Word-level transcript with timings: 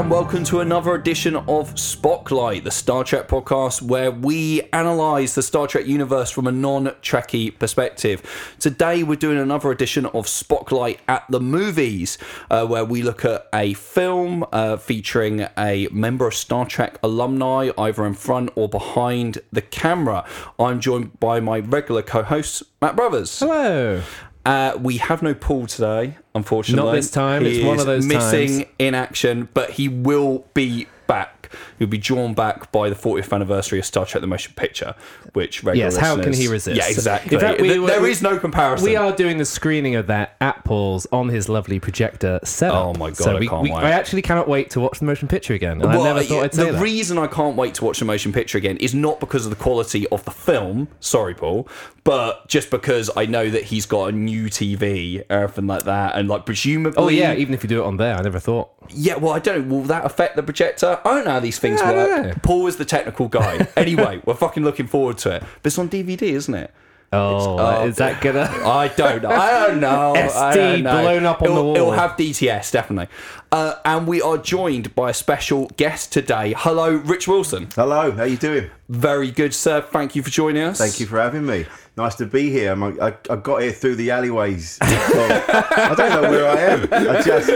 And 0.00 0.10
welcome 0.10 0.44
to 0.44 0.60
another 0.60 0.94
edition 0.94 1.36
of 1.36 1.78
Spotlight, 1.78 2.64
the 2.64 2.70
Star 2.70 3.04
Trek 3.04 3.28
podcast 3.28 3.82
where 3.82 4.10
we 4.10 4.62
analyse 4.72 5.34
the 5.34 5.42
Star 5.42 5.66
Trek 5.66 5.86
universe 5.86 6.30
from 6.30 6.46
a 6.46 6.52
non 6.52 6.86
Trekkie 7.02 7.58
perspective. 7.58 8.54
Today 8.58 9.02
we're 9.02 9.16
doing 9.16 9.36
another 9.36 9.70
edition 9.70 10.06
of 10.06 10.26
Spotlight 10.26 11.00
at 11.06 11.26
the 11.28 11.38
Movies, 11.38 12.16
uh, 12.50 12.66
where 12.66 12.82
we 12.82 13.02
look 13.02 13.26
at 13.26 13.46
a 13.52 13.74
film 13.74 14.42
uh, 14.52 14.78
featuring 14.78 15.46
a 15.58 15.86
member 15.92 16.26
of 16.26 16.34
Star 16.34 16.64
Trek 16.64 16.98
alumni, 17.02 17.68
either 17.76 18.06
in 18.06 18.14
front 18.14 18.52
or 18.54 18.70
behind 18.70 19.42
the 19.52 19.60
camera. 19.60 20.24
I'm 20.58 20.80
joined 20.80 21.20
by 21.20 21.40
my 21.40 21.58
regular 21.58 22.00
co 22.00 22.22
host, 22.22 22.62
Matt 22.80 22.96
Brothers. 22.96 23.38
Hello. 23.38 24.00
Uh, 24.44 24.76
we 24.80 24.96
have 24.98 25.22
no 25.22 25.34
Paul 25.34 25.66
today, 25.66 26.16
unfortunately. 26.34 26.84
Not 26.90 26.94
this 26.96 27.10
time. 27.10 27.44
He 27.44 27.58
It's 27.58 27.64
one 27.66 27.78
of 27.78 27.86
those 27.86 28.06
missing 28.06 28.58
times. 28.60 28.70
in 28.78 28.94
action, 28.94 29.48
but 29.54 29.70
he 29.72 29.88
will 29.88 30.46
be 30.54 30.86
back. 31.06 31.39
He'll 31.78 31.88
be 31.88 31.98
drawn 31.98 32.34
back 32.34 32.70
by 32.72 32.88
the 32.88 32.94
40th 32.94 33.32
anniversary 33.32 33.78
of 33.78 33.84
Star 33.84 34.04
Trek: 34.06 34.20
The 34.20 34.26
Motion 34.26 34.52
Picture, 34.56 34.94
which 35.32 35.62
regular 35.64 35.86
Yes, 35.88 35.96
how 35.96 36.20
can 36.20 36.32
he 36.32 36.48
resist? 36.48 36.76
Yeah, 36.76 36.88
exactly. 36.88 37.38
Fact, 37.38 37.60
we 37.60 37.68
Th- 37.68 37.86
there 37.86 38.00
we- 38.02 38.10
is 38.10 38.22
no 38.22 38.38
comparison. 38.38 38.84
We 38.88 38.96
are 38.96 39.12
doing 39.12 39.38
the 39.38 39.44
screening 39.44 39.94
of 39.94 40.06
that 40.08 40.36
at 40.40 40.64
Paul's 40.64 41.06
on 41.12 41.28
his 41.28 41.48
lovely 41.48 41.78
projector 41.80 42.40
setup. 42.44 42.76
Oh 42.86 42.94
my 42.98 43.08
God, 43.10 43.16
So 43.18 43.36
I 43.36 43.40
we, 43.40 43.48
can't 43.48 43.62
we- 43.62 43.70
wait. 43.72 43.82
I 43.82 43.90
actually 43.90 44.22
cannot 44.22 44.48
wait 44.48 44.70
to 44.70 44.80
watch 44.80 44.98
the 44.98 45.04
motion 45.04 45.28
picture 45.28 45.54
again. 45.54 45.80
And 45.82 45.90
I 45.90 46.02
never 46.02 46.20
uh, 46.20 46.22
thought 46.22 46.44
I'd 46.44 46.54
say 46.54 46.66
the 46.66 46.72
that. 46.72 46.82
reason 46.82 47.18
I 47.18 47.26
can't 47.26 47.56
wait 47.56 47.74
to 47.76 47.84
watch 47.84 47.98
the 47.98 48.04
motion 48.04 48.32
picture 48.32 48.58
again 48.58 48.76
is 48.78 48.94
not 48.94 49.20
because 49.20 49.44
of 49.46 49.50
the 49.50 49.56
quality 49.56 50.06
of 50.08 50.24
the 50.24 50.30
film. 50.30 50.88
Sorry, 51.00 51.34
Paul, 51.34 51.68
but 52.04 52.46
just 52.48 52.70
because 52.70 53.10
I 53.16 53.26
know 53.26 53.48
that 53.50 53.64
he's 53.64 53.86
got 53.86 54.10
a 54.10 54.12
new 54.12 54.46
TV, 54.46 55.22
everything 55.30 55.66
like 55.66 55.84
that, 55.84 56.16
and 56.16 56.28
like 56.28 56.46
presumably. 56.46 57.02
oh 57.02 57.08
yeah, 57.08 57.34
even 57.34 57.54
if 57.54 57.62
you 57.62 57.68
do 57.68 57.82
it 57.82 57.86
on 57.86 57.96
there, 57.96 58.14
I 58.16 58.22
never 58.22 58.38
thought. 58.38 58.70
Yeah, 58.90 59.16
well, 59.16 59.32
I 59.32 59.38
don't. 59.38 59.68
Will 59.68 59.82
that 59.82 60.04
affect 60.04 60.36
the 60.36 60.42
projector? 60.42 61.00
I 61.04 61.14
don't 61.14 61.24
know 61.24 61.39
how 61.40 61.44
these 61.44 61.58
things 61.58 61.80
Yeah, 61.80 61.92
work. 61.92 62.42
Paul 62.42 62.66
is 62.66 62.76
the 62.76 62.84
technical 62.84 63.28
guy. 63.28 63.66
anyway, 63.76 64.20
we're 64.24 64.34
fucking 64.34 64.62
looking 64.64 64.86
forward 64.86 65.18
to 65.18 65.36
it. 65.36 65.42
But 65.62 65.66
it's 65.66 65.78
on 65.78 65.88
DVD, 65.88 66.22
isn't 66.22 66.54
it? 66.54 66.72
Oh, 67.12 67.58
oh, 67.58 67.86
is 67.86 67.96
that 67.96 68.20
gonna? 68.20 68.42
I 68.64 68.86
don't 68.86 69.22
know. 69.22 69.30
I 69.30 69.66
don't 69.66 69.80
know. 69.80 70.14
SD 70.16 70.54
don't 70.54 70.82
know. 70.84 71.02
blown 71.02 71.26
up 71.26 71.42
on 71.42 71.48
the 71.48 71.52
it'll, 71.54 71.64
wall. 71.64 71.76
It'll 71.76 71.90
have 71.92 72.12
DTS, 72.12 72.70
definitely. 72.70 73.12
Uh, 73.50 73.74
and 73.84 74.06
we 74.06 74.22
are 74.22 74.38
joined 74.38 74.94
by 74.94 75.10
a 75.10 75.14
special 75.14 75.66
guest 75.76 76.12
today. 76.12 76.54
Hello, 76.56 76.90
Rich 76.94 77.26
Wilson. 77.26 77.68
Hello, 77.74 78.12
how 78.12 78.22
are 78.22 78.26
you 78.28 78.36
doing? 78.36 78.70
Very 78.88 79.32
good, 79.32 79.52
sir. 79.52 79.80
Thank 79.80 80.14
you 80.14 80.22
for 80.22 80.30
joining 80.30 80.62
us. 80.62 80.78
Thank 80.78 81.00
you 81.00 81.06
for 81.06 81.18
having 81.18 81.44
me. 81.44 81.66
Nice 81.96 82.14
to 82.16 82.26
be 82.26 82.48
here. 82.48 82.70
I'm, 82.70 82.84
I, 82.84 83.16
I 83.28 83.36
got 83.36 83.62
here 83.62 83.72
through 83.72 83.96
the 83.96 84.12
alleyways. 84.12 84.78
of- 84.80 84.88
I 84.88 85.94
don't 85.96 86.22
know 86.22 86.30
where 86.30 86.46
I 86.46 86.60
am. 86.60 86.88
I 86.92 87.22
just 87.22 87.48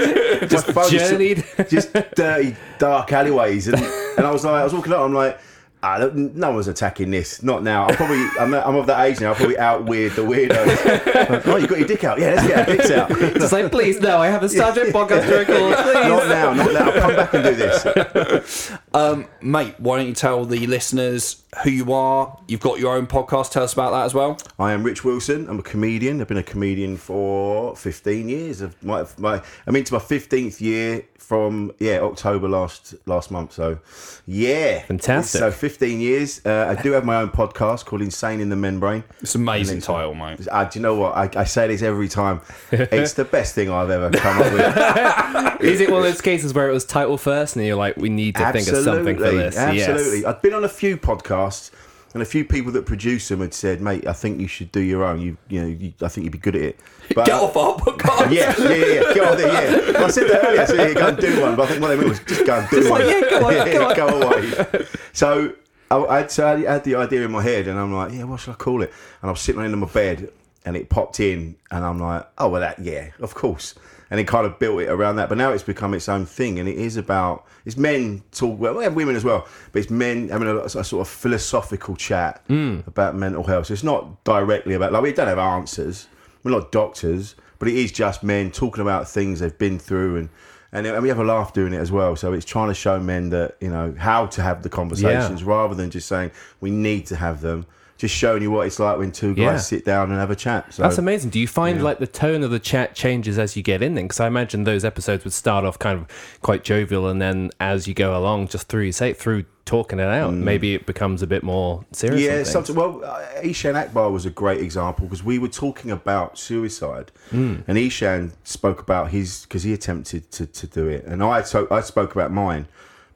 just 0.51 0.91
journeyed. 0.91 1.45
just 1.69 1.93
dirty, 2.17 2.57
dark 2.79 3.13
alleyways, 3.13 3.69
and, 3.69 3.81
and 3.81 4.27
I 4.27 4.33
was 4.33 4.45
like, 4.45 4.55
I 4.55 4.65
was 4.65 4.75
walking 4.75 4.93
up. 4.93 5.01
I'm 5.01 5.15
like. 5.15 5.39
Ah, 5.87 6.09
no 6.15 6.51
one's 6.51 6.67
attacking 6.67 7.11
this. 7.11 7.43
Not 7.43 7.63
now. 7.63 7.85
I'm 7.87 7.95
probably. 7.95 8.27
I'm, 8.41 8.55
I'm 8.55 8.75
of 8.75 8.87
that 8.87 9.05
age 9.05 9.21
now. 9.21 9.29
I'll 9.29 9.35
probably 9.35 9.59
out 9.59 9.85
weird 9.85 10.13
the 10.13 10.23
weirdos. 10.23 11.43
oh, 11.47 11.57
you 11.57 11.67
got 11.67 11.79
your 11.79 11.87
dick 11.87 12.03
out? 12.05 12.19
Yeah, 12.19 12.37
let's 12.37 12.47
get 12.47 12.59
our 12.59 12.75
dicks 12.75 12.91
out. 12.91 13.11
Just 13.11 13.53
like, 13.53 13.71
please, 13.71 14.01
no, 14.01 14.17
I 14.17 14.29
have 14.29 14.43
a 14.43 14.49
Star 14.49 14.73
Trek 14.73 14.95
podcast 14.95 15.29
to 15.29 15.37
record. 15.37 15.77
Please. 15.85 16.09
Not 16.09 16.29
now. 16.29 16.55
Not 16.55 16.73
now. 16.73 16.91
I'll 16.91 17.01
come 17.01 17.17
back 17.17 17.35
and 17.35 17.45
do 17.45 17.55
this. 17.55 18.73
Um, 18.95 19.27
mate, 19.43 19.75
why 19.79 19.99
don't 19.99 20.07
you 20.07 20.15
tell 20.15 20.45
the 20.45 20.69
listeners 20.69 21.43
who 21.65 21.71
you 21.71 21.93
are? 21.93 22.39
You've 22.47 22.61
got 22.61 22.79
your 22.79 22.97
own 22.97 23.09
podcast. 23.09 23.51
Tell 23.51 23.65
us 23.65 23.73
about 23.73 23.91
that 23.91 24.05
as 24.05 24.15
well. 24.15 24.39
I 24.57 24.73
am 24.73 24.85
Rich 24.85 25.03
Wilson. 25.03 25.49
I'm 25.49 25.59
a 25.59 25.63
comedian. 25.65 26.21
I've 26.21 26.29
been 26.29 26.37
a 26.37 26.45
comedian 26.45 26.97
for 26.97 27.75
15 27.75 28.29
years. 28.29 28.61
Of 28.61 28.81
my, 28.85 29.05
my, 29.19 29.43
I'm 29.67 29.75
into 29.75 29.95
my 29.95 29.99
15th 29.99 30.61
year 30.61 31.05
from 31.25 31.73
yeah 31.79 32.01
October 32.01 32.49
last 32.49 32.95
last 33.07 33.31
month. 33.31 33.53
So 33.53 33.79
yeah, 34.27 34.83
Fantastic. 34.83 35.39
So 35.39 35.51
15 35.51 36.01
years. 36.01 36.45
Uh, 36.45 36.75
I 36.77 36.81
do 36.81 36.93
have 36.93 37.05
my 37.05 37.17
own 37.17 37.31
podcast 37.31 37.85
called 37.87 38.03
Insane 38.03 38.41
in 38.41 38.49
the 38.49 38.57
Membrane. 38.57 39.05
It's 39.21 39.35
an 39.35 39.43
amazing 39.43 39.81
title, 39.81 40.15
mate. 40.15 40.47
Uh, 40.51 40.65
do 40.65 40.79
you 40.79 40.83
know 40.83 40.95
what? 40.95 41.17
I, 41.17 41.41
I 41.41 41.45
say 41.45 41.67
this 41.69 41.83
every 41.83 42.09
time. 42.09 42.41
It's 42.71 43.15
the 43.15 43.25
best 43.25 43.55
thing 43.55 43.71
I've 43.71 43.91
ever 43.91 44.11
come 44.11 44.41
up 44.41 44.53
with. 44.53 45.61
Is 45.63 45.81
it 45.81 45.91
one 45.91 45.99
of 45.99 46.05
those 46.05 46.21
cases 46.21 46.53
where 46.55 46.69
it 46.69 46.73
was 46.73 46.85
title 46.85 47.17
first, 47.17 47.57
and 47.57 47.65
you're 47.65 47.77
like, 47.77 47.97
we 47.97 48.09
need 48.09 48.35
to 48.37 48.53
think 48.53 48.69
of 48.69 48.85
something 48.85 49.17
for 49.17 49.31
this? 49.31 49.57
Absolutely. 49.57 50.19
Yes. 50.19 50.25
I've 50.27 50.43
been 50.43 50.55
on 50.55 50.65
a 50.65 50.69
few 50.69 50.97
podcasts, 50.97 51.71
and 52.15 52.23
a 52.23 52.27
few 52.27 52.45
people 52.45 52.71
that 52.73 52.87
produce 52.87 53.29
them 53.29 53.41
had 53.41 53.53
said, 53.53 53.81
"Mate, 53.83 54.07
I 54.07 54.13
think 54.13 54.41
you 54.41 54.47
should 54.47 54.71
do 54.73 54.81
your 54.81 55.05
own. 55.05 55.21
You, 55.21 55.37
you 55.49 55.61
know, 55.61 55.67
you, 55.67 55.93
I 56.01 56.09
think 56.09 56.25
you'd 56.25 56.33
be 56.33 56.39
good 56.39 56.57
at 56.57 56.63
it." 56.63 56.81
But, 57.15 57.27
Get 57.27 57.35
off 57.35 57.55
our 57.55 57.75
uh, 57.75 57.79
podcast. 57.79 58.31
Yeah, 58.33 58.55
yeah, 58.59 58.69
yeah, 58.69 58.87
yeah. 58.87 59.15
Get 59.15 59.29
on 59.29 59.37
there, 59.37 59.93
yeah. 59.93 60.05
I 60.05 60.09
said 60.09 60.31
that 60.31 60.45
earlier. 60.47 60.63
I 60.63 60.65
said, 60.65 60.89
yeah, 60.89 60.95
go 60.95 61.09
and 61.09 61.19
do 61.19 61.43
one. 61.43 61.55
But 61.55 61.65
I 61.65 61.67
think 61.67 61.83
what 61.83 61.89
they 61.89 61.97
meant 61.97 62.09
was 62.09 62.21
just 62.21 62.47
go 62.47 62.55
and 62.59 62.71
do 62.71 62.91
one. 62.91 63.01
yeah, 63.07 63.21
go 63.29 63.89
on, 63.89 63.95
go 63.95 64.07
on. 64.07 64.23
away. 64.23 64.87
So 65.13 65.53
I, 65.91 65.97
I, 65.97 66.17
had, 66.19 66.31
so 66.31 66.47
I 66.47 66.61
had 66.61 66.85
the 66.85 66.95
idea 66.95 67.25
in 67.25 67.31
my 67.31 67.43
head, 67.43 67.69
and 67.69 67.79
I'm 67.79 67.93
like, 67.93 68.13
yeah, 68.13 68.25
what 68.25 68.41
should 68.41 68.53
I 68.53 68.55
call 68.55 68.83
it? 68.83 68.93
And 69.21 69.29
I 69.29 69.33
was 69.33 69.41
sitting 69.41 69.59
on 69.59 69.65
the 69.65 69.75
end 69.75 69.83
of 69.83 69.87
my 69.87 69.93
bed, 69.93 70.33
and 70.65 70.77
it 70.77 70.89
popped 70.89 71.21
in, 71.21 71.57
and 71.71 71.85
I'm 71.85 72.01
like, 72.01 72.27
oh, 72.39 72.49
well, 72.49 72.63
that, 72.63 72.79
yeah, 72.79 73.11
of 73.21 73.35
course. 73.35 73.75
And 74.11 74.21
it 74.21 74.29
kind 74.29 74.47
of 74.47 74.59
built 74.59 74.81
it 74.81 74.89
around 74.89 75.17
that. 75.17 75.29
But 75.29 75.39
now 75.39 75.51
it's 75.51 75.63
become 75.63 75.95
its 75.95 76.09
own 76.09 76.27
thing, 76.27 76.59
and 76.59 76.69
it 76.69 76.77
is 76.77 76.97
about, 76.97 77.47
it's 77.65 77.77
men 77.77 78.23
talk, 78.33 78.59
well, 78.59 78.75
we 78.75 78.85
have 78.85 78.95
women 78.95 79.17
as 79.17 79.25
well, 79.25 79.49
but 79.73 79.81
it's 79.81 79.91
men 79.91 80.29
having 80.29 80.47
a, 80.47 80.57
a 80.59 80.69
sort 80.69 80.95
of 80.95 81.09
philosophical 81.09 81.97
chat 81.97 82.43
hmm. 82.47 82.81
about 82.87 83.15
mental 83.15 83.45
health. 83.45 83.67
So 83.67 83.75
it's 83.75 83.83
not 83.83 84.23
directly 84.25 84.75
about, 84.75 84.93
like, 84.93 85.03
we 85.03 85.13
don't 85.13 85.29
have 85.29 85.39
answers. 85.39 86.07
We're 86.43 86.51
not 86.51 86.71
doctors, 86.71 87.35
but 87.59 87.69
it 87.69 87.77
is 87.77 87.91
just 87.91 88.23
men 88.23 88.51
talking 88.51 88.83
about 88.83 89.09
things 89.09 89.41
they've 89.41 89.59
been 89.59 89.79
through 89.79 90.17
and. 90.17 90.29
And, 90.77 90.89
and 90.89 91.01
we 91.05 91.09
have 91.09 91.21
a 91.21 91.25
laugh 91.25 91.53
doing 91.53 91.73
it 91.73 91.79
as 91.79 91.93
well. 91.93 92.17
So 92.17 92.33
it's 92.33 92.45
trying 92.45 92.67
to 92.67 92.75
show 92.75 92.99
men 92.99 93.31
that, 93.31 93.57
you 93.61 93.71
know, 93.71 93.95
how 93.97 94.27
to 94.27 94.43
have 94.43 94.65
the 94.65 94.69
conversations 94.69 95.45
rather 95.45 95.73
than 95.73 95.89
just 95.89 96.09
saying 96.09 96.33
we 96.61 96.73
need 96.73 97.07
to 97.07 97.15
have 97.15 97.43
them. 97.43 97.67
Just 98.05 98.17
showing 98.17 98.43
you 98.43 98.51
what 98.51 98.67
it's 98.67 98.79
like 98.79 98.99
when 98.99 99.13
two 99.13 99.35
guys 99.35 99.43
Yeah. 99.45 99.57
sit 99.57 99.85
down 99.87 100.11
and 100.11 100.21
have 100.21 100.31
a 100.31 100.37
chat. 100.37 100.75
So 100.75 100.83
That's 100.83 100.99
amazing. 100.99 101.31
Do 101.31 101.41
you 101.41 101.49
find 101.49 101.83
like 101.83 102.01
the 102.01 102.07
tone 102.07 102.43
of 102.43 102.51
the 102.51 102.59
chat 102.59 102.95
changes 102.95 103.39
as 103.39 103.57
you 103.57 103.63
get 103.63 103.81
in 103.81 103.95
then? 103.95 104.05
Because 104.05 104.21
I 104.21 104.27
imagine 104.27 104.65
those 104.65 104.85
episodes 104.85 105.25
would 105.25 105.33
start 105.33 105.65
off 105.65 105.79
kind 105.79 105.99
of 105.99 106.39
quite 106.43 106.65
jovial, 106.65 107.09
and 107.09 107.19
then 107.23 107.51
as 107.61 107.89
you 107.89 107.95
go 107.95 108.15
along, 108.15 108.49
just 108.49 108.69
through 108.69 108.93
say 108.93 109.15
through 109.15 109.47
talking 109.65 109.99
it 109.99 110.07
out, 110.09 110.35
maybe 110.35 110.75
it 110.75 110.85
becomes 110.85 111.23
a 111.23 111.27
bit 111.27 111.43
more 111.43 111.87
serious. 111.93 112.21
Mm. 112.21 112.27
Yeah, 112.27 112.43
something. 112.43 112.75
Well, 112.77 113.01
uh, 113.03 113.23
Ishan 113.43 113.75
Akbar 113.75 114.11
was 114.11 114.27
a 114.27 114.31
great 114.31 114.61
example 114.61 115.07
because 115.07 115.25
we 115.25 115.39
were 115.39 115.49
talking 115.49 115.91
about 115.91 116.39
suicide, 116.39 117.11
Hmm. 117.31 117.55
and 117.67 117.79
Ishan 117.79 118.33
spoke 118.45 118.83
about 118.83 119.13
his 119.13 119.47
because 119.47 119.63
he 119.63 119.73
attempted 119.73 120.31
to, 120.33 120.45
to 120.45 120.67
do 120.67 120.87
it, 120.89 121.07
and 121.07 121.23
I 121.23 121.41
so 121.41 121.67
I 121.71 121.81
spoke 121.81 122.15
about 122.15 122.31
mine, 122.31 122.67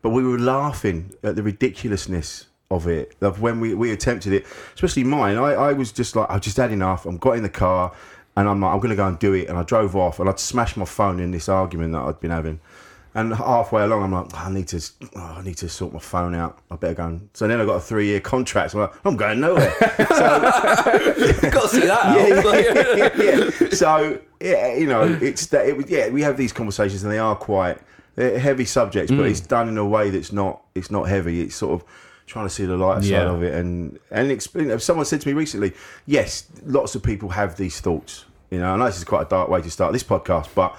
but 0.00 0.10
we 0.10 0.22
were 0.22 0.38
laughing 0.38 1.10
at 1.22 1.36
the 1.36 1.42
ridiculousness 1.42 2.46
of 2.70 2.86
it 2.86 3.16
of 3.22 3.40
when 3.40 3.60
we, 3.60 3.74
we 3.74 3.92
attempted 3.92 4.32
it, 4.32 4.46
especially 4.74 5.04
mine. 5.04 5.36
I, 5.36 5.52
I 5.52 5.72
was 5.72 5.90
just 5.92 6.14
like 6.16 6.30
I've 6.30 6.42
just 6.42 6.56
had 6.56 6.70
enough. 6.70 7.06
I'm 7.06 7.16
got 7.16 7.36
in 7.36 7.42
the 7.42 7.48
car, 7.48 7.92
and 8.36 8.48
I'm 8.48 8.60
like 8.60 8.72
I'm 8.72 8.78
going 8.78 8.90
to 8.90 8.96
go 8.96 9.06
and 9.06 9.18
do 9.18 9.32
it, 9.34 9.48
and 9.48 9.58
I 9.58 9.62
drove 9.62 9.96
off, 9.96 10.20
and 10.20 10.28
I'd 10.28 10.38
smashed 10.38 10.76
my 10.76 10.84
phone 10.84 11.20
in 11.20 11.30
this 11.30 11.48
argument 11.48 11.92
that 11.92 12.02
I'd 12.02 12.20
been 12.20 12.30
having. 12.30 12.60
And 13.14 13.34
halfway 13.34 13.82
along, 13.82 14.02
I'm 14.04 14.12
like, 14.12 14.26
"Oh, 14.34 14.36
I 14.36 14.52
need 14.52 14.68
to, 14.68 14.82
oh, 15.16 15.36
I 15.38 15.42
need 15.42 15.56
to 15.56 15.68
sort 15.68 15.94
my 15.94 15.98
phone 15.98 16.34
out. 16.34 16.58
I 16.70 16.76
better 16.76 16.94
go. 16.94 17.06
And, 17.06 17.28
so 17.32 17.48
then 17.48 17.58
I 17.58 17.64
got 17.64 17.76
a 17.76 17.80
three 17.80 18.06
year 18.06 18.20
contract. 18.20 18.72
So 18.72 18.82
I'm 18.82 18.90
like, 18.90 19.00
I'm 19.06 19.16
going 19.16 19.40
nowhere. 19.40 19.74
You've 19.80 21.40
got 21.50 21.62
to 21.62 21.68
see 21.68 21.80
that 21.80 22.04
out. 22.04 23.60
yeah. 23.62 23.70
So 23.70 24.20
yeah, 24.40 24.74
you 24.74 24.86
know, 24.86 25.18
it's 25.22 25.46
that. 25.46 25.66
It, 25.66 25.76
was- 25.76 25.90
yeah, 25.90 26.10
we 26.10 26.20
have 26.20 26.36
these 26.36 26.52
conversations, 26.52 27.02
and 27.02 27.10
they 27.10 27.18
are 27.18 27.34
quite 27.34 27.78
they're 28.14 28.38
heavy 28.38 28.66
subjects, 28.66 29.10
but 29.10 29.22
mm. 29.22 29.30
it's 29.30 29.40
done 29.40 29.68
in 29.68 29.78
a 29.78 29.86
way 29.86 30.10
that's 30.10 30.32
not. 30.32 30.62
It's 30.74 30.90
not 30.90 31.08
heavy. 31.08 31.40
It's 31.40 31.56
sort 31.56 31.80
of 31.80 31.88
trying 32.28 32.46
to 32.46 32.50
see 32.50 32.64
the 32.66 32.76
light 32.76 33.02
side 33.02 33.10
Yeah. 33.10 33.30
of 33.30 33.42
it, 33.42 33.54
and 33.54 33.98
and 34.10 34.30
explain. 34.30 34.78
Someone 34.78 35.06
said 35.06 35.20
to 35.22 35.28
me 35.28 35.34
recently, 35.34 35.72
yes, 36.06 36.46
lots 36.64 36.94
of 36.94 37.02
people 37.02 37.30
have 37.30 37.56
these 37.56 37.80
thoughts. 37.80 38.24
You 38.50 38.58
know, 38.60 38.72
I 38.72 38.76
know 38.76 38.86
this 38.86 38.98
is 38.98 39.04
quite 39.04 39.22
a 39.26 39.28
dark 39.28 39.48
way 39.48 39.60
to 39.62 39.70
start 39.70 39.92
this 39.92 40.04
podcast, 40.04 40.48
but. 40.54 40.76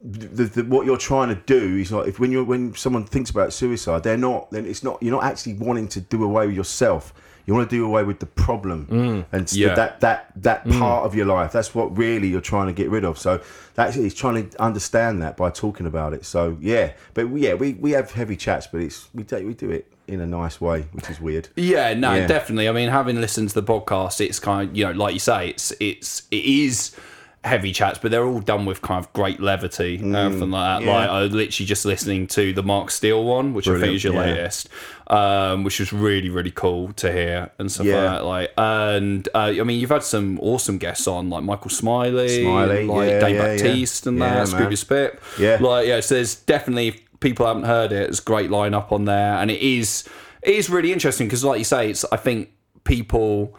The, 0.00 0.44
the, 0.44 0.62
what 0.62 0.86
you're 0.86 0.96
trying 0.96 1.28
to 1.30 1.34
do 1.34 1.76
is 1.76 1.90
like 1.90 2.06
if 2.06 2.20
when 2.20 2.30
you're 2.30 2.44
when 2.44 2.72
someone 2.76 3.04
thinks 3.04 3.30
about 3.30 3.52
suicide, 3.52 4.04
they're 4.04 4.16
not. 4.16 4.48
Then 4.52 4.64
it's 4.64 4.84
not. 4.84 5.02
You're 5.02 5.10
not 5.10 5.24
actually 5.24 5.54
wanting 5.54 5.88
to 5.88 6.00
do 6.00 6.22
away 6.22 6.46
with 6.46 6.54
yourself. 6.54 7.12
You 7.46 7.54
want 7.54 7.68
to 7.68 7.76
do 7.76 7.84
away 7.84 8.04
with 8.04 8.20
the 8.20 8.26
problem 8.26 8.86
mm, 8.86 9.26
and 9.32 9.52
Yeah. 9.52 9.74
that 9.74 9.98
that 10.00 10.32
that 10.36 10.64
mm. 10.64 10.78
part 10.78 11.04
of 11.04 11.16
your 11.16 11.26
life. 11.26 11.50
That's 11.50 11.74
what 11.74 11.98
really 11.98 12.28
you're 12.28 12.40
trying 12.40 12.68
to 12.68 12.72
get 12.72 12.90
rid 12.90 13.04
of. 13.04 13.18
So 13.18 13.40
that's 13.74 13.96
he's 13.96 14.14
trying 14.14 14.50
to 14.50 14.62
understand 14.62 15.20
that 15.22 15.36
by 15.36 15.50
talking 15.50 15.86
about 15.86 16.12
it. 16.12 16.24
So 16.24 16.56
yeah, 16.60 16.92
but 17.14 17.26
yeah, 17.34 17.54
we, 17.54 17.72
we 17.72 17.90
have 17.90 18.12
heavy 18.12 18.36
chats, 18.36 18.68
but 18.68 18.80
it's 18.80 19.08
we 19.12 19.24
do 19.24 19.44
we 19.44 19.54
do 19.54 19.68
it 19.70 19.90
in 20.08 20.20
a 20.20 20.26
nice 20.26 20.60
way, 20.60 20.86
which 20.92 21.08
is 21.10 21.20
weird. 21.20 21.48
Yeah, 21.56 21.94
no, 21.94 22.14
Yeah. 22.14 22.26
definitely. 22.26 22.68
I 22.68 22.72
mean, 22.72 22.88
having 22.88 23.20
listened 23.20 23.50
to 23.50 23.54
the 23.60 23.62
podcast, 23.62 24.20
it's 24.24 24.38
kind 24.40 24.70
of 24.70 24.76
you 24.76 24.84
know, 24.84 24.92
like 24.92 25.14
you 25.14 25.20
say, 25.20 25.48
it's 25.50 25.72
it's 25.80 26.22
it 26.30 26.44
is 26.44 26.96
heavy 27.44 27.72
chats, 27.72 27.98
but 28.00 28.10
they're 28.10 28.24
all 28.26 28.40
done 28.40 28.66
with 28.66 28.82
kind 28.82 29.02
of 29.02 29.10
great 29.12 29.40
levity 29.40 29.96
and 29.96 30.14
everything 30.16 30.50
like 30.50 30.80
that. 30.80 30.82
Mm, 30.84 30.86
yeah. 30.86 30.98
Like 30.98 31.08
I 31.08 31.20
was 31.22 31.32
literally 31.32 31.66
just 31.66 31.84
listening 31.84 32.26
to 32.28 32.52
the 32.52 32.62
Mark 32.64 32.90
Steel 32.90 33.22
one, 33.24 33.54
which 33.54 33.68
I 33.68 33.78
think 33.78 33.94
is 33.94 34.02
your 34.04 34.12
yeah. 34.14 34.20
latest, 34.22 34.68
um, 35.06 35.62
which 35.64 35.78
was 35.78 35.92
really 35.92 36.30
really 36.30 36.50
cool 36.50 36.92
to 36.94 37.12
hear 37.12 37.50
and 37.58 37.70
stuff 37.70 37.86
Yeah. 37.86 38.02
like 38.02 38.10
that. 38.18 38.24
Like, 38.24 38.52
and 38.58 39.28
uh, 39.34 39.38
I 39.60 39.62
mean, 39.62 39.78
you've 39.80 39.88
had 39.90 40.02
some 40.02 40.38
awesome 40.40 40.78
guests 40.78 41.06
on, 41.06 41.30
like 41.30 41.44
Michael 41.44 41.70
Smiley, 41.70 42.42
Smiley, 42.42 42.86
like 42.86 43.20
Dane. 43.20 43.36
Baptiste, 43.38 44.06
and 44.08 44.20
that. 44.20 44.48
Scrooge 44.48 44.76
Spip. 44.78 45.22
Yeah. 45.38 45.58
like 45.60 45.86
yeah. 45.86 46.00
So 46.00 46.16
there's 46.16 46.34
definitely 46.34 47.00
people 47.20 47.46
haven't 47.46 47.64
heard 47.64 47.92
it, 47.92 48.08
it's 48.08 48.20
a 48.20 48.22
great 48.22 48.50
lineup 48.50 48.92
on 48.92 49.04
there, 49.04 49.34
and 49.34 49.50
it 49.50 49.60
is 49.60 50.08
it 50.42 50.54
is 50.54 50.70
really 50.70 50.92
interesting 50.92 51.26
because, 51.26 51.44
like 51.44 51.58
you 51.58 51.64
say, 51.64 51.90
it's 51.90 52.04
I 52.12 52.16
think 52.16 52.50
people 52.84 53.56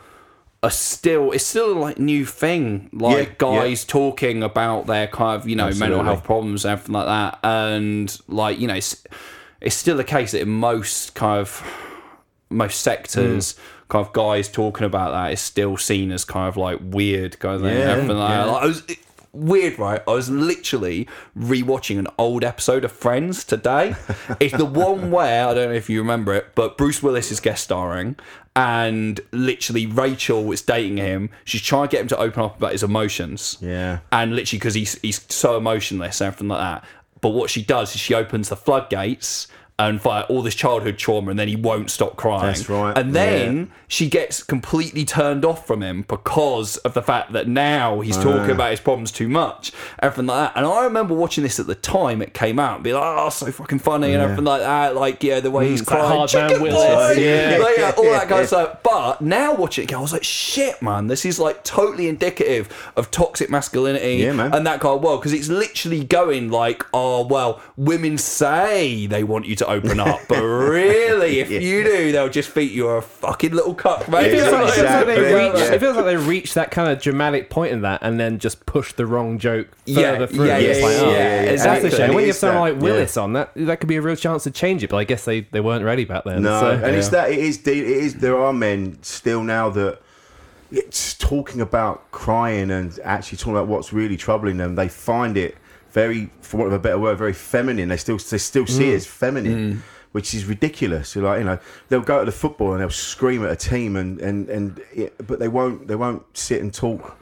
are 0.61 0.69
still 0.69 1.31
it's 1.31 1.45
still 1.45 1.71
a 1.71 1.79
like 1.79 1.97
new 1.99 2.25
thing 2.25 2.89
like 2.91 3.27
Yeah, 3.29 3.33
guys 3.37 3.85
talking 3.85 4.43
about 4.43 4.87
their 4.87 5.07
kind 5.07 5.39
of 5.41 5.47
you 5.47 5.55
know 5.55 5.71
mental 5.71 6.03
health 6.03 6.23
problems 6.25 6.65
and 6.65 6.73
everything 6.73 6.93
like 6.95 7.05
that 7.05 7.39
and 7.43 8.19
like 8.27 8.59
you 8.59 8.67
know 8.67 8.73
it's, 8.73 9.01
it's 9.61 9.75
still 9.75 9.95
the 9.95 10.03
case 10.03 10.31
that 10.33 10.41
in 10.41 10.49
most 10.49 11.15
kind 11.15 11.39
of 11.39 11.63
most 12.49 12.81
sectors 12.81 13.53
Mm. 13.53 13.59
kind 13.87 14.05
of 14.05 14.11
guys 14.11 14.49
talking 14.49 14.85
about 14.85 15.11
that 15.11 15.31
is 15.31 15.39
still 15.39 15.77
seen 15.77 16.11
as 16.11 16.25
kind 16.25 16.49
of 16.49 16.57
like 16.57 16.79
weird 16.81 17.39
kind 17.39 17.55
of 17.55 17.61
Yeah, 17.63 17.91
everything 17.91 18.17
like 18.17 18.29
that 18.29 18.45
yeah. 18.45 18.51
like, 18.51 18.63
I 18.63 18.65
was 18.65 18.83
weird 19.31 19.77
right 19.77 20.01
I 20.07 20.11
was 20.11 20.29
literally 20.29 21.07
rewatching 21.37 21.99
an 21.99 22.07
old 22.17 22.43
episode 22.43 22.83
of 22.83 22.91
Friends 22.91 23.43
today 23.43 23.95
it's 24.39 24.57
the 24.57 24.65
one 24.65 25.11
where 25.11 25.47
I 25.47 25.53
don't 25.53 25.69
know 25.69 25.75
if 25.75 25.89
you 25.89 25.99
remember 25.99 26.33
it 26.33 26.47
but 26.55 26.77
Bruce 26.77 27.03
Willis 27.03 27.31
is 27.31 27.39
guest 27.39 27.63
starring 27.63 28.15
and 28.55 29.19
literally 29.31 29.85
Rachel 29.85 30.51
is 30.51 30.61
dating 30.61 30.97
him 30.97 31.29
she's 31.45 31.61
trying 31.61 31.87
to 31.87 31.91
get 31.91 32.01
him 32.01 32.07
to 32.09 32.17
open 32.17 32.43
up 32.43 32.57
about 32.57 32.71
his 32.71 32.83
emotions 32.83 33.57
Yeah. 33.61 33.99
and 34.11 34.35
literally 34.35 34.59
because 34.59 34.73
he's 34.73 34.99
he's 35.01 35.25
so 35.31 35.57
emotionless 35.57 36.19
and 36.21 36.27
everything 36.27 36.47
like 36.49 36.59
that. 36.59 36.83
But 37.21 37.29
what 37.29 37.49
she 37.49 37.61
does 37.63 37.93
is 37.93 37.99
she 38.01 38.13
opens 38.13 38.49
the 38.49 38.55
floodgates 38.55 39.47
and 39.79 40.01
fire 40.01 40.23
all 40.23 40.41
this 40.41 40.53
childhood 40.55 40.97
trauma, 40.97 41.31
and 41.31 41.39
then 41.39 41.47
he 41.47 41.55
won't 41.55 41.89
stop 41.89 42.17
crying. 42.17 42.47
That's 42.47 42.69
right, 42.69 42.95
And 42.97 43.15
then 43.15 43.71
she 43.87 44.09
gets 44.09 44.43
completely 44.43 45.05
turned 45.05 45.45
off 45.45 45.65
from 45.65 45.81
him 45.81 46.03
because 46.07 46.77
of 46.77 46.93
the 46.93 47.01
fact 47.01 47.31
that 47.31 47.47
now 47.47 48.01
he's 48.01 48.17
talking 48.17 48.51
about 48.51 48.71
his 48.71 48.79
problems 48.81 49.11
too 49.11 49.29
much, 49.29 49.71
everything 49.99 50.27
like 50.27 50.53
that. 50.53 50.57
And 50.57 50.67
I 50.67 50.83
remember 50.83 51.15
watching 51.15 51.43
this 51.43 51.59
at 51.59 51.65
the 51.67 51.75
time 51.75 52.21
it 52.21 52.33
came 52.33 52.59
out, 52.59 52.75
and 52.75 52.83
be 52.83 52.93
like, 52.93 53.01
"Oh, 53.03 53.29
so 53.29 53.51
fucking 53.51 53.79
funny," 53.79 54.13
and 54.13 54.21
everything 54.21 54.45
like 54.45 54.61
that. 54.61 54.95
Like, 54.95 55.23
yeah, 55.23 55.39
the 55.39 55.49
way 55.49 55.69
he's 55.69 55.81
crying, 55.81 56.27
"Chicken 56.27 56.59
boy!" 56.59 57.11
Yeah. 57.17 57.57
Like, 57.59 57.77
yeah, 57.77 57.93
all 57.97 58.03
that 58.03 58.27
kind 58.27 58.41
of 58.41 58.47
stuff. 58.53 58.77
But 58.83 59.21
now 59.21 59.53
watching 59.55 59.85
it, 59.85 59.93
I 59.93 59.99
was 59.99 60.11
like, 60.13 60.23
"Shit, 60.23 60.81
man, 60.81 61.07
this 61.07 61.25
is 61.25 61.39
like 61.39 61.63
totally 61.63 62.07
indicative 62.09 62.91
of 62.97 63.11
toxic 63.11 63.49
masculinity 63.49 64.17
Yeah, 64.23 64.31
and 64.53 64.67
that 64.67 64.81
kind 64.81 64.95
of 64.97 65.01
world." 65.03 65.21
Because 65.21 65.33
it's 65.33 65.47
literally 65.47 66.03
going 66.03 66.51
like, 66.51 66.85
"Oh, 66.93 67.25
well, 67.25 67.61
women 67.77 68.17
say 68.17 69.07
they 69.07 69.23
want 69.23 69.45
you 69.45 69.55
to 69.55 69.68
open 69.69 69.99
up, 69.99 70.19
but 70.27 70.41
really, 70.43 71.39
if 71.39 71.49
you 71.49 71.83
do, 71.83 72.11
they'll 72.11 72.29
just 72.29 72.49
think 72.49 72.71
you're 72.73 72.97
a 72.97 73.01
fucking 73.01 73.51
little 73.51 73.73
cuck, 73.73 74.07
mate." 74.09 74.27
It 74.27 74.41
feels, 74.41 74.51
like, 74.51 74.67
it, 74.69 74.73
feels 74.75 74.89
like 74.89 75.05
they 75.05 75.21
reach, 75.33 75.53
Yeah. 75.55 75.73
it 75.73 75.79
feels 75.79 75.95
like 75.95 76.05
they 76.05 76.17
reached 76.17 76.55
that 76.55 76.71
kind 76.71 76.89
of 76.91 77.01
dramatic 77.01 77.49
point 77.49 77.71
in 77.71 77.81
that 77.81 77.99
and 78.01 78.19
then 78.19 78.39
just 78.39 78.65
push 78.65 78.93
the 78.93 79.05
wrong 79.05 79.39
joke 79.39 79.67
Yeah, 79.85 80.13
further 80.13 80.27
through. 80.27 80.47
yeah, 80.47 80.57
yeah, 80.57 80.67
like, 80.69 80.79
yeah, 80.81 80.87
oh, 81.01 81.11
yeah, 81.11 81.45
That's 81.45 81.51
exactly. 81.51 81.89
a 81.89 81.95
shame. 81.95 82.13
When 82.13 82.23
you 82.23 82.27
have 82.27 82.35
someone 82.35 82.73
like 82.73 82.81
Willis 82.81 83.15
on, 83.17 83.33
that 83.33 83.51
that 83.55 83.79
could 83.79 83.89
be 83.89 83.95
a 83.97 84.01
real 84.01 84.15
chance 84.15 84.43
to 84.43 84.51
change 84.51 84.83
it, 84.83 84.89
but 84.89 84.97
I 84.97 85.03
guess 85.03 85.25
they, 85.25 85.41
they 85.41 85.61
weren't 85.61 85.83
ready 85.85 86.05
back 86.05 86.23
then. 86.25 86.41
No, 86.41 86.59
so, 86.59 86.71
and 86.71 86.95
it's 86.95 87.09
that 87.09 87.31
it 87.31 87.39
is, 87.39 87.59
it 87.59 87.67
is, 87.67 88.15
There 88.15 88.37
are 88.37 88.53
men 88.53 88.97
still 89.01 89.43
now 89.43 89.69
that 89.69 90.01
it's 90.71 91.15
talking 91.15 91.61
about 91.61 92.11
crying 92.11 92.69
and 92.69 92.99
actually 93.03 93.37
talking 93.37 93.53
about 93.53 93.67
what's 93.67 93.91
really 93.91 94.17
troubling 94.17 94.57
them. 94.57 94.75
They 94.75 94.87
find 94.87 95.35
it 95.37 95.57
very, 96.01 96.29
for 96.41 96.57
want 96.57 96.67
of 96.71 96.73
a 96.73 96.83
better 96.87 96.99
word, 96.99 97.17
very 97.17 97.33
feminine. 97.33 97.89
They 97.89 97.97
still 97.97 98.17
they 98.17 98.37
still 98.37 98.67
see 98.67 98.91
it 98.91 98.95
as 98.95 99.05
feminine. 99.07 99.83
Which 100.11 100.33
is 100.33 100.45
ridiculous. 100.45 101.09
So 101.09 101.19
like 101.21 101.37
you 101.39 101.45
know, 101.45 101.59
they'll 101.87 102.01
go 102.13 102.17
to 102.19 102.25
the 102.25 102.31
football 102.43 102.71
and 102.73 102.81
they'll 102.81 102.89
scream 103.13 103.45
at 103.45 103.51
a 103.51 103.55
team, 103.55 103.95
and 103.95 104.19
and 104.19 104.49
and 104.49 104.81
it, 104.91 105.13
but 105.29 105.37
they 105.37 105.47
won't 105.47 105.87
they 105.87 105.95
won't 105.95 106.23
sit 106.35 106.63
and 106.63 106.73
talk 106.73 107.15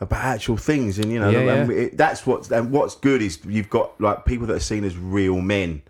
about 0.00 0.24
actual 0.24 0.56
things. 0.56 0.98
And 0.98 1.12
you 1.12 1.20
know, 1.20 1.28
Yeah, 1.28 1.40
and 1.54 1.70
yeah. 1.70 1.76
it, 1.82 1.98
that's 1.98 2.26
what's 2.26 2.50
and 2.50 2.70
what's 2.72 2.94
good 2.96 3.20
is 3.20 3.40
you've 3.46 3.68
got 3.68 4.00
like 4.00 4.24
people 4.24 4.46
that 4.46 4.54
are 4.56 4.66
seen 4.72 4.84
as 4.84 4.96
real 4.96 5.38
men 5.42 5.82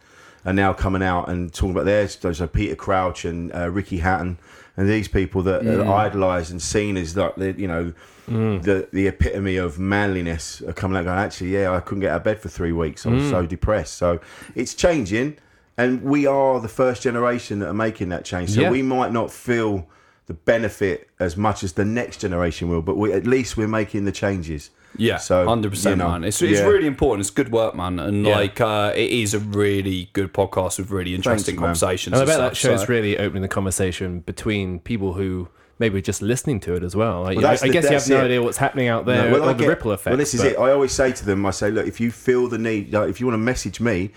are 0.44 0.53
now 0.53 0.73
coming 0.73 1.05
out 1.05 1.29
and 1.29 1.53
talking 1.55 1.70
about 1.70 1.85
theirs. 1.85 2.19
So 2.20 2.47
Peter 2.49 2.75
Crouch 2.75 3.25
and 3.25 3.55
uh, 3.55 3.70
Ricky 3.70 3.99
Hatton 3.99 4.37
and 4.77 4.88
these 4.88 5.06
people 5.06 5.41
that 5.43 5.62
Mm. 5.62 5.87
are 5.87 6.06
idolised 6.06 6.50
and 6.50 6.61
seen 6.61 6.97
as 6.97 7.17
like 7.17 7.37
you 7.37 7.69
know 7.69 7.93
the 8.26 8.88
the 8.93 9.06
epitome 9.06 9.56
of 9.56 9.79
manliness 9.79 10.62
are 10.62 10.73
coming 10.73 10.97
out 10.97 11.05
going 11.05 11.19
actually 11.19 11.53
yeah 11.53 11.71
I 11.73 11.81
couldn't 11.81 12.00
get 12.00 12.11
out 12.11 12.19
of 12.19 12.25
bed 12.25 12.41
for 12.41 12.49
three 12.49 12.73
weeks 12.73 13.05
I 13.06 13.11
was 13.11 13.25
Mm. 13.25 13.31
so 13.31 13.47
depressed. 13.47 13.94
So 13.94 14.21
it's 14.55 14.75
changing, 14.75 15.37
and 15.76 16.03
we 16.03 16.26
are 16.26 16.61
the 16.61 16.69
first 16.69 17.03
generation 17.03 17.59
that 17.61 17.69
are 17.69 17.75
making 17.75 18.09
that 18.11 18.25
change. 18.25 18.50
So 18.50 18.62
Yeah. 18.62 18.71
we 18.71 18.82
might 18.82 19.12
not 19.12 19.31
feel 19.31 19.87
the 20.26 20.35
benefit 20.35 21.09
as 21.21 21.37
much 21.37 21.62
as 21.62 21.73
the 21.75 21.85
next 21.85 22.19
generation 22.23 22.69
will, 22.71 22.81
but 22.81 22.97
we, 22.97 23.12
at 23.12 23.26
least 23.26 23.59
we're 23.59 23.69
making 23.69 24.06
the 24.06 24.12
changes. 24.12 24.70
Yeah, 24.97 25.19
So, 25.19 25.44
hundred 25.44 25.70
percent, 25.73 25.97
you 25.99 26.05
know, 26.05 26.11
man. 26.12 26.25
It's, 26.25 26.41
it's 26.41 26.61
yeah. 26.61 26.65
really 26.67 26.87
important. 26.87 27.20
It's 27.27 27.31
good 27.31 27.50
work, 27.53 27.75
man, 27.75 27.99
and 27.99 28.25
Yeah. 28.25 28.37
like 28.37 28.59
uh, 28.61 28.93
it 28.94 29.11
is 29.11 29.35
a 29.35 29.41
really 29.41 30.09
good 30.15 30.32
podcast 30.32 30.79
with 30.79 30.91
really 30.91 31.15
interesting 31.15 31.56
man. 31.56 31.62
conversations. 31.65 32.12
And 32.12 32.17
I 32.17 32.20
and 32.20 32.29
bet 32.29 32.38
that 32.38 32.56
stuff, 32.56 32.70
show's 32.73 32.81
so- 32.82 32.87
really 32.87 33.19
opening 33.19 33.43
the 33.43 33.49
conversation 33.49 34.20
between 34.20 34.79
people 34.79 35.12
who 35.15 35.49
maybe 35.84 36.00
just 36.00 36.22
listening 36.22 36.60
to 36.60 36.75
it 36.75 36.82
as 36.82 36.96
well. 36.96 37.22
Like, 37.22 37.36
Well, 37.36 37.46
I, 37.46 37.52
I 37.62 37.69
guess 37.69 37.84
you 37.90 37.96
have 37.98 38.08
no 38.08 38.20
it. 38.22 38.25
idea 38.25 38.42
what's 38.42 38.56
happening 38.56 38.88
out 38.88 39.04
there 39.06 39.31
No, 39.31 39.38
or 39.38 39.42
I 39.50 39.52
the 39.52 39.60
get- 39.64 39.69
ripple 39.69 39.92
effect. 39.92 40.12
Well, 40.12 40.16
this 40.16 40.32
is 40.34 40.40
but- 40.42 40.52
it. 40.52 40.58
I 40.58 40.70
always 40.72 40.92
say 40.92 41.12
to 41.12 41.25
them, 41.26 41.44
I 41.44 41.50
say, 41.50 41.70
look, 41.70 41.86
if 41.86 42.00
you 42.00 42.10
feel 42.10 42.48
the 42.48 42.58
need, 42.58 42.92
like, 42.92 43.10
if 43.10 43.20
you 43.20 43.26
want 43.26 43.34
to 43.34 43.38
message 43.38 43.81
me, 43.81 44.10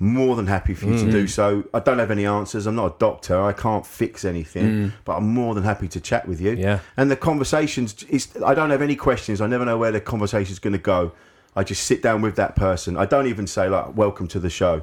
more 0.00 0.34
than 0.36 0.46
happy 0.48 0.74
for 0.74 0.86
you 0.86 0.94
Mm. 0.94 1.04
to 1.06 1.10
do 1.12 1.26
so. 1.28 1.64
I 1.72 1.78
don't 1.78 2.00
have 2.00 2.10
any 2.10 2.26
answers. 2.26 2.66
I'm 2.66 2.74
not 2.74 2.86
a 2.86 2.98
doctor. 2.98 3.40
I 3.40 3.52
can't 3.52 3.86
fix 3.86 4.24
anything, 4.24 4.92
but 5.04 5.16
I'm 5.18 5.28
more 5.28 5.54
than 5.54 5.62
happy 5.62 5.86
to 5.88 6.00
chat 6.00 6.26
with 6.28 6.40
you. 6.40 6.56
Mm. 6.56 6.58
Yeah. 6.58 6.78
And 6.96 7.10
the 7.12 7.16
conversations, 7.16 8.02
is, 8.08 8.28
I 8.44 8.54
don't 8.54 8.70
have 8.70 8.82
any 8.82 8.96
questions. 8.96 9.40
I 9.40 9.46
never 9.46 9.64
know 9.64 9.78
where 9.78 9.92
the 9.92 10.00
conversation's 10.00 10.58
going 10.58 10.72
to 10.72 10.78
go. 10.80 11.12
I 11.56 11.62
just 11.62 11.84
sit 11.84 12.02
down 12.02 12.22
with 12.22 12.34
that 12.36 12.56
person. 12.56 12.96
I 12.96 13.06
don't 13.06 13.28
even 13.28 13.46
say 13.46 13.68
like, 13.68 13.96
"Welcome 13.96 14.26
to 14.28 14.40
the 14.40 14.50
show." 14.50 14.82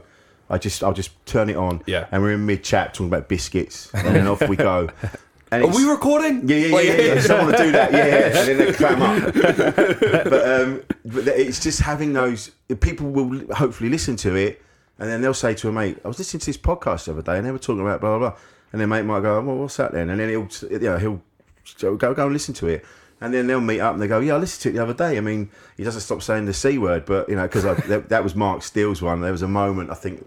I 0.49 0.57
just, 0.57 0.81
I'll 0.83 0.93
just 0.93 1.11
turn 1.25 1.49
it 1.49 1.55
on. 1.57 1.81
Yeah. 1.85 2.07
And 2.11 2.23
we're 2.23 2.31
in 2.31 2.45
mid 2.45 2.63
chat 2.63 2.93
talking 2.93 3.07
about 3.07 3.27
biscuits, 3.27 3.89
and 3.93 4.15
then 4.15 4.27
off 4.27 4.47
we 4.47 4.55
go. 4.55 4.87
And 5.53 5.63
Are 5.65 5.67
we 5.75 5.83
recording? 5.83 6.47
yeah, 6.47 6.55
yeah, 6.55 6.65
yeah, 6.67 6.73
Like- 6.75 6.85
yeah, 6.85 6.95
yeah. 7.01 7.19
Someone 7.21 7.51
to 7.51 7.57
do 7.57 7.71
that, 7.73 7.91
yeah, 7.91 8.05
yeah. 8.05 8.39
And 8.39 8.47
then 8.47 8.57
they 8.57 8.71
clam 8.73 9.01
up. 9.01 9.33
but 9.33 10.49
um, 10.61 10.83
but 11.05 11.27
it's 11.27 11.59
just 11.61 11.81
having 11.81 12.13
those. 12.13 12.51
People 12.79 13.09
will 13.11 13.53
hopefully 13.53 13.89
listen 13.89 14.15
to 14.17 14.35
it, 14.35 14.61
and 14.97 15.09
then 15.09 15.21
they'll 15.21 15.33
say 15.33 15.53
to 15.55 15.67
a 15.67 15.71
mate, 15.73 15.97
"I 16.05 16.07
was 16.07 16.19
listening 16.19 16.39
to 16.39 16.45
this 16.45 16.57
podcast 16.57 17.05
the 17.05 17.11
other 17.11 17.21
day, 17.21 17.37
and 17.37 17.45
they 17.45 17.51
were 17.51 17.59
talking 17.59 17.81
about 17.81 17.99
blah 17.99 18.17
blah 18.17 18.29
blah." 18.29 18.39
And 18.71 18.79
their 18.79 18.87
mate 18.87 19.03
might 19.03 19.21
go, 19.23 19.41
"Well, 19.41 19.57
what's 19.57 19.75
that 19.75 19.91
then?" 19.91 20.09
And 20.09 20.21
then 20.21 20.29
he'll, 20.29 20.47
you 20.71 20.79
know, 20.79 20.97
he'll 20.97 21.21
go 21.97 22.13
go 22.13 22.23
and 22.23 22.31
listen 22.33 22.53
to 22.55 22.67
it. 22.67 22.85
And 23.19 23.33
then 23.33 23.45
they'll 23.45 23.59
meet 23.61 23.81
up 23.81 23.93
and 23.93 24.01
they 24.01 24.07
go, 24.07 24.19
"Yeah, 24.19 24.35
I 24.35 24.37
listened 24.37 24.61
to 24.63 24.69
it 24.69 24.71
the 24.73 24.83
other 24.83 24.93
day." 24.93 25.17
I 25.17 25.21
mean, 25.21 25.49
he 25.75 25.83
doesn't 25.83 26.01
stop 26.01 26.21
saying 26.23 26.45
the 26.45 26.53
c 26.53 26.77
word, 26.77 27.05
but 27.05 27.27
you 27.27 27.35
know, 27.35 27.43
because 27.43 27.63
that, 27.63 28.07
that 28.07 28.23
was 28.23 28.35
Mark 28.35 28.63
Steel's 28.63 29.01
one. 29.01 29.19
There 29.19 29.33
was 29.33 29.41
a 29.41 29.47
moment, 29.49 29.91
I 29.91 29.95
think, 29.95 30.25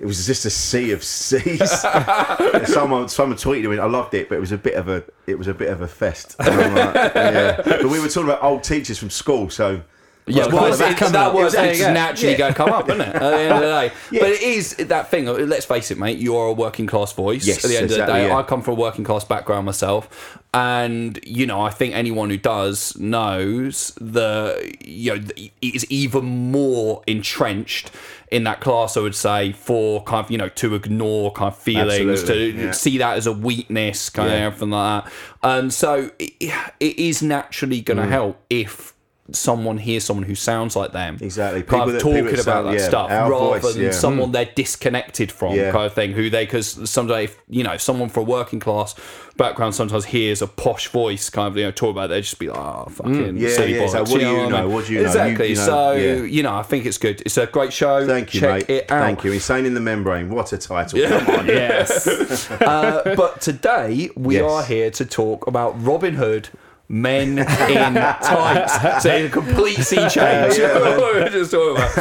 it 0.00 0.06
was 0.06 0.26
just 0.26 0.44
a 0.44 0.50
sea 0.50 0.92
of 0.92 1.02
C's. 1.02 1.80
someone 2.66 3.08
someone 3.08 3.36
tweeted 3.36 3.70
me. 3.70 3.78
I 3.78 3.86
loved 3.86 4.14
it, 4.14 4.28
but 4.28 4.36
it 4.36 4.40
was 4.40 4.52
a 4.52 4.58
bit 4.58 4.74
of 4.74 4.88
a 4.88 5.04
it 5.26 5.38
was 5.38 5.48
a 5.48 5.54
bit 5.54 5.70
of 5.70 5.80
a 5.80 5.88
fest. 5.88 6.36
Like, 6.38 6.48
yeah. 6.48 7.60
But 7.64 7.84
we 7.84 8.00
were 8.00 8.08
talking 8.08 8.28
about 8.30 8.42
old 8.42 8.62
teachers 8.62 8.98
from 8.98 9.10
school, 9.10 9.50
so 9.50 9.82
Yeah, 10.28 10.46
Well, 10.46 10.62
well, 10.62 10.76
that 10.76 10.98
that 11.12 11.34
was 11.34 11.54
it's 11.54 11.80
naturally 11.80 12.32
Yeah. 12.32 12.38
going 12.38 12.52
to 12.52 12.56
come 12.56 12.70
up, 12.70 12.88
isn't 12.88 13.00
it? 13.00 13.08
At 13.14 13.20
the 13.20 13.38
end 13.38 13.52
of 13.52 13.60
the 13.60 13.66
day, 13.66 13.92
Yeah. 14.12 14.20
but 14.20 14.30
it 14.30 14.42
is 14.42 14.76
that 14.76 15.10
thing. 15.10 15.26
Let's 15.26 15.64
face 15.66 15.90
it, 15.90 15.98
mate. 15.98 16.18
You're 16.18 16.46
a 16.48 16.52
working 16.52 16.86
class 16.86 17.12
voice. 17.12 17.46
Yes, 17.46 17.64
at 17.64 17.68
the 17.70 17.76
end 17.76 17.84
of 17.90 17.96
the 17.98 18.06
day, 18.06 18.26
yeah. 18.28 18.36
I 18.36 18.42
come 18.42 18.62
from 18.62 18.74
a 18.74 18.80
working 18.80 19.04
class 19.04 19.24
background 19.24 19.66
myself, 19.66 20.38
and 20.54 21.18
you 21.24 21.46
know, 21.46 21.60
I 21.60 21.70
think 21.70 21.94
anyone 21.94 22.30
who 22.30 22.36
does 22.36 22.96
knows 22.98 23.92
the 24.00 24.74
you 24.84 25.14
know 25.16 25.24
it 25.36 25.50
is 25.60 25.84
even 25.90 26.24
more 26.52 27.02
entrenched 27.06 27.90
in 28.30 28.44
that 28.44 28.60
class. 28.60 28.96
I 28.96 29.00
would 29.00 29.14
say 29.14 29.52
for 29.52 30.02
kind 30.04 30.24
of 30.24 30.30
you 30.30 30.38
know 30.38 30.48
to 30.50 30.74
ignore 30.74 31.32
kind 31.32 31.48
of 31.52 31.58
feelings, 31.58 32.20
Absolutely, 32.22 32.52
to 32.60 32.64
yeah. 32.66 32.70
see 32.72 32.98
that 32.98 33.16
as 33.16 33.26
a 33.26 33.32
weakness, 33.32 34.10
kind 34.10 34.30
Yeah. 34.30 34.36
of 34.36 34.42
everything 34.54 34.70
like 34.70 35.04
that. 35.04 35.12
And 35.42 35.72
so 35.72 36.10
it, 36.18 36.32
it 36.80 36.98
is 36.98 37.22
naturally 37.22 37.80
going 37.80 37.96
to 37.98 38.04
Mm. 38.04 38.08
help 38.10 38.40
if 38.50 38.94
someone 39.32 39.76
hears 39.76 40.04
someone 40.04 40.24
who 40.24 40.34
sounds 40.34 40.74
like 40.74 40.92
them 40.92 41.18
Exactly. 41.20 41.62
kind 41.62 41.82
People 41.82 41.82
of 41.82 41.92
that- 41.92 41.98
people 41.98 42.12
talking 42.12 42.24
that 42.36 42.42
about 42.42 42.64
sound- 42.64 42.66
that 42.68 42.80
yeah, 42.80 42.88
stuff 42.88 43.10
rather 43.10 43.60
voice, 43.60 43.74
than 43.74 43.82
yeah. 43.82 43.90
someone 43.90 44.28
hmm. 44.28 44.32
they're 44.32 44.50
disconnected 44.54 45.30
from 45.30 45.54
Yeah. 45.54 45.70
kind 45.70 45.84
of 45.86 45.92
thing 45.92 46.12
who 46.12 46.30
they 46.30 46.44
because 46.46 46.88
someday 46.88 47.24
if, 47.24 47.36
you 47.48 47.62
know 47.62 47.76
someone 47.76 48.08
from 48.08 48.22
a 48.22 48.26
working 48.30 48.58
class 48.58 48.94
background 49.36 49.74
sometimes 49.74 50.06
hears 50.06 50.40
a 50.42 50.46
posh 50.46 50.88
voice 50.88 51.28
kind 51.30 51.46
of 51.48 51.56
you 51.56 51.64
know 51.64 51.70
talk 51.70 51.90
about 51.90 52.06
it 52.06 52.08
they 52.08 52.20
just 52.22 52.38
be 52.38 52.48
like 52.48 52.58
oh 52.58 52.88
fucking 52.90 53.36
Yeah, 53.36 53.50
silly 53.50 53.74
yeah, 53.76 53.82
like, 53.82 53.92
what 53.94 54.08
do 54.08 54.18
you 54.20 54.26
I 54.40 54.48
know? 54.48 54.62
mean? 54.62 54.72
What 54.72 54.86
do 54.86 54.92
you 54.94 55.00
know? 55.02 55.06
Exactly 55.06 55.48
you 55.50 55.54
know, 55.56 55.64
so 55.66 55.92
you 55.92 56.42
know 56.42 56.54
I 56.54 56.62
think 56.62 56.86
it's 56.86 56.98
good 56.98 57.20
it's 57.20 57.36
a 57.36 57.46
great 57.46 57.72
show 57.72 58.06
thank 58.06 58.32
you, 58.34 58.40
check 58.40 58.68
mate. 58.68 58.70
it 58.70 58.90
out 58.90 59.02
Thank 59.04 59.24
you. 59.24 59.32
Insane 59.32 59.66
in 59.66 59.74
the 59.74 59.80
membrane. 59.80 60.30
What 60.30 60.52
a 60.52 60.58
title! 60.58 61.00
Come 61.06 61.40
on. 61.40 61.46
yes. 61.46 62.50
uh, 62.50 63.14
but 63.16 63.40
today 63.40 64.10
we 64.16 64.36
Yes. 64.36 64.50
are 64.50 64.62
here 64.64 64.90
to 64.92 65.04
talk 65.04 65.46
about 65.46 65.74
Robin 65.84 66.14
Hood. 66.14 66.48
Men 66.88 67.38
in 67.38 67.94
tights. 67.94 68.78
So 68.82 68.96
it's 68.96 69.06
a 69.06 69.28
complete 69.28 69.78
sea 69.78 70.08
change. 70.08 70.58
We're 70.58 71.28
just 71.28 71.50
talking 71.50 71.76
about. 71.76 71.94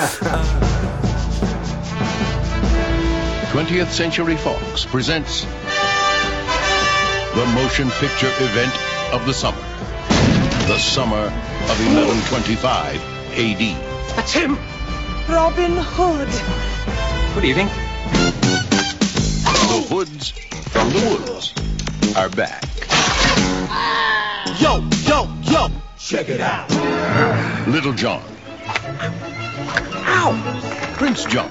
20th 3.52 3.88
Century 3.90 4.38
Fox 4.38 4.86
presents 4.86 5.44
the 7.36 7.46
motion 7.56 7.90
picture 8.00 8.32
event 8.40 8.74
of 9.14 9.26
the 9.26 9.34
summer. 9.34 9.58
The 10.68 10.78
summer 10.78 11.18
of 11.18 11.78
1125 11.86 12.96
AD. 13.34 14.16
That's 14.16 14.32
him! 14.32 14.58
Robin 15.28 15.76
Hood! 15.76 16.30
Good 17.36 17.46
evening. 17.46 17.68
The 19.68 19.86
Hoods 19.90 20.30
from 20.70 20.90
the 20.92 21.00
Woods 21.10 21.54
are 22.16 22.30
back. 22.30 22.64
Yo, 24.60 24.82
yo, 25.06 25.28
yo, 25.44 25.68
check 25.98 26.30
it 26.30 26.40
out. 26.42 26.70
Little 27.68 27.94
John. 27.94 28.24
Ow! 30.10 30.94
Prince 30.96 31.26
John, 31.26 31.50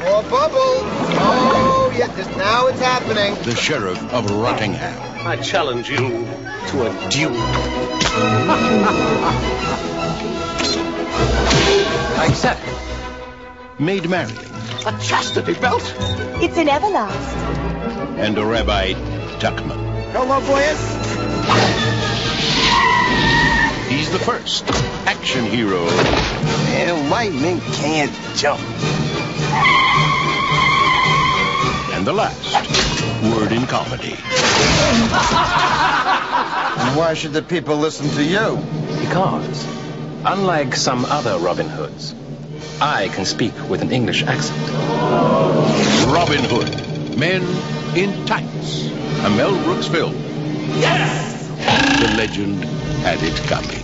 More 0.00 0.22
bubbles. 0.24 0.82
Oh, 1.18 1.92
yes, 1.96 2.14
just 2.16 2.36
now 2.36 2.66
it's 2.66 2.80
happening. 2.80 3.34
the 3.44 3.54
Sheriff 3.54 3.98
of 4.12 4.26
Rottingham. 4.30 5.26
I 5.26 5.36
challenge 5.36 5.88
you 5.88 5.96
to 5.98 6.86
a 6.86 7.10
duel. 7.10 7.32
I 12.18 12.26
accept. 12.28 12.60
Maid 13.80 14.08
Marian 14.08 14.36
A 14.86 14.92
chastity 15.02 15.54
belt? 15.54 15.82
It's 16.42 16.56
an 16.58 16.66
everlast. 16.68 17.34
and 18.18 18.36
a 18.38 18.44
Rabbi 18.44 18.92
Tuckman. 19.38 20.10
Hello, 20.12 20.40
boys. 20.40 22.05
He's 24.06 24.12
the 24.12 24.24
first 24.24 24.64
action 25.04 25.46
hero 25.46 25.84
And 25.88 27.10
white 27.10 27.32
men 27.32 27.60
can't 27.60 28.12
jump. 28.36 28.60
and 31.92 32.06
the 32.06 32.12
last 32.12 32.54
word 33.24 33.50
in 33.50 33.66
comedy. 33.66 34.12
and 36.78 36.96
Why 36.96 37.14
should 37.14 37.32
the 37.32 37.42
people 37.42 37.78
listen 37.78 38.08
to 38.10 38.22
you? 38.22 38.58
Because, 39.00 39.66
unlike 40.24 40.76
some 40.76 41.04
other 41.06 41.38
Robin 41.38 41.68
Hoods, 41.68 42.14
I 42.80 43.08
can 43.08 43.24
speak 43.24 43.54
with 43.68 43.82
an 43.82 43.90
English 43.90 44.22
accent. 44.22 44.70
Robin 46.12 46.44
Hood, 46.44 47.18
Men 47.18 47.42
in 47.96 48.24
Tights, 48.24 48.86
a 49.24 49.30
Mel 49.30 49.60
Brooks 49.64 49.88
film. 49.88 50.14
Yes! 50.78 51.48
The 52.00 52.16
legend 52.16 52.75
had 53.06 53.22
it 53.22 53.36
coming. 53.46 53.78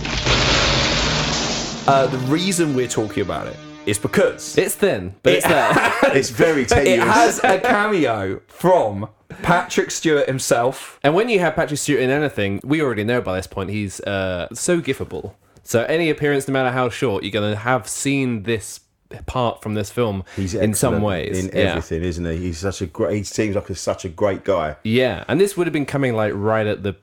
Uh, 1.87 2.07
the 2.07 2.17
reason 2.29 2.75
we're 2.75 2.89
talking 2.89 3.23
about 3.23 3.47
it 3.47 3.55
is 3.85 3.97
because 3.97 4.57
It's 4.57 4.75
thin, 4.75 5.15
but 5.23 5.33
it's 5.35 5.47
there. 5.47 5.71
It's 6.13 6.29
very 6.29 6.65
tenuous. 6.65 6.87
it 6.87 6.97
tenuous. 6.97 7.15
has 7.15 7.39
a 7.39 7.59
cameo 7.61 8.41
from 8.47 9.07
Patrick 9.41 9.91
Stewart 9.91 10.27
himself. 10.27 10.99
And 11.03 11.15
when 11.15 11.29
you 11.29 11.39
have 11.39 11.55
Patrick 11.55 11.79
Stewart 11.79 12.01
in 12.01 12.09
anything, 12.09 12.59
we 12.65 12.81
already 12.81 13.05
know 13.05 13.21
by 13.21 13.37
this 13.37 13.47
point 13.47 13.69
he's 13.69 14.01
uh, 14.01 14.49
so 14.53 14.81
gifable. 14.81 15.35
So 15.63 15.83
any 15.85 16.09
appearance, 16.09 16.45
no 16.49 16.51
matter 16.51 16.71
how 16.71 16.89
short, 16.89 17.23
you're 17.23 17.31
going 17.31 17.49
to 17.53 17.57
have 17.57 17.87
seen 17.87 18.43
this 18.43 18.81
part 19.25 19.61
from 19.61 19.73
this 19.75 19.89
film 19.89 20.25
He's 20.35 20.53
in 20.53 20.73
some 20.73 20.95
excellent 20.95 21.03
ways. 21.05 21.45
in 21.45 21.57
yeah. 21.57 21.69
everything, 21.69 22.03
isn't 22.03 22.25
he? 22.25 22.37
He's 22.39 22.57
such 22.57 22.81
a 22.81 22.87
great. 22.87 23.15
He 23.15 23.23
seems 23.23 23.55
like 23.55 23.69
a, 23.69 23.75
such 23.75 24.03
a 24.03 24.09
great 24.09 24.43
guy. 24.43 24.75
Yeah, 24.83 25.23
and 25.29 25.39
this 25.39 25.55
would 25.55 25.65
have 25.65 25.73
been 25.73 25.85
coming 25.85 26.13
like 26.13 26.33
right 26.35 26.67
at 26.67 26.83
the 26.83 26.97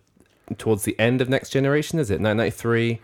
towards 0.58 0.84
the 0.84 0.98
end 0.98 1.20
of 1.20 1.28
Next 1.28 1.50
Generation, 1.50 1.98
is 1.98 2.10
it? 2.10 2.20
1993. 2.20 3.00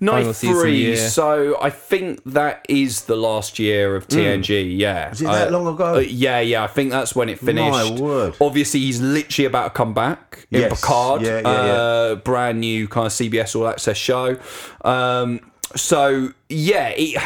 Final 0.00 0.24
93, 0.24 0.76
year. 0.76 0.96
so 0.96 1.56
I 1.62 1.70
think 1.70 2.22
that 2.24 2.66
is 2.68 3.02
the 3.02 3.16
last 3.16 3.58
year 3.58 3.96
of 3.96 4.06
TNG, 4.08 4.76
yeah. 4.76 5.10
Is 5.12 5.22
it 5.22 5.24
that 5.26 5.48
Uh, 5.48 5.50
long 5.58 5.72
ago? 5.74 5.94
uh, 5.94 5.98
yeah, 6.00 6.40
yeah, 6.40 6.62
I 6.64 6.66
think 6.66 6.90
that's 6.90 7.14
when 7.14 7.28
it 7.28 7.38
finished. 7.38 7.70
My 7.94 8.00
word. 8.00 8.34
Obviously, 8.40 8.80
he's 8.80 9.00
literally 9.00 9.46
about 9.46 9.64
to 9.64 9.70
come 9.70 9.94
back 9.94 10.46
in 10.50 10.60
Yes, 10.62 10.80
Picard, 10.80 11.22
yeah, 11.22 11.40
yeah, 11.40 11.48
uh, 11.48 12.14
brand 12.16 12.60
new 12.60 12.86
kind 12.88 13.06
of 13.06 13.12
CBS 13.12 13.54
All 13.56 13.66
Access 13.68 13.96
show. 13.96 14.36
Um, 14.84 15.40
so, 15.76 16.30
yeah, 16.48 16.88
it, 16.88 17.16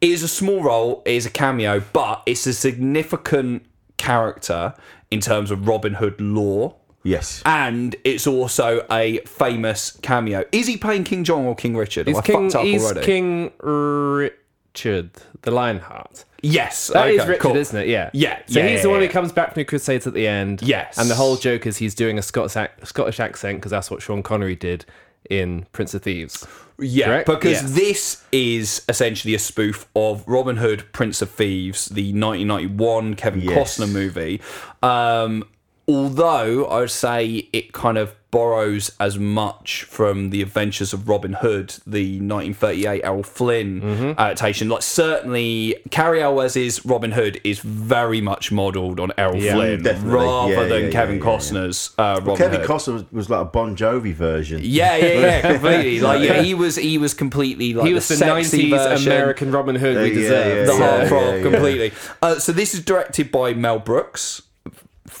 it 0.00 0.08
is 0.10 0.22
a 0.22 0.28
small 0.28 0.62
role, 0.62 1.02
it 1.06 1.12
is 1.14 1.26
a 1.26 1.30
cameo, 1.30 1.82
but 1.92 2.22
it's 2.26 2.46
a 2.46 2.52
significant 2.52 3.64
character 3.96 4.74
in 5.10 5.20
terms 5.20 5.50
of 5.50 5.66
Robin 5.68 5.94
Hood 5.94 6.20
lore 6.20 6.76
Yes. 7.04 7.42
and 7.44 7.96
it's 8.04 8.26
also 8.26 8.86
a 8.90 9.18
famous 9.20 9.92
cameo. 10.02 10.44
Is 10.52 10.66
he 10.66 10.76
playing 10.76 11.04
King 11.04 11.24
John 11.24 11.44
or 11.46 11.54
King 11.54 11.76
Richard? 11.76 12.06
He's 12.06 12.16
Have 12.16 12.24
I 12.24 12.26
King, 12.26 12.42
fucked 12.50 12.54
up 12.56 12.64
he's 12.64 12.84
already? 12.84 13.06
King 13.06 13.50
Richard, 13.60 15.10
the 15.42 15.50
Lionheart. 15.50 16.24
Yes, 16.44 16.88
That 16.88 17.08
is 17.10 17.20
okay, 17.20 17.28
Richard, 17.30 17.42
cool. 17.42 17.56
isn't 17.56 17.78
it? 17.82 17.86
Yeah. 17.88 18.10
Yeah, 18.12 18.40
So 18.46 18.58
yeah, 18.58 18.66
he's 18.68 18.76
yeah, 18.78 18.82
the 18.82 18.88
one 18.90 19.00
yeah. 19.00 19.06
who 19.06 19.12
comes 19.12 19.30
back 19.30 19.52
from 19.52 19.60
the 19.60 19.64
Crusades 19.64 20.06
at 20.08 20.14
the 20.14 20.26
end. 20.26 20.60
Yes. 20.62 20.98
And 20.98 21.08
the 21.08 21.14
whole 21.14 21.36
joke 21.36 21.66
is 21.66 21.76
he's 21.76 21.94
doing 21.94 22.18
a 22.18 22.22
Scots 22.22 22.56
ac- 22.56 22.70
Scottish 22.82 23.20
accent 23.20 23.58
because 23.58 23.70
that's 23.70 23.90
what 23.92 24.02
Sean 24.02 24.24
Connery 24.24 24.56
did 24.56 24.84
in 25.30 25.66
Prince 25.72 25.94
of 25.94 26.02
Thieves. 26.02 26.44
Yeah, 26.80 27.04
Correct? 27.06 27.26
because 27.28 27.62
Yeah. 27.62 27.68
this 27.68 28.24
is 28.32 28.82
essentially 28.88 29.34
a 29.34 29.38
spoof 29.38 29.86
of 29.94 30.24
Robin 30.26 30.56
Hood, 30.56 30.84
Prince 30.92 31.22
of 31.22 31.30
Thieves, 31.30 31.86
the 31.86 32.12
1991 32.12 33.14
Kevin 33.14 33.42
Yes. 33.42 33.78
Costner 33.78 33.88
movie. 33.92 34.40
Um, 34.82 35.44
although 35.88 36.66
I 36.66 36.80
would 36.80 36.90
say 36.90 37.48
it 37.52 37.72
kind 37.72 37.98
of 37.98 38.14
borrows 38.30 38.90
as 38.98 39.18
much 39.18 39.82
from 39.84 40.30
the 40.30 40.40
Adventures 40.40 40.94
of 40.94 41.06
Robin 41.06 41.34
Hood, 41.34 41.68
the 41.86 42.12
1938 42.18 43.02
Errol 43.04 43.22
Flynn 43.22 43.82
Mm-hmm. 43.82 44.18
adaptation. 44.18 44.70
Like 44.70 44.80
certainly, 44.80 45.74
Cary 45.90 46.22
Elwes's 46.22 46.82
Robin 46.86 47.12
Hood 47.12 47.42
is 47.44 47.58
very 47.58 48.22
much 48.22 48.50
modelled 48.50 49.00
on 49.00 49.12
Errol 49.18 49.36
Yeah, 49.36 49.52
Flynn 49.52 49.82
definitely. 49.82 50.14
rather 50.24 50.50
Yeah, 50.52 50.64
than 50.64 50.82
yeah, 50.84 50.90
Kevin. 50.90 51.20
Costner's 51.20 51.90
uh, 51.98 52.20
Robin 52.22 52.36
Kevin 52.36 52.60
Hood. 52.60 52.70
Costner 52.70 52.92
was, 52.94 53.12
was 53.12 53.28
like 53.28 53.42
a 53.42 53.44
Bon 53.44 53.76
Jovi 53.76 54.14
version. 54.14 54.60
Yeah, 54.64 54.96
yeah, 54.96 55.12
yeah, 55.20 55.40
completely. 55.52 56.00
Like, 56.00 56.22
yeah, 56.22 56.40
he 56.40 56.54
was, 56.54 56.76
he 56.76 56.96
was 56.96 57.12
completely 57.12 57.74
like 57.74 57.86
He 57.86 57.92
was 57.92 58.08
the, 58.08 58.16
sexy 58.16 58.70
90s 58.70 58.88
version, 58.88 59.12
American 59.12 59.52
Robin 59.52 59.76
Hood 59.76 59.96
we 59.98 60.08
yeah, 60.08 60.14
deserve. 60.14 60.66
the 60.68 60.72
heartthrob, 60.72 61.42
completely. 61.42 61.92
Uh, 62.22 62.38
so 62.38 62.52
this 62.52 62.72
is 62.72 62.82
directed 62.82 63.30
by 63.30 63.52
Mel 63.52 63.78
Brooks, 63.78 64.40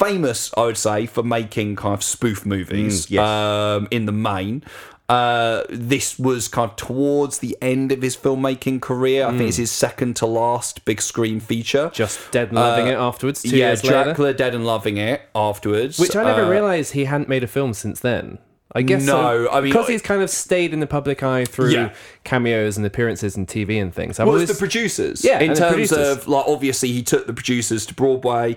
famous, 0.04 0.52
I 0.56 0.62
would 0.64 0.76
say, 0.78 1.06
for 1.06 1.22
making 1.22 1.76
kind 1.76 1.94
of 1.94 2.02
spoof 2.02 2.44
movies. 2.46 3.06
Mm, 3.06 3.10
yes. 3.10 3.28
um, 3.28 3.88
in 3.90 4.06
the 4.06 4.12
main. 4.12 4.64
Uh, 5.08 5.64
this 5.68 6.18
was 6.18 6.48
kind 6.48 6.70
of 6.70 6.76
towards 6.76 7.40
the 7.40 7.56
end 7.60 7.92
of 7.92 8.00
his 8.00 8.16
filmmaking 8.16 8.80
career. 8.80 9.26
I 9.26 9.30
think 9.36 9.48
it's 9.48 9.58
his 9.58 9.70
second 9.70 10.16
to 10.16 10.26
last 10.26 10.84
big 10.86 11.02
screen 11.02 11.38
feature. 11.38 11.88
Mm. 11.88 11.92
Just 11.92 12.30
dead 12.30 12.48
and 12.48 12.56
loving 12.56 12.86
it 12.86 12.94
afterwards, 12.94 13.44
Uh, 13.44 13.48
yeah, 13.48 13.66
years 13.68 13.84
later. 13.84 14.32
Dead 14.32 14.54
and 14.54 14.64
Loving 14.64 14.96
It 14.96 15.20
afterwards. 15.34 15.98
Which 15.98 16.16
I 16.16 16.24
never 16.24 16.44
Uh, 16.44 16.48
realised 16.48 16.92
he 16.92 17.04
hadn't 17.04 17.28
made 17.28 17.44
a 17.44 17.46
film 17.46 17.74
since 17.74 18.00
then. 18.00 18.38
I 18.74 18.82
guess 18.82 19.04
No, 19.04 19.46
so. 19.46 19.50
I 19.52 19.60
mean- 19.60 19.70
because 19.72 19.88
he's 19.88 20.00
kind 20.02 20.22
of 20.22 20.30
stayed 20.30 20.72
in 20.72 20.80
the 20.80 20.86
public 20.86 21.22
eye 21.22 21.44
through 21.44 21.70
Yeah. 21.70 21.90
cameos 22.24 22.76
and 22.78 22.86
appearances 22.86 23.36
and 23.36 23.46
TV 23.46 23.78
and 23.78 23.92
things. 23.94 24.18
I've 24.18 24.26
Well, 24.26 24.36
always, 24.36 24.48
the 24.48 24.54
producers. 24.54 25.22
Yeah, 25.24 25.40
in 25.40 25.54
terms 25.54 25.92
of 25.92 26.26
like, 26.26 26.44
obviously 26.46 26.90
he 26.90 27.02
took 27.02 27.26
the 27.26 27.34
producers 27.34 27.84
to 27.86 27.94
Broadway, 27.94 28.56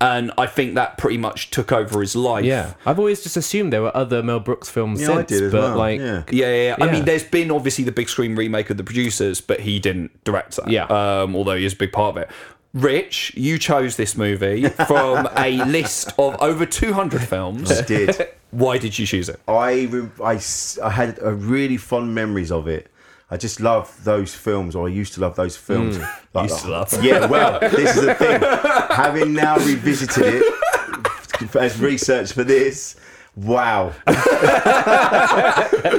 and 0.00 0.30
I 0.38 0.46
think 0.46 0.74
that 0.74 0.98
pretty 0.98 1.16
much 1.18 1.50
took 1.50 1.72
over 1.72 2.00
his 2.00 2.14
life. 2.14 2.44
yeah, 2.44 2.74
I've 2.84 2.98
always 2.98 3.22
just 3.22 3.36
assumed 3.36 3.72
there 3.72 3.82
were 3.82 3.96
other 3.96 4.22
Mel 4.22 4.38
Brooks 4.40 4.68
films 4.68 5.00
Yeah, 5.00 5.12
I 5.14 5.22
did 5.22 5.42
as 5.44 5.52
but 5.52 5.62
well, 5.62 5.76
like, 5.76 6.00
yeah. 6.00 6.22
Yeah, 6.30 6.46
yeah, 6.54 6.62
yeah. 6.78 6.84
I 6.86 6.92
mean, 6.92 7.04
there's 7.04 7.24
been 7.24 7.50
obviously 7.50 7.82
the 7.84 7.92
big 7.92 8.08
screen 8.08 8.36
remake 8.36 8.70
of 8.70 8.76
the 8.76 8.84
producers, 8.84 9.40
but 9.40 9.60
he 9.60 9.78
didn't 9.80 10.22
direct 10.24 10.56
that. 10.56 10.68
Yeah. 10.68 10.84
Um, 10.84 11.34
although 11.34 11.56
he 11.56 11.64
is 11.64 11.72
a 11.72 11.76
big 11.76 11.92
part 11.92 12.16
of 12.16 12.22
it. 12.22 12.28
Rich, 12.76 13.32
you 13.34 13.58
chose 13.58 13.96
this 13.96 14.18
movie 14.18 14.68
from 14.68 15.26
a 15.36 15.64
list 15.64 16.12
of 16.18 16.36
over 16.42 16.66
200 16.66 17.22
films. 17.22 17.72
I 17.72 17.82
did. 17.82 18.28
Why 18.50 18.76
did 18.76 18.98
you 18.98 19.06
choose 19.06 19.30
it? 19.30 19.40
I, 19.48 19.84
re- 19.86 20.10
I, 20.22 20.38
I 20.84 20.90
had 20.90 21.18
a 21.22 21.32
really 21.32 21.78
fond 21.78 22.14
memories 22.14 22.52
of 22.52 22.68
it. 22.68 22.90
I 23.30 23.38
just 23.38 23.60
love 23.60 23.98
those 24.04 24.34
films, 24.34 24.76
or 24.76 24.86
I 24.86 24.90
used 24.90 25.14
to 25.14 25.20
love 25.22 25.36
those 25.36 25.56
films. 25.56 25.96
Hmm. 25.96 26.04
Like, 26.34 26.50
Used 26.50 26.62
to 26.64 26.68
love. 26.70 27.02
Yeah, 27.04 27.24
well, 27.24 27.58
this 27.60 27.96
is 27.96 28.04
the 28.04 28.14
thing. 28.14 28.42
Having 28.94 29.32
now 29.32 29.56
revisited 29.56 30.42
it 31.40 31.56
as 31.56 31.80
research 31.80 32.32
for 32.34 32.44
this, 32.44 32.96
wow. 33.36 33.92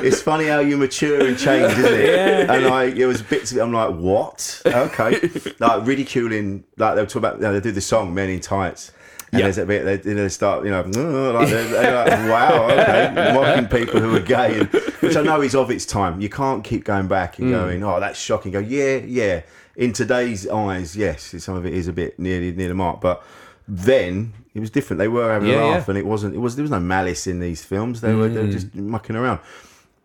it's 0.03 0.21
funny 0.21 0.47
how 0.47 0.59
you 0.59 0.77
mature 0.77 1.25
and 1.25 1.37
change, 1.37 1.71
isn't 1.77 1.93
it? 1.93 2.49
And 2.49 2.67
I, 2.67 2.85
it 2.85 3.05
was 3.05 3.21
bits. 3.21 3.51
Of 3.51 3.59
it, 3.59 3.61
I'm 3.61 3.71
like, 3.71 3.95
what? 3.95 4.61
Okay, 4.65 5.29
like 5.59 5.85
ridiculing. 5.85 6.63
Like 6.77 6.95
they 6.95 7.01
were 7.01 7.07
talking 7.07 7.19
about. 7.19 7.35
You 7.37 7.43
know, 7.43 7.53
they 7.53 7.61
do 7.61 7.71
the 7.71 7.81
song 7.81 8.13
"Men 8.13 8.29
in 8.29 8.39
Tights." 8.41 8.91
And 9.31 9.39
Yeah. 9.39 9.45
there's 9.45 9.57
a 9.57 9.65
bit 9.65 10.03
they, 10.03 10.13
they 10.13 10.29
start, 10.29 10.63
you 10.63 10.71
know, 10.71 10.81
like, 11.33 11.49
they're, 11.49 11.67
they're 11.67 12.05
like, 12.05 12.29
wow, 12.29 12.69
okay, 12.69 13.33
mocking 13.33 13.67
people 13.67 13.99
who 13.99 14.15
are 14.15 14.21
gay, 14.21 14.61
and, 14.61 14.69
which 15.01 15.17
I 15.17 15.21
know 15.21 15.41
is 15.41 15.53
of 15.53 15.69
its 15.69 15.85
time. 15.85 16.21
You 16.21 16.29
can't 16.29 16.63
keep 16.63 16.85
going 16.85 17.09
back 17.09 17.37
and 17.37 17.49
mm. 17.49 17.51
going, 17.51 17.83
oh, 17.83 17.99
that's 17.99 18.17
shocking. 18.17 18.53
Go, 18.53 18.59
yeah, 18.59 18.97
yeah. 18.97 19.41
In 19.75 19.91
today's 19.91 20.47
eyes, 20.47 20.95
yes, 20.95 21.35
some 21.39 21.55
of 21.55 21.65
it 21.65 21.73
is 21.73 21.89
a 21.89 21.93
bit 21.93 22.17
near 22.17 22.39
near 22.53 22.69
the 22.69 22.73
mark, 22.73 23.01
but 23.01 23.21
then 23.67 24.33
it 24.57 24.59
was 24.59 24.69
different. 24.71 24.97
They 24.97 25.07
were 25.07 25.31
having 25.31 25.49
Yeah, 25.49 25.63
a 25.63 25.67
laugh, 25.67 25.87
yeah. 25.87 25.91
and 25.91 25.97
it 25.97 26.05
wasn't. 26.05 26.35
It 26.35 26.39
was 26.39 26.55
there 26.55 26.63
was 26.63 26.71
no 26.71 26.79
malice 26.79 27.27
in 27.27 27.39
these 27.39 27.63
films. 27.63 28.01
They 28.01 28.13
were 28.13 28.27
they 28.27 28.39
were 28.41 28.45
hmm. 28.47 28.51
just 28.51 28.73
mucking 28.75 29.15
around. 29.15 29.39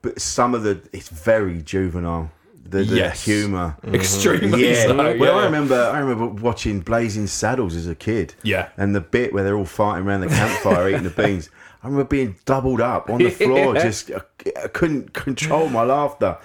But 0.03 0.21
some 0.21 0.55
of 0.55 0.63
the 0.63 0.81
it's 0.93 1.09
very 1.09 1.63
juvenile. 1.63 2.31
The, 2.65 2.85
the 2.85 2.97
Yes. 2.97 3.25
humor. 3.25 3.77
Mm-hmm. 3.83 3.95
Extremely 3.95 4.71
Yeah. 4.71 4.87
so, 4.87 4.97
well, 4.97 5.17
yeah. 5.17 5.31
I 5.31 5.45
remember 5.45 5.91
I 5.93 5.99
remember 5.99 6.27
watching 6.27 6.81
Blazing 6.81 7.27
Saddles 7.27 7.75
as 7.75 7.87
a 7.89 7.95
kid. 7.95 8.35
Yeah. 8.43 8.69
And 8.77 8.95
the 8.95 9.01
bit 9.01 9.33
where 9.33 9.43
they're 9.45 9.57
all 9.57 9.65
fighting 9.65 10.07
around 10.07 10.21
the 10.21 10.29
campfire 10.29 10.89
eating 10.89 11.03
the 11.03 11.11
beans. 11.11 11.51
I 11.83 11.87
remember 11.89 12.05
being 12.05 12.37
doubled 12.45 12.81
up 12.81 13.11
on 13.11 13.19
the 13.19 13.31
floor. 13.45 13.75
Yeah. 13.75 13.83
Just 13.83 14.11
I, 14.11 14.21
I 14.65 14.69
couldn't 14.69 15.13
control 15.13 15.69
my 15.69 15.83
laughter. 15.83 16.39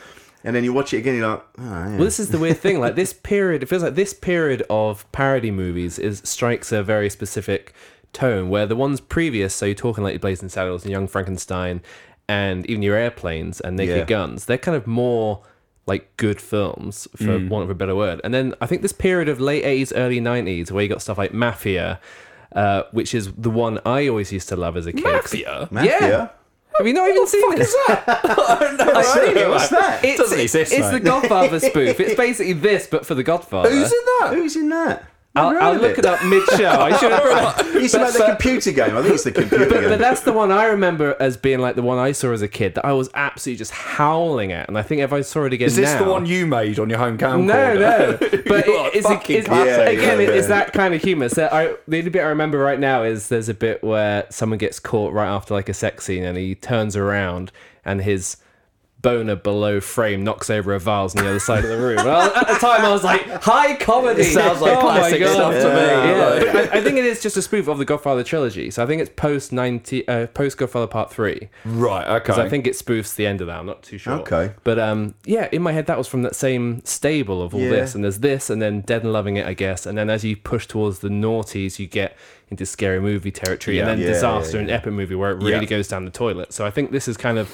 and 0.44 0.56
then 0.56 0.64
you 0.64 0.74
watch 0.74 0.94
it 0.94 0.98
again, 0.98 1.16
you're 1.18 1.28
like, 1.30 1.44
oh, 1.60 1.64
yeah. 1.64 1.90
Well, 1.90 2.06
this 2.06 2.20
is 2.20 2.30
the 2.30 2.40
weird 2.40 2.58
thing. 2.58 2.80
Like 2.80 2.96
this 2.96 3.14
period, 3.14 3.64
it 3.64 3.70
feels 3.70 3.84
like 3.84 3.96
this 3.96 4.14
period 4.14 4.64
of 4.70 5.10
parody 5.12 5.52
movies 5.52 6.00
is 6.00 6.22
strikes 6.26 6.72
a 6.72 6.82
very 6.84 7.10
specific 7.10 7.74
tone. 8.14 8.50
Where 8.50 8.66
the 8.66 8.76
ones 8.76 9.00
previous, 9.02 9.54
so 9.54 9.66
you're 9.66 9.76
talking 9.76 10.04
like 10.04 10.14
your 10.14 10.20
Blazing 10.20 10.50
Saddles 10.50 10.84
and 10.84 10.92
Young 10.92 11.08
Frankenstein, 11.08 11.82
and 12.30 12.66
even 12.70 12.82
your 12.82 12.96
Airplanes 12.96 13.60
and 13.62 13.78
Naked 13.78 13.98
Yeah. 13.98 14.04
Guns, 14.06 14.46
they're 14.46 14.58
kind 14.58 14.76
of 14.78 14.86
more 14.88 15.44
like 15.86 16.16
good 16.18 16.42
films, 16.42 17.08
for 17.16 17.24
Mm. 17.24 17.48
want 17.50 17.64
of 17.64 17.70
a 17.70 17.74
better 17.76 17.96
word. 17.96 18.20
And 18.24 18.34
then 18.34 18.54
I 18.60 18.66
think 18.66 18.82
this 18.82 18.92
period 18.92 19.30
of 19.30 19.40
late 19.40 19.64
80s, 19.64 19.94
early 19.96 20.20
90s, 20.20 20.70
where 20.72 20.84
you 20.84 20.90
got 20.90 21.02
stuff 21.02 21.18
like 21.18 21.34
Mafia, 21.34 22.02
uh, 22.54 22.84
which 22.92 23.14
is 23.16 23.32
the 23.38 23.50
one 23.50 23.80
I 23.86 24.08
always 24.10 24.34
used 24.34 24.50
to 24.50 24.58
love 24.58 24.76
as 24.76 24.86
a 24.86 24.92
kid. 24.92 25.04
Mafia? 25.06 25.68
Mafia? 25.72 25.92
Yeah. 26.02 26.28
Have 26.78 26.86
you 26.86 26.94
not 26.94 27.10
even 27.10 27.26
seen 27.26 27.56
this? 27.56 27.74
What's 27.88 29.70
that? 29.70 30.00
It's, 30.04 30.20
Doesn't 30.20 30.40
exist, 30.40 30.72
it's 30.74 30.82
mate. 30.82 30.92
the 30.92 31.00
Godfather 31.00 31.60
spoof. 31.70 32.00
It's 32.00 32.16
basically 32.16 32.54
this, 32.54 32.88
but 32.88 33.06
for 33.06 33.16
the 33.16 33.24
Godfather. 33.24 33.70
Who's 33.70 33.92
in 33.92 34.00
that? 34.20 34.32
Who's 34.34 34.56
in 34.56 34.70
that? 34.70 35.04
I'll, 35.38 35.50
Never 35.54 35.62
I'll 35.64 35.74
heard 35.74 35.84
of 35.84 35.90
look 35.90 35.98
it 36.00 36.06
up 36.06 36.24
mid-show. 36.26 36.70
I 36.70 36.98
should 36.98 37.12
have 37.12 37.24
brought 37.24 37.60
it 37.60 37.60
up. 37.68 37.74
He 37.74 37.80
used 37.82 37.94
to 37.96 38.02
make 38.02 38.14
the 38.14 38.26
computer 38.26 38.72
game. 38.72 38.98
I 38.98 39.02
think 39.02 39.14
it's 39.14 39.24
the 39.24 39.32
computer 39.42 39.66
But, 39.70 39.80
game. 39.82 39.90
but 39.90 40.00
that's 40.00 40.22
the 40.22 40.34
one 40.34 40.52
I 40.52 40.66
remember 40.66 41.16
as 41.20 41.38
being 41.38 41.60
like 41.60 41.76
the 41.76 41.82
one 41.84 41.98
I 41.98 42.12
saw 42.12 42.32
as 42.32 42.42
a 42.42 42.48
kid 42.48 42.76
that 42.76 42.86
I 42.86 42.94
was 42.94 43.10
absolutely 43.14 43.58
just 43.60 43.72
howling 43.72 44.52
at, 44.52 44.68
and 44.68 44.78
I 44.78 44.82
think 44.82 45.02
if 45.02 45.14
I 45.14 45.22
saw 45.22 45.44
it 45.46 45.54
again 45.54 45.68
Is 45.68 45.76
this 45.76 45.94
now, 45.94 46.06
the 46.06 46.12
one 46.12 46.26
you 46.26 46.48
made 46.48 46.80
on 46.80 46.90
your 46.90 47.00
home 47.00 47.18
camcorder? 47.18 47.46
No, 47.46 47.74
no. 47.76 48.18
But 48.48 48.66
You 48.68 48.74
are 48.74 48.88
it, 48.88 48.96
it's, 48.96 49.08
fucking 49.08 49.36
it's. 49.38 49.48
Yeah, 49.48 49.64
again, 49.90 50.20
yeah, 50.20 50.28
it- 50.28 50.36
it's 50.36 50.48
that 50.48 50.74
kind 50.74 50.94
of 50.94 51.02
humor. 51.02 51.30
So 51.30 51.48
I, 51.52 51.76
the 51.88 51.98
only 52.00 52.10
bit 52.10 52.22
I 52.22 52.28
remember 52.28 52.58
right 52.58 52.80
now 52.80 53.04
is 53.04 53.28
there's 53.30 53.50
a 53.50 53.54
bit 53.54 53.84
where 53.84 54.26
someone 54.30 54.58
gets 54.58 54.80
caught 54.80 55.14
right 55.14 55.28
after 55.28 55.54
like 55.54 55.70
a 55.70 55.74
sex 55.74 56.06
scene, 56.06 56.24
and 56.24 56.38
he 56.38 56.56
turns 56.56 56.96
around 56.96 57.52
and 57.86 58.02
his 58.02 58.38
boner 59.10 59.36
below 59.36 59.80
frame 59.80 60.24
knocks 60.24 60.50
over 60.50 60.74
a 60.74 60.80
vase 60.80 61.16
on 61.16 61.24
the 61.24 61.30
other 61.30 61.40
side 61.40 61.64
of 61.64 61.70
the 61.70 61.78
room. 61.78 61.98
Well, 61.98 62.32
at 62.36 62.48
the 62.48 62.56
time, 62.56 62.84
I 62.84 62.90
was 62.92 63.04
like, 63.04 63.22
high 63.44 63.76
comedy. 63.76 64.22
It 64.22 64.34
sounds 64.34 64.62
like 64.62 64.78
Oh 64.78 64.82
classic 64.82 65.24
stuff 65.28 65.54
to 65.54 65.70
me. 65.70 65.82
Yeah, 65.82 66.26
Like- 66.28 66.54
but 66.54 66.74
I, 66.74 66.80
I 66.80 66.84
think 66.84 66.98
it 66.98 67.06
is 67.06 67.22
just 67.22 67.38
a 67.38 67.42
spoof 67.42 67.68
of 67.68 67.78
the 67.78 67.86
Godfather 67.86 68.24
trilogy. 68.24 68.70
So 68.72 68.84
I 68.84 68.86
think 68.86 69.02
it's 69.02 69.12
post 69.16 69.52
ninety, 69.52 70.08
uh, 70.08 70.28
post 70.28 70.58
Godfather 70.58 70.88
Part 70.88 71.12
Three. 71.12 71.50
Right, 71.66 72.06
okay. 72.08 72.20
Because 72.20 72.40
I 72.40 72.50
think 72.50 72.68
it 72.68 72.74
spoofs 72.74 73.16
the 73.16 73.26
end 73.28 73.42
of 73.42 73.48
that. 73.48 73.60
I'm 73.60 73.66
not 73.66 73.84
too 73.84 73.98
sure. 73.98 74.14
Okay. 74.22 74.54
But 74.64 74.80
um, 74.80 75.16
yeah, 75.26 75.48
in 75.52 75.62
my 75.62 75.72
head, 75.72 75.86
that 75.88 75.98
was 75.98 76.08
from 76.08 76.24
that 76.24 76.36
same 76.36 76.84
stable 76.86 77.42
of 77.42 77.54
all 77.54 77.62
Yeah. 77.62 77.70
this. 77.70 77.96
And 77.96 78.04
there's 78.04 78.20
this, 78.20 78.50
and 78.50 78.62
then 78.62 78.82
Dead 78.82 79.04
and 79.04 79.14
Loving 79.14 79.38
It, 79.38 79.46
I 79.46 79.54
guess. 79.54 79.86
And 79.86 79.98
then 79.98 80.10
as 80.10 80.24
you 80.24 80.36
push 80.36 80.68
towards 80.68 81.00
the 81.00 81.10
noughties, 81.10 81.80
you 81.80 81.88
get 81.88 82.18
into 82.50 82.66
scary 82.66 83.00
movie 83.02 83.32
territory, 83.32 83.80
and 83.80 83.88
then 83.88 84.00
Yeah, 84.00 84.08
disaster 84.08 84.58
yeah, 84.58 84.62
and 84.62 84.72
epic 84.72 84.94
movie 84.94 85.16
where 85.16 85.32
it 85.32 85.36
really 85.36 85.52
Yeah. 85.52 85.66
goes 85.66 85.88
down 85.88 86.06
the 86.06 86.12
toilet. 86.12 86.54
So 86.54 86.66
I 86.66 86.72
think 86.72 86.92
this 86.92 87.08
is 87.08 87.18
kind 87.18 87.38
of 87.38 87.50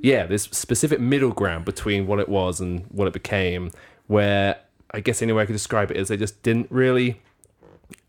yeah, 0.00 0.26
this 0.26 0.44
specific 0.44 1.00
middle 1.00 1.32
ground 1.32 1.64
between 1.64 2.06
what 2.06 2.18
it 2.18 2.28
was 2.28 2.60
and 2.60 2.84
what 2.90 3.06
it 3.06 3.12
became, 3.12 3.70
where 4.06 4.58
I 4.90 5.00
guess 5.00 5.22
any 5.22 5.32
way 5.32 5.42
I 5.42 5.46
could 5.46 5.52
describe 5.52 5.90
it 5.90 5.96
is 5.96 6.08
they 6.08 6.16
just 6.16 6.42
didn't 6.42 6.70
really 6.70 7.20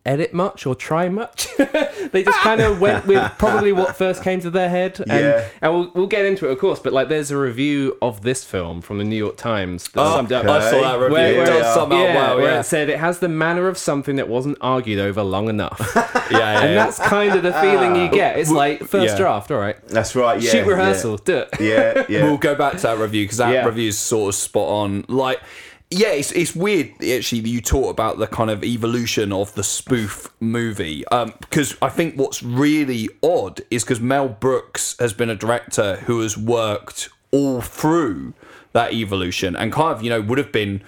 edit 0.07 0.33
much 0.33 0.65
or 0.65 0.73
try 0.75 1.09
much. 1.09 1.47
they 1.57 2.23
just 2.23 2.39
kind 2.39 2.61
of 2.61 2.79
went 2.87 3.05
with 3.05 3.31
probably 3.37 3.71
what 3.73 3.95
first 3.95 4.23
came 4.23 4.39
to 4.41 4.49
their 4.49 4.69
head. 4.69 4.99
And, 4.99 5.09
Yeah. 5.09 5.47
and 5.61 5.73
we'll, 5.73 5.91
we'll 5.93 6.07
get 6.07 6.25
into 6.25 6.47
it, 6.47 6.51
of 6.51 6.59
course, 6.59 6.79
but 6.79 6.93
like 6.93 7.09
there's 7.09 7.31
a 7.31 7.37
review 7.37 7.97
of 8.01 8.21
this 8.21 8.43
film 8.43 8.81
from 8.81 8.97
the 8.97 9.03
New 9.03 9.15
York 9.17 9.37
Times 9.37 9.83
that 9.89 10.13
summed 10.13 10.31
up. 10.31 10.45
I 10.45 10.71
saw 10.71 10.81
that 10.81 10.99
review. 10.99 11.13
Where- 11.13 11.33
it 11.33 11.37
where- 11.37 11.45
does 11.45 11.73
sum 11.73 11.91
up 11.91 11.99
yeah, 11.99 12.15
well, 12.15 12.37
where 12.37 12.59
it 12.59 12.63
said 12.63 12.89
it 12.89 12.99
has 12.99 13.19
the 13.19 13.29
manner 13.29 13.67
of 13.67 13.77
something 13.77 14.15
that 14.15 14.27
wasn't 14.27 14.57
argued 14.61 14.99
over 14.99 15.21
long 15.23 15.49
enough. 15.49 15.79
yeah, 15.95 16.07
yeah, 16.31 16.61
and 16.61 16.69
yeah. 16.69 16.85
that's 16.85 16.99
kind 16.99 17.35
of 17.35 17.43
the 17.43 17.53
feeling 17.53 17.95
you 17.95 18.07
ah. 18.07 18.11
get. 18.11 18.39
It's 18.39 18.51
like 18.51 18.79
first 18.83 19.13
yeah. 19.13 19.17
draft, 19.17 19.51
all 19.51 19.59
right. 19.59 19.75
That's 19.87 20.15
right. 20.15 20.41
Yeah. 20.41 20.51
Shoot 20.51 20.67
rehearsal, 20.67 21.17
do 21.17 21.37
it. 21.37 21.49
Yeah. 21.59 21.67
Yeah. 21.67 22.05
yeah. 22.09 22.23
We'll 22.23 22.37
go 22.37 22.55
back 22.55 22.73
to 22.73 22.81
that 22.83 22.97
review 22.97 23.25
because 23.25 23.37
that 23.37 23.51
Yeah. 23.53 23.65
review 23.65 23.89
is 23.89 23.97
sort 23.97 24.29
of 24.29 24.35
spot 24.35 24.67
on. 24.67 25.05
Like, 25.07 25.41
yeah, 25.89 26.09
it's, 26.09 26.31
it's 26.33 26.53
weird 26.55 26.91
actually 27.03 27.41
that 27.41 27.49
you 27.49 27.61
talk 27.61 27.89
about 27.89 28.17
the 28.17 28.27
kind 28.27 28.49
of 28.49 28.63
evolution 28.63 29.31
of 29.31 29.53
the 29.55 29.63
spoof 29.63 30.29
movie. 30.39 31.07
Um, 31.07 31.33
because 31.39 31.77
I 31.81 31.89
think 31.89 32.15
what's 32.15 32.43
really 32.43 33.09
odd 33.23 33.61
is 33.71 33.83
because 33.83 34.01
Mel 34.01 34.27
Brooks 34.27 34.97
has 34.99 35.13
been 35.13 35.29
a 35.29 35.35
director 35.35 35.97
who 35.97 36.19
has 36.21 36.37
worked 36.37 37.09
all 37.31 37.61
through 37.61 38.33
that 38.73 38.93
evolution 38.93 39.55
and 39.55 39.71
kind 39.71 39.95
of, 39.95 40.03
you 40.03 40.09
know, 40.09 40.19
would 40.19 40.37
have 40.37 40.51
been 40.51 40.83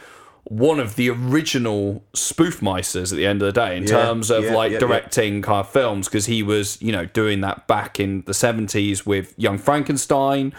one 0.50 0.80
of 0.80 0.96
the 0.96 1.10
original 1.10 2.04
spoof 2.14 2.60
meisters 2.60 3.12
at 3.12 3.18
the 3.18 3.26
end 3.26 3.42
of 3.42 3.46
the 3.46 3.52
day 3.52 3.78
in 3.78 3.84
Yeah, 3.84 3.90
terms 3.90 4.30
of 4.32 4.44
yeah, 4.44 4.56
like 4.56 4.72
yeah. 4.72 4.80
directing 4.80 5.42
kind 5.42 5.60
of 5.60 5.70
films 5.70 6.08
because 6.08 6.26
he 6.26 6.42
was 6.44 6.82
you 6.82 6.92
know 6.92 7.06
doing 7.06 7.42
that 7.42 7.68
back 7.68 8.00
in 8.00 8.24
the 8.24 8.32
70s 8.32 9.06
with 9.06 9.34
young 9.38 9.60
frankenstein 9.60 10.52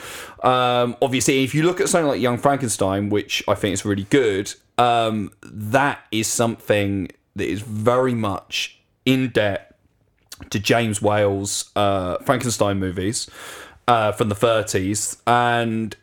um, 0.44 0.96
obviously 1.02 1.42
if 1.42 1.54
you 1.56 1.64
look 1.64 1.80
at 1.80 1.88
something 1.88 2.06
like 2.06 2.20
young 2.20 2.38
frankenstein 2.38 3.10
which 3.10 3.42
i 3.48 3.54
think 3.54 3.74
is 3.74 3.84
really 3.84 4.04
good 4.04 4.54
um, 4.78 5.32
that 5.42 5.98
is 6.12 6.26
something 6.28 7.10
that 7.36 7.48
is 7.48 7.60
very 7.60 8.14
much 8.14 8.80
in 9.04 9.28
debt 9.30 9.76
to 10.48 10.58
James 10.58 11.02
Whale's 11.02 11.70
uh, 11.76 12.16
Frankenstein 12.18 12.78
movies 12.78 13.28
uh, 13.86 14.12
from 14.12 14.30
the 14.30 14.34
30s, 14.34 15.18
and 15.26 15.94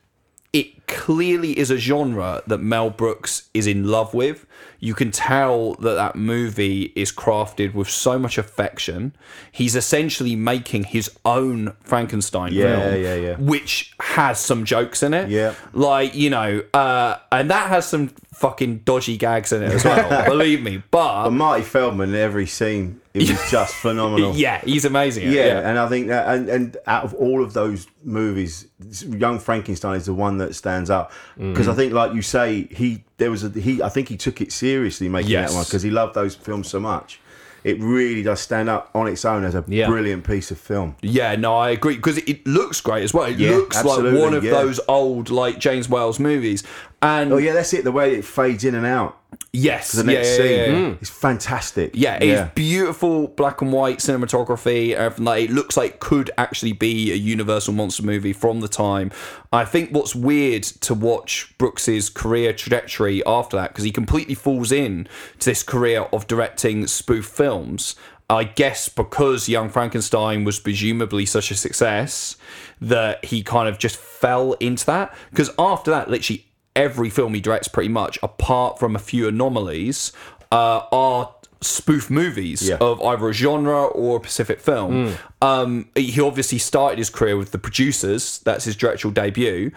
it 0.54 0.88
clearly 0.88 1.58
is 1.58 1.70
a 1.70 1.78
genre 1.78 2.42
that 2.48 2.60
Mel 2.60 2.90
Brooks 2.90 3.50
is 3.54 3.68
in 3.68 3.86
love 3.88 4.14
with. 4.14 4.46
You 4.80 4.94
can 4.94 5.12
tell 5.12 5.74
that 5.76 5.96
that 5.96 6.16
movie 6.16 6.94
is 6.96 7.12
crafted 7.12 7.74
with 7.74 7.90
so 7.90 8.18
much 8.20 8.38
affection. 8.38 9.14
He's 9.52 9.76
essentially 9.76 10.36
making 10.36 10.86
his 10.86 11.12
own 11.26 11.74
Frankenstein 11.82 12.54
Yeah, 12.54 12.64
film, 12.90 13.04
yeah, 13.04 13.16
yeah. 13.16 13.36
which 13.38 13.94
has 14.00 14.40
some 14.40 14.66
jokes 14.66 15.04
in 15.04 15.14
it. 15.14 15.30
Yeah. 15.30 15.54
like 15.74 16.16
you 16.16 16.30
know, 16.30 16.62
uh, 16.74 17.18
and 17.32 17.50
that 17.50 17.70
has 17.70 17.88
some 17.88 18.12
fucking 18.38 18.78
dodgy 18.86 19.18
gags 19.18 19.52
in 19.52 19.64
it 19.64 19.72
as 19.72 19.84
well. 19.84 20.26
believe 20.30 20.62
me, 20.62 20.82
but 20.92 21.24
But 21.24 21.32
Marty 21.32 21.64
Feldman 21.64 22.10
in 22.10 22.16
every 22.16 22.46
scene, 22.46 23.02
it 23.14 23.30
was 23.30 23.30
just 23.52 23.74
phenomenal. 23.76 24.36
yeah, 24.36 24.62
he's 24.64 24.86
amazing. 24.86 25.28
it, 25.28 25.34
Yeah, 25.34 25.68
and 25.68 25.80
I 25.80 25.90
think 25.90 26.08
that, 26.08 26.28
and, 26.34 26.48
and 26.48 26.78
out 26.86 27.04
of 27.04 27.16
all 27.16 27.44
of 27.44 27.54
those 27.54 27.88
movies, 28.04 28.68
Young 29.08 29.40
Frankenstein 29.40 29.96
is 29.96 30.06
the 30.06 30.14
one 30.14 30.38
that 30.38 30.54
stands 30.54 30.90
up 30.92 31.12
because 31.36 31.66
mm. 31.68 31.72
I 31.72 31.76
think, 31.76 31.94
like 31.94 32.14
you 32.14 32.22
say, 32.22 32.68
he 32.72 33.04
there 33.18 33.32
was 33.32 33.44
a 33.44 33.50
he. 33.50 33.82
I 33.82 33.90
think 33.90 34.08
he 34.08 34.18
took 34.18 34.40
it 34.40 34.52
seriously 34.52 35.10
making 35.10 35.32
Yes. 35.32 35.50
that 35.50 35.56
one 35.56 35.66
because 35.66 35.82
he 35.82 35.90
loved 35.90 36.14
those 36.14 36.36
films 36.36 36.68
so 36.70 36.80
much. 36.80 37.20
It 37.64 37.82
really 37.82 38.24
does 38.24 38.40
stand 38.40 38.70
up 38.70 38.90
on 38.94 39.08
its 39.08 39.26
own 39.26 39.44
as 39.44 39.54
a 39.56 39.64
Yeah. 39.68 39.88
brilliant 39.88 40.26
piece 40.26 40.52
of 40.52 40.60
film. 40.60 40.96
Yeah, 41.02 41.36
no, 41.36 41.58
I 41.58 41.72
agree 41.72 41.96
because 41.96 42.18
it 42.20 42.46
looks 42.48 42.80
great 42.80 43.04
as 43.04 43.14
well. 43.14 43.26
It 43.26 43.40
Yeah, 43.40 43.50
looks 43.58 43.84
like 43.84 44.04
one 44.04 44.34
of 44.36 44.44
yeah. 44.44 44.52
those 44.52 44.80
old 44.88 45.30
like 45.30 45.60
James 45.60 45.90
Whale's 45.90 46.20
movies. 46.20 46.64
And 47.02 47.32
Oh 47.32 47.38
yeah, 47.38 47.54
that's 47.54 47.74
it. 47.74 47.84
The 47.84 47.92
way 47.92 48.16
it 48.16 48.26
fades 48.26 48.64
in 48.64 48.76
and 48.76 48.86
out 48.86 49.18
yes, 49.58 49.92
the 49.92 50.04
next 50.04 50.38
yeah, 50.38 50.46
yeah, 50.46 50.50
scene, 50.50 50.74
yeah, 50.74 50.80
yeah. 50.90 50.96
it's 51.02 51.10
fantastic. 51.10 51.92
Yeah, 51.94 52.18
it's 52.22 52.54
beautiful 52.54 53.28
black 53.28 53.62
and 53.62 53.74
white 53.74 54.00
cinematography. 54.00 54.94
Uh, 54.94 55.08
Everything 55.08 55.26
like 55.26 55.50
it 55.50 55.52
looks 55.52 55.78
like 55.78 55.96
it 55.96 56.00
could 56.00 56.32
actually 56.38 56.74
be 56.74 57.12
a 57.12 57.16
Universal 57.16 57.74
monster 57.74 58.04
movie 58.04 58.34
from 58.34 58.62
the 58.62 58.68
time. 58.68 59.12
I 59.52 59.66
think 59.66 59.92
what's 59.92 60.16
weird 60.16 60.64
to 60.64 60.94
watch 60.94 61.54
Brooks's 61.58 62.10
career 62.10 62.54
trajectory 62.54 63.26
after 63.26 63.58
that 63.58 63.70
because 63.70 63.84
he 63.84 63.92
completely 63.92 64.36
falls 64.36 64.72
in 64.72 65.08
to 65.40 65.50
this 65.50 65.64
career 65.64 66.02
of 66.14 66.28
directing 66.28 66.88
spoof 66.88 67.26
films. 67.26 67.96
I 68.30 68.44
guess 68.44 68.90
because 68.90 69.48
Young 69.48 69.70
Frankenstein 69.70 70.44
was 70.44 70.60
presumably 70.60 71.26
such 71.26 71.50
a 71.50 71.56
success 71.56 72.36
that 72.82 73.24
he 73.24 73.42
kind 73.42 73.70
of 73.70 73.78
just 73.78 73.96
fell 73.96 74.54
into 74.54 74.86
that. 74.88 75.16
Because 75.30 75.50
after 75.58 75.92
that, 75.92 76.10
literally 76.10 76.47
every 76.78 77.10
film 77.10 77.34
he 77.34 77.42
directs, 77.42 77.68
pretty 77.68 77.90
much, 77.90 78.18
apart 78.24 78.80
from 78.80 78.96
a 78.96 79.00
few 79.00 79.28
anomalies, 79.28 80.14
uh, 80.52 80.82
are 80.94 81.34
spoof 81.60 82.10
movies 82.10 82.70
Yeah. 82.70 82.78
of 82.80 83.02
either 83.02 83.28
a 83.30 83.34
genre 83.34 83.86
or 83.86 84.18
a 84.18 84.20
specific 84.24 84.62
film. 84.62 85.16
Um, 85.42 85.90
he 85.96 86.22
obviously 86.22 86.60
started 86.60 87.00
his 87.00 87.10
career 87.10 87.36
with 87.36 87.52
The 87.52 87.58
Producers. 87.58 88.40
That's 88.46 88.64
his 88.66 88.76
directorial 88.76 89.14
debut. 89.14 89.72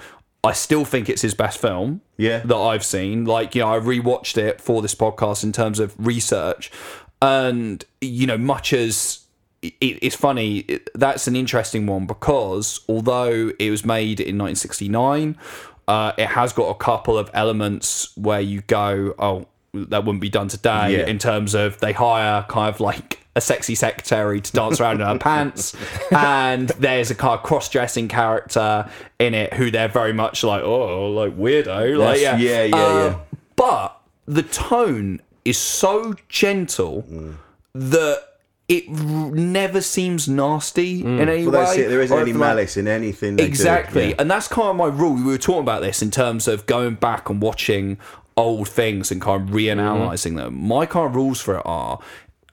I 0.44 0.52
still 0.52 0.84
think 0.84 1.08
it's 1.08 1.22
his 1.22 1.34
best 1.34 1.58
film 1.58 2.02
Yeah. 2.18 2.38
that 2.44 2.56
I've 2.56 2.84
seen. 2.84 3.24
Like, 3.24 3.54
you 3.54 3.62
know, 3.62 3.74
I 3.74 3.78
rewatched 3.78 4.36
it 4.38 4.60
for 4.60 4.80
this 4.82 4.94
podcast 4.94 5.42
in 5.42 5.52
terms 5.52 5.78
of 5.80 5.94
research. 5.98 6.70
And, 7.22 7.84
you 8.00 8.26
know, 8.26 8.38
much 8.38 8.72
as 8.72 9.20
it, 9.62 9.74
it's 9.80 10.16
funny, 10.16 10.58
it, 10.60 10.88
that's 10.94 11.26
an 11.26 11.36
interesting 11.36 11.86
one 11.86 12.06
because 12.06 12.80
although 12.88 13.52
it 13.58 13.70
was 13.70 13.84
made 13.84 14.18
in 14.20 14.38
1969, 14.38 15.36
uh, 15.90 16.12
it 16.16 16.28
has 16.28 16.52
got 16.52 16.68
a 16.70 16.74
couple 16.74 17.18
of 17.18 17.28
elements 17.34 18.12
where 18.16 18.40
you 18.40 18.60
go, 18.62 19.14
oh, 19.18 19.46
that 19.74 20.04
wouldn't 20.04 20.20
be 20.20 20.28
done 20.30 20.48
today 20.48 20.86
Yeah. 20.98 21.06
in 21.06 21.18
terms 21.18 21.54
of 21.54 21.78
they 21.80 21.92
hire 21.92 22.44
kind 22.48 22.72
of 22.74 22.80
like 22.80 23.18
a 23.36 23.40
sexy 23.40 23.76
secretary 23.76 24.40
to 24.40 24.50
dance 24.52 24.80
around 24.80 25.00
in 25.00 25.06
her 25.06 25.18
pants 25.30 25.76
and 26.10 26.68
there's 26.80 27.10
a 27.12 27.14
kind 27.14 27.34
of 27.38 27.44
cross-dressing 27.44 28.08
character 28.08 28.90
in 29.20 29.34
it 29.34 29.52
who 29.54 29.70
they're 29.70 29.86
very 30.00 30.12
much 30.12 30.42
like 30.42 30.62
oh 30.64 31.10
like 31.12 31.32
weirdo 31.38 31.96
like 31.96 32.20
yeah 32.20 32.36
yeah, 32.36 32.64
yeah, 32.64 32.76
Uh, 32.76 33.04
yeah. 33.06 33.18
but 33.54 34.00
the 34.26 34.42
tone 34.42 35.20
is 35.44 35.56
so 35.56 36.14
gentle 36.28 37.04
Mm. 37.08 37.36
that 37.74 38.18
it 38.70 38.84
r- 38.88 39.30
never 39.32 39.80
seems 39.80 40.28
nasty 40.28 41.00
in 41.02 41.20
any 41.28 41.46
Well, 41.46 41.66
way. 41.66 41.80
it. 41.82 41.88
There 41.88 42.00
isn't 42.00 42.16
or 42.16 42.20
any 42.20 42.30
anything 42.30 42.40
like- 42.40 42.48
malice 42.50 42.76
in 42.76 42.88
anything. 42.88 43.36
They 43.36 43.42
do. 43.42 43.48
Exactly. 43.48 44.08
Yeah. 44.10 44.14
And 44.20 44.30
that's 44.30 44.48
kind 44.48 44.68
of 44.68 44.76
my 44.76 44.86
rule. 44.86 45.14
We 45.14 45.24
were 45.24 45.38
talking 45.38 45.62
about 45.62 45.82
this 45.82 46.00
in 46.02 46.10
terms 46.10 46.46
of 46.48 46.64
going 46.66 46.94
back 46.94 47.28
and 47.28 47.42
watching 47.42 47.98
old 48.36 48.68
things 48.68 49.10
and 49.10 49.20
kind 49.20 49.42
of 49.48 49.54
reanalyzing 49.54 50.36
them. 50.36 50.54
My 50.66 50.86
kind 50.86 51.06
of 51.06 51.14
rules 51.16 51.40
for 51.40 51.56
it 51.56 51.62
are 51.66 51.98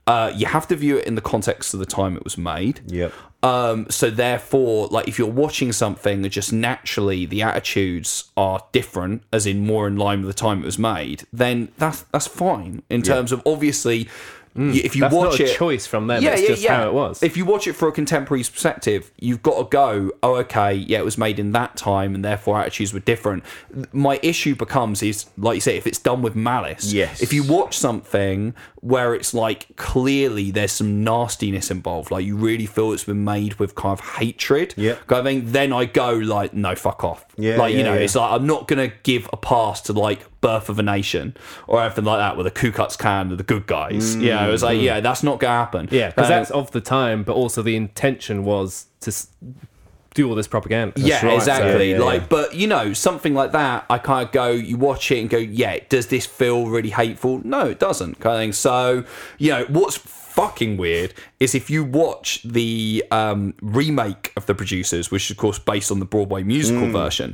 uh, 0.08 0.32
you 0.36 0.46
have 0.48 0.68
to 0.70 0.76
view 0.76 0.98
it 0.98 1.06
in 1.06 1.16
the 1.16 1.22
context 1.22 1.74
of 1.74 1.80
the 1.80 1.86
time 1.86 2.16
it 2.18 2.24
was 2.24 2.38
made. 2.38 2.80
Yep. 2.88 3.14
Um, 3.44 3.86
so 3.90 4.10
therefore, 4.10 4.88
like 4.88 5.08
if 5.08 5.20
you're 5.20 5.30
watching 5.30 5.72
something, 5.72 6.24
and 6.24 6.32
just 6.32 6.52
naturally 6.52 7.26
the 7.28 7.44
attitudes 7.44 8.32
are 8.36 8.62
different, 8.72 9.22
as 9.32 9.46
in 9.46 9.66
more 9.66 9.86
in 9.88 9.96
line 9.98 10.22
with 10.22 10.30
the 10.36 10.40
time 10.42 10.64
it 10.64 10.66
was 10.66 10.80
made. 10.80 11.26
Then 11.32 11.70
that's 11.78 12.02
that's 12.12 12.26
fine 12.28 12.82
in 12.90 13.02
terms 13.04 13.32
of 13.32 13.42
obviously. 13.46 14.08
Mm. 14.58 14.74
y- 14.74 14.82
If 14.84 14.96
you 14.96 15.02
That's 15.02 15.14
watch 15.14 15.32
not 15.32 15.40
a 15.40 15.44
it, 15.52 15.56
choice 15.56 15.86
from 15.86 16.08
them, 16.08 16.24
it's 16.24 16.48
just 16.48 16.66
how 16.66 16.88
it 16.88 16.94
was. 16.94 17.22
If 17.24 17.38
you 17.38 17.46
watch 17.46 17.68
it 17.68 17.74
for 17.74 17.88
a 17.88 17.92
contemporary 17.92 18.44
perspective, 18.44 19.12
you've 19.20 19.44
got 19.44 19.58
to 19.58 19.64
go, 19.70 20.12
oh, 20.24 20.36
okay, 20.38 20.74
yeah, 20.74 20.98
it 21.00 21.06
was 21.06 21.18
made 21.18 21.40
in 21.40 21.52
that 21.54 21.76
time, 21.78 22.16
and 22.16 22.26
therefore 22.26 22.60
attitudes 22.60 22.94
were 22.94 23.00
different. 23.00 23.44
My 23.94 24.20
issue 24.24 24.56
becomes 24.56 25.04
is, 25.04 25.26
like 25.38 25.56
you 25.56 25.62
say, 25.62 25.78
if 25.78 25.86
it's 25.88 26.00
done 26.00 26.22
with 26.22 26.36
malice. 26.36 26.92
Yes. 26.92 27.22
If 27.22 27.32
you 27.34 27.44
watch 27.44 27.78
something 27.78 28.54
where 28.82 29.14
it's 29.14 29.34
like 29.34 29.76
clearly 29.76 30.52
there's 30.52 30.72
some 30.72 31.04
nastiness 31.04 31.70
involved, 31.72 32.12
like 32.12 32.26
you 32.26 32.36
really 32.36 32.66
feel 32.66 32.94
it's 32.94 33.04
been 33.04 33.24
made 33.24 33.56
with 33.56 33.76
kind 33.76 33.94
of 34.00 34.06
hatred. 34.18 34.74
Yeah. 34.78 34.96
kind 35.08 35.20
of 35.20 35.26
thing, 35.26 35.52
then 35.52 35.74
I 35.74 35.86
go 35.86 36.12
like, 36.14 36.54
no, 36.54 36.76
fuck 36.76 37.04
off. 37.04 37.26
Yeah, 37.38 37.58
Like 37.58 37.74
you 37.76 37.84
know, 37.84 37.94
yeah. 37.94 38.00
it's 38.02 38.16
like 38.16 38.32
I'm 38.32 38.48
not 38.48 38.68
gonna 38.68 38.92
give 39.04 39.30
a 39.32 39.38
pass 39.38 39.82
to 39.82 39.94
like 39.94 40.26
Birth 40.48 40.70
of 40.70 40.78
a 40.80 40.84
Nation 40.84 41.36
or 41.68 41.82
anything 41.84 42.06
like 42.12 42.20
that, 42.24 42.36
where 42.38 42.44
the 42.50 42.52
Ku 42.62 42.72
Klux 42.72 42.96
Klan 42.96 43.32
are 43.32 43.36
the 43.44 43.44
good 43.54 43.66
guys. 43.68 44.16
Mm, 44.16 44.22
You 44.26 44.30
know, 44.36 44.54
it's 44.54 44.64
like, 44.64 44.80
yeah, 44.82 45.00
that's 45.08 45.24
not 45.24 45.40
gonna 45.42 45.60
happen. 45.66 45.84
Yeah, 45.92 46.08
because 46.10 46.26
Uh, 46.28 46.30
that's 46.38 46.52
of 46.52 46.72
the 46.72 46.82
time, 46.82 47.24
but 47.24 47.34
also 47.42 47.62
the 47.62 47.76
intention 47.76 48.44
was 48.44 48.86
to 49.02 49.12
do 50.14 50.28
all 50.30 50.36
this 50.36 50.48
propaganda. 50.48 50.94
yeah, 51.00 51.24
right. 51.24 51.36
exactly. 51.36 51.92
Yeah, 51.92 51.98
yeah, 52.00 52.04
like, 52.04 52.22
yeah. 52.22 52.28
but 52.38 52.56
you 52.56 52.68
know, 52.68 52.92
something 52.94 53.34
like 53.36 53.52
that, 53.52 53.86
I 53.90 53.98
kind 54.00 54.26
of 54.26 54.32
go, 54.32 54.50
you 54.50 54.76
watch 54.78 55.12
it 55.12 55.20
and 55.20 55.30
go, 55.30 55.38
yeah, 55.38 55.78
does 55.90 56.08
this 56.08 56.26
feel 56.26 56.66
really 56.68 56.90
hateful? 56.90 57.42
No, 57.44 57.62
it 57.74 57.80
doesn't. 57.80 58.20
Kind 58.20 58.36
of 58.36 58.42
thing. 58.42 58.54
So, 58.54 59.04
you 59.38 59.52
know, 59.52 59.66
what's 59.70 59.98
fucking 59.98 60.78
weird 60.78 61.14
is 61.40 61.54
if 61.54 61.70
you 61.70 61.84
watch 61.84 62.42
the 62.44 63.04
um, 63.12 63.54
remake 63.62 64.32
of 64.38 64.46
The 64.48 64.56
Producers, 64.56 65.12
which 65.12 65.26
is 65.26 65.32
of 65.32 65.38
course 65.38 65.60
based 65.60 65.92
on 65.92 66.00
the 66.00 66.06
Broadway 66.06 66.42
musical 66.44 66.88
Mm. 66.88 66.94
version, 66.94 67.30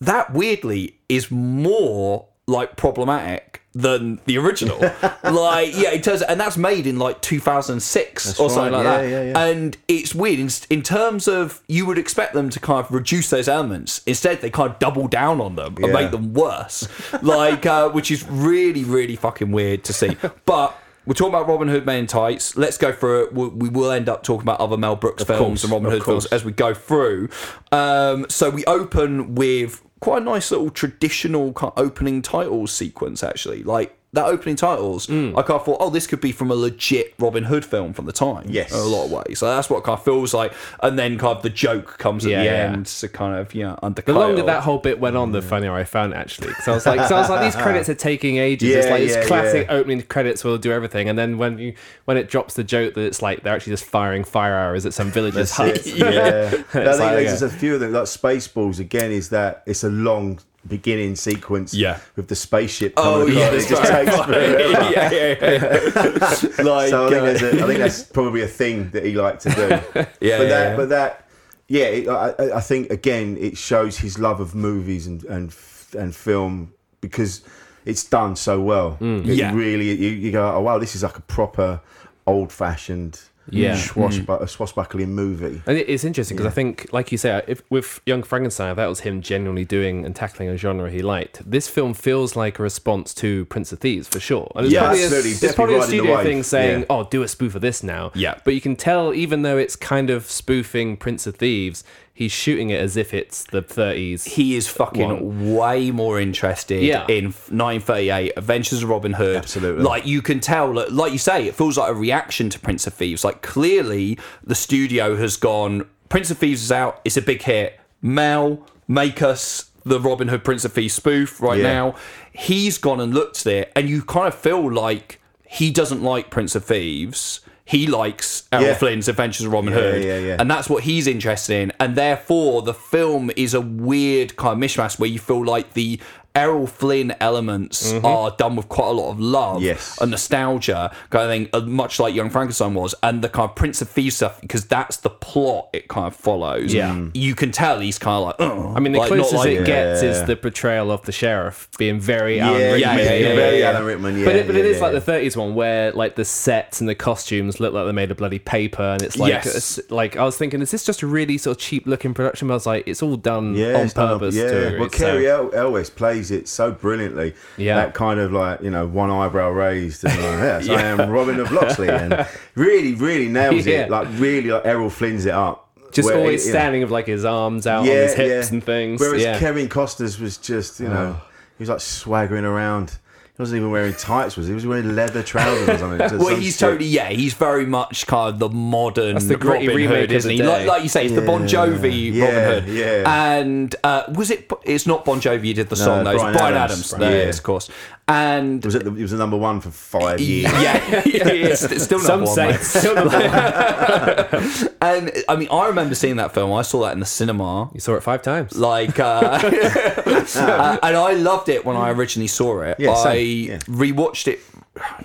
that 0.00 0.32
weirdly 0.32 0.82
is 1.08 1.30
more 1.30 2.26
like 2.46 2.76
problematic 2.76 3.62
than 3.72 4.20
the 4.26 4.38
original. 4.38 4.78
like, 5.24 5.76
yeah, 5.76 5.90
it 5.90 6.02
does, 6.02 6.22
and 6.22 6.38
that's 6.38 6.56
made 6.56 6.86
in 6.86 6.98
like 6.98 7.20
2006 7.22 8.38
or 8.38 8.50
something 8.50 8.72
right, 8.72 8.84
like 8.84 8.84
yeah, 8.84 8.96
that. 8.96 9.08
yeah, 9.08 9.22
yeah. 9.22 9.46
And 9.46 9.76
it's 9.88 10.14
weird 10.14 10.38
in, 10.38 10.48
in 10.70 10.82
terms 10.82 11.26
of 11.26 11.62
you 11.66 11.86
would 11.86 11.98
expect 11.98 12.34
them 12.34 12.50
to 12.50 12.60
kind 12.60 12.84
of 12.84 12.90
reduce 12.92 13.30
those 13.30 13.48
elements. 13.48 14.02
Instead, 14.06 14.40
they 14.40 14.50
kind 14.50 14.70
of 14.70 14.78
double 14.78 15.08
down 15.08 15.40
on 15.40 15.56
them 15.56 15.76
and 15.82 15.92
make 15.92 16.10
them 16.10 16.34
worse. 16.34 16.88
like, 17.22 17.66
uh, 17.66 17.88
which 17.90 18.10
is 18.10 18.26
really, 18.28 18.84
really 18.84 19.16
fucking 19.16 19.50
weird 19.52 19.84
to 19.84 19.92
see. 19.92 20.16
But. 20.44 20.78
We're 21.06 21.12
talking 21.12 21.34
about 21.34 21.48
Robin 21.48 21.68
Hood 21.68 21.84
Men 21.84 21.98
in 21.98 22.06
Tights. 22.06 22.56
Let's 22.56 22.78
go 22.78 22.90
through 22.90 23.24
it. 23.24 23.34
We 23.34 23.48
we 23.48 23.68
will 23.68 23.90
end 23.90 24.08
up 24.08 24.22
talking 24.22 24.40
about 24.40 24.58
other 24.58 24.78
Mel 24.78 24.96
Brooks 24.96 25.22
films 25.22 25.38
course, 25.38 25.64
and 25.64 25.70
Robin 25.70 25.88
of 25.88 25.92
Hood 25.92 26.02
films 26.02 26.24
as 26.24 26.46
we 26.46 26.52
go 26.52 26.72
through. 26.72 27.28
Um, 27.72 28.24
so 28.30 28.48
we 28.48 28.64
open 28.64 29.34
with 29.34 29.82
quite 30.04 30.20
a 30.20 30.24
nice 30.26 30.50
little 30.50 30.68
traditional 30.68 31.54
opening 31.78 32.20
title 32.20 32.66
sequence, 32.66 33.22
actually. 33.22 33.62
Like 33.62 33.98
that 34.14 34.26
opening 34.26 34.56
titles, 34.56 35.06
Mm. 35.06 35.32
I 35.36 35.42
kind 35.42 35.58
of 35.60 35.64
thought, 35.64 35.78
oh, 35.80 35.90
this 35.90 36.06
could 36.06 36.20
be 36.20 36.32
from 36.32 36.50
a 36.50 36.54
legit 36.54 37.14
Robin 37.18 37.44
Hood 37.44 37.64
film 37.64 37.92
from 37.92 38.06
the 38.06 38.12
time. 38.12 38.46
Yes. 38.48 38.72
in 38.72 38.78
a 38.78 38.82
lot 38.84 39.04
of 39.06 39.10
ways. 39.10 39.38
So 39.40 39.46
that's 39.46 39.68
what 39.68 39.84
kind 39.84 39.98
of 39.98 40.04
feels 40.04 40.32
like. 40.32 40.52
And 40.82 40.98
then 40.98 41.18
kind 41.18 41.36
of 41.36 41.42
the 41.42 41.50
joke 41.50 41.98
comes 41.98 42.24
at 42.24 42.30
Yeah, 42.30 42.38
the 42.38 42.44
yeah. 42.44 42.72
end 42.72 42.86
to 42.86 43.08
kind 43.08 43.36
of 43.38 43.54
you 43.54 43.64
know 43.64 43.78
undercut. 43.82 44.14
The 44.14 44.18
longer 44.18 44.42
that 44.44 44.62
whole 44.62 44.78
bit 44.78 44.98
went 45.00 45.16
on, 45.16 45.32
the 45.32 45.42
funnier 45.42 45.72
I 45.72 45.84
found 45.84 46.14
actually. 46.14 46.48
Because 46.48 46.68
I 46.68 46.72
was 46.72 46.86
like, 46.86 47.08
so 47.08 47.16
I 47.16 47.20
was 47.20 47.28
like, 47.30 47.42
these 47.42 47.60
credits 47.62 47.88
are 47.88 47.94
taking 47.94 48.38
ages. 48.38 48.74
it's 48.74 48.88
like 48.88 49.02
it's 49.02 49.14
yeah, 49.16 49.26
classic 49.26 49.66
yeah. 49.66 49.74
opening 49.74 50.00
credits 50.02 50.44
will 50.44 50.58
do 50.58 50.72
everything, 50.72 51.08
and 51.08 51.18
then 51.18 51.36
when 51.36 51.58
you 51.58 51.74
when 52.06 52.16
it 52.16 52.28
drops 52.28 52.54
the 52.54 52.64
joke 52.64 52.94
that 52.94 53.02
it's 53.02 53.20
like 53.20 53.42
they're 53.42 53.54
actually 53.54 53.72
just 53.72 53.84
firing 53.84 54.24
fire 54.24 54.54
arrows 54.54 54.86
at 54.86 54.94
some 54.94 55.10
villager's 55.10 55.50
hut. 55.50 55.74
That's. 55.74 55.86
Yeah. 56.04 56.50
I 56.52 56.56
think 56.60 56.74
like, 56.74 56.96
there's 56.96 57.42
yeah. 57.42 57.48
a 57.48 57.50
few 57.50 57.74
of 57.74 57.80
them, 57.80 57.92
like 57.92 58.04
Spaceballs. 58.04 58.78
Again, 58.78 59.10
is 59.10 59.30
that 59.30 59.62
it's 59.66 59.84
a 59.84 59.88
long 59.90 60.38
beginning 60.66 61.16
sequence. 61.16 61.74
Yeah. 61.74 61.98
with 62.16 62.28
the 62.28 62.34
spaceship. 62.36 62.94
Oh 62.96 63.26
yeah, 63.26 63.50
it 63.50 63.66
just 63.68 63.82
right. 63.82 64.06
takes 64.06 64.16
forever. 64.24 64.90
yeah, 64.92 65.10
yeah, 65.10 65.36
yeah. 65.40 66.62
like, 66.64 66.90
so 66.90 67.06
I 67.06 67.34
think, 67.34 67.42
uh, 67.42 67.46
a, 67.58 67.62
I 67.62 67.66
think 67.66 67.78
that's 67.78 68.02
probably 68.04 68.42
a 68.42 68.48
thing 68.48 68.90
that 68.90 69.04
he 69.04 69.12
liked 69.14 69.42
to 69.42 69.50
do. 69.50 69.68
Yeah, 69.94 70.04
but 70.04 70.20
yeah, 70.20 70.38
that, 70.38 70.70
yeah. 70.70 70.76
but 70.76 70.88
that, 70.90 71.28
yeah, 71.68 71.84
it, 71.84 72.08
I, 72.08 72.28
I- 72.38 72.56
I 72.56 72.60
think 72.60 72.90
again 72.90 73.36
it 73.38 73.56
shows 73.58 73.98
his 73.98 74.18
love 74.18 74.40
of 74.40 74.54
movies 74.54 75.06
and 75.06 75.24
and 75.24 75.54
and 75.98 76.14
film 76.14 76.72
because 77.00 77.42
it's 77.84 78.04
done 78.04 78.34
so 78.36 78.60
well. 78.60 78.96
It 79.00 79.04
Mm. 79.04 79.22
Yeah. 79.26 79.54
really, 79.54 79.92
you, 79.92 80.08
you 80.10 80.32
go, 80.32 80.50
oh 80.56 80.60
wow, 80.60 80.78
this 80.78 80.94
is 80.96 81.02
like 81.02 81.18
a 81.18 81.22
proper 81.22 81.80
old 82.26 82.50
fashioned. 82.52 83.20
Yeah. 83.50 83.72
Mm-hmm. 83.74 84.00
swashbu- 84.00 84.24
mm-hmm. 84.26 84.44
a 84.44 84.48
swashbuckling 84.48 85.14
movie. 85.14 85.62
And 85.66 85.76
it's 85.78 86.04
interesting 86.04 86.36
because 86.36 86.50
I 86.50 86.54
think, 86.54 86.92
like 86.92 87.12
you 87.12 87.18
say, 87.18 87.42
if, 87.46 87.62
with 87.70 88.00
Young 88.06 88.22
Frankenstein, 88.22 88.74
that 88.76 88.86
was 88.86 89.00
him 89.00 89.20
genuinely 89.20 89.64
doing 89.64 90.04
and 90.04 90.14
tackling 90.16 90.48
a 90.48 90.56
genre 90.56 90.90
he 90.90 91.02
liked. 91.02 91.48
This 91.48 91.68
film 91.68 91.94
feels 91.94 92.36
like 92.36 92.58
a 92.58 92.62
response 92.62 93.14
to 93.14 93.44
Prince 93.46 93.72
of 93.72 93.80
Thieves 93.80 94.08
for 94.08 94.20
sure. 94.20 94.50
And 94.54 94.66
it's 94.66 94.72
Yeah, 94.72 94.80
probably 94.80 95.02
absolutely. 95.02 95.30
A, 95.30 95.32
it's 95.32 95.40
Definitely 95.40 95.56
probably 95.74 95.78
a 95.78 96.00
studio 96.00 96.22
thing 96.22 96.42
saying, 96.42 96.80
Yeah. 96.80 96.86
"Oh, 96.90 97.04
do 97.04 97.22
a 97.22 97.28
spoof 97.28 97.54
of 97.54 97.60
this 97.60 97.82
now." 97.82 98.12
Yeah. 98.14 98.38
but 98.44 98.54
you 98.54 98.60
can 98.60 98.76
tell, 98.76 99.12
even 99.14 99.42
though 99.42 99.58
it's 99.58 99.76
kind 99.76 100.10
of 100.10 100.30
spoofing 100.30 100.96
Prince 100.96 101.26
of 101.26 101.36
Thieves, 101.36 101.84
he's 102.16 102.30
shooting 102.32 102.70
it 102.70 102.80
as 102.80 102.96
if 102.96 103.12
it's 103.12 103.42
the 103.44 103.60
30s. 103.60 104.24
he 104.24 104.54
is 104.56 104.68
fucking 104.68 105.54
way 105.56 105.90
more 105.90 106.20
interested 106.20 106.82
Yeah. 106.82 107.04
in 107.08 107.24
1938 107.50 108.32
Adventures 108.36 108.82
of 108.84 108.88
Robin 108.88 109.12
Hood. 109.14 109.36
Absolutely. 109.36 109.82
Like 109.82 110.06
you 110.06 110.22
can 110.22 110.38
tell, 110.40 110.72
like, 110.72 110.90
like 110.92 111.12
you 111.12 111.18
say, 111.18 111.46
it 111.46 111.54
feels 111.56 111.76
like 111.76 111.90
a 111.90 111.94
reaction 111.94 112.48
to 112.50 112.58
Prince 112.60 112.86
of 112.86 112.94
Thieves. 112.94 113.24
Like 113.24 113.42
clearly 113.42 114.16
the 114.44 114.54
studio 114.54 115.16
has 115.16 115.36
gone, 115.36 115.86
Prince 116.08 116.30
of 116.30 116.38
Thieves 116.38 116.62
is 116.62 116.70
out, 116.72 117.00
it's 117.04 117.16
a 117.16 117.22
big 117.22 117.42
hit. 117.42 117.80
Mel, 118.00 118.64
make 118.86 119.20
us 119.20 119.70
the 119.84 119.98
Robin 120.00 120.28
Hood 120.28 120.44
Prince 120.44 120.64
of 120.64 120.72
Thieves 120.72 120.94
spoof 120.94 121.40
right 121.40 121.58
Yeah. 121.58 121.72
now. 121.72 121.94
He's 122.32 122.78
gone 122.78 123.00
and 123.00 123.12
looked 123.12 123.40
at 123.46 123.52
it, 123.52 123.72
and 123.74 123.88
you 123.88 124.02
kind 124.02 124.28
of 124.28 124.34
feel 124.34 124.72
like 124.72 125.20
he 125.46 125.70
doesn't 125.70 126.02
like 126.02 126.30
Prince 126.30 126.54
of 126.54 126.64
Thieves. 126.64 127.40
He 127.66 127.86
likes 127.86 128.46
Errol 128.52 128.66
Yeah. 128.66 128.74
Flynn's 128.74 129.08
Adventures 129.08 129.46
of 129.46 129.52
Robin 129.52 129.72
Yeah, 129.72 129.78
Hood. 129.80 130.04
yeah. 130.24 130.36
And 130.38 130.50
that's 130.50 130.68
what 130.68 130.82
he's 130.84 131.06
interested 131.06 131.54
in. 131.62 131.72
And 131.80 131.96
therefore, 131.96 132.60
the 132.62 132.74
film 132.74 133.30
is 133.36 133.54
a 133.54 133.60
weird 133.60 134.36
kind 134.36 134.62
of 134.62 134.70
mishmash 134.70 134.98
where 134.98 135.08
you 135.08 135.18
feel 135.18 135.42
like 135.44 135.72
the 135.72 135.98
Errol 136.36 136.66
Flynn 136.66 137.14
elements 137.20 137.92
are 138.02 138.32
done 138.36 138.56
with 138.56 138.68
quite 138.68 138.88
a 138.88 138.92
lot 138.92 139.12
of 139.12 139.20
love 139.20 139.62
Yes. 139.62 139.96
and 140.00 140.10
nostalgia, 140.10 140.90
kind 141.10 141.24
of 141.24 141.30
thing, 141.30 141.48
uh, 141.52 141.60
much 141.64 142.00
like 142.00 142.12
Young 142.12 142.28
Frankenstein 142.28 142.74
was. 142.74 142.92
And 143.04 143.22
the 143.22 143.28
kind 143.28 143.48
of 143.48 143.54
Prince 143.54 143.80
of 143.80 143.88
Thieves 143.88 144.16
stuff, 144.16 144.40
because 144.40 144.64
that's 144.64 144.96
the 144.96 145.10
plot 145.10 145.68
it 145.72 145.86
kind 145.86 146.08
of 146.08 146.16
follows. 146.16 146.74
Yeah. 146.74 146.90
Mm. 146.90 147.12
You 147.14 147.36
can 147.36 147.52
tell 147.52 147.78
he's 147.78 148.00
kind 148.00 148.16
of 148.16 148.26
like, 148.26 148.34
oh. 148.40 148.74
I 148.74 148.80
mean, 148.80 148.92
the 148.94 148.98
like, 148.98 149.08
closest 149.08 149.32
like- 149.34 149.48
it 149.50 149.64
gets 149.66 150.02
is 150.02 150.18
Yeah. 150.18 150.24
the 150.24 150.36
portrayal 150.36 150.90
of 150.90 151.02
the 151.02 151.12
sheriff 151.12 151.68
being 151.78 152.00
very 152.00 152.38
Yeah, 152.38 152.48
Alan 152.48 152.60
yeah, 152.60 152.72
Rickman. 152.72 152.98
yeah, 152.98 153.12
yeah, 153.14 153.34
very 153.36 153.58
yeah. 153.60 153.70
Alan 153.70 153.84
Rickman. 153.84 154.18
Yeah, 154.18 154.24
but 154.24 154.34
it, 154.36 154.46
but 154.48 154.56
it 154.56 154.64
yeah, 154.64 154.70
is 154.72 154.76
yeah, 154.78 154.82
like 154.82 154.92
yeah. 154.94 154.98
the 154.98 155.12
30s 155.12 155.36
one 155.36 155.54
where 155.54 155.92
like 155.92 156.16
the 156.16 156.24
sets 156.24 156.80
and 156.80 156.88
the 156.88 156.96
costumes 156.96 157.60
look 157.60 157.72
like 157.72 157.84
they're 157.84 157.92
made 157.92 158.10
of 158.10 158.16
bloody 158.16 158.40
paper 158.40 158.82
and 158.82 159.02
it's 159.02 159.16
like 159.16 159.30
Yes. 159.30 159.54
it's, 159.78 159.90
like 159.90 160.16
I 160.16 160.24
was 160.24 160.36
thinking 160.36 160.60
is 160.62 160.72
this 160.72 160.84
just 160.84 161.02
a 161.02 161.06
really 161.06 161.38
sort 161.38 161.56
of 161.58 161.62
cheap 161.62 161.86
looking 161.86 162.12
production 162.12 162.48
but 162.48 162.54
I 162.54 162.56
was 162.56 162.66
like 162.66 162.88
it's 162.88 163.02
all 163.04 163.16
done 163.16 163.54
yeah, 163.54 163.74
on 163.74 163.84
it's 163.84 163.92
done 163.94 164.08
up- 164.08 164.18
purpose 164.20 164.34
Yeah, 164.34 164.50
to 164.50 164.54
well, 164.80 164.88
degree, 164.88 164.88
Cary 164.98 165.24
so- 165.26 165.50
El- 165.50 165.54
Elwes 165.66 165.90
plays 165.90 166.23
it 166.30 166.48
so 166.48 166.72
brilliantly. 166.72 167.34
Yeah. 167.56 167.76
that 167.76 167.94
kind 167.94 168.20
of 168.20 168.32
like 168.32 168.60
you 168.62 168.70
know 168.70 168.86
one 168.86 169.10
eyebrow 169.10 169.50
raised 169.50 170.04
and 170.04 170.14
like, 170.14 170.22
yes, 170.66 170.68
I 170.68 170.82
am 170.82 171.10
Robin 171.10 171.40
of 171.40 171.52
Locksley, 171.52 171.88
and 171.88 172.26
really, 172.54 172.94
really 172.94 173.28
nails 173.28 173.66
Yeah. 173.66 173.82
it. 173.84 173.90
Like 173.90 174.08
really, 174.12 174.50
like 174.50 174.64
Errol 174.64 174.90
Flynns 174.90 175.26
it 175.26 175.32
up. 175.32 175.68
just 175.92 176.06
Where, 176.06 176.18
always 176.18 176.46
you 176.46 176.52
know, 176.52 176.58
standing 176.58 176.80
with 176.82 176.90
like 176.90 177.06
his 177.06 177.24
arms 177.24 177.66
out 177.66 177.80
on 177.80 177.86
his 177.86 178.14
hips 178.14 178.50
and 178.50 178.62
things 178.62 179.00
Whereas 179.00 179.22
yeah 179.22 179.38
Kevin 179.38 179.68
Costner 179.68 180.18
was 180.20 180.36
just 180.38 180.80
you 180.80 180.88
know 180.88 181.16
oh. 181.18 181.28
he 181.56 181.62
was 181.62 181.68
like 181.68 181.80
swaggering 181.80 182.44
around. 182.44 182.98
He 183.36 183.42
wasn't 183.42 183.58
even 183.58 183.72
wearing 183.72 183.94
tights, 183.94 184.36
was 184.36 184.46
he? 184.46 184.52
He 184.52 184.54
was 184.54 184.64
wearing 184.64 184.94
leather 184.94 185.20
trousers 185.24 185.68
or 185.68 185.78
something. 185.78 185.98
Well, 186.20 186.28
some 186.28 186.40
he's 186.40 186.52
shit. 186.52 186.60
totally 186.60 186.86
yeah. 186.86 187.08
He's 187.08 187.34
very 187.34 187.66
much 187.66 188.06
kind 188.06 188.32
of 188.32 188.38
the 188.38 188.48
modern 188.48 189.14
That's 189.14 189.26
the 189.26 189.36
gritty 189.36 189.66
Robin 189.66 189.88
Hood, 189.88 190.12
isn't 190.12 190.30
he? 190.30 190.40
Like, 190.40 190.68
like 190.68 190.82
you 190.84 190.88
say, 190.88 191.06
it's 191.06 191.16
the 191.16 191.22
Bon 191.22 191.42
Jovi 191.48 192.12
Yeah, 192.12 192.24
Robin 192.26 192.62
Hood. 192.64 192.72
yeah. 192.72 193.34
And 193.34 193.74
uh, 193.82 194.04
was 194.14 194.30
it? 194.30 194.48
It's 194.62 194.86
not 194.86 195.04
Bon 195.04 195.20
Jovi. 195.20 195.48
who 195.48 195.54
did 195.54 195.68
the 195.68 195.74
song. 195.74 196.04
though. 196.04 196.12
It's 196.12 196.20
Bryan 196.22 196.36
Brian 196.36 196.54
Adams. 196.54 196.92
Adams. 196.92 197.00
There 197.00 197.10
Yeah. 197.10 197.22
it 197.24 197.28
is, 197.30 197.38
of 197.38 197.42
course. 197.44 197.70
And 198.06 198.58
It 198.62 198.66
was, 198.66 198.74
at 198.74 198.84
the, 198.84 198.94
it 198.94 199.00
was 199.00 199.12
the 199.12 199.16
number 199.16 199.36
one 199.38 199.60
for 199.62 199.70
five 199.70 200.20
years. 200.20 200.52
yeah, 200.52 200.78
it's, 201.06 201.62
it's 201.62 201.84
still 201.84 201.98
some 201.98 202.20
number 202.20 202.26
one, 202.26 202.34
say 202.34 202.50
it's 202.50 202.66
still 202.68 202.94
number 202.94 203.16
one. 203.18 204.68
And 204.82 205.10
I 205.30 205.36
mean, 205.36 205.48
I 205.50 205.68
remember 205.68 205.94
seeing 205.94 206.16
that 206.16 206.34
film. 206.34 206.52
I 206.52 206.60
saw 206.60 206.82
that 206.82 206.92
in 206.92 207.00
the 207.00 207.06
cinema. 207.06 207.70
you 207.72 207.80
saw 207.80 207.94
it 207.94 208.02
five 208.02 208.20
times 208.20 208.54
Like, 208.54 209.00
uh, 209.00 209.40
uh, 209.42 210.78
and 210.82 210.96
I 210.96 211.14
loved 211.14 211.48
it 211.48 211.64
when 211.64 211.76
I 211.76 211.90
originally 211.90 212.26
saw 212.26 212.60
it. 212.60 212.76
Yeah, 212.78 212.92
I 212.92 213.02
same, 213.02 213.46
yeah. 213.48 213.58
rewatched 213.60 214.28
it 214.28 214.40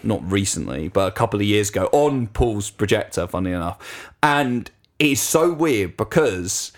not 0.04 0.30
recently, 0.30 0.90
but 0.90 1.08
a 1.08 1.12
couple 1.12 1.40
of 1.40 1.46
years 1.46 1.70
ago 1.70 1.88
on 1.94 2.28
Paul's 2.28 2.70
projector, 2.70 3.26
funny 3.28 3.52
enough. 3.52 4.12
And 4.22 4.70
it's 4.98 5.22
so 5.22 5.54
weird 5.54 5.96
because 5.96 6.74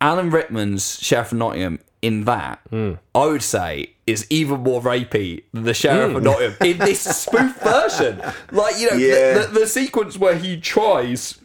Alan 0.00 0.30
Rickman's 0.30 0.98
Sheriff 1.00 1.30
of 1.30 1.38
Nottingham 1.38 1.78
in 2.02 2.24
that, 2.24 2.60
I 2.72 3.26
would 3.26 3.42
say, 3.42 3.92
is 4.08 4.26
even 4.30 4.60
more 4.60 4.80
rapey 4.80 5.42
than 5.52 5.64
the 5.64 5.74
Sheriff 5.74 6.16
of 6.16 6.22
Nottingham 6.22 6.56
in 6.60 6.78
this 6.78 7.00
spoof 7.22 7.56
version. 7.60 8.20
Like, 8.50 8.78
you 8.78 8.90
know, 8.90 8.96
Yeah. 8.96 9.34
the, 9.34 9.46
the, 9.52 9.60
the 9.60 9.66
sequence 9.66 10.16
where 10.18 10.36
he 10.36 10.58
tries 10.60 11.38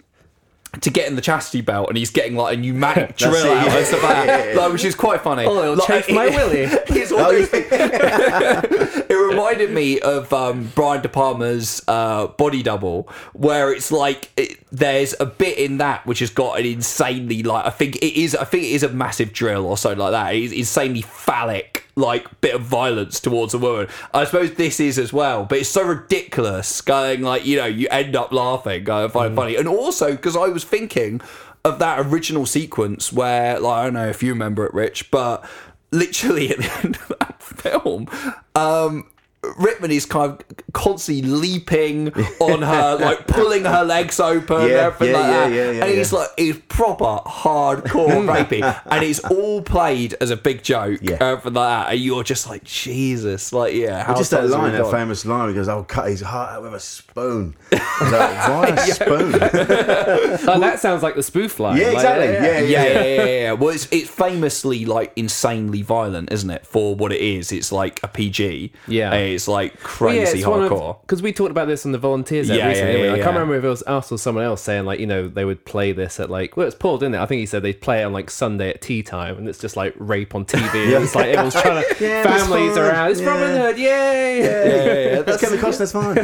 to 0.82 0.90
get 0.90 1.08
in 1.08 1.16
the 1.16 1.22
chastity 1.22 1.62
belt 1.62 1.88
and 1.90 1.96
he's 1.96 2.10
getting 2.10 2.36
like 2.36 2.58
a 2.58 2.60
pneumatic 2.60 3.16
drill 3.18 3.36
it, 3.36 3.46
out 3.58 3.68
yeah, 3.68 3.78
and 3.78 3.86
stuff 3.86 4.02
like 4.02 4.26
that, 4.26 4.56
like, 4.56 4.72
which 4.74 4.84
is 4.84 4.96
quite 4.96 5.22
funny. 5.22 5.46
Oh, 5.46 5.62
it'll 5.62 5.76
Like, 5.76 5.88
chafe 5.88 6.10
my 6.10 6.26
willy. 6.26 6.64
It's 6.88 7.12
one 7.12 7.36
of 7.36 7.50
it 7.54 9.14
reminded 9.16 9.70
me 9.72 10.00
of 10.00 10.32
um, 10.34 10.72
Brian 10.74 11.02
De 11.04 11.10
Palma's 11.10 11.84
uh, 11.88 12.26
Body 12.28 12.64
Double, 12.64 13.08
where 13.34 13.72
it's 13.72 13.92
like 13.92 14.32
it, 14.36 14.58
there's 14.72 15.14
a 15.20 15.28
bit 15.28 15.60
in 15.60 15.78
that 15.78 16.06
which 16.08 16.20
has 16.20 16.32
got 16.32 16.60
an 16.60 16.66
insanely 16.66 17.44
like 17.44 17.66
I 17.66 17.70
think 17.70 17.98
it 17.98 18.20
is 18.20 18.36
I 18.36 18.46
think 18.46 18.64
it 18.64 18.72
is 18.72 18.82
a 18.84 18.90
massive 18.90 19.32
drill 19.34 19.68
or 19.68 19.78
something 19.78 20.00
like 20.00 20.12
that. 20.12 20.34
It's 20.36 20.54
insanely 20.54 21.02
phallic 21.04 21.83
like 21.96 22.42
bit 22.42 22.56
of 22.56 22.62
violence 22.62 23.20
towards 23.20 23.54
a 23.54 23.58
woman. 23.58 23.88
I 24.14 24.26
suppose 24.26 24.54
this 24.54 24.80
is 24.80 24.98
as 24.98 25.14
well, 25.14 25.46
but 25.46 25.60
it's 25.60 25.70
so 25.70 25.84
ridiculous. 25.84 26.82
Going 26.82 27.22
like 27.22 27.46
you 27.46 27.58
know 27.58 27.66
you 27.66 27.88
end 27.92 28.16
up 28.16 28.32
laughing, 28.32 28.84
going 28.84 29.10
find 29.10 29.34
it 29.34 29.36
funny, 29.36 29.56
and 29.56 29.68
also 29.68 30.12
because 30.12 30.36
I 30.36 30.48
was 30.48 30.64
thinking 30.64 31.22
of 31.64 31.80
that 31.80 32.00
original 32.00 32.46
sequence 32.46 33.14
where 33.14 33.60
like 33.60 33.80
I 33.80 33.84
don't 33.86 33.94
know 33.94 34.08
if 34.08 34.24
you 34.24 34.34
remember 34.34 34.66
it, 34.66 34.74
Rich, 34.74 35.12
but 35.12 35.48
literally 35.92 36.50
at 36.50 36.58
the 36.58 36.72
end 36.84 36.96
of 36.96 37.14
that 37.20 37.42
film, 37.44 38.08
um, 38.56 39.10
Rickman 39.58 39.92
is 39.92 40.06
kind 40.06 40.32
of 40.32 40.40
constantly 40.74 41.22
leaping 41.30 42.14
on 42.40 42.62
her, 42.62 42.98
like 43.02 43.28
pulling 43.28 43.66
her 43.66 43.84
legs 43.84 44.20
open 44.20 44.62
and 44.62 44.72
everything 44.72 45.14
yeah, 45.16 45.22
like 45.22 45.30
yeah, 45.32 45.48
that. 45.50 45.54
yeah, 45.54 45.72
yeah, 45.72 45.86
and 45.86 45.94
he's 45.94 46.14
like, 46.14 46.30
he's 46.38 46.58
proper 46.70 47.22
hardcore 47.30 48.26
rapey, 48.26 48.82
and 48.86 49.04
it's 49.04 49.20
all 49.26 49.62
played 49.62 50.16
as 50.22 50.30
a 50.30 50.38
big 50.38 50.64
joke, 50.64 51.00
Yeah. 51.02 51.14
Uh, 51.14 51.16
and 51.16 51.22
everything 51.24 51.54
like 51.54 51.86
that. 51.86 51.92
And 51.94 52.00
you're 52.02 52.24
just 52.24 52.48
like, 52.50 52.64
Jesus, 52.64 53.52
like 53.54 53.74
yeah, 53.74 54.04
how 54.04 54.16
just 54.16 54.32
that 54.32 54.38
times 54.42 54.54
have 54.54 54.64
we 54.64 54.70
line, 54.72 54.82
that 54.82 54.92
famous 54.92 55.26
line, 55.26 55.50
he 55.50 55.56
goes, 55.56 55.68
"I'll 55.68 55.84
cut 55.84 56.08
his 56.08 56.22
heart 56.22 56.52
out 56.54 56.64
with 56.64 56.74
a 56.74 56.80
spoon." 56.80 57.56
Like, 58.02 58.50
Why 58.50 58.68
a 58.70 58.88
spoon? 58.92 59.34
Oh, 59.36 60.60
that 60.60 60.80
sounds 60.80 61.04
like 61.04 61.16
the 61.16 61.24
spoof 61.24 61.60
line. 61.60 61.78
Yeah, 61.78 61.88
Like, 61.88 61.94
exactly. 61.96 62.26
Yeah, 62.34 62.60
yeah, 62.60 62.60
yeah, 62.60 63.04
yeah, 63.04 63.26
yeah. 63.26 63.52
Well, 63.54 63.70
it's 63.70 63.88
it's 63.92 64.10
famously 64.10 64.86
like 64.86 65.14
insanely 65.16 65.82
violent, 65.84 66.32
isn't 66.32 66.50
it? 66.50 66.66
For 66.66 66.96
what 66.96 67.12
it 67.12 67.22
is, 67.22 67.52
it's 67.52 67.72
like 67.72 68.02
a 68.04 68.08
PG. 68.08 68.72
Yeah. 68.88 69.14
And 69.14 69.33
it's 69.34 69.48
like 69.48 69.74
Well, 69.76 69.84
crazy 69.84 70.42
hardcore. 70.42 71.02
Because 71.02 71.22
we 71.22 71.34
talked 71.34 71.52
about 71.52 71.68
this 71.68 71.86
on 71.86 71.92
the 71.92 71.98
volunteers 71.98 72.50
Yeah, 72.50 72.56
yeah, 72.56 72.68
recently. 72.68 72.92
yeah, 72.94 72.98
didn't 72.98 73.06
yeah, 73.08 73.14
I 73.14 73.24
can't 73.24 73.34
remember 73.36 73.56
if 73.56 73.64
it 73.64 73.68
was 73.68 73.84
us 73.84 74.12
or 74.12 74.18
someone 74.18 74.44
else 74.44 74.62
saying 74.62 74.86
like 74.86 75.00
you 75.00 75.08
know 75.08 75.28
they 75.28 75.46
would 75.46 75.66
play 75.66 75.92
this 75.92 76.20
at 76.20 76.30
like 76.30 76.56
well 76.58 76.68
it's 76.68 76.76
Paul 76.76 76.98
didn't 76.98 77.16
it? 77.16 77.20
I 77.22 77.26
think 77.26 77.40
he 77.40 77.46
said 77.46 77.64
they'd 77.64 77.80
play 77.82 78.02
it 78.02 78.06
on 78.06 78.14
like 78.14 78.30
Sunday 78.30 78.70
at 78.70 78.82
tea 78.82 79.04
time 79.04 79.38
and 79.38 79.48
it's 79.50 79.60
just 79.60 79.76
like 79.76 79.94
rape 79.98 80.36
on 80.36 80.46
TV. 80.46 80.96
and 80.96 81.04
it's 81.04 81.16
like 81.16 81.28
everyone's 81.28 81.54
trying 81.62 81.84
to 81.84 81.96
Yeah, 82.04 82.24
families 82.24 82.74
fine. 82.76 82.80
around. 82.84 83.12
It's 83.12 83.22
Yeah. 83.22 83.28
Robin 83.28 83.58
Hood, 83.62 83.78
yay! 83.78 84.40
yeah, 84.44 84.66
yeah, 84.66 85.16
yeah. 85.16 85.22
That's 85.24 85.42
Kevin 85.42 85.60
Costner's 85.60 85.92
fine. 85.92 86.18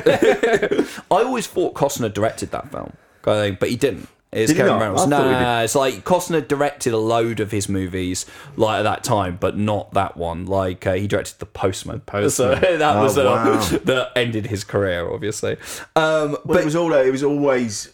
I 1.11 1.23
always 1.23 1.47
thought 1.47 1.73
Costner 1.73 2.13
directed 2.13 2.51
that 2.51 2.71
film, 2.71 2.93
kind 3.21 3.37
of 3.39 3.43
thing, 3.45 3.57
but 3.59 3.69
he 3.69 3.75
didn't. 3.75 4.07
It's 4.31 4.53
Kevin 4.53 4.67
not? 4.67 4.79
Reynolds. 4.81 5.01
I 5.01 5.09
thought 5.09 5.31
Nah, 5.41 5.61
it's 5.61 5.73
like 5.75 6.03
Costner 6.05 6.47
directed 6.47 6.93
a 6.93 6.97
load 6.97 7.39
of 7.39 7.49
his 7.51 7.67
movies 7.67 8.27
like 8.57 8.79
at 8.79 8.83
that 8.83 9.03
time, 9.03 9.37
but 9.39 9.57
not 9.57 9.93
that 9.95 10.17
one. 10.17 10.45
Like 10.45 10.85
uh, 10.85 10.93
he 10.93 11.07
directed 11.07 11.39
The 11.39 11.47
Postman. 11.47 12.01
Postman. 12.01 12.29
So 12.29 12.55
that 12.77 12.95
Oh, 12.95 13.03
was 13.03 13.17
uh, 13.17 13.23
wow. 13.25 13.59
that 13.85 14.11
ended 14.15 14.45
his 14.47 14.63
career, 14.63 15.09
obviously. 15.11 15.53
Um, 15.95 16.31
But 16.31 16.47
but 16.47 16.57
it 16.61 16.65
was 16.65 16.75
all. 16.75 16.93
It 16.93 17.09
was 17.11 17.23
always. 17.23 17.91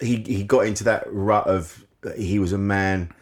He 0.00 0.16
he 0.26 0.42
got 0.44 0.66
into 0.66 0.82
that 0.84 1.04
rut 1.12 1.46
of 1.46 1.84
he 2.16 2.38
was 2.40 2.52
a 2.52 2.58
man 2.58 3.12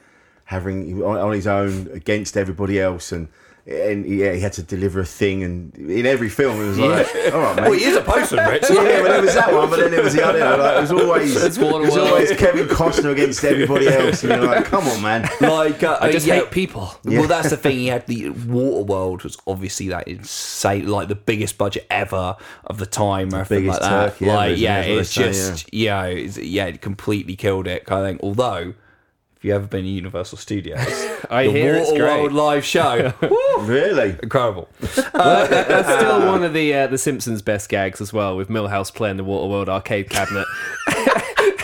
having 0.45 1.03
on, 1.03 1.19
on 1.19 1.33
his 1.33 1.47
own 1.47 1.89
against 1.93 2.37
everybody 2.37 2.81
else 2.81 3.13
and. 3.13 3.29
And 3.67 4.07
yeah, 4.07 4.33
he 4.33 4.41
had 4.41 4.53
to 4.53 4.63
deliver 4.63 5.01
a 5.01 5.05
thing, 5.05 5.43
and 5.43 5.75
in 5.75 6.07
every 6.07 6.29
film 6.29 6.61
it 6.61 6.69
was 6.69 6.79
like, 6.79 7.09
"All 7.35 7.41
right, 7.41 7.57
mate." 7.57 7.63
well, 7.63 7.73
he 7.73 7.85
is 7.85 7.97
a 7.97 8.01
postman, 8.01 8.49
Rich. 8.49 8.63
yeah, 8.71 9.03
but 9.03 9.09
there 9.09 9.23
was 9.23 9.35
that 9.35 9.53
one, 9.53 9.69
but 9.69 9.81
then 9.81 9.91
there 9.91 10.05
was 10.05 10.15
the 10.15 10.25
other. 10.25 10.39
Like, 10.39 10.77
it 10.77 10.81
was 10.83 10.93
always, 10.93 11.37
it 11.37 11.59
was 11.59 11.97
always 11.97 12.31
Kevin 12.37 12.69
Costner 12.69 13.11
against 13.11 13.43
everybody 13.43 13.89
else, 13.89 14.23
and 14.23 14.35
you're 14.35 14.47
like, 14.47 14.67
"Come 14.67 14.87
on, 14.87 15.03
man!" 15.03 15.29
like 15.41 15.83
uh, 15.83 15.99
I 16.01 16.13
just 16.13 16.29
yeah, 16.29 16.37
hate 16.37 16.53
people. 16.53 16.95
Well, 17.05 17.27
that's 17.27 17.51
the 17.51 17.57
thing. 17.57 17.77
He 17.77 17.89
had 17.89 18.07
the 18.07 18.31
Waterworld 18.31 19.25
was 19.25 19.37
obviously 19.49 19.89
that 19.89 20.07
insane, 20.07 20.87
like 20.87 21.09
the 21.09 21.17
biggest 21.17 21.59
budget 21.59 21.89
ever 21.91 22.37
of 22.67 22.79
the 22.79 22.87
time, 22.87 23.35
or 23.35 23.41
everything 23.41 23.67
like 23.67 23.81
that. 23.81 24.11
turkey 24.13 24.27
like, 24.27 24.53
isn't 24.53 24.63
yeah, 24.63 24.81
it? 24.83 24.97
That's 24.97 25.17
what 25.17 25.27
it's 25.27 25.39
they 25.39 25.45
say, 25.45 25.51
just 25.51 25.75
yeah, 25.75 26.05
it's, 26.05 26.39
yeah, 26.39 26.67
it 26.67 26.81
completely 26.81 27.35
killed 27.35 27.67
it, 27.67 27.85
kind 27.85 28.03
of 28.03 28.07
thing. 28.07 28.21
Although, 28.23 28.69
if 28.69 28.77
you 29.47 29.55
ever 29.55 29.67
been 29.67 29.85
to 29.85 29.91
Universal 29.91 30.39
Studios, 30.39 30.79
I 31.31 31.45
the 31.47 31.51
hear 31.53 31.75
it's 31.77 31.91
Waterworld 31.91 32.21
great. 32.29 32.33
live 32.33 32.65
show, 32.65 33.13
woo, 33.23 33.65
Really? 33.65 34.17
incredible. 34.23 34.69
That's 34.81 35.89
still 36.01 36.27
one 36.27 36.45
of 36.45 36.53
the 36.53 36.75
uh, 36.75 36.87
the 36.89 36.99
Simpsons 36.99 37.43
best 37.43 37.69
gags 37.69 38.01
as 38.01 38.13
well, 38.13 38.37
with 38.37 38.49
Milhouse 38.49 38.93
playing 38.95 39.17
the 39.17 39.25
Waterworld 39.25 39.69
arcade 39.69 40.11
cabinet. 40.11 40.47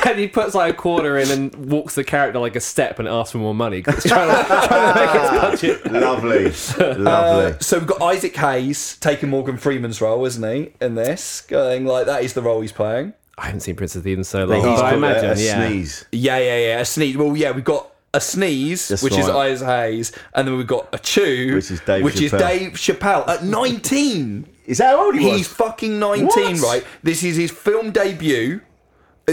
and 0.05 0.19
he 0.19 0.27
puts 0.27 0.55
like 0.55 0.75
a 0.75 0.77
quarter 0.77 1.17
in 1.17 1.31
and 1.31 1.71
walks 1.71 1.95
the 1.95 2.03
character 2.05 2.39
like 2.39 2.57
a 2.57 2.61
step 2.61 2.99
and 2.99 3.07
asks 3.07 3.33
for 3.33 3.39
more 3.39 3.55
money 3.55 3.79
because 3.79 3.97
it's 3.99 4.09
trying 4.09 4.29
to, 4.29 4.67
trying 4.67 4.93
to 4.95 5.01
make 5.01 5.15
its 5.15 5.31
budget. 5.31 5.93
Lovely, 5.93 7.05
lovely. 7.05 7.53
Uh, 7.53 7.59
so 7.61 7.79
we've 7.79 7.87
got 7.87 8.03
Isaac 8.03 8.35
Hayes 8.37 8.97
taking 8.99 9.31
Morgan 9.31 9.57
Freeman's 9.59 10.01
role, 10.01 10.25
isn't 10.27 10.43
he? 10.57 10.73
In 10.81 10.97
this, 10.97 11.41
going 11.43 11.87
like 11.87 12.07
that 12.07 12.25
is 12.25 12.33
the 12.35 12.43
role 12.43 12.61
he's 12.61 12.73
playing. 12.73 13.13
I 13.43 13.47
haven't 13.47 13.61
seen 13.61 13.75
Princess 13.75 14.07
Eden 14.07 14.25
so 14.25 14.45
long, 14.45 14.63
but 14.63 14.85
I 14.85 14.99
got 14.99 15.17
a- 15.25 15.33
a, 15.33 15.37
yeah. 15.37 15.67
sneeze. 15.69 16.05
Yeah, 16.13 16.39
yeah, 16.39 16.59
yeah. 16.59 16.79
A 16.81 16.85
sneeze. 16.85 17.17
Well, 17.17 17.37
yeah, 17.37 17.51
we've 17.51 17.65
got 17.65 17.89
a 18.15 18.21
sneeze, 18.21 18.89
That's 18.89 19.03
which 19.03 19.17
is 19.19 19.27
right. 19.27 19.51
Isaac 19.51 19.67
Hayes, 19.69 20.13
and 20.35 20.47
then 20.47 20.57
we've 20.57 20.67
got 20.67 20.89
a 20.93 20.99
chew, 20.99 21.55
Which 21.57 21.71
is 21.71 21.81
Dave 21.81 22.05
which 22.05 22.21
is 22.21 22.31
Chappelle. 22.31 22.39
Dave 22.39 22.73
Chappelle 22.75 23.29
at 23.29 23.43
19. 23.45 24.47
Is 24.67 24.79
that 24.79 24.91
how 24.97 25.07
old 25.07 25.17
he 25.17 25.25
was? 25.27 25.37
He's 25.39 25.49
fucking 25.49 25.99
19, 25.99 26.27
What? 26.27 26.61
right? 26.63 26.85
This 27.03 27.25
is 27.25 27.37
his 27.37 27.51
film 27.51 27.91
debut. 27.91 28.61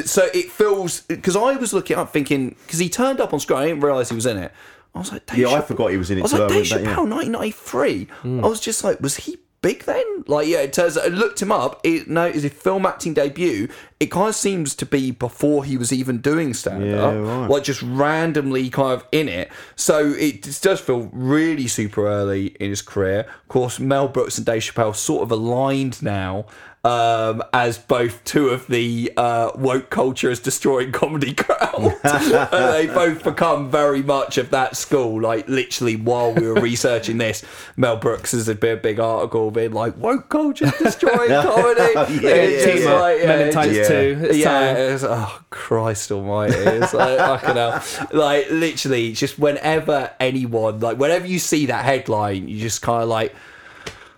So 0.06 0.28
it 0.34 0.50
feels 0.52 1.02
because 1.02 1.36
I 1.36 1.56
was 1.58 1.74
looking 1.74 1.98
up 1.98 2.12
thinking 2.14 2.56
because 2.66 2.80
he 2.80 2.90
turned 2.90 3.20
up 3.20 3.34
on 3.34 3.40
screen, 3.40 3.60
I 3.60 3.66
didn't 3.68 3.82
realize 3.82 4.10
he 4.10 4.16
was 4.16 4.26
in 4.26 4.38
it. 4.38 4.52
I 4.96 5.00
was 5.00 5.12
like, 5.12 5.26
Dave 5.28 5.38
Yeah, 5.40 5.50
I 5.54 5.62
forgot 5.62 5.88
he 5.92 5.98
was 5.98 6.10
in 6.10 6.18
it 6.18 6.22
I 6.22 6.24
was 6.24 6.34
like, 6.34 6.50
Dave 6.50 6.66
Chappelle, 6.66 6.84
yeah. 6.84 6.96
1993. 6.98 8.06
Hmm. 8.22 8.44
I 8.44 8.48
was 8.48 8.60
just 8.60 8.84
like, 8.84 9.00
was 9.02 9.18
he 9.18 9.38
big 9.62 9.84
then? 9.84 10.24
Like, 10.28 10.48
yeah, 10.48 10.60
it 10.60 10.74
turns. 10.74 10.98
I 10.98 11.08
looked 11.08 11.42
him 11.42 11.52
up. 11.52 11.80
It, 11.84 12.08
no, 12.08 12.26
it's 12.26 12.44
his 12.44 12.54
film 12.54 12.86
acting 12.86 13.14
debut. 13.14 13.68
It 14.00 14.08
kind 14.12 14.30
of 14.30 14.36
seems 14.36 14.76
to 14.76 14.86
be 14.86 15.12
before 15.12 15.66
he 15.66 15.78
was 15.78 15.92
even 15.92 16.20
doing 16.20 16.54
stand 16.54 16.84
up, 16.96 17.14
Yeah, 17.14 17.20
right. 17.20 17.50
like 17.50 17.64
just 17.64 17.82
randomly 17.82 18.70
kind 18.70 18.94
of 18.94 19.06
in 19.12 19.28
it. 19.28 19.50
So 19.76 20.14
it 20.14 20.44
does 20.62 20.80
feel 20.80 21.10
really 21.12 21.68
super 21.68 22.08
early 22.08 22.48
in 22.62 22.70
his 22.70 22.82
career. 22.82 23.22
Of 23.22 23.48
course, 23.50 23.80
Mel 23.80 24.08
Brooks 24.08 24.38
and 24.38 24.46
Dave 24.46 24.62
Chappelle 24.62 24.96
sort 24.96 25.24
of 25.24 25.32
aligned 25.32 26.02
now 26.02 26.46
um, 26.84 27.44
as 27.52 27.78
both 27.78 28.24
two 28.24 28.50
of 28.50 28.66
the 28.68 29.12
uh, 29.18 29.52
woke 29.56 29.90
culture 29.90 30.30
is 30.32 30.40
destroying 30.40 30.92
comedy 30.92 31.34
crowd. 31.34 31.96
They 32.70 32.88
both 32.88 33.24
become 33.24 33.70
very 33.70 34.02
much 34.02 34.38
of 34.38 34.52
that 34.52 34.78
school. 34.78 35.22
Like 35.22 35.48
literally, 35.48 35.96
while 35.96 36.34
we 36.34 36.48
were 36.48 36.56
researching 36.62 37.18
this, 37.18 37.44
Mel 37.76 37.98
Brooks 37.98 38.32
has 38.32 38.48
a 38.48 38.56
big, 38.56 38.82
big 38.82 39.00
article 39.00 39.52
being 39.52 39.74
like 39.74 39.98
woke 39.98 40.30
culture 40.30 40.72
destroying 40.80 41.30
comedy. 41.42 41.94
Yeah, 41.94 42.30
It's 42.30 42.66
yeah, 42.66 42.74
just 42.74 42.84
yeah. 42.84 42.94
like, 42.94 43.20
yeah, 43.20 43.26
Men 43.28 43.48
in 43.48 43.54
Tights 43.54 43.76
yeah. 43.76 43.88
2. 43.88 44.20
It's 44.24 44.38
yeah, 44.38 44.74
time. 44.74 44.78
it's, 44.78 45.04
oh 45.04 45.42
Christ 45.50 46.12
Almighty! 46.12 46.56
It's 46.56 46.94
like 46.94 47.18
fucking 47.18 47.56
hell. 47.56 47.84
Like 48.14 48.50
literally, 48.50 49.14
just 49.14 49.38
whenever 49.40 50.12
anyone, 50.20 50.80
like 50.80 50.98
whenever 50.98 51.28
you 51.28 51.40
see 51.40 51.66
that 51.68 51.84
headline, 51.84 52.48
you 52.48 52.60
just 52.60 52.82
kind 52.82 53.04
of 53.04 53.10
like, 53.10 53.36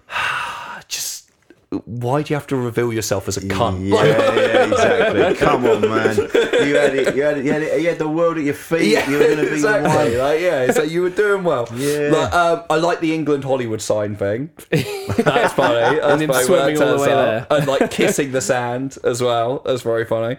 just 0.07 0.40
why 1.91 2.21
do 2.21 2.33
you 2.33 2.37
have 2.37 2.47
to 2.47 2.55
reveal 2.55 2.93
yourself 2.93 3.27
as 3.27 3.35
a 3.35 3.41
cunt? 3.41 3.85
Yeah, 3.85 4.05
yeah, 4.05 4.65
exactly. 4.65 5.35
Come 5.45 5.65
on, 5.65 5.81
man. 5.81 6.15
You 6.15 6.75
had 6.75 6.95
it. 6.95 7.15
You 7.15 7.23
had 7.23 7.37
it. 7.37 7.45
You 7.45 7.51
had, 7.51 7.61
it, 7.63 7.81
you 7.81 7.89
had 7.89 7.99
the 7.99 8.07
world 8.07 8.37
at 8.37 8.45
your 8.45 8.53
feet. 8.53 8.93
Yeah, 8.93 9.09
you 9.09 9.17
were 9.17 9.25
going 9.25 9.37
to 9.39 9.43
be 9.47 9.51
exactly. 9.55 9.89
one. 9.89 10.17
Like, 10.17 10.39
yeah, 10.39 10.71
so 10.71 10.83
you 10.83 11.01
were 11.01 11.09
doing 11.09 11.43
well. 11.43 11.67
Yeah. 11.75 12.09
Like, 12.13 12.33
um, 12.33 12.63
I 12.69 12.77
like 12.77 13.01
the 13.01 13.13
England 13.13 13.43
Hollywood 13.43 13.81
sign 13.81 14.15
thing. 14.15 14.51
That's 14.69 15.53
funny. 15.53 15.97
That's 15.99 16.05
And 16.05 16.21
him 16.21 16.33
swimming 16.45 16.81
all 16.81 16.97
the 16.97 17.01
way 17.03 17.11
up. 17.11 17.51
and 17.51 17.67
like 17.67 17.91
kissing 17.91 18.31
the 18.31 18.41
sand 18.41 18.97
as 19.03 19.21
well. 19.21 19.61
That's 19.65 19.81
very 19.81 20.05
funny. 20.05 20.37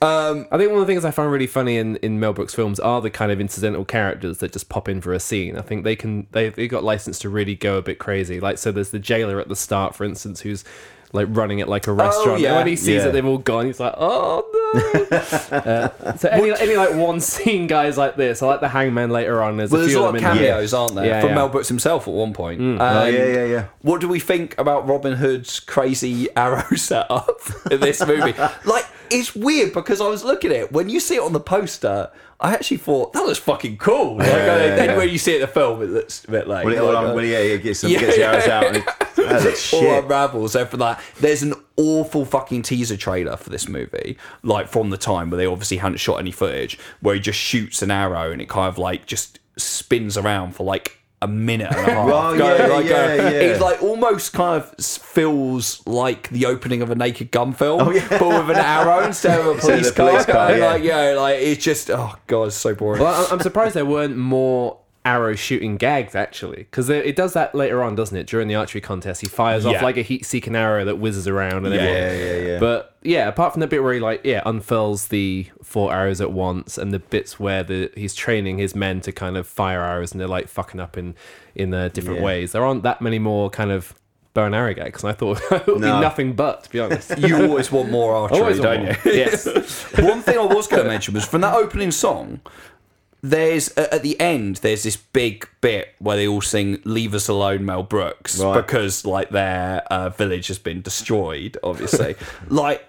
Um, 0.00 0.46
I 0.52 0.58
think 0.58 0.70
one 0.70 0.80
of 0.80 0.86
the 0.86 0.92
things 0.92 1.04
I 1.04 1.10
find 1.10 1.30
really 1.32 1.46
funny 1.48 1.76
in, 1.76 1.96
in 1.96 2.20
Mel 2.20 2.32
Brooks 2.32 2.54
films 2.54 2.78
are 2.78 3.00
the 3.00 3.10
kind 3.10 3.32
of 3.32 3.40
incidental 3.40 3.84
characters 3.84 4.38
that 4.38 4.52
just 4.52 4.68
pop 4.68 4.88
in 4.88 5.00
for 5.00 5.12
a 5.12 5.18
scene. 5.20 5.56
I 5.58 5.62
think 5.62 5.82
they 5.84 5.96
can 5.96 6.26
they 6.30 6.50
they 6.50 6.68
got 6.68 6.84
license 6.84 7.18
to 7.20 7.28
really 7.28 7.54
go 7.56 7.78
a 7.78 7.82
bit 7.82 7.98
crazy. 7.98 8.38
Like 8.38 8.58
so, 8.58 8.70
there's 8.70 8.90
the 8.90 9.00
jailer 9.00 9.40
at 9.40 9.48
the 9.48 9.56
start, 9.56 9.94
for 9.96 10.04
instance, 10.04 10.40
who's 10.42 10.64
like 11.12 11.26
running 11.30 11.58
it 11.58 11.68
like 11.68 11.86
a 11.86 11.92
restaurant. 11.92 12.40
yeah. 12.40 12.48
And 12.50 12.56
when 12.58 12.66
he 12.66 12.76
sees 12.76 12.96
Yeah. 12.96 13.04
that 13.04 13.12
they've 13.12 13.24
all 13.24 13.38
gone, 13.38 13.64
he's 13.66 13.80
like, 13.80 13.94
"Oh 13.96 14.44
Uh, 15.50 16.16
so 16.16 16.28
any, 16.28 16.52
any 16.60 16.76
like 16.76 16.94
one 16.94 17.18
scene 17.20 17.66
guys 17.66 17.96
like 17.96 18.16
this, 18.16 18.42
I 18.42 18.46
like 18.46 18.60
the 18.60 18.68
Hangman 18.68 19.10
later 19.10 19.42
on. 19.42 19.56
There's 19.56 19.70
Well, 19.70 19.80
a 19.80 19.84
there's 19.84 19.92
few 19.94 20.00
a 20.00 20.02
lot 20.02 20.08
of 20.10 20.14
of 20.16 20.20
them 20.22 20.36
there. 20.36 20.52
cameos, 20.52 20.74
aren't 20.74 20.94
there? 20.94 21.06
Yeah, 21.06 21.20
From 21.20 21.30
yeah. 21.30 21.34
Mel 21.36 21.48
Brooks 21.48 21.68
himself 21.68 22.06
at 22.06 22.12
one 22.14 22.34
point. 22.34 22.60
Oh, 22.60 22.64
And 23.06 23.14
yeah, 23.16 23.24
yeah, 23.26 23.44
yeah. 23.46 23.64
What 23.80 24.00
do 24.02 24.08
we 24.08 24.20
think 24.20 24.56
about 24.58 24.86
Robin 24.86 25.14
Hood's 25.14 25.60
crazy 25.60 26.28
arrow 26.36 26.62
setup 26.76 27.40
in 27.70 27.80
this 27.80 28.06
movie? 28.06 28.34
like, 28.66 28.84
it's 29.10 29.34
weird 29.34 29.72
because 29.72 30.00
I 30.00 30.08
was 30.08 30.24
looking 30.24 30.50
at 30.50 30.56
it 30.56 30.72
when 30.72 30.88
you 30.88 31.00
see 31.00 31.16
it 31.16 31.22
on 31.22 31.32
the 31.32 31.40
poster. 31.40 32.10
I 32.40 32.54
actually 32.54 32.76
thought 32.76 33.12
that 33.14 33.24
looks 33.26 33.38
fucking 33.40 33.78
cool. 33.78 34.16
Like, 34.16 34.28
Yeah, 34.28 34.32
uh, 34.34 34.36
yeah, 34.36 34.76
then 34.76 34.88
yeah. 34.90 34.96
when 34.96 35.08
you 35.08 35.18
see 35.18 35.32
it 35.32 35.36
in 35.36 35.40
the 35.40 35.46
film, 35.48 35.82
it 35.82 35.86
looks 35.90 36.24
a 36.24 36.30
bit 36.30 36.46
like, 36.46 36.64
Well, 36.64 36.74
it, 36.74 36.80
like, 36.80 37.10
uh, 37.10 37.14
well, 37.14 37.24
yeah, 37.24 37.56
gets 37.56 37.80
some, 37.80 37.90
Yeah, 37.90 37.98
gets 37.98 38.16
the 38.16 38.22
arrows 38.24 38.46
yeah. 38.46 38.58
out. 38.58 38.64
And 38.66 38.76
it, 38.76 38.84
looks 39.44 39.72
all 39.72 39.80
shit. 39.80 40.04
unravels. 40.04 40.52
So 40.52 40.64
for 40.64 40.76
that, 40.76 41.02
there's 41.18 41.42
an 41.42 41.54
awful 41.76 42.24
fucking 42.24 42.62
teaser 42.62 42.96
trailer 42.96 43.36
for 43.36 43.50
this 43.50 43.68
movie, 43.68 44.16
like 44.44 44.68
from 44.68 44.90
the 44.90 44.96
time 44.96 45.30
where 45.30 45.38
they 45.38 45.46
obviously 45.46 45.78
hadn't 45.78 45.98
shot 45.98 46.20
any 46.20 46.30
footage, 46.30 46.78
where 47.00 47.16
he 47.16 47.20
just 47.20 47.40
shoots 47.40 47.82
an 47.82 47.90
arrow 47.90 48.30
and 48.30 48.40
it 48.40 48.48
kind 48.48 48.68
of 48.68 48.78
like 48.78 49.06
just 49.06 49.40
spins 49.56 50.16
around 50.16 50.54
for 50.54 50.62
like 50.62 50.97
a 51.20 51.26
minute 51.28 51.66
and 51.72 51.76
a 51.76 51.94
half. 51.94 52.08
Oh, 52.08 52.32
yeah, 52.34 52.66
like, 52.66 52.86
yeah, 52.86 52.94
uh, 52.94 53.06
yeah. 53.14 53.28
It's 53.30 53.60
like 53.60 53.82
almost 53.82 54.32
kind 54.32 54.62
of 54.62 54.76
feels 54.84 55.84
like 55.86 56.28
the 56.30 56.46
opening 56.46 56.80
of 56.82 56.90
a 56.90 56.94
Naked 56.94 57.30
Gun 57.30 57.52
film, 57.52 57.82
Oh, 57.82 57.90
yeah. 57.90 58.06
but 58.08 58.20
with 58.46 58.56
an 58.56 58.64
arrow 58.64 59.04
instead 59.04 59.40
of 59.40 59.46
a 59.46 59.50
Instead 59.54 59.70
of 59.74 59.80
police 59.80 59.88
the 59.88 60.02
police 60.02 60.26
car. 60.26 60.34
car, 60.34 60.52
yeah. 60.58 60.66
Like 60.66 60.82
yeah, 60.82 61.10
like 61.20 61.38
it's 61.40 61.64
just 61.64 61.90
oh 61.90 62.14
god, 62.26 62.44
it's 62.44 62.56
so 62.56 62.74
boring. 62.74 63.02
Well, 63.02 63.26
I- 63.26 63.32
I'm 63.32 63.40
surprised 63.40 63.74
there 63.74 63.84
weren't 63.86 64.16
more 64.16 64.78
arrow 65.04 65.34
shooting 65.34 65.76
gags 65.76 66.14
actually, 66.14 66.58
because 66.58 66.90
it 66.90 67.16
does 67.16 67.32
that 67.32 67.54
later 67.54 67.82
on, 67.82 67.94
doesn't 67.94 68.16
it? 68.16 68.26
During 68.26 68.46
the 68.46 68.54
archery 68.56 68.80
contest, 68.82 69.20
he 69.22 69.26
fires 69.26 69.64
Yeah. 69.64 69.76
off 69.76 69.82
like 69.82 69.96
a 69.96 70.02
heat-seeking 70.02 70.54
arrow 70.54 70.84
that 70.84 70.96
whizzes 70.98 71.26
around 71.26 71.64
and 71.64 71.74
Yeah, 71.74 71.80
everything. 71.80 72.46
yeah, 72.46 72.52
yeah. 72.52 72.58
But 72.60 72.94
yeah, 73.02 73.26
apart 73.28 73.54
from 73.54 73.60
the 73.60 73.66
bit 73.66 73.82
where 73.82 73.94
he 73.94 74.00
like 74.00 74.20
yeah 74.24 74.42
unfurls 74.44 75.08
the 75.08 75.46
four 75.68 75.92
arrows 75.92 76.20
at 76.20 76.32
once, 76.32 76.78
and 76.78 76.92
the 76.92 76.98
bits 76.98 77.38
where 77.38 77.62
the 77.62 77.90
he's 77.94 78.14
training 78.14 78.58
his 78.58 78.74
men 78.74 79.00
to 79.02 79.12
kind 79.12 79.36
of 79.36 79.46
fire 79.46 79.82
arrows 79.82 80.12
and 80.12 80.20
they're 80.20 80.26
like 80.28 80.48
fucking 80.48 80.80
up 80.80 80.96
in 80.96 81.14
in 81.54 81.72
uh, 81.74 81.88
different 81.88 82.18
Yeah. 82.20 82.24
ways. 82.24 82.52
There 82.52 82.64
aren't 82.64 82.82
that 82.84 83.00
many 83.02 83.18
more 83.18 83.50
kind 83.50 83.70
of 83.70 83.94
bow 84.34 84.44
and 84.46 84.54
arrow 84.54 84.72
gags, 84.74 85.02
and 85.02 85.10
I 85.10 85.14
thought 85.14 85.40
it 85.50 85.66
would 85.66 85.80
No. 85.80 85.96
be 85.96 86.00
nothing 86.00 86.32
but 86.34 86.64
to 86.64 86.70
be 86.70 86.80
honest. 86.80 87.18
you 87.18 87.36
always 87.44 87.70
want 87.72 87.90
more 87.90 88.14
archery, 88.14 88.38
Always 88.40 88.60
don't 88.60 88.84
you? 88.86 88.94
Yes. 89.12 89.46
One 89.98 90.22
thing 90.22 90.38
I 90.38 90.44
was 90.46 90.66
going 90.68 90.82
to 90.82 90.88
mention 90.88 91.14
was 91.14 91.24
from 91.26 91.40
that 91.42 91.54
opening 91.54 91.90
song. 91.90 92.40
There's 93.20 93.70
at 93.76 94.02
the 94.04 94.18
end. 94.20 94.56
There's 94.56 94.84
this 94.84 94.96
big 94.96 95.48
bit 95.60 95.88
where 95.98 96.16
they 96.16 96.28
all 96.28 96.40
sing 96.40 96.78
"Leave 96.84 97.14
Us 97.14 97.26
Alone," 97.26 97.64
Mel 97.64 97.82
Brooks, 97.82 98.38
Right. 98.40 98.54
because 98.54 99.04
like 99.04 99.30
their 99.30 99.82
uh, 99.90 100.08
village 100.10 100.46
has 100.46 100.58
been 100.60 100.82
destroyed. 100.82 101.58
Obviously, 101.64 102.14
like 102.48 102.87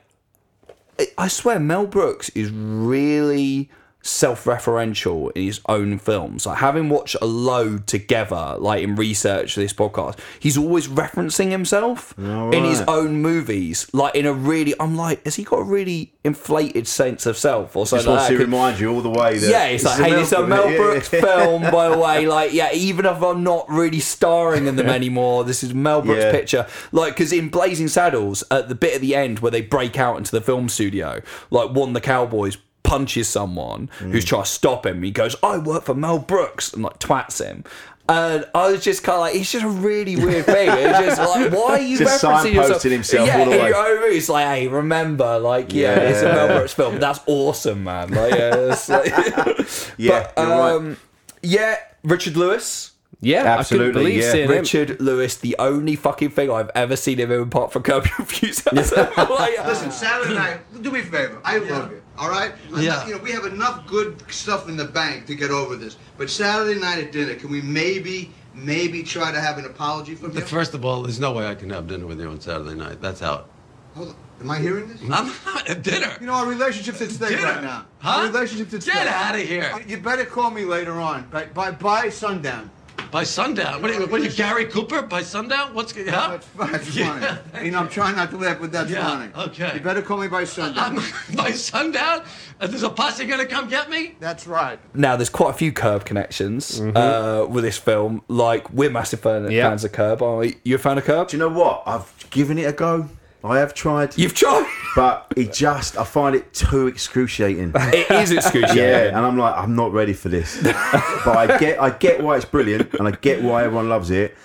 I- 0.99 1.27
swear, 1.29 1.59
Mel 1.59 1.88
Brooks 1.88 2.29
is 2.35 2.51
really 2.51 3.69
self-referential 4.01 5.31
in 5.35 5.43
his 5.43 5.59
own 5.67 5.97
films. 5.99 6.45
Like 6.45 6.59
having 6.59 6.89
watched 6.89 7.15
a 7.21 7.25
load 7.25 7.88
together, 7.88 8.55
like 8.57 8.83
in 8.83 8.95
research 8.95 9.53
for 9.53 9.59
this 9.59 9.73
podcast, 9.73 10.17
he's 10.39 10.57
always 10.57 10.88
referencing 10.88 11.51
himself 11.51 12.17
in 12.17 12.63
his 12.63 12.81
own 12.81 13.21
movies. 13.21 13.88
Like 13.93 14.15
in 14.15 14.25
a 14.25 14.33
really, 14.33 14.73
I'm 14.79 14.95
like, 14.95 15.23
has 15.25 15.35
he 15.35 15.43
got 15.43 15.59
a 15.59 15.63
really 15.63 16.13
inflated 16.23 16.88
sense 16.88 17.25
of 17.25 17.38
self 17.38 17.75
or 17.75 17.83
Just 17.83 17.91
something? 17.91 18.09
wants 18.09 18.29
like 18.29 18.38
to 18.38 18.43
remind 18.43 18.79
you 18.79 18.91
all 18.93 19.01
the 19.01 19.09
way 19.09 19.38
that 19.38 19.49
Yeah, 19.49 19.65
it's 19.65 19.83
like, 19.83 19.99
a 19.99 20.03
hey, 20.03 20.21
it's 20.21 20.31
a 20.31 20.45
Mel 20.45 20.67
Brooks 20.67 21.12
yeah. 21.12 21.21
film, 21.21 21.62
by 21.63 21.89
the 21.89 21.97
way. 21.97 22.25
Like, 22.27 22.53
yeah, 22.53 22.71
even 22.73 23.05
if 23.05 23.21
I'm 23.21 23.43
not 23.43 23.69
really 23.69 23.99
starring 23.99 24.67
in 24.67 24.75
them 24.75 24.88
anymore, 24.89 25.43
this 25.43 25.63
is 25.63 25.73
Mel 25.73 26.01
Brooks' 26.01 26.23
Yeah. 26.23 26.31
picture. 26.31 26.67
Like, 26.91 27.13
because 27.13 27.33
in 27.33 27.49
Blazing 27.49 27.88
Saddles, 27.88 28.43
at 28.49 28.69
the 28.69 28.75
bit 28.75 28.95
at 28.95 29.01
the 29.01 29.15
end 29.15 29.39
where 29.39 29.51
they 29.51 29.62
break 29.62 29.97
out 29.99 30.17
into 30.17 30.31
the 30.31 30.41
film 30.41 30.69
studio, 30.69 31.21
like 31.51 31.71
one 31.71 31.93
the 31.93 32.01
cowboys 32.01 32.57
punches 32.83 33.27
someone 33.29 33.89
Mm. 33.99 34.11
who's 34.11 34.25
trying 34.25 34.43
to 34.43 34.49
stop 34.49 34.85
him. 34.85 35.03
He 35.03 35.11
goes, 35.11 35.35
"I 35.43 35.57
work 35.57 35.83
for 35.85 35.93
Mel 35.93 36.19
Brooks," 36.19 36.73
and 36.73 36.83
like 36.83 36.99
twats 36.99 37.43
him. 37.43 37.63
And 38.07 38.43
I 38.55 38.71
was 38.71 38.83
just 38.83 39.03
kind 39.03 39.17
of 39.17 39.21
like, 39.21 39.35
it's 39.35 39.51
just 39.51 39.63
a 39.63 39.69
really 39.69 40.15
weird 40.15 40.45
thing. 40.47 40.67
It's 40.67 40.97
just 40.97 41.19
like, 41.21 41.51
why 41.51 41.73
are 41.73 41.79
you 41.79 41.95
Just 41.99 42.23
referencing 42.23 42.53
yourself? 42.55 42.81
signposting 42.81 42.91
himself 42.91 43.27
yeah, 43.27 43.37
all 43.37 43.45
the 43.45 43.51
way. 43.51 43.69
know, 43.69 43.99
it's 44.05 44.29
like, 44.29 44.47
hey, 44.47 44.67
remember, 44.67 45.37
like, 45.37 45.71
yeah, 45.73 45.93
it's 45.95 46.21
a 46.21 46.25
Mel 46.25 46.47
Yeah. 46.47 46.57
Brooks 46.57 46.73
film. 46.73 46.99
That's 46.99 47.19
awesome, 47.27 47.83
man. 47.83 48.09
Like, 48.09 48.33
yeah, 48.33 48.55
it's 48.71 48.89
like- 48.89 49.05
Yeah, 49.97 50.31
but, 50.35 50.41
you're 50.43 50.47
right. 50.57 50.71
um, 50.73 50.97
yeah, 51.43 51.75
Richard 52.03 52.35
Lewis. 52.35 52.93
Yeah, 53.21 53.43
Absolutely, 53.58 53.89
I 53.89 54.03
believe 54.03 54.21
yeah. 54.23 54.32
seeing 54.32 54.45
him. 54.49 54.51
Richard 54.51 55.01
Lewis, 55.01 55.36
the 55.36 55.55
only 55.60 55.95
fucking 55.97 56.29
thing 56.29 56.49
I've 56.49 56.71
ever 56.73 56.95
seen 56.95 57.17
him 57.19 57.32
in 57.32 57.41
apart 57.41 57.73
from 57.73 57.84
Curb 57.84 58.05
Your 58.05 58.15
Enthusiasm. 58.19 59.10
like, 59.17 59.65
Listen, 59.65 59.91
Saturday 59.91 60.36
night, 60.36 60.60
do 60.82 60.89
me 60.89 61.01
a 61.01 61.03
favor. 61.03 61.41
I 61.43 61.58
love 61.58 61.91
you. 61.91 62.01
All 62.17 62.29
right? 62.29 62.53
Yeah. 62.77 62.95
not- 62.95 63.08
you 63.08 63.15
know, 63.17 63.21
we 63.21 63.32
have 63.32 63.43
enough 63.45 63.86
good 63.88 64.23
stuff 64.32 64.69
in 64.69 64.77
the 64.77 64.86
bank 64.86 65.25
to 65.25 65.36
get 65.36 65.51
over 65.51 65.75
this. 65.75 65.97
But 66.17 66.29
Saturday 66.29 66.79
night 66.79 66.99
at 67.03 67.12
dinner, 67.12 67.36
can 67.36 67.49
we 67.51 67.62
maybe, 67.62 68.32
maybe 68.53 69.03
try 69.03 69.34
to 69.34 69.39
have 69.41 69.58
an 69.58 69.65
apology 69.65 70.15
from 70.15 70.32
you? 70.34 70.39
First 70.41 70.73
of 70.73 70.86
all, 70.86 71.01
there's 71.03 71.19
no 71.19 71.34
way 71.34 71.45
I 71.45 71.55
can 71.55 71.69
have 71.71 71.88
dinner 71.88 72.08
with 72.08 72.21
you 72.21 72.29
on 72.29 72.39
Saturday 72.39 72.75
night. 72.75 73.01
That's 73.01 73.21
out. 73.21 73.49
Hold 73.95 74.10
on. 74.10 74.15
Am 74.41 74.49
I 74.49 74.60
hearing 74.60 74.88
this? 74.88 75.01
I'm 75.01 75.27
not 75.45 75.69
at 75.69 75.84
dinner. 75.84 76.13
You 76.21 76.27
know, 76.27 76.34
our 76.36 76.45
relationship's 76.47 77.01
at 77.01 77.10
stake 77.12 77.29
Dinner? 77.32 77.43
right 77.43 77.62
now. 77.62 77.86
Huh? 77.97 78.19
Our 78.21 78.27
relationship's 78.27 78.73
at 78.73 78.84
stake. 78.84 78.93
Get 78.93 79.08
out 79.08 79.36
of 79.36 79.41
here. 79.41 79.77
You 79.86 79.97
better 79.97 80.23
call 80.23 80.49
me 80.51 80.63
later 80.63 80.93
on. 81.01 81.27
By, 81.29 81.47
by, 81.47 81.71
by 81.71 82.08
sundown. 82.08 82.71
By 83.12 83.23
sundown. 83.23 83.81
What 83.81 83.89
are 83.91 83.95
you, 83.95 84.05
what 84.07 84.21
are 84.21 84.23
you 84.23 84.29
Gary 84.31 84.65
Cooper? 84.65 85.01
By 85.01 85.23
sundown? 85.23 85.73
What's 85.73 85.93
going 85.93 86.07
huh? 86.07 86.38
That's, 86.57 86.71
that's 86.71 86.95
Yeah. 86.95 87.35
funny. 87.38 87.65
You 87.65 87.71
know, 87.71 87.79
I'm 87.79 87.89
trying 87.89 88.15
not 88.15 88.29
to 88.31 88.38
laugh, 88.38 88.57
but 88.62 88.71
that's 88.71 88.91
Yeah, 88.91 89.03
funny. 89.07 89.31
okay. 89.47 89.71
You 89.75 89.79
better 89.79 90.01
call 90.01 90.17
me 90.19 90.27
by 90.27 90.43
sundown. 90.43 90.99
I'm, 90.99 91.35
by 91.35 91.51
sundown? 91.51 92.21
Is 92.62 92.69
There's 92.69 92.83
a 92.83 92.89
posse 92.89 93.25
gonna 93.25 93.45
come 93.45 93.67
get 93.69 93.89
me? 93.89 94.15
That's 94.19 94.45
right. 94.45 94.79
now, 94.93 95.15
there's 95.15 95.29
quite 95.29 95.51
a 95.51 95.53
few 95.57 95.71
Curb 95.71 96.05
connections 96.05 96.79
Mm-hmm. 96.79 96.95
uh, 96.97 97.45
with 97.45 97.63
this 97.63 97.77
film. 97.77 98.21
Like, 98.27 98.69
we're 98.71 98.89
massive 98.91 99.21
fan, 99.21 99.49
Yeah. 99.49 99.69
fans 99.69 99.83
of 99.83 99.91
Curb. 99.91 100.21
Are 100.21 100.45
you 100.63 100.75
a 100.75 100.77
fan 100.77 100.97
of 100.97 101.05
Curb? 101.05 101.29
Do 101.29 101.38
you 101.38 101.39
know 101.39 101.49
what? 101.49 101.83
I've 101.88 102.29
given 102.29 102.57
it 102.59 102.63
a 102.65 102.73
go. 102.73 103.09
I 103.43 103.60
have 103.60 103.73
tried, 103.73 104.17
You've 104.17 104.34
tried. 104.34 104.65
but 104.95 105.32
it 105.38 105.54
just 105.54 105.97
I 105.97 106.04
find 106.04 106.36
it 106.36 106.54
too 106.54 106.88
excruciating. 106.88 107.71
it 107.75 108.12
is 108.12 108.32
excruciating. 108.32 108.78
Yeah, 108.78 109.08
and 109.17 109.25
I'm 109.25 109.38
like, 109.38 109.56
I'm 109.56 109.75
not 109.75 109.93
ready 109.93 110.13
for 110.13 110.30
this. 110.30 110.62
but 110.63 111.28
I 111.38 111.58
get, 111.58 111.82
I 111.82 111.89
get 111.91 112.21
why 112.21 112.36
it's 112.36 112.45
brilliant, 112.45 112.93
and 112.95 113.08
I 113.08 113.12
get 113.12 113.41
why 113.41 113.63
everyone 113.63 113.88
loves 113.89 114.10
it. 114.12 114.36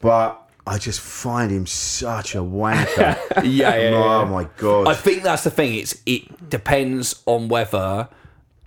But 0.00 0.40
I 0.66 0.78
just 0.78 1.00
find 1.00 1.50
him 1.50 1.66
such 1.66 2.34
a 2.34 2.38
wanker. 2.38 2.96
yeah, 3.36 3.74
yeah, 3.76 3.90
yeah. 3.90 3.96
Oh 3.96 4.26
my 4.26 4.48
god. 4.58 4.86
I 4.88 4.94
think 4.94 5.22
that's 5.24 5.44
the 5.44 5.50
thing. 5.50 5.74
It's 5.74 6.00
it 6.06 6.48
depends 6.48 7.22
on 7.26 7.48
whether 7.48 8.08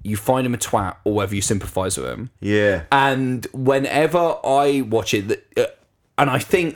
you 0.04 0.16
find 0.18 0.46
him 0.46 0.54
a 0.54 0.58
twat 0.58 0.96
or 1.06 1.14
whether 1.14 1.34
you 1.36 1.42
sympathise 1.42 1.98
with 1.98 2.08
him. 2.10 2.30
yeah. 2.40 2.84
And 2.92 3.46
whenever 3.54 4.38
I 4.46 4.82
watch 4.82 5.14
it, 5.14 5.46
uh, 5.58 5.66
and 6.18 6.30
I 6.30 6.40
think. 6.40 6.76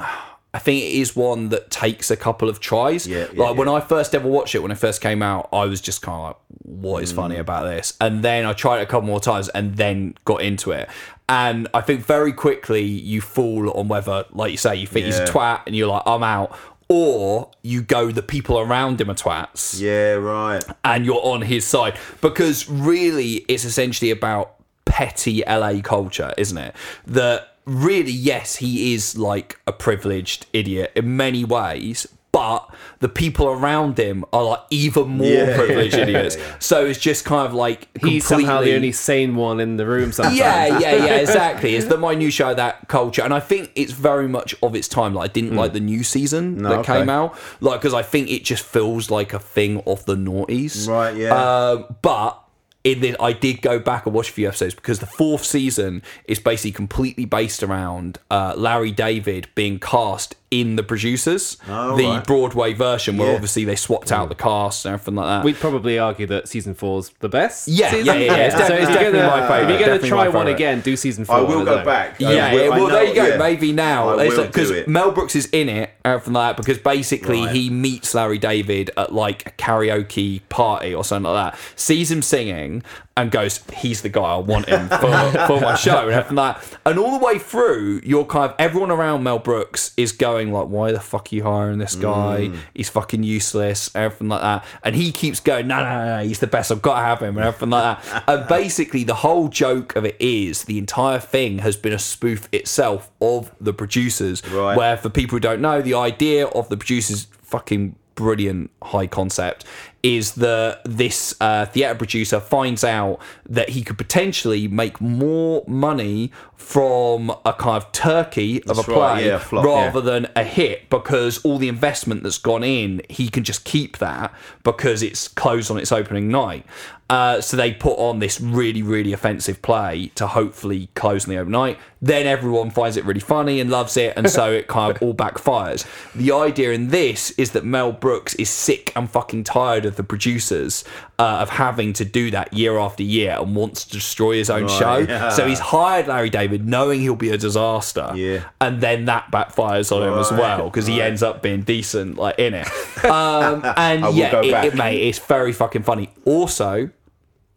I 0.53 0.59
think 0.59 0.83
it 0.83 0.91
is 0.99 1.15
one 1.15 1.47
that 1.49 1.69
takes 1.71 2.11
a 2.11 2.17
couple 2.17 2.49
of 2.49 2.59
tries. 2.59 3.07
Yeah, 3.07 3.27
yeah, 3.33 3.43
like 3.43 3.55
when 3.57 3.67
yeah. 3.69 3.75
I 3.75 3.79
first 3.79 4.13
ever 4.13 4.27
watched 4.27 4.53
it, 4.53 4.59
when 4.59 4.71
it 4.71 4.77
first 4.77 4.99
came 5.01 5.21
out, 5.21 5.47
I 5.53 5.65
was 5.65 5.79
just 5.79 6.01
kind 6.01 6.17
of 6.17 6.23
like, 6.23 6.35
"What 6.63 7.03
is 7.03 7.13
Mm. 7.13 7.15
funny 7.15 7.35
about 7.37 7.63
this?" 7.65 7.93
And 8.01 8.21
then 8.21 8.45
I 8.45 8.51
tried 8.53 8.79
it 8.79 8.83
a 8.83 8.85
couple 8.85 9.07
more 9.07 9.21
times, 9.21 9.47
and 9.49 9.77
then 9.77 10.15
got 10.25 10.41
into 10.41 10.71
it. 10.71 10.89
And 11.29 11.69
I 11.73 11.79
think 11.79 12.05
very 12.05 12.33
quickly 12.33 12.83
you 12.83 13.21
fall 13.21 13.71
on 13.77 13.87
whether, 13.87 14.25
like 14.31 14.51
you 14.51 14.57
say, 14.57 14.75
you 14.75 14.87
think 14.87 15.05
he's 15.05 15.19
a 15.19 15.25
twat, 15.25 15.61
and 15.65 15.73
you're 15.75 15.87
like, 15.87 16.03
"I'm 16.05 16.23
out," 16.23 16.51
or 16.89 17.49
you 17.61 17.81
go, 17.81 18.11
the 18.11 18.21
people 18.21 18.59
around 18.59 18.99
him 18.99 19.09
are 19.09 19.13
twats 19.15 19.79
Yeah, 19.79 20.15
right. 20.15 20.61
and 20.83 21.05
you're 21.05 21.21
on 21.23 21.43
his 21.43 21.65
side 21.65 21.97
because 22.19 22.67
really 22.69 23.45
it's 23.47 23.63
essentially 23.63 24.11
about 24.11 24.55
petty 24.83 25.41
LA 25.47 25.79
culture, 25.81 26.33
isn't 26.37 26.57
it? 26.57 26.75
That 27.07 27.50
really, 27.65 28.11
yes, 28.11 28.57
he 28.57 28.93
is 28.93 29.17
like 29.17 29.59
a 29.67 29.71
privileged 29.73 30.45
idiot 30.53 30.91
in 30.95 31.15
many 31.15 31.43
ways, 31.43 32.07
but 32.31 32.73
the 32.99 33.09
people 33.09 33.47
around 33.47 33.97
him 33.99 34.23
are 34.31 34.43
like 34.43 34.59
even 34.69 35.09
more 35.09 35.27
Yeah. 35.27 35.55
privileged 35.57 35.95
idiots. 36.05 36.37
So 36.59 36.85
it's 36.85 36.97
just 36.99 37.25
kind 37.25 37.45
of 37.45 37.53
like 37.53 37.89
He's 38.01 38.25
somehow 38.25 38.61
the 38.61 38.73
only 38.73 38.93
sane 38.93 39.35
one 39.35 39.59
in 39.59 39.75
the 39.75 39.85
room 39.85 40.13
sometimes. 40.13 40.37
yeah, 40.37 40.79
yeah, 40.79 40.95
yeah, 40.95 41.15
exactly. 41.17 41.75
It's 41.75 41.87
the 41.87 41.97
minutiae 41.97 42.51
of 42.51 42.55
that 42.55 42.87
culture, 42.87 43.21
and 43.21 43.33
I 43.33 43.41
think 43.41 43.71
it's 43.75 43.91
very 43.91 44.29
much 44.29 44.55
of 44.63 44.75
its 44.75 44.87
time. 44.87 45.13
Like 45.13 45.29
I 45.29 45.33
didn't 45.33 45.55
like 45.55 45.73
the 45.73 45.81
new 45.81 46.03
season. 46.03 46.57
No, 46.59 46.69
that 46.69 46.79
okay. 46.79 46.99
came 46.99 47.09
out, 47.09 47.37
like 47.59 47.81
because 47.81 47.93
I 47.93 48.01
think 48.01 48.29
it 48.31 48.45
just 48.45 48.63
feels 48.63 49.11
like 49.11 49.33
a 49.33 49.39
thing 49.39 49.81
of 49.85 50.05
the 50.05 50.15
noughties. 50.15 50.87
Right, 50.87 51.15
yeah. 51.17 51.35
Um, 51.35 51.95
but 52.01 52.41
in 52.83 53.01
the, 53.01 53.15
I 53.19 53.33
did 53.33 53.61
go 53.61 53.79
back 53.79 54.05
and 54.05 54.15
watch 54.15 54.29
a 54.29 54.33
few 54.33 54.47
episodes 54.47 54.73
because 54.73 54.99
the 54.99 55.05
fourth 55.05 55.43
season 55.43 56.01
is 56.25 56.39
basically 56.39 56.71
completely 56.71 57.25
based 57.25 57.61
around 57.61 58.17
uh, 58.29 58.53
Larry 58.57 58.91
David 58.91 59.47
being 59.55 59.79
cast 59.79 60.35
in 60.51 60.75
the 60.75 60.83
producers, 60.83 61.55
Oh, 61.69 61.95
the 61.95 62.03
right. 62.03 62.25
Broadway 62.27 62.73
version, 62.73 63.15
where 63.17 63.29
Yeah. 63.29 63.35
obviously 63.35 63.63
they 63.63 63.77
swapped 63.77 64.11
out 64.11 64.27
the 64.27 64.35
cast 64.35 64.85
and 64.85 64.93
everything 64.93 65.15
like 65.15 65.25
that. 65.27 65.45
We'd 65.45 65.55
probably 65.59 65.97
argue 65.97 66.27
that 66.27 66.49
season 66.49 66.73
four's 66.73 67.09
the 67.21 67.29
best. 67.29 67.69
Yeah, 67.69 67.89
season. 67.89 68.05
yeah, 68.07 68.13
yeah, 68.15 68.19
yeah. 68.25 68.35
It's 68.47 68.53
so 68.55 68.59
definitely- 68.59 68.75
if 68.83 68.89
you're 68.89 68.93
definitely 68.97 69.19
gonna, 69.19 69.31
my 69.41 69.47
favourite, 69.47 69.61
If 69.73 69.79
you're 69.79 69.97
gonna 69.97 70.09
try 70.09 70.27
one 70.27 70.47
again, 70.47 70.81
do 70.81 70.97
season 70.97 71.23
four. 71.23 71.37
I 71.37 71.41
will 71.41 71.63
go 71.63 71.77
its 71.77 71.85
back. 71.85 72.21
I 72.21 72.33
Yeah, 72.33 72.53
will- 72.53 72.69
well, 72.69 72.79
know- 72.87 72.89
there 72.89 73.03
you 73.05 73.15
go. 73.15 73.25
yeah. 73.27 73.37
Maybe 73.37 73.71
now 73.71 74.17
because 74.17 74.69
do. 74.71 74.83
Mel 74.87 75.11
Brooks 75.11 75.37
is 75.37 75.45
in 75.53 75.69
it, 75.69 75.91
everything 76.03 76.33
like 76.33 76.57
that. 76.57 76.61
Because 76.61 76.77
basically, 76.79 77.45
Right. 77.45 77.55
he 77.55 77.69
meets 77.69 78.13
Larry 78.13 78.37
David 78.37 78.91
at 78.97 79.13
like 79.13 79.47
a 79.47 79.51
karaoke 79.51 80.41
party 80.49 80.93
or 80.93 81.05
something 81.05 81.31
like 81.31 81.53
that, 81.53 81.59
sees 81.77 82.11
him 82.11 82.21
singing, 82.21 82.83
and 83.17 83.29
goes, 83.29 83.59
"He's 83.73 84.01
the 84.01 84.09
guy 84.09 84.21
I 84.21 84.37
want 84.37 84.69
him 84.69 84.87
for, 84.87 84.97
for 85.47 85.59
my 85.59 85.75
show," 85.75 86.03
and 86.03 86.11
everything 86.11 86.37
like 86.37 86.61
that. 86.61 86.79
And 86.85 86.97
all 86.97 87.17
the 87.17 87.23
way 87.23 87.39
through, 87.39 88.01
you're 88.03 88.25
kind 88.25 88.51
of 88.51 88.55
everyone 88.57 88.91
around 88.91 89.23
Mel 89.23 89.39
Brooks 89.39 89.93
is 89.97 90.11
going 90.11 90.51
like, 90.51 90.67
"Why 90.67 90.91
the 90.91 90.99
fuck 90.99 91.31
are 91.31 91.35
you 91.35 91.43
hiring 91.43 91.79
this 91.79 91.95
guy? 91.95 92.49
Mm. 92.49 92.57
He's 92.73 92.89
fucking 92.89 93.23
useless," 93.23 93.93
everything 93.95 94.29
like 94.29 94.41
that. 94.41 94.65
And 94.83 94.95
he 94.95 95.11
keeps 95.11 95.39
going, 95.39 95.67
"No, 95.67 95.77
no, 95.77 95.83
no, 95.83 96.17
no, 96.17 96.23
he's 96.23 96.39
the 96.39 96.47
best. 96.47 96.71
I've 96.71 96.81
got 96.81 96.99
to 96.99 97.05
have 97.05 97.19
him," 97.21 97.37
and 97.37 97.45
everything 97.45 97.69
like 97.71 98.03
that. 98.03 98.23
And 98.27 98.47
basically, 98.47 99.03
the 99.03 99.15
whole 99.15 99.49
joke 99.49 99.95
of 99.95 100.05
it 100.05 100.15
is 100.19 100.63
the 100.63 100.77
entire 100.77 101.19
thing 101.19 101.59
has 101.59 101.75
been 101.75 101.93
a 101.93 101.99
spoof 101.99 102.47
itself 102.51 103.11
of 103.21 103.51
the 103.59 103.73
producers. 103.73 104.41
Right. 104.47 104.77
Where 104.77 104.97
for 104.97 105.09
people 105.09 105.35
who 105.35 105.41
don't 105.41 105.61
know, 105.61 105.81
the 105.81 105.95
idea 105.95 106.47
of 106.47 106.69
the 106.69 106.77
producers 106.77 107.27
fucking 107.41 107.95
brilliant 108.15 108.69
high 108.83 109.07
concept 109.07 109.65
is 110.03 110.33
that 110.33 110.81
this 110.83 111.35
uh, 111.39 111.65
theatre 111.67 111.95
producer 111.95 112.39
finds 112.39 112.83
out 112.83 113.19
that 113.47 113.69
he 113.69 113.83
could 113.83 113.97
potentially 113.97 114.67
make 114.67 114.99
more 114.99 115.63
money 115.67 116.31
from 116.55 117.31
a 117.45 117.53
kind 117.53 117.83
of 117.83 117.91
turkey 117.91 118.61
of 118.63 118.77
That's 118.77 118.87
a 118.87 118.91
right, 118.91 119.15
play 119.15 119.27
yeah, 119.27 119.39
flop, 119.39 119.65
rather 119.65 119.99
yeah. 119.99 120.05
than 120.05 120.27
a 120.35 120.43
hit 120.43 120.89
because 120.89 121.43
all 121.43 121.57
the 121.57 121.67
investment 121.67 122.23
that's 122.23 122.37
gone 122.37 122.63
in, 122.63 123.01
he 123.09 123.29
can 123.29 123.43
just 123.43 123.65
keep 123.65 123.97
that 123.97 124.33
because 124.63 125.03
it's 125.03 125.27
closed 125.27 125.69
on 125.69 125.77
its 125.77 125.91
opening 125.91 126.29
night. 126.29 126.65
Uh, 127.11 127.41
so 127.41 127.57
they 127.57 127.73
put 127.73 127.95
on 127.95 128.19
this 128.19 128.39
really, 128.39 128.81
really 128.81 129.11
offensive 129.11 129.61
play 129.61 130.09
to 130.15 130.25
hopefully 130.27 130.87
close 130.95 131.25
on 131.27 131.33
the 131.33 131.37
opening 131.37 131.51
night. 131.51 131.79
Then 132.01 132.25
everyone 132.25 132.71
finds 132.71 132.95
it 132.95 133.03
really 133.03 133.19
funny 133.19 133.59
and 133.59 133.69
loves 133.69 133.97
it, 133.97 134.13
and 134.15 134.29
so 134.29 134.49
it 134.53 134.67
kind 134.67 134.95
of 134.95 135.01
all 135.03 135.13
backfires. 135.13 135.85
The 136.15 136.31
idea 136.31 136.71
in 136.71 136.87
this 136.87 137.31
is 137.31 137.51
that 137.51 137.65
Mel 137.65 137.91
Brooks 137.91 138.33
is 138.35 138.49
sick 138.49 138.93
and 138.95 139.09
fucking 139.09 139.43
tired 139.43 139.85
of 139.85 139.90
the 139.95 140.03
producers 140.03 140.83
uh, 141.19 141.39
of 141.41 141.49
having 141.49 141.93
to 141.93 142.05
do 142.05 142.31
that 142.31 142.53
year 142.53 142.77
after 142.77 143.03
year 143.03 143.37
and 143.39 143.55
wants 143.55 143.85
to 143.85 143.91
destroy 143.91 144.35
his 144.37 144.49
own 144.49 144.63
Right, 144.63 144.71
show. 144.79 144.97
yeah. 144.99 145.29
So 145.29 145.47
he's 145.47 145.59
hired 145.59 146.07
Larry 146.07 146.29
David 146.29 146.67
knowing 146.67 147.01
he'll 147.01 147.15
be 147.15 147.29
a 147.29 147.37
disaster 147.37 148.11
Yeah. 148.15 148.45
and 148.59 148.81
then 148.81 149.05
that 149.05 149.31
backfires 149.31 149.91
on 149.95 150.01
him 150.07 150.17
as 150.19 150.31
well 150.31 150.65
because 150.69 150.87
he 150.87 151.01
ends 151.01 151.21
up 151.23 151.41
being 151.41 151.61
decent 151.61 152.17
like 152.17 152.37
in 152.39 152.53
it 152.53 152.67
um, 153.05 153.61
and 153.77 154.15
yeah 154.15 154.39
it, 154.41 154.65
it, 154.65 154.75
mate 154.75 155.01
it's 155.07 155.19
very 155.19 155.53
fucking 155.53 155.83
funny 155.83 156.09
also 156.25 156.89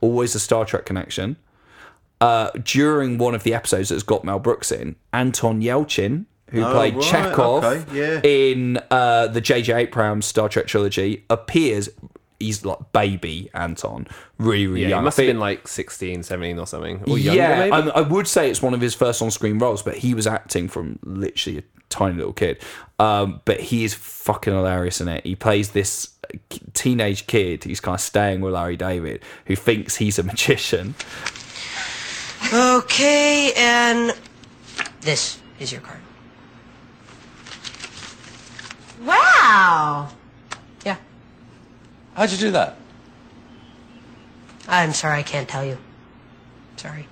always 0.00 0.34
a 0.34 0.40
star 0.40 0.64
trek 0.64 0.84
connection 0.84 1.36
uh, 2.20 2.50
during 2.62 3.18
one 3.18 3.34
of 3.34 3.42
the 3.42 3.52
episodes 3.54 3.88
that's 3.88 4.02
got 4.02 4.24
mel 4.24 4.38
brooks 4.38 4.70
in 4.72 4.96
anton 5.12 5.60
yelchin 5.60 6.26
who 6.50 6.62
Oh, 6.62 6.72
played 6.72 6.94
right, 6.94 7.04
chekov 7.04 7.64
okay, 7.64 7.98
yeah. 7.98 8.20
in 8.22 8.78
uh, 8.90 9.26
the 9.28 9.40
jj 9.42 9.74
abrams 9.74 10.24
star 10.26 10.48
trek 10.48 10.66
trilogy 10.66 11.24
appears 11.28 11.88
he's 12.40 12.64
like 12.64 12.78
baby 12.92 13.48
anton 13.54 14.06
really 14.38 14.66
really 14.66 14.82
Yeah, 14.82 14.88
young 14.88 14.98
he 14.98 15.02
I 15.02 15.04
must 15.04 15.16
have 15.18 15.26
been 15.26 15.38
like 15.38 15.68
16, 15.68 16.22
17 16.22 16.58
or 16.58 16.66
something. 16.66 17.02
Or 17.06 17.18
younger, 17.18 17.40
yeah, 17.40 17.70
maybe? 17.70 17.90
I, 17.90 17.98
I 17.98 18.00
would 18.00 18.26
say 18.26 18.50
it's 18.50 18.60
one 18.60 18.74
of 18.74 18.80
his 18.80 18.94
first 18.94 19.22
on-screen 19.22 19.58
roles, 19.58 19.82
but 19.82 19.96
he 19.96 20.14
was 20.14 20.26
acting 20.26 20.68
from 20.68 20.98
literally 21.02 21.58
a 21.58 21.62
tiny 21.88 22.16
little 22.16 22.32
kid. 22.32 22.60
Um, 22.98 23.40
but 23.44 23.60
he 23.60 23.84
is 23.84 23.94
fucking 23.94 24.52
hilarious 24.52 25.00
in 25.00 25.08
it. 25.08 25.24
He 25.24 25.36
plays 25.36 25.70
this 25.70 26.10
teenage 26.72 27.26
kid 27.26 27.64
who's 27.64 27.80
kind 27.80 27.94
of 27.94 28.00
staying 28.00 28.40
with 28.40 28.54
Larry 28.54 28.76
David, 28.76 29.22
who 29.46 29.56
thinks 29.56 29.96
he's 29.96 30.18
a 30.18 30.22
magician. 30.22 30.94
Okay, 32.52 33.52
and 33.56 34.14
this 35.00 35.40
is 35.58 35.72
your 35.72 35.80
card. 35.80 36.00
Wow. 39.02 40.08
How'd 42.14 42.30
you 42.30 42.38
do 42.38 42.50
that? 42.52 42.76
I'm 44.68 44.92
sorry, 44.92 45.18
I 45.18 45.22
can't 45.22 45.48
tell 45.48 45.64
you. 45.64 45.78
Sorry. 46.76 47.06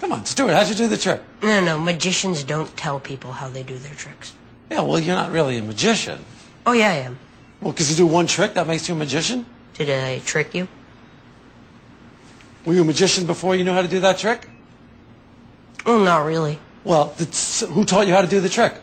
Come 0.00 0.12
on, 0.12 0.24
Stuart, 0.24 0.52
how'd 0.52 0.68
you 0.68 0.74
do 0.74 0.88
the 0.88 0.96
trick? 0.96 1.20
No, 1.42 1.60
no, 1.64 1.78
magicians 1.78 2.44
don't 2.44 2.74
tell 2.76 3.00
people 3.00 3.32
how 3.32 3.48
they 3.48 3.62
do 3.62 3.76
their 3.78 3.94
tricks. 3.94 4.34
Yeah, 4.70 4.80
well, 4.82 4.98
you're 4.98 5.14
not 5.14 5.32
really 5.32 5.58
a 5.58 5.62
magician. 5.62 6.24
Oh, 6.64 6.72
yeah, 6.72 6.88
I 6.90 6.94
am. 6.94 7.18
Well, 7.60 7.72
because 7.72 7.90
you 7.90 7.96
do 7.96 8.06
one 8.06 8.26
trick, 8.26 8.54
that 8.54 8.66
makes 8.66 8.88
you 8.88 8.94
a 8.94 8.98
magician? 8.98 9.46
Did 9.74 9.90
I 9.90 10.18
trick 10.20 10.54
you? 10.54 10.68
Were 12.64 12.74
you 12.74 12.82
a 12.82 12.84
magician 12.84 13.26
before 13.26 13.54
you 13.54 13.64
knew 13.64 13.72
how 13.72 13.82
to 13.82 13.88
do 13.88 14.00
that 14.00 14.18
trick? 14.18 14.48
Well, 15.84 16.00
not 16.00 16.24
really. 16.24 16.58
Well, 16.84 17.14
who 17.70 17.84
taught 17.84 18.06
you 18.06 18.12
how 18.12 18.22
to 18.22 18.28
do 18.28 18.40
the 18.40 18.48
trick? 18.48 18.74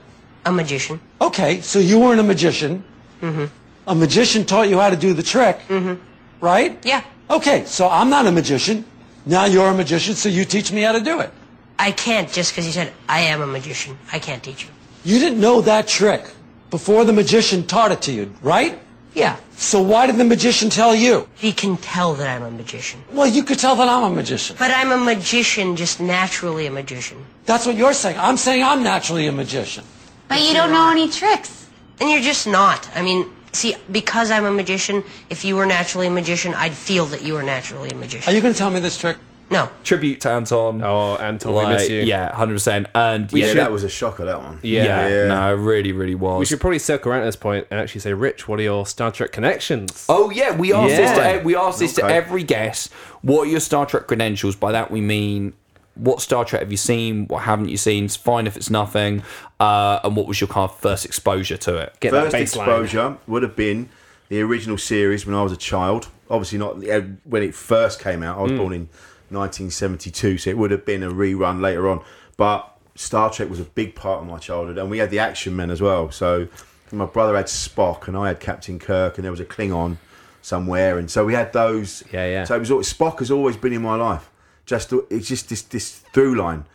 A 0.46 0.52
magician. 0.52 1.00
Okay, 1.22 1.62
so 1.62 1.80
you 1.80 2.00
weren't 2.00 2.20
a 2.20 2.24
magician. 2.24 2.84
Mm-hmm. 3.22 3.46
A 3.88 3.96
magician 3.96 4.46
taught 4.46 4.70
you 4.70 4.80
how 4.80 4.90
to 4.90 4.96
do 4.96 5.14
the 5.14 5.24
trick. 5.24 5.60
Mm-hmm. 5.68 5.96
Right? 6.40 6.78
Yeah. 6.86 7.04
Okay, 7.30 7.66
so 7.66 7.90
I'm 7.90 8.10
not 8.10 8.28
a 8.28 8.32
magician. 8.32 8.86
Now 9.26 9.46
you're 9.46 9.68
a 9.68 9.74
magician, 9.74 10.16
so 10.16 10.30
you 10.30 10.46
teach 10.46 10.72
me 10.72 10.82
how 10.82 10.92
to 10.92 11.00
do 11.00 11.20
it. 11.22 11.32
I 11.80 11.92
can't 11.92 12.32
just 12.32 12.52
because 12.52 12.66
you 12.66 12.72
said 12.72 12.94
I 13.08 13.22
am 13.22 13.42
a 13.42 13.48
magician. 13.48 13.98
I 14.12 14.20
can't 14.20 14.44
teach 14.44 14.64
you. 14.64 14.70
You 15.04 15.20
didn't 15.20 15.40
know 15.40 15.62
that 15.62 15.88
trick 15.88 16.24
before 16.70 17.06
the 17.06 17.14
magician 17.14 17.66
taught 17.66 17.92
it 17.92 18.02
to 18.04 18.12
you, 18.12 18.34
right? 18.42 18.80
Yeah. 19.14 19.38
So 19.58 19.82
why 19.82 20.08
did 20.08 20.18
the 20.18 20.24
magician 20.26 20.70
tell 20.70 20.96
you? 20.96 21.28
He 21.36 21.52
can 21.52 21.78
tell 21.78 22.16
that 22.16 22.28
I'm 22.28 22.44
a 22.44 22.52
magician. 22.52 23.04
Well, 23.12 23.28
you 23.28 23.44
could 23.44 23.60
tell 23.60 23.76
that 23.76 23.88
I'm 23.88 24.04
a 24.04 24.10
magician. 24.10 24.56
But 24.58 24.72
I'm 24.72 24.92
a 24.92 24.98
magician, 24.98 25.76
just 25.76 26.00
naturally 26.00 26.66
a 26.66 26.72
magician. 26.72 27.24
That's 27.46 27.66
what 27.66 27.76
you're 27.76 27.94
saying. 27.94 28.18
I'm 28.18 28.38
saying 28.38 28.64
I'm 28.64 28.84
naturally 28.84 29.28
a 29.28 29.32
magician. 29.32 29.84
But 30.28 30.42
you 30.42 30.54
don't 30.54 30.72
know 30.72 30.90
any 30.90 31.10
tricks. 31.10 31.68
And 32.00 32.10
you're 32.10 32.22
just 32.22 32.48
not. 32.48 32.90
I 32.96 33.04
mean, 33.04 33.30
see, 33.54 33.76
because 33.92 34.32
I'm 34.32 34.46
a 34.46 34.52
magician, 34.52 35.04
if 35.30 35.46
you 35.46 35.56
were 35.56 35.66
naturally 35.66 36.08
a 36.08 36.12
magician, 36.12 36.54
I'd 36.54 36.74
feel 36.74 37.06
that 37.08 37.22
you 37.22 37.34
were 37.34 37.44
naturally 37.44 37.90
a 37.90 37.96
magician. 37.96 38.32
Are 38.32 38.36
you 38.36 38.42
going 38.42 38.54
to 38.54 38.58
tell 38.58 38.70
me 38.70 38.80
this 38.80 38.98
trick? 38.98 39.18
No. 39.52 39.70
Tribute 39.84 40.22
to 40.22 40.30
Anton. 40.32 40.82
Oh, 40.84 41.16
Anton, 41.18 41.54
Like, 41.54 41.68
we 41.68 41.74
miss 41.74 41.90
you. 41.90 42.02
Yeah, 42.02 42.34
hundred 42.34 42.54
percent. 42.56 42.88
And 42.96 43.32
Yeah, 43.32 43.48
yeah, 43.48 43.54
that 43.56 43.72
was 43.72 43.84
a 43.84 43.90
shocker. 43.90 44.26
That 44.26 44.42
one. 44.42 44.60
Yeah. 44.64 45.08
yeah, 45.08 45.28
no, 45.28 45.54
it 45.54 45.58
really, 45.60 45.92
really 45.92 46.16
was. 46.16 46.40
We 46.40 46.46
should 46.46 46.60
probably 46.60 46.80
circle 46.80 47.12
around 47.12 47.22
at 47.22 47.26
this 47.26 47.36
point 47.36 47.68
and 47.70 47.80
actually 47.80 48.02
say, 48.02 48.14
Rich, 48.14 48.48
what 48.48 48.58
are 48.60 48.64
your 48.64 48.88
Star 48.88 49.12
Trek 49.12 49.32
connections? 49.32 50.06
Oh 50.10 50.32
yeah, 50.32 50.56
we 50.56 50.74
asked 50.74 50.96
this 50.96 51.18
Yeah. 51.18 51.34
to 51.40 51.44
we 51.44 51.56
asked 51.56 51.80
this 51.80 51.94
to 51.96 52.06
Okay. 52.06 52.16
every 52.16 52.42
guest. 52.44 52.92
What 53.22 53.48
are 53.48 53.52
your 53.52 53.60
Star 53.60 53.86
Trek 53.86 54.08
credentials? 54.08 54.56
By 54.56 54.72
that 54.72 54.90
we 54.90 55.02
mean 55.02 55.54
what 55.96 56.22
Star 56.22 56.44
Trek 56.46 56.62
have 56.62 56.72
you 56.72 56.78
seen? 56.78 57.28
What 57.28 57.44
haven't 57.44 57.70
you 57.70 57.78
seen? 57.78 58.06
It's 58.06 58.16
fine 58.16 58.48
if 58.48 58.58
it's 58.58 58.70
nothing. 58.70 59.24
Uh, 59.60 60.00
and 60.04 60.16
what 60.16 60.28
was 60.28 60.42
your 60.42 60.48
kind 60.48 60.70
of 60.70 60.76
first 60.78 61.06
exposure 61.06 61.58
to 61.58 61.78
it? 61.78 61.96
Get 62.00 62.12
First 62.12 62.36
exposure 62.36 63.18
would 63.28 63.44
have 63.44 63.56
been 63.56 63.90
the 64.30 64.42
original 64.42 64.78
series 64.78 65.26
when 65.26 65.36
I 65.36 65.44
was 65.44 65.52
a 65.52 65.58
child. 65.58 66.08
Obviously, 66.30 66.58
not 66.58 66.88
uh, 66.88 67.02
when 67.26 67.44
it 67.44 67.54
first 67.54 68.00
came 68.00 68.24
out. 68.24 68.40
I 68.40 68.42
was 68.42 68.52
Mm. 68.54 68.58
born 68.58 68.74
in 68.74 68.90
1972, 69.30 70.38
so 70.40 70.50
it 70.50 70.58
would 70.58 70.72
have 70.72 70.86
been 70.86 71.04
a 71.04 71.10
rerun 71.12 71.62
later 71.62 71.88
on. 71.90 72.02
But 72.38 72.70
Star 72.96 73.30
Trek 73.32 73.50
was 73.50 73.60
a 73.60 73.64
big 73.64 73.94
part 73.96 74.22
of 74.22 74.28
my 74.28 74.38
childhood, 74.40 74.78
and 74.78 74.90
we 74.90 74.98
had 74.98 75.10
the 75.12 75.20
Action 75.20 75.56
Men 75.56 75.70
as 75.70 75.82
well. 75.82 76.12
So 76.12 76.48
my 76.92 77.06
brother 77.06 77.36
had 77.36 77.46
Spock, 77.46 78.08
and 78.08 78.18
I 78.18 78.30
had 78.30 78.40
Captain 78.40 78.80
Kirk, 78.80 79.18
and 79.18 79.26
there 79.26 79.32
was 79.32 79.40
a 79.40 79.46
Klingon 79.46 79.98
somewhere, 80.42 80.98
and 80.98 81.10
so 81.10 81.26
we 81.26 81.34
had 81.34 81.54
those. 81.54 82.04
Yeah, 82.12 82.26
yeah. 82.28 82.44
So 82.46 82.56
it 82.56 82.60
was 82.60 82.72
always, 82.72 82.92
Spock 82.94 83.20
has 83.20 83.32
always 83.32 83.58
been 83.58 83.74
in 83.74 83.82
my 83.82 83.96
life. 83.96 84.30
Just 84.66 84.94
it's 85.10 85.28
just 85.28 85.50
this 85.50 85.62
this 85.62 86.00
through 86.14 86.36
line, 86.36 86.66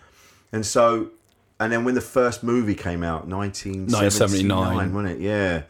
and 0.53 0.65
so. 0.65 1.11
And 1.61 1.73
then 1.73 1.85
when 1.85 1.97
the 1.97 2.01
first 2.01 2.45
movie 2.45 2.77
came 2.77 3.03
out, 3.03 3.27
1979, 3.27 3.91
1979. 3.91 4.95
wasn't 4.95 5.21
it? 5.21 5.21
Yeah 5.21 5.63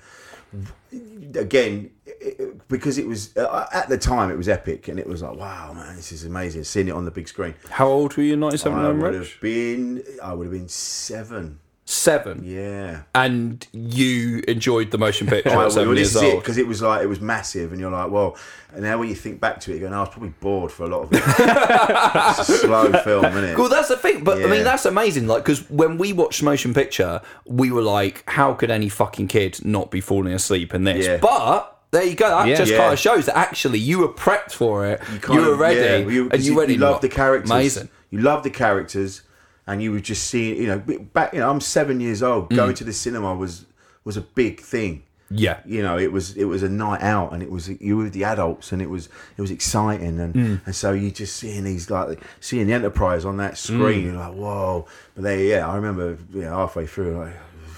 again 1.37 1.91
it- 2.07 2.66
because 2.69 2.99
it 2.99 3.07
was 3.07 3.37
uh, 3.37 3.66
at 3.73 3.89
the 3.89 3.99
time 3.99 4.31
it 4.31 4.37
was 4.37 4.49
epic 4.49 4.89
and 4.89 4.99
it 4.99 5.07
was 5.07 5.23
like 5.23 5.37
wow 5.37 5.73
man 5.73 5.97
this 5.97 6.12
is 6.12 6.25
amazing 6.25 6.64
seeing 6.64 6.89
it 6.89 6.93
on 6.93 7.05
the 7.05 7.11
big 7.11 7.29
screen 7.29 7.55
How 7.71 7.87
old 7.89 8.16
were 8.16 8.23
you 8.23 8.35
in 8.35 8.43
I 8.43 8.49
would 8.93 9.14
have 9.14 9.41
been 9.41 10.03
I 10.23 10.33
would 10.33 10.45
have 10.45 10.53
been 10.53 10.69
seven 10.69 11.61
Seven. 11.91 12.43
yeah 12.45 13.03
And 13.14 13.66
you 13.72 14.43
enjoyed 14.47 14.91
the 14.91 14.99
motion 14.99 15.26
picture 15.26 15.49
Right, 15.57 15.64
at 15.66 15.72
seven 15.72 15.89
well, 15.89 15.97
years 15.97 16.12
this 16.12 16.22
is 16.22 16.28
it 16.28 16.34
old. 16.34 16.43
because 16.43 16.59
it 16.59 16.66
was 16.66 16.82
like 16.82 17.03
it 17.03 17.07
was 17.07 17.18
massive 17.22 17.72
and 17.72 17.80
you're 17.80 17.91
like 17.91 18.11
well 18.11 18.36
and 18.74 18.82
now 18.82 18.99
when 18.99 19.09
you 19.09 19.14
think 19.14 19.41
back 19.41 19.59
to 19.61 19.70
it 19.72 19.78
you're 19.80 19.89
going 19.89 19.95
oh, 19.95 19.97
I 19.97 20.01
was 20.01 20.11
probably 20.11 20.34
bored 20.39 20.70
for 20.70 20.84
a 20.84 20.89
lot 20.89 21.05
of 21.05 21.12
it 21.14 21.22
it's 21.26 22.49
a 22.51 22.59
slow 22.59 22.93
film 23.03 23.24
isn't 23.24 23.43
it 23.45 23.59
Well, 23.59 23.70
that's 23.70 23.89
the 23.89 23.97
thing, 23.97 24.22
but 24.22 24.36
I 24.45 24.49
mean 24.49 24.64
that's 24.64 24.84
amazing. 24.84 25.26
Like, 25.28 25.45
because 25.45 25.68
when 25.70 25.97
we 25.97 26.12
watched 26.12 26.43
motion 26.43 26.74
picture, 26.74 27.22
we 27.47 27.70
were 27.72 27.80
like, 27.82 28.22
"How 28.28 28.53
could 28.53 28.70
any 28.70 28.91
fucking 28.91 29.28
kid 29.28 29.64
not 29.64 29.91
be 29.91 30.03
falling 30.03 30.34
asleep 30.34 30.74
in 30.74 30.84
this?" 30.84 31.07
Yeah. 31.07 31.16
But 31.16 31.74
there 31.91 32.05
you 32.05 32.14
go. 32.16 32.28
That 32.28 32.49
Yeah. 32.49 32.57
just 32.57 32.70
Yeah. 32.72 32.78
kind 32.78 32.93
of 32.93 32.99
shows 32.99 33.24
that 33.26 33.36
actually 33.39 33.78
you 33.78 34.01
were 34.01 34.09
prepped 34.09 34.53
for 34.53 34.84
it. 34.86 35.01
You, 35.11 35.18
kind 35.20 35.41
were 35.41 35.55
ready, 35.57 35.80
yeah, 35.80 35.97
you, 35.97 36.28
and 36.30 36.43
you, 36.45 36.53
you, 36.61 36.66
you 36.68 36.76
love 36.78 37.01
the 37.01 37.09
characters 37.09 37.51
Amazing. 37.51 37.89
you 38.11 38.18
love 38.20 38.43
the 38.43 38.51
characters 38.51 39.22
and 39.69 39.83
you 39.83 39.93
were 39.93 40.01
just 40.01 40.25
seeing, 40.25 40.57
you 40.57 40.66
know, 40.66 40.79
back. 41.12 41.33
You 41.35 41.41
know, 41.41 41.51
I'm 41.51 41.61
seven 41.61 42.01
years 42.01 42.23
old. 42.23 42.51
Mm. 42.51 42.57
Going 42.57 42.75
to 42.75 42.85
the 42.85 42.93
cinema 42.93 43.35
was 43.35 43.66
was 44.03 44.16
a 44.16 44.23
big 44.23 44.61
thing. 44.61 45.05
Yeah. 45.31 45.61
you 45.66 45.83
know, 45.83 45.99
it 45.99 46.11
was 46.11 46.35
it 46.37 46.45
was 46.45 46.62
a 46.62 46.71
night 46.71 47.03
out, 47.03 47.35
and 47.35 47.43
it 47.43 47.51
was 47.51 47.69
you 47.69 47.99
were 47.99 48.05
with 48.05 48.14
the 48.14 48.25
adults, 48.25 48.73
and 48.73 48.81
it 48.81 48.89
was 48.89 49.11
it 49.37 49.43
was 49.43 49.51
exciting, 49.51 50.19
and 50.19 50.35
mm. 50.35 50.61
and 50.64 50.75
so 50.75 50.93
you 50.93 51.11
just 51.11 51.37
seeing 51.37 51.64
these 51.64 51.91
like 51.91 52.23
seeing 52.41 52.66
the 52.66 52.73
Enterprise 52.73 53.27
on 53.27 53.37
that 53.37 53.59
screen, 53.59 54.01
mm. 54.01 54.05
you're 54.05 54.14
like, 54.14 54.33
whoa! 54.33 54.87
But 55.14 55.25
they, 55.25 55.51
yeah, 55.51 55.69
I 55.69 55.77
remember 55.77 56.16
yeah, 56.33 56.49
halfway 56.49 56.87
through, 56.87 57.19
like, 57.19 57.37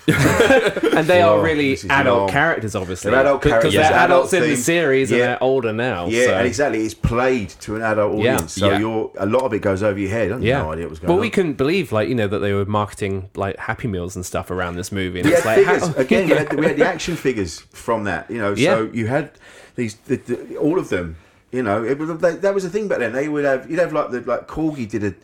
and 0.08 1.06
they 1.06 1.22
are 1.22 1.40
really 1.42 1.70
this 1.70 1.84
is 1.84 1.90
adult 1.90 2.20
long. 2.20 2.28
characters, 2.28 2.74
obviously. 2.74 3.10
They're 3.10 3.20
adult 3.20 3.42
because 3.42 3.62
they're 3.72 3.82
yeah. 3.82 4.04
adults 4.04 4.32
in 4.32 4.42
the 4.42 4.56
series 4.56 5.10
and 5.10 5.18
Yeah. 5.20 5.26
they're 5.26 5.42
older 5.42 5.72
now. 5.72 6.06
yeah, 6.06 6.24
so. 6.26 6.34
and 6.34 6.46
exactly, 6.46 6.84
it's 6.84 6.94
played 6.94 7.50
to 7.60 7.76
an 7.76 7.82
adult 7.82 8.18
Yeah. 8.18 8.34
audience, 8.34 8.52
so 8.54 8.70
Yeah. 8.70 8.78
you're 8.78 9.10
a 9.18 9.26
lot 9.26 9.42
of 9.44 9.52
it 9.52 9.60
goes 9.60 9.82
over 9.82 9.98
your 9.98 10.10
head. 10.10 10.30
I 10.30 10.34
had 10.34 10.42
Yeah, 10.42 10.62
no 10.62 10.72
idea 10.72 10.84
what 10.84 10.90
was 10.90 10.98
going 11.00 11.08
but 11.08 11.14
on. 11.14 11.20
we 11.20 11.30
couldn't 11.30 11.54
believe, 11.54 11.92
like 11.92 12.08
you 12.08 12.14
know, 12.14 12.26
that 12.28 12.38
they 12.40 12.52
were 12.52 12.64
marketing 12.64 13.28
like 13.34 13.56
Happy 13.58 13.88
Meals 13.88 14.16
and 14.16 14.24
stuff 14.24 14.50
around 14.50 14.76
this 14.76 14.90
movie. 14.92 15.20
And 15.20 15.28
We 15.28 15.34
it's 15.34 15.42
had 15.44 15.56
like, 15.58 15.66
figures 15.66 15.88
how- 15.88 15.94
again. 16.00 16.28
You 16.28 16.34
had, 16.36 16.52
we 16.58 16.66
had 16.66 16.76
the 16.76 16.86
action 16.94 17.16
figures 17.16 17.60
from 17.72 18.04
that. 18.04 18.30
You 18.30 18.38
know, 18.38 18.54
Yeah. 18.56 18.74
so 18.76 18.90
you 18.92 19.06
had 19.06 19.30
these 19.76 19.94
the, 20.06 20.16
the, 20.16 20.56
all 20.56 20.78
of 20.78 20.88
them. 20.88 21.16
You 21.52 21.62
know, 21.64 21.82
it 21.84 21.98
was 21.98 22.16
they, 22.18 22.36
that 22.36 22.54
was 22.54 22.62
the 22.62 22.70
thing 22.70 22.86
back 22.88 22.98
then. 23.00 23.12
They 23.12 23.28
would 23.28 23.44
have 23.44 23.68
you'd 23.68 23.80
have 23.80 23.92
like 23.92 24.10
the 24.10 24.20
like 24.20 24.46
Corgi 24.46 24.88
did 24.88 25.04
a. 25.04 25.14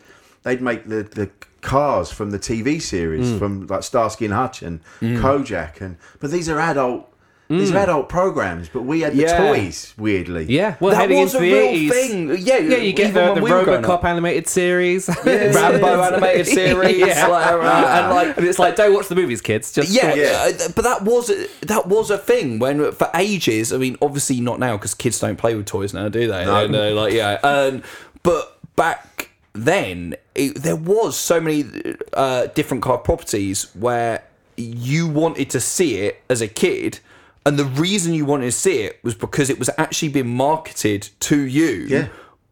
They'd 0.43 0.61
make 0.61 0.85
the 0.87 1.03
the 1.03 1.29
cars 1.61 2.11
from 2.11 2.31
the 2.31 2.39
TV 2.39 2.79
series 2.81 3.27
Mm. 3.27 3.39
from 3.39 3.67
like 3.67 3.83
Starsky 3.83 4.25
and 4.25 4.33
Hutch 4.33 4.61
and 4.61 4.79
Kojak 5.01 5.81
and 5.81 5.97
but 6.19 6.31
these 6.31 6.47
are 6.49 6.59
adult. 6.59 7.11
These 7.49 7.71
are 7.71 7.77
adult 7.77 8.09
programs, 8.09 8.67
but 8.67 8.81
we 8.81 8.99
had 8.99 9.13
the 9.13 9.21
Yeah. 9.21 9.37
toys. 9.37 9.93
Weirdly, 9.97 10.47
Mm. 10.47 10.49
yeah, 10.49 10.75
well, 10.81 10.91
that 10.91 10.99
heading 10.99 11.19
was 11.21 11.33
into 11.33 11.45
a 11.45 11.49
the 11.49 11.55
real 11.55 11.65
80s. 11.69 11.91
thing. 11.93 12.27
Yeah, 12.39 12.57
Yeah, 12.57 12.77
you 12.79 12.91
get 12.91 13.07
even 13.11 13.25
the, 13.27 13.33
the 13.35 13.41
we 13.41 13.49
RoboCop 13.51 14.03
animated 14.03 14.49
series, 14.49 15.07
Rambo 15.25 16.01
animated 16.03 16.45
series, 16.47 16.97
yeah. 17.07 17.25
like, 17.27 17.47
uh, 17.53 17.57
and 17.61 18.09
like 18.13 18.37
and 18.37 18.45
it's 18.45 18.59
like, 18.59 18.75
don't 18.75 18.93
watch 18.93 19.07
the 19.07 19.15
movies, 19.15 19.39
kids. 19.39 19.71
Just 19.71 19.91
yeah, 19.91 20.09
watch- 20.09 20.17
Yeah. 20.17 20.65
uh, 20.65 20.69
but 20.75 20.83
that 20.83 21.03
was 21.03 21.31
that 21.61 21.87
was 21.87 22.11
a 22.11 22.17
thing 22.17 22.59
when 22.59 22.91
for 22.91 23.09
ages. 23.15 23.71
I 23.71 23.77
mean, 23.77 23.95
obviously 24.01 24.41
not 24.41 24.59
now 24.59 24.75
because 24.75 24.93
kids 24.93 25.17
don't 25.17 25.37
play 25.37 25.55
with 25.55 25.67
toys 25.67 25.93
now, 25.93 26.09
do 26.09 26.27
they? 26.27 26.43
No. 26.43 26.67
No, 26.67 26.93
like 26.95 27.13
yeah. 27.13 27.35
Um, 27.43 27.81
but 28.23 28.57
back 28.75 29.26
then, 29.65 30.15
it, 30.35 30.55
there 30.61 30.75
was 30.75 31.17
so 31.17 31.39
many 31.41 31.65
uh, 32.13 32.47
different 32.47 32.83
car 32.83 32.97
properties 32.97 33.73
where 33.75 34.23
you 34.55 35.07
wanted 35.07 35.49
to 35.51 35.59
see 35.59 35.97
it 35.97 36.21
as 36.29 36.41
a 36.41 36.47
kid. 36.47 36.99
And 37.45 37.57
the 37.57 37.65
reason 37.65 38.13
you 38.13 38.25
wanted 38.25 38.45
to 38.45 38.51
see 38.51 38.79
it 38.81 38.99
was 39.03 39.15
because 39.15 39.49
it 39.49 39.57
was 39.59 39.69
actually 39.77 40.09
being 40.09 40.35
marketed 40.35 41.09
to 41.21 41.39
you. 41.39 41.85
Yeah. 41.87 42.07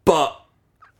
But 0.06 0.40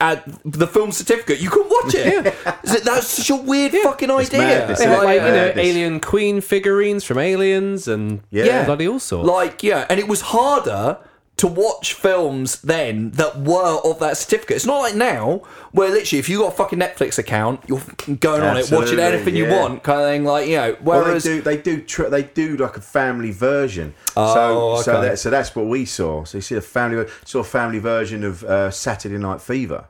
at 0.02 0.26
the 0.44 0.68
film 0.68 0.92
certificate, 0.92 1.40
you 1.40 1.50
couldn't 1.50 1.70
watch 1.70 1.96
it. 1.96 2.26
yeah. 2.46 2.56
That's 2.84 3.08
such 3.08 3.30
a 3.30 3.36
weird 3.36 3.72
fucking 3.72 4.12
idea. 4.12 4.40
madness, 4.40 4.80
They 4.80 4.88
Like, 4.90 5.04
like 5.04 5.22
you 5.22 5.28
know 5.28 5.48
this- 5.54 5.58
alien 5.66 6.00
queen 6.02 6.42
figurines 6.42 7.04
from 7.06 7.18
Aliens 7.20 7.88
and 7.88 8.22
Yeah. 8.32 8.46
yeah, 8.46 8.66
bloody 8.66 8.88
all 8.88 9.00
sorts. 9.00 9.28
Like, 9.30 9.64
yeah, 9.64 9.86
and 9.90 10.00
it 10.00 10.08
was 10.10 10.20
harder 10.22 10.98
to 11.38 11.48
watch 11.48 11.94
films 11.94 12.62
then 12.62 13.12
that 13.12 13.38
were 13.42 13.80
of 13.84 14.00
that 14.00 14.16
certificate. 14.16 14.56
It's 14.56 14.66
not 14.66 14.78
like 14.80 14.96
now, 14.96 15.42
where 15.74 15.90
literally 15.90 16.20
if 16.20 16.30
you 16.30 16.40
got 16.40 16.54
a 16.54 16.56
fucking 16.56 16.80
Netflix 16.80 17.18
account, 17.18 17.60
you're 17.68 17.82
going 18.22 18.42
on 18.42 18.56
it, 18.56 18.72
watching 18.72 19.00
Absolutely, 19.00 19.04
anything 19.04 19.36
you 19.36 19.50
want, 19.50 19.84
kind 19.84 20.00
of 20.00 20.08
thing. 20.08 20.24
Like, 20.24 20.48
you 20.48 20.56
know, 20.56 20.78
Well, 20.82 21.04
whereas. 21.04 21.26
they 21.26 21.36
do. 21.38 21.42
They 21.42 21.58
do. 21.58 22.10
They 22.10 22.24
do 22.24 22.56
like 22.56 22.78
a 22.78 22.82
family 22.82 23.32
version. 23.32 23.94
Oh, 24.16 24.78
so, 24.78 24.82
so 24.84 24.92
okay. 24.98 25.10
that 25.10 25.20
so 25.20 25.30
that's 25.30 25.54
what 25.56 25.66
we 25.66 25.84
saw. 25.84 26.24
So 26.24 26.38
you 26.38 26.42
see 26.42 26.56
a 26.56 26.62
family 26.62 27.06
saw 27.26 27.40
a 27.40 27.44
family 27.44 27.80
version 27.80 28.24
of 28.24 28.44
uh, 28.46 28.72
Saturday 28.72 29.18
Night 29.18 29.42
Fever. 29.42 29.86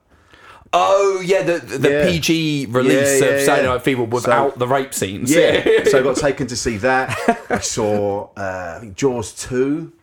oh, 0.74 1.22
yeah, 1.24 1.44
the, 1.44 1.60
the 1.60 1.90
Yeah. 1.92 2.06
PG 2.10 2.68
release 2.72 3.22
Yeah, 3.22 3.28
of 3.28 3.42
Saturday. 3.42 3.68
Night 3.68 3.82
Fever 3.84 4.04
without 4.04 4.54
So- 4.54 4.60
the 4.60 4.68
rape 4.68 4.94
scenes. 4.96 5.32
Yeah. 5.32 5.84
so 5.86 6.00
I 6.00 6.02
got 6.02 6.18
taken 6.18 6.48
to 6.48 6.56
see 6.56 6.78
that. 6.78 7.16
I 7.52 7.60
saw 7.60 8.30
uh, 8.36 8.80
I 8.82 8.88
Jaws 8.96 9.32
two. 9.34 9.94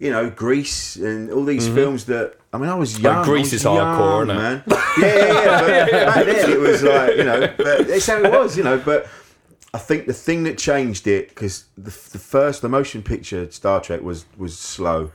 You 0.00 0.10
know, 0.10 0.28
Grease 0.30 0.96
and 0.96 1.30
all 1.30 1.44
these 1.44 1.68
films 1.68 2.06
that. 2.06 2.34
I 2.52 2.58
mean, 2.58 2.68
I 2.68 2.74
was 2.74 2.98
young. 2.98 3.18
I 3.18 3.24
Grease 3.24 3.52
was 3.52 3.60
is 3.60 3.64
hardcore, 3.64 4.26
young, 4.26 4.30
it? 4.30 4.34
man. 4.40 4.62
Yeah, 4.98 5.06
yeah, 5.06 5.66
yeah. 5.68 6.04
But 6.04 6.14
back 6.14 6.26
then 6.26 6.50
it 6.50 6.58
was 6.58 6.82
like 6.82 7.16
you 7.16 7.24
know, 7.24 7.54
but 7.56 7.88
it's 7.88 8.06
how 8.06 8.16
it 8.24 8.32
was, 8.32 8.56
you 8.56 8.64
know. 8.64 8.78
But 8.78 9.06
I 9.72 9.78
think 9.78 10.06
the 10.06 10.12
thing 10.14 10.42
that 10.44 10.58
changed 10.58 11.06
it 11.06 11.28
because 11.28 11.66
the, 11.76 11.90
the 11.90 12.18
first 12.18 12.60
the 12.62 12.68
motion 12.68 13.02
picture 13.02 13.48
Star 13.52 13.80
Trek 13.80 14.02
was 14.02 14.24
was 14.36 14.58
slow. 14.58 15.12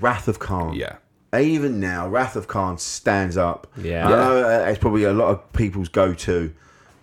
Wrath 0.00 0.28
of 0.28 0.38
Khan. 0.38 0.74
Yeah. 0.74 0.96
Even 1.34 1.80
now, 1.80 2.08
Wrath 2.08 2.36
of 2.36 2.48
Khan 2.48 2.76
stands 2.76 3.36
up. 3.38 3.66
Yeah. 3.80 4.06
I 4.06 4.10
know 4.10 4.44
uh, 4.44 4.68
it's 4.68 4.78
probably 4.78 5.04
a 5.04 5.12
lot 5.14 5.28
of 5.28 5.52
people's 5.54 5.88
go-to. 5.88 6.52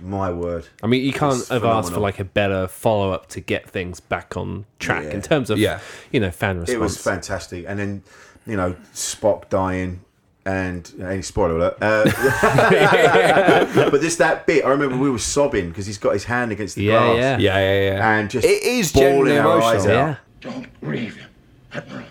My 0.02 0.32
word. 0.32 0.68
I 0.82 0.88
mean, 0.88 1.04
you 1.04 1.12
can't 1.12 1.38
It's 1.40 1.50
have 1.50 1.66
asked 1.66 1.92
for 1.92 2.00
like 2.00 2.20
a 2.20 2.24
better 2.24 2.68
follow 2.68 3.12
up 3.12 3.28
to 3.30 3.42
get 3.42 3.70
things 3.70 4.00
back 4.00 4.38
on 4.38 4.66
track 4.80 5.04
Yeah. 5.04 5.10
in 5.12 5.22
terms 5.22 5.50
of 5.50 5.58
Yeah. 5.60 5.80
you 6.12 6.20
know 6.22 6.32
fan 6.32 6.60
response. 6.60 6.74
It 6.76 6.80
was 6.80 6.98
fantastic, 6.98 7.66
and 7.68 7.78
then 7.80 8.04
you 8.46 8.56
know 8.56 8.76
Spock 8.94 9.50
dying, 9.50 10.00
and 10.46 10.90
any 11.04 11.22
spoiler 11.22 11.58
alert. 11.58 11.78
Uh, 11.82 12.06
but 13.92 14.00
this 14.02 14.16
that 14.16 14.48
bit, 14.48 14.64
I 14.64 14.70
remember 14.70 14.96
we 14.98 15.10
were 15.10 15.18
sobbing 15.20 15.68
because 15.70 15.86
he's 15.86 15.98
got 15.98 16.14
his 16.14 16.24
hand 16.24 16.52
against 16.54 16.76
the 16.76 16.84
Yeah, 16.84 17.00
glass, 17.00 17.18
yeah. 17.18 17.38
Yeah, 17.38 17.60
yeah, 17.60 17.92
yeah. 17.98 18.10
and 18.20 18.30
just 18.30 18.46
It 18.48 18.64
is 18.64 18.92
bawling 18.94 19.26
genuinely 19.28 19.38
our 19.40 19.62
eyes 19.62 19.84
emotional. 19.86 19.98
out. 19.98 20.18
Yeah. 20.44 20.52
Don't 20.52 20.80
grieve, 20.82 21.26
Admiral. 21.74 22.06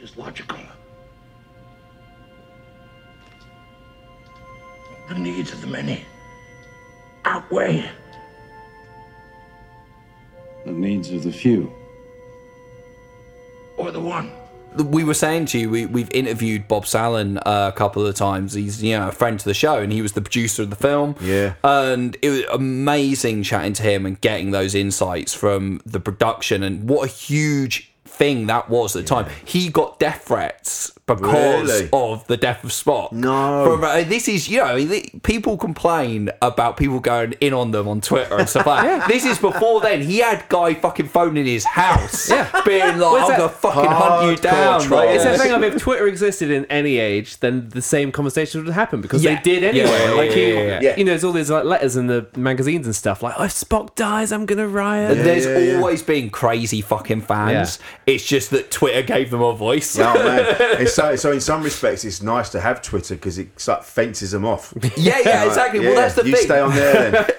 Just 0.00 0.16
logical. 0.18 0.58
The 5.08 5.14
needs 5.14 5.52
of 5.52 5.60
the 5.60 5.66
many 5.68 6.04
outweigh 7.24 7.88
The 10.64 10.72
needs 10.72 11.10
of 11.10 11.22
the 11.22 11.32
few. 11.32 11.72
or 13.76 13.90
the 13.92 14.00
one. 14.00 14.32
we 14.76 15.04
were 15.04 15.14
saying 15.14 15.46
to 15.46 15.58
you, 15.58 15.70
we, 15.70 15.86
we've 15.86 16.10
interviewed 16.12 16.66
Bob 16.66 16.84
Sallin 16.84 17.38
uh, 17.38 17.70
a 17.72 17.76
couple 17.76 18.06
of 18.06 18.14
times. 18.14 18.54
He's 18.54 18.82
you 18.82 18.96
know 18.98 19.08
a 19.08 19.12
friend 19.12 19.38
to 19.38 19.44
the 19.44 19.54
show, 19.54 19.78
and 19.78 19.92
he 19.92 20.02
was 20.02 20.12
the 20.12 20.20
producer 20.22 20.62
of 20.62 20.70
the 20.70 20.76
film. 20.76 21.14
Yeah. 21.20 21.54
and 21.62 22.16
it 22.22 22.30
was 22.30 22.42
amazing 22.52 23.42
chatting 23.44 23.74
to 23.74 23.82
him 23.82 24.06
and 24.06 24.20
getting 24.20 24.50
those 24.50 24.74
insights 24.74 25.34
from 25.34 25.80
the 25.86 26.00
production 26.00 26.62
and 26.62 26.88
what 26.88 27.04
a 27.08 27.12
huge 27.12 27.92
thing 28.16 28.46
that 28.46 28.68
was 28.70 28.96
at 28.96 29.02
the 29.02 29.08
time. 29.08 29.26
He 29.44 29.68
got 29.68 29.98
death 29.98 30.24
threats 30.26 30.92
because 31.06 31.68
Really? 31.68 31.88
of 31.92 32.26
the 32.26 32.36
death 32.36 32.64
of 32.64 32.70
Spock. 32.70 33.12
No. 33.12 33.76
From, 33.76 33.84
uh, 33.84 34.02
this 34.02 34.26
is 34.26 34.48
you 34.48 34.58
know 34.58 34.84
people 35.22 35.56
complain 35.56 36.30
about 36.42 36.76
people 36.76 36.98
going 36.98 37.34
in 37.40 37.52
on 37.52 37.70
them 37.70 37.86
on 37.86 38.00
Twitter 38.00 38.36
and 38.38 38.48
stuff 38.48 38.66
like 38.66 38.84
that. 38.84 39.08
This 39.16 39.24
is 39.24 39.38
before 39.38 39.80
then. 39.80 40.00
He 40.02 40.18
had 40.18 40.48
guy 40.48 40.74
fucking 40.74 41.08
phoning 41.08 41.46
his 41.46 41.64
house, 41.64 42.28
yeah, 42.30 42.50
being 42.64 42.98
like, 42.98 43.22
"I'm 43.22 43.28
that 43.28 43.38
gonna 43.38 43.48
fucking 43.50 43.90
hunt 43.90 44.24
you 44.24 44.36
hardcore 44.36 44.40
down." 44.42 44.80
troll? 44.82 45.00
Like, 45.00 45.14
It's 45.14 45.24
that 45.24 45.38
thing 45.38 45.52
of 45.52 45.62
if 45.62 45.80
Twitter 45.80 46.06
existed 46.08 46.50
in 46.50 46.64
any 46.66 46.98
age, 46.98 47.38
then 47.40 47.68
the 47.68 47.82
same 47.82 48.10
conversations 48.10 48.64
would 48.64 48.72
happen 48.74 49.00
because 49.00 49.22
Yeah. 49.22 49.36
they 49.36 49.42
did 49.42 49.62
anyway. 49.62 49.86
Yeah, 49.88 50.10
like 50.14 50.30
yeah, 50.30 50.46
yeah. 50.46 50.80
Yeah. 50.82 50.96
you 50.96 51.04
know, 51.04 51.12
there's 51.12 51.24
all 51.24 51.32
these 51.32 51.50
like 51.50 51.64
letters 51.64 51.96
in 51.96 52.06
the 52.08 52.26
magazines 52.36 52.86
and 52.86 52.96
stuff 52.96 53.22
like, 53.22 53.34
"Oh, 53.38 53.44
if 53.44 53.52
Spock 53.52 53.94
dies, 53.94 54.32
I'm 54.32 54.44
gonna 54.46 54.66
riot." 54.66 55.16
There's 55.18 55.46
yeah, 55.46 55.58
yeah. 55.58 55.76
always 55.78 56.02
been 56.02 56.30
crazy 56.30 56.80
fucking 56.80 57.20
fans. 57.22 57.78
It's 58.06 58.24
just 58.24 58.50
that 58.50 58.70
Twitter 58.70 59.02
gave 59.02 59.30
them 59.30 59.42
a 59.42 59.52
voice. 59.52 59.98
Oh 59.98 60.14
man! 60.14 60.86
So, 60.86 61.16
so 61.16 61.32
in 61.32 61.40
some 61.40 61.62
respects, 61.64 62.04
it's 62.04 62.22
nice 62.22 62.50
to 62.50 62.60
have 62.60 62.80
Twitter 62.80 63.16
because 63.16 63.36
it 63.38 63.58
sort 63.58 63.80
of 63.80 63.86
fences 63.86 64.30
them 64.30 64.44
off. 64.44 64.72
Yeah, 64.96 65.18
yeah, 65.24 65.38
Like, 65.40 65.48
exactly. 65.48 65.80
yeah, 65.80 65.86
well, 65.88 65.96
that's 65.96 66.14
the 66.14 66.24
you 66.26 66.36
thing. 66.36 66.44
stay 66.44 66.60
on 66.60 66.74
there 66.74 67.10
then. 67.10 67.24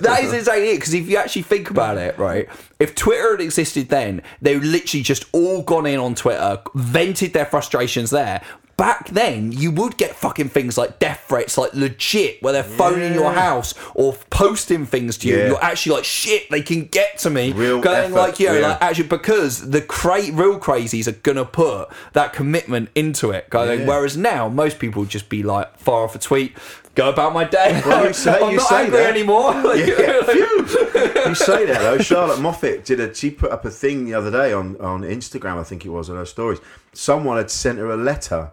that 0.00 0.20
is 0.22 0.32
exactly 0.32 0.70
it. 0.70 0.76
Because 0.76 0.94
if 0.94 1.06
you 1.06 1.18
actually 1.18 1.42
think 1.42 1.68
about 1.70 1.98
it, 1.98 2.16
right, 2.18 2.48
if 2.78 2.94
Twitter 2.94 3.32
had 3.32 3.40
existed 3.42 3.90
then, 3.90 4.22
they 4.40 4.54
would 4.54 4.64
literally 4.64 5.02
just 5.02 5.26
all 5.32 5.62
gone 5.62 5.84
in 5.84 5.98
on 6.00 6.14
Twitter, 6.14 6.58
vented 6.74 7.34
their 7.34 7.44
frustrations 7.46 8.08
there. 8.10 8.40
Back 8.80 9.10
then, 9.10 9.52
you 9.52 9.70
would 9.72 9.98
get 9.98 10.16
fucking 10.16 10.48
things 10.48 10.78
like 10.78 10.98
death 10.98 11.26
threats, 11.28 11.58
like 11.58 11.74
legit, 11.74 12.42
where 12.42 12.54
they're 12.54 12.62
phoning 12.64 13.12
your 13.12 13.30
house 13.32 13.74
or 13.94 14.14
posting 14.30 14.86
things 14.86 15.18
to 15.18 15.28
you. 15.28 15.36
Yeah. 15.36 15.46
You're 15.48 15.62
actually 15.62 15.96
like, 15.96 16.04
shit, 16.04 16.48
they 16.50 16.62
can 16.62 16.86
get 16.86 17.18
to 17.18 17.28
me. 17.28 17.52
Real 17.52 17.82
going 17.82 18.04
effort, 18.06 18.14
like, 18.14 18.40
you 18.40 18.46
know, 18.46 18.58
yeah. 18.58 18.68
like 18.68 18.82
actually 18.82 19.08
because 19.08 19.68
the 19.70 19.82
cra- 19.82 20.32
real 20.32 20.58
crazies 20.58 21.06
are 21.06 21.12
gonna 21.12 21.44
put 21.44 21.90
that 22.14 22.32
commitment 22.32 22.88
into 22.94 23.32
it. 23.32 23.50
Going, 23.50 23.80
Yeah. 23.80 23.86
whereas 23.86 24.16
now 24.16 24.48
most 24.48 24.78
people 24.78 25.02
would 25.02 25.10
just 25.10 25.28
be 25.28 25.42
like, 25.42 25.76
fire 25.78 25.96
off 26.04 26.14
a 26.14 26.18
tweet. 26.18 26.56
Go 26.94 27.10
about 27.10 27.34
my 27.34 27.44
day. 27.44 27.82
Well, 27.84 28.06
you 28.06 28.12
say- 28.24 28.40
I'm 28.40 28.50
you 28.52 28.56
not 28.56 28.68
say 28.68 28.84
angry 28.84 28.98
that. 28.98 29.10
anymore. 29.10 29.52
Like, 29.62 29.86
Yeah, 29.86 30.22
you 31.28 31.34
say 31.34 31.66
that 31.66 31.80
though. 31.80 31.98
Charlotte 31.98 32.40
Moffat 32.40 32.86
did 32.86 32.98
a. 32.98 33.14
She 33.14 33.30
put 33.30 33.52
up 33.52 33.66
a 33.66 33.70
thing 33.70 34.06
the 34.06 34.14
other 34.14 34.30
day 34.30 34.54
on 34.54 34.76
on 34.80 35.02
Instagram. 35.02 35.58
I 35.58 35.64
think 35.64 35.84
it 35.84 35.90
was 35.90 36.08
on 36.08 36.16
her 36.16 36.24
stories. 36.24 36.60
Someone 36.94 37.36
had 37.36 37.50
sent 37.50 37.78
her 37.78 37.90
a 37.90 37.96
letter 37.96 38.52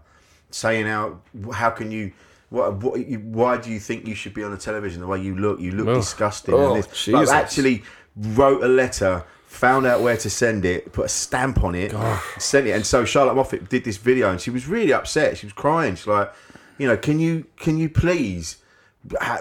saying 0.51 0.85
how 0.85 1.19
how 1.53 1.69
can 1.71 1.91
you. 1.91 2.11
What, 2.49 2.75
what, 2.81 3.05
you- 3.05 3.19
why 3.19 3.57
do 3.57 3.69
you 3.69 3.79
think 3.79 4.07
you 4.07 4.15
should 4.15 4.33
be 4.33 4.41
on 4.43 4.51
the 4.51 4.57
television 4.57 5.01
the 5.01 5.07
way 5.07 5.21
you 5.21 5.35
look? 5.35 5.59
You 5.59 5.71
look 5.71 5.87
Oh. 5.89 5.95
disgusting. 5.95 6.53
Oh, 6.53 6.73
and 6.75 6.83
this. 6.83 6.87
Jesus. 6.87 7.11
Like, 7.13 7.29
actually 7.29 7.83
wrote 8.15 8.63
a 8.63 8.67
letter, 8.69 9.25
found 9.47 9.85
out 9.85 10.01
where 10.01 10.15
to 10.15 10.29
send 10.29 10.63
it, 10.63 10.93
put 10.93 11.05
a 11.05 11.09
stamp 11.09 11.61
on 11.63 11.75
it, 11.75 11.93
sent 12.39 12.65
it. 12.67 12.71
And 12.71 12.85
so 12.85 13.03
Charlotte 13.03 13.35
Moffat 13.35 13.67
did 13.69 13.83
this 13.83 13.97
video, 13.97 14.31
and 14.31 14.39
she 14.39 14.49
was 14.49 14.65
really 14.65 14.93
upset. 14.93 15.37
She 15.37 15.45
was 15.45 15.51
crying. 15.53 15.95
She's 15.95 16.07
like, 16.07 16.31
You 16.77 16.87
know, 16.87 16.95
can 16.95 17.19
you 17.19 17.45
can 17.57 17.77
you 17.77 17.89
please 17.89 18.57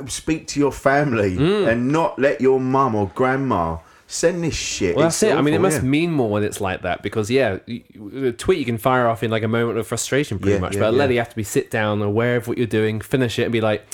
speak 0.07 0.47
to 0.49 0.61
your 0.61 0.73
family 0.73 1.37
Mm. 1.37 1.69
and 1.69 1.89
not 1.93 2.19
let 2.19 2.41
your 2.41 2.61
mum 2.61 2.95
or 2.95 3.11
grandma 3.15 3.79
send 4.07 4.43
this 4.45 4.55
shit? 4.55 4.97
Well, 4.97 5.07
It's 5.07 5.21
that's 5.21 5.33
it. 5.33 5.37
I 5.37 5.43
mean, 5.43 5.55
it 5.55 5.59
awful, 5.59 5.63
must 5.63 5.83
yeah. 5.83 5.89
mean 5.89 6.13
more 6.13 6.31
when 6.31 6.43
it's 6.45 6.61
like 6.61 6.83
that 6.83 7.03
because, 7.03 7.31
yeah, 7.31 7.59
a 7.67 8.33
tweet 8.33 8.59
you 8.59 8.65
can 8.65 8.79
fire 8.79 9.07
off 9.09 9.23
in 9.23 9.31
like 9.31 9.43
a 9.43 9.49
moment 9.49 9.79
of 9.79 9.87
frustration, 9.87 10.39
pretty 10.39 10.55
Yeah, 10.55 10.61
much. 10.61 10.75
yeah, 10.75 10.81
but 10.81 10.89
a 10.91 10.97
letter, 10.97 11.13
you 11.13 11.19
have 11.19 11.31
to 11.31 11.37
be 11.37 11.43
sit 11.45 11.71
down, 11.71 12.01
aware 12.03 12.37
of 12.37 12.49
what 12.49 12.59
you're 12.59 12.67
doing, 12.67 13.01
finish 13.01 13.39
it, 13.39 13.45
and 13.45 13.53
be 13.53 13.61
like, 13.61 13.85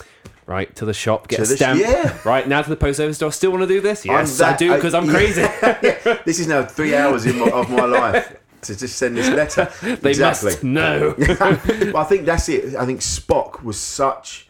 right 0.47 0.75
to 0.77 0.85
the 0.85 0.93
shop, 0.95 1.29
get 1.29 1.37
To 1.37 1.43
a 1.43 1.47
the 1.47 1.57
sh- 1.57 1.81
yeah. 1.81 2.19
Right 2.25 2.47
now 2.47 2.61
to 2.63 2.69
the 2.69 2.77
post 2.77 3.01
office. 3.01 3.19
Do 3.19 3.27
I 3.27 3.31
still 3.31 3.51
want 3.53 3.63
to 3.63 3.67
do 3.69 3.81
this? 3.81 4.05
Yes, 4.05 4.41
I 4.41 4.57
do 4.57 4.75
because 4.75 4.95
I'm 4.95 5.09
crazy. 5.09 5.43
This 6.25 6.39
is 6.41 6.47
now 6.47 6.65
three 6.65 6.95
hours 6.95 7.27
in 7.27 7.39
my, 7.39 7.49
of 7.51 7.71
my 7.71 7.85
life 7.85 8.37
to 8.63 8.77
just 8.77 8.97
send 8.97 9.17
this 9.17 9.29
letter. 9.29 9.71
They 10.03 10.11
exactly. 10.11 10.51
must 10.53 10.65
know. 10.65 11.15
Well, 11.19 11.97
I 11.97 12.05
think 12.05 12.27
that's 12.27 12.49
it. 12.49 12.75
I 12.77 12.85
think 12.87 13.01
Spock 13.01 13.63
was 13.63 13.79
such. 13.79 14.49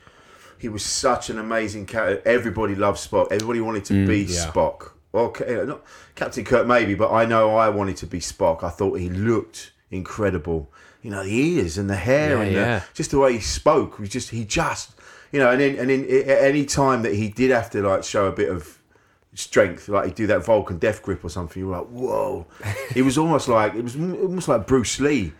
He 0.59 0.69
was 0.69 0.85
such 0.85 1.29
an 1.31 1.39
amazing 1.39 1.87
character. 1.87 2.23
Everybody 2.29 2.75
loved 2.75 2.99
Spock. 2.99 3.29
Everybody 3.31 3.61
wanted 3.61 3.85
to 3.87 3.95
mm, 3.95 4.07
be 4.07 4.21
yeah. 4.23 4.47
Spock. 4.47 4.92
Well, 5.13 5.35
uh, 5.47 5.65
not 5.65 5.83
Captain 6.15 6.45
Kirk 6.45 6.67
maybe, 6.67 6.95
but 6.95 7.13
I 7.13 7.27
know 7.27 7.55
I 7.57 7.69
wanted 7.69 7.99
to 7.99 8.07
be 8.07 8.19
Spock. 8.19 8.65
I 8.65 8.71
thought 8.71 8.95
he 8.99 9.11
looked 9.11 9.73
incredible. 9.91 10.71
You 11.03 11.11
know, 11.11 11.23
the 11.23 11.35
ears 11.35 11.79
and 11.79 11.91
the 11.91 11.97
hair 11.97 12.37
Yeah, 12.37 12.43
and 12.43 12.53
yeah. 12.53 12.79
The, 12.79 12.85
just 12.95 13.11
the 13.11 13.19
way 13.19 13.35
he 13.35 13.41
spoke 13.41 13.99
was 13.99 14.09
just 14.09 14.31
he 14.31 14.45
just 14.45 14.93
you 15.31 15.39
know. 15.39 15.51
And 15.51 15.61
then 15.61 15.77
and 15.77 15.91
then 15.91 16.05
at 16.05 16.43
any 16.43 16.65
time 16.65 17.03
that 17.03 17.15
he 17.15 17.29
did 17.29 17.51
have 17.51 17.71
to 17.71 17.83
like 17.83 18.05
show 18.05 18.27
a 18.27 18.33
bit 18.33 18.49
of 18.49 18.79
strength, 19.35 19.89
like 19.89 20.07
he'd 20.07 20.15
do 20.15 20.27
that 20.29 20.45
Vulcan 20.45 20.79
death 20.79 21.03
grip 21.03 21.25
or 21.25 21.29
something. 21.29 21.61
You 21.61 21.69
were 21.69 21.79
like, 21.79 21.89
whoa! 21.89 22.47
it 22.97 23.03
was 23.03 23.19
almost 23.19 23.49
like 23.49 23.75
it 23.75 23.83
was 23.83 23.97
almost 23.97 24.49
like 24.49 24.67
Bruce 24.67 24.99
Lee. 24.99 25.33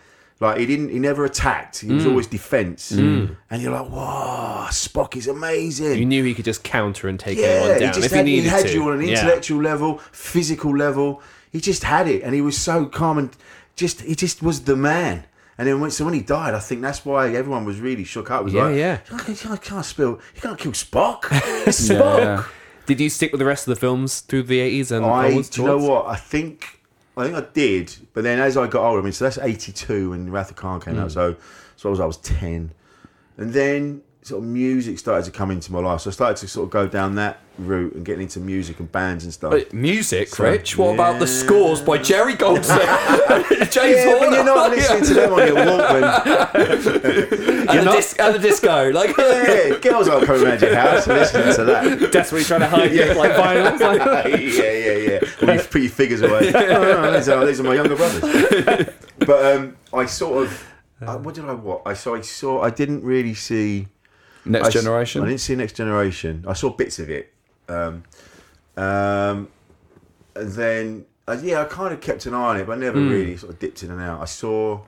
Like 0.43 0.59
he 0.59 0.67
didn't, 0.67 0.89
he 0.91 0.99
never 0.99 1.25
attacked. 1.25 1.79
He 1.81 1.89
Mm. 1.89 1.95
was 1.97 2.07
always 2.07 2.27
defense. 2.27 2.91
And 2.91 3.37
you're 3.53 3.73
like, 3.73 3.89
whoa! 3.89 4.67
Spock 4.71 5.17
is 5.17 5.27
amazing. 5.29 5.99
you 5.99 6.05
knew 6.05 6.25
he 6.25 6.35
could 6.35 6.45
just 6.45 6.65
counter 6.65 7.09
and 7.09 7.19
take 7.19 7.39
anyone 7.39 7.75
he 7.75 7.81
down 7.81 7.93
just 7.95 8.07
if 8.07 8.13
had, 8.13 8.27
he 8.27 8.37
needed 8.37 8.51
had 8.51 8.67
to. 8.67 8.73
you 8.75 8.83
on 8.89 8.99
an 8.99 9.03
Yeah. 9.07 9.15
intellectual 9.21 9.63
level, 9.63 9.99
physical 10.11 10.77
level. 10.77 11.23
He 11.51 11.61
just 11.61 11.85
had 11.85 12.09
it, 12.09 12.23
and 12.23 12.35
he 12.35 12.41
was 12.41 12.57
so 12.59 12.87
calm 12.87 13.19
and 13.19 13.31
just 13.77 14.01
he 14.03 14.15
just 14.15 14.43
was 14.43 14.63
the 14.63 14.77
man. 14.77 15.25
And 15.59 15.69
then 15.69 15.81
when, 15.81 15.91
so 15.91 16.05
when 16.07 16.15
he 16.15 16.21
died, 16.23 16.55
I 16.55 16.59
think 16.61 16.81
that's 16.81 17.05
why 17.05 17.29
everyone 17.35 17.65
was 17.65 17.79
really 17.79 18.05
shook 18.05 18.31
up. 18.31 18.41
It 18.41 18.45
was 18.45 18.53
Yeah, 18.55 18.65
like, 18.65 18.77
yeah. 18.77 18.99
I 19.13 19.19
can't, 19.23 19.51
I 19.53 19.57
can't 19.59 19.85
spill. 19.85 20.19
You 20.35 20.41
can't 20.41 20.59
kill 20.59 20.73
Spock. 20.73 21.25
It's 21.67 21.89
Spock. 21.91 22.47
Did 22.87 22.99
you 23.01 23.09
stick 23.11 23.31
with 23.33 23.39
the 23.39 23.45
rest 23.45 23.69
of 23.69 23.75
the 23.75 23.79
films 23.81 24.21
through 24.23 24.45
the 24.45 24.59
80s 24.59 24.91
and 24.91 25.05
I, 25.07 25.29
onwards? 25.29 25.51
do 25.51 25.61
you 25.61 25.67
know 25.69 25.79
towards? 25.79 25.89
what? 25.89 26.07
I 26.07 26.17
think 26.17 26.81
I 27.17 27.25
think 27.25 27.37
I 27.37 27.41
did, 27.53 27.95
but 28.15 28.25
then 28.25 28.39
as 28.39 28.57
I 28.57 28.67
got 28.67 28.85
older, 28.87 29.01
I 29.01 29.03
mean, 29.03 29.13
so 29.13 29.25
that's 29.25 29.39
eighty 29.39 29.73
two 29.73 30.11
when 30.11 30.31
Wrath 30.31 30.51
of 30.51 30.57
Khan 30.57 30.81
came 30.81 30.95
Hmm. 30.95 31.01
out. 31.01 31.13
So, 31.13 31.37
so 31.77 31.89
I 31.89 31.91
was 31.91 32.01
I 32.01 32.07
was 32.07 32.17
ten, 32.19 32.73
and 33.37 33.53
then 33.53 34.03
sort 34.23 34.41
of 34.43 34.49
music 34.49 35.01
started 35.01 35.25
to 35.25 35.33
come 35.33 35.51
into 35.51 35.73
my 35.73 35.81
life. 35.81 36.03
So 36.03 36.11
I 36.11 36.13
started 36.13 36.37
to 36.39 36.49
sort 36.49 36.65
of 36.65 36.71
go 36.71 36.87
down 36.87 37.17
that 37.17 37.41
route 37.59 37.95
and 37.95 38.05
getting 38.05 38.23
into 38.23 38.39
music 38.39 38.79
and 38.79 38.91
bands 38.91 39.25
and 39.25 39.33
stuff. 39.33 39.53
Wait, 39.53 39.73
music, 39.73 40.29
So- 40.29 40.45
Rich? 40.45 40.79
What 40.79 40.95
about 40.95 41.19
the 41.19 41.27
scores 41.27 41.81
by 41.81 41.99
Jerry 41.99 42.35
Goldsmith? 42.35 42.79
James 43.73 43.97
yeah, 43.97 44.05
Horner? 44.05 44.21
but 44.21 44.33
you're 44.33 44.45
not 44.45 44.71
listening 44.71 45.05
to 45.05 45.15
them 45.15 45.33
on 45.33 45.47
your 45.47 45.57
Walkman. 45.57 46.55
and, 47.69 47.87
the 47.87 47.93
dis- 47.93 48.15
and 48.15 48.35
the 48.35 48.39
disco. 48.39 48.91
Like, 48.91 49.17
yeah, 49.19 49.79
girls 49.81 50.07
aren't 50.09 50.27
coming 50.27 50.45
around 50.47 50.63
your 50.63 50.75
house 50.77 51.07
and 51.09 51.19
listening 51.19 51.55
to 51.57 51.65
that. 51.65 52.13
Desperately 52.13 52.45
trying 52.45 52.61
to 52.61 52.69
hide 52.69 52.93
it 52.93 53.17
like 53.17 53.33
vinyls. 53.33 53.81
Like, 53.81 54.25
yeah, 54.41 54.73
yeah, 54.73 54.93
yeah. 54.93 55.21
When 55.47 55.59
you 55.59 55.65
put 55.65 55.83
your 55.83 55.91
figures 55.91 56.23
away. 56.23 56.53
Oh, 56.55 56.61
no, 56.61 57.13
these, 57.13 57.29
are, 57.29 57.45
these 57.45 57.59
are 57.59 57.65
my 57.65 57.75
younger 57.75 57.97
brothers. 57.97 58.89
But 59.19 59.57
um, 59.57 59.77
I 59.93 60.07
sort 60.07 60.47
of, 60.47 60.73
uh, 61.01 61.19
what 61.19 61.35
did 61.35 61.45
I 61.45 61.55
what? 61.55 61.83
I 61.85 61.95
saw. 61.95 62.15
I 62.15 62.21
saw. 62.21 62.63
I 62.63 62.71
didn't 62.71 63.03
really 63.03 63.35
see 63.35 63.89
Next 64.45 64.65
I 64.65 64.69
s- 64.69 64.75
Generation? 64.75 65.23
I 65.23 65.27
didn't 65.29 65.41
see 65.41 65.55
Next 65.55 65.75
Generation. 65.77 66.45
I 66.49 66.53
saw 66.55 66.71
bits 66.71 66.99
of 66.99 67.09
it. 67.11 67.33
Um, 67.69 68.03
um, 68.77 69.49
and 70.35 70.53
then 70.53 71.05
uh, 71.29 71.39
yeah, 71.43 71.61
I 71.61 71.65
kind 71.65 71.95
of 71.95 72.01
kept 72.01 72.27
an 72.27 72.35
eye 72.35 72.39
on 72.49 72.57
it, 72.59 72.67
but 72.67 72.73
I 72.79 72.81
never 72.81 72.99
Hmm. 72.99 73.09
really 73.11 73.37
sort 73.37 73.53
of 73.53 73.59
dipped 73.59 73.83
in 73.83 73.91
and 73.91 74.01
out. 74.01 74.21
I 74.21 74.25
saw. 74.25 74.79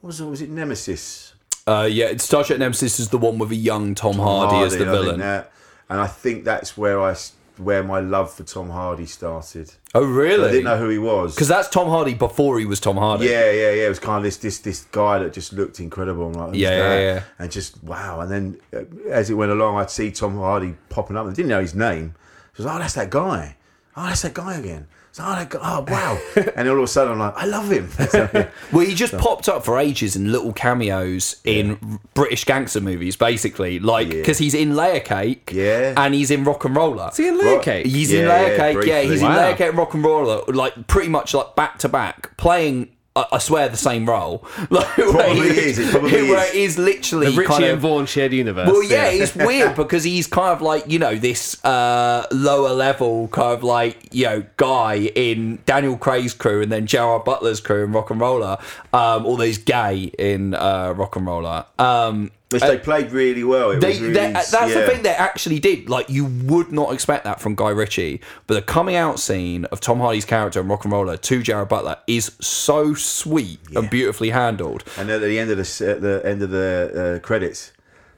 What 0.00 0.08
was 0.08 0.20
it? 0.20 0.24
Was 0.24 0.40
it 0.42 0.50
Nemesis? 0.50 1.34
Uh, 1.66 1.86
yeah, 1.90 2.16
Star 2.16 2.42
Trek 2.42 2.58
Nemesis 2.58 2.98
is 2.98 3.10
the 3.10 3.18
one 3.18 3.38
with 3.38 3.50
a 3.52 3.54
young 3.56 3.94
Tom, 3.94 4.16
Hardy, 4.16 4.64
as 4.64 4.76
the 4.76 4.84
villain. 4.86 5.20
that- 5.20 5.52
and 5.88 6.00
I 6.00 6.06
think 6.06 6.44
that's 6.44 6.76
where 6.76 7.00
I 7.00 7.14
where 7.60 7.82
my 7.82 8.00
love 8.00 8.32
for 8.32 8.42
Tom 8.42 8.70
Hardy 8.70 9.06
started. 9.06 9.72
Oh, 9.94 10.04
really? 10.04 10.48
I 10.48 10.50
didn't 10.50 10.64
know 10.64 10.78
who 10.78 10.88
he 10.88 10.98
was. 10.98 11.34
Because 11.34 11.48
that's 11.48 11.68
Tom 11.68 11.88
Hardy 11.88 12.14
before 12.14 12.58
he 12.58 12.66
was 12.66 12.80
Tom 12.80 12.96
Hardy. 12.96 13.26
Yeah, 13.26 13.50
yeah, 13.50 13.70
yeah. 13.72 13.86
It 13.86 13.88
was 13.88 13.98
kind 13.98 14.18
of 14.18 14.22
this 14.24 14.38
this 14.38 14.58
this 14.58 14.84
guy 14.84 15.18
that 15.18 15.32
just 15.32 15.52
looked 15.52 15.80
incredible. 15.80 16.26
I'm 16.26 16.32
like, 16.32 16.54
Yeah, 16.54 16.76
yeah, 16.76 17.00
yeah. 17.00 17.22
And 17.38 17.50
just 17.50 17.82
wow. 17.84 18.20
And 18.20 18.30
then 18.30 18.60
uh, 18.74 19.10
as 19.10 19.30
it 19.30 19.34
went 19.34 19.52
along, 19.52 19.76
I'd 19.76 19.90
see 19.90 20.10
Tom 20.10 20.36
Hardy 20.36 20.74
popping 20.88 21.16
up. 21.16 21.26
I 21.26 21.30
didn't 21.30 21.48
know 21.48 21.60
his 21.60 21.74
name. 21.74 22.14
I 22.16 22.62
was, 22.62 22.66
like, 22.66 22.74
oh, 22.74 22.78
that's 22.78 22.94
that 22.94 23.10
guy. 23.10 23.56
Oh, 23.96 24.06
that's 24.06 24.22
that 24.22 24.34
guy 24.34 24.56
again. 24.58 24.86
So, 25.12 25.24
oh, 25.26 25.34
that 25.34 25.54
oh, 25.60 25.84
wow. 25.88 26.18
and 26.56 26.68
all 26.68 26.76
of 26.78 26.84
a 26.84 26.86
sudden, 26.86 27.14
I'm 27.14 27.18
like, 27.18 27.34
I 27.36 27.44
love 27.44 27.70
him. 27.70 27.90
So, 27.90 28.28
yeah. 28.34 28.48
Well, 28.72 28.86
he 28.86 28.94
just 28.94 29.16
popped 29.18 29.48
up 29.48 29.64
for 29.64 29.78
ages 29.78 30.14
in 30.14 30.30
little 30.30 30.52
cameos 30.52 31.40
in 31.44 31.98
British 32.14 32.44
gangster 32.44 32.80
movies, 32.80 33.16
basically. 33.16 33.80
Like, 33.80 34.10
because 34.10 34.38
he's 34.38 34.54
in 34.54 34.76
Layer 34.76 35.00
Cake 35.00 35.50
Yeah. 35.52 35.94
and 35.96 36.14
he's 36.14 36.30
in 36.30 36.44
RocknRolla. 36.44 37.10
Is 37.10 37.16
he 37.16 37.26
in 37.28 37.38
Layer 37.38 37.56
Right. 37.56 37.64
Cake? 37.64 37.86
He's 37.86 38.12
in 38.12 38.28
Layer 38.28 38.52
yeah, 38.52 38.56
Cake, 38.56 38.74
yeah, 38.74 38.80
briefly. 39.00 39.08
he's 39.08 39.22
in 39.22 39.28
Layer 39.28 39.56
Cake 39.56 39.68
and 39.70 39.78
RocknRolla, 39.78 40.54
like 40.54 40.86
pretty 40.86 41.08
much 41.08 41.34
like 41.34 41.56
back 41.56 41.78
to 41.78 41.88
back, 41.88 42.36
playing. 42.36 42.90
I 43.16 43.26
I 43.32 43.38
swear 43.38 43.68
the 43.68 43.76
same 43.76 44.08
role. 44.08 44.46
Like, 44.70 44.86
Probably 44.94 45.14
where 45.40 45.52
he- 45.52 45.58
is, 45.60 45.78
it 45.78 45.90
probably 45.90 46.22
where 46.30 46.44
is. 46.46 46.54
it 46.54 46.56
is 46.56 46.78
literally 46.78 47.26
the 47.30 47.36
Ritchie 47.38 47.48
kind 47.48 47.64
of, 47.64 47.70
and 47.72 47.80
Vaughn 47.80 48.06
shared 48.06 48.32
universe. 48.32 48.68
Well, 48.68 48.82
yeah, 48.84 49.08
it's 49.08 49.34
weird 49.34 49.74
because 49.74 50.04
he's 50.04 50.26
kind 50.26 50.52
of 50.52 50.62
like 50.62 50.84
you 50.88 50.98
know 50.98 51.14
this 51.16 51.62
uh, 51.64 52.26
lower 52.30 52.70
level 52.72 53.28
kind 53.28 53.52
of 53.56 53.64
like 53.64 54.08
you 54.12 54.24
know 54.26 54.44
guy 54.56 55.10
in 55.14 55.58
Daniel 55.66 55.96
Craig's 55.96 56.34
crew 56.34 56.62
and 56.62 56.70
then 56.70 56.86
Gerard 56.86 57.24
Butler's 57.24 57.60
crew 57.60 57.84
in 57.84 57.92
RocknRolla, 57.92 58.60
um, 58.94 59.26
although 59.26 59.44
he's 59.44 59.58
gay 59.58 60.10
in 60.18 60.54
uh, 60.54 60.94
RocknRolla. 60.94 61.66
Um, 61.80 62.30
Which 62.50 62.62
they 62.62 62.78
played 62.78 63.12
really 63.12 63.44
well. 63.44 63.70
It 63.70 63.80
they, 63.80 63.90
was 63.90 64.00
really, 64.00 64.12
that's 64.14 64.52
yeah. 64.52 64.66
the 64.66 64.86
thing 64.86 65.02
they 65.02 65.10
actually 65.10 65.60
did. 65.60 65.88
Like 65.88 66.10
you 66.10 66.24
would 66.24 66.72
not 66.72 66.92
expect 66.92 67.22
that 67.22 67.40
from 67.40 67.54
Guy 67.54 67.70
Ritchie, 67.70 68.20
but 68.48 68.54
the 68.54 68.62
coming 68.62 68.96
out 68.96 69.20
scene 69.20 69.66
of 69.66 69.80
Tom 69.80 70.00
Hardy's 70.00 70.24
character 70.24 70.60
in 70.60 70.66
RocknRolla 70.66 71.20
to 71.20 71.42
Gerard 71.42 71.68
Butler 71.68 71.98
is 72.08 72.32
so 72.40 72.94
sweet 72.94 73.60
and 73.76 73.88
beautifully 73.88 74.30
handled. 74.30 74.82
And 74.98 75.08
at 75.10 75.20
the 75.20 75.38
end 75.38 75.52
of 75.52 75.58
the 75.58 75.88
at 75.88 76.00
the 76.00 76.22
end 76.24 76.42
of 76.42 76.50
the 76.50 77.18
uh, 77.22 77.24
credits, 77.24 77.70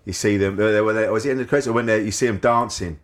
you 0.06 0.14
see 0.14 0.38
them. 0.38 0.58
Uh, 0.58 0.72
they 0.72 0.80
were 0.80 0.94
there, 0.94 1.12
was 1.12 1.26
it 1.26 1.30
end 1.30 1.40
of 1.40 1.46
the 1.46 1.50
credits 1.50 1.66
or 1.66 1.74
when 1.74 1.88
you 1.88 2.10
see 2.10 2.26
them 2.26 2.38
dancing, 2.38 3.00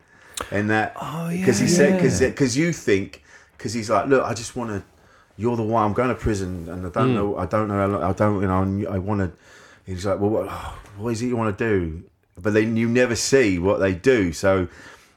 and 0.51 0.71
that. 0.71 0.95
Oh 0.99 1.29
yeah. 1.29 1.41
Because 1.41 1.59
he 1.59 1.69
said 1.69 1.97
because 1.97 2.21
because 2.21 2.57
you 2.57 2.73
think 2.73 3.23
because 3.59 3.75
he's 3.75 3.91
like, 3.91 4.07
look, 4.07 4.25
I 4.25 4.33
just 4.33 4.57
want 4.57 4.71
to. 4.71 4.83
You're 5.37 5.57
the 5.57 5.63
one. 5.63 5.85
I'm 5.85 5.93
going 5.93 6.09
to 6.09 6.15
prison, 6.15 6.69
and 6.69 6.87
I 6.87 6.91
don't 6.91 7.15
know. 7.15 7.37
I 7.37 7.47
don't 7.47 7.69
know. 7.69 8.03
I 8.03 8.13
don't. 8.13 8.41
You 8.41 8.49
know. 8.49 8.91
I 8.91 8.99
want 8.99 9.21
to. 9.21 9.31
He's 9.89 10.05
like, 10.07 10.21
well, 10.21 10.31
what, 10.31 10.49
what 10.99 11.11
is 11.11 11.23
it 11.23 11.27
you 11.27 11.37
want 11.37 11.57
to 11.57 11.69
do? 11.69 12.05
But 12.41 12.55
then 12.55 12.77
you 12.77 12.89
never 12.89 13.17
see 13.17 13.59
what 13.59 13.79
they 13.79 13.95
do. 13.95 14.33
So 14.33 14.69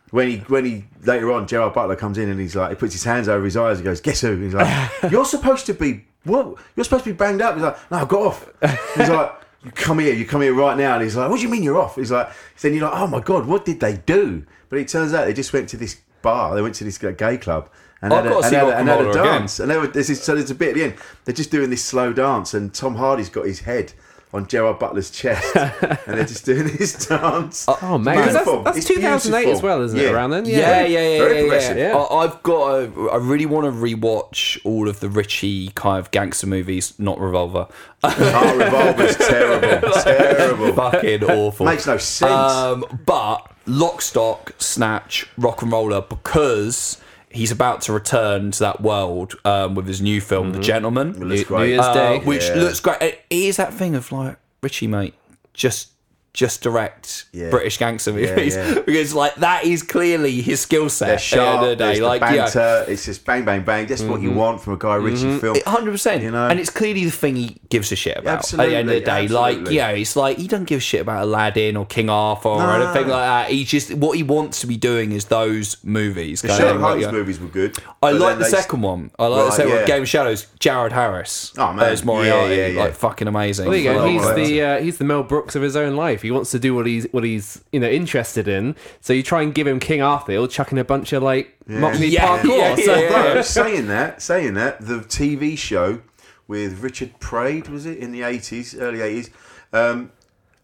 when 0.10 0.28
he 0.28 0.38
when 0.38 0.66
he 0.66 0.86
later 1.04 1.32
on, 1.32 1.46
Gerard 1.48 1.74
Butler 1.74 1.96
comes 1.96 2.18
in 2.18 2.30
and 2.30 2.40
he's 2.40 2.56
like, 2.56 2.72
he 2.72 2.76
puts 2.76 2.94
his 2.94 3.04
hands 3.04 3.28
over 3.28 3.46
his 3.46 3.56
eyes. 3.56 3.78
He 3.78 3.84
goes, 3.84 4.02
guess 4.02 4.22
who? 4.22 4.38
He's 4.38 4.54
like, 4.54 4.92
you're 5.12 5.26
supposed 5.26 5.66
to 5.68 5.74
be 5.74 6.06
what? 6.24 6.56
You're 6.76 6.84
supposed 6.84 7.04
to 7.04 7.12
be 7.12 7.16
banged 7.16 7.42
up. 7.42 7.56
He's 7.56 7.64
like, 7.64 7.92
no, 7.92 7.98
I 7.98 8.06
got 8.06 8.22
off. 8.22 8.50
He's 8.96 9.10
like. 9.10 9.38
You 9.64 9.70
come 9.70 10.00
here, 10.00 10.16
you 10.16 10.26
come 10.26 10.42
here 10.42 10.56
right 10.56 10.76
now, 10.76 10.96
and 10.96 11.04
he's 11.04 11.16
like, 11.16 11.30
"What 11.30 11.36
do 11.36 11.44
you 11.44 11.48
mean 11.48 11.62
you're 11.62 11.78
off?" 11.78 11.96
He's 11.96 12.12
like, 12.12 12.32
then 12.62 12.74
you're 12.74 12.90
like, 12.90 13.00
"Oh 13.00 13.06
my 13.06 13.20
god, 13.20 13.46
what 13.46 13.64
did 13.64 13.80
they 13.80 13.96
do?" 13.96 14.44
But 14.70 14.80
it 14.80 14.88
turns 14.88 15.14
out 15.14 15.26
they 15.26 15.36
just 15.36 15.54
went 15.54 15.70
to 15.70 15.78
this 15.78 16.02
bar. 16.24 16.56
They 16.56 16.64
went 16.64 16.74
to 16.74 16.84
this 16.84 16.98
gay 16.98 17.38
club 17.38 17.70
and 18.02 18.12
I've 18.12 18.24
had 18.24 18.34
a, 18.34 18.38
and 18.38 18.46
had 18.46 18.54
a, 18.54 18.66
and 18.66 18.80
and 18.80 18.90
had 18.90 19.00
a 19.00 19.04
Roller 19.04 19.20
again. 19.20 19.42
dance. 19.42 19.60
And 19.60 19.70
they 19.70 19.78
were, 19.78 19.88
this 19.88 20.10
is, 20.10 20.24
so 20.24 20.36
there's 20.36 20.50
a 20.50 20.56
bit 20.56 20.70
at 20.70 20.76
the 20.76 20.84
end. 20.86 20.96
They're 21.26 21.36
just 21.36 21.52
doing 21.52 21.70
this 21.70 21.84
slow 21.84 22.12
dance, 22.12 22.54
and 22.54 22.74
Tom 22.74 22.96
Hardy's 22.96 23.30
got 23.30 23.46
his 23.46 23.60
head 23.60 23.94
on 24.34 24.48
Gerard 24.48 24.80
Butler's 24.80 25.12
chest, 25.12 25.56
and 25.56 25.98
they're 26.18 26.24
just 26.26 26.46
doing 26.46 26.68
this 26.68 27.06
dance. 27.08 27.66
Oh 27.68 27.98
man, 27.98 28.16
'Cause 28.24 28.34
that's, 28.34 28.64
that's 28.64 28.78
It's 28.78 28.88
2008 28.88 29.48
as 29.52 29.62
well, 29.62 29.82
isn't 29.82 30.00
it? 30.00 30.04
Yeah. 30.04 30.12
Around 30.12 30.30
then, 30.32 30.46
Yeah, 30.46 30.82
yeah, 30.86 30.86
yeah, 30.86 31.18
Very 31.20 31.36
yeah, 31.36 31.42
progressive. 31.42 31.78
yeah. 31.78 31.88
Yeah. 31.90 31.98
I, 31.98 32.16
I've 32.24 32.44
got. 32.44 32.68
A, 32.80 33.10
I 33.12 33.18
really 33.18 33.46
want 33.46 33.66
to 33.66 33.72
rewatch 33.72 34.60
all 34.64 34.88
of 34.88 35.00
the 35.02 35.10
Ritchie 35.10 35.72
kind 35.76 36.00
of 36.00 36.12
gangster 36.12 36.48
movies, 36.48 36.94
not 36.98 37.20
Revolver. 37.20 37.68
Oh, 38.04 38.58
Revolver's 38.58 39.18
terrible, 39.28 39.92
terrible. 40.02 40.74
Fucking 40.74 41.24
awful. 41.26 41.66
Makes 41.66 41.88
no 41.88 41.98
sense. 41.98 42.32
Um, 42.32 42.86
but 43.06 43.52
Lock, 43.66 44.02
Stock, 44.02 44.54
Snatch, 44.60 45.28
RocknRolla, 45.40 46.08
because 46.08 47.01
he's 47.34 47.52
about 47.52 47.82
to 47.84 47.94
return 47.94 48.52
to 48.52 48.60
that 48.60 48.82
world 48.82 49.36
um, 49.46 49.76
with 49.76 49.88
his 49.88 50.02
new 50.02 50.20
film, 50.22 50.52
The 50.52 50.60
Gentleman, 50.60 51.14
looks 51.14 51.50
New, 51.50 51.58
New. 51.58 51.64
Year's 51.66 51.82
uh, 51.82 51.94
Day. 51.94 52.20
which 52.20 52.48
Yeah. 52.48 52.56
looks 52.56 52.80
great. 52.80 53.02
It 53.02 53.22
is 53.30 53.58
that 53.58 53.74
thing 53.74 53.96
of 53.96 54.12
like 54.12 54.38
Ritchie, 54.62 54.88
mate, 54.88 55.14
just 55.54 55.91
just 56.34 56.62
direct 56.64 57.26
Yeah. 57.34 57.50
British 57.50 57.78
gangster 57.78 58.14
movies 58.14 58.56
yeah. 58.56 58.80
because 58.86 59.14
like 59.14 59.36
that 59.36 59.66
is 59.66 59.84
clearly 59.84 60.42
his 60.42 60.62
skill 60.62 60.90
set. 60.90 61.08
They're 61.08 61.18
sharp. 61.20 61.56
end 61.56 61.64
of 61.64 61.70
the 61.72 61.76
day. 61.76 61.86
there's 61.86 62.00
the 62.00 62.06
Like 62.06 62.22
yeah. 62.22 62.46
banter. 62.46 62.86
It's 62.88 63.04
just 63.06 63.26
bang, 63.26 63.44
bang, 63.44 63.64
bang. 63.64 63.86
That's 63.86 64.02
what 64.04 64.22
you 64.22 64.32
want 64.32 64.62
from 64.62 64.74
a 64.74 64.78
Guy 64.78 64.96
Ritchie 64.96 65.40
film. 65.40 65.58
Hundred 65.66 65.92
percent, 65.92 66.24
You 66.24 66.32
know? 66.32 66.48
and 66.48 66.58
it's 66.60 66.70
clearly 66.70 67.04
the 67.04 67.12
thing 67.12 67.36
he 67.36 67.58
gives 67.70 67.92
a 67.92 67.96
shit 67.98 68.18
about. 68.18 68.46
at 68.54 68.58
the 68.58 68.76
end 68.76 68.90
of 68.90 68.96
the 68.96 69.02
Absolutely, 69.02 69.28
day, 69.28 69.34
like 69.34 69.52
absolutely. 69.58 69.76
yeah, 69.76 69.90
it's 69.90 70.16
like 70.16 70.38
he 70.38 70.48
doesn't 70.48 70.66
give 70.70 70.78
a 70.78 70.82
shit 70.82 71.02
about 71.02 71.24
Aladdin 71.24 71.76
or 71.76 71.86
King 71.86 72.10
Arthur 72.10 72.48
or 72.50 72.72
anything 72.76 73.10
like 73.10 73.26
that. 73.26 73.50
He 73.50 73.66
just 73.66 73.94
what 73.96 74.16
he 74.16 74.24
wants 74.24 74.62
to 74.62 74.68
be 74.68 74.78
doing 74.78 75.12
is 75.12 75.26
those 75.26 75.84
movies. 75.84 76.42
The 76.42 76.48
kind 76.48 76.60
Sherlock 76.62 76.74
thing, 76.76 76.82
like, 76.82 77.02
yeah. 77.02 77.12
movies 77.12 77.40
were 77.42 77.48
good. 77.48 77.78
I 78.02 78.12
like 78.12 78.38
the 78.38 78.46
they- 78.46 78.50
second 78.52 78.82
one. 78.82 79.12
I 79.20 79.28
like 79.28 79.38
the 79.40 79.44
Right, 79.50 79.54
second 79.58 79.72
one. 79.74 79.86
Game 79.86 80.02
of 80.04 80.08
Shadows. 80.10 80.48
Jared 80.60 80.94
Harris 80.94 81.52
Oh, 81.58 81.74
man. 81.74 81.92
as 81.92 82.06
Moriarty, 82.06 82.56
Yeah, 82.56 82.62
yeah, 82.62 82.68
yeah. 82.68 82.84
like 82.84 82.94
fucking 82.94 83.28
amazing. 83.28 83.66
Well, 83.66 83.74
there 83.74 83.82
you 83.94 84.00
go. 84.00 84.08
He's 84.08 84.50
the 84.50 84.62
uh, 84.62 84.80
he's 84.82 84.98
the 84.98 85.04
Mel 85.04 85.24
Brooks 85.24 85.56
of 85.56 85.62
his 85.62 85.76
own 85.76 85.96
life. 85.96 86.21
He 86.22 86.32
wants 86.32 86.52
to 86.52 86.60
do 86.60 86.74
what 86.76 86.86
he's 86.86 87.06
what 87.12 87.24
he's 87.24 87.64
you 87.72 87.80
know 87.80 87.90
interested 87.90 88.48
in. 88.48 88.76
So 89.02 89.14
you 89.14 89.24
try 89.24 89.42
and 89.42 89.54
give 89.54 89.68
him 89.68 89.80
King 89.80 90.02
Arthur, 90.02 90.32
he'll 90.34 90.48
chuck 90.48 90.72
in 90.72 90.78
a 90.78 90.84
bunch 90.84 91.14
of 91.14 91.24
like 91.24 91.56
Mockney 91.68 92.12
Yeah, 92.12 92.40
parkour. 92.40 92.58
yeah, 92.58 92.76
so- 92.76 92.96
yeah, 92.96 93.34
yeah. 93.36 93.42
Saying 93.42 93.88
that, 93.88 94.22
saying 94.22 94.54
that, 94.56 94.80
the 94.86 95.00
TV 95.00 95.58
show 95.58 96.02
with 96.48 96.80
Richard 96.82 97.20
Praed 97.20 97.68
was 97.70 97.86
it 97.86 97.98
in 97.98 98.12
the 98.12 98.24
eighties, 98.24 98.76
early 98.76 99.02
eighties. 99.02 99.30
Um, 99.74 100.12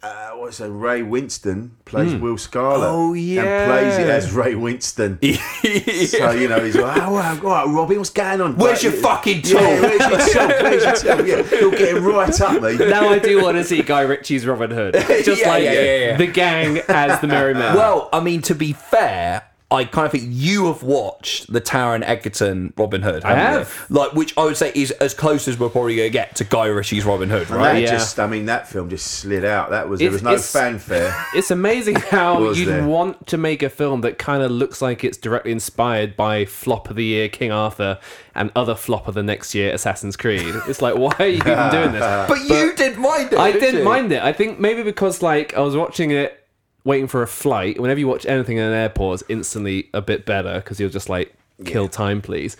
uh, 0.04 0.30
what's 0.32 0.60
that? 0.60 0.70
Ray 0.72 1.02
Winstone 1.02 1.72
plays 1.86 2.14
Will 2.16 2.38
Scarlet. 2.38 2.86
Oh, 2.88 3.14
yeah, 3.14 3.42
and 3.44 3.72
plays 3.72 3.98
it 3.98 4.10
as 4.10 4.32
Ray 4.32 4.54
Winstone. 4.54 5.18
So 6.08 6.32
you 6.32 6.48
know 6.48 6.64
he's 6.64 6.76
like, 6.76 7.02
oh, 7.02 7.14
wow, 7.14 7.32
all 7.44 7.66
right, 7.66 7.66
Robbie, 7.68 7.98
what's 7.98 8.10
going 8.12 8.40
on? 8.40 8.56
Where's 8.58 8.84
Like, 8.84 8.94
your 8.94 9.02
fucking 9.02 9.42
tool? 9.42 9.60
Yeah, 9.62 9.82
where's 9.82 10.00
your 10.00 10.48
tool? 10.48 10.48
Where's 10.62 10.84
your 11.04 11.16
tool? 11.18 11.28
Yeah, 11.28 11.60
you're 11.60 11.72
getting 11.72 12.04
right 12.04 12.42
up, 12.42 12.62
mate. 12.62 12.80
now 12.80 13.10
I 13.10 13.20
do 13.20 13.42
want 13.42 13.58
to 13.58 13.64
see 13.64 13.82
Guy 13.82 14.02
Ritchie's 14.02 14.46
Robin 14.46 14.72
Hood, 14.72 14.94
just 15.24 15.42
Yeah, 15.42 15.50
like 15.50 15.64
yeah, 15.64 15.72
yeah, 15.74 15.98
yeah. 16.12 16.18
the 16.18 16.28
gang 16.28 16.78
as 16.88 17.20
the 17.20 17.28
Merry 17.28 17.54
Men. 17.54 17.76
Well, 17.76 18.10
I 18.14 18.20
mean, 18.22 18.42
to 18.44 18.56
be 18.56 18.74
fair, 18.74 19.44
I 19.70 19.84
kind 19.84 20.06
of 20.06 20.14
think 20.14 20.24
you 20.28 20.68
have 20.68 20.82
watched 20.82 21.52
the 21.52 21.60
Taron 21.60 22.02
Egerton 22.02 22.72
Robin 22.78 23.02
Hood. 23.02 23.26
I 23.26 23.36
haven't 23.36 23.68
you? 23.90 23.98
Like, 23.98 24.14
which 24.14 24.38
I 24.38 24.46
would 24.46 24.56
say 24.56 24.72
is 24.74 24.92
as 24.92 25.14
close 25.14 25.46
as 25.50 25.60
we're 25.60 25.68
probably 25.68 25.98
going 25.98 26.08
to 26.08 26.14
get 26.14 26.38
to 26.38 26.46
Guy 26.46 26.68
Ritchie's 26.68 27.04
Robin 27.04 27.30
Hood, 27.30 27.50
right? 27.50 27.74
that 27.74 27.82
Yeah. 27.82 27.92
just, 27.92 28.18
I 28.18 28.28
mean, 28.28 28.46
that 28.46 28.70
film 28.70 28.90
just 28.90 29.06
slid 29.08 29.44
out. 29.44 29.72
That 29.72 29.90
was 29.90 30.00
there 30.00 30.10
was 30.10 30.24
no 30.24 30.38
fanfare. 30.38 31.14
It's 31.36 31.52
amazing 31.52 31.96
how 31.96 32.52
you'd 32.52 32.66
there? 32.68 32.88
want 32.88 33.28
to 33.28 33.38
make 33.38 33.62
a 33.62 33.70
film 33.70 34.00
that 34.02 34.18
kind 34.18 34.42
of 34.42 34.52
looks 34.52 34.82
like 34.82 35.04
it's 35.04 35.18
directly 35.18 35.52
inspired 35.52 36.16
by 36.16 36.46
flop 36.46 36.90
of 36.90 36.96
the 36.96 37.04
year 37.04 37.28
King 37.28 37.52
Arthur 37.52 38.00
and 38.36 38.52
other 38.56 38.74
flop 38.74 39.10
of 39.10 39.16
the 39.16 39.24
next 39.24 39.54
year 39.54 39.74
Assassin's 39.74 40.16
Creed. 40.16 40.56
It's 40.70 40.82
like, 40.82 40.96
why 40.98 41.14
are 41.20 41.28
you 41.28 41.38
even 41.40 41.70
doing 41.72 41.92
this? 41.92 42.28
But 42.30 42.40
you 42.46 42.74
didn't 42.74 43.02
mind 43.02 43.34
it. 43.34 43.40
I 43.40 43.52
did 43.52 43.60
didn't 43.60 43.80
you? 43.80 43.84
mind 43.86 44.14
it. 44.14 44.24
I 44.24 44.32
think 44.32 44.60
maybe 44.62 44.82
because 44.84 45.22
like 45.22 45.54
I 45.56 45.60
was 45.60 45.76
watching 45.76 46.12
it 46.12 46.42
waiting 46.88 47.08
for 47.08 47.22
a 47.22 47.28
flight. 47.28 47.80
Whenever 47.80 48.00
you 48.00 48.08
watch 48.08 48.26
anything 48.26 48.58
in 48.58 48.64
an 48.64 48.74
airport, 48.74 49.22
it's 49.22 49.30
instantly 49.30 49.90
a 49.94 50.02
bit 50.02 50.26
better 50.26 50.56
because 50.56 50.80
you're 50.80 50.90
just 50.90 51.10
like, 51.10 51.36
kill 51.66 51.88
time, 51.88 52.22
please. 52.22 52.58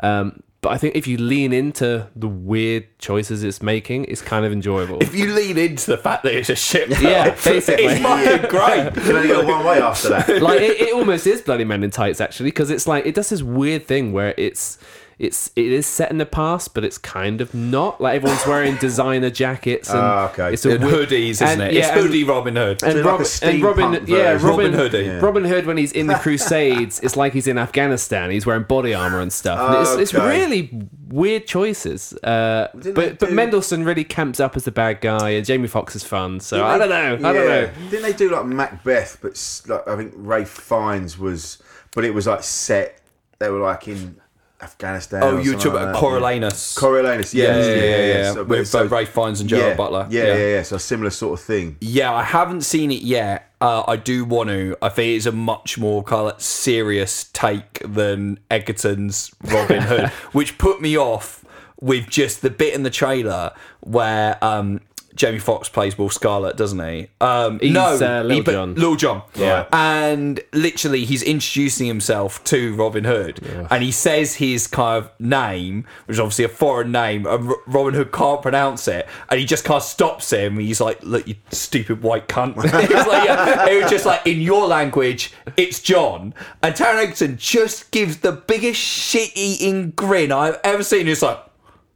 Um, 0.00 0.42
but 0.60 0.70
I 0.70 0.78
think 0.78 0.96
if 0.96 1.06
you 1.06 1.18
lean 1.18 1.52
into 1.52 2.08
the 2.16 2.26
weird 2.26 2.86
choices 2.98 3.44
it's 3.44 3.62
making, 3.62 4.06
it's 4.06 4.20
kind 4.20 4.44
of 4.44 4.50
enjoyable. 4.52 4.98
If 5.00 5.14
you 5.14 5.32
lean 5.32 5.56
into 5.56 5.86
the 5.92 5.96
fact 5.96 6.24
that 6.24 6.34
it's 6.34 6.50
a 6.50 6.56
ship, 6.56 6.88
Yeah, 7.00 7.30
basically. 7.44 7.84
it's 7.84 8.00
fucking 8.02 8.50
great. 8.50 8.92
Can 8.94 9.16
only 9.16 9.28
go 9.28 9.46
one 9.46 9.64
way 9.64 9.80
after 9.80 10.08
that. 10.08 10.42
like 10.42 10.60
it, 10.60 10.80
it 10.80 10.92
almost 10.94 11.28
is 11.28 11.42
bloody 11.42 11.62
men 11.64 11.84
in 11.84 11.92
tights 11.92 12.20
actually 12.20 12.48
because 12.50 12.70
it's 12.70 12.88
like 12.88 13.06
it 13.06 13.14
does 13.14 13.28
this 13.28 13.40
weird 13.42 13.86
thing 13.86 14.12
where 14.12 14.34
it's 14.36 14.78
it's 15.18 15.50
it 15.56 15.66
is 15.72 15.84
set 15.86 16.10
in 16.12 16.18
the 16.18 16.26
past 16.26 16.74
but 16.74 16.84
it's 16.84 16.96
kind 16.98 17.40
of 17.40 17.52
not 17.52 18.00
like 18.00 18.14
everyone's 18.16 18.46
wearing 18.46 18.76
designer 18.80 19.30
jackets 19.30 19.90
and 19.90 19.98
Ah, 19.98 20.30
okay. 20.30 20.52
it's 20.52 20.64
a 20.64 20.70
And 20.76 20.84
hoodies, 20.84 21.42
isn't 21.42 21.60
it? 21.60 21.72
yeah, 21.72 21.80
it's 21.80 21.90
hoodie 21.90 22.22
Robin 22.24 22.54
Hood. 22.54 22.82
and, 22.84 23.04
Rob- 23.04 23.20
a 23.20 23.44
and 23.44 23.62
Robin, 23.62 24.06
yeah. 24.06 24.32
Robin, 24.34 24.46
Robin 24.46 24.72
Hoodie. 24.74 24.98
Yeah. 25.06 25.18
Robin 25.20 25.44
Hood 25.44 25.66
when 25.66 25.76
he's 25.76 25.90
in 25.92 26.06
the 26.06 26.14
Crusades, 26.22 27.00
it's 27.00 27.16
like 27.16 27.32
he's 27.32 27.46
in 27.48 27.58
Afghanistan. 27.58 28.30
He's 28.30 28.46
wearing 28.46 28.62
body 28.62 28.94
armor 28.94 29.20
and 29.20 29.32
stuff. 29.32 29.58
And 29.58 29.82
it's, 30.00 30.12
it's 30.12 30.14
really 30.14 30.70
weird 31.08 31.46
choices. 31.48 32.12
Uh, 32.22 32.68
but 32.74 32.94
they 32.94 33.12
but 33.12 33.32
Mendelsohn 33.32 33.84
really 33.84 34.04
camps 34.04 34.38
up 34.40 34.56
as 34.56 34.64
the 34.64 34.70
bad 34.70 35.00
guy, 35.00 35.30
and 35.30 35.44
Jamie 35.44 35.66
Foxx 35.68 35.96
is 35.96 36.04
fun. 36.04 36.38
So 36.40 36.64
I 36.64 36.78
don't 36.78 36.88
know. 36.90 37.14
I 37.28 37.32
don't 37.32 37.34
Yeah. 37.34 37.48
know. 37.66 37.70
Didn't 37.90 38.02
they 38.02 38.12
do 38.12 38.30
like 38.30 38.46
Macbeth? 38.46 39.18
But 39.20 39.62
like, 39.66 39.88
I 39.88 39.96
think 39.96 40.12
Ray 40.16 40.44
Fiennes 40.44 41.18
was, 41.18 41.58
but 41.94 42.04
it 42.04 42.14
was 42.14 42.26
like 42.28 42.42
set. 42.44 43.00
They 43.40 43.50
were 43.50 43.60
like 43.60 43.88
in 43.88 44.20
Afghanistan. 44.60 45.22
Oh, 45.22 45.36
or 45.36 45.40
you're 45.40 45.54
talking 45.54 45.70
about 45.72 45.94
like. 45.94 46.02
Coriolanus. 46.02 46.76
Coriolanus, 46.76 47.32
yeah, 47.34 47.44
yes, 47.56 47.66
yeah, 47.66 47.74
yeah, 47.84 48.06
yeah, 48.22 48.32
So- 48.32 48.44
with 48.44 48.68
so- 48.68 48.84
Ray 48.86 49.04
Fiennes 49.04 49.40
and 49.40 49.48
Gerard 49.48 49.70
yeah, 49.70 49.74
Butler. 49.76 50.06
Yeah, 50.10 50.24
yeah, 50.26 50.36
yeah, 50.36 50.62
So 50.62 50.76
a 50.76 50.80
similar 50.80 51.10
sort 51.10 51.38
of 51.38 51.44
thing. 51.44 51.76
Yeah, 51.80 52.12
I 52.12 52.22
haven't 52.24 52.62
seen 52.62 52.90
it 52.90 53.02
yet. 53.02 53.50
Uh, 53.60 53.82
I 53.88 53.96
do 53.96 54.24
want 54.24 54.50
to. 54.50 54.76
I 54.82 54.88
think 54.88 55.16
it's 55.16 55.26
a 55.26 55.32
much 55.32 55.78
more 55.78 56.02
kind 56.04 56.32
of 56.32 56.40
serious 56.42 57.24
take 57.32 57.80
than 57.84 58.38
Egerton's 58.50 59.32
Robin 59.42 59.82
Hood, 59.90 60.08
which 60.32 60.58
put 60.58 60.80
me 60.80 60.96
off 60.96 61.44
with 61.80 62.08
just 62.08 62.42
the 62.42 62.50
bit 62.50 62.74
in 62.74 62.82
the 62.82 62.90
trailer 62.90 63.52
where 63.80 64.42
um, 64.44 64.80
Jamie 65.18 65.40
Foxx 65.40 65.68
plays 65.68 65.98
Will 65.98 66.08
Scarlet, 66.08 66.56
doesn't 66.56 66.78
he? 66.78 67.08
Um, 67.20 67.58
He's, 67.58 67.72
no, 67.74 67.96
uh, 68.00 68.22
Lil 68.22 68.36
he- 68.44 68.52
Jon. 68.52 68.74
Lil 68.76 68.94
Jon. 68.96 69.22
Yeah. 69.34 69.66
And 69.72 70.40
literally, 70.52 71.04
he's 71.04 71.22
introducing 71.24 71.88
himself 71.88 72.42
to 72.44 72.74
Robin 72.76 73.02
Hood, 73.04 73.40
and 73.70 73.82
he 73.82 73.90
says 73.92 74.36
his 74.36 74.66
kind 74.68 75.04
of 75.04 75.10
name, 75.20 75.84
which 76.06 76.14
is 76.14 76.20
obviously 76.20 76.44
a 76.44 76.48
foreign 76.48 76.92
name, 76.92 77.26
and 77.26 77.52
Robin 77.66 77.94
Hood 77.94 78.12
can't 78.12 78.40
pronounce 78.40 78.86
it, 78.86 79.06
and 79.28 79.40
he 79.40 79.44
just 79.44 79.64
kind 79.64 79.76
of 79.78 79.82
stops 79.82 80.30
him. 80.32 80.58
He's 80.58 80.80
like, 80.80 81.02
"Look, 81.02 81.26
you 81.26 81.34
stupid 81.50 82.02
white 82.02 82.28
cunt!" 82.28 82.56
it 82.64 82.72
was 82.94 83.06
like, 83.06 83.24
yeah, 83.24 83.68
it 83.68 83.82
was 83.82 83.90
just 83.90 84.06
like 84.06 84.24
in 84.24 84.40
your 84.40 84.66
language, 84.68 85.32
it's 85.56 85.82
John. 85.82 86.32
And 86.62 86.74
Taron 86.76 87.02
Egerton 87.02 87.36
just 87.38 87.90
gives 87.90 88.18
the 88.18 88.30
biggest 88.32 88.80
shit-eating 88.80 89.90
grin 89.90 90.30
I've 90.30 90.60
ever 90.62 90.84
seen. 90.84 91.08
It's 91.08 91.22
like. 91.22 91.38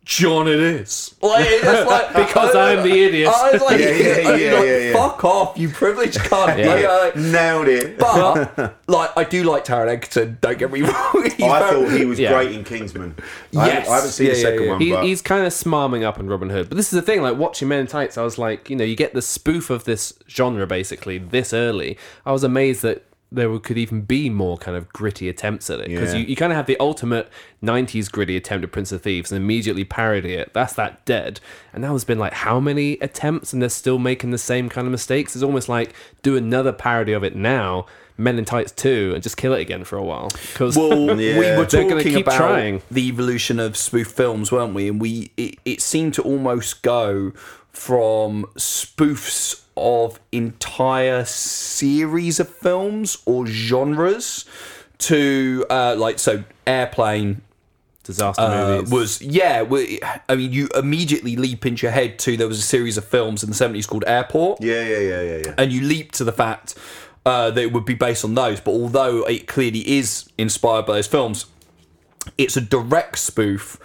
John, 0.04 0.48
it 0.48 0.58
is. 0.58 1.14
Like, 1.22 1.46
it's 1.48 1.86
like 1.88 2.12
Because 2.26 2.56
I'm 2.56 2.82
the 2.82 2.90
idiot. 2.92 3.28
I 3.32 3.52
was 3.52 3.62
like, 3.62 3.78
Yeah, 3.80 3.88
yeah, 3.90 4.18
yeah, 4.18 4.28
like, 4.28 4.40
yeah, 4.40 4.76
yeah. 4.78 4.92
fuck 4.92 5.24
off, 5.24 5.56
you 5.56 5.68
privileged 5.68 6.18
cunt. 6.18 6.58
Yeah. 6.58 6.66
Like, 6.74 7.14
like, 7.14 7.16
Nailed 7.16 7.68
it. 7.68 7.98
but 7.98 8.78
like, 8.88 9.16
I 9.16 9.22
do 9.22 9.44
like 9.44 9.64
Taron 9.64 9.88
Egerton. 9.88 10.38
Don't 10.40 10.58
get 10.58 10.72
me 10.72 10.80
wrong. 10.82 11.22
He's 11.36 11.40
I 11.42 11.70
thought 11.70 11.92
he 11.92 12.04
was 12.04 12.18
Yeah. 12.18 12.32
great 12.32 12.50
in 12.52 12.64
Kingsman. 12.64 13.14
I, 13.16 13.22
Yes. 13.66 13.74
haven't, 13.86 13.90
I 13.92 13.94
haven't 13.94 14.10
seen 14.10 14.26
Yeah, 14.26 14.32
the 14.32 14.38
yeah, 14.38 14.44
second 14.44 14.62
yeah. 14.64 14.70
one, 14.70 14.80
He, 14.80 14.90
but 14.90 15.04
he's 15.04 15.22
kind 15.22 15.46
of 15.46 15.52
smarming 15.52 16.02
up 16.02 16.18
in 16.18 16.26
Robin 16.26 16.50
Hood. 16.50 16.68
But 16.68 16.76
this 16.76 16.86
is 16.92 16.96
the 16.96 17.02
thing, 17.02 17.22
like 17.22 17.36
watching 17.36 17.68
Men 17.68 17.80
in 17.80 17.86
Tights, 17.86 18.18
I 18.18 18.22
was 18.22 18.38
like, 18.38 18.68
you 18.70 18.74
know, 18.76 18.84
you 18.84 18.96
get 18.96 19.14
the 19.14 19.22
spoof 19.22 19.70
of 19.70 19.84
this 19.84 20.12
genre 20.28 20.66
basically 20.66 21.18
this 21.18 21.52
early. 21.54 21.96
I 22.26 22.32
was 22.32 22.42
amazed 22.42 22.82
that 22.82 23.04
there 23.34 23.58
could 23.58 23.78
even 23.78 24.02
be 24.02 24.28
more 24.28 24.56
kind 24.58 24.76
of 24.76 24.88
gritty 24.92 25.28
attempts 25.28 25.70
at 25.70 25.80
it 25.80 25.88
because 25.88 26.12
Yeah. 26.12 26.20
you, 26.20 26.26
you 26.26 26.36
kind 26.36 26.52
of 26.52 26.56
have 26.56 26.66
the 26.66 26.76
ultimate 26.78 27.28
90s 27.62 28.10
gritty 28.10 28.36
attempt 28.36 28.64
at 28.64 28.72
Prince 28.72 28.92
of 28.92 29.02
Thieves 29.02 29.32
and 29.32 29.42
immediately 29.42 29.84
parody 29.84 30.34
it. 30.34 30.52
That's 30.52 30.74
that 30.74 31.04
dead. 31.04 31.40
And 31.72 31.82
now 31.82 31.90
there's 31.90 32.04
been 32.04 32.18
like 32.18 32.34
how 32.34 32.60
many 32.60 32.92
attempts 33.00 33.52
and 33.52 33.62
they're 33.62 33.68
still 33.68 33.98
making 33.98 34.30
the 34.32 34.38
same 34.38 34.68
kind 34.68 34.86
of 34.86 34.90
mistakes? 34.90 35.34
It's 35.34 35.42
almost 35.42 35.68
like 35.68 35.94
do 36.22 36.36
another 36.36 36.72
parody 36.72 37.12
of 37.12 37.24
it 37.24 37.34
now. 37.34 37.86
Men 38.18 38.38
in 38.38 38.44
Tights 38.44 38.72
2 38.72 39.12
and 39.14 39.22
just 39.22 39.38
kill 39.38 39.54
it 39.54 39.60
again 39.62 39.84
for 39.84 39.96
a 39.96 40.02
while 40.04 40.28
because 40.52 40.76
Well, 40.76 40.90
we 41.16 41.34
were 41.34 41.64
They're 41.64 41.64
gonna 41.64 41.94
talking 41.94 41.98
keep 42.12 42.26
about 42.26 42.36
trying. 42.36 42.82
the 42.90 43.08
evolution 43.08 43.58
of 43.58 43.74
spoof 43.76 44.08
films, 44.08 44.52
weren't 44.52 44.74
we? 44.74 44.86
And 44.88 45.00
we 45.00 45.30
it, 45.38 45.56
it 45.64 45.80
seemed 45.80 46.12
to 46.14 46.22
almost 46.22 46.82
go 46.82 47.32
from 47.72 48.44
spoofs 48.56 49.62
of 49.76 50.20
entire 50.30 51.24
series 51.24 52.38
of 52.38 52.48
films 52.48 53.18
or 53.24 53.46
genres 53.46 54.44
to 54.98 55.64
uh, 55.70 55.94
like 55.98 56.18
so 56.18 56.44
airplane 56.66 57.40
disaster 58.04 58.42
uh, 58.42 58.66
movies 58.76 58.90
was 58.90 59.22
yeah 59.22 59.62
we- 59.62 60.00
i 60.28 60.34
mean 60.34 60.52
you 60.52 60.68
immediately 60.74 61.36
leap 61.36 61.64
into 61.64 61.86
your 61.86 61.92
head 61.92 62.18
to 62.18 62.36
there 62.36 62.48
was 62.48 62.58
a 62.58 62.62
series 62.62 62.98
of 62.98 63.04
films 63.04 63.42
in 63.42 63.48
the 63.48 63.54
70s 63.56 63.86
called 63.88 64.04
airport 64.06 64.60
yeah, 64.60 64.82
yeah, 64.82 64.98
yeah, 64.98 65.22
yeah, 65.22 65.42
yeah. 65.46 65.54
and 65.56 65.72
you 65.72 65.80
leap 65.82 66.12
to 66.12 66.24
the 66.24 66.32
fact 66.32 66.74
uh, 67.24 67.50
that 67.50 67.60
it 67.62 67.72
would 67.72 67.84
be 67.84 67.94
based 67.94 68.24
on 68.24 68.34
those. 68.34 68.60
But 68.60 68.72
although 68.72 69.22
it 69.24 69.46
clearly 69.46 69.88
is 69.98 70.28
inspired 70.38 70.86
by 70.86 70.94
those 70.94 71.06
films, 71.06 71.46
it's 72.36 72.56
a 72.56 72.60
direct 72.60 73.18
spoof 73.18 73.78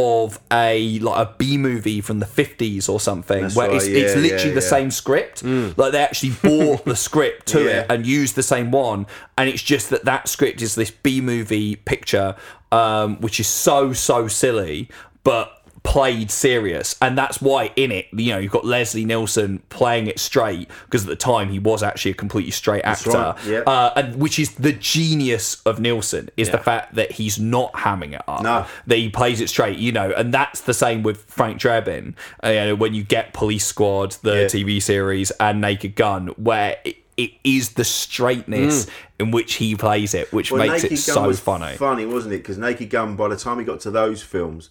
of 0.00 0.38
a 0.52 1.00
like 1.00 1.26
a 1.28 1.34
B 1.38 1.58
movie 1.58 2.00
from 2.00 2.20
the 2.20 2.26
fifties 2.26 2.88
or 2.88 3.00
something, 3.00 3.42
That's 3.42 3.56
where 3.56 3.66
right, 3.68 3.76
it's, 3.76 3.86
it's 3.86 4.14
literally 4.14 4.30
yeah, 4.50 4.54
the 4.54 4.60
yeah. 4.60 4.60
same 4.60 4.90
script. 4.92 5.42
Like 5.42 5.90
they 5.92 5.98
actually 6.02 6.34
bought 6.42 6.84
the 6.84 6.94
script 7.08 7.46
to 7.48 7.64
Yeah. 7.64 7.80
it 7.80 7.86
and 7.90 8.06
used 8.06 8.36
the 8.36 8.42
same 8.44 8.70
one, 8.70 9.06
and 9.36 9.48
it's 9.48 9.62
just 9.62 9.90
that 9.90 10.04
that 10.04 10.28
script 10.28 10.62
is 10.62 10.76
this 10.76 10.92
B 10.92 11.20
movie 11.20 11.74
picture, 11.76 12.36
um, 12.70 13.16
which 13.20 13.40
is 13.40 13.48
so 13.48 13.92
so 13.92 14.28
silly, 14.28 14.88
but 15.24 15.57
played 15.82 16.30
serious, 16.30 16.96
and 17.00 17.16
that's 17.16 17.40
why 17.40 17.70
in 17.76 17.92
it, 17.92 18.06
you 18.12 18.32
know, 18.32 18.38
you've 18.38 18.52
got 18.52 18.64
Leslie 18.64 19.04
Nielsen 19.04 19.60
playing 19.70 20.06
it 20.06 20.18
straight 20.18 20.68
because 20.86 21.02
at 21.02 21.08
the 21.08 21.16
time 21.16 21.50
he 21.50 21.58
was 21.58 21.82
actually 21.82 22.10
a 22.10 22.14
completely 22.14 22.50
straight 22.50 22.82
actor, 22.82 23.10
right, 23.10 23.36
yeah. 23.46 23.58
uh, 23.60 23.92
and 23.96 24.16
which 24.20 24.38
is 24.38 24.54
the 24.56 24.72
genius 24.72 25.62
of 25.62 25.80
Nielsen 25.80 26.30
is 26.36 26.50
the 26.50 26.58
fact 26.58 26.94
that 26.96 27.12
he's 27.12 27.38
not 27.38 27.72
hamming 27.74 28.12
it 28.14 28.22
up, 28.28 28.42
No. 28.42 28.66
that 28.86 28.96
he 28.96 29.08
plays 29.08 29.40
it 29.40 29.48
straight, 29.48 29.78
you 29.78 29.92
know, 29.92 30.12
and 30.12 30.32
that's 30.34 30.62
the 30.62 30.74
same 30.74 31.02
with 31.02 31.24
Frank 31.24 31.60
Drebin. 31.60 32.14
Uh, 32.44 32.48
you 32.48 32.54
know, 32.60 32.74
when 32.74 32.94
you 32.94 33.04
get 33.04 33.32
Police 33.32 33.64
Squad, 33.66 34.12
the 34.22 34.34
Yeah. 34.42 34.44
TV 34.46 34.80
series, 34.82 35.30
and 35.32 35.60
Naked 35.60 35.94
Gun, 35.94 36.28
where 36.36 36.76
it, 36.84 36.96
it 37.16 37.32
is 37.44 37.70
the 37.70 37.84
straightness 37.84 38.86
in 39.18 39.30
which 39.30 39.54
he 39.54 39.74
plays 39.74 40.14
it, 40.14 40.32
which 40.32 40.50
Well, 40.52 40.58
makes 40.66 40.82
Naked 40.82 40.98
it 40.98 41.06
Gun 41.06 41.14
so 41.14 41.26
was 41.26 41.40
funny. 41.40 41.76
Funny, 41.76 42.06
wasn't 42.06 42.34
it? 42.34 42.38
Because 42.38 42.58
Naked 42.58 42.90
Gun, 42.90 43.16
by 43.16 43.28
the 43.28 43.36
time 43.36 43.58
he 43.58 43.64
got 43.64 43.80
to 43.80 43.90
those 43.90 44.22
films, 44.22 44.70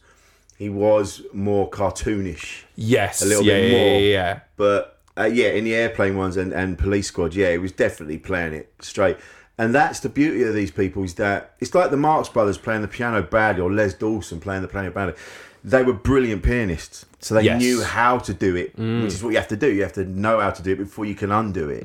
he 0.58 0.70
was 0.70 1.22
more 1.34 1.70
cartoonish. 1.70 2.64
Yes, 2.76 3.22
a 3.22 3.26
little 3.26 3.44
yeah, 3.44 3.54
bit 3.60 3.72
more. 3.72 4.00
yeah, 4.00 4.08
yeah. 4.08 4.40
But 4.58 5.00
uh, 5.18 5.24
yeah, 5.26 5.50
in 5.50 5.64
the 5.64 5.74
airplane 5.76 6.18
ones 6.18 6.38
and, 6.38 6.52
and 6.54 6.78
Police 6.78 7.08
Squad, 7.08 7.34
yeah, 7.36 7.52
he 7.52 7.58
was 7.58 7.72
definitely 7.72 8.18
playing 8.18 8.54
it 8.54 8.72
straight. 8.80 9.18
And 9.60 9.74
that's 9.74 10.00
the 10.02 10.10
beauty 10.10 10.44
of 10.44 10.54
these 10.54 10.70
people 10.70 11.04
is 11.04 11.16
that 11.16 11.54
it's 11.60 11.74
like 11.74 11.90
the 11.90 11.98
Marx 11.98 12.30
Brothers 12.30 12.58
playing 12.60 12.84
the 12.84 12.88
piano 12.88 13.24
badly 13.24 13.62
or 13.64 13.72
Les 13.72 13.94
Dawson 13.96 14.40
playing 14.40 14.62
the 14.62 14.68
piano 14.68 14.92
badly. 14.92 15.16
They 15.64 15.82
were 15.84 15.94
brilliant 15.94 16.44
pianists, 16.44 17.06
so 17.20 17.34
they 17.34 17.42
Yes. 17.44 17.60
knew 17.60 17.82
how 17.82 18.20
to 18.20 18.34
do 18.34 18.56
it, 18.56 18.78
which 18.78 19.14
is 19.14 19.24
what 19.24 19.32
you 19.32 19.38
have 19.38 19.48
to 19.48 19.58
do. 19.58 19.68
You 19.74 19.82
have 19.82 19.94
to 19.94 20.06
know 20.06 20.40
how 20.40 20.52
to 20.52 20.62
do 20.62 20.74
it 20.74 20.78
before 20.78 21.06
you 21.06 21.16
can 21.16 21.32
undo 21.32 21.70
it. 21.70 21.84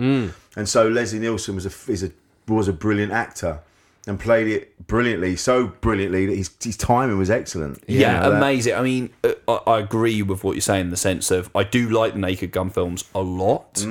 And 0.55 0.69
so 0.69 0.87
Leslie 0.89 1.19
Nielsen 1.19 1.55
was 1.55 1.65
a 1.67 1.91
is 1.91 2.03
a 2.03 2.11
was 2.47 2.69
a 2.69 2.73
brilliant 2.73 3.13
actor 3.13 3.61
and 4.07 4.19
played 4.19 4.49
it 4.49 4.87
brilliantly, 4.87 5.37
so 5.37 5.69
brilliantly 5.69 6.27
that 6.27 6.37
his, 6.37 6.51
his 6.63 6.77
timing 6.77 7.19
was 7.19 7.31
excellent. 7.31 7.83
Yeah, 7.87 8.21
know, 8.21 8.31
that- 8.31 8.37
amazing. 8.39 8.75
I 8.75 8.83
mean, 8.83 9.11
uh, 9.23 9.33
I, 9.49 9.71
I 9.73 9.79
agree 9.81 10.23
with 10.23 10.43
what 10.45 10.53
you're 10.53 10.61
saying 10.61 10.83
in 10.87 10.91
the 10.91 10.97
sense 10.97 11.31
of 11.31 11.51
I 11.55 11.63
do 11.65 11.89
like 11.89 12.15
the 12.15 12.19
Naked 12.19 12.51
Gun 12.51 12.71
films 12.71 13.05
a 13.15 13.21
lot, 13.21 13.85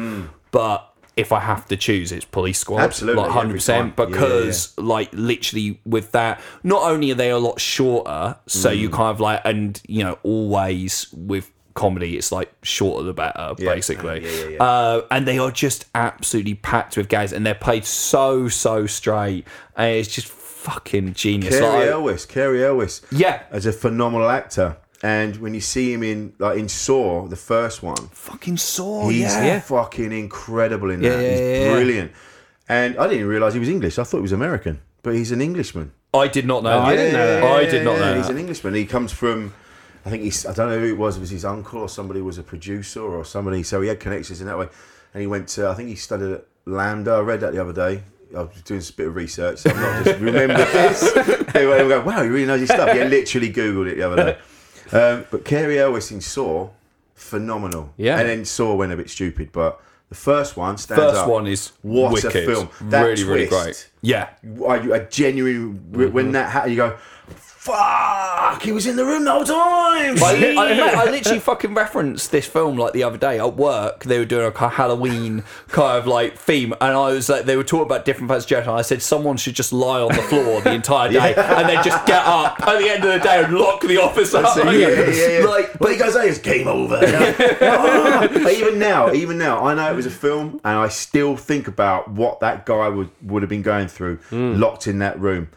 but 0.51 0.87
if 1.17 1.31
I 1.33 1.39
have 1.41 1.67
to 1.67 1.77
choose, 1.77 2.11
it's 2.11 2.25
Police 2.25 2.59
Squad, 2.59 2.79
Mm. 2.79 2.83
Absolutely, 2.83 3.21
like 3.23 3.31
hundred 3.31 3.53
percent, 3.55 3.97
time. 3.97 4.05
Yeah, 4.09 4.13
because 4.15 4.77
like 4.77 5.09
literally 5.13 5.79
with 5.85 6.11
that, 6.13 6.41
not 6.63 6.83
only 6.89 7.11
are 7.11 7.15
they 7.15 7.29
a 7.29 7.37
lot 7.37 7.59
shorter, 7.59 8.37
so 8.47 8.69
you 8.71 8.89
Mm. 8.89 8.93
kind 8.93 9.09
of 9.09 9.19
like, 9.19 9.41
and 9.45 9.81
you 9.87 10.03
know, 10.03 10.17
always 10.23 11.07
with 11.13 11.51
comedy, 11.73 12.17
it's 12.17 12.31
like 12.31 12.51
shorter 12.63 13.03
the 13.05 13.13
better, 13.13 13.53
Yeah. 13.57 13.73
basically. 13.73 14.23
Yeah, 14.23 14.47
yeah. 14.49 14.63
Uh, 14.63 15.01
and 15.11 15.27
they 15.27 15.37
are 15.39 15.51
just 15.51 15.85
absolutely 15.95 16.55
packed 16.55 16.97
with 16.97 17.09
guys, 17.09 17.33
and 17.33 17.45
they're 17.45 17.53
played 17.55 17.85
so 17.85 18.47
so 18.47 18.85
straight, 18.85 19.45
and 19.75 19.95
it's 19.95 20.13
just 20.13 20.27
fucking 20.27 21.13
genius. 21.13 21.57
Cary 21.59 21.85
Like, 21.85 21.87
Elwes, 21.87 22.25
Cary 22.25 22.63
Elwes. 22.63 23.01
Yeah. 23.11 23.43
As 23.51 23.65
a 23.65 23.71
phenomenal 23.73 24.29
actor. 24.29 24.77
And 25.03 25.37
when 25.37 25.55
you 25.55 25.61
see 25.61 25.91
him 25.91 26.03
in 26.03 26.33
like 26.37 26.59
in 26.59 26.69
Saw, 26.69 27.27
the 27.27 27.35
first 27.35 27.81
one, 27.81 27.95
fucking 28.11 28.57
Saw, 28.57 29.09
he's 29.09 29.33
yeah. 29.33 29.59
fucking 29.59 30.11
incredible 30.11 30.91
in 30.91 31.01
that. 31.01 31.19
he's 31.19 31.71
brilliant. 31.73 32.11
And 32.69 32.95
I 32.97 33.07
didn't 33.07 33.25
realise 33.25 33.53
he 33.55 33.59
was 33.59 33.67
English. 33.69 33.97
I 33.97 34.03
thought 34.03 34.17
he 34.17 34.21
was 34.21 34.31
American. 34.31 34.79
But 35.01 35.15
he's 35.15 35.31
an 35.31 35.41
Englishman. 35.41 35.91
I 36.13 36.27
did 36.27 36.45
not 36.45 36.61
know. 36.61 36.77
I 36.79 36.95
didn't 36.95 37.13
know 37.13 37.27
that. 37.27 37.43
I 37.43 37.65
did 37.65 37.83
not 37.83 37.97
know. 37.97 38.15
He's 38.17 38.29
an 38.29 38.37
Englishman. 38.37 38.75
He 38.75 38.85
comes 38.85 39.11
from 39.11 39.53
I 40.05 40.09
think 40.09 40.23
he's 40.23 40.45
I 40.45 40.53
don't 40.53 40.69
know 40.69 40.79
who 40.79 40.87
it 40.87 40.97
was, 40.97 41.17
it 41.17 41.19
was 41.19 41.29
his 41.29 41.45
uncle 41.45 41.81
or 41.81 41.89
somebody 41.89 42.21
was 42.21 42.37
a 42.37 42.43
producer 42.43 43.01
or 43.01 43.23
somebody 43.25 43.63
so 43.63 43.81
he 43.81 43.89
had 43.89 43.99
connections 43.99 44.41
in 44.41 44.47
that 44.47 44.57
way. 44.57 44.67
And 45.13 45.21
he 45.21 45.27
went 45.27 45.47
to 45.49 45.67
I 45.69 45.73
think 45.73 45.89
he 45.89 45.95
studied 45.95 46.31
at 46.31 46.45
LAMDA. 46.65 47.17
I 47.17 47.19
read 47.19 47.41
that 47.41 47.53
the 47.53 47.61
other 47.61 47.73
day. 47.73 48.03
I 48.35 48.43
was 48.43 48.61
doing 48.63 48.81
a 48.81 48.93
bit 48.93 49.07
of 49.07 49.15
research, 49.15 49.59
so 49.59 49.69
I'm 49.71 49.75
not 49.75 50.05
just 50.05 50.19
remember 50.21 50.55
this. 50.55 51.17
Anyway, 51.53 51.81
I'm 51.81 51.89
going, 51.89 52.05
wow, 52.05 52.23
he 52.23 52.29
really 52.29 52.45
knows 52.45 52.61
his 52.61 52.69
stuff. 52.69 52.95
Yeah, 52.95 53.03
literally 53.03 53.51
Googled 53.51 53.91
it 53.91 53.95
the 53.95 54.03
other 54.03 54.15
day. 54.15 54.37
Um, 54.93 55.25
but 55.31 55.45
Cary 55.45 55.79
Elwes 55.79 56.11
in 56.11 56.19
Saw, 56.19 56.69
phenomenal. 57.15 57.93
Yeah. 57.95 58.19
And 58.19 58.27
then 58.27 58.43
Saw 58.43 58.75
went 58.75 58.91
a 58.91 58.97
bit 58.97 59.09
stupid, 59.09 59.53
but 59.53 59.81
the 60.09 60.15
first 60.15 60.57
one 60.57 60.77
stands 60.77 61.01
First 61.01 61.19
up. 61.21 61.29
one 61.29 61.47
is 61.47 61.71
what 61.81 62.11
wicked. 62.11 62.35
a 62.35 62.45
film. 62.45 62.69
That 62.89 63.03
really, 63.03 63.23
really 63.23 63.47
great. 63.47 63.89
Yeah. 64.01 64.31
I, 64.67 64.73
I 64.73 64.99
genuinely 65.09 66.09
when 66.09 66.33
that 66.33 66.51
happened, 66.51 66.73
you 66.73 66.77
go, 66.77 66.97
"Fuck!" 67.61 68.63
He 68.63 68.71
was 68.71 68.87
in 68.87 68.95
the 68.95 69.05
room 69.05 69.23
the 69.23 69.31
whole 69.31 69.43
time. 69.43 70.17
I, 70.23 70.33
li- 70.33 70.57
I, 70.57 70.73
mate, 70.73 70.81
I 70.81 71.11
literally 71.11 71.39
fucking 71.39 71.75
referenced 71.75 72.31
this 72.31 72.47
film 72.47 72.75
like 72.75 72.93
the 72.93 73.03
other 73.03 73.19
day 73.19 73.37
at 73.37 73.55
work. 73.55 74.03
They 74.03 74.17
were 74.17 74.25
doing 74.25 74.47
a 74.47 74.51
kind 74.51 74.71
of 74.71 74.77
Halloween 74.77 75.43
kind 75.67 75.97
of 75.97 76.07
like 76.07 76.37
theme, 76.37 76.73
and 76.81 76.93
I 76.93 77.11
was 77.11 77.29
like, 77.29 77.45
they 77.45 77.55
were 77.55 77.63
talking 77.63 77.85
about 77.85 78.03
different 78.03 78.29
parts 78.29 78.51
of 78.51 78.57
and 78.57 78.69
I 78.69 78.81
said 78.81 79.03
someone 79.03 79.37
should 79.37 79.53
just 79.53 79.71
lie 79.71 80.01
on 80.01 80.09
the 80.09 80.23
floor 80.23 80.59
the 80.61 80.73
entire 80.73 81.11
day, 81.11 81.35
and 81.35 81.69
then 81.69 81.83
just 81.83 82.03
get 82.07 82.25
up 82.25 82.59
at 82.67 82.79
the 82.79 82.89
end 82.89 83.03
of 83.03 83.13
the 83.13 83.19
day 83.19 83.43
and 83.43 83.53
lock 83.53 83.81
the 83.81 84.01
office 84.01 84.33
up. 84.33 84.55
yeah, 84.57 84.71
yeah, 84.71 85.39
yeah. 85.39 85.45
Like, 85.45 85.77
but 85.77 85.91
he 85.91 85.97
goes, 85.97 86.15
"Hey, 86.15 86.29
it's 86.29 86.39
game 86.39 86.67
over." 86.67 86.97
Even 88.51 88.79
now, 88.79 89.11
even 89.13 89.37
now, 89.37 89.65
I 89.65 89.73
know 89.73 89.91
it 89.91 89.95
was 89.95 90.05
a 90.05 90.11
film, 90.11 90.59
and 90.63 90.77
I 90.77 90.87
still 90.87 91.35
think 91.37 91.67
about 91.67 92.09
what 92.09 92.39
that 92.39 92.65
guy 92.65 92.89
would 92.89 93.09
would 93.21 93.43
have 93.43 93.49
been 93.49 93.61
going 93.61 93.87
through, 93.87 94.17
hmm. 94.29 94.59
locked 94.59 94.87
in 94.87 94.99
that 94.99 95.19
room, 95.19 95.49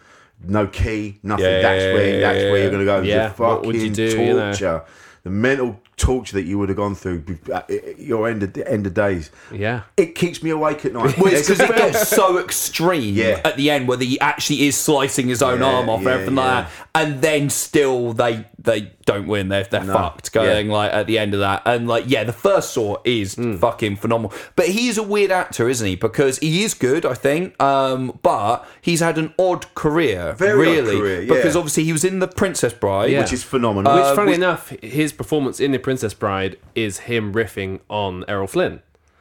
no 0.47 0.67
key, 0.67 1.19
nothing. 1.23 1.45
Yeah, 1.45 1.63
that's 1.63 1.85
where 1.85 2.15
yeah, 2.15 2.21
that's 2.21 2.43
yeah, 2.43 2.51
where 2.51 2.57
yeah. 2.57 2.63
you're 2.63 2.71
gonna 2.71 2.85
go. 2.85 3.01
Yeah, 3.03 3.29
The 3.29 3.43
what 3.43 3.67
would 3.67 3.75
you 3.77 3.81
fucking 3.91 3.93
do, 3.95 4.23
you 4.23 4.35
know? 4.35 4.51
torture, 4.53 4.85
the 5.23 5.31
mental 5.31 5.81
torture 5.97 6.35
that 6.37 6.45
you 6.45 6.59
would 6.59 6.69
have 6.69 6.77
gone 6.77 6.95
through 6.95 7.23
at 7.53 7.69
your 7.99 8.29
end 8.29 8.43
of 8.43 8.57
end 8.59 8.87
of 8.87 8.95
days. 8.95 9.31
Yeah. 9.53 9.83
It 9.97 10.15
keeps 10.15 10.43
me 10.43 10.51
awake 10.51 10.85
at 10.85 10.93
night. 10.93 11.17
Well, 11.19 11.33
it's 11.33 11.49
It's 11.49 11.59
because 11.59 11.71
it 11.71 11.77
film. 11.79 11.93
gets 11.93 12.09
so 12.17 12.39
extreme 12.39 13.15
Yeah. 13.15 13.41
at 13.45 13.57
the 13.57 13.71
end, 13.71 13.87
where 13.89 13.99
he 13.99 14.19
actually 14.21 14.67
is 14.67 14.77
slicing 14.77 15.29
his 15.29 15.43
own 15.43 15.61
Yeah, 15.61 15.67
arm 15.67 15.89
off, 15.89 15.99
and 15.99 16.07
yeah, 16.07 16.13
everything 16.15 16.37
yeah. 16.37 16.55
like 16.55 16.67
that, 16.67 16.73
and 16.95 17.23
then 17.23 17.51
still 17.51 18.13
they 18.13 18.47
they 18.59 18.93
don't 19.07 19.27
win. 19.27 19.49
They're 19.49 19.65
they're 19.65 19.85
No. 19.85 19.93
fucked 19.95 20.33
going 20.33 20.69
like 20.69 20.93
at 20.93 21.07
the 21.07 21.19
end 21.19 21.35
of 21.35 21.41
that, 21.41 21.63
and 21.67 21.87
like 21.87 22.05
yeah, 22.09 22.25
the 22.25 22.33
first 22.33 22.73
Saw 22.73 22.97
is 23.05 23.35
Hmm. 23.35 23.57
fucking 23.57 23.97
phenomenal. 23.97 24.33
But 24.57 24.69
he's 24.69 24.99
a 24.99 25.03
weird 25.03 25.31
actor, 25.31 25.69
isn't 25.69 25.87
he? 25.87 25.95
Because 25.97 26.39
he 26.39 26.65
is 26.65 26.75
good, 26.75 27.05
I 27.07 27.15
think, 27.15 27.61
um, 27.63 28.19
but 28.23 28.67
he's 28.81 29.01
had 29.01 29.19
an 29.19 29.33
odd 29.39 29.73
career, 29.75 30.35
Very 30.37 30.53
odd 30.79 30.85
really, 30.87 30.99
career, 30.99 31.23
yeah. 31.23 31.35
because 31.35 31.55
obviously 31.57 31.85
he 31.85 31.93
was 31.93 32.05
in 32.05 32.19
the 32.19 32.29
Princess 32.29 32.73
Bride, 32.73 33.11
Yeah. 33.11 33.21
which 33.21 33.33
is 33.33 33.43
phenomenal. 33.43 33.93
Which, 33.95 34.03
Uh, 34.05 34.15
funny 34.17 34.31
was- 34.31 34.39
enough, 34.39 34.73
his 34.83 35.13
performance 35.13 35.61
in 35.61 35.73
The 35.73 35.79
Princess 35.85 36.15
Bride 36.15 36.57
is 36.75 37.01
him 37.01 37.35
riffing 37.35 37.79
on 37.91 38.25
Errol 38.27 38.47
Flynn. 38.47 38.81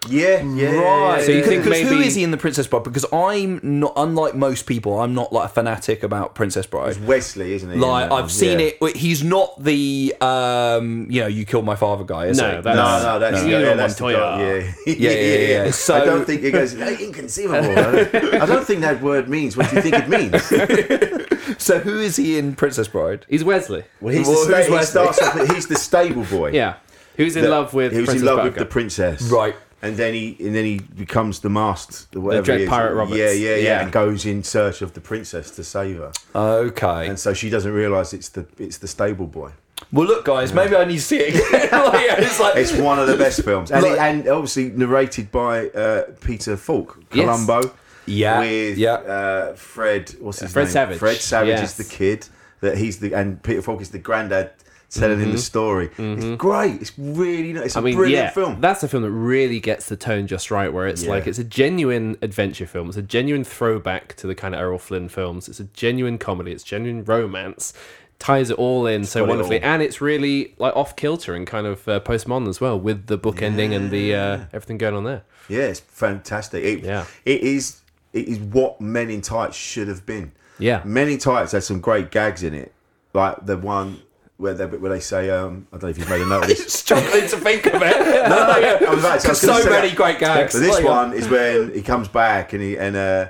Yeah, 0.10 0.44
yeah, 0.44 0.72
Right. 0.80 1.24
So 1.24 1.32
you 1.32 1.44
think 1.44 1.64
Because 1.64 1.82
who 1.82 1.92
maybe- 1.92 2.08
is 2.08 2.16
he 2.16 2.24
in 2.24 2.32
the 2.32 2.38
Princess 2.38 2.68
Bride? 2.68 2.84
Because 2.84 3.06
I'm 3.14 3.60
not, 3.64 3.94
unlike 3.96 4.36
most 4.36 4.66
people, 4.66 5.00
I'm 5.00 5.14
not 5.14 5.32
like 5.32 5.46
a 5.46 5.54
fanatic 5.54 6.04
about 6.04 6.36
Princess 6.36 6.66
Bride. 6.66 6.90
It's 6.92 7.00
Westley, 7.00 7.54
isn't 7.54 7.72
he? 7.72 7.78
Like 7.78 8.06
I've 8.06 8.10
one? 8.24 8.30
seen 8.30 8.60
Yeah. 8.60 8.72
it. 8.82 8.98
He's 8.98 9.24
not 9.24 9.64
the 9.64 10.14
um, 10.20 11.08
you 11.10 11.22
know, 11.22 11.28
you 11.28 11.46
killed 11.46 11.66
my 11.66 11.76
father 11.76 12.04
guy. 12.04 12.26
Is 12.28 12.38
No, 12.38 12.58
he? 12.58 12.62
that's- 12.62 12.76
No, 13.04 13.14
no, 13.14 13.20
that's, 13.20 13.42
No. 13.44 13.48
yeah, 13.50 13.58
Inigo 13.60 13.78
that's 13.78 13.96
the 13.96 14.12
guy, 14.12 14.40
yeah. 14.42 14.74
Yeah, 14.88 15.10
yeah, 15.12 15.64
yeah. 15.66 15.72
So- 15.84 15.96
I 15.96 16.06
don't 16.06 16.26
think 16.26 16.44
it 16.44 16.52
goes 16.52 16.74
inconceivable. 16.74 17.72
I 17.72 17.92
don't, 18.04 18.16
I 18.42 18.46
don't 18.46 18.66
think 18.68 18.82
that 18.82 19.02
word 19.02 19.30
means 19.30 19.56
what 19.56 19.70
do 19.70 19.78
you 19.78 19.82
think 19.82 19.96
it 19.96 20.10
means. 20.10 21.24
So 21.58 21.78
who 21.80 22.00
is 22.00 22.16
he 22.16 22.38
in 22.38 22.56
Princess 22.56 22.88
Bride? 22.88 23.26
He's 23.30 23.44
Westley. 23.44 23.84
Well, 24.02 24.14
he's, 24.14 24.28
Well, 24.28 24.48
the, 24.48 24.56
who's 24.56 24.66
sta- 24.66 24.70
he 24.70 24.72
Westley? 24.72 25.14
starts 25.14 25.22
off, 25.22 25.56
he's 25.56 25.68
the 25.68 25.76
stable 25.76 26.24
boy. 26.24 26.52
Yeah. 26.52 26.76
Who's 27.18 27.36
in 27.36 27.44
that- 27.44 27.50
love 27.52 27.74
with 27.74 27.92
Who's 27.94 28.06
Princess 28.06 28.22
in 28.30 28.36
love 28.36 28.44
with 28.46 28.56
the 28.56 28.66
princess, 28.66 29.22
Right. 29.30 29.56
And 29.84 29.98
then 29.98 30.14
he 30.14 30.36
and 30.40 30.56
then 30.56 30.66
he 30.66 30.80
becomes 30.80 31.40
the 31.42 31.50
masked, 31.50 32.16
whatever 32.16 32.46
Dread 32.46 32.58
he 32.60 32.64
is. 32.64 32.70
Pirate 32.70 32.96
Roberts. 32.96 33.18
Yeah, 33.18 33.32
yeah, 33.32 33.56
yeah, 33.56 33.56
Yeah. 33.58 33.82
and 33.84 33.92
goes 33.92 34.26
in 34.26 34.42
search 34.44 34.82
of 34.82 34.94
the 34.94 35.02
princess 35.02 35.52
to 35.52 35.64
save 35.64 35.98
her. 35.98 36.12
Okay. 36.34 37.08
And 37.10 37.20
so 37.20 37.34
she 37.34 37.50
doesn't 37.50 37.72
realise 37.74 38.14
it's 38.14 38.30
the 38.30 38.46
it's 38.58 38.78
the 38.78 38.88
stable 38.88 39.28
boy. 39.28 39.52
well, 39.92 40.08
look, 40.08 40.24
guys, 40.26 40.54
maybe 40.54 40.76
I 40.76 40.86
need 40.86 40.96
to 40.96 41.02
see 41.02 41.18
it 41.18 41.36
again. 41.36 41.70
like, 41.86 42.20
it's 42.20 42.40
like 42.40 42.56
It's 42.56 42.72
one 42.78 42.98
of 43.00 43.08
the 43.08 43.18
best 43.18 43.44
films, 43.44 43.72
and, 43.72 43.84
Like- 43.84 44.00
and 44.00 44.28
obviously 44.30 44.70
narrated 44.70 45.32
by 45.32 45.68
uh, 45.70 46.04
Peter 46.22 46.56
Falk, 46.56 46.98
Yes. 47.14 47.26
Columbo. 47.26 47.76
Yeah, 48.06 48.40
with 48.40 48.78
yeah. 48.78 48.94
Uh, 48.94 49.54
Fred. 49.56 50.16
What's 50.20 50.40
his 50.40 50.50
name? 50.50 50.54
Fred 50.54 50.64
name? 50.66 50.72
Savage. 50.72 50.98
Fred 51.00 51.18
Savage 51.18 51.50
Yes. 51.60 51.78
is 51.80 51.86
the 51.88 51.96
kid 51.96 52.28
that 52.62 52.78
he's 52.78 53.00
the, 53.00 53.14
and 53.14 53.42
Peter 53.44 53.62
Falk 53.62 53.82
is 53.82 53.90
the 53.90 54.00
granddad 54.00 54.52
telling 54.96 55.20
him 55.20 55.32
the 55.32 55.38
story. 55.38 55.90
It's 55.98 56.38
great. 56.42 56.82
It's 56.82 56.94
really 56.98 57.54
nice. 57.54 57.66
It's 57.68 57.76
a 57.76 57.80
Mm-hmm. 57.80 57.86
Mean, 57.86 57.96
brilliant 57.96 58.24
yeah, 58.26 58.30
film. 58.32 58.62
that's 58.62 58.84
a 58.84 58.88
film 58.88 59.04
that 59.04 59.12
really 59.12 59.60
gets 59.60 59.90
the 59.90 59.96
tone 59.98 60.28
just 60.28 60.52
right, 60.52 60.72
where 60.72 60.88
it's 60.88 61.04
Yeah. 61.04 61.12
like 61.12 61.28
it's 61.28 61.40
a 61.40 61.44
genuine 61.44 62.18
adventure 62.22 62.66
film. 62.68 62.88
It's 62.90 62.98
a 62.98 63.02
genuine 63.02 63.44
throwback 63.44 64.16
to 64.18 64.28
the 64.28 64.36
kind 64.36 64.54
of 64.56 64.62
Errol 64.62 64.80
Flynn 64.80 65.10
films. 65.10 65.48
It's 65.50 65.60
a 65.60 65.66
genuine 65.66 66.18
comedy. 66.18 66.52
It's 66.52 66.64
genuine 66.64 67.04
romance. 67.04 67.74
Ties 68.20 68.50
it 68.52 68.58
all 68.58 68.88
in 68.88 69.04
so 69.04 69.20
got 69.22 69.26
it 69.26 69.30
wonderfully, 69.30 69.60
and 69.60 69.82
it's 69.82 70.00
really 70.00 70.54
like 70.58 70.74
off 70.78 70.96
kilter 70.96 71.34
and 71.36 71.46
kind 71.46 71.68
of 71.68 71.86
uh, 71.90 72.00
postmodern 72.00 72.48
as 72.48 72.62
well, 72.62 72.80
with 72.80 73.08
the 73.08 73.18
book 73.18 73.42
ending 73.42 73.74
and 73.74 73.92
the 73.92 74.16
uh, 74.16 74.40
everything 74.54 74.78
going 74.78 74.96
on 74.96 75.04
there. 75.04 75.24
yeah, 75.50 75.64
it's 75.64 75.82
fantastic. 75.82 76.64
It, 76.64 76.84
Yeah. 76.86 77.06
it 77.26 77.42
is. 77.42 77.82
It 78.14 78.28
is 78.30 78.38
what 78.40 78.80
Men 78.80 79.10
in 79.10 79.22
Tights 79.22 79.58
should 79.58 79.88
have 79.90 80.06
been. 80.06 80.32
Yeah. 80.60 80.84
Men 80.86 81.10
in 81.10 81.18
Tights 81.18 81.52
had 81.52 81.64
some 81.64 81.82
great 81.82 82.12
gags 82.12 82.44
in 82.44 82.54
it, 82.54 82.72
like 83.14 83.46
the 83.46 83.58
one 83.58 84.02
where 84.38 84.54
they 84.54 84.66
where 84.66 84.92
they 84.92 85.00
say, 85.00 85.30
um, 85.30 85.68
I 85.72 85.78
don't 85.78 85.84
know 85.84 85.90
if 85.90 85.98
you've 85.98 86.10
made 86.10 86.22
a 86.22 86.26
note 86.26 86.44
of 86.44 86.48
this. 86.50 86.74
struggling 86.74 87.28
to 87.28 87.38
think 87.38 87.66
of 87.68 87.82
it. 87.82 88.00
no, 88.30 88.30
no, 88.30 88.88
I 88.88 88.94
was 88.94 89.06
I 89.06 89.30
was 89.30 89.40
so 89.42 89.64
many 89.70 89.90
that. 89.90 89.96
great 89.96 90.20
gags. 90.20 90.54
But 90.54 90.60
this 90.60 90.82
one 90.82 91.14
is 91.14 91.28
when 91.28 91.74
he 91.74 91.82
comes 91.82 92.08
back 92.08 92.54
and 92.54 92.62
he 92.62 92.78
and 92.78 92.96
uh, 92.96 93.28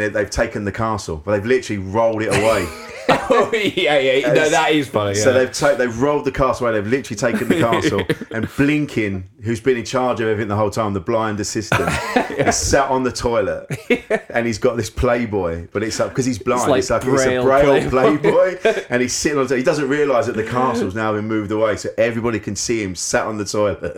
and 0.00 0.02
they- 0.14 0.20
they've 0.22 0.30
taken 0.30 0.64
the 0.64 0.72
castle, 0.72 1.20
but 1.24 1.32
they've 1.32 1.46
literally 1.46 1.82
rolled 1.82 2.22
it 2.22 2.28
away. 2.28 2.66
oh, 3.08 3.50
yeah, 3.52 3.98
yeah. 3.98 4.32
No, 4.32 4.48
that 4.50 4.72
is 4.72 4.88
funny. 4.88 5.14
So 5.14 5.32
they've 5.32 5.52
ta- 5.52 5.74
they've 5.76 5.96
rolled 6.00 6.24
the 6.24 6.32
castle 6.32 6.66
away. 6.66 6.80
They've 6.80 6.90
literally 6.90 7.16
taken 7.16 7.48
the 7.48 7.60
castle, 7.60 8.00
and 8.32 8.46
Blinkin, 8.48 9.24
who's 9.42 9.60
been 9.60 9.76
in 9.76 9.84
charge 9.84 10.20
of 10.20 10.26
everything 10.26 10.48
the 10.48 10.56
whole 10.56 10.70
time, 10.70 10.92
the 10.92 10.98
blind 11.00 11.38
assistant, 11.38 11.88
is 12.30 12.56
sat 12.56 12.90
on 12.90 13.04
the 13.04 13.12
toilet, 13.12 13.66
and 14.30 14.44
he's 14.46 14.58
got 14.58 14.76
this 14.76 14.90
Playboy, 14.90 15.68
but 15.72 15.84
it's 15.84 16.00
up 16.00 16.08
because 16.08 16.24
he's 16.26 16.38
blind. 16.40 16.68
like 16.68 16.80
It's 16.80 16.90
like, 16.90 17.04
it's, 17.04 17.10
Braille 17.24 17.42
a 17.42 17.44
Braille 17.44 17.88
Playboy. 17.90 18.56
Playboy, 18.56 18.84
and 18.90 19.00
he's 19.02 19.12
sitting 19.14 19.38
on. 19.38 19.46
The, 19.46 19.56
he 19.56 19.62
doesn't 19.62 19.88
realise 19.88 20.26
that 20.26 20.34
the 20.34 20.44
castle's 20.44 20.96
now 20.96 21.12
been 21.12 21.28
moved 21.28 21.52
away, 21.52 21.76
so 21.76 21.90
everybody 21.98 22.40
can 22.40 22.56
see 22.56 22.82
him 22.82 22.96
sat 22.96 23.24
on 23.26 23.38
the 23.38 23.44
toilet. 23.44 23.94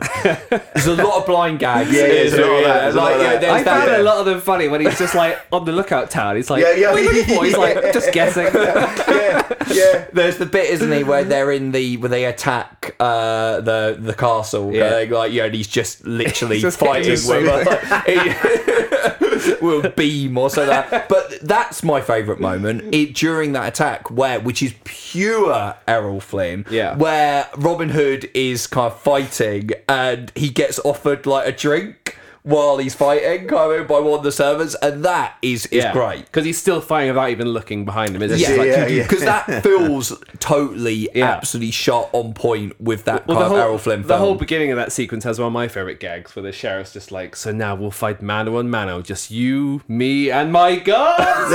There's 0.74 0.86
a 0.86 0.96
lot 1.02 1.20
of 1.20 1.26
blind 1.26 1.60
gags. 1.60 1.90
Yeah, 1.90 2.02
yeah, 2.02 2.08
there's 2.08 2.34
a 2.34 2.40
lot 2.42 2.58
of 2.58 2.64
that, 2.64 2.80
there's 2.82 2.94
a 2.94 2.98
lot 2.98 3.12
of 3.12 3.20
yeah, 3.22 3.28
that. 3.32 3.40
there's 3.40 3.52
I 3.52 3.64
found 3.64 3.88
that- 3.88 4.00
a 4.00 4.02
lot 4.02 4.18
of 4.18 4.26
them 4.26 4.40
funny 4.42 4.68
when 4.68 4.82
he's 4.82 4.98
just 4.98 5.14
like 5.14 5.38
on 5.50 5.64
the 5.64 5.72
lookout 5.88 6.10
tower. 6.10 6.36
He's 6.36 6.50
like, 6.50 6.62
Yeah, 6.62 6.74
yeah. 6.74 6.90
what 6.92 7.00
are 7.00 7.04
you 7.04 7.12
looking 7.12 7.36
for? 7.36 7.44
He's 7.44 7.56
like, 7.56 7.92
just 7.92 8.12
guessing. 8.12 8.46
yeah, 8.54 9.54
yeah. 9.72 10.06
There's 10.12 10.36
the 10.38 10.46
bit, 10.46 10.70
isn't 10.70 10.90
he, 10.92 11.04
where 11.04 11.24
they're 11.24 11.50
in 11.52 11.72
the 11.72 11.96
where 11.96 12.08
they 12.08 12.24
attack 12.26 12.94
uh, 13.00 13.60
the 13.60 13.96
the 13.98 14.14
castle. 14.14 14.72
Yeah. 14.74 15.00
Yeah, 15.00 15.14
like 15.16 15.32
yeah, 15.32 15.44
and 15.44 15.54
he's 15.54 15.68
just 15.68 16.04
literally 16.06 16.60
Just 16.60 16.78
fighting 16.78 17.10
with, 17.10 17.46
like, 17.46 18.06
he- 18.06 19.58
with 19.64 19.84
a 19.84 19.92
beam 19.96 20.36
or 20.36 20.50
so 20.50 20.66
that. 20.66 21.08
But 21.08 21.40
that's 21.42 21.82
my 21.82 22.00
favourite 22.00 22.40
moment 22.40 22.94
it, 22.94 23.14
during 23.14 23.52
that 23.52 23.68
attack, 23.68 24.10
where 24.10 24.40
which 24.40 24.62
is 24.62 24.74
pure 24.84 25.74
Errol 25.86 26.20
Flynn. 26.20 26.66
Yeah. 26.70 26.96
where 26.96 27.48
Robin 27.56 27.88
Hood 27.90 28.30
is 28.34 28.66
kind 28.66 28.92
of 28.92 29.00
fighting 29.00 29.70
and 29.88 30.32
he 30.34 30.50
gets 30.50 30.78
offered 30.80 31.26
like 31.26 31.46
a 31.48 31.52
drink. 31.52 32.16
While 32.48 32.78
he's 32.78 32.94
fighting, 32.94 33.46
kind 33.46 33.72
of 33.78 33.86
by 33.86 34.00
one 34.00 34.14
of 34.18 34.22
the 34.22 34.32
servants, 34.32 34.74
and 34.80 35.04
that 35.04 35.36
is 35.42 35.66
is 35.66 35.84
great. 35.92 36.24
because 36.24 36.46
he's 36.46 36.58
still 36.58 36.80
fighting 36.80 37.10
without 37.10 37.28
even 37.28 37.48
looking 37.48 37.84
behind 37.84 38.16
him. 38.16 38.22
It's 38.22 38.40
Yeah, 38.40 38.46
just 38.46 38.58
like, 38.58 38.68
yeah, 38.68 38.86
yeah. 38.96 39.02
because 39.02 39.20
that 39.20 39.62
feels 39.62 40.18
totally, 40.38 41.10
Yeah. 41.14 41.26
absolutely 41.26 41.72
shot 41.72 42.08
on 42.14 42.32
point 42.32 42.80
with 42.80 43.04
that 43.04 43.26
Well, 43.26 43.36
kind 43.36 43.40
the 43.42 43.44
of 43.44 43.50
whole, 43.50 43.60
Errol 43.60 43.78
Flynn 43.78 44.00
the 44.02 44.08
film. 44.08 44.20
whole 44.20 44.34
beginning 44.34 44.70
of 44.70 44.76
that 44.78 44.92
sequence 44.92 45.24
has 45.24 45.38
one 45.38 45.48
of 45.48 45.52
my 45.52 45.68
favorite 45.68 46.00
gags 46.00 46.34
where 46.34 46.42
the 46.42 46.52
sheriff's 46.52 46.94
just 46.94 47.12
like, 47.12 47.36
so 47.36 47.52
now 47.52 47.74
we'll 47.74 47.90
fight 47.90 48.22
mano 48.22 48.56
on 48.56 48.70
mano, 48.70 49.02
just 49.02 49.30
you, 49.30 49.82
me, 49.86 50.30
and 50.30 50.50
my 50.50 50.76
guns. 50.76 51.18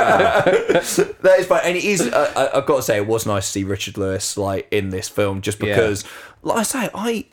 that 0.00 1.36
is 1.38 1.46
fine, 1.46 1.60
and 1.64 1.76
it 1.76 1.84
is. 1.84 2.00
Uh, 2.02 2.32
I- 2.36 2.58
I've 2.58 2.66
got 2.66 2.76
to 2.76 2.82
say, 2.82 2.96
it 2.98 3.06
was 3.06 3.26
nice 3.26 3.46
to 3.46 3.52
see 3.52 3.64
Richard 3.64 3.98
Lewis 3.98 4.36
like 4.36 4.68
in 4.70 4.90
this 4.90 5.08
film, 5.08 5.40
just 5.40 5.60
Yeah. 5.60 5.74
because, 5.74 6.04
like 6.42 6.58
I 6.58 6.62
say, 6.62 6.88
I 6.94 7.24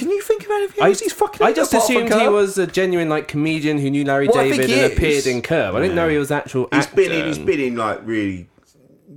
can 0.00 0.10
you 0.10 0.20
think 0.22 0.42
of 0.44 0.50
anything 0.50 0.82
I, 0.82 0.88
else 0.88 1.00
he's 1.00 1.12
fucking. 1.12 1.46
I 1.46 1.50
in 1.50 1.54
just 1.54 1.72
apart 1.72 1.86
from 1.86 1.96
assumed 1.96 2.12
he 2.14 2.18
Curb? 2.26 2.32
was 2.32 2.58
a 2.58 2.66
genuine 2.66 3.08
like 3.08 3.28
comedian 3.28 3.78
who 3.78 3.90
knew 3.90 4.04
Larry 4.04 4.26
Well, 4.28 4.38
I 4.38 4.50
think 4.50 4.62
David 4.62 4.70
he 4.70 4.82
and 4.82 4.92
is. 4.92 4.96
appeared 4.98 5.26
in 5.26 5.42
Curb. 5.42 5.74
I 5.76 5.80
didn't 5.80 5.94
know 5.96 6.08
he 6.08 6.16
was 6.18 6.30
actual. 6.30 6.68
He's 6.72 6.84
actor. 6.86 6.96
been 6.96 7.12
in. 7.12 7.26
He's 7.26 7.38
been 7.38 7.60
in 7.60 7.76
like 7.76 8.00
really 8.04 8.48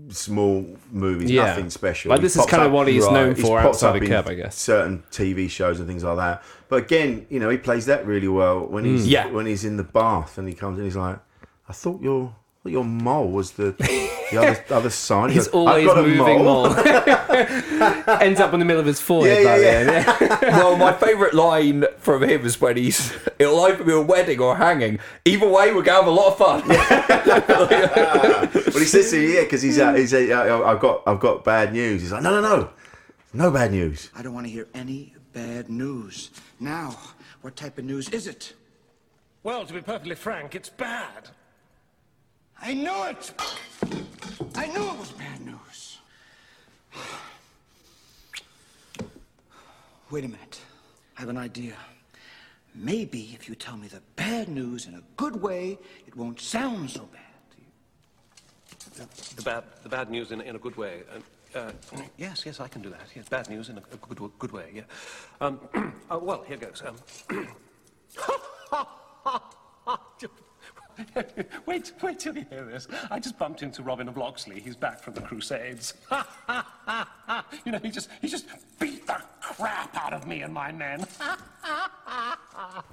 small 0.10 0.66
movies, 0.92 1.32
Yeah. 1.32 1.46
nothing 1.46 1.70
special. 1.70 2.10
But 2.10 2.20
He 2.20 2.24
this 2.24 2.34
is 2.36 2.42
pops 2.42 2.52
kind 2.52 2.64
of 2.64 2.68
up- 2.68 2.74
what 2.74 2.88
he's 2.88 3.10
known 3.10 3.36
for 3.36 3.58
popped 3.58 3.66
outside 3.68 3.90
up 3.90 3.96
of 3.98 4.04
in 4.04 4.10
Curb, 4.10 4.28
I 4.28 4.34
guess. 4.36 4.56
Certain 4.58 5.04
TV 5.12 5.50
shows 5.50 5.80
and 5.80 5.88
things 5.88 6.04
like 6.04 6.18
that. 6.18 6.44
But 6.70 6.84
again, 6.84 7.26
you 7.30 7.40
know, 7.40 7.50
he 7.50 7.58
plays 7.58 7.86
that 7.88 8.06
really 8.06 8.28
well 8.28 8.66
when 8.68 8.86
he's 8.86 9.06
mm. 9.08 9.10
Yeah. 9.12 9.28
when 9.28 9.46
he's 9.46 9.64
in 9.66 9.78
the 9.78 9.84
bath 9.84 10.38
and 10.38 10.48
he 10.48 10.54
comes 10.54 10.78
in. 10.80 10.86
He's 10.86 10.96
like, 10.96 11.20
I 11.70 11.74
thought 11.74 12.02
your 12.02 12.36
I 12.66 12.70
your 12.70 12.86
mole 12.86 13.30
was 13.30 13.52
the 13.52 13.72
the 14.32 14.38
other 14.38 14.64
other 14.74 14.90
side. 14.90 15.32
He 15.32 15.36
He's 15.36 15.48
goes, 15.48 15.68
"I've 15.68 15.70
always 15.70 15.86
got 15.86 15.98
a 15.98 16.02
moving 16.04 16.44
mole." 16.44 16.70
more. 16.70 16.80
Ends 18.22 18.40
up 18.40 18.54
in 18.54 18.60
the 18.60 18.66
middle 18.66 18.80
of 18.80 18.86
his 18.86 19.02
forehead. 19.02 19.44
Yeah, 19.44 19.52
by 19.52 19.58
the 19.58 19.66
yeah, 19.66 20.40
end, 20.42 20.58
well, 20.58 20.78
my 20.78 20.94
favourite 20.94 21.34
line 21.34 21.86
from 21.98 22.24
him 22.24 22.46
is 22.46 22.62
when 22.62 22.78
he's 22.78 23.12
it'll 23.38 23.60
either 23.66 23.84
be 23.84 23.92
a 23.92 24.00
wedding 24.02 24.40
or 24.40 24.54
a 24.54 24.58
hanging. 24.58 25.00
Either 25.26 25.48
way, 25.48 25.74
we're 25.74 25.82
gonna 25.84 25.98
have 25.98 26.08
a 26.08 26.12
lot 26.12 26.28
of 26.32 26.38
fun. 26.38 26.64
But 26.68 26.78
he 28.76 28.86
says 28.86 29.10
to 29.12 29.20
you, 29.20 29.28
yeah, 29.30 29.44
because 29.44 29.62
he's 29.62 29.78
uh, 29.80 29.94
he's 29.94 30.14
uh, 30.14 30.64
I've 30.66 30.80
got 30.80 31.04
I've 31.06 31.20
got 31.20 31.44
bad 31.44 31.74
news. 31.74 32.02
He's 32.02 32.14
like, 32.14 32.24
no, 32.24 32.30
no, 32.30 32.40
no, 32.42 32.70
no 33.34 33.52
bad 33.52 33.72
news. 33.72 34.10
I 34.16 34.22
don't 34.22 34.34
want 34.34 34.48
to 34.48 34.52
hear 34.52 34.68
any 34.74 35.14
bad 35.34 35.70
news. 35.70 36.32
Now, 36.62 36.96
what 37.42 37.58
type 37.58 37.78
of 37.78 37.84
news 37.84 38.08
is 38.10 38.26
it? 38.26 38.54
Well, 39.44 39.66
to 39.66 39.74
be 39.74 39.82
perfectly 39.82 40.16
frank, 40.16 40.56
it's 40.56 40.70
bad. 40.70 41.30
I 42.66 42.74
knew 42.74 43.04
it! 43.04 43.34
I 44.56 44.68
knew 44.68 44.90
it 44.90 44.98
was 44.98 45.12
bad 45.12 45.42
news. 45.42 46.00
Wait 50.10 50.24
a 50.24 50.30
minute. 50.30 50.62
I 51.18 51.22
have 51.22 51.30
an 51.30 51.38
idea. 51.38 51.76
Maybe 52.74 53.32
if 53.34 53.50
you 53.50 53.56
tell 53.56 53.76
me 53.76 53.90
the 53.90 54.00
bad 54.16 54.48
news 54.48 54.88
in 54.88 54.96
a 54.96 55.02
good 55.18 55.42
way, 55.42 55.78
it 56.08 56.16
won't 56.16 56.40
sound 56.40 56.90
so 56.90 57.10
bad. 57.12 57.22
The 59.36 59.42
bad, 59.42 59.66
the 59.84 59.90
bad 59.90 60.10
news 60.10 60.32
in, 60.32 60.40
in 60.40 60.56
a 60.56 60.60
good 60.60 60.78
way. 60.78 61.04
Uh, 61.54 61.60
uh, 61.60 61.72
yes, 62.18 62.46
yes, 62.46 62.62
I 62.62 62.70
can 62.70 62.82
do 62.82 62.90
that. 62.90 63.08
Yes, 63.14 63.28
bad 63.28 63.50
news 63.50 63.68
in 63.68 63.78
a, 63.78 63.82
a 63.92 63.98
good, 63.98 64.32
good 64.40 64.54
way. 64.54 64.72
Yeah. 64.74 64.84
Um, 65.42 65.60
uh, 66.10 66.18
well, 66.18 66.44
here 66.48 66.58
goes. 66.58 66.82
Um, 66.86 66.96
wait, 71.66 71.92
wait 72.02 72.20
till 72.20 72.36
you 72.38 72.46
hear 72.50 72.64
this. 72.66 72.88
I 73.12 73.20
just 73.20 73.38
bumped 73.38 73.64
into 73.64 73.84
Robin 73.84 74.08
of 74.08 74.18
Locksley. 74.18 74.60
He's 74.60 74.76
back 74.76 75.00
from 75.02 75.14
the 75.14 75.22
Crusades. 75.22 75.94
you 77.66 77.72
know, 77.72 77.80
he 77.80 77.90
just, 77.90 78.10
he 78.22 78.28
just 78.28 78.46
beat 78.80 79.06
the 79.08 79.22
crap 79.42 79.96
out 79.96 80.14
of 80.14 80.28
me 80.28 80.42
and 80.42 80.54
my 80.54 80.72
men. 80.72 81.06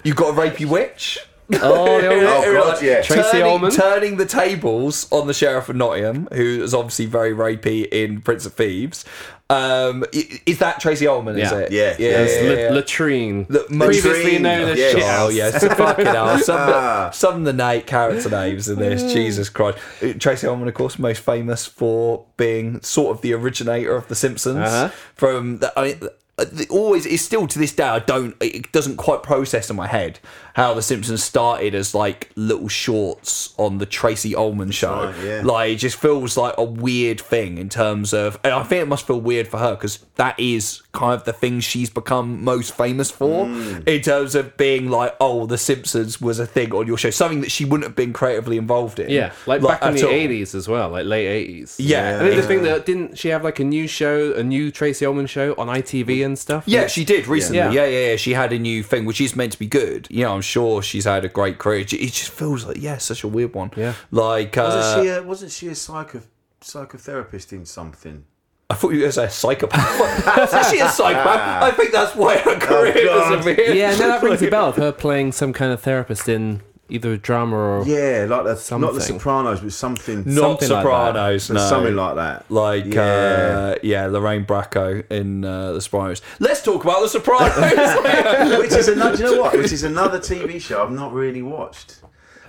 You 0.04 0.14
got 0.14 0.30
a 0.36 0.40
rapey 0.40 0.64
witch. 0.66 1.18
Oh, 1.54 2.00
the 2.00 2.08
old- 2.08 2.44
Oh, 2.46 2.52
God, 2.54 2.82
yeah. 2.82 3.02
Tracey 3.02 3.22
turning, 3.32 3.42
Ullman. 3.52 3.70
turning 3.72 4.16
the 4.16 4.24
tables 4.26 5.10
on 5.12 5.26
the 5.26 5.34
sheriff 5.34 5.68
of 5.68 5.76
Nottingham, 5.76 6.28
who 6.32 6.62
is 6.62 6.72
obviously 6.72 7.06
very 7.06 7.32
rapey 7.32 7.86
in 7.88 8.20
Prince 8.20 8.46
of 8.46 8.54
Thieves. 8.54 9.04
Um, 9.50 10.04
is 10.12 10.58
that 10.58 10.80
Tracey 10.80 11.06
Ullman? 11.08 11.36
Is 11.38 11.50
Yeah. 11.50 11.58
it? 11.58 11.72
Yeah. 11.72 11.96
yeah, 11.98 12.12
There's 12.12 12.42
yeah, 12.44 12.48
La- 12.50 12.58
yeah. 12.60 12.70
latrine. 12.70 13.46
The 13.48 13.58
previously 13.64 14.38
known 14.38 14.68
as 14.70 14.78
Yes. 14.78 14.92
shit 14.92 15.02
Oh 15.04 15.28
yes, 15.28 15.64
fucking 15.76 16.06
hell. 16.06 16.38
Some, 16.38 16.60
of 16.60 16.66
the- 16.68 17.10
some 17.12 17.34
of 17.36 17.44
the 17.44 17.52
Nate 17.52 17.86
character 17.86 18.30
names 18.30 18.68
in 18.68 18.78
this, 18.78 19.12
Jesus 19.12 19.48
Christ. 19.48 19.78
Uh, 20.02 20.12
Tracey 20.18 20.46
Ullman, 20.46 20.68
of 20.68 20.74
course, 20.74 20.98
most 20.98 21.20
famous 21.20 21.66
for 21.66 22.24
being 22.36 22.80
sort 22.82 23.16
of 23.16 23.22
the 23.22 23.32
originator 23.34 23.96
of 23.96 24.06
The 24.08 24.14
Simpsons. 24.14 24.58
Uh-huh. 24.58 24.88
From 25.16 25.58
the, 25.58 25.72
I 25.78 25.82
mean, 25.84 25.98
the, 26.00 26.12
Uh, 26.40 26.64
always, 26.70 27.06
it's 27.06 27.22
still 27.22 27.46
to 27.46 27.58
this 27.58 27.72
day. 27.72 27.84
I 27.84 27.98
don't. 27.98 28.34
It 28.40 28.72
doesn't 28.72 28.96
quite 28.96 29.22
process 29.22 29.70
in 29.70 29.76
my 29.76 29.86
head 29.86 30.18
how 30.54 30.74
The 30.74 30.82
Simpsons 30.82 31.22
started 31.22 31.74
as 31.74 31.94
like 31.94 32.30
little 32.34 32.68
shorts 32.68 33.54
on 33.56 33.78
the 33.78 33.86
Tracey 33.86 34.34
Ullman 34.34 34.70
show. 34.70 35.14
yeah. 35.22 35.42
Like 35.44 35.72
it 35.72 35.76
just 35.76 35.96
feels 35.96 36.36
like 36.36 36.54
a 36.58 36.64
weird 36.64 37.20
thing 37.20 37.58
in 37.58 37.68
terms 37.68 38.12
of. 38.12 38.38
And 38.42 38.52
I 38.54 38.62
think 38.62 38.82
it 38.82 38.88
must 38.88 39.06
feel 39.06 39.20
weird 39.20 39.48
for 39.48 39.58
her 39.58 39.74
because 39.74 39.98
that 40.16 40.38
is 40.38 40.82
kind 40.92 41.14
of 41.14 41.24
the 41.24 41.32
thing 41.32 41.60
she's 41.60 41.88
become 41.88 42.42
most 42.42 42.76
famous 42.76 43.10
for 43.10 43.44
Mm. 43.46 43.86
in 43.88 44.00
terms 44.02 44.34
of 44.34 44.56
being 44.56 44.88
like, 44.90 45.14
oh, 45.20 45.46
The 45.46 45.56
Simpsons 45.58 46.20
was 46.20 46.38
a 46.40 46.46
thing 46.46 46.72
on 46.74 46.86
your 46.86 46.98
show, 46.98 47.10
something 47.10 47.40
that 47.42 47.50
she 47.52 47.64
wouldn't 47.64 47.84
have 47.84 47.94
been 47.94 48.12
creatively 48.12 48.56
involved 48.56 48.98
in. 48.98 49.08
Yeah, 49.10 49.32
like, 49.46 49.62
back 49.62 49.82
in 49.84 49.94
the 49.94 50.04
all. 50.06 50.10
eighties 50.12 50.54
as 50.54 50.66
well, 50.68 50.90
like 50.90 51.06
late 51.06 51.26
eighties. 51.28 51.76
Yeah. 51.78 52.16
I 52.20 52.24
think 52.24 52.36
the 52.36 52.46
thing 52.48 52.62
that 52.64 52.86
didn't 52.86 53.16
she 53.18 53.28
have 53.28 53.44
like 53.44 53.60
a 53.60 53.64
new 53.64 53.86
show, 53.86 54.32
a 54.34 54.42
new 54.42 54.70
Tracey 54.72 55.06
Ullman 55.06 55.26
show 55.26 55.54
on 55.58 55.68
ITV 55.68 56.24
and 56.24 56.38
stuff? 56.38 56.64
Yeah, 56.66 56.86
she 56.88 57.04
did 57.04 57.26
recently. 57.28 57.58
Yeah. 57.58 57.70
Yeah. 57.70 57.86
yeah, 57.86 58.10
yeah, 58.10 58.16
She 58.16 58.32
had 58.32 58.52
a 58.52 58.58
new 58.58 58.82
thing, 58.82 59.04
which 59.04 59.20
is 59.20 59.36
meant 59.36 59.52
to 59.52 59.58
be 59.58 59.66
good. 59.68 60.08
You 60.10 60.24
know, 60.24 60.34
I'm 60.34 60.40
sure 60.42 60.82
she's 60.82 61.04
had 61.04 61.24
a 61.24 61.28
great 61.28 61.58
career. 61.58 61.80
It 61.80 61.86
just 61.88 62.30
feels 62.30 62.64
like, 62.64 62.78
yeah, 62.80 62.98
such 62.98 63.22
a 63.22 63.28
weird 63.28 63.54
one. 63.54 63.70
Yeah. 63.76 63.94
Like, 64.10 64.56
uh, 64.58 64.62
Wasn't 64.62 65.04
she? 65.04 65.08
A, 65.10 65.22
wasn't 65.22 65.52
she 65.52 65.68
a 65.68 65.74
psycho 65.74 66.20
psychotherapist 66.62 67.52
in 67.52 67.64
something? 67.64 68.24
I 68.70 68.74
thought 68.74 68.90
you 68.90 68.98
were 68.98 69.00
going 69.00 69.08
to 69.08 69.12
say 69.12 69.24
a 69.24 69.30
psychopath. 69.30 70.54
Is 70.54 70.70
she 70.70 70.78
a 70.78 70.88
psychopath? 70.88 71.62
I 71.64 71.70
think 71.72 71.90
that's 71.90 72.14
why 72.14 72.38
her 72.38 72.56
career 72.56 72.94
God. 73.06 73.30
doesn't 73.42 73.56
be. 73.56 73.62
Yeah, 73.76 73.90
no, 73.96 74.08
that 74.08 74.22
rings 74.22 74.40
a 74.42 74.50
bell 74.50 74.66
of 74.68 74.76
her 74.76 74.92
playing 74.92 75.32
some 75.32 75.52
kind 75.52 75.72
of 75.72 75.80
therapist 75.80 76.28
in 76.28 76.62
either 76.88 77.12
a 77.12 77.18
drama 77.18 77.56
or 77.56 77.84
Yeah, 77.84 78.26
like 78.28 78.44
the, 78.44 78.78
not 78.78 78.94
the 78.94 79.00
Sopranos, 79.00 79.60
but 79.60 79.72
something. 79.72 80.22
Not 80.24 80.60
Something 80.60 80.68
like 80.70 80.82
Sopranos, 80.84 81.48
but 81.48 81.54
no. 81.54 81.68
something 81.68 81.96
like 81.96 82.14
that. 82.16 82.50
Like, 82.50 82.84
Yeah. 82.86 83.02
uh, 83.02 83.74
yeah, 83.82 84.06
Lorraine 84.06 84.44
Bracco 84.44 85.04
in 85.10 85.44
uh, 85.44 85.72
The 85.72 85.80
Sopranos. 85.80 86.22
Let's 86.38 86.62
talk 86.62 86.84
about 86.84 87.00
The 87.02 87.08
Sopranos. 87.08 87.56
Which 88.58 88.72
is 88.72 88.88
another. 88.88 89.16
You 89.16 89.24
know 89.36 89.42
what? 89.42 89.56
Which 89.56 89.72
is 89.72 89.82
another 89.82 90.18
TV 90.20 90.60
show 90.60 90.82
I've 90.82 90.92
not 90.92 91.12
really 91.12 91.42
watched. 91.42 91.96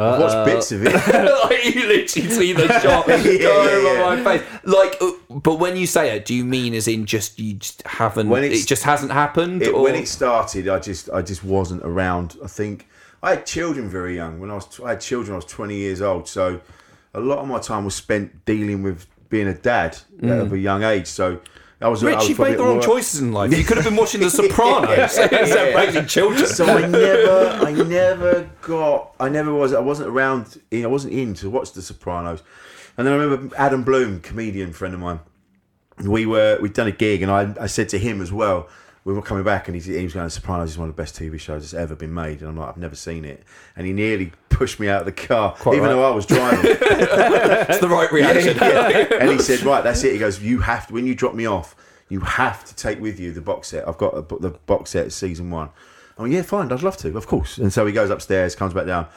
I've 0.02 0.20
watched 0.20 0.46
bits 0.46 0.72
of 0.72 0.86
it. 0.86 0.94
like, 1.44 1.66
you 1.76 1.88
literally 1.88 2.06
see 2.30 2.54
the 2.54 2.68
shot 2.82 3.08
yeah, 3.08 3.16
over 3.16 3.94
yeah. 3.94 4.16
my 4.24 4.24
face. 4.38 4.48
Like, 4.64 4.98
uh, 5.02 5.12
but 5.30 5.56
when 5.60 5.78
you 5.78 5.88
say 5.88 6.16
it, 6.16 6.26
do 6.26 6.34
you 6.34 6.46
mean 6.46 6.74
as 6.74 6.88
in 6.88 7.06
just 7.06 7.40
you 7.40 7.54
just 7.56 7.86
haven't? 7.86 8.30
When 8.30 8.44
it 8.44 8.66
just 8.68 8.84
hasn't 8.84 9.12
happened, 9.12 9.62
It- 9.64 9.74
or 9.74 9.84
when 9.84 9.96
it 9.96 10.08
started, 10.08 10.68
I 10.68 10.80
just 10.80 11.10
I 11.12 11.22
just 11.22 11.44
wasn't 11.44 11.84
around. 11.84 12.38
I 12.44 12.48
think 12.48 12.88
I 13.24 13.32
had 13.32 13.46
children 13.46 13.90
very 13.90 14.16
young. 14.16 14.40
When 14.40 14.50
I 14.52 14.56
was 14.56 14.80
I 14.80 14.90
had 14.92 15.02
children, 15.02 15.34
I 15.34 15.38
was 15.38 15.46
twenty 15.46 15.76
years 15.76 16.02
old. 16.02 16.28
So 16.28 16.62
a 17.14 17.20
lot 17.20 17.40
of 17.40 17.48
my 17.48 17.60
time 17.60 17.86
was 17.86 17.96
spent 17.96 18.46
dealing 18.46 18.84
with 18.84 19.06
being 19.30 19.48
a 19.48 19.54
dad 19.54 19.98
Mm. 20.22 20.42
of 20.42 20.54
a 20.54 20.58
young 20.60 20.84
age. 20.84 21.08
So 21.08 21.40
I 21.82 21.88
was, 21.88 22.04
I 22.04 22.08
Rich, 22.08 22.16
was 22.18 22.30
you 22.30 22.36
probably 22.36 22.52
made 22.52 22.60
the 22.60 22.64
wrong 22.64 22.82
choices 22.82 23.22
in 23.22 23.32
life. 23.32 23.58
You 23.58 23.64
could 23.64 23.78
have 23.78 23.86
been 23.86 23.96
watching 23.96 24.22
The 24.22 24.30
Sopranos 24.30 25.18
instead 25.18 25.70
of 25.70 25.76
raising 25.76 26.06
children. 26.06 26.46
So 26.46 26.66
I 26.66 26.86
never, 26.86 27.66
I 27.66 27.72
never 27.88 28.50
got, 28.62 29.16
I 29.20 29.30
never 29.30 29.52
was, 29.54 29.74
I 29.74 29.80
wasn't 29.80 30.10
around, 30.10 30.62
I 30.72 30.86
wasn't 30.86 31.14
in 31.14 31.34
to 31.36 31.50
watch 31.50 31.72
The 31.72 31.82
Sopranos. 31.82 32.44
And 32.98 33.08
then 33.08 33.14
I 33.14 33.18
remember 33.18 33.56
Adam 33.56 33.84
Bloom, 33.84 34.20
comedian 34.20 34.74
friend 34.74 34.94
of 34.94 35.00
mine. 35.00 35.22
We 36.04 36.26
were, 36.26 36.60
we'd 36.62 36.74
done 36.74 36.88
a 36.88 36.92
gig, 36.92 37.24
and 37.24 37.32
I, 37.32 37.54
I 37.60 37.68
said 37.68 37.90
to 37.90 37.98
him 37.98 38.22
as 38.22 38.32
well. 38.32 38.70
We 39.04 39.14
were 39.14 39.22
coming 39.24 39.44
back, 39.44 39.68
and 39.68 39.76
he, 39.76 39.98
he 39.98 40.04
was 40.04 40.14
going. 40.14 40.30
Sopranos 40.30 40.72
is 40.72 40.78
one 40.78 40.88
of 40.88 40.96
the 40.96 41.02
best 41.02 41.16
TV 41.16 41.40
shows 41.40 41.64
that's 41.64 41.74
ever 41.74 41.96
been 41.96 42.14
made, 42.14 42.42
and 42.42 42.50
I'm 42.50 42.58
like, 42.58 42.70
I've 42.70 42.78
never 42.78 42.96
seen 42.96 43.26
it. 43.26 43.44
And 43.76 43.88
he 43.88 43.94
nearly 43.94 44.34
pushed 44.62 44.80
me 44.80 44.88
out 44.88 45.00
of 45.00 45.06
the 45.08 45.12
car, 45.12 45.56
even 45.62 45.80
right. 45.80 45.88
though 45.88 46.04
I 46.04 46.14
was 46.14 46.28
driving. 46.28 46.60
It's 47.72 47.80
the 47.80 47.90
right 47.90 48.12
reaction. 48.20 48.62
and 48.62 49.32
he 49.32 49.40
said, 49.40 49.62
"Right, 49.62 49.84
that's 49.84 50.04
it." 50.04 50.14
He 50.14 50.20
goes, 50.20 50.40
"You 50.40 50.60
have 50.60 50.86
to 50.86 50.94
when 50.94 51.08
you 51.08 51.16
drop 51.16 51.34
me 51.34 51.48
off, 51.48 51.76
you 52.10 52.20
have 52.20 52.64
to 52.66 52.76
take 52.76 53.02
with 53.02 53.20
you 53.20 53.32
the 53.32 53.42
box 53.42 53.70
set. 53.70 53.88
I've 53.88 53.98
got 53.98 54.16
a, 54.16 54.22
the 54.40 54.52
box 54.68 54.92
set 54.92 55.12
season 55.14 55.50
one." 55.50 55.70
Oh 56.20 56.26
yeah, 56.26 56.44
fine. 56.44 56.72
I'd 56.72 56.84
love 56.84 56.96
to, 56.98 57.18
of 57.18 57.26
course. 57.26 57.58
And 57.58 57.74
so 57.74 57.88
he 57.88 57.92
goes 57.92 58.12
upstairs, 58.12 58.54
comes 58.56 58.76
back 58.76 58.86
down, 58.86 59.08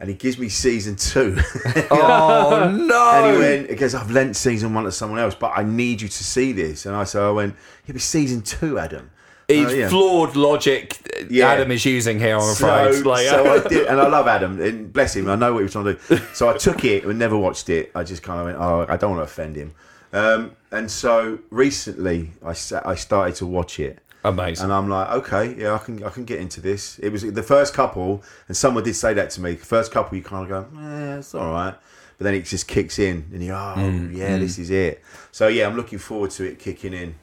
and 0.00 0.08
he 0.08 0.14
gives 0.14 0.38
me 0.38 0.48
season 0.48 0.96
two. 0.96 1.36
Oh 1.90 2.70
no! 2.70 3.10
And 3.12 3.34
he 3.34 3.38
went, 3.38 3.70
he 3.70 3.76
goes, 3.76 3.94
I've 3.94 4.10
lent 4.10 4.34
season 4.34 4.72
one 4.72 4.84
to 4.84 4.92
someone 4.92 5.18
else, 5.20 5.34
but 5.34 5.52
I 5.54 5.62
need 5.62 6.00
you 6.00 6.08
to 6.08 6.24
see 6.24 6.52
this. 6.52 6.86
And 6.86 6.96
I 6.96 7.04
so 7.04 7.28
I 7.28 7.32
went, 7.32 7.54
yeah, 7.86 7.92
but 7.92 8.00
season 8.00 8.40
two, 8.40 8.78
Adam. 8.78 9.10
It's 9.48 9.72
Oh, 9.72 9.74
yeah. 9.74 9.88
flawed 9.88 10.34
logic 10.36 10.96
Yeah. 11.30 11.48
Adam 11.52 11.70
is 11.70 11.84
using 11.84 12.18
here, 12.18 12.36
I'm 12.36 12.54
So, 12.54 12.66
afraid. 12.68 13.06
like, 13.06 13.26
so 13.28 13.52
I 13.64 13.68
did, 13.68 13.86
and 13.86 14.00
I 14.00 14.08
love 14.08 14.26
Adam, 14.26 14.60
and 14.60 14.92
bless 14.92 15.14
him. 15.16 15.28
I 15.30 15.36
know 15.36 15.52
what 15.52 15.60
he 15.60 15.62
was 15.64 15.72
trying 15.72 15.84
to 15.84 15.94
do. 16.08 16.20
So 16.34 16.48
I 16.48 16.56
took 16.58 16.84
it 16.84 17.04
and 17.04 17.18
never 17.18 17.36
watched 17.38 17.68
it. 17.68 17.90
I 17.94 18.02
just 18.02 18.22
kind 18.22 18.40
of 18.40 18.46
went, 18.46 18.58
oh, 18.58 18.86
I 18.88 18.96
don't 18.96 19.12
want 19.16 19.20
to 19.20 19.24
offend 19.32 19.56
him. 19.56 19.72
Um, 20.12 20.52
and 20.72 20.90
so 20.90 21.38
recently, 21.50 22.32
I 22.44 22.52
sa- 22.54 22.82
I 22.84 22.94
started 22.96 23.34
to 23.36 23.46
watch 23.46 23.78
it, 23.80 23.98
Amazing. 24.24 24.64
and 24.64 24.72
I'm 24.72 24.88
like, 24.88 25.10
okay, 25.10 25.54
yeah, 25.58 25.74
I 25.74 25.78
can 25.78 26.02
I 26.02 26.10
can 26.10 26.24
get 26.24 26.38
into 26.40 26.60
this. 26.60 26.98
It 27.00 27.10
was 27.10 27.22
the 27.22 27.42
first 27.42 27.74
couple, 27.74 28.22
and 28.48 28.56
someone 28.56 28.82
did 28.84 28.94
say 28.94 29.14
that 29.14 29.30
to 29.30 29.40
me. 29.40 29.52
The 29.54 29.64
first 29.66 29.92
couple, 29.92 30.16
you 30.16 30.24
kind 30.24 30.42
of 30.44 30.48
go, 30.72 30.80
eh, 30.80 31.18
it's 31.18 31.34
all 31.34 31.50
right, 31.52 31.74
but 32.18 32.24
then 32.24 32.34
it 32.34 32.44
just 32.44 32.66
kicks 32.68 32.98
in, 32.98 33.26
and 33.32 33.42
you, 33.44 33.52
oh, 33.52 33.74
Mm, 33.76 34.16
yeah, 34.16 34.38
this 34.38 34.58
is 34.58 34.70
it. 34.70 35.02
So 35.32 35.48
yeah, 35.48 35.66
I'm 35.66 35.76
looking 35.76 35.98
forward 35.98 36.30
to 36.32 36.44
it 36.44 36.58
kicking 36.58 36.92
in. 36.94 37.14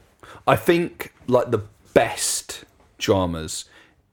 I 0.46 0.56
think 0.56 1.12
like 1.26 1.50
the 1.50 1.60
best 1.94 2.64
dramas, 2.98 3.64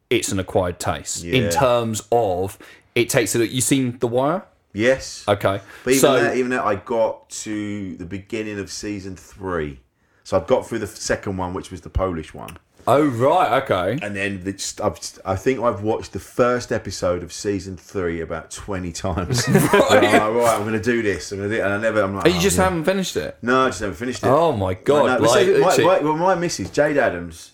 it's 0.10 0.32
an 0.32 0.40
acquired 0.40 0.80
taste 0.80 1.24
in 1.24 1.50
terms 1.50 2.02
of 2.12 2.58
it 2.96 3.10
takes 3.10 3.36
it. 3.36 3.50
You 3.52 3.62
seen 3.62 3.98
The 4.00 4.08
Wire? 4.08 4.46
Yes. 4.74 5.26
Okay, 5.28 5.60
But 5.84 5.90
even 5.92 6.00
so 6.02 6.14
that, 6.22 6.38
even 6.38 6.52
that, 6.52 6.64
I 6.64 6.76
got 6.76 7.30
to 7.30 7.96
the 7.98 8.06
beginning 8.06 8.58
of 8.60 8.72
season 8.72 9.16
three, 9.18 9.82
so 10.24 10.38
I've 10.38 10.48
got 10.48 10.66
through 10.66 10.80
the 10.80 10.88
second 10.88 11.38
one, 11.38 11.54
which 11.54 11.72
was 11.72 11.82
the 11.82 11.90
Polish 11.90 12.34
one, 12.34 12.58
oh 12.88 13.06
right, 13.06 13.62
okay. 13.64 14.00
and 14.02 14.16
then 14.16 14.44
the, 14.46 14.74
I've, 14.82 14.98
I 15.26 15.36
think 15.36 15.60
I've 15.60 15.82
watched 15.84 16.14
the 16.14 16.20
first 16.20 16.72
episode 16.72 17.22
of 17.22 17.34
season 17.34 17.76
three 17.76 18.22
about 18.22 18.50
twenty 18.50 18.94
times. 18.94 19.46
right. 19.50 19.74
I'm 19.74 20.04
like, 20.04 20.14
right, 20.14 20.56
I'm 20.56 20.62
going 20.62 20.74
to 20.74 20.80
do 20.80 21.02
this. 21.02 21.32
I'm 21.34 21.40
going 21.40 21.50
to 21.50 21.56
do 21.58 21.62
it, 21.62 21.66
and 21.66 21.74
I 21.74 21.78
never. 21.78 22.02
I'm 22.02 22.16
like, 22.16 22.26
Oh, 22.26 22.30
you 22.30 22.38
oh, 22.38 22.40
just 22.40 22.58
yeah. 22.58 22.64
haven't 22.64 22.86
finished 22.86 23.18
it. 23.18 23.38
No, 23.42 23.66
I 23.66 23.68
just 23.68 23.82
haven't 23.82 23.96
finished 23.96 24.24
it. 24.24 24.28
Oh 24.28 24.54
my 24.54 24.74
god! 24.74 25.06
Know. 25.06 25.20
But 25.20 25.30
like, 25.32 25.76
so 25.76 25.86
my, 25.86 26.00
my, 26.00 26.00
well, 26.00 26.16
my 26.18 26.36
missus, 26.36 26.70
Jade 26.70 26.98
Adams, 26.98 27.52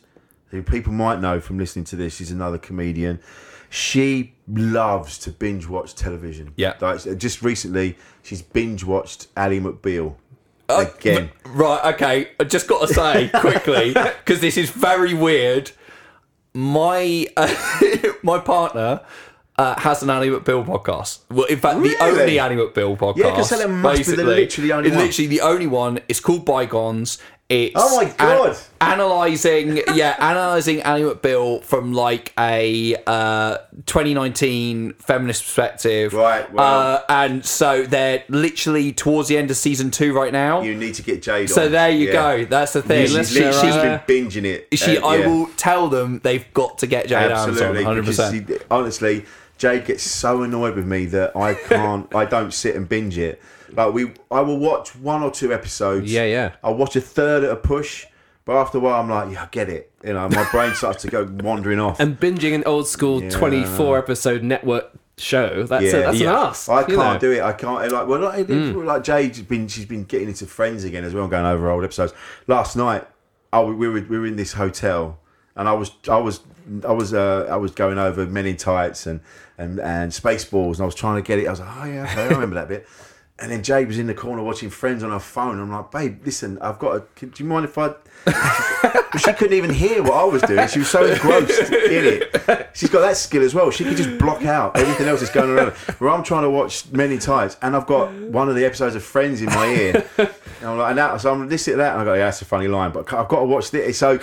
who 0.50 0.62
people 0.64 0.94
might 0.94 1.20
know 1.20 1.40
from 1.40 1.58
listening 1.58 1.86
to 1.86 1.96
this, 1.96 2.16
she's 2.16 2.32
another 2.32 2.58
comedian. 2.58 3.20
She 3.70 4.34
loves 4.48 5.18
to 5.20 5.32
binge 5.32 5.68
watch 5.68 5.94
television. 5.96 6.54
Yeah. 6.56 6.76
Like, 6.80 7.02
just 7.18 7.42
recently, 7.42 7.98
she's 8.24 8.42
binge 8.42 8.84
watched 8.86 9.28
Ally 9.36 9.60
McBeal 9.60 10.16
Uh, 10.70 10.86
again. 10.98 11.32
Right, 11.46 11.94
okay. 11.94 12.30
I 12.40 12.46
just 12.46 12.68
got 12.68 12.88
to 12.88 12.94
say 12.94 13.30
quickly 13.36 13.94
because 13.94 14.40
this 14.40 14.56
is 14.58 14.70
very 14.70 15.14
weird. 15.14 15.72
My 16.54 17.28
uh, 17.36 17.54
my 18.24 18.40
partner 18.40 19.02
uh, 19.58 19.80
has 19.80 20.02
an 20.02 20.10
Ally 20.10 20.28
McBeal 20.28 20.66
podcast. 20.66 21.20
Well, 21.30 21.46
in 21.46 21.60
fact, 21.60 21.82
the 21.84 21.96
only 22.02 22.40
Ally 22.40 22.56
McBeal 22.56 22.98
podcast. 22.98 23.18
Yeah, 23.18 23.36
'cause 23.36 23.50
that 23.50 23.70
must 23.70 24.10
be 24.10 24.16
the 24.16 24.24
literally 24.24 24.72
only 24.72 24.90
It's 24.90 24.96
one. 24.96 25.06
Literally 25.06 25.28
the 25.28 25.42
only 25.42 25.68
one. 25.68 26.00
It's 26.08 26.20
called 26.20 26.46
Bygones. 26.46 27.20
It's 27.50 27.74
Oh 27.78 27.96
my 28.04 28.10
God. 28.18 28.58
analyzing, 28.82 29.78
yeah, 29.94 30.18
analyzing 30.20 30.82
Ally 30.82 31.02
McBeal 31.04 31.64
from 31.64 31.94
like 31.94 32.34
a 32.38 32.96
uh, 33.08 33.60
2019 33.86 34.94
feminist 34.96 35.44
perspective. 35.44 36.14
Right, 36.14 36.52
well- 36.52 36.98
Uh, 36.98 37.02
and 37.08 37.46
so 37.46 37.84
they're 37.84 38.24
literally 38.28 38.92
towards 38.92 39.30
the 39.30 39.38
end 39.38 39.50
of 39.50 39.56
season 39.56 39.92
two 39.92 40.14
right 40.14 40.34
now. 40.34 40.62
You 40.62 40.76
need 40.76 40.96
to 40.96 41.04
get 41.04 41.22
Jade 41.22 41.50
So 41.50 41.66
on. 41.68 41.72
there 41.72 41.90
you 41.90 42.08
Yeah. 42.08 42.14
go. 42.14 42.46
That's 42.46 42.74
the 42.74 42.82
thing. 42.82 43.06
She's, 43.06 43.16
Let's 43.16 43.34
lit- 43.34 43.54
share 43.54 43.54
she's 43.54 43.76
been 43.76 44.00
binging 44.00 44.44
it. 44.46 44.68
She, 44.78 44.98
Uh, 44.98 45.08
I 45.08 45.16
yeah. 45.18 45.28
will 45.28 45.48
tell 45.56 45.88
them 45.88 46.20
they've 46.26 46.46
got 46.54 46.80
to 46.80 46.88
get 46.88 47.08
Jade. 47.08 47.32
Absolutely. 47.32 47.84
Hundred 47.86 48.02
because 48.02 48.18
percent. 48.18 48.48
she- 48.50 48.58
honestly, 48.70 49.26
Jade 49.58 49.86
gets 49.86 50.04
so 50.04 50.44
annoyed 50.44 50.76
with 50.76 50.86
me 50.86 51.06
that 51.06 51.34
I 51.36 51.54
can't. 51.54 52.14
I 52.16 52.26
don't 52.26 52.54
sit 52.54 52.76
and 52.76 52.90
binge 52.90 53.18
it. 53.18 53.42
Like 53.72 53.94
we, 53.94 54.12
I 54.32 54.42
will 54.42 54.60
watch 54.60 54.96
one 54.96 55.24
or 55.24 55.32
two 55.32 55.54
episodes. 55.54 56.12
Yeah, 56.12 56.26
yeah. 56.26 56.56
I'll 56.64 56.76
watch 56.76 56.96
a 56.96 57.02
third 57.02 57.44
at 57.44 57.52
a 57.52 57.56
push, 57.56 58.06
but 58.46 58.56
after 58.56 58.78
a 58.78 58.82
while, 58.82 59.00
I'm 59.02 59.10
like, 59.10 59.32
yeah, 59.34 59.44
I 59.44 59.48
get 59.52 59.70
it. 59.70 59.92
You 60.04 60.14
know, 60.14 60.30
my 60.30 60.48
brain 60.52 60.74
starts 60.74 61.02
to 61.04 61.10
go 61.10 61.24
wandering 61.44 61.80
off. 61.80 62.00
And 62.00 62.20
binging 62.20 62.54
an 62.56 62.64
old 62.66 62.88
school 62.88 63.22
Yeah. 63.24 63.30
24 63.32 63.98
episode 63.98 64.44
network 64.44 64.92
show, 65.18 65.64
that's, 65.64 65.84
a, 65.86 65.92
that's 65.98 66.20
Yeah. 66.20 66.30
an 66.30 66.36
ass. 66.48 66.70
I 66.70 66.84
can't 66.84 66.98
know. 66.98 67.18
do 67.20 67.32
it. 67.32 67.42
I 67.42 67.52
can't. 67.54 67.92
Like, 67.92 68.08
well, 68.08 68.20
like, 68.22 68.48
Mm. 68.48 68.86
like 68.86 69.04
Jade's 69.04 69.42
been. 69.42 69.68
She's 69.68 69.86
been 69.86 70.04
getting 70.06 70.28
into 70.30 70.46
Friends 70.46 70.84
again 70.84 71.04
as 71.04 71.14
well, 71.14 71.28
going 71.28 71.46
over 71.46 71.70
old 71.70 71.84
episodes. 71.84 72.14
Last 72.48 72.76
night, 72.76 73.06
I, 73.52 73.62
we 73.62 73.88
were 73.90 74.02
we 74.02 74.18
were 74.20 74.26
in 74.28 74.36
this 74.36 74.54
hotel, 74.54 75.20
and 75.56 75.68
I 75.68 75.74
was 75.74 75.92
I 76.10 76.18
was 76.18 76.40
I 76.88 76.92
was 76.92 77.14
uh, 77.14 77.48
I 77.50 77.56
was 77.58 77.72
going 77.72 77.98
over 77.98 78.26
Men 78.28 78.46
in 78.46 78.56
Tights 78.58 79.08
and 79.08 79.20
and 79.58 79.80
and 79.80 80.12
Spaceballs, 80.12 80.74
and 80.76 80.82
I 80.82 80.86
was 80.86 80.96
trying 80.96 81.16
to 81.16 81.26
get 81.28 81.40
it. 81.40 81.48
I 81.48 81.52
was 81.52 81.60
like, 81.60 81.70
oh 81.82 81.86
yeah, 81.86 82.04
okay, 82.04 82.22
I 82.24 82.28
remember 82.28 82.56
that 82.56 82.68
bit. 82.70 82.88
And 83.40 83.52
then 83.52 83.62
Jade 83.62 83.88
was 83.88 84.00
in 84.00 84.08
the 84.08 84.16
corner 84.16 84.42
watching 84.42 84.70
Friends 84.72 85.04
on 85.04 85.12
her 85.12 85.20
phone. 85.20 85.60
I'm 85.60 85.72
like, 85.72 85.92
babe, 85.92 86.22
listen, 86.26 86.58
I've 86.60 86.80
got. 86.80 86.96
A, 86.96 87.26
do 87.26 87.32
you 87.44 87.46
mind 87.50 87.66
if 87.66 87.78
I? 87.78 87.94
But 89.10 89.22
she 89.22 89.32
couldn't 89.34 89.54
even 89.56 89.70
hear 89.72 90.04
what 90.04 90.14
I 90.14 90.24
was 90.26 90.42
doing. 90.42 90.68
She 90.68 90.80
was 90.80 90.90
so 90.90 91.06
engrossed 91.06 91.72
in 91.72 92.04
it. 92.22 92.70
She's 92.74 92.90
got 92.90 93.00
that 93.02 93.16
skill 93.16 93.42
as 93.42 93.56
well. 93.56 93.72
She 93.72 93.86
could 93.86 93.96
just 93.96 94.18
block 94.20 94.44
out 94.44 94.76
everything 94.78 95.08
else 95.08 95.22
that's 95.22 95.32
going 95.32 95.50
around. 95.50 95.72
Where 96.00 96.10
I'm 96.10 96.24
trying 96.24 96.44
to 96.44 96.50
watch 96.50 96.92
Men 96.92 97.12
in 97.14 97.20
Tights, 97.20 97.56
and 97.62 97.74
I've 97.74 97.88
got 97.88 98.12
one 98.14 98.50
of 98.50 98.56
the 98.56 98.66
episodes 98.66 98.96
of 98.96 99.04
Friends 99.04 99.42
in 99.42 99.46
my 99.48 99.68
ear. 99.68 100.06
And 100.18 100.30
I'm 100.70 100.78
like, 100.78 100.90
and 100.90 100.98
that, 100.98 101.22
so 101.22 101.32
I'm 101.32 101.48
listening 101.48 101.76
to 101.76 101.78
that, 101.84 101.94
and 101.94 102.02
I 102.02 102.06
go, 102.06 102.14
yeah, 102.16 102.26
that's 102.26 102.42
a 102.42 102.46
funny 102.46 102.68
line, 102.68 102.92
but 102.92 103.12
I've 103.14 103.30
got 103.30 103.40
to 103.40 103.46
watch 103.46 103.72
this. 103.72 103.98
So 103.98 104.18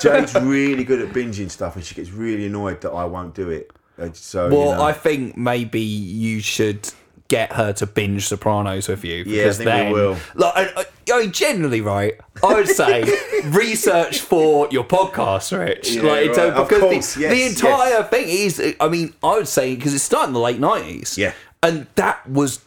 Jade's 0.00 0.34
really 0.36 0.84
good 0.84 1.02
at 1.02 1.10
binging 1.14 1.50
stuff, 1.50 1.76
and 1.76 1.84
she 1.84 1.94
gets 1.94 2.10
really 2.10 2.46
annoyed 2.46 2.80
that 2.80 2.90
I 2.92 3.04
won't 3.04 3.34
do 3.34 3.50
it. 3.50 3.70
Uh, 4.00 4.08
So 4.14 4.48
you 4.48 4.56
Well, 4.56 4.72
know. 4.76 4.82
I 4.82 4.92
think 4.94 5.36
maybe 5.36 5.80
you 5.80 6.40
should 6.40 6.90
get 7.30 7.52
her 7.52 7.72
to 7.72 7.86
binge 7.86 8.26
Sopranos 8.26 8.88
with 8.88 9.02
you. 9.04 9.24
Yeah, 9.24 9.44
I 9.44 9.44
Because 9.44 9.56
think 9.56 9.66
we 9.66 9.72
then, 9.72 9.92
will. 9.92 10.16
Like, 10.34 10.52
I, 10.56 10.80
I, 10.82 10.84
I 11.14 11.20
mean, 11.20 11.32
generally, 11.32 11.80
right? 11.80 12.14
I 12.44 12.54
would 12.54 12.68
say 12.68 13.04
research 13.44 14.18
for 14.20 14.68
your 14.70 14.84
podcast, 14.84 15.56
Rich. 15.58 15.92
Yeah, 15.92 16.02
like, 16.02 16.30
right. 16.36 16.38
Of 16.50 16.68
because 16.68 16.80
course, 16.82 17.14
the, 17.14 17.20
yes, 17.22 17.32
the 17.32 17.44
entire 17.46 17.90
yes. 18.00 18.10
thing 18.10 18.28
is, 18.28 18.76
I 18.78 18.88
mean, 18.88 19.14
I 19.22 19.36
would 19.36 19.48
say 19.48 19.74
because 19.74 19.94
it 19.94 20.00
started 20.00 20.28
in 20.28 20.32
the 20.34 20.40
late 20.40 20.58
nineties. 20.60 21.16
Yeah. 21.16 21.32
and 21.62 21.86
that 21.94 22.28
was 22.28 22.60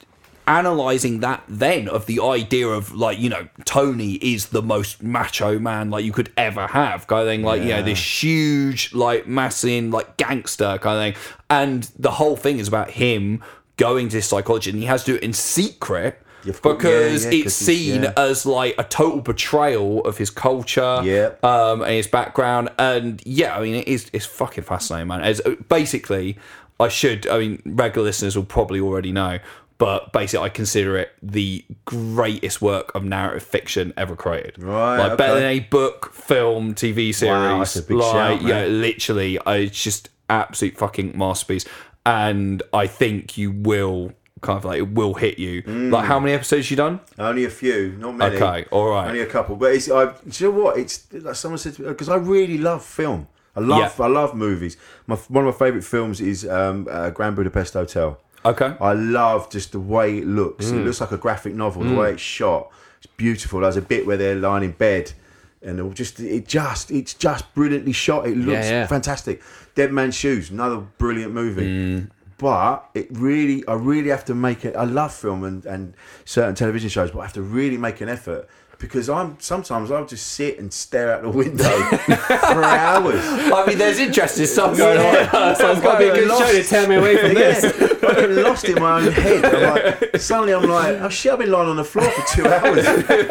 analyzing 0.46 1.22
that 1.22 1.42
then 1.48 1.88
of 1.88 2.06
the 2.06 2.20
idea 2.22 2.68
of 2.68 2.94
like 2.94 3.18
you 3.18 3.30
know 3.30 3.48
Tony 3.64 4.16
is 4.16 4.48
the 4.48 4.62
most 4.62 5.02
macho 5.02 5.58
man 5.58 5.90
like 5.90 6.04
you 6.04 6.12
could 6.12 6.30
ever 6.36 6.68
have 6.68 7.08
kind 7.08 7.22
of 7.22 7.28
thing 7.28 7.44
like 7.44 7.62
you 7.62 7.70
know 7.70 7.82
this 7.82 8.22
huge 8.24 8.94
like 8.94 9.26
massive 9.26 9.86
like 9.86 10.18
gangster 10.18 10.78
kind 10.80 10.98
of 10.98 11.16
thing 11.16 11.24
and 11.50 11.90
the 11.98 12.12
whole 12.12 12.36
thing 12.36 12.60
is 12.60 12.68
about 12.68 12.92
him 12.92 13.42
going 13.78 14.10
to 14.10 14.18
this 14.18 14.28
psychology 14.28 14.70
and 14.70 14.80
he 14.80 14.86
has 14.86 15.04
to 15.04 15.12
do 15.12 15.16
it 15.18 15.24
in 15.24 15.34
secret 15.34 16.20
because 16.62 17.24
yeah, 17.26 17.32
yeah, 17.32 17.44
it's 17.46 17.56
seen 17.56 18.04
yeah. 18.04 18.14
as 18.18 18.46
like 18.46 18.76
a 18.78 18.84
total 18.84 19.22
betrayal 19.22 20.02
of 20.06 20.18
his 20.18 20.30
culture 20.30 21.00
Yeah. 21.04 21.32
um 21.42 21.82
and 21.82 21.92
his 21.94 22.08
background. 22.08 22.70
And 22.78 23.22
yeah 23.26 23.58
i 23.58 23.62
mean 23.62 23.76
it 23.76 23.88
is 23.88 24.10
it's 24.14 24.26
fucking 24.26 24.64
fascinating 24.66 25.08
man. 25.08 25.24
It's 25.24 25.42
basically 25.70 26.38
i 26.80 26.88
should 26.88 27.28
i 27.28 27.40
mean 27.40 27.62
regular 27.66 28.06
listeners 28.08 28.36
will 28.36 28.44
probably 28.46 28.80
already 28.80 29.12
know 29.12 29.40
but 29.78 30.12
basically 30.12 30.44
i 30.46 30.50
consider 30.50 30.98
it 30.98 31.12
the 31.22 31.64
greatest 31.86 32.62
work 32.62 32.94
of 32.96 33.04
narrative 33.04 33.44
fiction 33.44 33.94
ever 33.96 34.16
created. 34.16 34.62
Right, 34.62 34.98
like 34.98 35.18
better 35.18 35.36
than 35.36 35.44
any 35.44 35.60
book 35.62 36.14
film 36.14 36.74
tv 36.74 37.14
series 37.16 37.22
Wow, 37.22 37.60
that's 37.60 37.76
a 37.78 37.84
big 37.84 37.98
like 37.98 38.12
shout, 38.12 38.42
yeah 38.42 38.66
literally 38.66 39.40
I, 39.46 39.58
it's 39.58 39.82
just 39.82 40.10
absolute 40.30 40.78
fucking 40.78 41.18
masterpiece 41.18 41.66
and 42.06 42.62
i 42.74 42.86
think 42.88 43.38
you 43.38 43.52
will 43.52 44.12
kind 44.42 44.58
of 44.58 44.66
like 44.66 44.80
it 44.80 44.90
will 44.94 45.14
hit 45.14 45.40
you 45.40 45.62
Mm. 45.64 45.92
like 45.92 46.06
how 46.06 46.20
many 46.20 46.34
episodes 46.34 46.70
you 46.70 46.76
done 46.76 47.00
Only 47.18 47.46
a 47.46 47.50
few, 47.50 47.96
not 47.98 48.16
many. 48.16 48.36
Okay, 48.36 48.66
all 48.72 48.90
right. 48.90 49.08
Only 49.08 49.22
a 49.22 49.26
couple, 49.26 49.56
but 49.56 49.74
it's. 49.74 49.90
I, 49.90 50.06
do 50.08 50.44
you 50.44 50.52
know 50.52 50.60
what? 50.64 50.78
It's 50.78 51.08
like 51.14 51.36
someone 51.36 51.58
said 51.60 51.78
because 51.78 52.10
I 52.10 52.16
really 52.18 52.58
love 52.58 52.84
film. 52.84 53.28
I 53.56 53.62
love. 53.62 53.96
Yeah. 53.98 54.06
I 54.06 54.10
love 54.10 54.36
movies. 54.36 54.76
My 55.08 55.16
one 55.16 55.48
of 55.48 55.54
my 55.54 55.58
favorite 55.66 55.86
films 55.86 56.20
is 56.20 56.46
um, 56.46 56.88
uh, 56.92 57.10
Grand 57.12 57.38
Budapest 57.38 57.74
Hotel. 57.76 58.20
okay 58.44 58.76
I 58.82 58.92
love 58.92 59.50
just 59.50 59.72
the 59.72 59.80
way 59.80 60.18
it 60.18 60.28
looks. 60.28 60.66
Mm. 60.66 60.80
It 60.82 60.86
looks 60.88 61.00
like 61.00 61.14
a 61.14 61.18
graphic 61.18 61.54
novel. 61.54 61.84
The 61.86 61.96
way 61.96 62.12
it's 62.12 62.22
shot, 62.22 62.70
it's 62.98 63.08
beautiful. 63.16 63.62
There's 63.62 63.78
a 63.78 63.82
bit 63.82 64.06
where 64.06 64.18
they're 64.18 64.36
lying 64.36 64.66
in 64.66 64.72
bed, 64.72 65.14
and 65.62 65.80
it 65.80 65.94
just 65.94 66.20
it 66.20 66.46
just 66.50 66.92
it's 66.92 67.14
just 67.14 67.44
brilliantly 67.56 67.94
shot. 67.94 68.28
It 68.28 68.36
looks 68.36 68.68
yeah. 68.70 68.88
fantastic. 68.88 69.42
Dead 69.76 69.92
Man's 69.92 70.16
Shoes, 70.16 70.50
another 70.50 70.78
brilliant 70.78 71.34
movie. 71.34 71.68
Mm. 71.68 72.10
But 72.38 72.90
it 72.94 73.08
really, 73.12 73.66
I 73.68 73.74
really 73.74 74.10
have 74.10 74.26
to 74.26 74.36
make 74.36 74.66
it. 74.66 74.76
I 74.76 74.84
love 74.84 75.14
film 75.14 75.44
and, 75.44 75.66
and 75.66 75.94
certain 76.26 76.56
television 76.56 76.90
shows, 76.90 77.12
but 77.12 77.20
I 77.20 77.24
have 77.24 77.34
to 77.34 77.42
really 77.42 77.78
make 77.78 78.02
an 78.02 78.10
effort 78.10 78.50
because 78.80 79.10
I'm 79.10 79.38
sometimes 79.40 79.92
I'll 79.92 80.06
just 80.06 80.28
sit 80.28 80.60
and 80.60 80.74
stare 80.74 81.14
out 81.14 81.22
the 81.22 81.30
window 81.30 81.64
for 81.96 82.64
hours. 82.66 83.22
I 83.24 83.64
mean, 83.66 83.78
there's 83.78 84.00
interesting 84.00 84.46
stuff 84.46 84.76
going 84.78 85.00
Yeah. 85.00 85.30
on. 85.32 85.56
So 85.56 85.72
it's 85.72 85.82
got 85.82 85.94
to 85.94 86.00
be 86.00 86.10
a 86.10 86.14
good 86.14 86.28
show 86.38 86.52
to 86.52 86.64
tear 86.64 86.88
me 86.90 86.96
away 86.96 87.16
from 87.18 87.34
this. 87.36 87.62
Yeah, 88.04 88.10
I 88.10 88.14
get 88.16 88.30
lost 88.32 88.66
in 88.66 88.76
my 88.82 89.00
own 89.06 89.12
head. 89.12 89.46
I'm 89.46 89.74
like, 90.02 90.18
suddenly 90.18 90.54
I'm 90.54 90.70
like, 90.70 90.98
oh 91.02 91.10
shit, 91.10 91.32
I've 91.34 91.40
been 91.40 91.52
lying 91.52 91.70
on 91.70 91.78
the 91.78 91.84
floor 91.84 92.10
for 92.10 92.36
two 92.36 92.48
hours, 92.48 92.84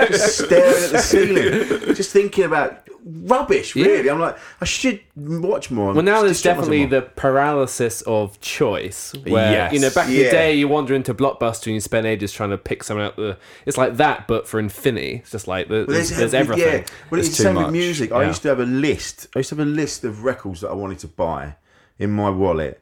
just 0.08 0.38
staring 0.44 0.84
at 0.84 0.90
the 0.92 0.98
ceiling, 0.98 1.94
just 1.94 2.12
thinking 2.12 2.44
about 2.44 2.86
rubbish. 3.04 3.74
Really, 3.74 4.08
I'm 4.08 4.20
like, 4.20 4.36
I 4.60 4.64
should 4.64 5.00
watch 5.16 5.70
more. 5.70 5.92
Well, 5.92 6.02
now 6.04 6.22
there's 6.22 6.40
definitely 6.42 6.86
the 6.86 7.02
paralysis 7.02 8.02
of 8.02 8.40
choice. 8.40 9.12
Where 9.26 9.50
Yes. 9.52 9.72
you 9.72 9.80
know, 9.80 9.90
back 9.90 10.06
in 10.08 10.14
the 10.14 10.22
Yeah. 10.22 10.30
day, 10.30 10.54
you 10.54 10.68
wander 10.68 10.94
into 10.94 11.12
Blockbuster 11.12 11.66
and 11.66 11.74
you 11.74 11.80
spend 11.80 12.06
ages 12.06 12.32
trying 12.32 12.50
to 12.50 12.58
pick 12.58 12.84
something 12.84 13.04
out. 13.04 13.16
The 13.16 13.36
it's 13.66 13.76
like 13.76 13.96
that, 13.96 14.28
but 14.28 14.46
for 14.46 14.60
infinity. 14.60 15.16
It's 15.22 15.32
just 15.32 15.48
like 15.48 15.68
the, 15.68 15.84
Well, 15.86 15.96
there's, 15.96 16.10
there's 16.10 16.34
everything. 16.34 16.64
Yeah. 16.64 16.78
Well, 17.10 17.18
There's 17.18 17.28
it's 17.28 17.36
too 17.36 17.42
the 17.42 17.48
same 17.48 17.56
with 17.56 17.62
much. 17.66 17.72
music. 17.72 18.12
I 18.12 18.22
Yeah. 18.22 18.28
used 18.28 18.42
to 18.42 18.48
have 18.48 18.60
a 18.60 18.64
list. 18.66 19.26
I 19.34 19.40
used 19.40 19.48
to 19.50 19.56
have 19.56 19.66
a 19.66 19.70
list 19.70 20.04
of 20.04 20.22
records 20.24 20.60
that 20.60 20.70
I 20.70 20.74
wanted 20.74 21.00
to 21.00 21.08
buy 21.08 21.56
in 21.98 22.10
my 22.12 22.30
wallet 22.30 22.80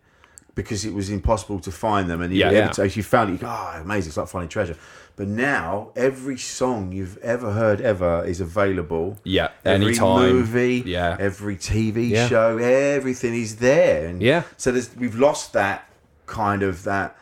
because 0.55 0.85
it 0.85 0.93
was 0.95 1.11
impossible 1.11 1.61
to 1.61 1.71
find 1.71 2.09
them. 2.11 2.21
And 2.23 2.33
you, 2.33 2.41
Yeah. 2.41 2.47
every 2.47 2.59
Yeah. 2.59 2.69
time 2.71 2.91
you 2.95 3.03
found 3.03 3.31
it, 3.31 3.33
you 3.35 3.39
go, 3.39 3.47
oh, 3.49 3.81
amazing! 3.81 4.11
It's 4.11 4.17
like 4.17 4.29
finding 4.29 4.49
treasure. 4.49 4.77
But 5.17 5.29
now 5.29 5.91
every 5.97 6.39
song 6.39 6.93
you've 6.93 7.19
ever 7.19 7.53
heard 7.53 7.81
ever 7.83 8.25
is 8.25 8.41
available. 8.41 9.19
Yeah, 9.25 9.49
every 9.65 9.87
anytime. 9.89 10.21
movie, 10.33 10.83
Yeah. 10.87 11.17
every 11.21 11.57
TV 11.57 12.09
Yeah. 12.11 12.29
show, 12.29 12.57
everything 12.59 13.35
is 13.35 13.57
there. 13.57 14.07
And 14.07 14.23
Yeah. 14.23 14.43
So 14.57 14.71
there's, 14.73 14.91
we've 14.97 15.17
lost 15.19 15.53
that 15.53 15.89
kind 16.27 16.63
of 16.63 16.85
that. 16.85 17.17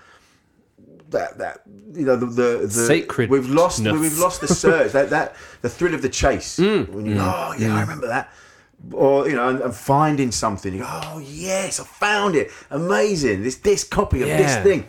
That, 1.10 1.38
that 1.38 1.62
you 1.94 2.04
know 2.04 2.16
the 2.16 2.26
the, 2.26 2.58
the 2.66 2.68
Sacredness. 2.68 3.30
we've 3.30 3.48
lost 3.48 3.80
we've 3.80 4.18
lost 4.18 4.42
the 4.42 4.46
surge 4.48 4.92
that 4.92 5.08
that 5.08 5.34
the 5.62 5.70
thrill 5.70 5.94
of 5.94 6.02
the 6.02 6.08
chase 6.10 6.58
Mm. 6.58 6.90
when 6.90 7.06
you 7.06 7.14
go, 7.14 7.22
oh 7.24 7.54
yeah 7.58 7.74
I 7.74 7.80
remember 7.80 8.08
that 8.08 8.30
or 8.92 9.28
you 9.28 9.34
know 9.36 9.48
and, 9.48 9.60
and 9.60 9.74
finding 9.74 10.30
something 10.30 10.72
you 10.72 10.80
go 10.80 10.86
oh 10.88 11.18
yes 11.18 11.80
I 11.80 11.84
found 11.84 12.36
it 12.36 12.50
amazing 12.70 13.42
this 13.42 13.56
this 13.56 13.84
copy 13.84 14.22
of 14.22 14.28
Yeah. 14.28 14.38
this 14.38 14.56
thing 14.62 14.86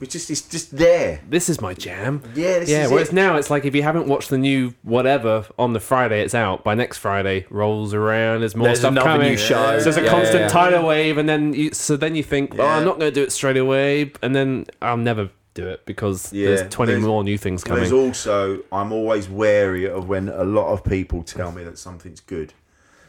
it's 0.00 0.12
just 0.12 0.30
it's 0.30 0.42
just 0.42 0.76
there 0.76 1.20
This 1.28 1.48
is 1.48 1.60
my 1.60 1.74
jam. 1.74 2.22
Yeah, 2.34 2.58
this 2.58 2.68
yeah. 2.70 2.84
is 2.86 2.90
Whereas 2.90 3.10
it. 3.10 3.14
now 3.14 3.36
it's 3.36 3.50
like 3.50 3.64
if 3.64 3.72
you 3.76 3.84
haven't 3.84 4.08
watched 4.08 4.30
the 4.30 4.38
new 4.38 4.74
whatever 4.82 5.46
on 5.60 5.74
the 5.74 5.80
Friday 5.80 6.22
it's 6.22 6.34
out, 6.34 6.64
by 6.64 6.74
next 6.74 6.98
Friday 6.98 7.46
rolls 7.50 7.94
around, 7.94 8.40
there's 8.40 8.56
more 8.56 8.66
There's 8.66 8.80
stuff 8.80 8.90
another 8.90 9.10
coming. 9.10 9.30
new 9.30 9.36
show. 9.36 9.78
So 9.78 9.84
there's 9.84 9.96
a 9.98 10.02
Yeah, 10.02 10.10
constant 10.10 10.34
yeah, 10.40 10.46
yeah. 10.46 10.48
tidal 10.48 10.86
wave, 10.88 11.18
and 11.18 11.28
then 11.28 11.52
you, 11.54 11.72
so 11.72 11.96
then 11.96 12.16
you 12.16 12.24
think, 12.24 12.54
oh, 12.54 12.64
Yeah. 12.64 12.76
I'm 12.78 12.84
not 12.84 12.98
going 12.98 13.12
to 13.12 13.14
do 13.14 13.22
it 13.22 13.30
straight 13.30 13.56
away, 13.56 14.10
and 14.22 14.34
then 14.34 14.66
I'll 14.80 14.96
never 14.96 15.30
do 15.54 15.68
it 15.68 15.86
because 15.86 16.32
Yeah, 16.32 16.48
there's 16.48 16.68
20 16.74 16.92
there's- 16.94 17.06
more 17.06 17.22
new 17.22 17.38
things 17.38 17.62
coming. 17.62 17.82
There's 17.82 17.92
also 17.92 18.58
I'm 18.72 18.90
always 18.90 19.28
wary 19.28 19.84
of 19.88 20.08
when 20.08 20.28
a 20.30 20.42
lot 20.42 20.72
of 20.72 20.82
people 20.82 21.22
tell 21.22 21.52
me 21.52 21.62
that 21.62 21.78
something's 21.78 22.18
good, 22.20 22.54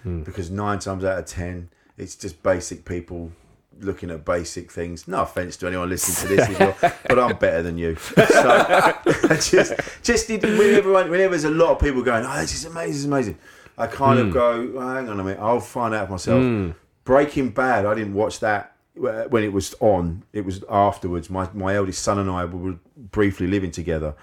Hmm. 0.03 0.21
because 0.23 0.51
nine 0.51 0.79
times 0.79 1.03
out 1.03 1.17
of 1.19 1.25
ten 1.25 1.69
it's 1.97 2.15
just 2.15 2.41
basic 2.43 2.83
people 2.85 3.31
looking 3.79 4.11
at 4.11 4.23
basic 4.25 4.71
things. 4.71 5.07
No 5.07 5.21
offense 5.23 5.57
to 5.57 5.67
anyone 5.67 5.89
listening 5.89 6.29
to 6.29 6.35
this, 6.35 6.59
you're- 6.59 6.93
but 7.07 7.17
I'm 7.19 7.35
better 7.37 7.61
than 7.63 7.77
you. 7.77 7.95
So 7.95 8.93
just 9.29 9.73
just 10.03 10.29
when 10.29 10.41
everyone 10.75 11.09
whenever 11.09 11.31
there's 11.31 11.43
a 11.45 11.49
lot 11.49 11.71
of 11.71 11.79
people 11.79 12.01
going, 12.03 12.25
oh, 12.25 12.39
this 12.41 12.53
is 12.53 12.65
amazing, 12.65 12.91
this 12.91 12.97
is 12.99 13.05
amazing. 13.05 13.37
I 13.77 13.87
kind 13.87 14.19
Hmm. 14.19 14.27
of 14.27 14.33
go, 14.33 14.71
oh, 14.75 14.87
hang 14.93 15.09
on 15.09 15.19
a 15.19 15.23
minute, 15.23 15.39
I'll 15.41 15.59
find 15.59 15.93
out 15.95 16.07
for 16.07 16.11
myself. 16.13 16.73
Breaking 17.05 17.49
Bad, 17.49 17.85
I 17.85 17.93
didn't 17.95 18.13
watch 18.13 18.39
that 18.41 18.75
when 18.95 19.43
it 19.43 19.51
was 19.51 19.73
on. 19.79 20.23
It 20.33 20.45
was 20.45 20.63
afterwards. 20.69 21.29
My 21.29 21.49
my 21.53 21.75
eldest 21.75 22.01
son 22.03 22.19
and 22.19 22.29
I 22.29 22.45
were 22.45 22.75
briefly 22.95 23.47
living 23.47 23.71
together, 23.71 24.13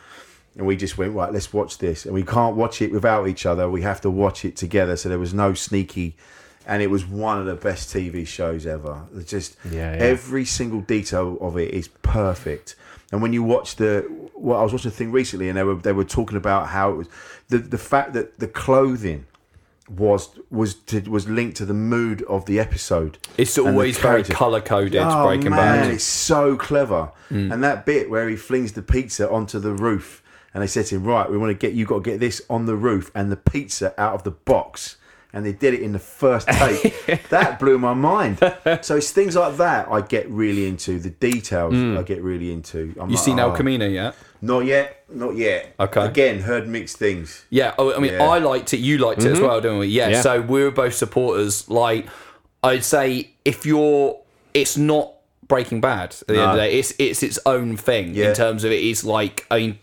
and 0.57 0.67
we 0.67 0.77
just 0.77 0.99
went 0.99 1.15
right. 1.15 1.33
Let's 1.33 1.53
watch 1.53 1.79
this, 1.79 2.05
and 2.05 2.15
we 2.15 2.23
can't 2.23 2.57
watch 2.57 2.83
it 2.83 2.93
without 2.93 3.29
each 3.29 3.47
other. 3.47 3.69
We 3.71 3.83
have 3.83 4.01
to 4.03 4.11
watch 4.11 4.45
it 4.45 4.57
together. 4.57 4.97
So 4.97 5.09
there 5.09 5.19
was 5.19 5.33
no 5.35 5.55
sneaky, 5.55 6.17
and 6.67 6.83
it 6.83 6.89
was 6.89 7.07
one 7.07 7.39
of 7.39 7.47
the 7.47 7.55
best 7.55 7.93
TV 7.95 8.27
shows 8.27 8.67
ever. 8.67 9.03
It's 9.17 9.31
just 9.31 9.57
Yeah, 9.71 9.95
yeah. 9.95 9.99
every 10.03 10.45
single 10.45 10.81
detail 10.81 11.39
of 11.41 11.57
it 11.57 11.73
is 11.73 11.89
perfect. 12.03 12.75
And 13.13 13.21
when 13.23 13.33
you 13.33 13.43
watch 13.43 13.77
the, 13.77 14.07
well, 14.35 14.61
I 14.61 14.63
was 14.63 14.73
watching 14.73 14.89
a 14.91 14.95
thing 14.95 15.11
recently, 15.13 15.49
and 15.49 15.57
they 15.59 15.65
were 15.65 15.75
they 15.77 15.93
were 15.93 16.05
talking 16.05 16.37
about 16.37 16.69
how 16.69 16.91
it 16.93 16.97
was 16.97 17.09
the 17.49 17.59
the 17.59 17.79
fact 17.79 18.13
that 18.13 18.39
the 18.39 18.47
clothing 18.49 19.27
was 19.89 20.29
was 20.51 20.75
to, 20.75 21.01
was 21.11 21.29
linked 21.29 21.57
to 21.57 21.65
the 21.67 21.75
mood 21.75 22.23
of 22.29 22.47
the 22.47 22.61
episode. 22.61 23.19
It's 23.37 23.59
always 23.59 23.99
very 23.99 24.23
color 24.23 24.61
coded. 24.61 25.03
Oh, 25.05 25.27
Breaking 25.27 25.51
man, 25.51 25.83
Bad. 25.87 25.91
it's 25.95 26.05
so 26.05 26.57
clever. 26.57 27.11
Mm. 27.31 27.53
And 27.53 27.65
that 27.65 27.85
bit 27.87 28.09
where 28.11 28.29
he 28.29 28.37
flings 28.37 28.73
the 28.73 28.83
pizza 28.83 29.29
onto 29.29 29.59
the 29.59 29.73
roof, 29.73 30.23
and 30.55 30.63
they 30.63 30.67
said 30.67 30.87
to 30.87 30.97
him, 30.97 31.05
"Right, 31.05 31.31
we 31.31 31.39
want 31.39 31.51
to 31.51 31.55
get 31.67 31.75
you 31.75 31.85
got 31.87 32.05
to 32.05 32.11
get 32.11 32.21
this 32.21 32.43
on 32.51 32.67
the 32.67 32.77
roof 32.77 33.11
and 33.15 33.31
the 33.31 33.37
pizza 33.37 33.95
out 34.01 34.15
of 34.15 34.23
the 34.25 34.31
box." 34.33 34.97
And 35.33 35.47
they 35.47 35.53
did 35.53 35.75
it 35.75 35.81
in 35.83 35.93
the 35.93 36.01
first 36.01 36.49
take. 36.53 37.29
that 37.29 37.61
blew 37.61 37.79
my 37.79 37.95
mind. 37.95 38.39
So 38.83 38.97
it's 38.97 39.13
things 39.13 39.37
like 39.37 39.59
that 39.59 39.87
I 39.89 40.01
get 40.01 40.29
really 40.29 40.67
into. 40.67 40.99
The 40.99 41.11
details 41.11 41.73
I 41.73 42.03
get 42.03 42.21
really 42.21 42.53
into. 42.53 42.93
I'm 43.01 43.11
You 43.11 43.15
like, 43.15 43.25
seen 43.25 43.39
El 43.39 43.53
oh, 43.53 43.57
Camino 43.57 43.87
yet? 43.87 44.17
Not 44.43 44.65
yet. 44.65 45.05
Not 45.09 45.37
yet. 45.37 45.73
Okay. 45.79 46.05
Again, 46.05 46.41
heard 46.41 46.67
mixed 46.67 46.97
things. 46.97 47.45
Yeah, 47.49 47.75
oh, 47.79 47.95
I 47.95 48.01
mean, 48.01 48.15
Yeah. 48.15 48.25
I 48.25 48.39
liked 48.39 48.75
it. 48.75 48.79
You 48.79 48.99
liked 48.99 49.23
it 49.23 49.31
as 49.31 49.39
Mhm. 49.39 49.43
well, 49.47 49.61
didn't 49.61 49.79
we? 49.79 49.87
Yeah, 49.87 50.09
Yeah. 50.09 50.21
So 50.23 50.41
we 50.41 50.65
were 50.65 50.73
both 50.73 50.95
supporters. 50.95 51.69
Like, 51.71 52.09
I'd 52.65 52.83
say 52.83 53.31
if 53.45 53.65
you're, 53.65 54.19
it's 54.53 54.77
not 54.77 55.13
Breaking 55.47 55.81
Bad. 55.81 56.17
At 56.23 56.27
the 56.27 56.35
end 56.35 56.43
of 56.43 56.57
the 56.57 56.63
day, 56.63 56.79
it's 56.79 56.93
it's 56.99 57.23
its 57.23 57.39
own 57.47 57.77
thing 57.77 58.15
Yeah. 58.17 58.31
in 58.31 58.35
terms 58.35 58.65
of 58.65 58.73
it 58.73 58.81
is 58.83 59.05
like. 59.05 59.47
I 59.49 59.59
mean, 59.59 59.79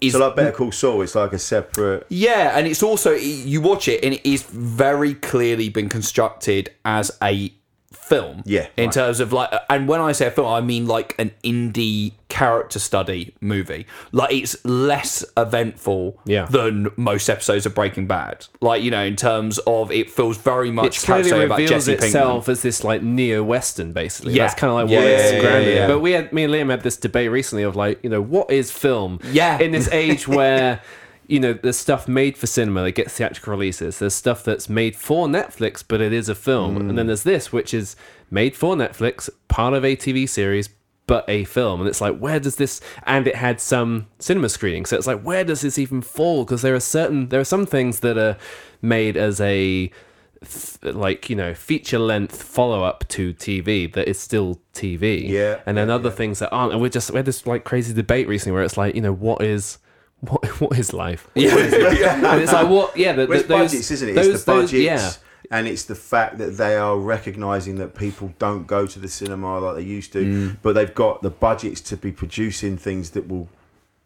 is 0.00 0.12
So 0.12 0.20
like 0.20 0.36
Better 0.36 0.52
Call 0.52 0.72
Saul, 0.72 1.02
it's 1.02 1.14
like 1.14 1.32
a 1.32 1.38
separate. 1.38 2.06
Yeah, 2.08 2.56
and 2.56 2.66
it's 2.66 2.82
also 2.82 3.12
you 3.12 3.60
watch 3.60 3.88
it 3.88 4.04
and 4.04 4.14
it 4.14 4.28
is 4.28 4.42
very 4.42 5.14
clearly 5.14 5.68
been 5.68 5.88
constructed 5.88 6.70
as 6.84 7.16
a 7.22 7.52
film. 8.08 8.42
Yeah, 8.46 8.68
In 8.76 8.86
right. 8.86 8.92
terms 8.92 9.20
of 9.20 9.32
like 9.32 9.50
and 9.68 9.86
when 9.88 10.00
I 10.00 10.12
say 10.12 10.26
a 10.26 10.30
film 10.30 10.48
I 10.48 10.60
mean 10.60 10.86
like 10.86 11.14
an 11.18 11.30
indie 11.44 12.12
character 12.28 12.78
study 12.78 13.34
movie. 13.40 13.86
Like 14.12 14.32
it's 14.34 14.62
less 14.64 15.24
eventful 15.36 16.18
Yeah. 16.26 16.44
than 16.44 16.88
most 16.96 17.28
episodes 17.30 17.64
of 17.66 17.74
Breaking 17.74 18.06
Bad. 18.06 18.46
Like, 18.60 18.82
you 18.82 18.90
know, 18.90 19.02
in 19.02 19.16
terms 19.16 19.58
of 19.66 19.90
it 19.90 20.10
feels 20.10 20.36
very 20.36 20.70
much 20.70 20.98
it 20.98 21.04
clearly 21.06 21.46
reveals 21.48 21.88
itself 21.88 22.44
Pinkman. 22.46 22.48
as 22.52 22.62
this 22.62 22.84
like 22.84 23.02
neo-western 23.02 23.92
basically 23.92 24.34
Yeah. 24.34 24.44
that's 24.44 24.54
kind 24.60 24.70
of 24.70 24.76
like 24.76 24.90
Yeah, 24.90 24.98
what 24.98 25.06
it's 25.08 25.32
yeah, 25.32 25.40
grounded 25.40 25.68
yeah, 25.74 25.80
yeah. 25.80 25.86
but 25.86 26.00
we 26.00 26.12
had 26.12 26.32
me 26.32 26.44
and 26.44 26.52
liam 26.52 26.70
had 26.70 26.82
this 26.82 26.96
debate 26.96 27.30
recently 27.30 27.62
of 27.62 27.76
like 27.76 27.98
you 28.02 28.10
know 28.10 28.20
what 28.22 28.50
is 28.50 28.70
film 28.70 29.20
Yeah. 29.32 29.58
in 29.58 29.72
this 29.72 29.88
age 29.90 30.28
where 30.28 30.80
you 31.28 31.38
know 31.38 31.52
there's 31.52 31.76
stuff 31.76 32.08
made 32.08 32.36
for 32.36 32.46
cinema 32.46 32.82
that 32.82 32.92
gets 32.92 33.14
theatrical 33.14 33.52
releases 33.52 34.00
there's 34.00 34.14
stuff 34.14 34.42
that's 34.42 34.68
made 34.68 34.96
for 34.96 35.26
netflix 35.26 35.84
but 35.86 36.00
it 36.00 36.12
is 36.12 36.28
a 36.28 36.34
film 36.34 36.76
and 36.76 36.98
then 36.98 37.04
hmm. 37.04 37.08
there's 37.08 37.22
this 37.22 37.52
which 37.52 37.72
is 37.72 37.94
made 38.30 38.56
for 38.56 38.74
netflix 38.74 39.30
part 39.46 39.74
of 39.74 39.84
a 39.84 39.94
tv 39.94 40.28
series 40.28 40.68
but 41.06 41.24
a 41.28 41.44
film 41.44 41.80
and 41.80 41.88
it's 41.88 42.00
like 42.00 42.18
where 42.18 42.40
does 42.40 42.56
this 42.56 42.80
and 43.04 43.26
it 43.26 43.36
had 43.36 43.60
some 43.60 44.06
cinema 44.18 44.48
screening 44.48 44.84
so 44.84 44.96
it's 44.96 45.06
like 45.06 45.22
where 45.22 45.44
does 45.44 45.62
this 45.62 45.78
even 45.78 46.02
fall 46.02 46.44
because 46.44 46.62
there 46.62 46.74
are 46.74 46.80
certain 46.80 47.28
there 47.28 47.40
are 47.40 47.44
some 47.44 47.64
things 47.64 48.00
that 48.00 48.18
are 48.18 48.36
made 48.82 49.16
as 49.16 49.40
a 49.40 49.90
th- 50.40 50.94
like 50.94 51.28
you 51.30 51.36
know 51.36 51.54
feature 51.54 51.98
length 51.98 52.42
follow 52.42 52.82
up 52.84 53.06
to 53.08 53.34
TV 53.34 53.92
that 53.92 54.08
is 54.08 54.18
still 54.18 54.60
TV. 54.74 55.28
Yeah, 55.28 55.60
and 55.66 55.76
then 55.76 55.90
other 55.90 56.10
things 56.10 56.38
that 56.38 56.50
aren't. 56.50 56.72
And 56.72 56.80
we're 56.80 56.88
just 56.88 57.10
we 57.10 57.16
had 57.16 57.26
this 57.26 57.46
like 57.46 57.64
crazy 57.64 57.92
debate 57.92 58.28
recently 58.28 58.54
where 58.54 58.62
it's 58.62 58.76
like 58.76 58.94
you 58.94 59.02
know 59.02 59.12
what 59.12 59.42
is. 59.42 59.78
What, 60.20 60.44
what 60.60 60.78
is 60.78 60.92
life? 60.92 61.28
Yeah. 61.34 61.56
and 61.56 62.42
it's 62.42 62.52
like 62.52 62.68
what? 62.68 62.96
Yeah, 62.96 63.12
the, 63.12 63.26
the, 63.26 63.34
those, 63.34 63.42
budgets, 63.44 63.90
isn't 63.90 64.08
it? 64.08 64.14
Those, 64.14 64.26
it's 64.28 64.44
the 64.44 64.52
those- 64.52 64.70
budgets, 64.70 64.84
yeah, 64.84 65.12
and 65.50 65.66
it's 65.66 65.84
the 65.84 65.94
fact 65.94 66.38
that 66.38 66.56
they 66.56 66.76
are 66.76 66.98
recognizing 66.98 67.76
that 67.76 67.94
people 67.94 68.34
don't 68.38 68.66
go 68.66 68.86
to 68.86 68.98
the 68.98 69.08
cinema 69.08 69.58
like 69.60 69.76
they 69.76 69.82
used 69.82 70.12
to, 70.12 70.56
but 70.62 70.74
they've 70.74 70.94
got 70.94 71.22
the 71.22 71.30
budgets 71.30 71.80
to 71.82 71.96
be 71.96 72.12
producing 72.12 72.76
things 72.76 73.10
that 73.10 73.28
will 73.28 73.48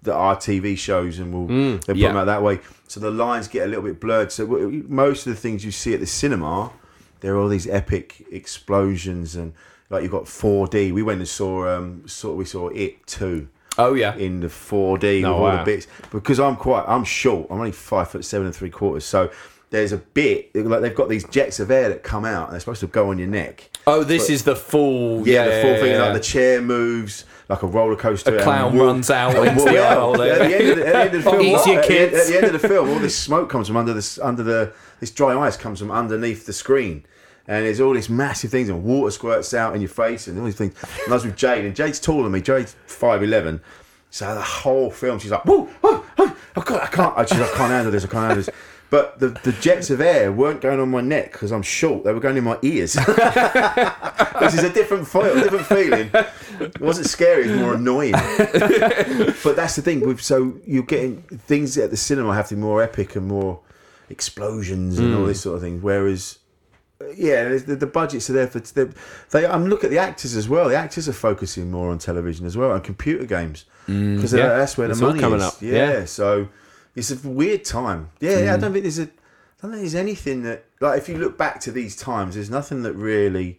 that 0.03 0.15
are 0.15 0.37
TV 0.37 0.77
shows 0.77 1.19
and 1.19 1.33
will 1.33 1.47
they 1.47 1.79
put 1.79 1.97
yeah. 1.97 2.09
them 2.09 2.17
out 2.17 2.25
that 2.27 2.43
way. 2.43 2.61
So 2.89 3.01
the 3.01 3.11
lines 3.11 3.49
get 3.49 3.65
a 3.65 3.69
little 3.69 3.85
bit 3.85 4.01
blurred. 4.01 4.33
So 4.33 4.47
most 4.89 5.27
of 5.27 5.35
the 5.35 5.41
things 5.41 5.65
you 5.65 5.71
see 5.71 5.95
at 5.95 6.01
the 6.01 6.07
cinema, 6.07 6.73
there 7.21 7.35
are 7.35 7.39
all 7.39 7.49
these 7.49 7.69
epic 7.69 8.27
explosions 8.31 9.37
and 9.37 9.55
like 9.91 10.03
you've 10.03 10.13
got 10.13 10.25
4D. 10.25 10.93
We 10.93 11.03
went 11.03 11.21
and 11.21 11.29
saw 11.29 11.77
um 11.77 12.07
saw 12.07 12.35
we 12.35 12.45
saw 12.45 12.69
it 12.69 13.07
too 13.07 13.49
Oh 13.79 13.95
yeah. 13.95 14.15
in 14.17 14.41
the 14.41 14.49
4D 14.49 15.05
Oh, 15.05 15.17
with 15.17 15.25
all 15.27 15.41
wow. 15.43 15.57
the 15.59 15.65
bits 15.65 15.87
because 16.11 16.39
I'm 16.41 16.57
quite 16.57 16.85
I'm 16.87 17.05
short. 17.05 17.49
I'm 17.51 17.59
only 17.59 17.73
five 17.73 18.09
foot 18.11 18.25
seven 18.25 18.47
and 18.47 18.55
three 18.57 18.71
quarters. 18.71 19.05
So 19.05 19.31
there's 19.71 19.93
a 19.93 19.97
bit 19.99 20.55
like 20.55 20.83
they've 20.83 20.95
got 20.95 21.09
these 21.09 21.25
jets 21.25 21.59
of 21.59 21.71
air 21.71 21.89
that 21.89 22.03
come 22.03 22.27
out 22.27 22.45
and 22.49 22.53
they're 22.53 22.61
supposed 22.61 22.81
to 22.81 22.87
go 22.87 23.09
on 23.11 23.19
your 23.19 23.29
neck. 23.29 23.71
Oh, 23.87 24.05
this 24.05 24.29
is 24.29 24.45
the 24.45 24.55
full. 24.55 25.27
Yeah, 25.27 25.45
Yeah, 25.47 25.57
the 25.57 25.63
full 25.63 25.71
yeah, 25.73 25.81
thing, 25.81 25.91
yeah. 25.93 26.03
like 26.03 26.13
the 26.15 26.21
chair 26.21 26.61
moves 26.61 27.25
like 27.49 27.63
a 27.63 27.67
roller 27.67 27.97
coaster. 27.97 28.37
A 28.37 28.43
clown 28.43 28.79
runs 28.79 29.11
out 29.11 29.35
into 29.47 29.65
the 29.65 29.79
aisle 29.79 30.21
At 30.21 30.39
the 30.49 30.57
end 30.57 30.69
of 30.71 30.77
the, 30.77 30.87
at 30.87 30.93
the 30.93 30.99
end 30.99 31.15
of 31.15 31.25
the 31.25 31.31
film, 31.31 31.35
at 31.57 31.65
the 31.65 31.99
end- 32.01 32.15
At 32.15 32.27
the 32.27 32.37
end 32.37 32.45
of 32.47 32.53
the 32.61 32.69
film, 32.69 32.91
all 32.91 32.99
this 32.99 33.17
smoke 33.19 33.49
comes 33.49 33.67
from 33.69 33.77
under 33.79 33.95
this 33.95 34.19
under 34.19 34.43
the 34.43 34.73
this 35.01 35.11
dry 35.11 35.35
ice 35.39 35.57
comes 35.57 35.79
from 35.81 35.91
underneath 35.91 36.45
the 36.47 36.53
screen. 36.53 37.05
And 37.49 37.67
there's 37.67 37.81
all 37.81 37.93
these 37.93 38.09
massive 38.09 38.51
things, 38.51 38.69
and 38.69 38.85
water 38.85 39.11
squirts 39.11 39.53
out 39.53 39.75
in 39.75 39.81
your 39.81 39.89
face, 39.89 40.29
and 40.29 40.39
all 40.39 40.45
these 40.45 40.55
things. 40.57 40.75
And 41.05 41.13
I 41.13 41.17
was 41.17 41.25
with 41.25 41.37
Jade, 41.37 41.65
and 41.65 41.75
Jade's 41.75 41.99
taller 41.99 42.23
than 42.23 42.33
me. 42.33 42.41
Jade's 42.41 42.77
five 42.87 43.23
eleven, 43.23 43.61
so 44.11 44.35
the 44.35 44.41
whole 44.41 44.91
film, 44.91 45.19
she's 45.19 45.31
like, 45.33 45.45
"Whoa, 45.45 45.65
whoa, 45.81 45.99
whoa, 46.17 46.33
I 46.57 46.61
can't, 46.61 46.83
I 46.83 46.87
can't." 46.87 47.29
She's 47.29 47.39
like, 47.41 47.53
"I 47.53 47.57
can't 47.57 47.71
handle 47.73 47.91
this. 47.93 48.05
I 48.05 48.09
can't 48.09 48.27
handle 48.29 48.37
this." 48.45 48.51
But 48.91 49.19
the, 49.19 49.29
the 49.29 49.53
jets 49.53 49.89
of 49.89 50.03
air 50.03 50.31
weren't 50.31 50.61
going 50.61 50.79
on 50.79 50.91
my 50.91 51.01
neck 51.01 51.33
because 51.33 51.51
I'm 51.51 51.63
short. 51.63 52.05
They 52.05 52.13
were 52.13 52.21
going 52.21 52.37
in 52.37 52.45
my 52.45 52.59
ears, 52.61 52.95
which 52.97 54.55
is 54.55 54.63
a 54.65 54.71
different 54.73 55.09
feel, 55.09 55.35
different 55.35 55.67
feeling. 55.67 56.11
It 56.61 56.79
wasn't 56.81 57.07
scary; 57.09 57.45
it 57.49 57.53
was 57.53 57.61
more 57.61 57.75
annoying. 57.75 58.13
but 58.13 59.57
that's 59.57 59.77
the 59.77 59.83
thing. 59.83 60.01
With 60.07 60.21
so 60.23 60.55
you're 60.67 60.83
getting 60.83 61.23
things 61.23 61.77
at 61.79 61.91
the 61.91 61.97
cinema 61.97 62.35
have 62.35 62.49
to 62.49 62.55
be 62.55 62.61
more 62.61 62.83
epic 62.83 63.17
and 63.17 63.27
more 63.27 63.61
explosions 64.11 64.99
and 64.99 65.15
all 65.15 65.23
Mm. 65.25 65.29
this 65.29 65.41
sort 65.41 65.57
of 65.57 65.63
thing. 65.63 65.81
Whereas 65.81 66.39
yeah, 67.17 67.49
the, 67.59 67.77
the 67.77 67.87
budgets 67.87 68.29
are 68.31 68.35
there 68.35 68.47
for 68.47 68.61
they. 68.61 68.89
they 69.31 69.45
um, 69.47 69.67
look 69.67 69.85
at 69.85 69.91
the 69.91 69.99
actors 69.99 70.35
as 70.37 70.49
well. 70.49 70.69
The 70.69 70.77
actors 70.77 71.09
are 71.09 71.13
focusing 71.13 71.71
more 71.71 71.91
on 71.91 71.99
television 71.99 72.47
as 72.47 72.57
well 72.57 72.73
and 72.73 72.83
computer 72.83 73.25
games 73.25 73.65
Mm. 73.89 74.15
because 74.17 74.33
Yeah, 74.33 74.49
that's 74.49 74.79
where 74.79 74.87
the 74.87 74.93
it's 74.93 75.01
money 75.01 75.19
coming 75.19 75.41
is. 75.41 75.45
up, 75.45 75.55
Yeah, 75.61 75.73
yeah. 75.73 76.05
so 76.05 76.49
it's 76.95 77.11
a 77.11 77.17
weird 77.29 77.65
time. 77.65 78.11
Yeah, 78.21 78.39
yeah, 78.39 78.55
I 78.55 78.57
Mm. 78.57 78.61
don't 78.61 78.73
think 78.75 78.85
there's 78.85 78.99
a. 79.01 79.03
I 79.03 79.07
don't 79.63 79.71
think 79.73 79.83
there's 79.83 79.95
anything 79.97 80.43
that 80.45 80.65
like 80.81 80.99
if 80.99 81.09
you 81.09 81.19
look 81.19 81.37
back 81.37 81.59
to 81.63 81.73
these 81.73 81.97
times, 81.97 82.35
there's 82.37 82.51
nothing 82.51 82.83
that 82.85 82.93
really 82.95 83.59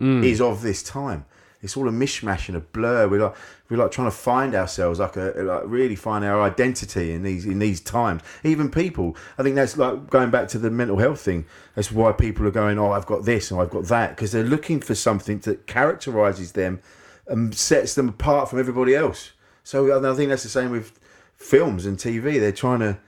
Mm. 0.00 0.24
is 0.24 0.40
of 0.40 0.62
this 0.62 0.82
time. 0.82 1.24
It's 1.62 1.76
all 1.76 1.88
a 1.88 1.92
mishmash 1.92 2.48
and 2.48 2.56
a 2.56 2.60
blur. 2.60 3.06
We're 3.08 3.22
like 3.22 3.36
we're 3.70 3.76
like 3.76 3.92
trying 3.92 4.08
to 4.08 4.16
find 4.16 4.54
ourselves, 4.54 4.98
like 4.98 5.16
a 5.16 5.32
like 5.36 5.62
really 5.64 5.94
find 5.94 6.24
our 6.24 6.42
identity 6.42 7.12
in 7.12 7.22
these 7.22 7.46
in 7.46 7.60
these 7.60 7.80
times. 7.80 8.22
Even 8.42 8.70
people, 8.70 9.16
I 9.38 9.42
think 9.42 9.54
that's 9.54 9.78
like 9.78 10.10
going 10.10 10.30
back 10.30 10.48
to 10.48 10.58
the 10.58 10.70
mental 10.70 10.98
health 10.98 11.20
thing. 11.20 11.46
That's 11.74 11.92
why 11.92 12.12
people 12.12 12.46
are 12.46 12.50
going, 12.50 12.78
oh, 12.78 12.92
I've 12.92 13.06
got 13.06 13.24
this 13.24 13.50
and 13.50 13.60
I've 13.60 13.70
got 13.70 13.84
that, 13.84 14.10
because 14.10 14.32
they're 14.32 14.42
looking 14.42 14.80
for 14.80 14.94
something 14.94 15.38
that 15.40 15.66
characterizes 15.66 16.52
them 16.52 16.80
and 17.28 17.54
sets 17.54 17.94
them 17.94 18.08
apart 18.08 18.50
from 18.50 18.58
everybody 18.58 18.94
else. 18.94 19.32
So 19.62 19.96
I 19.96 20.14
think 20.16 20.30
that's 20.30 20.42
the 20.42 20.48
same 20.48 20.70
with 20.70 20.98
films 21.36 21.86
and 21.86 21.96
TV. 21.96 22.40
They're 22.40 22.52
trying 22.52 22.80
to. 22.80 22.98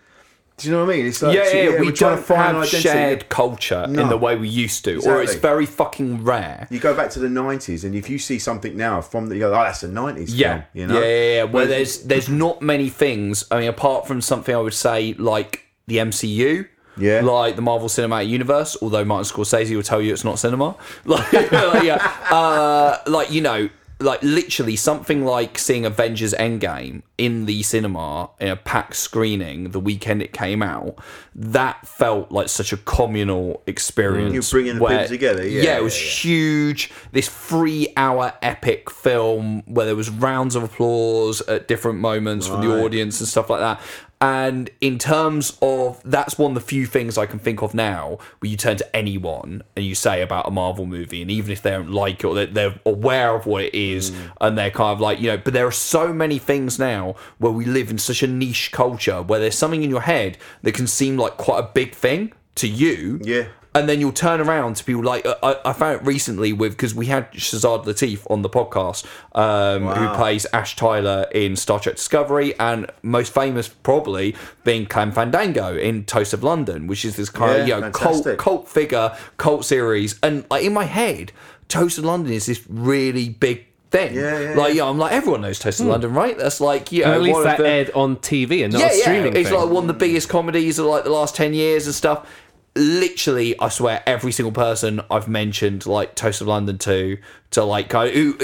Do 0.57 0.69
you 0.69 0.75
know 0.75 0.85
what 0.85 0.95
I 0.95 0.97
mean? 0.97 1.07
It's 1.07 1.21
like 1.21 1.35
yeah, 1.35 1.53
yeah, 1.53 1.69
we're 1.71 1.81
we 1.81 1.93
don't 1.93 2.25
have 2.25 2.69
shared 2.69 3.29
culture 3.29 3.85
in 3.89 4.09
the 4.09 4.17
way 4.17 4.37
we 4.37 4.49
used 4.49 4.85
to, 4.85 5.01
or 5.05 5.21
it's 5.21 5.35
very 5.35 5.67
fucking 5.67 6.23
rare. 6.23 6.69
You 6.71 6.79
go 6.79 6.95
back 6.95 7.11
to 7.11 7.19
the 7.19 7.29
nineties, 7.29 7.85
and 7.85 7.95
if 7.95 8.09
you 8.09 8.19
see 8.19 8.39
something 8.39 8.77
now 8.77 9.01
from 9.01 9.29
the, 9.29 9.35
you 9.35 9.41
go, 9.41 9.51
oh, 9.51 9.65
that's 9.65 9.83
a 9.83 9.89
nineties 9.89 10.33
Yeah, 10.35 10.53
film. 10.53 10.65
You 10.75 10.87
know, 10.87 11.01
yeah, 11.01 11.07
yeah, 11.07 11.35
yeah. 11.35 11.43
Where 11.45 11.67
there's 11.67 12.03
there's 12.05 12.29
not 12.29 12.63
many 12.63 12.89
things. 12.89 13.45
I 13.51 13.61
mean, 13.61 13.69
apart 13.69 14.07
from 14.07 14.21
something 14.21 14.55
I 14.55 14.59
would 14.59 14.75
say 14.75 15.15
like 15.15 15.65
the 15.87 15.97
MCU. 15.99 16.69
Yeah. 16.97 17.23
like 17.23 17.57
the 17.57 17.63
Marvel 17.63 17.89
Cinematic 17.89 18.29
Universe. 18.29 18.77
Although 18.81 19.05
Martin 19.05 19.25
Scorsese 19.29 19.75
will 19.75 19.83
tell 19.83 20.01
you 20.01 20.13
it's 20.13 20.23
not 20.23 20.39
cinema. 20.39 20.77
Like, 21.05 21.33
like, 21.33 21.83
yeah, 21.83 21.97
uh, 22.31 22.99
like 23.09 23.33
you 23.33 23.41
know, 23.41 23.69
like 24.05 24.23
literally 24.23 24.77
something 24.77 25.25
like 25.25 25.59
seeing 25.59 25.85
Avengers 25.85 26.35
Endgame 26.35 27.03
in 27.17 27.47
the 27.47 27.63
cinema 27.63 28.31
in 28.41 28.49
a 28.49 28.57
packed 28.57 28.97
screening 28.97 29.71
the 29.71 29.81
weekend 29.81 30.23
it 30.23 30.33
came 30.33 30.63
out. 30.63 30.99
That 31.35 31.87
felt 31.87 32.31
like 32.31 32.49
such 32.49 32.73
a 32.73 32.77
communal 32.77 33.55
mm. 33.55 33.61
experience. 33.67 34.35
You're 34.35 34.61
bringing 34.61 34.77
the 34.77 34.83
where- 34.83 34.99
people 34.99 35.09
together, 35.09 35.47
yeah, 35.47 35.77
it 35.77 35.83
was 35.83 35.97
huge. 35.97 36.93
This 37.13 37.29
three-hour 37.29 38.35
epic 38.43 38.91
film 38.91 39.63
where 39.67 39.87
there 39.87 39.97
was 39.97 40.11
rounds 40.11 40.55
of 40.55 40.63
applause 40.63 41.41
at 41.43 41.67
different 41.67 41.99
moments 41.99 42.47
from 42.47 42.61
the 42.61 42.85
audience 42.85 43.21
and 43.21 43.29
stuff 43.29 43.51
like 43.51 43.61
that. 43.61 43.81
And 44.21 44.71
in 44.81 44.99
terms 44.99 45.59
of 45.61 46.01
that's 46.05 46.39
one 46.39 46.53
of 46.53 46.55
the 46.55 46.61
few 46.61 46.87
things 46.87 47.19
I 47.19 47.27
can 47.27 47.39
think 47.39 47.61
of 47.63 47.75
now 47.75 48.19
where 48.39 48.51
you 48.51 48.57
turn 48.57 48.77
to 48.79 48.97
anyone 48.97 49.63
and 49.77 49.85
you 49.85 49.95
say 49.95 50.23
about 50.23 50.49
a 50.49 50.51
Marvel 50.51 50.87
movie, 50.87 51.21
and 51.21 51.31
even 51.31 51.51
if 51.51 51.63
they 51.63 51.71
don't 51.71 51.91
like 51.91 52.21
it 52.21 52.25
or 52.25 52.35
they're, 52.35 52.47
they're 52.47 52.81
aware 52.87 53.35
of 53.35 53.45
what 53.45 53.65
it 53.65 53.75
is, 53.75 54.11
mm. 54.11 54.31
and 54.41 54.57
they're 54.57 54.71
kind 54.71 54.93
of 54.93 55.01
like, 55.01 55.21
you 55.21 55.27
know, 55.27 55.37
but 55.37 55.53
there 55.53 55.67
are 55.67 55.73
so 55.73 56.13
many 56.13 56.39
things 56.39 56.79
now 56.79 57.15
where 57.39 57.53
we 57.53 57.65
live 57.65 57.91
in 57.91 57.99
such 57.99 58.23
a 58.23 58.27
niche 58.27 58.73
culture 58.73 59.21
where 59.21 59.41
there's 59.41 59.59
something 59.59 59.83
in 59.83 59.91
your 59.91 60.03
head 60.03 60.39
that 60.63 60.73
can 60.73 60.87
seem 60.87 61.17
like 61.17 61.37
quite 61.37 61.59
a 61.59 61.69
big 61.75 61.95
thing 61.95 62.33
to 62.55 62.69
you. 62.69 63.21
Yeah. 63.23 63.49
And 63.77 63.89
then 63.89 63.99
you'll 63.99 64.13
turn 64.13 64.41
around 64.41 64.77
to 64.77 64.85
people 64.85 65.03
like 65.03 65.27
I, 65.27 65.57
I 65.65 65.73
found 65.73 65.97
it 66.01 66.07
recently 66.07 66.53
with 66.53 66.73
because 66.73 66.95
we 66.95 67.07
had 67.07 67.33
Shazad 67.33 67.85
Latif 67.87 68.21
on 68.31 68.43
the 68.43 68.49
podcast, 68.49 69.05
um, 69.35 69.87
who 69.89 70.15
plays 70.15 70.47
Ash 70.53 70.77
Tyler 70.77 71.27
in 71.35 71.57
Star 71.57 71.81
Trek 71.81 71.97
Discovery, 71.97 72.57
and 72.61 72.89
most 73.03 73.35
famous 73.35 73.67
probably 73.67 74.37
being 74.63 74.87
Clem 74.87 75.11
Fandango 75.11 75.77
in 75.77 76.05
Toast 76.05 76.33
of 76.33 76.45
London, 76.45 76.87
which 76.87 77.05
is 77.05 77.17
this 77.17 77.31
kind 77.31 77.63
of 77.63 77.67
you 77.69 77.81
know 77.81 77.91
cult 77.91 78.27
cult 78.39 78.69
figure, 78.69 79.17
cult 79.39 79.65
series, 79.65 80.21
and 80.23 80.47
like 80.51 80.65
in 80.65 80.73
my 80.73 80.85
head, 80.85 81.33
Toast 81.67 81.99
of 81.99 82.05
London 82.05 82.33
is 82.33 82.47
this 82.47 82.65
really 82.69 83.29
big 83.29 83.67
thing. 83.91 84.15
Yeah, 84.15 84.39
yeah, 84.39 84.55
like 84.55 84.75
yeah. 84.75 84.85
yeah, 84.85 84.89
I'm 84.89 84.99
like 84.99 85.13
everyone 85.13 85.41
knows 85.41 85.59
Toast 85.59 85.81
of 85.81 85.87
Hmm. 85.87 85.93
London, 85.93 86.15
right? 86.15 86.39
That's 86.39 86.61
like 86.61 86.93
yeah, 86.93 87.07
And 87.07 87.15
at 87.15 87.23
least 87.23 87.33
one 87.33 87.43
of 87.43 87.49
that 87.49 87.59
the- 87.59 87.69
aired 87.69 87.91
on 87.93 88.17
TV 88.19 88.63
and 88.63 88.73
not 88.73 88.79
yeah, 88.83 88.87
a 88.89 88.93
streaming 88.93 89.33
yeah. 89.33 89.41
It's 89.41 89.49
thing. 89.51 89.59
like 89.59 89.69
one 89.69 89.83
of 89.85 89.89
the 89.89 89.95
biggest 89.95 90.29
comedies 90.29 90.79
of 90.79 90.87
like 90.87 91.03
the 91.03 91.11
last 91.11 91.35
ten 91.35 91.55
years 91.55 91.87
and 91.87 91.95
stuff. 91.95 92.29
Literally, 92.77 93.59
I 93.61 93.69
swear, 93.69 94.03
every 94.07 94.33
single 94.33 94.53
person 94.53 95.01
I've 95.11 95.29
mentioned, 95.29 95.87
like 95.87 96.15
Toast 96.17 96.41
of 96.41 96.49
London 96.49 96.79
to, 96.79 97.19
to 97.53 97.63
like 97.65 97.89
kind 97.89 98.09
of, 98.09 98.15
who, 98.15 98.39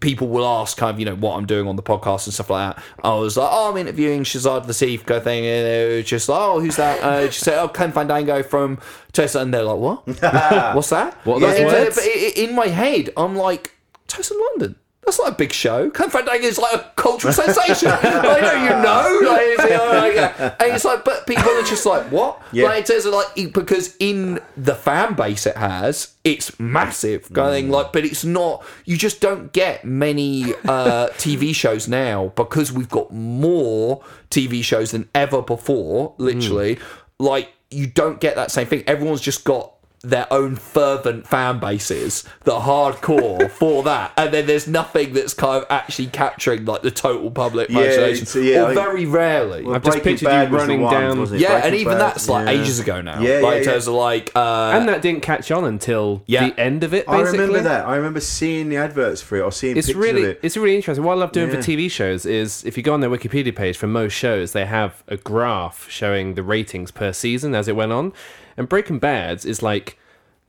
people 0.00 0.28
will 0.28 0.46
ask 0.46 0.76
kind 0.76 0.94
of 0.94 1.00
you 1.00 1.06
know 1.06 1.14
what 1.16 1.36
I'm 1.36 1.46
doing 1.46 1.66
on 1.66 1.76
the 1.76 1.82
podcast 1.82 2.26
and 2.26 2.34
stuff 2.34 2.50
like 2.50 2.76
that. 2.76 2.84
I 3.02 3.14
was 3.14 3.36
like, 3.36 3.48
oh, 3.50 3.70
I'm 3.70 3.76
interviewing 3.78 4.24
Shazad 4.24 4.66
Latif, 4.66 5.06
go 5.06 5.18
thing, 5.20 5.44
and 5.46 5.66
they 5.66 5.96
were 5.96 6.02
just 6.02 6.28
like, 6.28 6.38
oh, 6.38 6.60
who's 6.60 6.76
that? 6.76 7.02
Uh, 7.02 7.26
just 7.26 7.40
say, 7.40 7.58
oh, 7.58 7.66
Clem 7.68 7.92
Fandango 7.92 8.42
from 8.42 8.78
Toast, 9.12 9.34
and 9.36 9.52
they're 9.54 9.62
like, 9.64 9.78
what? 9.78 10.06
What's 10.76 10.90
that? 10.90 11.14
What 11.24 11.40
Yeah, 11.40 11.64
words? 11.64 11.96
but 11.96 12.04
i- 12.04 12.08
i- 12.08 12.32
in 12.36 12.54
my 12.54 12.66
head, 12.68 13.10
I'm 13.16 13.34
like, 13.36 13.72
Toast 14.06 14.30
of 14.30 14.36
London. 14.50 14.76
That's 15.04 15.18
not 15.18 15.32
a 15.32 15.34
big 15.34 15.52
show. 15.52 15.90
Clem 15.90 16.10
Fandango 16.10 16.46
is 16.46 16.58
like 16.58 16.74
a 16.74 16.92
cultural 16.94 17.32
sensation. 17.32 17.88
I 17.92 18.40
know 18.40 18.52
you 18.52 18.70
know. 18.70 19.30
Like, 19.32 19.40
it's, 19.42 19.64
you 19.64 19.70
know, 19.70 19.92
like, 19.92 20.62
and 20.62 20.72
it's 20.74 20.84
like, 20.84 21.04
but 21.04 21.26
people 21.26 21.50
are 21.50 21.62
just 21.64 21.84
like, 21.84 22.04
what? 22.12 22.40
Yeah. 22.52 22.66
Like, 22.66 22.88
it's 22.88 23.04
like 23.04 23.52
because 23.52 23.96
in 23.98 24.38
the 24.56 24.76
fan 24.76 25.14
base 25.14 25.44
it 25.44 25.56
has, 25.56 26.14
it's 26.22 26.58
massive. 26.60 27.32
Going 27.32 27.68
like, 27.68 27.92
but 27.92 28.04
it's 28.04 28.24
not. 28.24 28.64
You 28.84 28.96
just 28.96 29.20
don't 29.20 29.52
get 29.52 29.84
many 29.84 30.54
uh, 30.64 31.08
TV 31.18 31.52
shows 31.52 31.88
now 31.88 32.32
because 32.36 32.70
we've 32.70 32.88
got 32.88 33.12
more 33.12 34.04
TV 34.30 34.62
shows 34.62 34.92
than 34.92 35.08
ever 35.16 35.42
before. 35.42 36.14
Literally, 36.18 36.78
like 37.18 37.52
you 37.72 37.88
don't 37.88 38.20
get 38.20 38.36
that 38.36 38.52
same 38.52 38.68
thing. 38.68 38.84
Everyone's 38.86 39.20
just 39.20 39.44
got 39.44 39.74
their 40.02 40.26
own 40.32 40.56
fervent 40.56 41.26
fan 41.26 41.58
bases 41.60 42.24
that 42.44 42.52
are 42.54 42.92
hardcore 42.92 43.50
for 43.52 43.82
that, 43.84 44.12
and 44.16 44.32
then 44.32 44.46
there's 44.46 44.66
nothing 44.66 45.12
that's 45.12 45.32
kind 45.34 45.62
of 45.62 45.66
actually 45.70 46.06
capturing 46.08 46.64
like 46.64 46.82
the 46.82 46.90
total 46.90 47.30
public 47.30 47.68
Yeah, 47.68 47.80
imagination, 47.80 48.22
it's- 48.22 48.36
yeah, 48.36 48.62
or 48.62 48.66
I- 48.70 48.74
very 48.74 49.06
rarely. 49.06 49.62
Well, 49.64 49.76
I've 49.76 49.84
just 49.84 49.98
pictured 50.02 50.22
you 50.22 50.28
Bad 50.28 50.50
was 50.50 50.62
running 50.62 50.80
one, 50.82 50.92
down- 50.92 51.18
wasn't 51.20 51.40
it? 51.40 51.44
yeah, 51.44 51.64
and 51.64 51.74
even 51.74 51.92
Bad, 51.94 52.00
that's 52.00 52.28
like 52.28 52.46
yeah. 52.46 52.60
ages 52.60 52.78
ago 52.80 53.00
now. 53.00 53.20
Yeah, 53.20 53.38
like 53.38 53.52
yeah, 53.52 53.58
in 53.58 53.64
terms 53.64 53.86
of 53.86 53.94
like, 53.94 54.32
uh, 54.34 54.72
and 54.74 54.88
that 54.88 55.02
didn't 55.02 55.22
catch 55.22 55.50
on 55.50 55.64
until 55.64 56.22
Yeah. 56.26 56.48
the 56.48 56.60
end 56.60 56.82
of 56.84 56.92
it. 56.94 57.06
Basically. 57.06 57.28
I 57.38 57.42
remember 57.42 57.60
that. 57.62 57.86
I 57.86 57.96
remember 57.96 58.20
seeing 58.20 58.68
the 58.68 58.76
adverts 58.78 59.20
for 59.22 59.36
it 59.36 59.42
or 59.42 59.52
seeing 59.52 59.76
It's 59.76 59.86
pictures 59.86 60.02
really, 60.04 60.22
of 60.24 60.28
it. 60.30 60.40
it's 60.42 60.56
really 60.56 60.74
interesting. 60.76 61.04
What 61.04 61.12
I 61.12 61.16
love 61.16 61.32
doing 61.32 61.48
Yeah. 61.48 61.56
for 61.56 61.62
TV 61.62 61.88
shows 61.90 62.26
is 62.26 62.64
if 62.64 62.76
you 62.76 62.82
go 62.82 62.92
on 62.94 63.00
their 63.00 63.10
Wikipedia 63.10 63.54
page 63.54 63.76
for 63.76 63.86
most 63.86 64.12
shows, 64.14 64.52
they 64.52 64.66
have 64.66 65.02
a 65.08 65.16
graph 65.16 65.86
showing 65.88 66.34
the 66.34 66.42
ratings 66.42 66.90
per 66.90 67.12
season 67.12 67.54
as 67.54 67.68
it 67.68 67.76
went 67.76 67.92
on. 67.92 68.12
And 68.56 68.68
Breaking 68.68 68.98
Bad's 68.98 69.44
is 69.44 69.62
like 69.62 69.98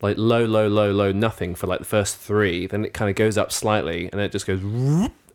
like 0.02 0.18
low, 0.18 0.44
low, 0.46 0.68
low, 0.68 0.92
low, 0.92 1.12
nothing 1.14 1.56
for 1.56 1.68
like 1.68 1.80
the 1.80 1.86
first 1.86 2.18
three. 2.18 2.68
Then 2.68 2.84
it 2.84 2.94
kind 2.94 3.10
of 3.10 3.16
goes 3.16 3.38
up 3.38 3.52
slightly, 3.52 4.04
and 4.04 4.14
then 4.14 4.22
it 4.22 4.32
just 4.32 4.46
goes 4.46 4.62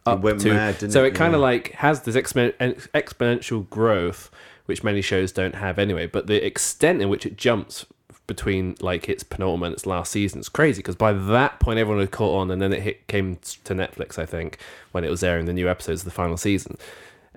up 0.06 0.20
went 0.20 0.40
to. 0.40 0.52
mad, 0.52 0.78
didn't 0.78 0.92
so 0.92 1.04
it? 1.04 1.08
it 1.08 1.14
kind 1.14 1.34
of 1.34 1.40
Yeah. 1.40 1.44
like 1.46 1.72
has 1.72 2.02
this 2.02 2.16
expo- 2.16 2.54
exponential 2.94 3.68
growth, 3.70 4.30
which 4.66 4.82
many 4.84 5.00
shows 5.02 5.32
don't 5.32 5.54
have 5.54 5.78
anyway. 5.78 6.06
But 6.06 6.26
the 6.26 6.44
extent 6.44 7.00
in 7.00 7.08
which 7.08 7.24
it 7.24 7.36
jumps 7.36 7.86
between 8.26 8.76
like 8.80 9.08
its 9.08 9.22
penultimate 9.22 9.68
and 9.68 9.74
its 9.74 9.86
last 9.86 10.12
season 10.12 10.38
is 10.40 10.50
crazy 10.50 10.80
because 10.80 10.96
by 10.96 11.14
that 11.14 11.58
point 11.60 11.78
everyone 11.78 12.00
had 12.02 12.10
caught 12.10 12.38
on 12.38 12.50
and 12.50 12.60
then 12.60 12.74
it 12.74 12.82
hit, 12.82 13.06
came 13.06 13.38
to 13.64 13.74
Netflix 13.74 14.18
I 14.18 14.26
think 14.26 14.58
when 14.92 15.02
it 15.02 15.08
was 15.08 15.24
airing 15.24 15.46
the 15.46 15.54
new 15.54 15.66
episodes 15.66 16.02
of 16.02 16.04
the 16.04 16.10
final 16.10 16.36
season 16.36 16.76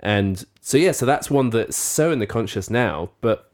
and 0.00 0.44
so 0.60 0.76
yeah 0.76 0.92
so 0.92 1.06
that's 1.06 1.30
one 1.30 1.48
that's 1.48 1.78
so 1.78 2.12
in 2.12 2.18
the 2.18 2.26
conscious 2.26 2.68
now 2.68 3.08
but 3.22 3.50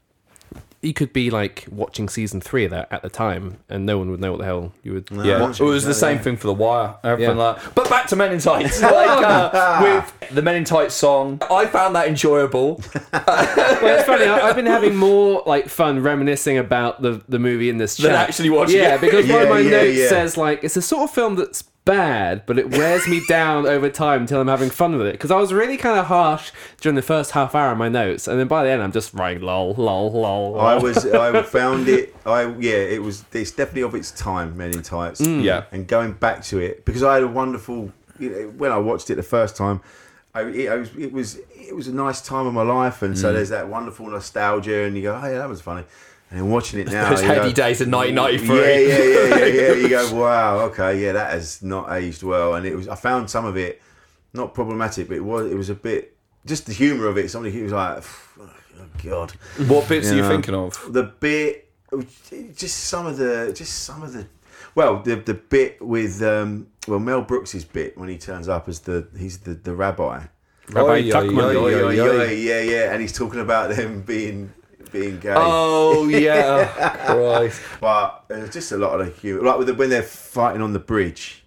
you 0.81 0.93
could 0.93 1.11
be 1.11 1.29
like 1.29 1.65
watching 1.69 2.07
season 2.07 2.39
three 2.39 2.63
of 2.65 2.71
that 2.71 2.87
at 2.91 3.01
the 3.01 3.09
time, 3.09 3.57
and 3.67 3.85
no 3.85 3.97
one 3.97 4.09
would 4.11 4.19
know 4.21 4.31
what 4.31 4.37
the 4.39 4.45
hell 4.45 4.71
you 4.83 4.93
would. 4.93 5.09
Yeah, 5.11 5.41
watch 5.41 5.59
it 5.59 5.63
was 5.63 5.83
the 5.83 5.89
yeah, 5.89 5.93
same 5.95 6.17
yeah. 6.17 6.23
thing 6.23 6.37
for 6.37 6.47
the 6.47 6.53
Wire. 6.53 6.95
Everything 7.03 7.37
Yeah. 7.37 7.43
like. 7.43 7.75
But 7.75 7.89
back 7.89 8.07
to 8.07 8.15
Men 8.15 8.31
in 8.31 8.39
Tights, 8.39 8.81
like, 8.81 9.25
uh, 9.25 9.79
with 10.21 10.29
the 10.31 10.41
Men 10.41 10.55
in 10.55 10.63
Tights 10.63 10.95
song, 10.95 11.41
I 11.51 11.65
found 11.65 11.95
that 11.95 12.07
enjoyable. 12.07 12.81
Well, 13.11 13.97
it's 13.97 14.05
funny. 14.05 14.25
I, 14.25 14.49
I've 14.49 14.55
been 14.55 14.65
having 14.65 14.95
more 14.95 15.41
like 15.45 15.69
fun 15.69 16.01
reminiscing 16.01 16.57
about 16.57 17.01
the 17.01 17.21
the 17.29 17.39
movie 17.39 17.69
in 17.69 17.77
this 17.77 17.95
chat 17.95 18.07
Than 18.07 18.15
actually 18.15 18.49
watching 18.49 18.77
Yeah, 18.77 18.95
it. 18.95 19.01
because 19.01 19.27
one 19.29 19.41
of 19.43 19.49
my 19.49 19.59
yeah, 19.59 19.69
notes 19.69 19.97
yeah. 19.97 20.09
says 20.09 20.35
like 20.37 20.63
it's 20.63 20.75
a 20.75 20.81
sort 20.81 21.03
of 21.09 21.11
film 21.15 21.35
that's 21.35 21.63
bad, 21.93 22.43
but 22.45 22.57
it 22.59 22.69
wears 22.71 23.07
me 23.07 23.21
down 23.27 23.65
over 23.65 23.89
time 23.89 24.21
until 24.21 24.39
I'm 24.41 24.47
having 24.47 24.69
fun 24.69 24.97
with 24.97 25.07
it. 25.07 25.13
Because 25.13 25.31
I 25.31 25.37
was 25.37 25.51
really 25.51 25.77
kind 25.77 25.99
of 25.99 26.05
harsh 26.05 26.51
during 26.81 26.95
the 26.95 27.01
first 27.01 27.31
half 27.31 27.55
hour 27.55 27.71
of 27.71 27.77
my 27.77 27.89
notes, 27.89 28.27
and 28.27 28.39
then 28.39 28.47
by 28.47 28.63
the 28.63 28.69
end 28.69 28.81
I'm 28.81 28.91
just 28.91 29.13
writing 29.13 29.41
lol, 29.43 29.73
lol, 29.73 30.11
lol. 30.11 30.51
lol. 30.53 30.59
I 30.59 30.75
was, 30.75 31.05
I 31.05 31.41
found 31.59 31.87
it. 31.89 32.15
I 32.25 32.43
yeah, 32.59 32.73
it 32.95 33.01
was. 33.01 33.23
It's 33.33 33.51
definitely 33.51 33.81
of 33.83 33.95
its 33.95 34.11
time, 34.11 34.55
Men 34.55 34.71
in 34.71 34.83
Tights. 34.83 35.21
Yeah. 35.21 35.63
and 35.71 35.87
going 35.87 36.13
back 36.13 36.43
to 36.45 36.59
it 36.59 36.85
because 36.85 37.03
I 37.03 37.15
had 37.15 37.23
a 37.23 37.27
wonderful. 37.27 37.91
You 38.19 38.29
know, 38.29 38.47
when 38.57 38.71
I 38.71 38.77
watched 38.77 39.09
it 39.09 39.15
the 39.15 39.23
first 39.23 39.55
time, 39.55 39.79
I, 40.35 40.41
it, 40.43 40.69
I 40.69 40.75
was, 40.75 40.89
it 40.97 41.11
was 41.13 41.39
it 41.55 41.73
was 41.75 41.87
a 41.87 41.93
nice 41.93 42.19
time 42.21 42.45
of 42.47 42.53
my 42.53 42.63
life, 42.63 43.01
and 43.01 43.15
Mm. 43.15 43.17
so 43.21 43.31
there's 43.33 43.49
that 43.49 43.67
wonderful 43.69 44.07
nostalgia, 44.09 44.83
and 44.83 44.95
you 44.95 45.03
go, 45.03 45.15
oh 45.15 45.25
yeah, 45.25 45.37
that 45.37 45.47
was 45.49 45.61
funny. 45.61 45.85
And 46.31 46.39
then 46.39 46.49
watching 46.49 46.79
it 46.79 46.87
now, 46.87 47.09
Those 47.09 47.21
you 47.21 47.27
heady 47.27 47.49
go, 47.49 47.53
days 47.53 47.81
of 47.81 47.87
1993. 47.87 48.55
Yeah, 48.55 48.77
yeah, 48.77 48.97
yeah, 48.97 49.45
yeah, 49.45 49.67
yeah. 49.67 49.73
You 49.73 49.89
go, 49.89 50.15
wow, 50.21 50.59
okay, 50.65 51.01
yeah, 51.01 51.13
that 51.13 51.31
has 51.31 51.63
not 51.63 51.91
aged 51.91 52.21
well, 52.21 52.53
and 52.53 52.65
it 52.65 52.75
was. 52.75 52.87
I 52.87 52.95
found 52.95 53.29
some 53.29 53.45
of 53.45 53.57
it 53.57 53.81
not 54.33 54.53
problematic, 54.53 55.07
but 55.07 55.17
it 55.17 55.23
was. 55.23 55.51
It 55.51 55.55
was 55.55 55.69
a 55.69 55.75
bit 55.75 56.15
just 56.45 56.65
the 56.65 56.73
humour 56.73 57.07
of 57.07 57.17
it. 57.17 57.29
Somebody 57.31 57.55
who 57.55 57.63
was 57.63 57.71
like, 57.71 58.03
oh 58.39 58.49
god. 59.03 59.31
What 59.67 59.87
bits 59.89 60.11
are 60.11 60.15
you 60.15 60.21
know, 60.21 60.29
thinking 60.29 60.55
of? 60.55 60.93
The 60.93 61.03
bit, 61.03 61.71
just 62.55 62.83
some 62.85 63.05
of 63.05 63.17
the, 63.17 63.53
just 63.55 63.83
some 63.83 64.03
of 64.03 64.13
the, 64.13 64.27
well, 64.75 65.01
the 65.01 65.15
the 65.15 65.33
bit 65.33 65.81
with 65.81 66.21
um, 66.21 66.67
well 66.87 66.99
Mel 66.99 67.21
Brooks's 67.21 67.65
bit 67.65 67.97
when 67.97 68.09
he 68.09 68.17
turns 68.17 68.47
up 68.47 68.69
as 68.69 68.81
the 68.81 69.07
he's 69.17 69.39
the 69.39 69.53
the 69.53 69.73
rabbi. 69.73 70.25
Rabbi 70.69 70.87
Oi, 70.87 70.97
oi, 70.97 71.11
Tuckman. 71.11 72.43
yeah, 72.43 72.61
yeah, 72.61 72.91
and 72.91 73.01
he's 73.01 73.13
talking 73.13 73.39
about 73.39 73.75
them 73.75 74.03
being 74.03 74.53
being 74.91 75.19
gay. 75.19 75.33
Oh 75.35 76.07
yeah, 76.07 76.65
Christ. 77.05 77.61
But 77.79 78.25
there's 78.27 78.51
just 78.51 78.71
a 78.71 78.77
lot 78.77 78.99
of 78.99 79.05
the 79.07 79.11
humour, 79.21 79.43
like 79.43 79.57
with 79.57 79.67
the, 79.67 79.73
when 79.73 79.89
they're 79.89 80.01
fighting 80.03 80.61
on 80.61 80.73
the 80.73 80.79
bridge. 80.79 81.43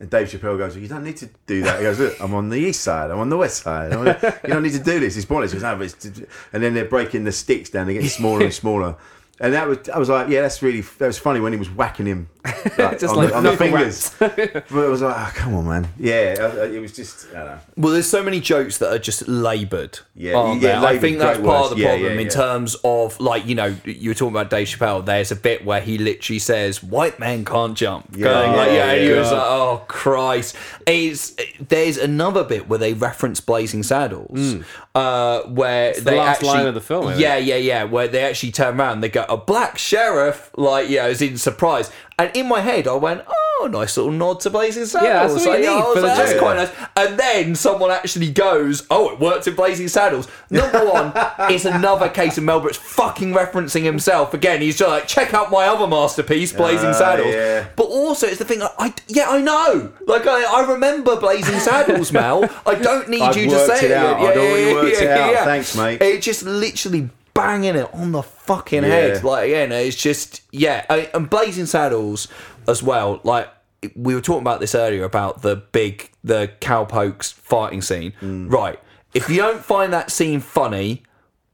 And 0.00 0.10
Dave 0.10 0.28
Chappelle 0.28 0.58
goes, 0.58 0.76
"You 0.76 0.88
don't 0.88 1.04
need 1.04 1.16
to 1.18 1.30
do 1.46 1.62
that." 1.62 1.78
He 1.78 1.84
goes, 1.84 1.98
"Look, 2.00 2.20
I'm 2.20 2.34
on 2.34 2.48
the 2.48 2.56
east 2.58 2.80
side. 2.80 3.10
I'm 3.12 3.18
on 3.20 3.28
the 3.28 3.36
west 3.36 3.62
side. 3.62 3.92
You 3.92 4.52
don't 4.52 4.62
need 4.64 4.72
to 4.72 4.80
do 4.82 4.98
this. 4.98 5.16
It's 5.16 5.24
pointless." 5.26 5.52
He 5.52 5.58
goes, 5.58 5.62
"No, 5.62 5.80
it's- 5.80 6.22
And 6.52 6.62
then 6.62 6.74
they're 6.74 6.84
breaking 6.86 7.22
the 7.24 7.30
sticks 7.32 7.70
down. 7.70 7.86
They're 7.86 7.94
getting 7.94 8.08
smaller 8.08 8.42
and 8.44 8.52
smaller. 8.62 8.96
And 9.42 9.54
that 9.54 9.66
was, 9.66 9.88
I 9.88 9.98
was 9.98 10.08
like, 10.08 10.28
"Yeah, 10.28 10.42
that's 10.42 10.62
really 10.62 10.82
that 10.82 11.06
was 11.06 11.18
funny 11.18 11.40
when 11.40 11.52
he 11.52 11.58
was 11.58 11.68
whacking 11.68 12.06
him 12.06 12.28
like, 12.78 13.00
Just 13.00 13.06
on, 13.06 13.16
like 13.16 13.30
the, 13.30 13.36
on 13.36 13.42
the 13.42 13.56
fingers." 13.56 14.14
but 14.18 14.38
it 14.38 14.70
was 14.70 15.02
like, 15.02 15.16
oh, 15.16 15.32
"Come 15.34 15.54
on, 15.56 15.66
man. 15.66 15.88
Yeah, 15.98 16.62
it 16.64 16.80
was 16.80 16.92
just, 16.92 17.28
I 17.30 17.32
don't 17.32 17.46
know." 17.46 17.58
Well, 17.76 17.92
there's 17.92 18.08
so 18.08 18.22
many 18.22 18.40
jokes 18.40 18.78
that 18.78 18.92
are 18.92 19.00
just 19.00 19.26
laboured. 19.26 19.98
Yeah, 20.14 20.54
yeah, 20.54 20.58
there? 20.60 20.76
I 20.86 20.96
think 20.96 21.18
that's 21.18 21.40
part 21.40 21.48
words. 21.48 21.72
of 21.72 21.78
the 21.78 21.82
Yeah, 21.82 21.90
problem 21.90 22.14
yeah, 22.14 22.20
in 22.20 22.28
terms 22.28 22.76
of 22.84 23.18
like 23.18 23.44
you 23.44 23.56
know 23.56 23.74
you 23.84 24.10
were 24.10 24.14
talking 24.14 24.32
about 24.32 24.48
Dave 24.48 24.68
Chappelle. 24.68 25.04
There's 25.04 25.32
a 25.32 25.36
bit 25.36 25.64
where 25.64 25.80
he 25.80 25.98
literally 25.98 26.38
says 26.38 26.80
white 26.80 27.18
man 27.18 27.44
can't 27.44 27.76
jump. 27.76 28.14
Yeah, 28.16 28.26
Going 28.26 28.52
like, 28.56 28.70
yeah, 28.70 28.94
he 28.94 29.10
was 29.10 29.32
like, 29.32 29.42
oh 29.42 29.84
Christ. 29.88 30.54
It's 30.86 31.34
there's 31.58 31.96
another 31.96 32.44
bit 32.44 32.68
where 32.68 32.78
they 32.78 32.94
reference 32.94 33.40
Blazing 33.40 33.82
Saddles, 33.82 34.64
uh, 34.94 35.42
where 35.42 35.94
the 35.94 36.00
they 36.00 36.16
last 36.16 36.36
actually 36.36 36.48
line 36.48 36.66
of 36.66 36.74
the 36.74 36.80
film, 36.80 37.18
yeah, 37.18 37.36
yeah, 37.36 37.56
yeah, 37.56 37.84
where 37.84 38.06
they 38.06 38.22
actually 38.22 38.52
turn 38.52 38.78
around, 38.78 38.94
and 38.94 39.02
they 39.02 39.08
go 39.08 39.24
a 39.32 39.36
black 39.36 39.78
sheriff, 39.78 40.50
like 40.56 40.88
yeah, 40.90 41.04
as 41.04 41.22
in 41.22 41.36
surprise. 41.38 41.90
And 42.18 42.30
in 42.36 42.46
my 42.46 42.60
head, 42.60 42.86
I 42.86 42.92
went, 42.94 43.22
"Oh, 43.26 43.68
nice 43.72 43.96
little 43.96 44.12
nod 44.12 44.40
to 44.40 44.50
Blazing 44.50 44.84
Saddles." 44.84 45.08
Yeah, 45.08 45.26
that's 45.26 45.46
Like, 45.46 45.60
need 45.60 45.66
I 45.68 45.82
for 45.94 46.00
the 46.00 46.06
like, 46.08 46.16
that's 46.18 46.38
quite 46.38 46.56
nice. 46.56 46.70
And 46.94 47.18
then 47.18 47.54
someone 47.54 47.90
actually 47.90 48.30
goes, 48.30 48.86
"Oh, 48.90 49.10
it 49.10 49.18
worked 49.18 49.46
in 49.46 49.54
Blazing 49.54 49.88
Saddles." 49.88 50.28
Number 50.50 50.84
one, 50.92 51.12
it's 51.50 51.64
another 51.64 52.10
case 52.10 52.36
of 52.36 52.44
Mel 52.44 52.60
Brooks 52.60 52.76
fucking 52.76 53.32
referencing 53.32 53.82
himself 53.82 54.34
again. 54.34 54.60
He's 54.60 54.76
just 54.76 54.90
like, 54.90 55.08
"Check 55.08 55.32
out 55.32 55.50
my 55.50 55.64
other 55.66 55.86
masterpiece, 55.86 56.52
Blazing 56.52 56.90
Ah, 56.90 56.92
Saddles." 56.92 57.34
yeah. 57.34 57.68
But 57.74 57.84
also, 57.84 58.26
it's 58.26 58.38
the 58.38 58.44
thing. 58.44 58.62
I, 58.62 58.68
I 58.78 58.94
yeah, 59.08 59.30
I 59.30 59.40
know. 59.40 59.92
Like, 60.06 60.26
I, 60.26 60.44
I 60.44 60.70
remember 60.70 61.16
Blazing 61.16 61.58
Saddles, 61.68 62.12
Mel. 62.12 62.44
I 62.66 62.74
don't 62.74 63.08
need 63.08 63.22
I've 63.22 63.36
you 63.38 63.48
to 63.48 63.66
say 63.66 63.86
it 63.86 63.92
out. 63.92 64.20
Yeah, 64.20 64.28
I'd 64.28 64.36
already 64.36 64.74
worked 64.74 64.96
it 65.00 65.08
out. 65.10 65.44
Thanks, 65.44 65.74
mate. 65.74 66.02
It 66.02 66.20
just 66.20 66.42
literally 66.44 67.08
banging 67.34 67.76
it 67.76 67.92
on 67.94 68.12
the 68.12 68.22
fucking 68.22 68.82
Yeah. 68.82 68.88
head. 68.88 69.24
Like, 69.24 69.46
again, 69.46 69.72
it's 69.72 69.96
just 69.96 70.42
yeah. 70.52 70.84
I, 70.90 71.10
and 71.14 71.28
Blazing 71.30 71.66
Saddles 71.66 72.28
as 72.68 72.82
well. 72.82 73.20
Like 73.24 73.48
we 73.96 74.14
were 74.14 74.20
talking 74.20 74.42
about 74.42 74.60
this 74.60 74.74
earlier 74.74 75.04
about 75.04 75.42
the 75.42 75.56
big 75.56 76.10
the 76.22 76.50
cowpokes 76.60 77.32
fighting 77.32 77.82
scene. 77.82 78.12
Mm. 78.20 78.50
Right. 78.52 78.78
If 79.14 79.28
you 79.28 79.36
don't 79.36 79.64
find 79.64 79.92
that 79.92 80.10
scene 80.10 80.40
funny. 80.40 81.02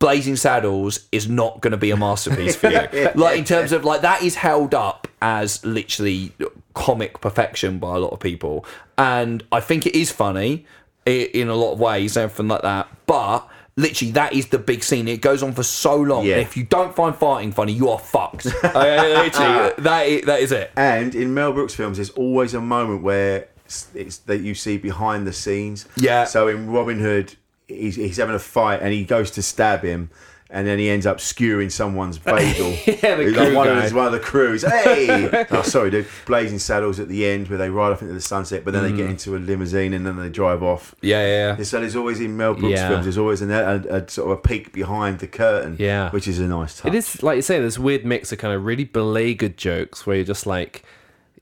Blazing 0.01 0.37
Saddles 0.37 1.09
is 1.11 1.29
not 1.29 1.61
going 1.61 1.73
to 1.73 1.77
be 1.77 1.91
a 1.91 1.97
masterpiece 1.97 2.55
for 2.55 2.71
you. 2.71 3.09
like 3.17 3.37
in 3.37 3.45
terms 3.45 3.73
of 3.73 3.85
like 3.85 4.03
that 4.03 4.23
is 4.23 4.37
held 4.37 4.73
up 4.73 5.09
as 5.21 5.65
literally 5.65 6.31
comic 6.75 7.21
perfection 7.21 7.81
by 7.81 7.97
a 7.97 7.99
lot 7.99 8.13
of 8.13 8.21
people, 8.21 8.65
and 8.97 9.43
I 9.51 9.59
think 9.59 9.87
it 9.87 9.97
is 9.97 10.13
funny 10.13 10.65
in 11.05 11.49
a 11.49 11.57
lot 11.57 11.73
of 11.73 11.81
ways, 11.81 12.17
everything 12.17 12.47
like 12.47 12.63
that. 12.63 12.87
But 13.07 13.49
literally, 13.79 14.13
that 14.13 14.33
is 14.35 14.49
the 14.49 14.59
big 14.59 14.83
scene. 14.83 15.09
It 15.09 15.23
goes 15.23 15.43
on 15.43 15.53
for 15.53 15.63
so 15.63 15.97
long. 15.97 16.27
Yeah. 16.27 16.35
And 16.35 16.43
if 16.43 16.57
you 16.57 16.65
don't 16.65 16.95
find 16.95 17.17
fighting 17.17 17.53
funny, 17.53 17.73
you 17.73 17.89
are 17.89 17.99
fucked. 17.99 18.47
Uh, 18.69 19.23
literally, 19.25 19.73
that 19.79 20.07
is, 20.07 20.23
that 20.27 20.41
is 20.41 20.53
it. 20.53 20.71
And 20.77 21.15
in 21.15 21.33
Mel 21.33 21.53
Brooks 21.53 21.75
films, 21.75 21.97
there's 21.97 22.11
always 22.11 22.55
a 22.55 22.61
moment 22.61 23.03
where 23.03 23.49
it's, 23.65 23.89
it's 23.95 24.19
that 24.19 24.39
you 24.39 24.55
see 24.55 24.77
behind 24.77 25.27
the 25.27 25.33
scenes. 25.33 25.87
Yeah. 25.97 26.25
So 26.25 26.49
in 26.49 26.71
Robin 26.71 26.99
Hood, 26.99 27.35
he's, 27.67 27.97
he's 27.97 28.17
having 28.17 28.35
a 28.35 28.41
fight 28.41 28.81
and 28.83 28.93
he 28.93 29.05
goes 29.05 29.31
to 29.33 29.43
stab 29.43 29.83
him. 29.83 30.11
And 30.51 30.67
then 30.67 30.79
he 30.79 30.89
ends 30.89 31.05
up 31.05 31.19
skewering 31.21 31.71
someone's 31.71 32.17
bagel. 32.19 32.71
Yeah, 32.87 33.17
the 33.17 33.25
crew 33.25 33.33
like 33.33 33.55
one, 33.55 33.67
guy. 33.67 33.85
of 33.85 33.91
the, 33.91 33.97
one 33.97 34.07
of 34.07 34.13
the 34.13 34.19
crews. 34.21 34.63
Hey! 34.63 35.47
oh, 35.51 35.61
sorry, 35.61 35.91
dude. 35.91 36.07
Blazing 36.25 36.59
Saddles 36.59 36.99
at 36.99 37.09
the 37.09 37.27
end 37.27 37.49
where 37.49 37.59
they 37.59 37.69
ride 37.69 37.93
off 37.93 38.01
into 38.01 38.15
the 38.15 38.21
sunset, 38.23 38.65
but 38.65 38.73
then 38.73 38.83
they 38.83 38.93
Mm. 38.93 38.97
get 38.97 39.11
into 39.11 39.37
a 39.37 39.39
limousine 39.39 39.93
and 39.93 40.07
then 40.07 40.17
they 40.17 40.31
drive 40.31 40.63
off. 40.63 40.95
Yeah, 41.03 41.21
yeah. 41.27 41.57
And 41.57 41.67
So 41.67 41.81
there's 41.81 41.97
always 41.97 42.19
in 42.21 42.35
Mel 42.39 42.55
Brooks 42.55 42.73
Yeah. 42.79 42.89
films, 42.89 43.05
there's 43.05 43.19
always 43.19 43.43
an, 43.43 43.51
a, 43.51 43.83
a 43.91 44.09
sort 44.09 44.31
of 44.33 44.39
a 44.39 44.41
peek 44.41 44.73
behind 44.73 45.19
the 45.19 45.27
curtain, 45.27 45.77
Yeah. 45.79 46.11
which 46.13 46.27
is 46.27 46.39
a 46.39 46.47
nice 46.49 46.79
touch. 46.79 46.95
It 46.95 46.97
is 46.97 47.23
like 47.23 47.37
you 47.37 47.43
say, 47.43 47.61
this 47.61 47.79
weird 47.79 48.07
mix 48.07 48.33
of 48.33 48.39
kind 48.39 48.55
of 48.55 48.65
really 48.65 48.85
beleaguered 48.85 49.59
jokes 49.59 50.07
where 50.07 50.17
you're 50.17 50.25
just 50.25 50.47
like, 50.47 50.83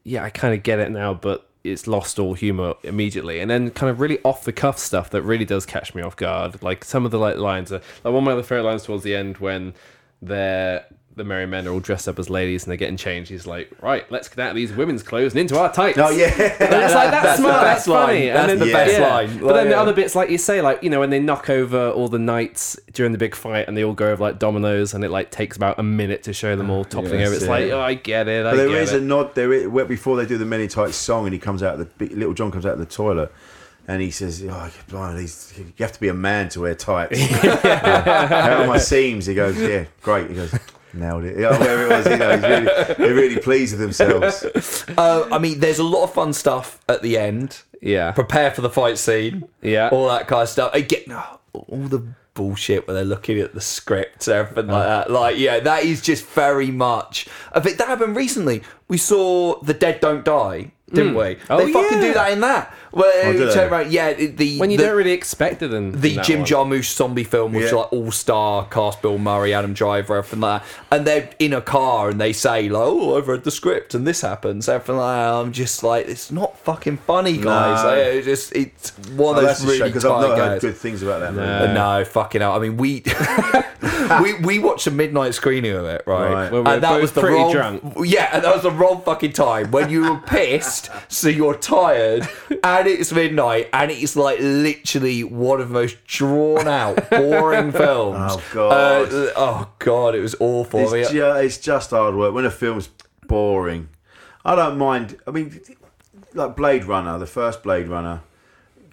yeah, 0.02 0.24
I 0.24 0.30
kind 0.30 0.52
of 0.52 0.64
get 0.64 0.80
it 0.80 0.90
now, 0.90 1.14
but 1.14 1.45
it's 1.70 1.86
lost 1.86 2.18
all 2.18 2.34
humor 2.34 2.74
immediately, 2.82 3.40
and 3.40 3.51
then 3.51 3.70
kind 3.70 3.90
of 3.90 4.01
really 4.01 4.18
off 4.22 4.44
the 4.44 4.52
cuff 4.52 4.78
stuff 4.78 5.10
that 5.10 5.22
really 5.22 5.44
does 5.44 5.66
catch 5.66 5.94
me 5.94 6.02
off 6.02 6.16
guard. 6.16 6.62
Like 6.62 6.84
some 6.84 7.05
of 7.05 7.10
the 7.10 7.18
like 7.18 7.36
lines 7.36 7.72
are 7.72 7.80
like 8.05 8.12
one 8.12 8.16
of 8.16 8.24
my 8.24 8.32
other 8.32 8.43
favorite 8.43 8.64
lines 8.64 8.84
towards 8.84 9.02
the 9.02 9.14
end 9.14 9.38
when 9.38 9.74
they're 10.22 10.86
the 11.16 11.24
merry 11.24 11.47
men 11.47 11.66
are 11.66 11.70
all 11.72 11.80
dressed 11.80 12.06
up 12.09 12.18
as 12.18 12.28
ladies 12.28 12.64
and 12.64 12.70
they're 12.70 12.76
getting 12.76 12.98
changed. 12.98 13.30
He's 13.30 13.47
like, 13.47 13.70
right, 13.82 14.05
let's 14.12 14.28
get 14.28 14.38
out 14.40 14.51
of 14.51 14.56
these 14.56 14.72
women's 14.72 15.02
clothes 15.02 15.32
and 15.32 15.40
into 15.40 15.59
our 15.59 15.72
tights. 15.72 15.97
Oh, 15.98 16.10
yeah. 16.10 16.26
And 16.66 16.74
it's 16.84 16.94
like 16.94 17.10
that's, 17.10 17.22
That's 17.24 17.36
the 17.38 17.43
smart, 17.43 17.62
that's 17.62 17.78
best 17.80 17.88
line. 17.88 18.06
funny. 18.06 18.26
That's 18.28 18.52
and 18.52 18.60
the 18.60 18.64
then, 18.66 18.72
best 18.74 18.98
yeah. 18.98 19.09
line. 19.14 19.38
But 19.38 19.52
then 19.55 19.64
the 19.68 19.70
Yeah. 19.72 19.80
other 19.80 19.93
bits, 19.94 20.14
like 20.14 20.28
you 20.30 20.36
say, 20.38 20.60
like 20.60 20.82
you 20.82 20.90
know, 20.90 21.01
when 21.01 21.10
they 21.10 21.18
knock 21.20 21.48
over 21.48 21.90
all 21.90 22.09
the 22.09 22.18
knights 22.18 22.78
during 22.93 23.12
the 23.12 23.18
big 23.18 23.34
fight, 23.34 23.66
and 23.66 23.76
they 23.76 23.82
all 23.84 23.94
go 23.94 24.12
over 24.12 24.22
like 24.22 24.38
dominoes, 24.38 24.93
and 24.94 25.02
it 25.05 25.10
like 25.10 25.30
takes 25.30 25.56
about 25.56 25.78
a 25.78 25.82
minute 25.82 26.22
to 26.24 26.32
show 26.34 26.55
them 26.55 26.68
all 26.70 26.84
toppling 26.84 27.20
Yes, 27.20 27.26
over. 27.28 27.36
It's 27.36 27.44
yeah. 27.47 27.51
like, 27.51 27.70
oh, 27.72 27.80
I 27.80 27.94
get 27.94 28.28
it. 28.28 28.44
I 28.44 28.51
But 28.51 28.56
there 28.59 28.68
get 28.68 28.82
is 28.82 28.93
it. 28.93 29.02
a 29.02 29.05
nod 29.05 29.34
there 29.34 29.52
is, 29.55 29.68
where 29.68 29.84
before 29.86 30.16
they 30.16 30.26
do 30.26 30.36
the 30.36 30.44
Men 30.44 30.60
in 30.60 30.68
Tights 30.68 30.97
song, 30.97 31.24
and 31.24 31.32
he 31.32 31.38
comes 31.38 31.62
out 31.62 31.80
of 31.80 31.98
the 31.98 32.09
little 32.10 32.34
John 32.34 32.51
comes 32.51 32.66
out 32.66 32.74
of 32.74 32.78
the 32.78 32.84
toilet, 32.86 33.32
and 33.88 34.02
he 34.02 34.10
says, 34.10 34.44
"Oh, 34.47 34.70
blimey, 34.88 35.20
these, 35.20 35.55
you 35.56 35.72
have 35.78 35.93
to 35.93 36.01
be 36.01 36.09
a 36.09 36.14
man 36.14 36.51
to 36.51 36.60
wear 36.60 36.74
tights." 36.74 37.18
How 37.26 38.62
are 38.62 38.66
my 38.66 38.78
seams? 38.78 39.26
He 39.26 39.34
goes, 39.34 39.56
"Yeah, 39.59 39.86
great." 40.02 40.28
He 40.28 40.36
goes, 40.36 40.55
"Nailed 40.97 41.24
it." 41.24 41.39
Yeah, 41.39 41.59
whatever 41.59 41.82
it 41.85 41.90
was, 41.90 42.06
you 42.06 42.16
know, 42.16 42.31
he's 42.32 42.43
really, 42.43 42.94
they're 42.98 43.14
really 43.14 43.39
pleased 43.40 43.78
with 43.78 43.81
themselves. 43.81 44.85
Uh, 44.98 45.28
I 45.31 45.39
mean, 45.39 45.60
there's 45.60 45.78
a 45.78 45.85
lot 45.85 46.05
of 46.05 46.14
fun 46.14 46.32
stuff 46.32 46.81
at 46.89 47.02
the 47.02 47.18
end. 47.18 47.62
yeah, 47.82 48.12
Prepare 48.12 48.51
for 48.52 48.62
the 48.62 48.70
fight 48.70 48.98
scene. 48.98 49.47
Yeah. 49.62 49.89
All 49.90 50.09
that 50.09 50.27
kind 50.28 50.43
of 50.43 50.48
stuff. 50.48 50.74
Again, 50.74 51.05
oh, 51.10 51.39
all 51.52 51.78
the 51.89 52.02
bullshit 52.35 52.86
where 52.86 52.94
they're 52.94 53.05
looking 53.05 53.39
at 53.40 53.55
the 53.55 53.60
script 53.60 54.27
and 54.28 54.36
everything 54.36 54.70
like 54.70 54.86
that. 54.86 55.10
Like, 55.10 55.39
yeah, 55.39 55.60
that 55.60 55.85
is 55.85 56.01
just 56.02 56.24
very 56.27 56.70
much. 56.70 57.27
I 57.52 57.60
think 57.60 57.78
that 57.78 57.89
happened 57.89 58.14
recently. 58.16 58.62
We 58.89 58.97
saw 58.98 59.60
The 59.62 59.74
Dead 59.74 60.01
Don't 60.01 60.24
Die 60.24 60.73
didn't 60.93 61.14
Mm. 61.14 61.36
we? 61.36 61.39
Oh, 61.51 61.56
they 61.59 61.73
fucking 61.73 61.98
yeah. 61.98 62.06
do 62.06 62.14
that 62.14 62.32
in 62.32 62.40
that. 62.43 62.73
Where 62.97 63.27
Oh, 63.27 63.32
do 63.35 63.39
you 63.44 63.52
turn 63.52 63.70
around, 63.70 63.93
yeah, 63.93 64.14
the 64.14 64.59
when 64.59 64.70
you 64.70 64.78
the, 64.78 64.85
don't 64.85 64.97
really 64.97 65.12
expect 65.12 65.60
it 65.60 65.73
in 65.74 66.01
the 66.01 66.10
in 66.10 66.16
that 66.16 66.24
Jim 66.24 66.39
one. 66.40 66.48
Jarmusch 66.48 66.94
zombie 66.97 67.24
film, 67.24 67.52
which 67.52 67.64
is 67.64 67.73
Yeah. 67.73 67.78
like 67.81 67.93
all 67.93 68.10
star 68.10 68.64
cast, 68.70 69.02
Bill 69.02 69.18
Murray, 69.18 69.52
Adam 69.52 69.74
Driver, 69.74 70.16
everything 70.16 70.40
like 70.40 70.62
that. 70.62 70.68
And 70.90 71.06
they're 71.06 71.28
in 71.39 71.52
a 71.52 71.60
car 71.60 72.09
and 72.09 72.18
they 72.18 72.32
say 72.32 72.70
like, 72.70 72.82
"Oh, 72.82 73.18
I've 73.18 73.28
read 73.28 73.44
the 73.44 73.51
script 73.51 73.94
and 73.94 74.06
this 74.06 74.23
happens." 74.23 74.66
Everything 74.66 74.97
like 74.97 75.14
that. 75.16 75.35
I'm 75.35 75.52
just 75.52 75.82
like, 75.82 76.09
it's 76.09 76.31
not 76.32 76.56
fucking 76.60 76.97
funny, 76.98 77.36
guys. 77.36 77.82
No. 77.82 77.89
Like, 77.90 77.98
it's 77.98 78.27
just 78.27 78.56
it's 78.56 78.90
one 79.10 79.35
Oh, 79.36 79.39
of 79.40 79.44
that's 79.44 79.60
those 79.60 79.68
a 79.68 79.73
really 79.78 79.90
because 79.90 80.05
I've 80.06 80.12
tight 80.23 80.28
not 80.28 80.39
heard 80.39 80.60
good 80.62 80.77
things 80.77 81.02
about 81.02 81.20
that 81.20 81.35
movie. 81.35 81.47
Uh, 81.47 81.73
no, 81.74 82.05
fucking 82.06 82.40
hell. 82.40 82.52
I 82.52 82.59
mean, 82.60 82.78
we 82.78 83.02
we 84.23 84.35
we 84.40 84.59
watched 84.59 84.86
a 84.86 84.90
midnight 84.90 85.35
screening 85.35 85.73
of 85.73 85.85
it, 85.85 86.02
right? 86.06 86.32
Right. 86.32 86.52
Well, 86.52 86.62
we 86.62 86.68
were 86.68 86.74
and 86.74 86.82
that 86.82 87.01
was 87.01 87.12
the 87.12 87.20
pretty 87.20 87.36
wrong, 87.36 87.52
drunk. 87.52 87.94
Yeah, 88.05 88.31
and 88.32 88.44
that 88.44 88.55
was 88.55 88.62
the 88.62 88.70
wrong 88.70 89.02
fucking 89.02 89.32
time 89.32 89.70
when 89.70 89.90
you 89.90 90.02
were 90.10 90.18
pissed, 90.18 90.90
so 91.09 91.28
you're 91.28 91.55
tired, 91.59 92.27
and 92.64 92.85
it's 92.86 93.12
midnight, 93.12 93.68
and 93.72 93.90
it's 93.90 94.16
like 94.16 94.38
literally 94.40 95.24
one 95.24 95.60
of 95.60 95.68
the 95.68 95.74
most 95.74 96.04
drawn 96.06 96.66
out, 96.68 97.10
boring 97.10 97.72
films. 97.72 98.32
Oh, 98.32 98.42
God. 98.52 99.12
Uh, 99.12 99.32
oh 99.36 99.70
god, 99.78 100.14
it 100.14 100.20
was 100.20 100.34
awful. 100.40 100.80
I 100.80 100.84
mean, 100.92 101.00
It's, 101.02 101.10
ju- 101.10 101.24
it's 101.32 101.58
just 101.58 101.90
hard 101.90 102.14
work. 102.14 102.34
When 102.34 102.44
a 102.44 102.50
film's 102.50 102.88
boring, 103.26 103.88
I 104.44 104.54
don't 104.54 104.78
mind. 104.78 105.18
I 105.26 105.30
mean, 105.30 105.60
like 106.34 106.56
Blade 106.56 106.84
Runner, 106.84 107.18
the 107.18 107.26
first 107.26 107.62
Blade 107.62 107.88
Runner, 107.88 108.22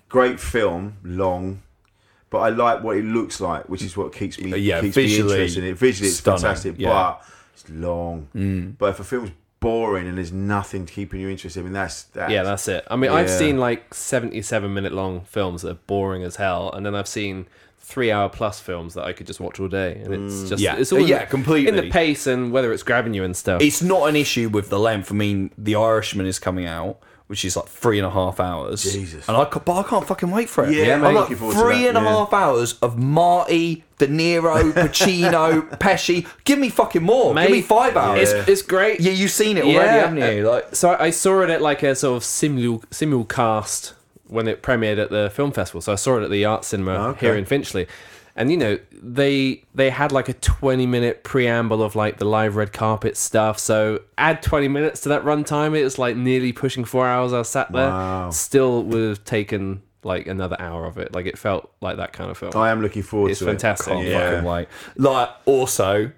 great 0.09 0.39
film, 0.39 0.97
long, 1.03 1.61
but 2.29 2.39
I 2.39 2.49
like 2.49 2.83
what 2.83 2.97
it 2.97 3.05
looks 3.05 3.39
like, 3.41 3.69
which 3.69 3.81
is 3.83 3.95
what 3.97 4.13
keeps 4.13 4.39
me 4.39 4.57
Yeah, 4.57 4.81
keeps 4.81 4.95
me 4.95 5.03
visually 5.03 5.33
interested 5.33 5.63
in 5.63 5.69
it. 5.71 5.77
Visually, 5.77 6.07
it's 6.09 6.17
stunning, 6.17 6.41
fantastic, 6.41 6.75
yeah. 6.77 6.89
but 6.89 7.25
it's 7.53 7.69
long. 7.69 8.75
But 8.79 8.89
if 8.89 8.99
a 8.99 9.03
film's 9.03 9.31
boring 9.63 10.07
and 10.07 10.17
there's 10.17 10.33
nothing 10.33 10.85
keeping 10.85 11.19
you 11.19 11.29
interested, 11.29 11.61
I 11.61 11.63
mean, 11.63 11.73
that's, 11.73 12.03
that's 12.03 12.31
Yeah, 12.31 12.43
that's 12.43 12.67
it. 12.67 12.85
I 12.91 12.95
mean, 12.95 13.11
I've 13.11 13.29
seen 13.29 13.57
like 13.57 13.93
77 13.93 14.71
minute 14.73 14.91
long 14.91 15.21
films 15.21 15.61
that 15.63 15.71
are 15.71 15.79
boring 15.87 16.23
as 16.23 16.35
hell, 16.35 16.71
and 16.71 16.85
then 16.85 16.93
I've 16.93 17.07
seen 17.07 17.47
three 17.79 18.11
hour 18.11 18.29
plus 18.29 18.59
films 18.59 18.93
that 18.93 19.05
I 19.05 19.13
could 19.13 19.27
just 19.27 19.39
watch 19.39 19.59
all 19.59 19.67
day, 19.67 20.01
and 20.03 20.13
it's 20.13 20.33
mm. 20.35 20.49
just 20.49 20.61
Yeah. 20.61 20.75
it's 20.75 20.91
all 20.91 20.99
Yeah, 20.99 21.23
in, 21.23 21.27
completely. 21.29 21.69
in 21.69 21.75
the 21.75 21.89
pace 21.89 22.27
and 22.27 22.51
whether 22.51 22.71
it's 22.71 22.83
grabbing 22.83 23.13
you 23.13 23.23
and 23.23 23.35
stuff. 23.35 23.61
it's 23.61 23.81
not 23.81 24.09
an 24.09 24.15
issue 24.15 24.49
with 24.49 24.69
the 24.69 24.79
length. 24.79 25.11
I 25.11 25.15
mean, 25.15 25.51
The 25.57 25.75
Irishman 25.75 26.25
is 26.25 26.39
coming 26.39 26.65
out, 26.65 26.99
which 27.33 27.43
is 27.45 27.55
like 27.55 27.65
three 27.67 27.97
and 27.97 28.05
a 28.05 28.11
half 28.11 28.39
hours. 28.39 28.83
Jesus. 28.83 29.27
And 29.27 29.35
I, 29.35 29.45
but 29.45 29.75
I 29.75 29.81
can't 29.81 30.05
fucking 30.05 30.29
wait 30.29 30.47
for 30.49 30.65
it. 30.65 30.75
Yeah, 30.75 30.93
I'm 30.93 31.01
mate. 31.01 31.07
like 31.07 31.15
Looking 31.21 31.37
forward 31.37 31.53
to 31.55 31.59
three 31.61 31.79
that, 31.81 31.87
and 31.89 31.97
a 31.97 32.01
yeah. 32.01 32.09
half 32.09 32.31
hours 32.31 32.77
of 32.83 32.95
Marty, 32.95 33.83
De 33.97 34.05
Niro, 34.05 34.71
Pacino, 34.73 35.67
Pesci. 35.79 36.27
Give 36.43 36.59
me 36.59 36.69
fucking 36.69 37.01
more. 37.01 37.33
Give 37.33 37.49
me 37.49 37.57
Mate, 37.57 37.65
five 37.65 37.97
hours. 37.97 38.31
It's, 38.31 38.47
it's 38.47 38.61
great. 38.61 38.99
Yeah, 38.99 39.13
you've 39.13 39.31
seen 39.31 39.57
it 39.57 39.63
already, 39.65 39.99
haven't 39.99 40.17
you? 40.37 40.47
Uh, 40.47 40.51
like, 40.51 40.75
so 40.75 40.91
I 40.91 41.05
I 41.05 41.09
saw 41.09 41.41
it 41.41 41.49
at 41.49 41.59
like 41.63 41.81
a 41.81 41.95
sort 41.95 42.17
of 42.17 42.23
simul 42.23 42.83
simulcast 42.91 43.93
when 44.27 44.47
it 44.47 44.61
premiered 44.61 44.99
at 44.99 45.09
the 45.09 45.31
film 45.33 45.51
festival. 45.51 45.81
So 45.81 45.91
I 45.91 45.95
saw 45.95 46.17
it 46.19 46.23
at 46.23 46.29
the 46.29 46.45
art 46.45 46.65
cinema 46.65 46.91
Okay. 47.09 47.25
here 47.25 47.35
in 47.35 47.45
Finchley. 47.45 47.87
And 48.35 48.49
you 48.49 48.57
know, 48.57 48.79
they 48.91 49.63
they 49.75 49.89
had 49.91 50.11
like 50.11 50.27
a 50.27 50.33
20 50.33 50.85
minute 50.87 51.23
preamble 51.23 51.83
of 51.83 51.95
like 51.95 52.17
the 52.17 52.25
live 52.25 52.55
red 52.55 52.73
carpet 52.73 53.15
stuff. 53.15 53.59
So 53.59 53.99
add 54.17 54.41
20 54.41 54.67
minutes 54.69 55.01
to 55.01 55.09
that 55.09 55.23
runtime, 55.23 55.77
it 55.77 55.83
was 55.83 55.99
like 55.99 56.15
nearly 56.15 56.51
pushing 56.51 56.83
4 56.83 57.07
hours 57.07 57.31
I 57.33 57.37
was 57.39 57.49
sat 57.49 57.71
there. 57.71 57.89
Wow. 57.89 58.29
Still 58.31 58.83
would 58.85 59.07
have 59.09 59.23
taken 59.23 59.83
like 60.03 60.25
another 60.27 60.55
hour 60.59 60.85
of 60.85 60.97
it. 60.97 61.13
Like 61.13 61.27
it 61.27 61.37
felt 61.37 61.71
like 61.79 61.97
that 61.97 62.11
kind 62.11 62.31
of 62.31 62.37
film. 62.37 62.53
I 62.55 62.71
am 62.71 62.81
looking 62.81 63.03
forward 63.03 63.29
It's 63.31 63.39
to 63.39 63.45
fantastic. 63.45 63.93
it. 63.93 63.95
can't 63.97 64.07
Yeah. 64.07 64.41
fucking. 64.41 64.45
Like, 64.97 65.29
also. 65.45 66.11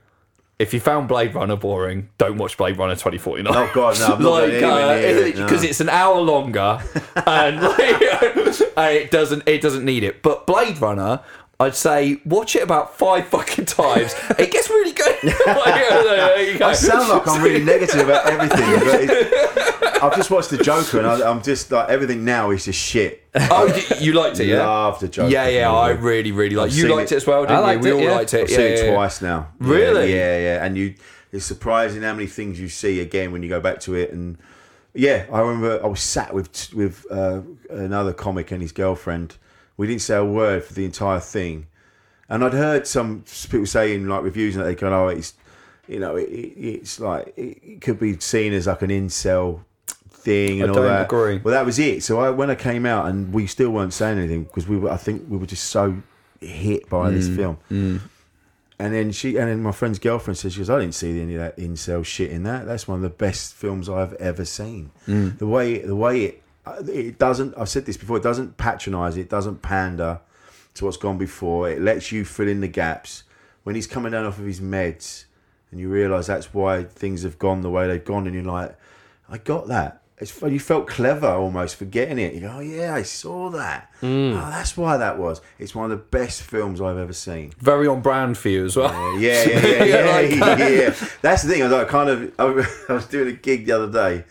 If 0.58 0.74
you 0.74 0.80
found 0.80 1.10
Blade 1.10 1.36
Runner 1.36 1.58
boring, 1.58 2.08
don't 2.18 2.38
watch 2.38 2.56
Blade 2.56 2.78
Runner 2.78 2.94
2049. 2.96 3.54
Oh, 3.54 3.70
God, 3.74 4.00
no, 4.00 4.06
I'm 4.06 4.24
not 4.24 4.32
like, 4.32 4.54
anywhere 4.54 4.72
uh, 4.72 4.96
near 4.96 5.26
it, 5.28 5.36
because 5.36 5.64
no. 5.64 5.68
it's 5.70 5.82
an 5.82 5.90
hour 5.90 6.22
longer, 6.22 6.80
and, 7.28 7.62
like, 7.62 8.02
and 8.02 8.48
uh, 8.78 8.82
it 8.84 9.12
doesn't 9.12 9.44
it 9.48 9.60
doesn't 9.60 9.84
need 9.84 10.04
it. 10.06 10.24
But 10.24 10.48
Blade 10.48 10.80
Runner, 10.80 11.20
I'd 11.60 11.76
say 11.76 12.19
watch 12.26 12.56
it 12.56 12.64
about 12.64 12.98
five 12.98 13.27
fucking 13.27 13.65
times. 13.65 14.14
It 14.40 14.52
gets 14.52 14.69
really 14.69 14.91
good. 14.91 15.15
Like, 15.45 16.60
go. 16.60 16.68
I 16.68 16.73
sound 16.73 17.10
like 17.10 17.27
I'm 17.27 17.41
really 17.41 17.64
negative 17.64 18.02
about 18.02 18.26
everything. 18.27 18.60
But 18.60 19.02
it's, 19.02 20.03
I've 20.03 20.15
just 20.15 20.30
watched 20.30 20.49
the 20.49 20.57
Joker, 20.57 20.98
and 20.99 21.07
I, 21.07 21.30
I'm 21.30 21.41
just 21.41 21.72
like 21.72 21.90
everything 21.90 22.26
now 22.26 22.52
is 22.52 22.65
just 22.65 22.80
shit. 22.80 23.23
Oh, 23.36 23.68
y- 23.68 23.98
you 23.99 24.14
liked 24.14 24.40
it, 24.40 24.48
yeah? 24.48 24.65
Love 24.68 24.99
the 24.99 25.07
Joker. 25.07 25.30
Yeah, 25.30 25.48
yeah, 25.48 25.72
I 25.72 25.91
really, 25.91 26.32
really 26.32 26.56
liked. 26.56 26.73
I've 26.73 26.77
You 26.80 26.94
liked 26.94 27.11
it- 27.11 27.15
it 27.15 27.18
as 27.18 27.27
well, 27.27 27.44
didn't 27.44 27.57
I 27.57 27.60
liked 27.61 27.84
you? 27.86 27.95
We 27.95 28.02
it, 28.02 28.03
all 28.03 28.10
yeah. 28.11 28.15
liked 28.18 28.34
it. 28.34 28.41
I've 28.44 28.49
yeah, 28.49 28.57
seen 28.57 28.65
it 28.65 28.86
yeah. 28.86 28.94
twice 28.94 29.22
now. 29.22 29.48
Yeah, 29.61 29.68
Really? 29.69 30.14
Yeah, 30.14 30.38
yeah. 30.40 30.65
And 30.65 30.77
you, 30.77 30.95
it's 31.32 31.45
surprising 31.45 32.02
how 32.02 32.14
many 32.14 32.27
things 32.27 32.60
you 32.60 32.68
see 32.69 32.99
again 32.99 33.32
when 33.32 33.41
you 33.44 33.49
go 33.49 33.60
back 33.61 33.80
to 33.82 33.95
it. 33.95 34.11
And 34.11 34.38
yeah, 34.94 35.26
I 35.32 35.40
remember 35.40 35.84
I 35.84 35.88
was 35.88 36.02
sat 36.02 36.34
with 36.34 36.73
with 36.73 37.06
uh, 37.10 37.41
another 37.69 38.14
comic 38.14 38.52
and 38.52 38.61
his 38.61 38.72
girlfriend. 38.73 39.38
We 39.77 39.88
didn't 39.88 40.02
say 40.02 40.15
a 40.15 40.23
word 40.26 40.64
for 40.64 40.73
the 40.73 40.85
entire 40.85 41.19
thing, 41.19 41.68
and 42.30 42.43
I'd 42.43 42.53
heard 42.53 42.88
some 42.88 43.23
people 43.49 43.65
saying 43.65 44.07
like 44.07 44.23
reviews 44.23 44.56
and 44.56 44.64
that 44.64 44.69
they 44.69 44.76
go, 44.76 44.88
"Oh, 44.93 45.07
it's 45.10 45.34
you 45.88 45.99
know, 45.99 46.15
it, 46.15 46.30
it, 46.30 46.53
it's 46.57 46.99
like 46.99 47.34
it, 47.38 47.81
could 47.81 47.99
be 47.99 48.19
seen 48.19 48.53
as 48.53 48.68
like 48.68 48.81
an 48.81 48.89
incel." 48.89 49.61
Thing 50.10 50.60
and 50.64 50.72
I 50.72 50.76
all 50.76 50.81
that. 50.81 51.06
agree. 51.06 51.38
Well, 51.38 51.53
that 51.53 51.68
was 51.68 51.77
it. 51.77 52.02
So 52.02 52.19
I, 52.19 52.31
when 52.31 52.49
I 52.49 52.56
came 52.56 52.84
out, 52.88 53.06
and 53.06 53.31
we 53.31 53.45
still 53.45 53.69
weren't 53.69 53.93
saying 53.93 54.18
anything 54.18 54.45
because 54.45 54.68
we 54.68 54.76
were. 54.76 54.89
I 54.89 54.97
think 54.97 55.26
we 55.30 55.38
were 55.38 55.45
just 55.45 55.65
so 55.65 55.97
hit 56.41 56.89
by 56.89 57.11
this 57.11 57.27
Mm, 57.27 57.35
film. 57.35 58.02
And 58.80 58.93
then 58.93 59.11
she, 59.11 59.38
and 59.38 59.47
then 59.47 59.61
my 59.61 59.72
friend's 59.72 59.99
girlfriend 59.99 60.39
says, 60.39 60.53
"She 60.53 60.60
goes, 60.61 60.69
I 60.72 60.80
didn't 60.80 60.95
see 60.95 61.22
any 61.22 61.35
of 61.35 61.41
that 61.41 61.57
incel 61.57 62.03
shit 62.03 62.31
in 62.31 62.41
that. 62.43 62.65
That's 62.65 62.88
one 62.88 62.95
of 62.97 63.02
the 63.03 63.10
best 63.10 63.53
films 63.53 63.88
I've 63.88 64.14
ever 64.14 64.45
seen. 64.45 64.89
Mm. 65.07 65.38
The 65.38 65.45
way, 65.45 65.77
the 65.77 65.95
way 65.95 66.23
it, 66.23 66.43
Uh, 66.66 66.84
it 66.88 67.20
doesn't. 67.20 67.58
I've 67.58 67.70
said 67.70 67.86
this 67.86 67.98
before. 67.98 68.18
It 68.18 68.24
doesn't 68.24 68.58
patronise. 68.58 69.18
It 69.18 69.30
doesn't 69.30 69.62
pander 69.62 70.20
to 70.76 70.86
what's 70.86 70.98
gone 70.98 71.18
before. 71.18 71.70
It 71.70 71.82
lets 71.82 72.12
you 72.12 72.26
fill 72.26 72.48
in 72.48 72.62
the 72.62 72.68
gaps. 72.68 73.24
When 73.64 73.76
he's 73.76 73.88
coming 73.88 74.12
down 74.12 74.26
off 74.26 74.38
of 74.38 74.46
his 74.46 74.60
meds, 74.62 75.26
and 75.72 75.80
you 75.80 75.90
realise 75.90 76.28
that's 76.28 76.54
why 76.54 76.84
things 76.84 77.24
have 77.24 77.40
gone 77.40 77.62
the 77.62 77.70
way 77.70 77.88
they've 77.88 78.04
gone, 78.04 78.28
and 78.28 78.36
you're 78.36 78.44
like, 78.44 78.78
I 79.30 79.38
got 79.38 79.68
that. 79.68 80.02
It's. 80.18 80.40
You 80.42 80.60
felt 80.60 80.88
clever 80.88 81.28
almost 81.28 81.76
for 81.76 81.86
getting 81.86 82.20
it. 82.20 82.34
You 82.34 82.42
go, 82.42 82.54
oh 82.56 82.60
yeah, 82.60 82.94
I 82.94 83.02
saw 83.02 83.50
that. 83.50 83.92
Mm. 84.02 84.34
Oh, 84.34 84.50
that's 84.50 84.78
why 84.78 84.98
that 84.98 85.18
was. 85.18 85.42
It's 85.60 85.76
one 85.76 85.92
of 85.92 85.98
the 85.98 86.04
best 86.04 86.44
films 86.44 86.80
I've 86.80 86.98
ever 86.98 87.14
seen. 87.14 87.54
Very 87.60 87.88
on 87.88 88.02
brand 88.02 88.38
for 88.38 88.50
you 88.50 88.66
as 88.66 88.78
well. 88.78 89.20
Yeah, 89.20 89.44
yeah, 89.44 89.60
yeah, 89.60 89.84
yeah, 89.84 90.20
yeah, 90.56 90.68
yeah. 90.68 90.96
That's 91.22 91.44
the 91.44 91.50
thing. 91.50 91.62
I 91.62 91.66
was 91.66 91.74
like, 91.74 91.88
kind 91.90 92.10
of. 92.10 92.34
I 92.90 92.94
was 92.94 93.08
doing 93.08 93.30
a 93.30 93.38
gig 93.38 93.66
the 93.66 93.74
other 93.74 93.92
day, 93.92 94.26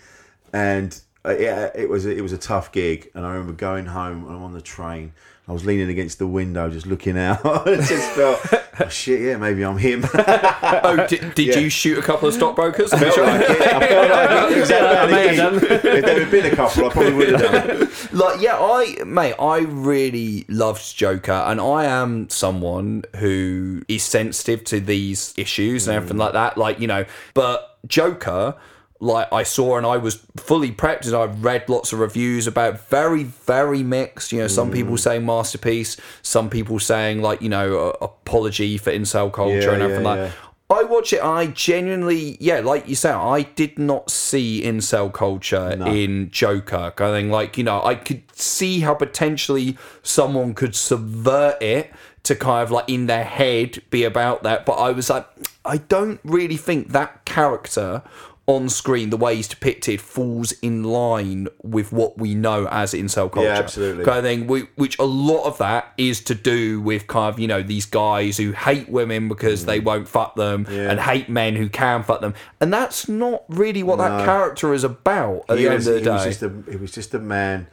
and 0.53 0.99
uh, 1.27 1.37
yeah, 1.39 1.71
it 1.75 1.89
was 1.89 2.07
a, 2.07 2.11
it 2.17 2.21
was 2.21 2.33
a 2.33 2.39
tough 2.39 2.73
gig. 2.73 3.11
And 3.15 3.25
I 3.27 3.31
remember 3.33 3.53
going 3.53 3.87
home. 3.87 4.25
and 4.27 4.37
I'm 4.37 4.43
on 4.43 4.53
the 4.53 4.61
train. 4.63 5.13
I 5.47 5.53
was 5.53 5.67
leaning 5.67 5.91
against 5.91 6.19
the 6.19 6.27
window, 6.27 6.71
just 6.71 6.87
looking 6.87 7.19
out. 7.29 7.45
I 7.45 7.77
just 7.77 8.11
felt, 8.13 8.41
oh, 8.81 8.89
shit, 8.89 9.21
yeah, 9.21 9.37
maybe 9.37 9.63
I'm 9.63 9.77
him. 9.77 10.03
oh, 10.15 11.07
did, 11.07 11.35
did 11.35 11.49
Yeah. 11.49 11.59
you 11.59 11.69
shoot 11.69 11.99
a 11.99 12.03
couple 12.03 12.29
of 12.29 12.35
stockbrokers? 12.35 12.95
I 12.95 12.99
felt 12.99 13.19
like 13.19 13.41
it. 13.43 13.51
I 13.61 13.87
felt 13.89 14.11
like 14.11 14.53
it. 14.53 14.59
Exactly. 14.65 14.97
I 14.97 15.07
may 15.11 15.35
have 15.37 15.37
done. 15.37 15.55
If 15.71 15.83
there 15.83 16.21
had 16.21 16.31
been 16.31 16.47
a 16.47 16.57
couple, 16.57 16.87
I 16.87 16.89
probably 16.89 17.13
would 17.13 17.29
have 17.33 17.41
done 17.43 17.83
it. 17.83 18.13
like 18.15 18.41
yeah 18.41 18.57
i 18.59 19.03
mate 19.05 19.35
i 19.41 19.59
really 19.59 20.45
loved 20.49 20.97
joker 20.97 21.33
and 21.33 21.61
i 21.61 21.85
am 21.85 22.29
someone 22.31 23.03
who 23.17 23.83
is 23.89 24.03
sensitive 24.05 24.63
to 24.65 24.79
these 24.81 25.35
issues 25.37 25.89
and 25.89 25.97
everything 25.97 26.17
like 26.19 26.33
that 26.33 26.57
like 26.57 26.79
you 26.81 26.87
know 26.87 27.05
but 27.35 27.77
joker 27.89 28.55
like 29.01 29.31
i 29.33 29.43
saw 29.43 29.77
and 29.77 29.87
i 29.87 29.97
was 29.97 30.25
fully 30.37 30.71
prepped 30.71 31.07
and 31.07 31.15
i 31.15 31.25
read 31.25 31.69
lots 31.69 31.93
of 31.93 31.99
reviews 31.99 32.47
about 32.47 32.81
very 32.89 33.25
very 33.25 33.83
mixed 33.83 34.33
you 34.33 34.39
know 34.39 34.49
some 34.49 34.71
people 34.71 34.95
mm. 34.95 34.99
saying 34.99 35.27
masterpiece 35.27 35.97
some 36.23 36.49
people 36.49 36.79
saying 36.79 37.21
like 37.21 37.43
you 37.43 37.49
know 37.49 37.91
apology 38.01 38.79
for 38.79 38.91
incel 38.91 39.33
culture 39.33 39.61
Yeah, 39.61 39.73
and 39.73 39.83
everything 39.83 40.05
yeah, 40.05 40.11
like 40.11 40.19
yeah. 40.19 40.33
I 40.71 40.83
watch 40.83 41.13
it. 41.13 41.23
I 41.23 41.49
genuinely, 41.49 42.39
yeah, 42.41 42.61
like 42.61 42.89
you 42.89 42.95
said 42.95 43.15
I 43.15 43.43
did 43.43 43.79
not 43.79 44.11
see 44.11 44.63
incel 44.63 45.13
culture 45.13 45.71
in 45.87 46.31
Joker. 46.31 46.93
I 46.99 47.05
of 47.05 47.15
thing. 47.15 47.31
Like 47.31 47.59
you 47.59 47.65
know, 47.65 47.83
I 47.85 47.95
could 47.95 48.23
see 48.35 48.81
how 48.81 48.95
potentially 48.95 49.77
someone 50.03 50.55
could 50.55 50.75
subvert 50.75 51.63
it 51.63 51.93
to 52.25 52.35
kind 52.35 52.63
of 52.63 52.71
like 52.71 52.89
in 52.89 53.07
their 53.07 53.25
head 53.25 53.83
be 53.91 54.05
about 54.05 54.43
that. 54.43 54.65
But 54.65 54.75
I 54.75 54.91
was 54.91 55.11
like, 55.11 55.29
I 55.65 55.77
don't 55.77 56.21
really 56.25 56.57
think 56.57 56.89
that 56.93 57.25
character 57.27 58.03
on 58.47 58.69
screen, 58.69 59.09
the 59.09 59.17
way 59.17 59.37
he's 59.37 59.49
depicted, 59.49 60.03
falls 60.03 60.53
in 60.61 60.85
line 60.85 61.49
with 61.63 61.93
what 61.93 62.19
we 62.19 62.35
know 62.35 62.69
as 62.71 62.93
incel 62.93 63.33
culture. 63.33 63.49
Yeah, 63.49 63.59
absolutely. 63.59 64.05
Kind 64.05 64.19
of 64.19 64.25
thing. 64.25 64.47
we- 64.47 64.69
Which 64.77 64.99
a 64.99 65.05
lot 65.05 65.45
of 65.45 65.57
that 65.59 65.93
is 65.97 66.21
to 66.25 66.35
do 66.35 66.79
with 66.83 67.07
kind 67.07 67.33
of 67.33 67.41
you 67.41 67.49
know 67.49 67.63
these 67.63 67.87
guys 67.87 68.37
who 68.37 68.53
hate 68.53 68.89
women 68.91 69.29
because 69.29 69.65
they 69.65 69.81
won't 69.81 70.07
fuck 70.09 70.35
them 70.37 70.67
Mm. 70.67 70.77
Yeah. 70.77 70.91
and 70.91 71.01
hate 71.01 71.31
men 71.31 71.57
who 71.57 71.71
can 71.71 72.03
fuck 72.03 72.21
them, 72.21 72.35
and 72.61 72.71
that's 72.71 73.09
not 73.09 73.45
really 73.49 73.83
what 73.83 73.97
that 73.97 74.27
character 74.27 74.75
is 74.75 74.85
about 74.85 75.45
at 75.49 75.57
He 75.57 75.65
the 75.65 75.71
end 75.71 75.77
was- 75.77 75.87
of 75.87 75.95
the 75.95 76.01
he 76.01 76.09
was 76.11 76.23
day. 76.25 76.29
just 76.31 76.43
a, 76.43 76.53
he 76.71 76.77
was 76.77 76.93
just 76.93 77.15
a 77.15 77.19
man 77.21 77.67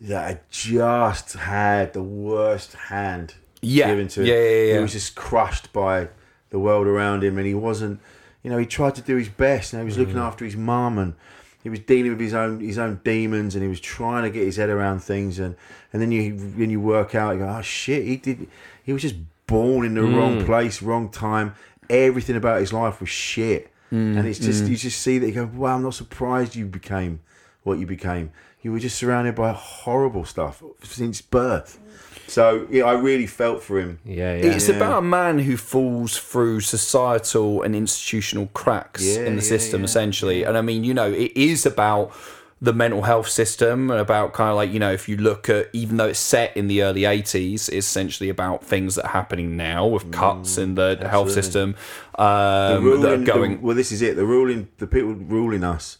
that 0.00 0.50
just 0.50 1.34
had 1.34 1.92
the 1.92 2.02
worst 2.02 2.72
hand 2.74 3.34
Yeah. 3.60 3.88
given 3.88 4.08
to 4.08 4.20
him. 4.22 4.26
Yeah, 4.26 4.34
yeah, 4.34 4.62
yeah. 4.68 4.74
He 4.76 4.78
was 4.80 4.92
just 4.92 5.14
crushed 5.14 5.72
by 5.74 6.08
the 6.48 6.58
world 6.58 6.86
around 6.86 7.24
him, 7.24 7.36
and 7.36 7.46
he 7.46 7.54
wasn't. 7.54 8.00
You 8.44 8.50
know, 8.50 8.58
he 8.58 8.66
tried 8.66 8.94
to 8.96 9.02
do 9.02 9.16
his 9.16 9.28
best, 9.28 9.72
and 9.72 9.80
he 9.82 9.84
was 9.84 9.96
Mm. 9.96 10.00
looking 10.00 10.18
after 10.18 10.44
his 10.44 10.56
mum, 10.56 10.98
and 10.98 11.14
he 11.62 11.70
was 11.70 11.80
dealing 11.80 12.12
with 12.12 12.20
his 12.20 12.34
own 12.34 12.60
his 12.60 12.78
own 12.78 13.00
demons, 13.02 13.54
and 13.56 13.62
he 13.64 13.68
was 13.68 13.80
trying 13.80 14.22
to 14.22 14.30
get 14.30 14.44
his 14.44 14.56
head 14.56 14.68
around 14.70 15.00
things, 15.02 15.38
and 15.40 15.56
and 15.92 16.00
then 16.00 16.12
you 16.12 16.34
when 16.56 16.70
you 16.70 16.78
work 16.80 17.14
out, 17.16 17.32
you 17.32 17.38
go, 17.40 17.48
oh 17.48 17.62
shit, 17.62 18.04
he 18.04 18.16
did, 18.16 18.46
he 18.84 18.92
was 18.92 19.02
just 19.02 19.16
born 19.46 19.84
in 19.86 19.94
the 19.94 20.02
wrong 20.02 20.40
Mm. 20.40 20.44
place, 20.46 20.80
wrong 20.82 21.08
time. 21.08 21.54
Everything 21.90 22.36
about 22.36 22.60
his 22.60 22.72
life 22.72 23.00
was 23.00 23.08
shit, 23.10 23.70
Mm, 23.92 24.16
and 24.18 24.26
it's 24.28 24.38
just 24.38 24.64
mm. 24.64 24.68
you 24.68 24.76
just 24.76 25.00
see 25.00 25.18
that 25.18 25.26
you 25.26 25.32
go, 25.34 25.50
wow, 25.54 25.76
I'm 25.76 25.82
not 25.82 25.94
surprised 25.94 26.54
you 26.54 26.66
became 26.66 27.20
what 27.62 27.78
you 27.78 27.86
became. 27.86 28.30
You 28.62 28.72
were 28.72 28.78
just 28.78 28.96
surrounded 28.96 29.34
by 29.34 29.52
horrible 29.52 30.24
stuff 30.24 30.62
since 30.82 31.20
birth. 31.20 31.78
So 32.26 32.66
yeah, 32.70 32.84
I 32.84 32.94
really 32.94 33.26
felt 33.26 33.62
for 33.62 33.78
him. 33.78 33.98
Yeah, 34.04 34.32
It's 34.32 34.68
about 34.68 34.98
a 34.98 35.02
man 35.02 35.38
who 35.40 35.56
falls 35.56 36.16
through 36.18 36.60
societal 36.60 37.62
and 37.62 37.74
institutional 37.76 38.46
cracks 38.54 39.02
Yeah, 39.04 39.24
in 39.26 39.36
the 39.36 39.42
yeah, 39.42 39.48
system, 39.48 39.80
yeah, 39.82 39.84
essentially. 39.86 40.42
And 40.44 40.56
I 40.56 40.62
mean, 40.62 40.84
you 40.84 40.94
know, 40.94 41.10
it 41.10 41.32
is 41.36 41.66
about 41.66 42.12
the 42.62 42.72
mental 42.72 43.02
health 43.02 43.28
system 43.28 43.90
and 43.90 44.00
about 44.00 44.32
kind 44.32 44.48
of 44.48 44.56
like, 44.56 44.72
you 44.72 44.78
know, 44.78 44.90
if 44.92 45.06
you 45.08 45.16
look 45.18 45.50
at, 45.50 45.68
even 45.74 45.98
though 45.98 46.08
it's 46.08 46.18
set 46.18 46.56
in 46.56 46.66
the 46.66 46.82
early 46.82 47.02
80s, 47.02 47.54
it's 47.54 47.68
essentially 47.68 48.30
about 48.30 48.64
things 48.64 48.94
that 48.94 49.04
are 49.04 49.08
happening 49.10 49.56
now 49.56 49.86
with 49.86 50.10
cuts 50.10 50.56
in 50.56 50.74
the 50.76 50.96
health 51.02 51.28
absolutely. 51.28 51.32
system 51.42 51.74
the 52.16 52.22
um, 52.78 52.84
ruling, 52.84 53.00
that 53.02 53.12
are 53.12 53.24
going. 53.24 53.56
the- 53.56 53.60
well, 53.66 53.76
this 53.76 53.92
is 53.92 54.00
it. 54.00 54.16
The 54.16 54.24
ruling, 54.24 54.68
the 54.78 54.86
people 54.86 55.12
ruling 55.12 55.62
us, 55.62 55.98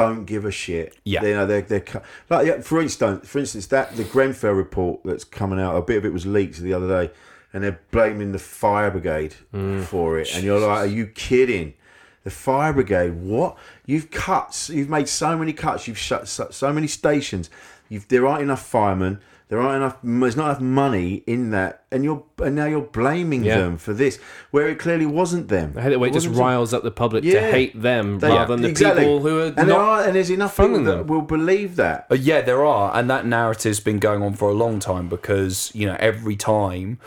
don't 0.00 0.24
give 0.24 0.44
a 0.44 0.50
shit. 0.50 0.96
Yeah. 1.04 1.22
you 1.22 1.34
know 1.34 1.46
they're 1.46 1.62
they're 1.62 2.02
like 2.28 2.46
yeah, 2.46 2.60
for 2.60 2.80
instance, 2.80 3.28
for 3.28 3.38
instance, 3.38 3.66
that 3.66 3.96
the 3.96 4.04
Grenfell 4.04 4.52
report 4.52 5.00
that's 5.04 5.24
coming 5.24 5.60
out. 5.60 5.76
A 5.76 5.82
bit 5.82 5.98
of 5.98 6.04
it 6.04 6.12
was 6.12 6.26
leaked 6.26 6.58
the 6.58 6.72
other 6.72 6.88
day, 6.88 7.12
and 7.52 7.62
they're 7.64 7.80
blaming 7.90 8.32
the 8.32 8.38
fire 8.38 8.90
brigade 8.90 9.34
mm. 9.52 9.82
for 9.82 10.18
it. 10.18 10.34
And 10.34 10.44
you're 10.44 10.60
like, 10.60 10.78
are 10.78 10.86
you 10.86 11.06
kidding? 11.06 11.74
The 12.22 12.30
fire 12.30 12.72
brigade? 12.72 13.14
What? 13.14 13.56
You've 13.86 14.10
cut. 14.10 14.68
You've 14.72 14.90
made 14.90 15.08
so 15.08 15.38
many 15.38 15.52
cuts. 15.52 15.88
You've 15.88 15.98
shut 15.98 16.28
so, 16.28 16.48
so 16.50 16.72
many 16.72 16.86
stations. 16.86 17.50
You've 17.88 18.08
there 18.08 18.26
aren't 18.26 18.42
enough 18.42 18.64
firemen. 18.64 19.20
There 19.50 19.60
aren't 19.60 19.76
enough. 19.82 19.96
There's 20.04 20.36
not 20.36 20.46
enough 20.46 20.60
money 20.60 21.24
in 21.26 21.50
that, 21.50 21.82
and 21.90 22.04
you're 22.04 22.22
and 22.40 22.54
now 22.54 22.66
you're 22.66 22.80
blaming 22.82 23.42
Yeah. 23.44 23.58
them 23.58 23.78
for 23.78 23.92
this, 23.92 24.20
where 24.52 24.68
it 24.68 24.78
clearly 24.78 25.06
wasn't 25.06 25.48
them. 25.48 25.74
I 25.76 25.82
hate 25.82 25.90
the 25.90 25.98
way 25.98 26.08
it 26.08 26.14
just 26.14 26.28
wasn't 26.28 26.44
riles 26.46 26.72
up 26.72 26.84
the 26.84 26.92
public 26.92 27.24
to 27.24 27.28
Yeah. 27.30 27.50
hate 27.50 27.82
them 27.82 28.20
They- 28.20 28.28
rather 28.28 28.54
than 28.54 28.62
the 28.62 28.68
exactly. 28.68 29.02
people 29.02 29.18
who 29.18 29.40
are 29.40 29.46
and 29.56 29.68
there 29.68 29.76
are 29.76 30.04
and 30.04 30.14
there's 30.14 30.30
enough 30.30 30.56
people 30.56 30.76
funding 30.76 30.84
that 30.84 31.06
will 31.08 31.22
believe 31.22 31.74
that. 31.76 32.06
Uh, 32.10 32.14
yeah, 32.14 32.40
there 32.42 32.64
are, 32.64 32.92
and 32.94 33.10
that 33.10 33.26
narrative's 33.26 33.80
been 33.80 33.98
going 33.98 34.22
on 34.22 34.34
for 34.34 34.48
a 34.50 34.54
long 34.54 34.78
time 34.78 35.08
because 35.08 35.72
you 35.74 35.84
know 35.84 35.96
every 35.98 36.36
time 36.36 36.98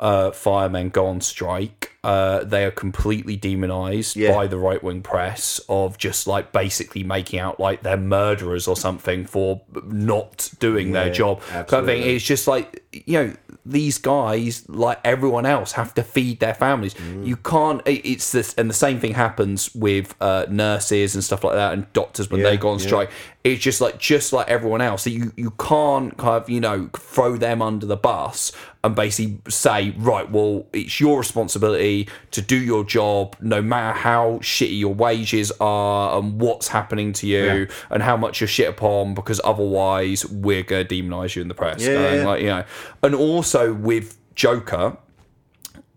uh, 0.00 0.30
firemen 0.30 0.88
go 0.88 1.06
on 1.06 1.20
strike, 1.20 1.92
uh, 2.02 2.42
they 2.42 2.64
are 2.64 2.70
completely 2.70 3.36
demonized 3.36 4.16
Yeah. 4.16 4.32
by 4.34 4.46
the 4.46 4.56
right 4.56 4.82
wing 4.82 5.02
press 5.02 5.60
of 5.68 5.98
just 5.98 6.26
like 6.26 6.50
basically 6.52 7.04
making 7.04 7.38
out 7.38 7.60
like 7.60 7.82
they're 7.82 7.98
murderers 7.98 8.66
or 8.66 8.76
something 8.76 9.26
for 9.26 9.60
not 9.84 10.50
doing 10.58 10.92
their 10.92 11.08
Yeah, 11.08 11.12
job. 11.12 11.42
Kind 11.42 11.72
of 11.74 11.86
thing. 11.86 12.02
It's 12.02 12.24
just 12.24 12.48
like 12.48 12.82
you 12.92 13.12
know 13.22 13.32
these 13.66 13.98
guys, 13.98 14.66
like 14.70 14.98
everyone 15.04 15.44
else, 15.44 15.72
have 15.72 15.92
to 15.94 16.02
feed 16.02 16.40
their 16.40 16.54
families. 16.54 16.94
Mm. 16.94 17.26
You 17.26 17.36
can't. 17.36 17.82
It's 17.84 18.32
this, 18.32 18.54
and 18.54 18.70
the 18.70 18.74
same 18.74 18.98
thing 18.98 19.12
happens 19.12 19.74
with 19.74 20.14
uh, 20.22 20.46
nurses 20.48 21.14
and 21.14 21.22
stuff 21.22 21.44
like 21.44 21.54
that, 21.56 21.74
and 21.74 21.92
doctors 21.92 22.30
when 22.30 22.40
Yeah, 22.40 22.50
they 22.50 22.56
go 22.56 22.70
on 22.70 22.78
strike 22.78 23.10
it's 23.42 23.62
just 23.62 23.80
like 23.80 23.98
just 23.98 24.34
like 24.34 24.46
everyone 24.50 24.82
else 24.82 25.04
that 25.04 25.12
you 25.12 25.32
you 25.34 25.50
can't 25.52 26.14
kind 26.18 26.42
of 26.42 26.50
you 26.50 26.60
know 26.60 26.90
throw 26.94 27.38
them 27.38 27.62
under 27.62 27.86
the 27.86 27.96
bus 27.96 28.52
and 28.82 28.96
basically 28.96 29.38
say 29.48 29.90
right 29.98 30.30
well 30.30 30.66
it's 30.72 31.00
your 31.00 31.18
responsibility 31.18 32.08
to 32.30 32.40
do 32.40 32.56
your 32.56 32.82
job 32.82 33.36
no 33.40 33.60
matter 33.60 33.98
how 33.98 34.38
shitty 34.42 34.78
your 34.78 34.94
wages 34.94 35.52
are 35.60 36.18
and 36.18 36.40
what's 36.40 36.68
happening 36.68 37.12
to 37.12 37.26
you 37.26 37.44
Yeah. 37.44 37.64
and 37.90 38.02
how 38.02 38.16
much 38.16 38.40
you're 38.40 38.48
shit 38.48 38.68
upon 38.68 39.12
because 39.14 39.40
otherwise 39.44 40.24
we're 40.26 40.62
gonna 40.62 40.84
demonize 40.84 41.36
you 41.36 41.42
in 41.42 41.48
the 41.48 41.54
press 41.54 41.82
Yeah, 41.82 41.94
going 41.94 42.18
yeah. 42.20 42.26
like 42.26 42.40
you 42.40 42.46
know 42.48 42.64
and 43.02 43.14
also 43.14 43.74
with 43.74 44.16
joker 44.34 44.96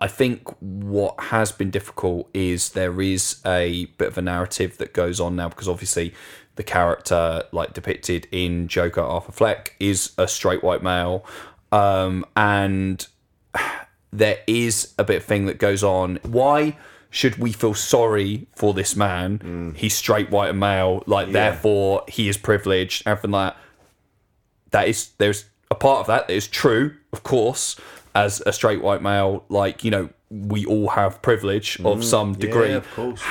I 0.01 0.07
think 0.07 0.49
what 0.60 1.18
has 1.18 1.53
been 1.53 1.72
difficult 1.72 2.30
is 2.34 2.72
there 2.72 2.99
is 3.01 3.39
a 3.45 3.85
bit 3.97 4.10
of 4.10 4.18
a 4.18 4.22
narrative 4.22 4.77
that 4.80 4.91
goes 4.93 5.22
on 5.22 5.38
now 5.38 5.47
because 5.47 5.69
obviously 5.69 6.14
the 6.55 6.64
character 6.64 7.43
like 7.53 7.72
depicted 7.73 8.27
in 8.30 8.68
Joker 8.68 8.99
Arthur 8.99 9.31
Fleck 9.31 9.76
is 9.80 10.11
a 10.18 10.27
straight 10.27 10.61
white 10.61 10.84
male 10.84 11.26
um, 11.74 12.26
and 12.36 13.06
there 14.12 14.38
is 14.48 14.94
a 14.98 15.04
bit 15.04 15.18
of 15.18 15.24
thing 15.24 15.45
that 15.48 15.58
goes 15.58 15.84
on. 15.84 16.20
Why 16.24 16.78
should 17.10 17.38
we 17.38 17.52
feel 17.52 17.74
sorry 17.74 18.48
for 18.56 18.74
this 18.74 18.95
man? 18.95 19.74
He's 19.76 19.94
straight 19.95 20.30
white 20.32 20.50
and 20.50 20.60
male 20.60 21.04
like 21.08 21.32
therefore 21.32 22.04
he 22.08 22.28
is 22.30 22.38
privileged 22.38 23.04
everything 23.08 23.32
like 23.32 23.54
that. 23.54 23.60
That 24.72 24.88
is 24.88 25.10
there's 25.18 25.45
a 25.70 25.76
part 25.76 26.02
of 26.02 26.08
that 26.08 26.28
that 26.28 26.34
is 26.34 26.48
true, 26.48 26.95
of 27.12 27.24
course, 27.24 27.76
as 28.16 28.41
a 28.45 28.54
straight 28.54 28.82
white 28.82 29.02
male, 29.02 29.44
like, 29.50 29.84
you 29.84 29.91
know, 29.91 30.10
we 30.30 30.66
all 30.66 30.90
have 30.90 31.22
privilege 31.22 31.80
of 31.84 32.00
Mm, 32.00 32.04
some 32.04 32.30
yeah, 32.34 32.40
degree. 32.40 32.72
of 32.74 32.91
course, 32.95 33.20
yeah. 33.20 33.28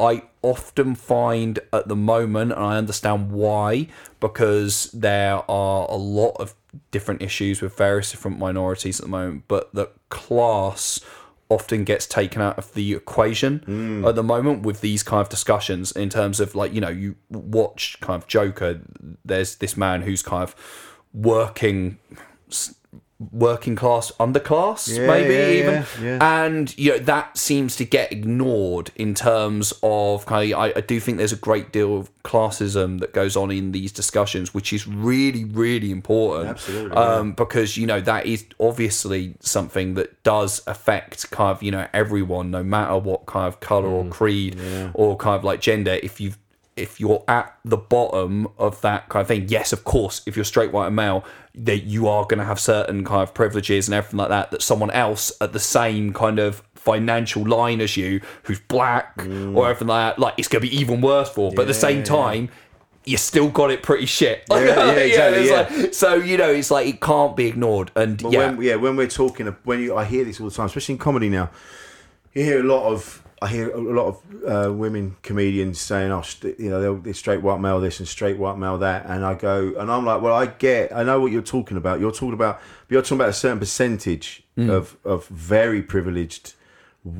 I 0.00 0.22
often 0.42 0.94
find 0.94 1.58
at 1.72 1.88
the 1.88 1.96
moment, 1.96 2.52
and 2.52 2.60
I 2.64 2.76
understand 2.76 3.30
why, 3.30 3.88
because 4.20 4.90
there 4.92 5.48
are 5.50 5.86
a 5.88 5.94
lot 5.96 6.36
of 6.40 6.54
different 6.90 7.22
issues 7.22 7.60
with 7.60 7.76
various 7.76 8.10
different 8.10 8.38
minorities 8.38 8.98
at 8.98 9.06
the 9.06 9.10
moment, 9.10 9.44
but 9.46 9.72
that 9.74 9.92
class 10.08 11.00
often 11.48 11.84
gets 11.84 12.06
taken 12.06 12.40
out 12.42 12.58
of 12.58 12.72
the 12.74 12.94
equation 12.94 13.60
Mm. 13.68 14.08
at 14.08 14.14
the 14.16 14.22
moment 14.22 14.62
with 14.62 14.80
these 14.80 15.02
kind 15.02 15.20
of 15.20 15.28
discussions 15.28 15.92
in 15.92 16.08
terms 16.08 16.40
of 16.40 16.54
like 16.54 16.72
you 16.72 16.80
know 16.80 16.88
you 16.88 17.16
watch 17.30 17.98
kind 18.00 18.20
of 18.20 18.26
joker 18.26 18.80
there's 19.24 19.56
this 19.56 19.76
man 19.76 20.00
who's 20.02 20.22
kind 20.22 20.42
of 20.42 20.56
working 21.12 21.98
working 23.30 23.76
class 23.76 24.10
underclass 24.18 24.88
Yeah, 24.98 25.06
maybe 25.06 25.34
yeah, 25.34 25.50
even. 25.50 25.86
yeah, 26.02 26.44
and 26.44 26.76
you 26.76 26.92
know 26.92 26.98
that 26.98 27.38
seems 27.38 27.76
to 27.76 27.84
get 27.84 28.10
ignored 28.12 28.90
in 28.96 29.14
terms 29.14 29.72
of 29.82 30.26
kind 30.26 30.52
of 30.52 30.58
I, 30.58 30.72
I 30.76 30.80
do 30.80 30.98
think 30.98 31.18
there's 31.18 31.32
a 31.32 31.36
great 31.36 31.72
deal 31.72 31.96
of 31.96 32.10
classism 32.24 33.00
that 33.00 33.12
goes 33.12 33.36
on 33.36 33.50
in 33.50 33.72
these 33.72 33.92
discussions 33.92 34.52
which 34.52 34.72
is 34.72 34.86
really 34.86 35.44
really 35.44 35.90
important. 35.90 36.50
Absolutely, 36.50 36.96
um, 36.96 37.32
because 37.32 37.76
you 37.76 37.86
know 37.86 38.00
that 38.00 38.26
is 38.26 38.44
obviously 38.58 39.34
something 39.40 39.94
that 39.94 40.22
does 40.24 40.62
affect 40.66 41.30
kind 41.30 41.50
of 41.56 41.62
you 41.62 41.70
know 41.70 41.86
everyone 41.92 42.50
no 42.50 42.62
matter 42.62 42.98
what 42.98 43.26
kind 43.26 43.46
of 43.46 43.60
color 43.60 43.88
or 43.88 44.04
creed 44.06 44.58
or 44.94 45.16
kind 45.16 45.36
of 45.36 45.44
like 45.44 45.60
gender. 45.60 45.98
If 46.02 46.20
you've 46.20 46.38
if 46.76 46.98
you're 46.98 47.22
at 47.28 47.56
the 47.64 47.76
bottom 47.76 48.48
of 48.58 48.80
that 48.80 49.08
kind 49.08 49.22
of 49.22 49.28
thing, 49.28 49.48
yes, 49.48 49.72
of 49.72 49.84
course, 49.84 50.22
if 50.26 50.36
you're 50.36 50.44
straight 50.44 50.72
white 50.72 50.88
and 50.88 50.96
male, 50.96 51.24
that 51.54 51.84
you 51.84 52.08
are 52.08 52.24
going 52.24 52.38
to 52.38 52.44
have 52.44 52.58
certain 52.58 53.04
kind 53.04 53.22
of 53.22 53.32
privileges 53.32 53.86
and 53.86 53.94
everything 53.94 54.18
like 54.18 54.28
that. 54.28 54.50
That 54.50 54.62
someone 54.62 54.90
else 54.90 55.32
at 55.40 55.52
the 55.52 55.60
same 55.60 56.12
kind 56.12 56.38
of 56.38 56.62
financial 56.74 57.46
line 57.46 57.80
as 57.80 57.96
you, 57.96 58.20
who's 58.42 58.60
black 58.60 59.14
or 59.18 59.24
mm. 59.24 59.70
everything 59.70 59.88
like 59.88 60.16
that, 60.16 60.20
like 60.20 60.34
it's 60.36 60.48
going 60.48 60.62
to 60.62 60.68
be 60.68 60.76
even 60.76 61.00
worse 61.00 61.30
for. 61.30 61.52
But 61.52 61.62
at 61.62 61.68
the 61.68 61.74
same 61.74 62.02
time, 62.02 62.50
you 63.04 63.16
still 63.16 63.48
got 63.48 63.70
it 63.70 63.82
pretty 63.82 64.06
shit. 64.06 64.44
Yeah, 64.50 64.58
yeah, 64.58 64.92
exactly, 64.92 65.48
yeah. 65.48 65.82
like- 65.84 65.94
so 65.94 66.14
you 66.14 66.36
know, 66.36 66.50
it's 66.50 66.70
like 66.70 66.86
it 66.86 67.00
can't 67.00 67.36
be 67.36 67.46
ignored. 67.46 67.90
And 67.96 68.20
yeah, 68.22 68.50
when, 68.50 68.62
yeah, 68.62 68.74
when 68.76 68.96
we're 68.96 69.08
talking, 69.08 69.46
when 69.64 69.80
you, 69.80 69.96
I 69.96 70.04
hear 70.04 70.24
this 70.24 70.40
all 70.40 70.48
the 70.48 70.54
time, 70.54 70.66
especially 70.66 70.94
in 70.94 70.98
comedy 70.98 71.28
now. 71.28 71.50
You 72.32 72.42
hear 72.42 72.60
a 72.60 72.64
lot 72.64 72.84
of, 72.84 73.22
I 73.44 73.48
hear 73.48 73.70
a 73.70 73.78
lot 73.80 74.06
of 74.06 74.68
uh, 74.68 74.72
women 74.72 75.16
comedians 75.22 75.78
saying, 75.80 76.10
"Oh, 76.10 76.22
st- 76.22 76.58
you 76.58 76.70
know, 76.70 76.80
they're, 76.80 76.94
they're 76.94 77.14
straight 77.14 77.42
white 77.42 77.60
male 77.60 77.80
this 77.80 77.98
and 78.00 78.08
straight 78.08 78.38
white 78.38 78.58
male 78.58 78.78
that," 78.78 79.04
and 79.06 79.24
I 79.24 79.34
go, 79.34 79.74
and 79.78 79.90
I'm 79.92 80.04
like, 80.04 80.22
"Well, 80.22 80.34
I 80.34 80.46
get, 80.46 80.94
I 80.94 81.02
know 81.02 81.20
what 81.20 81.30
you're 81.32 81.42
talking 81.56 81.76
about. 81.76 82.00
You're 82.00 82.12
talking 82.12 82.32
about, 82.34 82.60
you're 82.88 83.02
talking 83.02 83.18
about 83.18 83.28
a 83.28 83.32
certain 83.34 83.58
percentage 83.58 84.42
Mm. 84.56 84.70
of 84.70 84.96
of 85.04 85.26
very 85.28 85.82
privileged." 85.82 86.54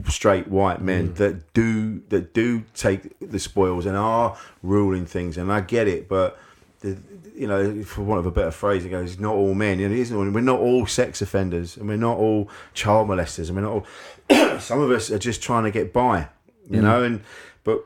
straight 0.08 0.48
white 0.48 0.80
men 0.80 1.10
Mm. 1.10 1.14
that 1.16 1.52
do 1.52 2.00
that 2.08 2.32
do 2.32 2.62
take 2.74 3.02
the 3.20 3.38
spoils 3.38 3.84
and 3.84 3.94
are 3.98 4.34
ruling 4.62 5.04
things 5.04 5.36
and 5.36 5.52
I 5.52 5.60
get 5.60 5.86
it 5.88 6.08
but 6.08 6.38
the, 6.80 6.96
you 7.36 7.46
know 7.46 7.82
for 7.82 8.00
want 8.00 8.18
of 8.20 8.24
a 8.24 8.30
better 8.30 8.50
phrase 8.50 8.86
it 8.86 8.88
goes 8.88 9.18
not 9.20 9.34
all 9.34 9.52
men 9.52 9.78
you 9.80 9.86
know, 9.86 9.94
it 9.94 10.00
isn't 10.00 10.32
we're 10.32 10.40
not 10.40 10.58
all 10.58 10.86
sex 10.86 11.20
offenders 11.20 11.76
and 11.76 11.86
we're 11.86 11.98
not 11.98 12.16
all 12.16 12.48
child 12.72 13.08
molesters 13.08 13.48
and 13.48 13.56
we're 13.56 13.62
not 13.68 13.72
all 13.72 13.86
some 14.60 14.80
of 14.80 14.90
us 14.90 15.10
are 15.10 15.18
just 15.18 15.42
trying 15.42 15.64
to 15.64 15.70
get 15.70 15.92
by 15.92 16.28
you 16.70 16.80
Mm. 16.80 16.82
know 16.82 17.02
and 17.02 17.20
but 17.62 17.84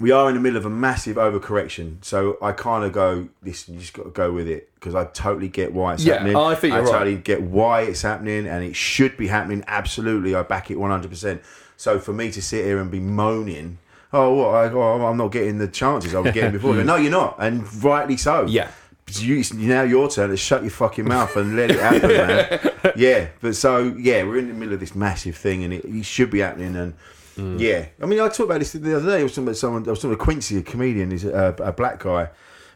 we 0.00 0.10
are 0.10 0.28
in 0.28 0.34
the 0.34 0.40
middle 0.40 0.56
of 0.56 0.64
a 0.64 0.70
massive 0.70 1.16
overcorrection 1.16 2.02
so 2.04 2.36
I 2.42 2.52
kind 2.52 2.84
of 2.84 2.92
go 2.92 3.28
listen 3.42 3.74
you 3.74 3.80
just 3.80 3.92
got 3.92 4.04
to 4.04 4.10
go 4.10 4.32
with 4.32 4.48
it 4.48 4.70
because 4.74 4.94
I 4.94 5.04
totally 5.04 5.48
get 5.48 5.72
why 5.72 5.94
it's 5.94 6.04
Yeah, 6.04 6.14
happening 6.14 6.36
I 6.36 6.54
think 6.54 6.72
you're 6.74 6.82
right. 6.82 6.90
totally 6.92 7.16
get 7.16 7.42
why 7.42 7.82
it's 7.82 8.02
happening 8.02 8.46
and 8.46 8.64
it 8.64 8.74
should 8.74 9.16
be 9.16 9.26
happening 9.28 9.62
absolutely 9.66 10.34
I 10.34 10.42
back 10.42 10.70
it 10.70 10.78
100% 10.78 11.40
so 11.76 11.98
for 11.98 12.12
me 12.12 12.30
to 12.32 12.40
sit 12.42 12.64
here 12.64 12.78
and 12.78 12.90
be 12.90 13.00
moaning 13.00 13.78
oh 14.12 14.32
what 14.34 14.48
I, 14.54 14.68
oh, 14.70 15.06
I'm 15.06 15.16
not 15.16 15.30
getting 15.30 15.58
the 15.58 15.68
chances 15.68 16.14
I 16.14 16.20
was 16.20 16.32
getting 16.32 16.52
before 16.58 16.74
no 16.74 16.96
you're 16.96 17.10
not 17.10 17.36
and 17.38 17.62
rightly 17.84 18.16
so 18.16 18.46
Yeah. 18.46 18.70
You, 19.12 19.38
it's 19.38 19.52
now 19.52 19.82
your 19.82 20.08
turn 20.08 20.30
to 20.30 20.36
shut 20.36 20.62
your 20.62 20.70
fucking 20.70 21.04
mouth 21.04 21.36
and 21.36 21.56
let 21.56 21.70
it 21.70 21.78
happen 21.80 22.08
man 22.08 22.92
yeah 22.96 23.28
but 23.40 23.54
so 23.54 23.94
yeah 23.98 24.22
we're 24.22 24.38
in 24.38 24.48
the 24.48 24.54
middle 24.54 24.74
of 24.74 24.80
this 24.80 24.94
massive 24.94 25.36
thing 25.36 25.62
and 25.64 25.72
it, 25.74 25.84
it 25.84 26.04
should 26.04 26.30
be 26.30 26.40
happening 26.40 26.74
and 26.76 26.94
Yeah, 27.36 27.86
I 28.00 28.06
mean, 28.06 28.20
I 28.20 28.28
talked 28.28 28.40
about 28.50 28.60
this 28.60 28.70
the 28.72 28.96
other 28.96 29.10
day. 29.10 29.18
I 29.18 29.22
was 29.24 29.32
talking 29.32 29.44
about 29.48 29.56
someone. 29.56 29.84
I 29.86 29.90
was 29.90 29.98
talking 29.98 30.12
about 30.14 30.22
Quincy, 30.22 30.56
a 30.58 30.62
comedian, 30.62 31.10
he's 31.10 31.24
a, 31.24 31.52
a 31.58 31.72
black 31.72 31.98
guy. 31.98 32.28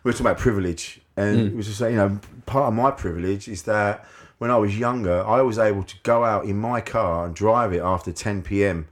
We 0.02 0.08
were 0.08 0.12
talking 0.12 0.26
about 0.26 0.38
privilege, 0.38 1.00
and 1.16 1.38
Mm. 1.38 1.46
it 1.52 1.56
was 1.56 1.66
just 1.68 1.80
like, 1.80 1.92
you 1.92 1.96
know, 1.96 2.18
part 2.44 2.66
of 2.66 2.74
my 2.74 2.90
privilege 2.90 3.46
is 3.46 3.62
that 3.62 4.04
when 4.38 4.50
I 4.50 4.56
was 4.56 4.76
younger, 4.76 5.24
I 5.24 5.42
was 5.42 5.60
able 5.60 5.84
to 5.84 5.94
go 6.02 6.24
out 6.24 6.44
in 6.44 6.56
my 6.58 6.80
car 6.80 7.26
and 7.26 7.36
drive 7.36 7.72
it 7.72 7.82
after 7.82 8.10
10 8.10 8.42
p.m. 8.42 8.88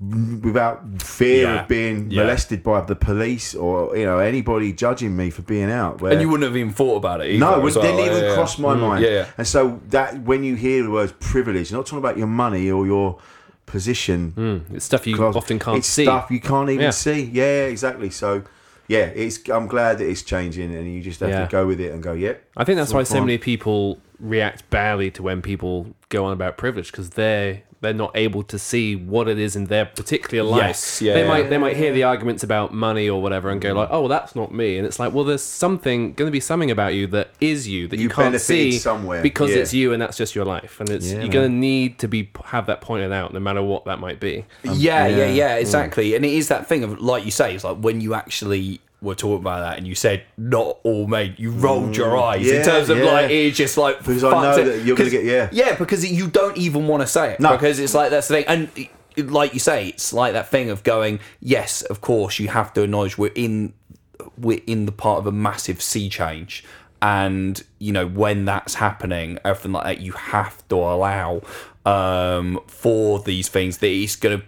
without 0.00 1.02
fear 1.02 1.42
Yeah. 1.42 1.62
of 1.62 1.68
being 1.68 2.06
Yeah. 2.10 2.22
molested 2.22 2.62
by 2.62 2.80
the 2.82 2.94
police 2.94 3.54
or 3.54 3.96
you 3.96 4.04
know 4.04 4.18
anybody 4.18 4.72
judging 4.72 5.16
me 5.16 5.30
for 5.30 5.42
being 5.42 5.70
out. 5.70 6.00
Where 6.00 6.12
And 6.12 6.20
you 6.20 6.28
wouldn't 6.28 6.48
have 6.48 6.56
even 6.56 6.72
thought 6.72 6.96
about 6.96 7.20
it. 7.20 7.30
Either, 7.30 7.38
no, 7.40 7.66
it 7.66 7.74
well. 7.74 7.82
didn't 7.84 8.00
even 8.06 8.24
Yeah, 8.24 8.34
cross 8.34 8.58
my 8.58 8.74
Mm, 8.74 8.80
mind. 8.80 9.04
Yeah. 9.04 9.26
And 9.36 9.46
so 9.46 9.80
that 9.90 10.22
when 10.22 10.44
you 10.44 10.54
hear 10.54 10.84
the 10.84 10.90
words 10.90 11.12
privilege, 11.18 11.70
you're 11.70 11.78
not 11.80 11.86
talking 11.86 11.98
about 11.98 12.16
your 12.16 12.28
money 12.28 12.70
or 12.70 12.86
your 12.86 13.18
position. 13.66 14.64
It's 14.72 14.84
stuff 14.84 15.06
you 15.06 15.16
Class- 15.16 15.34
often 15.36 15.58
can't 15.58 15.78
it's 15.78 15.88
see. 15.88 16.04
stuff 16.04 16.30
you 16.30 16.40
can't 16.40 16.70
even 16.70 16.92
see. 16.92 17.30
Yeah, 17.32 17.64
exactly. 17.64 18.10
So, 18.10 18.42
yeah, 18.86 19.06
it's. 19.14 19.40
I'm 19.50 19.66
glad 19.66 19.98
that 19.98 20.08
it's 20.08 20.22
changing, 20.22 20.74
and 20.74 20.92
you 20.94 21.02
just 21.02 21.20
have 21.20 21.30
to 21.30 21.48
go 21.50 21.66
with 21.66 21.80
it 21.80 21.92
and 21.92 22.02
go. 22.02 22.12
Yep. 22.12 22.42
I 22.56 22.64
think 22.64 22.76
that's 22.78 22.94
why 22.94 23.02
so 23.02 23.16
fine." 23.16 23.26
many 23.26 23.38
people 23.38 23.98
react 24.20 24.68
badly 24.70 25.10
to 25.12 25.22
when 25.22 25.42
people 25.42 25.94
go 26.08 26.24
on 26.24 26.32
about 26.32 26.56
privilege 26.56 26.90
because 26.90 27.10
they're 27.10 27.62
they're 27.80 27.94
not 27.94 28.10
able 28.16 28.42
to 28.42 28.58
see 28.58 28.96
what 28.96 29.28
it 29.28 29.38
is 29.38 29.54
in 29.54 29.66
their 29.66 29.84
particular 29.84 30.42
life. 30.42 30.62
Yes, 30.62 31.02
yeah, 31.02 31.14
they 31.14 31.22
yeah. 31.22 31.28
might 31.28 31.48
they 31.48 31.58
might 31.58 31.76
hear 31.76 31.92
the 31.92 32.02
arguments 32.02 32.42
about 32.42 32.74
money 32.74 33.08
or 33.08 33.22
whatever 33.22 33.50
and 33.50 33.60
go 33.60 33.72
like, 33.72 33.88
"Oh, 33.92 34.00
well, 34.00 34.08
that's 34.08 34.34
not 34.34 34.52
me." 34.52 34.78
And 34.78 34.86
it's 34.86 34.98
like, 34.98 35.12
well, 35.12 35.24
there's 35.24 35.44
something 35.44 36.12
going 36.14 36.26
to 36.26 36.32
be 36.32 36.40
something 36.40 36.70
about 36.70 36.94
you 36.94 37.06
that 37.08 37.30
is 37.40 37.68
you 37.68 37.86
that 37.88 37.96
you, 37.96 38.04
You 38.04 38.08
can't 38.08 38.40
see 38.40 38.72
somewhere, 38.72 39.22
because 39.22 39.50
yeah. 39.50 39.58
it's 39.58 39.72
you 39.72 39.92
and 39.92 40.02
that's 40.02 40.16
just 40.16 40.34
your 40.34 40.44
life. 40.44 40.80
And 40.80 40.90
it's 40.90 41.10
Yeah, 41.10 41.20
you're 41.20 41.28
going 41.28 41.50
to 41.50 41.56
need 41.56 41.98
to 42.00 42.08
be 42.08 42.30
have 42.46 42.66
that 42.66 42.80
pointed 42.80 43.12
out 43.12 43.32
no 43.32 43.40
matter 43.40 43.62
what 43.62 43.84
that 43.84 44.00
might 44.00 44.18
be. 44.18 44.44
yeah, 44.64 45.06
yeah, 45.06 45.08
yeah. 45.08 45.26
yeah, 45.26 45.56
mm. 45.56 45.60
exactly. 45.60 46.16
And 46.16 46.24
it 46.24 46.32
is 46.32 46.48
that 46.48 46.66
thing 46.66 46.82
of, 46.82 47.00
like 47.00 47.24
you 47.24 47.30
say, 47.30 47.54
it's 47.54 47.64
like 47.64 47.78
when 47.78 48.00
you 48.00 48.14
actually 48.14 48.80
were 49.00 49.14
talking 49.14 49.38
about 49.42 49.60
that 49.60 49.78
and 49.78 49.86
you 49.86 49.94
said, 49.94 50.24
not 50.36 50.78
all 50.82 51.06
made, 51.06 51.38
you 51.38 51.50
rolled 51.52 51.96
your 51.96 52.16
eyes 52.16 52.44
yeah, 52.44 52.54
in 52.54 52.64
terms 52.64 52.88
of 52.88 52.98
yeah. 52.98 53.04
like, 53.04 53.30
it's 53.30 53.56
just 53.56 53.76
like, 53.76 53.98
Because 53.98 54.24
I 54.24 54.30
know 54.30 54.56
it. 54.60 54.64
that 54.64 54.84
you're 54.84 54.96
gonna 54.96 55.10
get- 55.10 55.24
yeah. 55.24 55.48
Yeah, 55.52 55.76
because 55.76 56.10
you 56.10 56.28
don't 56.28 56.56
even 56.56 56.86
want 56.88 57.02
to 57.02 57.06
say 57.06 57.32
it. 57.34 57.40
No. 57.40 57.52
Because 57.52 57.78
it's 57.78 57.94
like, 57.94 58.10
that's 58.10 58.28
the 58.28 58.42
thing. 58.42 58.44
And 59.16 59.30
like 59.30 59.54
you 59.54 59.60
say, 59.60 59.88
it's 59.88 60.12
like 60.12 60.32
that 60.32 60.48
thing 60.48 60.70
of 60.70 60.82
going, 60.82 61.20
yes, 61.40 61.82
of 61.82 62.00
course, 62.00 62.38
you 62.38 62.48
have 62.48 62.72
to 62.74 62.82
acknowledge 62.82 63.16
we're 63.18 63.32
in, 63.34 63.72
we're 64.36 64.62
in 64.66 64.86
the 64.86 64.92
part 64.92 65.18
of 65.18 65.26
a 65.26 65.32
massive 65.32 65.80
sea 65.80 66.08
change. 66.08 66.64
And, 67.00 67.62
you 67.78 67.92
know, 67.92 68.06
when 68.08 68.44
that's 68.44 68.74
happening, 68.74 69.38
everything 69.44 69.70
like 69.72 69.84
that, 69.84 70.00
you 70.00 70.12
have 70.12 70.66
to 70.68 70.74
allow 70.76 71.42
um, 71.86 72.58
for 72.66 73.20
these 73.20 73.48
things 73.48 73.78
that 73.78 73.88
it's 73.88 74.16
going 74.16 74.40
to 74.40 74.44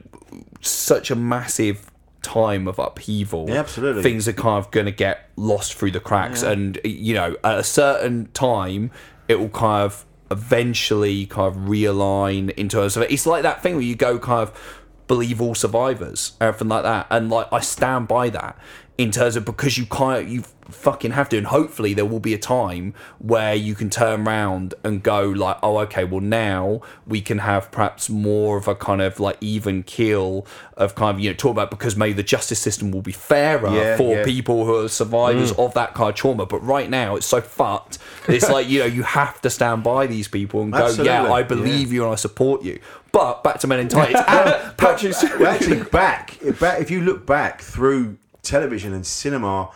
such 0.60 1.10
a 1.10 1.16
massive 1.16 1.89
time 2.22 2.68
of 2.68 2.78
upheaval. 2.78 3.46
Yeah, 3.48 3.56
absolutely. 3.56 4.02
Things 4.02 4.28
are 4.28 4.32
kind 4.32 4.64
of 4.64 4.70
going 4.70 4.86
to 4.86 4.92
get 4.92 5.28
lost 5.36 5.74
through 5.74 5.92
the 5.92 6.00
cracks, 6.00 6.42
and 6.42 6.78
you 6.84 7.14
know, 7.14 7.36
at 7.44 7.58
a 7.58 7.64
certain 7.64 8.30
time, 8.32 8.90
it 9.28 9.38
will 9.38 9.48
kind 9.48 9.84
of 9.84 10.04
eventually 10.30 11.26
kind 11.26 11.54
of 11.54 11.62
realign 11.62 12.50
in 12.50 12.68
terms 12.68 12.96
of 12.96 13.02
it's 13.04 13.26
like 13.26 13.42
that 13.42 13.62
thing 13.62 13.74
where 13.74 13.84
you 13.84 13.96
go 13.96 14.18
kind 14.18 14.48
of 14.48 14.80
believe 15.08 15.40
all 15.40 15.56
survivors, 15.56 16.32
everything 16.40 16.68
like 16.68 16.84
that, 16.84 17.06
and 17.10 17.30
like 17.30 17.48
I 17.52 17.60
stand 17.60 18.06
by 18.06 18.30
that 18.30 18.56
in 19.00 19.10
terms 19.10 19.34
of 19.34 19.46
because 19.46 19.78
you 19.78 19.86
of 19.90 20.28
you 20.28 20.44
fucking 20.68 21.12
have 21.12 21.28
to, 21.30 21.38
and 21.38 21.46
hopefully 21.46 21.94
there 21.94 22.04
will 22.04 22.20
be 22.20 22.34
a 22.34 22.38
time 22.38 22.92
where 23.18 23.54
you 23.54 23.74
can 23.74 23.88
turn 23.88 24.28
around 24.28 24.74
and 24.84 25.02
go 25.02 25.24
like, 25.24 25.56
oh, 25.62 25.78
okay, 25.78 26.04
well 26.04 26.20
now 26.20 26.82
we 27.06 27.22
can 27.22 27.38
have 27.38 27.70
perhaps 27.70 28.10
more 28.10 28.58
of 28.58 28.68
a 28.68 28.74
kind 28.74 29.00
of 29.00 29.18
like 29.18 29.38
even 29.40 29.82
keel 29.82 30.46
of 30.76 30.94
kind 30.94 31.16
of 31.16 31.20
you 31.20 31.30
know 31.30 31.34
talk 31.34 31.52
about 31.52 31.70
because 31.70 31.96
maybe 31.96 32.12
the 32.12 32.22
justice 32.22 32.58
system 32.58 32.90
will 32.90 33.00
be 33.00 33.10
fairer 33.10 33.70
Yeah, 33.70 33.96
for 33.96 34.16
yeah. 34.16 34.24
people 34.24 34.66
who 34.66 34.84
are 34.84 34.88
survivors 34.88 35.50
mm. 35.50 35.64
of 35.64 35.72
that 35.74 35.94
kind 35.94 36.10
of 36.10 36.14
trauma. 36.14 36.44
But 36.44 36.60
right 36.60 36.90
now 36.90 37.16
it's 37.16 37.26
so 37.26 37.40
fucked. 37.40 37.98
It's 38.28 38.50
like 38.50 38.68
you 38.68 38.80
know 38.80 38.86
you 38.86 39.02
have 39.02 39.40
to 39.40 39.48
stand 39.48 39.82
by 39.82 40.06
these 40.08 40.28
people 40.28 40.60
and 40.60 40.72
go, 40.72 40.84
Absolutely, 40.84 41.06
yeah, 41.06 41.32
I 41.32 41.38
yeah. 41.40 41.46
believe 41.46 41.90
you 41.90 42.04
and 42.04 42.12
I 42.12 42.16
support 42.16 42.62
you. 42.62 42.80
But 43.12 43.42
back 43.42 43.60
to 43.60 43.66
Men 43.66 43.80
in 43.80 43.88
Tights. 43.96 44.14
and 44.14 44.76
Patrick 44.76 45.14
actually, 45.14 45.84
back, 45.84 46.38
back. 46.60 46.80
If 46.82 46.90
you 46.90 47.00
look 47.00 47.24
back 47.24 47.62
through 47.62 48.18
television 48.42 48.92
and 48.92 49.06
cinema, 49.06 49.70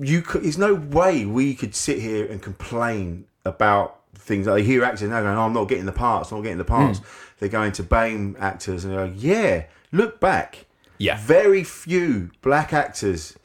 you 0.00 0.22
could. 0.22 0.42
There's 0.42 0.58
no 0.58 0.74
way 0.74 1.24
we 1.26 1.54
could 1.54 1.74
sit 1.74 1.98
here 2.00 2.26
and 2.26 2.40
complain 2.42 3.26
about 3.44 4.00
things. 4.14 4.46
Like, 4.46 4.62
I 4.62 4.64
hear 4.64 4.84
actors 4.84 5.08
now 5.08 5.22
going, 5.22 5.36
oh, 5.36 5.42
"I'm 5.42 5.52
not 5.52 5.68
getting 5.68 5.86
the 5.86 5.92
parts. 5.92 6.30
I'm 6.30 6.38
not 6.38 6.42
getting 6.42 6.58
the 6.58 6.64
hmm. 6.64 6.68
parts." 6.68 7.00
They're 7.38 7.48
going 7.48 7.72
to 7.72 7.84
BAME 7.84 8.36
actors 8.40 8.84
and 8.84 8.92
they're 8.92 9.06
like, 9.06 9.14
"Yeah, 9.16 9.64
look 9.92 10.20
back. 10.20 10.66
Yeah. 11.00 11.16
very 11.20 11.62
few 11.62 12.32
black 12.42 12.72
actors 12.72 13.36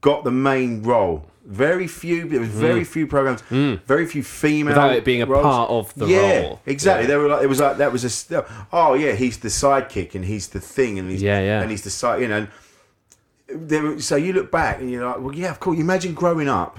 got 0.00 0.24
the 0.24 0.32
main 0.32 0.82
role." 0.82 1.30
Very 1.46 1.86
few. 1.86 2.28
There 2.28 2.40
was 2.40 2.48
very 2.48 2.80
hmm. 2.80 2.84
few 2.84 3.06
programs. 3.06 3.40
Hmm. 3.42 3.76
Very 3.86 4.04
few 4.06 4.24
female. 4.24 4.74
Without 4.74 4.94
it 4.94 5.04
being 5.04 5.22
a 5.22 5.26
roles. 5.26 5.44
part 5.44 5.70
of 5.70 5.94
the 5.94 6.06
yeah, 6.06 6.40
role. 6.40 6.60
Exactly. 6.66 7.04
Yeah. 7.04 7.06
They 7.06 7.16
were 7.16 7.28
like 7.28 7.42
it 7.44 7.46
was 7.46 7.60
like 7.60 7.76
that 7.76 7.92
was 7.92 8.32
a 8.32 8.44
oh 8.72 8.94
yeah 8.94 9.12
he's 9.12 9.38
the 9.38 9.48
sidekick 9.48 10.16
and 10.16 10.24
he's 10.24 10.48
the 10.48 10.58
thing 10.58 10.98
and 10.98 11.08
he's 11.08 11.22
Yeah, 11.22 11.38
yeah. 11.40 11.62
and 11.62 11.70
he's 11.70 11.82
the 11.82 11.90
side 11.90 12.20
you 12.20 12.26
know. 12.26 12.38
And 12.38 12.48
there, 13.48 13.98
so 14.00 14.16
you 14.16 14.32
look 14.32 14.50
back 14.50 14.80
and 14.80 14.90
you're 14.90 15.06
like, 15.06 15.20
well, 15.20 15.34
yeah, 15.34 15.50
of 15.50 15.60
course. 15.60 15.76
You 15.76 15.84
imagine 15.84 16.14
growing 16.14 16.48
up. 16.48 16.78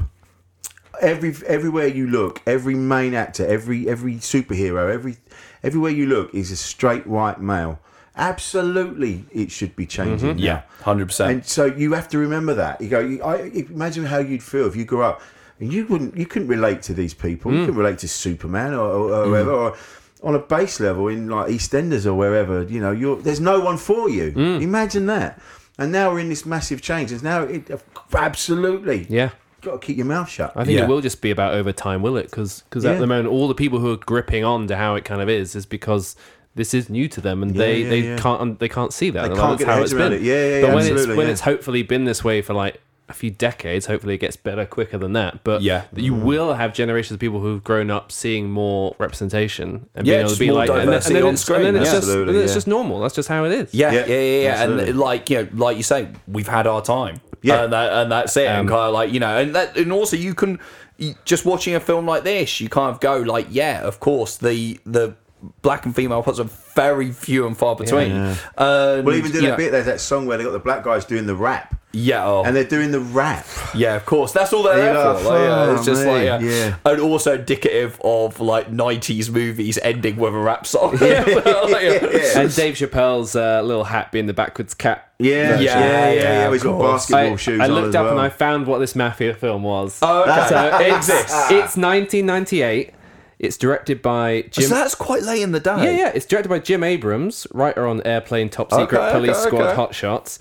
Every 0.99 1.35
everywhere 1.45 1.85
you 1.85 2.07
look, 2.07 2.41
every 2.47 2.73
main 2.73 3.13
actor, 3.13 3.45
every 3.45 3.87
every 3.87 4.15
superhero, 4.15 4.91
every 4.91 5.17
everywhere 5.61 5.91
you 5.91 6.07
look 6.07 6.33
is 6.33 6.49
a 6.49 6.55
straight 6.55 7.05
white 7.05 7.39
male. 7.39 7.79
Absolutely, 8.15 9.25
it 9.31 9.51
should 9.51 9.75
be 9.75 9.85
changing. 9.85 10.31
Mm-hmm. 10.31 10.39
yeah, 10.39 10.63
hundred 10.81 11.07
percent. 11.07 11.31
And 11.31 11.45
so 11.45 11.65
you 11.65 11.93
have 11.93 12.07
to 12.09 12.17
remember 12.17 12.55
that. 12.55 12.81
You 12.81 12.89
go. 12.89 12.99
You, 12.99 13.21
I, 13.21 13.51
imagine 13.69 14.05
how 14.05 14.17
you'd 14.17 14.41
feel 14.41 14.65
if 14.65 14.75
you 14.75 14.85
grew 14.85 15.03
up 15.03 15.21
and 15.59 15.71
you 15.71 15.85
wouldn't. 15.85 16.17
You 16.17 16.25
couldn't 16.25 16.47
relate 16.47 16.81
to 16.83 16.95
these 16.95 17.13
people. 17.13 17.51
You 17.53 17.59
mm. 17.59 17.65
couldn't 17.65 17.79
relate 17.79 17.99
to 17.99 18.07
Superman 18.07 18.73
or, 18.73 18.87
or, 18.87 19.13
or 19.13 19.25
whoever. 19.25 19.51
Mm. 19.51 19.71
Or 19.71 19.77
on 20.23 20.33
a 20.33 20.39
base 20.39 20.79
level 20.79 21.09
in 21.09 21.29
like 21.29 21.49
EastEnders 21.49 22.07
or 22.07 22.15
wherever. 22.15 22.63
You 22.63 22.79
know, 22.79 22.91
you're 22.91 23.17
there's 23.17 23.39
no 23.39 23.59
one 23.59 23.77
for 23.77 24.09
you. 24.09 24.31
Mm. 24.31 24.63
Imagine 24.63 25.05
that. 25.05 25.39
And 25.77 25.91
now 25.91 26.11
we're 26.11 26.19
in 26.19 26.29
this 26.29 26.45
massive 26.45 26.81
change. 26.81 27.11
And 27.11 27.21
now 27.23 27.43
it 27.43 27.69
absolutely. 28.13 29.05
Yeah. 29.09 29.29
Got 29.61 29.81
to 29.81 29.85
keep 29.87 29.97
your 29.97 30.05
mouth 30.05 30.29
shut. 30.29 30.53
I 30.55 30.63
think 30.63 30.77
Yeah. 30.77 30.85
it 30.85 30.87
will 30.89 31.01
just 31.01 31.21
be 31.21 31.31
about 31.31 31.53
over 31.53 31.71
time, 31.71 32.01
will 32.01 32.17
it? 32.17 32.29
Because 32.29 32.63
Yeah. 32.83 32.91
at 32.91 32.99
the 32.99 33.07
moment, 33.07 33.27
all 33.27 33.47
the 33.47 33.55
people 33.55 33.79
who 33.79 33.91
are 33.93 33.97
gripping 33.97 34.43
on 34.43 34.67
to 34.67 34.75
how 34.75 34.95
it 34.95 35.03
kind 35.05 35.21
of 35.21 35.29
is 35.29 35.55
is 35.55 35.65
because 35.65 36.15
this 36.55 36.73
is 36.73 36.89
new 36.89 37.07
to 37.09 37.21
them, 37.21 37.43
and 37.43 37.55
Yeah, 37.55 37.57
they, 37.65 37.81
yeah, 37.83 37.89
they 37.89 37.99
yeah. 38.01 38.17
can't 38.17 38.59
they 38.59 38.69
can't 38.69 38.91
see 38.93 39.09
that. 39.11 39.21
They 39.23 39.27
They're 39.29 39.37
can't 39.37 39.49
like, 39.51 39.59
get 39.59 39.65
their 39.65 39.73
how 39.75 39.79
heads 39.81 39.91
it's 39.91 39.99
around 39.99 40.11
been." 40.11 40.19
it. 40.21 40.25
Yeah, 40.25 40.33
yeah, 40.33 40.61
but 40.61 40.67
yeah, 40.67 40.73
when 40.75 40.85
it's 40.97 41.07
when 41.07 41.17
yeah. 41.19 41.25
it's 41.31 41.41
hopefully 41.41 41.83
been 41.83 42.05
this 42.05 42.23
way 42.23 42.41
for 42.41 42.53
like 42.53 42.81
a 43.09 43.13
few 43.13 43.31
decades, 43.31 43.85
hopefully 43.85 44.15
it 44.15 44.17
gets 44.17 44.35
better 44.35 44.65
quicker 44.65 44.97
than 44.97 45.13
that. 45.13 45.43
But 45.43 45.61
Yeah. 45.61 45.83
you 45.95 46.13
will 46.13 46.55
have 46.55 46.73
generations 46.73 47.13
of 47.13 47.19
people 47.19 47.39
who've 47.39 47.63
grown 47.63 47.89
up 47.89 48.11
seeing 48.11 48.49
more 48.51 48.95
representation 48.99 49.87
and 49.95 50.05
Yeah, 50.05 50.15
being 50.15 50.25
able 50.25 50.33
to 50.33 50.39
be 50.39 50.51
like, 50.51 50.69
and, 50.69 50.79
then- 50.89 51.01
and 51.05 51.15
then 51.15 51.23
on 51.23 51.33
it's, 51.33 51.41
screen, 51.41 51.61
and 51.65 51.75
then 51.75 51.81
it's 51.83 51.91
yeah. 51.91 51.97
just 51.99 52.03
and 52.03 52.11
Absolutely, 52.11 52.33
then 52.33 52.43
it's 52.43 52.51
yeah. 52.51 52.55
just 52.55 52.67
normal. 52.67 52.99
That's 52.99 53.15
just 53.15 53.29
how 53.29 53.45
it 53.45 53.51
is. 53.53 53.73
Yeah, 53.73 53.91
Yeah, 53.91 54.05
yeah, 54.05 54.15
yeah, 54.15 54.41
yeah. 54.41 54.63
And 54.89 54.97
like 54.99 55.29
you 55.29 55.37
know, 55.43 55.47
like 55.53 55.77
you 55.77 55.83
say, 55.83 56.09
we've 56.27 56.47
had 56.47 56.67
our 56.67 56.81
time. 56.81 57.21
Yeah. 57.41 57.63
and, 57.63 57.71
that, 57.73 57.93
and 57.93 58.11
that's 58.11 58.35
it. 58.35 58.47
and 58.47 58.61
Um, 58.61 58.67
kind 58.67 58.87
of 58.87 58.93
like 58.93 59.13
you 59.13 59.19
know, 59.21 59.37
and 59.37 59.55
that, 59.55 59.77
and 59.77 59.91
also 59.93 60.17
you 60.17 60.33
can 60.33 60.59
you, 60.97 61.13
just 61.23 61.45
watching 61.45 61.75
a 61.75 61.79
film 61.79 62.05
like 62.07 62.23
this, 62.23 62.59
you 62.59 62.67
kind 62.67 62.91
of 62.93 62.99
go 62.99 63.17
like, 63.19 63.47
yeah, 63.51 63.81
of 63.83 63.99
course, 63.99 64.35
the 64.37 64.79
the 64.85 65.15
black 65.61 65.85
and 65.85 65.95
female 65.95 66.23
parts 66.23 66.39
are 66.39 66.49
very 66.75 67.11
few 67.11 67.45
and 67.45 67.55
far 67.55 67.75
between. 67.75 68.11
And, 68.11 68.37
Well, 68.57 69.13
even 69.13 69.31
do 69.31 69.39
a 69.39 69.41
know- 69.49 69.55
bit. 69.55 69.71
There's 69.71 69.85
that 69.85 70.01
song 70.01 70.25
where 70.25 70.37
they 70.37 70.43
got 70.43 70.51
the 70.51 70.59
black 70.59 70.83
guys 70.83 71.05
doing 71.05 71.27
the 71.27 71.35
rap, 71.35 71.75
Yeah, 71.97 72.25
oh. 72.25 72.43
and 72.45 72.55
they're 72.55 72.63
doing 72.63 72.91
the 72.91 72.99
rap. 72.99 73.45
Yeah, 73.73 73.95
of 73.95 74.05
course. 74.05 74.31
That's 74.31 74.53
all 74.53 74.63
they're 74.63 74.77
there 74.77 74.93
for. 74.93 75.13
like, 75.13 75.23
Like, 75.23 75.39
yeah, 75.41 75.71
it's 75.73 75.81
"Oh, 75.81 75.85
just 75.85 76.05
like 76.05 76.23
yeah. 76.23 76.39
yeah. 76.39 76.75
and 76.85 77.01
also 77.01 77.35
indicative 77.35 77.99
of 78.03 78.39
like 78.39 78.71
'90s 78.71 79.29
movies 79.31 79.77
ending 79.81 80.15
with 80.17 80.33
a 80.33 80.37
rap 80.37 80.67
song. 80.67 80.97
Like, 81.01 81.83
yeah. 81.83 82.39
And 82.39 82.55
Dave 82.55 82.75
Chappelle's 82.75 83.35
uh, 83.35 83.61
little 83.63 83.83
hat 83.85 84.11
being 84.11 84.25
the 84.27 84.33
backwards 84.33 84.73
cap. 84.73 85.11
Yeah, 85.19 85.59
Yeah, 85.59 85.59
yeah, 85.59 85.59
yeah. 85.59 85.79
yeah, 85.79 86.11
yeah, 86.13 86.51
He's 86.51 86.63
got 86.63 86.73
course. 86.77 86.91
basketball 87.09 87.33
I, 87.33 87.35
shoes. 87.37 87.59
I 87.61 87.65
on 87.65 87.71
looked 87.71 87.87
as 87.89 87.95
up 87.95 88.03
well. 88.03 88.11
and 88.11 88.21
I 88.21 88.29
found 88.29 88.67
what 88.67 88.79
this 88.79 88.95
mafia 88.95 89.33
film 89.33 89.63
was. 89.63 89.99
Oh, 90.01 90.21
okay. 90.23 90.47
So 90.49 90.67
it 90.79 90.87
it's, 90.87 91.09
exists. 91.09 91.51
it's 91.51 91.75
1998. 91.77 92.93
It's 93.39 93.57
directed 93.57 94.01
by 94.01 94.43
Jim. 94.51 94.65
so 94.69 94.75
that's 94.75 94.95
quite 94.95 95.23
late 95.23 95.41
in 95.43 95.51
the 95.51 95.59
day. 95.59 95.75
yeah, 95.77 95.91
yeah. 95.91 96.11
It's 96.13 96.25
directed 96.25 96.49
by 96.49 96.59
Jim 96.59 96.83
Abrahams, 96.83 97.45
writer 97.53 97.85
on 97.85 98.01
Airplane, 98.03 98.49
Top 98.49 98.71
Secret, 98.71 98.99
Okay, 98.99 99.11
Police 99.11 99.37
okay, 99.37 99.47
Squad, 99.47 99.61
okay. 99.63 99.75
Hot 99.75 99.93
Shots, 99.95 100.39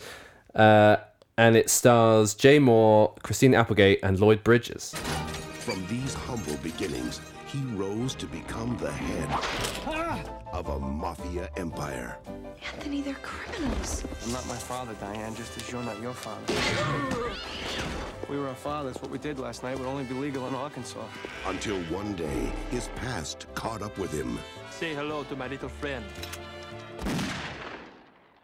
uh, 0.54 0.96
and 1.38 1.56
it 1.56 1.68
stars 1.68 2.34
Jay 2.34 2.58
Mohr, 2.58 3.14
Christine 3.22 3.54
Applegate, 3.54 4.00
and 4.02 4.18
Lloyd 4.18 4.42
Bridges. 4.42 4.94
From 5.60 5.86
these 5.86 6.14
humble 6.14 6.56
beginnings, 6.58 7.20
he 7.46 7.58
rose 7.74 8.14
to 8.14 8.26
become 8.26 8.76
the 8.78 8.90
head 8.90 9.26
ah! 9.30 10.22
of 10.52 10.68
a 10.68 10.78
mafia 10.80 11.50
empire. 11.56 12.18
Anthony, 12.72 13.02
they're 13.02 13.14
criminals. 13.14 14.04
I'm 14.24 14.32
not 14.32 14.46
my 14.48 14.54
father, 14.54 14.94
Diane, 14.94 15.34
just 15.34 15.56
as 15.58 15.70
you're 15.70 15.82
not 15.82 16.00
your 16.00 16.14
father. 16.14 16.54
We 18.28 18.38
were 18.38 18.48
our 18.48 18.56
fathers. 18.56 18.96
What 18.96 19.12
we 19.12 19.18
did 19.18 19.38
last 19.38 19.62
night 19.62 19.78
would 19.78 19.86
only 19.86 20.02
be 20.02 20.14
legal 20.14 20.48
in 20.48 20.54
Arkansas. 20.54 21.04
Until 21.46 21.76
one 21.84 22.16
day, 22.16 22.50
his 22.72 22.88
past 22.96 23.46
caught 23.54 23.82
up 23.82 23.96
with 23.98 24.10
him. 24.10 24.36
Say 24.72 24.94
hello 24.94 25.22
to 25.24 25.36
my 25.36 25.46
little 25.46 25.68
friend. 25.68 26.04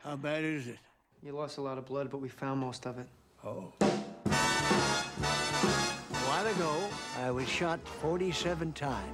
How 0.04 0.14
bad 0.14 0.44
is 0.44 0.68
it? 0.68 0.78
You 1.24 1.30
lost 1.30 1.58
a 1.58 1.60
lot 1.60 1.78
of 1.78 1.86
blood, 1.86 2.10
but 2.10 2.18
we 2.18 2.28
found 2.28 2.58
most 2.58 2.84
of 2.84 2.98
it. 2.98 3.06
Oh. 3.44 3.72
A 3.80 4.32
while 6.26 6.46
ago, 6.48 6.88
I 7.20 7.30
was 7.30 7.48
shot 7.48 7.78
47 8.00 8.72
times. 8.72 9.06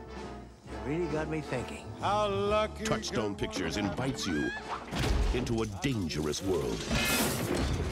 It 0.67 0.89
really 0.89 1.05
got 1.09 1.29
me 1.29 1.43
thinking. 1.43 1.85
How 2.01 2.29
lucky. 2.31 2.85
Touchstone 2.85 3.35
Pictures 3.35 3.77
invites 3.77 4.27
you 4.27 4.51
into 5.35 5.61
a 5.63 5.67
dangerous 5.83 6.43
world 6.43 6.83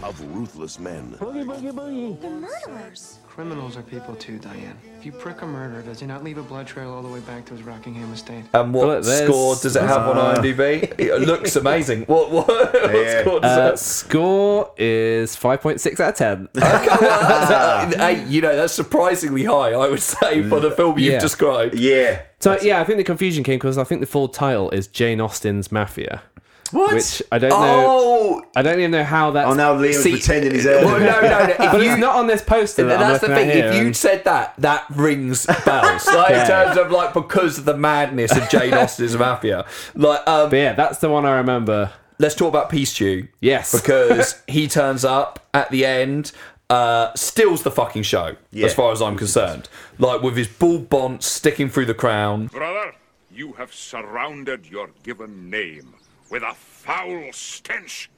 of 0.08 0.36
ruthless 0.36 0.78
men. 0.78 1.16
Boogie, 1.20 1.44
boogie, 1.44 1.72
boogie. 1.72 2.20
They're 2.20 2.30
murderers. 2.30 3.18
Criminals 3.26 3.76
are 3.76 3.82
people 3.82 4.14
too, 4.16 4.38
Diane. 4.38 4.78
If 4.98 5.04
you 5.04 5.12
prick 5.12 5.42
a 5.42 5.46
murderer, 5.46 5.82
does 5.82 6.00
he 6.00 6.06
not 6.06 6.24
leave 6.24 6.38
a 6.38 6.42
blood 6.42 6.66
trail 6.66 6.90
all 6.94 7.02
the 7.02 7.08
way 7.08 7.20
back 7.20 7.44
to 7.46 7.52
his 7.54 7.62
Rockingham 7.62 8.10
estate? 8.12 8.44
And 8.54 8.72
what 8.72 8.86
But 8.86 9.02
score 9.04 9.54
does 9.56 9.76
it 9.76 9.82
have 9.82 10.08
on 10.08 10.16
Uh, 10.16 10.36
IMDb? 10.40 10.98
It 10.98 11.20
looks 11.20 11.54
amazing. 11.64 12.04
What, 12.04 12.30
what, 12.30 12.46
what 12.48 13.20
score 13.20 13.40
does 13.40 13.58
Uh, 13.58 13.70
it 13.74 13.78
score 13.78 14.70
is 14.78 15.36
5.6 15.36 16.00
out 16.00 16.08
of 16.08 16.16
10. 16.16 16.48
have? 16.62 17.94
hey, 17.94 18.24
you 18.26 18.40
know, 18.40 18.56
that's 18.56 18.72
surprisingly 18.72 19.44
high, 19.44 19.72
I 19.72 19.88
would 19.88 20.00
say, 20.02 20.42
for 20.48 20.60
the 20.60 20.70
film 20.70 20.98
you've 20.98 21.12
Yeah. 21.14 21.20
described. 21.20 21.74
Yeah. 21.74 22.22
So 22.40 22.58
yeah, 22.62 22.80
I 22.80 22.84
think 22.84 22.96
the 22.98 23.04
confusion 23.04 23.44
came 23.44 23.58
because 23.58 23.76
I 23.76 23.84
think 23.84 24.00
the 24.00 24.06
full 24.06 24.28
title 24.28 24.70
is 24.70 24.86
Jane 24.86 25.20
Austen's 25.20 25.70
Mafia. 25.70 26.22
What? 26.72 26.94
Which 26.94 27.22
I 27.32 27.38
don't 27.38 27.50
know. 27.50 27.56
Oh, 27.58 28.44
I 28.54 28.62
don't 28.62 28.78
even 28.78 28.90
know 28.90 29.04
how 29.04 29.30
that's. 29.32 29.48
Oh, 29.50 29.54
now 29.54 29.74
Liam's 29.74 30.02
See, 30.02 30.12
pretending 30.12 30.52
he's 30.54 30.64
there. 30.64 30.84
well, 30.84 30.98
no, 30.98 31.20
no, 31.20 31.46
no. 31.46 31.50
If 31.50 31.58
but 31.58 31.80
you- 31.82 31.90
it's 31.90 32.00
not 32.00 32.16
on 32.16 32.26
this 32.26 32.42
poster. 32.42 32.84
That 32.84 33.00
I'm 33.00 33.08
that's 33.12 33.20
the 33.20 33.28
thing. 33.28 33.50
If 33.50 33.74
you 33.74 33.86
and- 33.86 33.96
said 33.96 34.24
that, 34.24 34.54
that 34.58 34.84
rings 34.90 35.46
bells. 35.64 36.06
Like 36.06 36.30
in 36.32 36.46
terms 36.46 36.76
of 36.78 36.90
like 36.90 37.14
because 37.14 37.58
of 37.58 37.64
the 37.64 37.76
madness 37.76 38.36
of 38.36 38.48
Jane 38.48 38.74
Austen's 38.74 39.16
Mafia. 39.16 39.66
Like, 39.94 40.26
um, 40.28 40.50
but 40.50 40.56
yeah, 40.56 40.72
that's 40.74 40.98
the 40.98 41.08
one 41.08 41.24
I 41.26 41.36
remember. 41.36 41.92
let's 42.18 42.34
talk 42.34 42.48
about 42.48 42.70
P-Stew. 42.70 43.28
Yes. 43.40 43.78
because 43.78 44.42
he 44.48 44.68
turns 44.68 45.04
up 45.04 45.46
at 45.54 45.70
the 45.70 45.84
end, 45.84 46.32
uh, 46.70 47.12
steals 47.14 47.62
the 47.62 47.70
fucking 47.70 48.02
show, 48.02 48.36
Yeah. 48.50 48.66
as 48.66 48.74
far 48.74 48.90
as 48.92 49.00
I'm 49.02 49.16
concerned. 49.16 49.68
Like 49.98 50.22
with 50.22 50.36
his 50.36 50.48
bull 50.48 50.78
bont 50.78 51.22
sticking 51.22 51.68
through 51.68 51.86
the 51.86 51.94
crown. 51.94 52.46
Brother, 52.48 52.94
you 53.30 53.52
have 53.54 53.72
surrounded 53.74 54.66
your 54.70 54.90
given 55.02 55.50
name 55.50 55.94
with 56.30 56.42
a 56.42 56.54
foul 56.54 57.32
stench. 57.32 58.10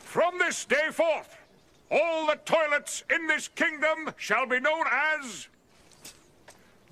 From 0.00 0.38
this 0.38 0.64
day 0.64 0.88
forth, 0.90 1.36
all 1.90 2.26
the 2.26 2.38
toilets 2.44 3.04
in 3.10 3.26
this 3.26 3.48
kingdom 3.48 4.12
shall 4.16 4.46
be 4.46 4.60
known 4.60 4.84
as 4.90 5.48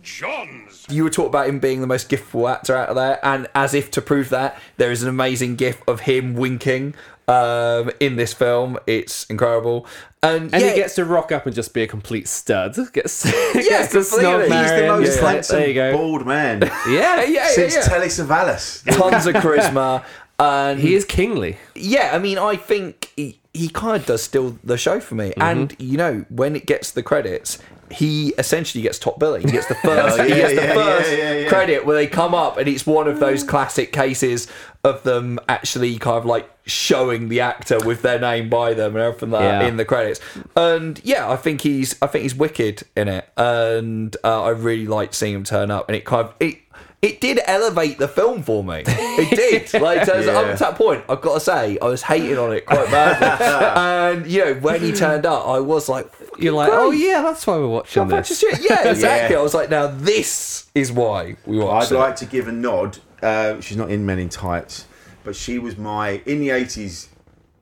John's. 0.02 0.86
You 0.88 1.04
were 1.04 1.10
talking 1.10 1.30
about 1.30 1.48
him 1.48 1.58
being 1.58 1.80
the 1.80 1.86
most 1.86 2.08
giftful 2.08 2.50
actor 2.50 2.76
out 2.76 2.90
of 2.90 2.96
there, 2.96 3.18
and 3.24 3.48
as 3.54 3.74
if 3.74 3.90
to 3.92 4.02
prove 4.02 4.28
that, 4.30 4.58
there 4.76 4.90
is 4.90 5.02
an 5.02 5.08
amazing 5.08 5.56
gif 5.56 5.82
of 5.88 6.00
him 6.00 6.34
winking 6.34 6.94
um, 7.28 7.90
in 8.00 8.16
this 8.16 8.32
film. 8.32 8.78
It's 8.86 9.24
incredible, 9.26 9.86
and, 10.22 10.52
And 10.52 10.62
yeah, 10.62 10.70
he 10.70 10.76
gets 10.76 10.94
to 10.96 11.04
rock 11.04 11.32
up 11.32 11.46
and 11.46 11.54
just 11.54 11.74
be 11.74 11.82
a 11.82 11.86
complete 11.86 12.28
stud. 12.28 12.76
Gets, 12.92 13.24
Yeah, 13.24 13.52
gets 13.86 13.92
to 13.92 14.00
completely. 14.00 14.48
snog 14.48 14.62
He's 14.62 14.70
the 14.70 14.76
the 14.80 14.86
most 14.86 15.20
Yeah, 15.20 15.28
handsome 15.30 15.56
There 15.58 15.68
you 15.68 15.74
go. 15.74 15.92
bald 15.92 16.26
man 16.26 16.60
yeah, 16.88 16.88
yeah, 16.88 17.24
yeah, 17.24 17.48
since 17.48 17.74
yeah. 17.74 17.82
Telly 17.82 18.08
Savalas. 18.08 18.84
tons 18.96 19.26
of 19.26 19.34
charisma, 19.36 20.04
and 20.38 20.80
He 20.80 20.94
is 20.94 21.04
kingly. 21.04 21.56
yeah, 21.74 22.10
I 22.14 22.18
mean, 22.18 22.38
I 22.38 22.56
think 22.56 23.12
he, 23.16 23.40
he 23.52 23.68
kind 23.68 23.96
of 23.96 24.06
does 24.06 24.22
steal 24.22 24.58
the 24.64 24.76
show 24.76 25.00
for 25.00 25.14
me. 25.14 25.32
And 25.36 25.74
you 25.78 25.96
know, 25.96 26.24
when 26.28 26.54
it 26.56 26.66
gets 26.66 26.90
the 26.92 27.02
credits, 27.02 27.58
he 27.90 28.30
essentially 28.36 28.82
gets 28.82 28.98
top 28.98 29.18
billing. 29.20 29.46
He 29.46 29.52
gets 29.52 29.66
the 29.68 29.76
first, 29.76 30.20
he 30.20 30.28
yeah, 30.30 30.34
gets 30.34 30.54
the 30.54 30.66
yeah, 30.66 30.74
first 30.74 31.12
yeah. 31.16 31.48
credit 31.48 31.86
where 31.86 31.94
they 31.96 32.06
come 32.08 32.34
up, 32.34 32.56
and 32.58 32.66
it's 32.68 32.84
one 32.84 33.06
of 33.06 33.20
those 33.20 33.44
classic 33.44 33.92
cases 33.92 34.48
of 34.86 35.02
them 35.02 35.38
actually 35.48 35.98
kind 35.98 36.16
of 36.18 36.24
like 36.24 36.50
showing 36.64 37.28
the 37.28 37.40
actor 37.40 37.78
with 37.84 38.02
their 38.02 38.18
name 38.18 38.48
by 38.48 38.74
them 38.74 38.94
and 38.96 39.04
everything 39.04 39.30
like 39.30 39.42
that 39.42 39.64
in 39.66 39.76
the 39.76 39.84
credits. 39.84 40.20
And 40.56 41.00
yeah, 41.04 41.30
I 41.30 41.36
think 41.36 41.60
he's 41.60 42.00
I 42.00 42.06
think 42.06 42.22
he's 42.22 42.34
wicked 42.34 42.82
in 42.96 43.08
it, 43.08 43.28
and 43.36 44.16
uh, 44.24 44.42
I 44.44 44.50
really 44.50 44.86
liked 44.86 45.14
seeing 45.14 45.34
him 45.34 45.44
turn 45.44 45.70
up, 45.70 45.88
and 45.88 45.96
it 45.96 46.04
kind 46.04 46.26
of 46.28 46.34
it. 46.40 46.58
It 47.02 47.20
did 47.20 47.38
elevate 47.46 47.98
the 47.98 48.08
film 48.08 48.42
for 48.42 48.64
me. 48.64 48.82
It 48.86 49.70
did. 49.70 49.80
Like, 49.82 50.06
so 50.06 50.18
Yeah. 50.18 50.32
up 50.32 50.52
to 50.56 50.64
that 50.64 50.74
point, 50.76 51.04
I've 51.10 51.20
got 51.20 51.34
to 51.34 51.40
say, 51.40 51.78
I 51.80 51.84
was 51.84 52.02
hating 52.02 52.38
on 52.38 52.54
it 52.54 52.64
quite 52.64 52.90
badly. 52.90 54.16
and, 54.22 54.26
you 54.26 54.44
know, 54.44 54.54
when 54.54 54.80
he 54.80 54.92
turned 54.92 55.26
up, 55.26 55.46
I 55.46 55.60
was 55.60 55.90
like, 55.90 56.10
You're 56.38 56.54
like, 56.54 56.70
great. 56.70 56.78
oh 56.80 56.90
yeah, 56.92 57.20
that's 57.20 57.46
why 57.46 57.58
we're 57.58 57.68
watching 57.68 58.04
God, 58.04 58.10
that's 58.12 58.40
this. 58.40 58.42
Yeah, 58.68 58.88
exactly. 58.90 59.34
Yeah. 59.34 59.40
I 59.40 59.42
was 59.42 59.52
like, 59.54 59.68
now 59.68 59.88
this 59.88 60.68
is 60.74 60.90
why 60.90 61.36
we 61.44 61.58
watched 61.58 61.92
I'd 61.92 61.96
it. 61.96 61.98
like 61.98 62.16
to 62.16 62.26
give 62.26 62.48
a 62.48 62.52
nod. 62.52 62.98
Uh, 63.26 63.60
she's 63.60 63.76
not 63.76 63.90
in 63.90 64.06
Men 64.06 64.18
in 64.20 64.28
Tights, 64.28 64.86
but 65.24 65.34
she 65.34 65.58
was 65.58 65.76
my 65.76 66.22
in 66.26 66.38
the 66.38 66.50
eighties. 66.50 67.08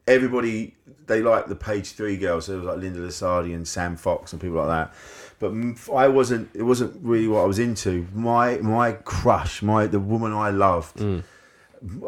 Everybody 0.06 0.74
they 1.06 1.22
liked 1.22 1.48
the 1.48 1.54
Page 1.56 1.92
Three 1.92 2.18
girls. 2.18 2.46
So 2.46 2.52
it 2.52 2.56
was 2.56 2.66
like 2.66 2.78
Linda 2.78 3.00
Lusardi 3.00 3.54
and 3.54 3.66
Sam 3.66 3.96
Fox 3.96 4.32
and 4.32 4.42
people 4.42 4.58
like 4.58 4.68
that. 4.68 4.94
But 5.38 5.52
I 5.94 6.08
wasn't. 6.08 6.50
It 6.54 6.64
wasn't 6.64 6.96
really 7.02 7.28
what 7.28 7.40
I 7.40 7.46
was 7.46 7.58
into. 7.58 8.06
My 8.14 8.58
my 8.58 8.92
crush, 8.92 9.62
my 9.62 9.86
the 9.86 10.00
woman 10.00 10.32
I 10.32 10.50
loved. 10.50 11.00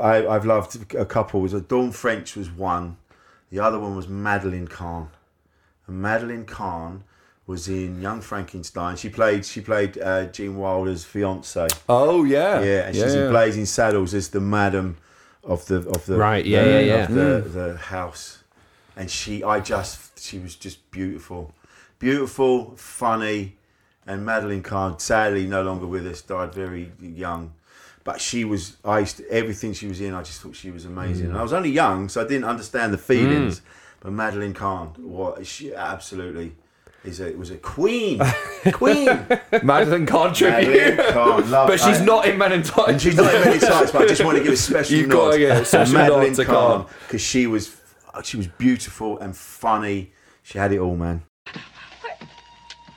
I, 0.00 0.26
I've 0.26 0.44
loved 0.44 0.94
a 0.94 1.06
couple. 1.06 1.40
Was 1.40 1.52
Dawn 1.52 1.92
French 1.92 2.36
was 2.36 2.50
one. 2.50 2.98
The 3.50 3.60
other 3.60 3.78
one 3.78 3.96
was 3.96 4.08
Madeline 4.08 4.68
Kahn. 4.68 5.08
And 5.86 6.02
Madeline 6.02 6.44
Kahn 6.44 7.04
was 7.46 7.68
in 7.68 8.00
Young 8.00 8.20
Frankenstein. 8.20 8.96
She 8.96 9.08
played 9.08 9.44
she 9.44 9.60
played 9.60 9.98
uh, 9.98 10.26
Gene 10.26 10.56
Wilder's 10.56 11.04
fiance. 11.04 11.66
Oh, 11.88 12.24
yeah. 12.24 12.60
Yeah, 12.60 12.86
and 12.86 12.94
she's 12.94 13.14
Yeah. 13.14 13.26
in 13.26 13.30
Blazing 13.30 13.66
Saddles 13.66 14.14
as 14.14 14.28
the 14.30 14.40
madam 14.40 14.96
of 15.44 15.66
the 15.66 15.88
of 15.90 16.06
the 16.06 16.16
Right, 16.16 16.44
yeah, 16.44 16.64
the- 16.64 16.70
yeah, 16.70 16.80
yeah. 16.80 16.94
of 17.04 17.14
the, 17.14 17.60
the 17.60 17.76
house. 17.76 18.42
And 18.96 19.10
she, 19.10 19.44
I 19.44 19.60
just, 19.60 20.18
she 20.18 20.38
was 20.38 20.56
just 20.56 20.90
beautiful, 20.90 21.54
beautiful, 21.98 22.74
funny, 22.76 23.56
and 24.06 24.24
Madeline 24.24 24.62
Kahn, 24.62 24.98
sadly 24.98 25.46
no 25.46 25.62
longer 25.62 25.86
with 25.86 26.06
us, 26.06 26.22
died 26.22 26.54
very 26.54 26.92
young. 27.00 27.52
But 28.04 28.20
she 28.20 28.44
was, 28.44 28.76
I 28.84 29.00
used 29.00 29.18
to, 29.18 29.28
everything 29.30 29.74
she 29.74 29.86
was 29.86 30.00
in, 30.00 30.14
I 30.14 30.22
just 30.22 30.40
thought 30.40 30.56
she 30.56 30.70
was 30.70 30.84
amazing. 30.86 31.26
Mm. 31.26 31.30
And 31.30 31.38
I 31.38 31.42
was 31.42 31.52
only 31.52 31.70
young, 31.70 32.08
so 32.08 32.22
I 32.22 32.26
didn't 32.26 32.44
understand 32.44 32.94
the 32.94 32.98
feelings. 32.98 33.60
But 34.00 34.12
Madeline 34.12 34.54
Kahn, 34.54 34.94
what 34.98 35.44
she 35.46 35.74
absolutely 35.74 36.52
is 37.06 37.20
a 37.20 37.32
was 37.32 37.50
a 37.50 37.56
queen, 37.56 38.20
queen. 38.72 39.06
Madeline 39.62 40.06
Kahn 40.06 40.34
tribute. 40.34 40.96
Madeline 40.96 41.12
Kahn, 41.12 41.50
love- 41.50 41.68
but 41.68 41.78
she's 41.80 42.00
I- 42.00 42.04
not 42.04 42.26
in 42.26 42.36
Men 42.38 42.52
in 42.52 42.62
Tights. 42.62 42.88
and 42.88 43.00
she's 43.02 43.16
not 43.16 43.34
in 43.34 43.40
many 43.42 43.58
times, 43.58 43.90
but 43.90 44.02
I 44.02 44.06
just 44.06 44.24
want 44.24 44.38
to 44.38 44.44
give 44.44 44.52
a 44.52 44.56
special 44.56 44.96
You've 44.96 45.08
nod 45.08 45.14
got 45.14 45.30
to 45.32 45.38
give 45.38 45.50
a 45.50 45.58
to 45.60 45.64
special 45.64 45.94
nod 45.94 46.00
Madeline 46.02 46.34
to 46.34 46.44
Kahn 46.44 46.54
Kahn. 46.82 46.86
because 47.06 47.20
she 47.22 47.46
was 47.46 47.76
she 48.24 48.36
was 48.36 48.46
beautiful 48.46 49.18
and 49.18 49.36
funny. 49.36 50.12
She 50.42 50.58
had 50.58 50.72
it 50.72 50.78
all, 50.78 50.96
man. 50.96 51.22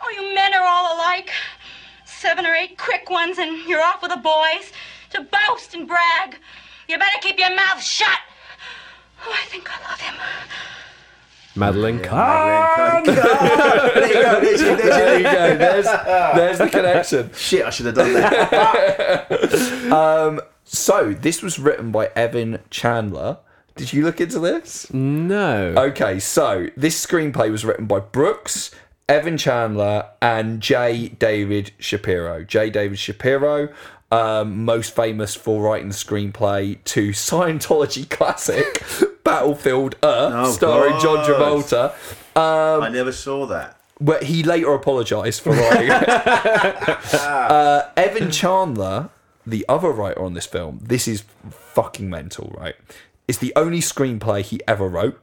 Oh, 0.02 0.10
you 0.16 0.34
men 0.34 0.54
are 0.54 0.64
all 0.66 0.96
alike. 0.96 1.30
Seven 2.06 2.46
or 2.46 2.54
eight 2.54 2.78
quick 2.78 3.10
ones, 3.10 3.38
and 3.38 3.68
you're 3.68 3.82
off 3.82 4.02
with 4.02 4.12
the 4.12 4.18
boys 4.18 4.72
to 5.12 5.22
boast 5.22 5.74
and 5.74 5.88
brag. 5.88 6.38
You 6.88 6.98
better 6.98 7.18
keep 7.22 7.40
your 7.40 7.56
mouth 7.56 7.82
shut. 7.82 8.20
Oh, 9.26 9.32
I 9.32 9.46
think 9.48 9.70
I 9.70 9.90
love 9.90 10.00
him. 10.02 10.16
Madeline 11.56 12.00
Kahn. 12.00 13.04
Madeline 13.06 13.16
Kahn. 13.16 13.94
there 13.96 14.08
you 14.08 14.14
go. 14.14 14.40
There's 14.42 14.62
your- 14.62 14.76
there's 14.78 14.96
There 14.96 15.18
you 15.18 15.24
go. 15.24 15.58
There's, 15.58 15.86
there's 16.36 16.58
the 16.60 16.70
connection. 16.70 17.32
Shit, 17.34 17.66
I 17.66 17.70
should 17.70 17.86
have 17.88 17.96
done 17.96 18.14
that. 18.14 19.90
Um, 19.92 20.40
so 20.66 21.14
this 21.14 21.42
was 21.42 21.58
written 21.58 21.92
by 21.92 22.08
Evan 22.16 22.60
Chandler. 22.70 23.40
Did 23.76 23.92
you 23.94 24.04
look 24.04 24.22
into 24.22 24.40
this? 24.40 24.92
No. 24.94 25.74
Okay, 25.78 26.20
so 26.20 26.68
this 26.78 27.04
screenplay 27.04 27.50
was 27.50 27.66
written 27.66 27.86
by 27.88 28.00
Brooks, 28.00 28.70
Evan 29.08 29.38
Chandler, 29.38 30.06
and 30.22 30.62
J. 30.62 31.08
David 31.10 31.72
Shapiro. 31.80 32.44
J. 32.44 32.70
David 32.70 33.00
Shapiro, 33.00 33.70
um, 34.12 34.66
most 34.66 34.96
famous 34.96 35.36
for 35.36 35.62
writing 35.62 35.90
the 35.90 35.94
screenplay 35.96 36.84
to 36.86 37.10
Scientology 37.12 38.10
classic 38.10 38.84
Battlefield 39.24 39.96
Earth, 40.04 40.34
Oh, 40.36 40.52
starring 40.52 41.00
John 41.00 41.26
Travolta. 41.26 41.92
Um, 42.36 42.84
I 42.84 42.90
never 42.90 43.12
saw 43.12 43.46
that. 43.48 43.78
but 44.02 44.24
he 44.24 44.44
later 44.44 44.74
apologised 44.74 45.42
for 45.42 45.52
writing. 45.52 45.90
uh, 47.14 47.90
Evan 47.98 48.32
Chandler, 48.32 49.10
the 49.46 49.66
other 49.68 49.90
writer 49.90 50.22
on 50.24 50.34
this 50.34 50.46
film, 50.46 50.80
this 50.82 51.08
is 51.08 51.24
fucking 51.50 52.10
mental, 52.10 52.54
right? 52.58 52.76
It's 53.28 53.38
the 53.38 53.54
only 53.56 53.80
screenplay 53.80 54.42
he 54.42 54.60
ever 54.68 54.88
wrote. 54.88 55.20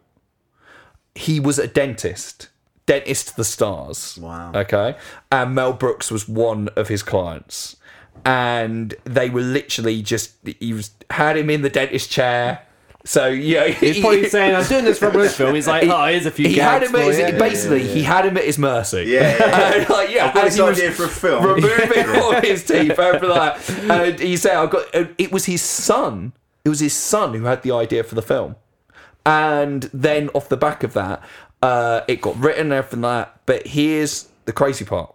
He 1.14 1.40
was 1.40 1.58
a 1.58 1.66
dentist, 1.66 2.48
dentist 2.84 3.28
to 3.28 3.36
the 3.36 3.44
stars. 3.44 4.18
Wow. 4.20 4.52
Okay, 4.54 4.96
and 5.32 5.54
Mel 5.54 5.72
Brooks 5.72 6.10
was 6.10 6.28
one 6.28 6.68
of 6.76 6.88
his 6.88 7.02
clients, 7.02 7.76
and 8.24 8.94
they 9.05 9.30
were 9.30 9.40
literally 9.43 10.02
just 10.02 10.32
he 10.60 10.72
was 10.72 10.90
had 11.10 11.36
him 11.36 11.51
in 11.51 11.62
the 11.62 11.70
dentist 11.70 12.10
chair. 12.10 12.62
So 13.05 13.28
yeah, 13.28 13.68
He's 13.68 14.01
probably 14.01 14.28
saying, 14.28 14.55
"I'm 14.56 14.64
doing 14.66 14.84
this 14.84 14.98
for 14.98 15.06
a 15.09 15.28
film." 15.28 15.55
He's 15.55 15.68
like, 15.68 15.84
He- 15.84 15.90
"Oh, 15.90 16.06
here's 16.06 16.26
a 16.26 16.30
few 16.32 16.48
He 16.48 16.56
had 16.59 16.82
him 16.82 16.94
at 16.97 17.05
his, 17.06 17.18
you." 17.18 17.32
basically 17.38 17.86
he 17.86 18.02
had 18.02 18.26
him 18.26 18.36
at 18.36 18.44
his 18.44 18.59
mercy. 18.59 19.05
Yeah, 19.06 19.20
yeah, 19.20 19.47
yeah. 19.47 19.72
And, 19.80 19.88
like, 19.90 20.10
yeah, 20.10 20.26
I've 20.26 20.34
got 20.34 20.47
as 20.47 20.56
this 20.56 20.56
he 20.56 20.62
was 20.68 20.78
idea 20.78 20.90
for 20.93 21.05
a 21.05 21.09
film. 21.09 21.44
removing 21.44 22.20
all 22.20 22.32
his 22.40 22.64
teeth, 22.64 22.98
everything 22.98 23.28
like 23.30 23.62
that. 23.64 23.90
And 24.10 24.18
he 24.18 24.36
said, 24.36 24.56
"I 24.56 24.66
got." 24.66 24.93
uh, 24.94 25.05
It 25.18 25.30
was 25.30 25.44
his 25.44 25.62
son. 25.62 26.32
It 26.64 26.68
was 26.68 26.80
his 26.80 26.94
son 26.94 27.34
who 27.34 27.44
had 27.44 27.62
the 27.62 27.70
idea 27.70 28.02
for 28.02 28.16
the 28.16 28.22
film. 28.22 28.56
and 29.24 29.88
then 29.94 30.28
off 30.30 30.48
the 30.48 30.56
back 30.56 30.82
of 30.82 30.93
that, 30.94 31.22
uh, 31.62 32.01
it 32.09 32.20
got 32.20 32.36
written 32.36 32.62
and 32.66 32.72
everything 32.72 33.02
like 33.02 33.26
that. 33.26 33.40
But 33.47 33.66
here's 33.68 34.26
the 34.47 34.52
crazy 34.52 34.84
part: 34.84 35.14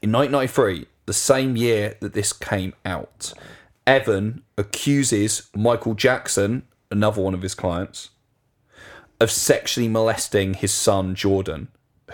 in 0.00 0.10
1993, 0.10 0.86
the 1.06 1.12
same 1.12 1.56
year 1.56 1.96
that 2.00 2.12
this 2.14 2.32
came 2.32 2.74
out, 2.84 3.32
Evan 3.86 4.42
accuses 4.56 5.50
Michael 5.54 5.94
Jackson, 5.94 6.62
another 6.90 7.22
one 7.22 7.34
of 7.34 7.42
his 7.42 7.54
clients, 7.54 8.10
of 9.20 9.30
sexually 9.30 9.88
molesting 9.88 10.54
his 10.54 10.72
son 10.72 11.14
Jordan, 11.14 11.68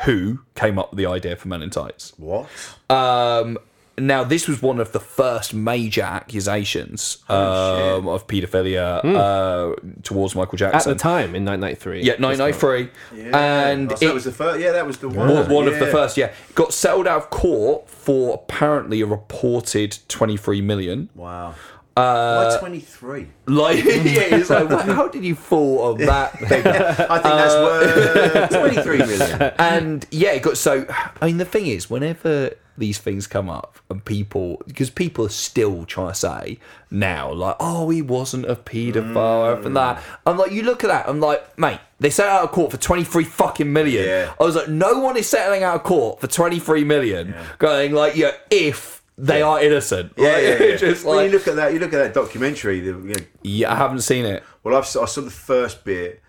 who 0.04 0.40
came 0.54 0.78
up 0.78 0.90
with 0.90 0.98
the 0.98 1.06
idea 1.06 1.36
for 1.36 1.48
Men 1.48 1.62
in 1.62 1.70
Tights. 1.70 2.12
What? 2.16 2.48
Um, 2.88 3.58
now, 4.00 4.24
this 4.24 4.48
was 4.48 4.60
one 4.62 4.80
of 4.80 4.92
the 4.92 5.00
first 5.00 5.54
major 5.54 6.02
accusations 6.02 7.18
um, 7.28 8.08
of 8.08 8.26
paedophilia 8.26 9.04
uh, 9.04 9.74
towards 10.02 10.34
Michael 10.34 10.56
Jackson. 10.58 10.90
At 10.92 10.98
the 10.98 11.02
time 11.02 11.34
in 11.34 11.44
1993. 11.44 12.02
Yeah, 12.02 12.14
1993. 12.18 12.90
Yeah. 13.30 13.70
And 13.70 13.92
Oh, 13.92 13.94
so 13.96 14.04
it 14.04 14.08
that 14.08 14.14
was 14.14 14.24
the 14.24 14.32
first. 14.32 14.60
Yeah, 14.60 14.72
that 14.72 14.86
was 14.86 14.98
the 14.98 15.08
one. 15.08 15.28
was 15.28 15.48
one 15.48 15.68
of 15.68 15.78
the 15.78 15.86
first, 15.86 16.16
yeah. 16.16 16.32
Got 16.54 16.72
settled 16.72 17.06
out 17.06 17.22
of 17.22 17.30
court 17.30 17.88
for 17.88 18.34
apparently 18.34 19.00
a 19.00 19.06
reported 19.06 19.98
23 20.08 20.60
million. 20.60 21.08
Wow. 21.14 21.54
Uh, 21.96 22.50
Why 22.54 22.58
23? 22.60 23.26
Like, 23.46 23.84
yeah, 23.84 23.92
it's 23.92 24.48
like, 24.48 24.68
well, 24.70 24.78
how 24.78 25.08
did 25.08 25.24
you 25.24 25.34
fall 25.34 25.92
on 25.92 25.98
that 25.98 26.38
figure? 26.38 26.96
I 27.10 27.18
think 27.18 27.34
that's 27.34 27.54
worth 27.54 28.50
23 28.50 28.98
million. 28.98 29.42
And 29.58 30.06
yeah, 30.10 30.30
it 30.32 30.42
got 30.42 30.56
so. 30.56 30.86
I 31.20 31.26
mean, 31.26 31.38
the 31.38 31.44
thing 31.44 31.66
is, 31.66 31.90
whenever 31.90 32.52
these 32.80 32.98
things 32.98 33.28
come 33.28 33.48
up 33.48 33.78
and 33.88 34.04
people, 34.04 34.60
because 34.66 34.90
people 34.90 35.24
are 35.24 35.28
still 35.28 35.84
trying 35.84 36.08
to 36.08 36.14
say 36.14 36.58
now, 36.90 37.32
like, 37.32 37.54
oh, 37.60 37.88
he 37.90 38.02
wasn't 38.02 38.46
a 38.50 38.56
paedophile 38.56 39.64
and 39.64 39.76
that. 39.76 40.02
I'm 40.26 40.36
like, 40.36 40.50
you 40.50 40.62
look 40.62 40.82
at 40.82 40.88
that, 40.88 41.08
I'm 41.08 41.20
like, 41.20 41.56
mate, 41.58 41.78
they 42.00 42.10
settled 42.10 42.38
out 42.38 42.44
of 42.44 42.50
court 42.50 42.72
for 42.72 42.76
23 42.78 43.22
fucking 43.24 43.72
million. 43.72 44.04
Yeah. 44.04 44.34
I 44.40 44.42
was 44.42 44.56
like, 44.56 44.68
no 44.68 44.98
one 44.98 45.16
is 45.16 45.28
settling 45.28 45.62
out 45.62 45.76
of 45.76 45.82
court 45.84 46.20
for 46.20 46.26
23 46.26 46.82
million, 46.84 47.34
going 47.58 47.92
like, 47.92 48.16
yeah, 48.16 48.32
if 48.50 49.02
they 49.16 49.42
are 49.42 49.60
innocent. 49.62 50.14
Yeah, 50.16 50.32
Like, 50.32 50.42
yeah, 50.42 50.62
yeah. 50.70 50.76
just 50.76 51.04
when 51.04 51.16
like, 51.16 51.26
you 51.26 51.32
look 51.38 51.46
at 51.46 51.56
that, 51.56 51.72
you 51.74 51.78
look 51.78 51.92
at 51.92 51.98
that 51.98 52.14
documentary. 52.14 52.80
The, 52.80 52.86
you 52.92 53.14
know, 53.14 53.24
yeah, 53.42 53.70
I 53.72 53.76
haven't 53.76 54.00
seen 54.00 54.24
it. 54.24 54.42
Well, 54.64 54.74
I've, 54.74 54.84
I 54.84 55.04
saw 55.04 55.20
the 55.20 55.30
first 55.30 55.84
bit, 55.84 56.22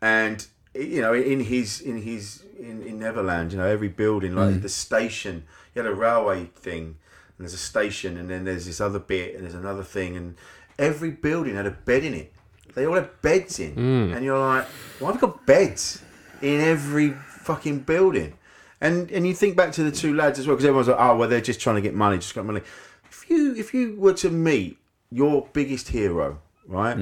and 0.00 0.46
you 0.74 1.02
know, 1.02 1.12
in 1.12 1.40
his 1.40 1.80
in 1.82 2.00
his 2.02 2.42
in, 2.58 2.82
in 2.82 2.98
Neverland, 2.98 3.52
you 3.52 3.58
know, 3.58 3.66
every 3.66 3.88
building 3.88 4.34
like 4.34 4.54
Mm. 4.54 4.62
the 4.62 4.68
station, 4.70 5.44
you 5.74 5.82
had 5.82 5.90
a 5.90 5.94
railway 5.94 6.46
thing, 6.54 6.84
and 6.84 7.38
there's 7.38 7.54
a 7.54 7.58
station, 7.58 8.16
and 8.16 8.28
then 8.30 8.44
there's 8.44 8.66
this 8.66 8.80
other 8.80 8.98
bit, 8.98 9.34
and 9.34 9.44
there's 9.44 9.54
another 9.54 9.82
thing, 9.84 10.16
and 10.16 10.36
every 10.78 11.10
building 11.10 11.54
had 11.54 11.66
a 11.66 11.70
bed 11.70 12.04
in 12.04 12.14
it. 12.14 12.32
They 12.74 12.86
all 12.86 12.94
had 12.94 13.20
beds 13.22 13.58
in, 13.58 13.74
Mm. 13.74 14.14
and 14.16 14.24
you're 14.24 14.38
like, 14.38 14.64
why 15.00 15.08
have 15.12 15.16
we 15.16 15.20
got 15.20 15.44
beds 15.46 16.02
in 16.40 16.60
every 16.60 17.10
fucking 17.10 17.80
building? 17.80 18.34
And 18.80 19.10
and 19.10 19.26
you 19.26 19.34
think 19.34 19.56
back 19.56 19.72
to 19.72 19.82
the 19.82 19.90
two 19.90 20.14
lads 20.14 20.38
as 20.38 20.46
well, 20.46 20.56
because 20.56 20.64
everyone's 20.66 20.88
like, 20.88 20.96
oh, 20.98 21.16
well, 21.16 21.28
they're 21.28 21.40
just 21.40 21.60
trying 21.60 21.76
to 21.76 21.82
get 21.82 21.94
money, 21.94 22.16
just 22.16 22.34
got 22.34 22.46
money. 22.46 22.62
If 23.10 23.28
you 23.28 23.54
if 23.56 23.74
you 23.74 23.96
were 23.98 24.14
to 24.14 24.30
meet 24.30 24.78
your 25.10 25.48
biggest 25.52 25.88
hero, 25.88 26.38
right? 26.66 26.96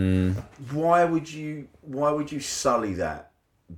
Why 0.72 1.04
would 1.04 1.30
you 1.30 1.68
why 1.82 2.10
would 2.10 2.32
you 2.32 2.40
sully 2.40 2.94
that 2.94 3.27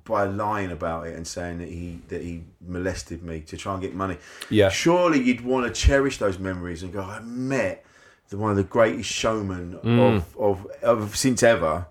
by 0.05 0.25
lying 0.25 0.71
about 0.71 1.07
it 1.09 1.17
and 1.17 1.27
saying 1.27 1.59
that 1.59 1.69
he 1.69 1.99
that 2.09 2.23
he 2.23 2.43
molested 2.67 3.23
me 3.23 3.41
to 3.41 3.57
try 3.57 3.73
and 3.75 3.83
get 3.83 3.95
money? 3.95 4.17
Yeah. 4.49 4.69
Surely 4.69 5.21
you'd 5.21 5.41
want 5.45 5.67
to 5.67 5.73
cherish 5.73 6.19
those 6.19 6.39
memories 6.39 6.83
and 6.83 6.93
go, 6.93 7.03
I 7.03 7.21
met 7.21 7.85
the 8.29 8.37
one 8.39 8.51
of 8.53 8.57
the 8.57 8.63
greatest 8.65 9.11
showmen 9.11 9.79
Mm. 9.83 10.17
of, 10.17 10.37
of 10.37 10.67
of 10.83 11.17
since 11.17 11.43
ever. 11.43 11.87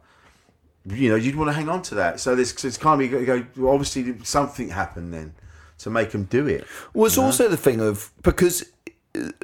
You 0.85 1.09
know, 1.09 1.15
you'd 1.15 1.35
want 1.35 1.49
to 1.49 1.53
hang 1.53 1.67
on 1.69 1.81
to 1.83 1.95
that. 1.95 2.19
So 2.21 2.35
there's, 2.35 2.63
it's 2.63 2.77
kind 2.77 3.01
of 3.01 3.11
you 3.11 3.25
go. 3.25 3.45
well, 3.57 3.73
Obviously, 3.73 4.15
something 4.23 4.69
happened 4.69 5.13
then 5.13 5.33
to 5.79 5.89
make 5.89 6.11
him 6.13 6.23
do 6.23 6.47
it. 6.47 6.65
Well, 6.93 7.05
it's 7.07 7.15
you 7.17 7.21
know? 7.21 7.27
also 7.27 7.47
the 7.49 7.57
thing 7.57 7.81
of 7.81 8.11
because 8.23 8.65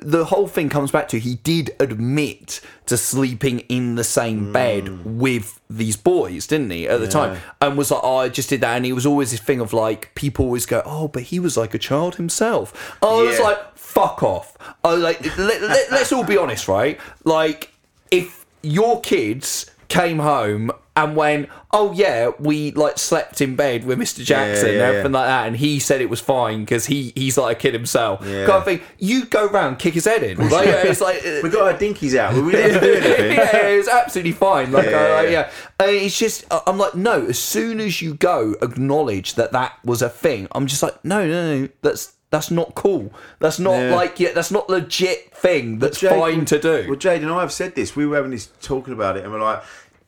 the 0.01 0.25
whole 0.25 0.47
thing 0.47 0.69
comes 0.69 0.91
back 0.91 1.07
to 1.09 1.19
he 1.19 1.35
did 1.35 1.75
admit 1.79 2.61
to 2.85 2.97
sleeping 2.97 3.59
in 3.61 3.95
the 3.95 4.03
same 4.03 4.45
hmm. 4.45 4.51
bed 4.51 5.05
with 5.05 5.59
these 5.69 5.97
boys, 5.97 6.47
didn't 6.47 6.69
he, 6.71 6.87
at 6.87 6.99
the 6.99 7.07
time? 7.07 7.39
And 7.61 7.77
was 7.77 7.91
like, 7.91 8.01
oh, 8.03 8.17
I 8.17 8.29
just 8.29 8.49
did 8.49 8.61
that. 8.61 8.75
And 8.75 8.85
he 8.85 8.93
was 8.93 9.05
always 9.05 9.31
this 9.31 9.39
thing 9.39 9.59
of 9.59 9.73
like, 9.73 10.13
people 10.15 10.45
always 10.45 10.65
go, 10.65 10.81
oh, 10.85 11.07
but 11.07 11.23
he 11.23 11.39
was 11.39 11.57
like 11.57 11.73
a 11.73 11.79
child 11.79 12.15
himself. 12.15 12.97
I 13.01 13.21
was 13.21 13.39
like, 13.39 13.77
fuck 13.77 14.23
off. 14.23 14.57
I 14.83 14.93
was 14.93 15.03
like, 15.03 15.37
let, 15.37 15.61
let, 15.61 15.91
let's 15.91 16.11
all 16.11 16.23
be 16.23 16.37
honest, 16.37 16.67
right? 16.67 16.99
Like, 17.23 17.73
if 18.11 18.45
your 18.61 19.01
kids 19.01 19.69
came 19.87 20.19
home 20.19 20.71
and 20.97 21.15
went, 21.15 21.49
oh 21.71 21.91
yeah, 21.91 22.31
we 22.39 22.71
like 22.71 22.97
slept 22.97 23.41
in 23.41 23.55
bed 23.57 23.83
with 23.83 23.99
Mr. 23.99 24.23
Jackson 24.23 24.67
yeah, 24.67 24.71
and 24.71 24.79
yeah. 24.79 24.85
everything 24.87 25.11
like 25.11 25.27
that, 25.27 25.47
and 25.47 25.57
he 25.57 25.77
said 25.79 25.99
it 26.01 26.09
was 26.09 26.21
fine 26.21 26.61
because 26.61 26.85
he 26.85 27.11
he's 27.15 27.37
like 27.37 27.57
a 27.57 27.59
kid 27.59 27.73
himself. 27.73 28.21
Yeah. 28.25 28.45
Kind 28.45 28.57
of 28.59 28.65
thing. 28.65 28.81
You 28.97 29.25
go 29.25 29.47
round, 29.49 29.77
kick 29.79 29.93
his 29.93 30.05
head 30.05 30.23
in. 30.23 30.37
Like, 30.49 30.67
it's 30.67 31.01
like 31.01 31.21
we 31.43 31.49
got 31.49 31.73
our 31.73 31.77
dinkies 31.77 32.15
out. 32.15 32.33
We 32.33 32.51
didn't 32.53 32.81
do 32.81 32.93
anything. 32.93 33.37
yeah, 33.37 33.67
it 33.67 33.77
was 33.77 33.87
absolutely 33.89 34.31
fine. 34.31 34.71
Like, 34.71 34.85
Yeah, 34.89 34.97
I- 34.97 35.01
I- 35.01 35.23
yeah. 35.23 35.51
yeah. 35.81 35.85
It's 35.87 36.17
just, 36.17 36.45
I'm 36.65 36.77
like, 36.77 36.95
no. 36.95 37.25
As 37.25 37.37
soon 37.39 37.79
as 37.81 38.01
you 38.01 38.13
go, 38.13 38.55
acknowledge 38.61 39.35
that 39.35 39.51
that 39.51 39.77
was 39.83 40.01
a 40.01 40.09
thing. 40.09 40.47
I'm 40.53 40.67
just 40.67 40.81
like, 40.81 41.03
no, 41.03 41.27
no, 41.27 41.59
no. 41.61 41.69
That's 41.81 42.13
that's 42.31 42.51
not 42.51 42.75
cool. 42.75 43.13
That's 43.39 43.59
not 43.59 43.77
Yeah. 43.79 43.95
like, 43.95 44.19
yeah, 44.19 44.31
that's 44.33 44.51
not 44.51 44.69
legit 44.69 45.33
thing. 45.33 45.79
That's 45.79 45.99
Jade- 45.99 46.09
fine 46.19 46.45
to 46.45 46.59
do. 46.59 46.85
Well, 46.87 46.97
Jade 46.97 47.21
and 47.21 47.31
I 47.31 47.41
have 47.41 47.51
said 47.51 47.75
this. 47.75 47.95
We 47.95 48.05
were 48.05 48.15
having 48.15 48.31
this 48.31 48.47
talking 48.61 48.93
about 48.93 49.15
it, 49.17 49.23
and 49.23 49.31
we're 49.33 49.41
like, 49.41 49.61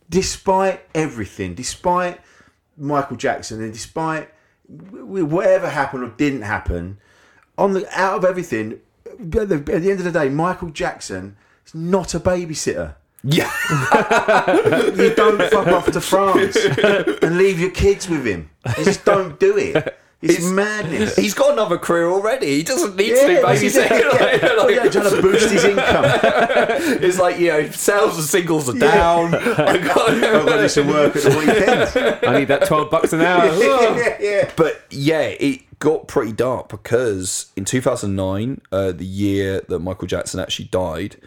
despite 0.10 0.82
everything, 0.96 1.54
despite 1.54 2.20
Michael 2.78 3.18
Jackson, 3.18 3.62
and 3.62 3.74
despite 3.74 4.30
whatever 4.68 5.70
happened 5.70 6.04
or 6.04 6.10
didn't 6.10 6.42
happen, 6.42 6.98
on 7.58 7.74
the 7.74 7.88
out 7.98 8.18
of 8.18 8.26
everything, 8.26 8.80
at 9.06 9.50
the, 9.50 9.56
at 9.56 9.82
the 9.82 9.92
end 9.92 10.00
of 10.00 10.04
the 10.04 10.12
day, 10.12 10.30
Michael 10.30 10.70
Jackson 10.70 11.36
is 11.66 11.74
not 11.74 12.14
a 12.14 12.20
babysitter. 12.20 12.96
Yeah. 13.24 13.52
you 14.96 15.14
don't 15.16 15.42
fuck 15.52 15.68
off 15.68 15.92
to 15.92 16.02
France 16.02 16.56
and 17.26 17.38
leave 17.38 17.60
your 17.60 17.72
kids 17.72 18.08
with 18.08 18.26
him. 18.26 18.50
You 18.78 18.86
just 18.86 19.06
don't 19.06 19.40
do 19.40 19.58
it. 19.58 19.98
It's, 20.22 20.44
madness. 20.46 21.16
He's 21.24 21.34
got 21.36 21.54
another 21.54 21.78
career 21.78 22.10
already. 22.10 22.58
He 22.58 22.64
doesn't 22.64 22.96
need 22.96 23.10
Yeah, 23.10 23.28
to 23.28 23.28
do 23.28 23.46
this 23.48 23.62
is 23.64 23.76
it. 23.78 23.90
babysitting. 23.90 24.02
Yeah. 24.42 24.50
Oh, 24.60 24.68
yeah, 24.68 24.90
trying 24.90 25.16
to 25.16 25.22
boost 25.22 25.52
his 25.52 25.64
income. 25.64 26.06
it's 27.04 27.20
like 27.20 27.40
you 27.40 27.48
know, 27.50 27.70
sales 27.70 28.18
and 28.18 28.26
singles 28.26 28.68
are 28.70 28.78
down. 28.78 29.36
I 29.36 29.78
got, 29.78 30.10
I've 30.10 30.46
got 30.46 30.56
to 30.56 30.62
do 30.64 30.68
some 30.70 30.88
work 30.88 31.16
at 31.16 31.22
the 31.24 31.30
weekend. 31.38 32.26
I 32.28 32.40
need 32.40 32.48
that 32.48 32.66
12 32.68 32.90
bucks 32.90 33.14
an 33.14 33.22
hour. 33.22 33.46
yeah, 33.62 34.18
yeah. 34.20 34.52
But 34.56 34.82
yeah, 34.90 35.22
it 35.22 35.62
got 35.80 36.08
pretty 36.08 36.32
dark 36.32 36.70
because 36.70 37.52
in 37.56 37.64
2009, 37.66 38.62
uh, 38.72 38.92
the 38.94 39.06
year 39.06 39.62
that 39.70 39.80
Michael 39.80 40.08
Jackson 40.08 40.40
actually 40.40 40.66
died, 40.66 41.18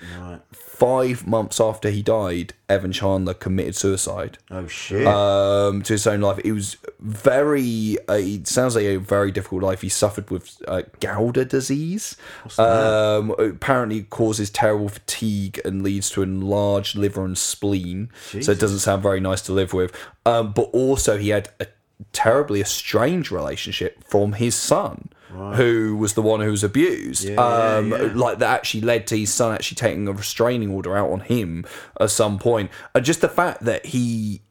five 0.81 1.27
months 1.27 1.61
after 1.61 1.91
he 1.91 2.03
died, 2.03 2.55
Evan 2.67 2.91
Chandler 2.91 3.35
committed 3.35 3.77
suicide. 3.77 4.39
Oh 4.51 4.67
shit. 4.67 5.07
Um, 5.07 5.83
to 5.83 5.93
his 5.93 6.07
own 6.07 6.23
life. 6.23 6.41
It 6.43 6.53
was 6.53 6.79
very. 6.99 7.99
Uh, 8.09 8.15
it 8.15 8.47
sounds 8.47 8.75
like 8.75 8.87
a 8.87 8.97
very 8.97 9.31
difficult 9.31 9.63
life. 9.63 9.83
He 9.83 9.91
suffered 9.91 10.31
with 10.31 10.63
uh, 10.67 10.83
Gaucher 10.99 11.45
disease. 11.45 12.17
Um, 12.59 13.33
apparently, 13.33 14.05
causes 14.05 14.49
terrible 14.49 14.89
fatigue 14.89 15.61
and 15.67 15.83
leads 15.83 16.09
to 16.11 16.23
enlarged 16.23 16.97
liver 16.97 17.27
and 17.27 17.37
spleen. 17.37 18.11
So 18.41 18.53
it 18.53 18.59
doesn't 18.59 18.79
sound 18.79 19.03
very 19.03 19.21
nice 19.21 19.43
to 19.43 19.53
live 19.53 19.75
with. 19.75 19.95
Um, 20.25 20.53
but 20.53 20.71
also, 20.73 21.19
he 21.19 21.29
had 21.29 21.51
a 21.61 21.67
terribly 22.13 22.63
estranged 22.63 23.31
relationship 23.31 24.03
from 24.05 24.33
his 24.33 24.55
son. 24.55 25.11
Who 25.31 25.97
was 25.97 26.15
the 26.15 26.23
one 26.23 26.41
who 26.41 26.51
was 26.51 26.65
abused? 26.65 27.25
Yeah, 27.25 27.37
um, 27.37 27.91
yeah. 27.91 28.11
Like 28.15 28.39
that 28.39 28.53
actually 28.55 28.81
led 28.83 29.07
to 29.09 29.17
his 29.19 29.33
son 29.33 29.53
actually 29.55 29.77
taking 29.77 30.09
a 30.09 30.13
restraining 30.13 30.71
order 30.71 30.97
out 30.97 31.11
on 31.11 31.21
him 31.21 31.65
at 32.01 32.11
some 32.11 32.39
point. 32.39 32.71
And 32.95 33.05
just 33.05 33.21
the 33.21 33.29
fact 33.29 33.65
that 33.65 33.87
he 33.87 34.43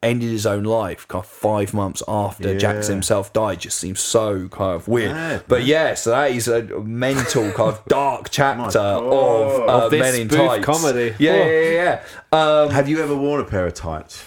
ended 0.00 0.30
his 0.30 0.46
own 0.46 0.62
life 0.62 1.08
kind 1.08 1.24
of 1.24 1.28
five 1.28 1.74
months 1.74 2.04
after 2.06 2.52
Yeah. 2.52 2.58
Jackson 2.58 2.94
himself 2.94 3.32
died 3.32 3.58
just 3.58 3.78
seems 3.80 3.98
so 3.98 4.46
kind 4.46 4.76
of 4.76 4.86
weird. 4.86 5.10
Mad, 5.10 5.42
but 5.48 5.64
yeah, 5.64 5.94
so 5.94 6.10
that 6.10 6.30
is 6.30 6.46
a 6.46 6.62
mental 6.62 7.50
kind 7.50 7.70
of 7.70 7.84
dark 7.86 8.28
chapter 8.30 8.78
of, 8.78 9.68
uh, 9.68 9.86
Of 9.86 9.90
Men 9.92 10.14
in 10.14 10.28
Tights. 10.28 10.64
comedy. 10.64 11.16
Yeah, 11.18 11.32
Oh. 11.32 11.34
yeah, 11.36 11.60
yeah. 11.70 12.00
yeah. 12.32 12.60
Um, 12.62 12.70
Have 12.70 12.88
you 12.88 13.02
ever 13.02 13.16
worn 13.16 13.40
a 13.40 13.44
pair 13.44 13.66
of 13.66 13.74
tights? 13.74 14.22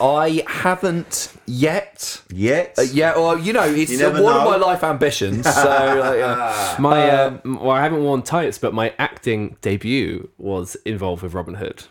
I 0.00 0.42
haven't 0.46 1.32
yet. 1.46 2.22
Yet? 2.32 2.74
Uh, 2.78 2.82
yeah, 2.82 3.16
well, 3.16 3.38
you 3.38 3.52
know, 3.52 3.64
it's 3.64 3.90
You 3.90 3.98
never 3.98 4.22
one 4.22 4.36
of 4.36 4.44
know. 4.44 4.50
my 4.50 4.56
life 4.56 4.84
ambitions. 4.84 5.44
So, 5.52 5.62
like, 6.00 6.18
yeah. 6.18 6.76
My, 6.78 7.10
uh, 7.10 7.38
Um, 7.44 7.58
well, 7.60 7.70
I 7.72 7.82
haven't 7.82 8.02
worn 8.02 8.22
tights, 8.22 8.58
but 8.58 8.72
my 8.74 8.92
acting 8.98 9.56
debut 9.60 10.28
was 10.38 10.76
involved 10.84 11.22
with 11.22 11.34
Robin 11.34 11.54
Hood. 11.54 11.84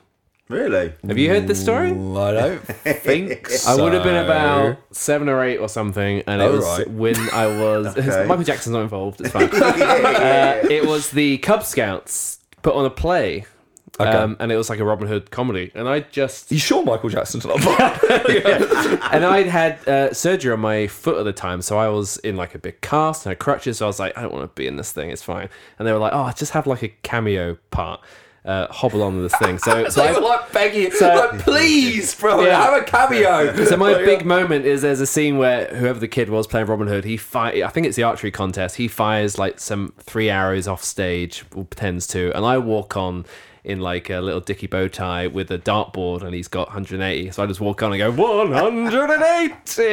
Really? 0.49 0.93
Have 1.05 1.17
you 1.17 1.27
heard 1.27 1.45
this 1.47 1.61
story? 1.61 1.89
I 1.89 2.31
don't 2.31 2.59
think 2.65 3.49
I 3.67 3.75
would 3.75 3.91
have 3.91 4.03
been 4.03 4.15
so. 4.15 4.23
about 4.23 4.77
seven 4.91 5.27
or 5.27 5.43
eight 5.43 5.57
or 5.57 5.67
something, 5.67 6.23
and 6.25 6.41
it 6.41 6.49
was 6.49 6.85
when 6.87 7.17
I 7.31 7.47
was. 7.47 7.87
Okay. 7.97 8.25
Michael 8.25 8.45
Jackson's 8.45 8.71
not 8.73 8.83
involved. 8.83 9.19
It's 9.19 9.31
fine. 9.31 9.49
uh, 9.53 10.61
it 10.69 10.85
was 10.85 11.11
the 11.11 11.39
Cub 11.39 11.63
Scouts 11.63 12.39
put 12.61 12.75
on 12.75 12.85
a 12.85 12.89
play 12.89 13.45
Okay. 13.99 14.09
um, 14.11 14.35
and 14.39 14.51
it 14.51 14.57
was 14.57 14.69
like 14.69 14.79
a 14.79 14.85
Robin 14.85 15.07
Hood 15.07 15.31
comedy. 15.31 15.71
And 15.73 15.87
I 15.89 16.01
just 16.01 16.51
You 16.51 16.59
sure 16.59 16.83
Michael 16.83 17.09
Jackson's 17.09 17.45
not? 17.45 17.57
and 19.13 19.25
I'd 19.25 19.47
had 19.47 19.87
uh, 19.87 20.13
surgery 20.13 20.51
on 20.53 20.59
my 20.59 20.87
foot 20.87 21.17
at 21.17 21.23
the 21.25 21.33
time, 21.33 21.61
so 21.61 21.77
I 21.77 21.87
was 21.89 22.17
in 22.17 22.35
like 22.35 22.53
a 22.53 22.59
big 22.59 22.81
cast 22.81 23.25
and 23.25 23.31
I 23.31 23.35
crutches. 23.35 23.77
So 23.77 23.85
I 23.85 23.87
was 23.87 23.99
like, 23.99 24.17
I 24.17 24.21
don't 24.21 24.33
want 24.33 24.43
to 24.43 24.59
be 24.59 24.67
in 24.67 24.75
this 24.75 24.91
thing. 24.91 25.09
It's 25.09 25.23
fine. 25.23 25.49
And 25.79 25.87
they 25.87 25.91
were 25.93 25.99
like, 25.99 26.13
Oh, 26.13 26.21
I 26.23 26.31
just 26.33 26.51
have 26.53 26.67
like 26.67 26.83
a 26.83 26.89
cameo 26.89 27.57
part. 27.71 28.01
Uh, 28.45 28.65
hobble 28.71 29.03
on 29.03 29.21
this 29.21 29.35
thing. 29.39 29.57
So, 29.57 29.89
so 29.89 30.01
I- 30.01 30.11
you 30.11 30.15
were 30.15 30.21
like 30.21 30.53
begging, 30.53 30.91
So- 30.91 31.29
like, 31.33 31.39
please, 31.41 32.15
bro, 32.15 32.45
Yeah. 32.45 32.63
have 32.63 32.81
a 32.81 32.85
cameo. 32.85 33.65
So 33.65 33.75
my 33.75 33.93
big 34.05 34.25
moment 34.25 34.65
is 34.65 34.83
there's 34.83 35.01
a 35.01 35.05
scene 35.07 35.37
where 35.37 35.65
whoever 35.75 35.99
the 35.99 36.07
kid 36.07 36.29
was 36.29 36.47
playing 36.47 36.67
Robin 36.67 36.87
Hood, 36.87 37.03
he 37.03 37.17
fire. 37.17 37.65
I 37.65 37.67
think 37.69 37.87
it's 37.87 37.97
the 37.97 38.03
archery 38.03 38.31
contest. 38.31 38.77
He 38.77 38.87
fires 38.87 39.37
like 39.37 39.59
some 39.59 39.91
three 39.99 40.29
arrows 40.29 40.65
off 40.65 40.81
stage, 40.81 41.43
or 41.55 41.65
pretends 41.65 42.07
to, 42.07 42.31
and 42.37 42.45
I 42.45 42.57
walk 42.57 42.95
on 42.95 43.25
in 43.67 43.81
like 43.81 44.09
a 44.09 44.19
little 44.21 44.39
dicky 44.39 44.65
bow 44.65 44.87
tie 44.87 45.27
with 45.27 45.51
a 45.51 45.59
dartboard, 45.59 46.23
and 46.23 46.33
he's 46.33 46.47
got 46.47 46.67
180. 46.69 47.31
So 47.31 47.43
I 47.43 47.45
just 47.45 47.59
walk 47.59 47.83
on 47.83 47.91
and 47.91 47.99
go 47.99 48.09
180, 48.11 49.83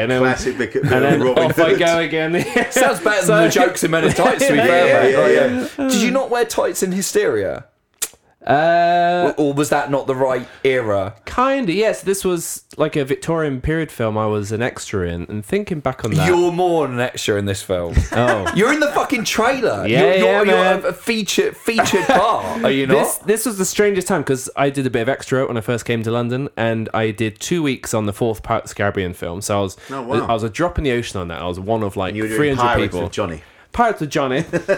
and 0.00 0.10
then, 0.10 0.20
Classic 0.20 0.56
bit- 0.56 0.72
bit 0.72 0.82
and 0.84 0.90
then 1.04 1.20
Robin 1.22 1.44
off 1.44 1.58
I 1.58 1.74
go 1.74 1.98
again. 1.98 2.32
Sounds 2.70 3.00
better 3.00 3.26
So- 3.26 3.34
than 3.36 3.44
the 3.44 3.50
jokes 3.50 3.82
in 3.84 3.90
Men 3.90 4.04
in 4.04 4.12
Tights, 4.12 4.46
to 4.46 4.52
be 4.52 4.56
Yeah, 4.58 4.66
fair, 4.66 5.10
yeah, 5.10 5.46
mate. 5.48 5.70
yeah, 5.76 5.84
yeah. 5.84 5.88
Did 5.90 6.02
you 6.02 6.10
not 6.10 6.30
wear 6.30 6.44
tights 6.44 6.82
in 6.82 6.92
Hysteria? 6.92 7.66
Uh, 8.46 9.32
or, 9.38 9.46
or 9.48 9.54
was 9.54 9.70
that 9.70 9.90
not 9.90 10.06
the 10.06 10.14
right 10.14 10.46
era? 10.64 11.14
Kinda, 11.24 11.72
yes. 11.72 12.02
This 12.02 12.24
was 12.24 12.64
like 12.76 12.94
a 12.94 13.04
Victorian 13.04 13.60
period 13.60 13.90
film 13.90 14.16
I 14.16 14.26
was 14.26 14.52
an 14.52 14.62
extra 14.62 15.08
in, 15.08 15.24
and 15.28 15.44
thinking 15.44 15.80
back 15.80 16.04
on 16.04 16.12
that. 16.12 16.28
You're 16.28 16.52
more 16.52 16.86
than 16.86 16.96
an 16.96 17.00
extra 17.00 17.36
in 17.38 17.44
this 17.46 17.62
film. 17.62 17.94
Oh. 18.12 18.50
You're 18.54 18.72
in 18.72 18.80
the 18.80 18.90
fucking 18.92 19.24
trailer. 19.24 19.86
Yeah, 19.86 20.00
you're, 20.00 20.08
you're, 20.14 20.16
yeah, 20.24 20.42
you're 20.72 20.80
man. 20.82 20.84
a 20.86 20.92
featured 20.92 21.56
featured 21.56 22.04
part. 22.06 22.64
Are 22.64 22.70
you 22.70 22.86
not? 22.86 22.94
This 22.94 23.18
this 23.18 23.46
was 23.46 23.58
the 23.58 23.64
strangest 23.64 24.08
time 24.08 24.22
because 24.22 24.48
I 24.56 24.70
did 24.70 24.86
a 24.86 24.90
bit 24.90 25.02
of 25.02 25.08
extra 25.08 25.46
when 25.46 25.56
I 25.56 25.60
first 25.60 25.84
came 25.84 26.02
to 26.04 26.10
London, 26.10 26.48
and 26.56 26.88
I 26.94 27.10
did 27.10 27.38
two 27.40 27.62
weeks 27.62 27.92
on 27.94 28.06
the 28.06 28.12
fourth 28.12 28.42
Pirates 28.42 28.70
of 28.70 28.76
the 28.76 28.82
Caribbean 28.82 29.12
film. 29.12 29.40
So 29.42 29.58
I 29.58 29.60
was 29.62 29.76
Oh, 29.90 30.02
wow. 30.02 30.26
I 30.26 30.32
was 30.32 30.42
a 30.44 30.48
drop 30.50 30.78
in 30.78 30.84
the 30.84 30.92
ocean 30.92 31.20
on 31.20 31.28
that. 31.28 31.40
I 31.42 31.46
was 31.46 31.60
one 31.60 31.82
of 31.82 31.96
like 31.96 32.14
You 32.14 32.22
were 32.22 32.28
three 32.30 32.48
hundred 32.48 32.62
Pirates 32.62 32.82
people. 32.84 33.02
with 33.02 33.12
Johnny. 33.12 33.42
Pirates 33.72 34.00
with 34.00 34.10
Johnny, 34.10 34.44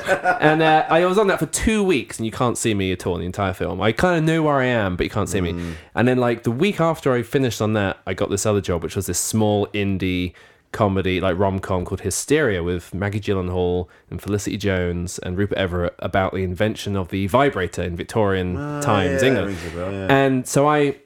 and 0.40 0.60
uh, 0.62 0.86
I 0.88 1.04
was 1.06 1.18
on 1.18 1.28
that 1.28 1.38
for 1.38 1.46
two 1.46 1.82
weeks, 1.84 2.18
and 2.18 2.26
you 2.26 2.32
can't 2.32 2.58
see 2.58 2.74
me 2.74 2.90
at 2.92 3.06
all 3.06 3.14
in 3.14 3.20
the 3.20 3.26
entire 3.26 3.52
film. 3.52 3.80
I 3.80 3.92
kind 3.92 4.18
of 4.18 4.24
know 4.24 4.42
where 4.42 4.56
I 4.56 4.64
am, 4.64 4.96
but 4.96 5.04
you 5.04 5.10
can't 5.10 5.28
see 5.28 5.38
Mm. 5.40 5.54
me. 5.56 5.74
And 5.94 6.08
then 6.08 6.18
like 6.18 6.42
the 6.42 6.50
week 6.50 6.80
after 6.80 7.12
I 7.12 7.22
finished 7.22 7.62
on 7.62 7.74
that, 7.74 7.98
I 8.06 8.14
got 8.14 8.28
this 8.30 8.44
other 8.46 8.60
job, 8.60 8.82
which 8.82 8.96
was 8.96 9.06
this 9.06 9.18
small 9.20 9.66
indie 9.68 10.32
comedy 10.70 11.18
like 11.18 11.38
rom 11.38 11.58
com 11.60 11.82
called 11.86 12.02
Hysteria 12.02 12.62
with 12.62 12.92
Maggie 12.92 13.20
Gyllenhaal 13.20 13.86
and 14.10 14.20
Felicity 14.20 14.58
Jones 14.58 15.18
and 15.20 15.38
Rupert 15.38 15.56
Everett 15.56 15.94
about 16.00 16.34
the 16.34 16.42
invention 16.42 16.94
of 16.94 17.08
the 17.08 17.26
vibrator 17.26 17.82
in 17.82 17.96
Victorian 17.96 18.56
Ah, 18.58 18.80
times 18.82 19.22
yeah, 19.22 19.28
England. 19.28 19.46
rings 19.46 19.66
a 19.66 19.70
bell, 19.76 19.92
yeah. 19.92 20.06
And 20.10 20.46
so 20.46 20.68
I 20.68 20.96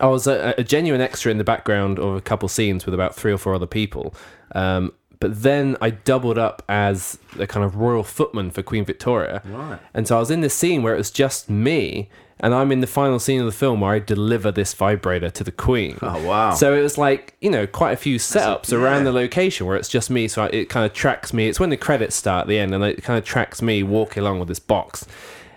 I 0.00 0.06
was 0.06 0.26
a, 0.26 0.54
a 0.58 0.64
genuine 0.64 1.00
extra 1.00 1.30
in 1.30 1.38
the 1.38 1.44
background 1.44 1.98
of 1.98 2.16
a 2.16 2.20
couple 2.20 2.48
scenes 2.48 2.86
with 2.86 2.94
about 2.94 3.14
three 3.14 3.32
or 3.32 3.38
four 3.38 3.54
other 3.54 3.66
people. 3.66 4.14
Um, 4.54 4.92
but 5.20 5.42
then 5.42 5.76
I 5.80 5.90
doubled 5.90 6.38
up 6.38 6.62
as 6.68 7.18
the 7.36 7.46
kind 7.46 7.64
of 7.64 7.76
royal 7.76 8.02
footman 8.04 8.50
for 8.50 8.62
Queen 8.62 8.84
Victoria. 8.84 9.42
Right. 9.44 9.78
And 9.94 10.06
so 10.06 10.16
I 10.16 10.20
was 10.20 10.30
in 10.30 10.40
this 10.40 10.54
scene 10.54 10.82
where 10.82 10.94
it 10.94 10.98
was 10.98 11.10
just 11.10 11.50
me, 11.50 12.08
and 12.40 12.54
I'm 12.54 12.70
in 12.70 12.80
the 12.80 12.86
final 12.86 13.18
scene 13.18 13.40
of 13.40 13.46
the 13.46 13.52
film 13.52 13.80
where 13.80 13.92
I 13.92 13.98
deliver 13.98 14.52
this 14.52 14.72
vibrator 14.74 15.28
to 15.30 15.42
the 15.42 15.50
Queen. 15.50 15.98
Oh, 16.02 16.24
wow. 16.24 16.54
So 16.54 16.72
it 16.72 16.82
was 16.82 16.96
like, 16.96 17.34
you 17.40 17.50
know, 17.50 17.66
quite 17.66 17.92
a 17.92 17.96
few 17.96 18.16
setups 18.18 18.72
around 18.72 18.98
yeah. 18.98 19.04
the 19.10 19.12
location 19.12 19.66
where 19.66 19.76
it's 19.76 19.88
just 19.88 20.08
me. 20.08 20.28
So 20.28 20.44
I- 20.44 20.48
it 20.50 20.68
kind 20.68 20.86
of 20.86 20.92
tracks 20.92 21.32
me. 21.32 21.48
It's 21.48 21.58
when 21.58 21.70
the 21.70 21.76
credits 21.76 22.14
start 22.14 22.42
at 22.42 22.46
the 22.48 22.58
end, 22.60 22.72
and 22.74 22.84
it 22.84 23.02
kind 23.02 23.18
of 23.18 23.24
tracks 23.24 23.60
me 23.60 23.82
walking 23.82 24.22
along 24.22 24.38
with 24.38 24.46
this 24.48 24.60
box. 24.60 25.04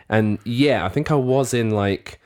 And 0.10 0.40
yeah, 0.44 0.84
I 0.84 0.90
think 0.90 1.12
I 1.12 1.16
was 1.16 1.54
in 1.54 1.70
like 1.72 2.20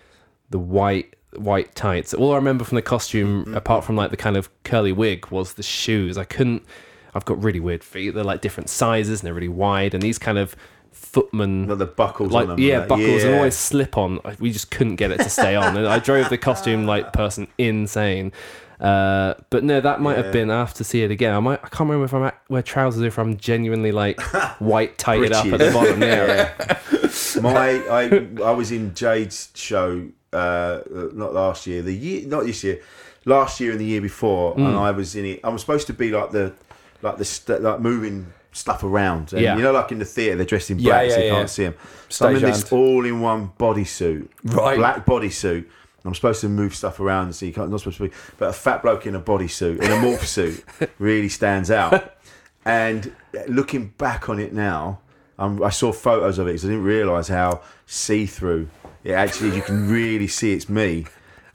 the 0.52 0.60
white 0.60 1.14
white 1.36 1.76
tights. 1.76 2.14
All 2.14 2.32
I 2.32 2.38
remember 2.38 2.64
from 2.64 2.78
the 2.78 2.82
costume, 2.82 3.44
Mm-hmm. 3.44 3.56
apart 3.58 3.84
from 3.84 3.98
like 3.98 4.10
the 4.10 4.16
kind 4.18 4.38
of 4.38 4.50
curly 4.64 4.94
wig, 4.94 5.28
was 5.32 5.56
the 5.56 5.64
shoes. 5.64 6.18
I 6.18 6.24
couldn't. 6.24 6.64
I've 7.16 7.26
got 7.26 7.42
really 7.44 7.60
weird 7.60 7.84
feet. 7.84 8.14
They're 8.14 8.24
like 8.24 8.42
different 8.42 8.70
sizes 8.70 9.22
and 9.22 9.26
they're 9.28 9.34
really 9.34 9.48
wide. 9.48 9.94
And 9.96 10.04
these 10.04 10.20
kind 10.20 10.38
of 10.38 10.56
footman, 10.92 11.68
Like 11.68 11.78
the 11.80 11.86
buckles 11.86 12.32
like 12.32 12.44
on 12.44 12.50
them. 12.50 12.60
yeah, 12.60 12.80
like, 12.80 12.90
buckles 12.90 13.24
and 13.24 13.36
always 13.36 13.56
slip 13.56 13.98
on. 13.98 14.20
We 14.40 14.52
just 14.52 14.70
couldn't 14.72 14.98
get 14.98 15.12
it 15.12 15.18
to 15.22 15.30
stay 15.30 15.56
on. 15.56 15.76
And 15.78 15.88
I 15.88 16.00
drove 16.00 16.30
the 16.30 16.38
costume 16.38 16.86
like 16.94 17.14
person 17.14 17.48
insane. 17.58 18.32
Uh, 18.80 19.36
but 19.50 19.64
no, 19.64 19.80
that 19.80 20.02
might 20.02 20.18
Yeah. 20.18 20.24
have 20.24 20.34
been 20.34 20.52
I 20.52 20.60
have 20.60 20.74
to 20.76 20.84
see 20.84 21.02
it 21.04 21.10
again. 21.10 21.34
I 21.34 21.40
might. 21.40 21.60
I 21.64 21.70
can't 21.70 21.90
remember 21.90 22.04
if 22.06 22.14
I'm 22.14 22.24
at, 22.24 22.38
wear 22.50 22.62
trousers 22.62 23.02
or 23.02 23.08
if 23.08 23.18
I'm 23.18 23.38
genuinely 23.38 23.94
like 23.94 24.20
white 24.60 24.98
tighted 24.98 25.32
up 25.32 25.46
at 25.46 25.60
the 25.60 25.72
bottom. 25.72 26.02
Yeah. 26.02 26.52
My, 27.42 27.70
I, 27.90 28.28
I 28.44 28.52
was 28.52 28.72
in 28.74 28.94
Jade's 28.94 29.50
show 29.56 30.08
uh, 30.34 30.80
not 31.14 31.34
last 31.34 31.66
year, 31.68 31.82
the 31.82 31.94
year, 31.94 32.28
not 32.28 32.44
this 32.46 32.64
year, 32.66 32.82
last 33.24 33.62
year 33.62 33.72
and 33.72 33.80
the 33.80 33.86
year 33.86 34.02
before, 34.02 34.54
and 34.58 34.68
Mm. 34.68 34.78
I 34.78 34.92
was 34.92 35.16
in 35.16 35.24
it. 35.26 35.40
I 35.44 35.50
was 35.50 35.62
supposed 35.62 35.88
to 35.88 35.94
be 35.94 36.12
like 36.12 36.32
the, 36.32 36.54
like 37.06 37.18
the, 37.18 37.26
st- 37.26 37.62
like 37.62 37.80
moving 37.80 38.34
stuff 38.52 38.84
around. 38.84 39.32
And 39.34 39.42
Yeah. 39.42 39.56
You 39.56 39.62
know, 39.64 39.72
like 39.72 39.92
in 39.92 40.00
the 40.00 40.06
theatre, 40.06 40.36
they're 40.38 40.46
dressed 40.46 40.72
in 40.72 40.80
Yeah, 40.80 40.92
black, 40.92 41.12
so 41.12 41.18
you 41.20 41.26
yeah. 41.26 41.32
can't 41.32 41.50
see 41.50 41.64
them. 41.64 41.76
So 42.10 42.28
I'm 42.28 42.36
in 42.36 42.42
this 42.42 42.72
all-in-one 42.72 43.52
bodysuit, 43.60 44.28
Right. 44.44 44.78
Black 44.78 45.06
bodysuit. 45.06 45.66
I'm 46.04 46.14
supposed 46.14 46.42
to 46.42 46.50
move 46.50 46.76
stuff 46.76 47.00
around, 47.00 47.34
so 47.36 47.48
you 47.48 47.52
can't. 47.54 47.72
Not 47.72 47.80
supposed 47.80 47.98
to 47.98 48.10
be, 48.10 48.14
but 48.38 48.50
a 48.50 48.54
fat 48.54 48.84
bloke 48.84 49.08
in 49.08 49.16
a 49.16 49.20
bodysuit, 49.20 49.82
in 49.82 49.92
a 49.92 49.96
morph 49.96 50.24
suit, 50.36 50.64
really 51.00 51.30
stands 51.30 51.72
out. 51.72 52.14
And 52.64 53.16
looking 53.48 53.88
back 53.98 54.30
on 54.30 54.40
it 54.40 54.54
now, 54.54 55.00
um, 55.40 55.64
I 55.64 55.70
saw 55.72 55.92
photos 55.92 56.38
of 56.38 56.46
it 56.48 56.52
because 56.52 56.66
I 56.66 56.68
didn't 56.70 56.84
realise 56.84 57.28
how 57.28 57.62
see-through 57.88 58.70
it 59.04 59.14
actually. 59.14 59.50
is. 59.50 59.56
You 59.58 59.62
can 59.64 59.90
really 59.90 60.28
see 60.28 60.54
it's 60.54 60.70
me, 60.70 61.06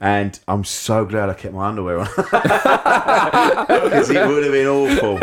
and 0.01 0.37
I'm 0.47 0.63
so 0.65 1.05
glad 1.05 1.29
I 1.29 1.33
kept 1.35 1.53
my 1.53 1.67
underwear 1.67 1.99
on 1.99 2.07
because 2.15 4.09
it 4.09 4.27
would 4.27 4.43
have 4.43 4.51
been 4.51 4.67
awful. 4.67 5.19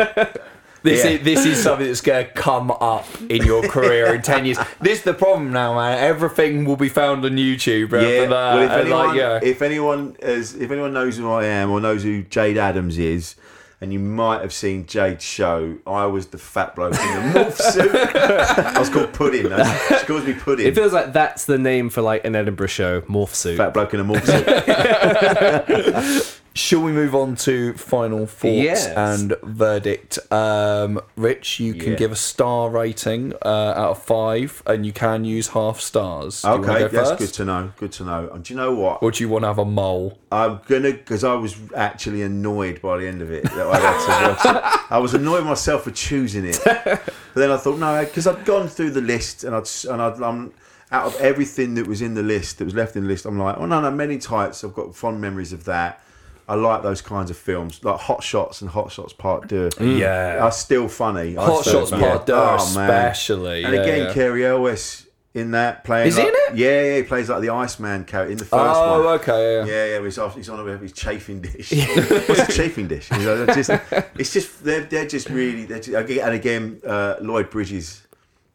This 0.85 1.05
Yeah. 1.05 1.11
is 1.11 1.25
this 1.25 1.45
is 1.45 1.61
something 1.63 1.87
that's 1.89 2.01
going 2.01 2.25
to 2.27 2.33
come 2.33 2.71
up 2.71 3.05
in 3.29 3.45
your 3.45 3.67
career 3.69 4.15
in 4.15 4.23
ten 4.23 4.45
years. 4.47 4.59
This 4.81 4.99
is 4.99 5.05
the 5.05 5.13
problem 5.15 5.53
now, 5.53 5.75
man. 5.75 5.99
Everything 5.99 6.65
will 6.65 6.77
be 6.77 6.89
found 6.89 7.25
on 7.25 7.33
YouTube. 7.33 7.91
Yeah. 7.91 8.29
Well, 8.29 8.59
if 8.63 8.71
anyone, 8.71 9.09
like, 9.09 9.17
yeah. 9.19 9.41
if 9.43 9.61
anyone 9.61 10.17
is, 10.21 10.55
if 10.55 10.71
anyone 10.71 10.93
knows 10.93 11.17
who 11.19 11.29
I 11.31 11.45
am 11.47 11.71
or 11.73 11.81
knows 11.81 12.05
who 12.05 12.23
Jade 12.23 12.57
Adams 12.57 12.97
is, 12.97 13.35
and 13.81 13.93
you 13.93 14.01
might 14.01 14.41
have 14.41 14.53
seen 14.53 14.87
Jade's 14.87 15.23
show, 15.23 15.77
I 15.87 16.07
was 16.07 16.27
the 16.27 16.39
fat 16.39 16.75
bloke 16.75 16.95
in 16.95 16.99
the 16.99 17.39
morph 17.39 17.57
suit. 17.57 17.95
I 17.95 18.79
was 18.79 18.91
called 18.91 19.13
Pudding. 19.13 19.45
She 19.45 20.07
calls 20.07 20.25
me 20.25 20.35
Pudding. 20.35 20.67
It 20.67 20.75
feels 20.75 20.93
like 20.93 21.13
that's 21.13 21.45
the 21.45 21.59
name 21.59 21.89
for 21.89 22.03
like 22.03 22.25
an 22.25 22.35
Edinburgh 22.35 22.67
show, 22.69 23.01
morph 23.03 23.35
suit. 23.35 23.57
fat 23.57 23.75
bloke 23.75 23.95
in 23.95 24.01
a 24.01 24.05
morph 24.05 24.27
suit. 24.27 26.35
Shall 26.59 26.81
we 26.83 26.91
move 26.91 27.15
on 27.15 27.37
to 27.37 27.73
final 27.75 28.27
thoughts 28.27 28.43
Yes. 28.57 28.87
and 28.89 29.33
verdict? 29.45 30.19
Um, 30.33 31.01
Rich, 31.17 31.61
you 31.61 31.73
can 31.75 31.93
Yeah. 31.93 31.99
give 31.99 32.11
a 32.11 32.17
star 32.17 32.69
rating 32.69 33.33
uh, 33.45 33.49
out 33.77 33.91
of 33.93 34.03
five, 34.03 34.61
and 34.67 34.85
you 34.85 34.93
can 34.93 35.25
use 35.25 35.47
half 35.49 35.81
stars. 35.81 36.43
Do 36.43 36.49
okay, 36.49 36.81
that's 36.89 37.11
first? 37.11 37.19
good 37.19 37.33
to 37.35 37.45
know. 37.45 37.73
Good 37.79 37.93
to 37.93 38.05
know. 38.05 38.29
And 38.35 38.43
do 38.43 38.53
you 38.53 38.59
know 38.59 38.75
what? 38.75 38.99
Or 39.05 39.13
do 39.13 39.23
you 39.23 39.29
want 39.29 39.45
to 39.45 39.47
have 39.47 39.59
a 39.59 39.65
mole? 39.65 40.19
I'm 40.33 40.59
gonna 40.67 40.91
because 40.91 41.23
I 41.23 41.35
was 41.35 41.55
actually 41.77 42.23
annoyed 42.23 42.83
by 42.83 42.97
the 42.99 43.07
end 43.07 43.23
of 43.23 43.31
it 43.31 43.45
that 43.45 43.67
I 43.67 43.79
had 43.79 43.99
to 44.07 44.29
watch 44.51 44.57
it. 44.75 44.81
I 44.91 44.99
was 44.99 45.15
annoyed 45.15 45.45
myself 45.45 45.85
for 45.85 45.93
choosing 45.93 46.45
it, 46.45 46.61
but 46.65 47.01
then 47.37 47.53
I 47.53 47.57
thought 47.57 47.79
no, 47.79 48.05
because 48.05 48.27
I'd 48.27 48.45
gone 48.45 48.67
through 48.67 48.91
the 48.91 49.01
list 49.01 49.45
and 49.45 49.55
I'd 49.55 49.69
and 49.89 50.03
I'd 50.03 50.21
um, 50.21 50.53
out 50.91 51.07
of 51.07 51.15
everything 51.21 51.75
that 51.75 51.87
was 51.87 52.03
in 52.03 52.15
the 52.15 52.23
list 52.25 52.59
that 52.59 52.65
was 52.65 52.75
left 52.75 52.97
in 52.97 53.03
the 53.05 53.09
list, 53.09 53.27
I'm 53.27 53.39
like, 53.39 53.57
oh 53.59 53.67
no, 53.67 53.81
no, 53.81 53.93
many 53.93 54.19
types. 54.19 54.65
I've 54.65 54.75
got 54.75 54.97
fond 54.97 55.21
memories 55.21 55.53
of 55.53 55.63
that. 55.67 56.03
I 56.49 56.55
like 56.55 56.83
those 56.83 57.03
kinds 57.03 57.31
of 57.31 57.37
films, 57.37 57.85
like 57.85 58.01
Hot 58.01 58.23
Shots 58.23 58.63
and 58.63 58.71
Hot 58.71 58.91
Shots 58.91 59.13
Part 59.13 59.49
Two. 59.49 59.69
Yeah. 59.81 60.39
are 60.43 60.51
still 60.53 60.89
funny. 60.89 61.37
I 61.37 61.45
Hot 61.45 61.61
still- 61.65 61.87
Shots 61.87 61.91
Part 62.03 62.27
Deux 62.27 62.33
Oh, 62.35 62.57
man. 62.75 62.91
especially, 62.91 63.65
And 63.65 63.75
yeah, 63.75 63.81
again, 63.83 64.07
yeah. 64.07 64.13
Cary 64.15 64.47
Elwes 64.47 65.07
in 65.35 65.51
that 65.51 65.85
playing. 65.85 66.09
Is 66.09 66.17
he 66.17 66.23
in 66.23 66.29
it? 66.33 66.57
Yeah, 66.57 66.83
yeah, 66.83 66.97
he 66.97 67.03
plays 67.03 67.29
like 67.29 67.43
the 67.43 67.51
Iceman 67.51 68.05
character 68.07 68.33
in 68.33 68.39
the 68.39 68.47
first 68.47 68.55
Oh, 68.81 69.05
one. 69.05 69.21
okay, 69.21 69.57
yeah. 69.57 69.65
Yeah, 69.67 69.87
yeah, 69.99 70.05
he's, 70.05 70.17
off, 70.19 70.35
he's 70.35 70.49
on 70.49 70.59
about 70.59 70.81
his 70.81 70.93
chafing 70.93 71.43
dish. 71.43 71.71
What's 72.29 72.49
a 72.49 72.53
chafing 72.53 72.89
dish? 72.89 73.11
You 73.13 73.19
know, 73.19 73.47
just, 73.47 73.69
it's 74.17 74.33
just 74.33 74.65
they're, 74.65 74.85
they're 74.85 75.07
just 75.07 75.29
really. 75.29 75.67
They're 75.67 75.81
just, 75.81 75.95
and 75.97 76.35
again, 76.35 76.81
uh, 76.85 77.17
Lloyd 77.21 77.51
Bridges 77.51 78.07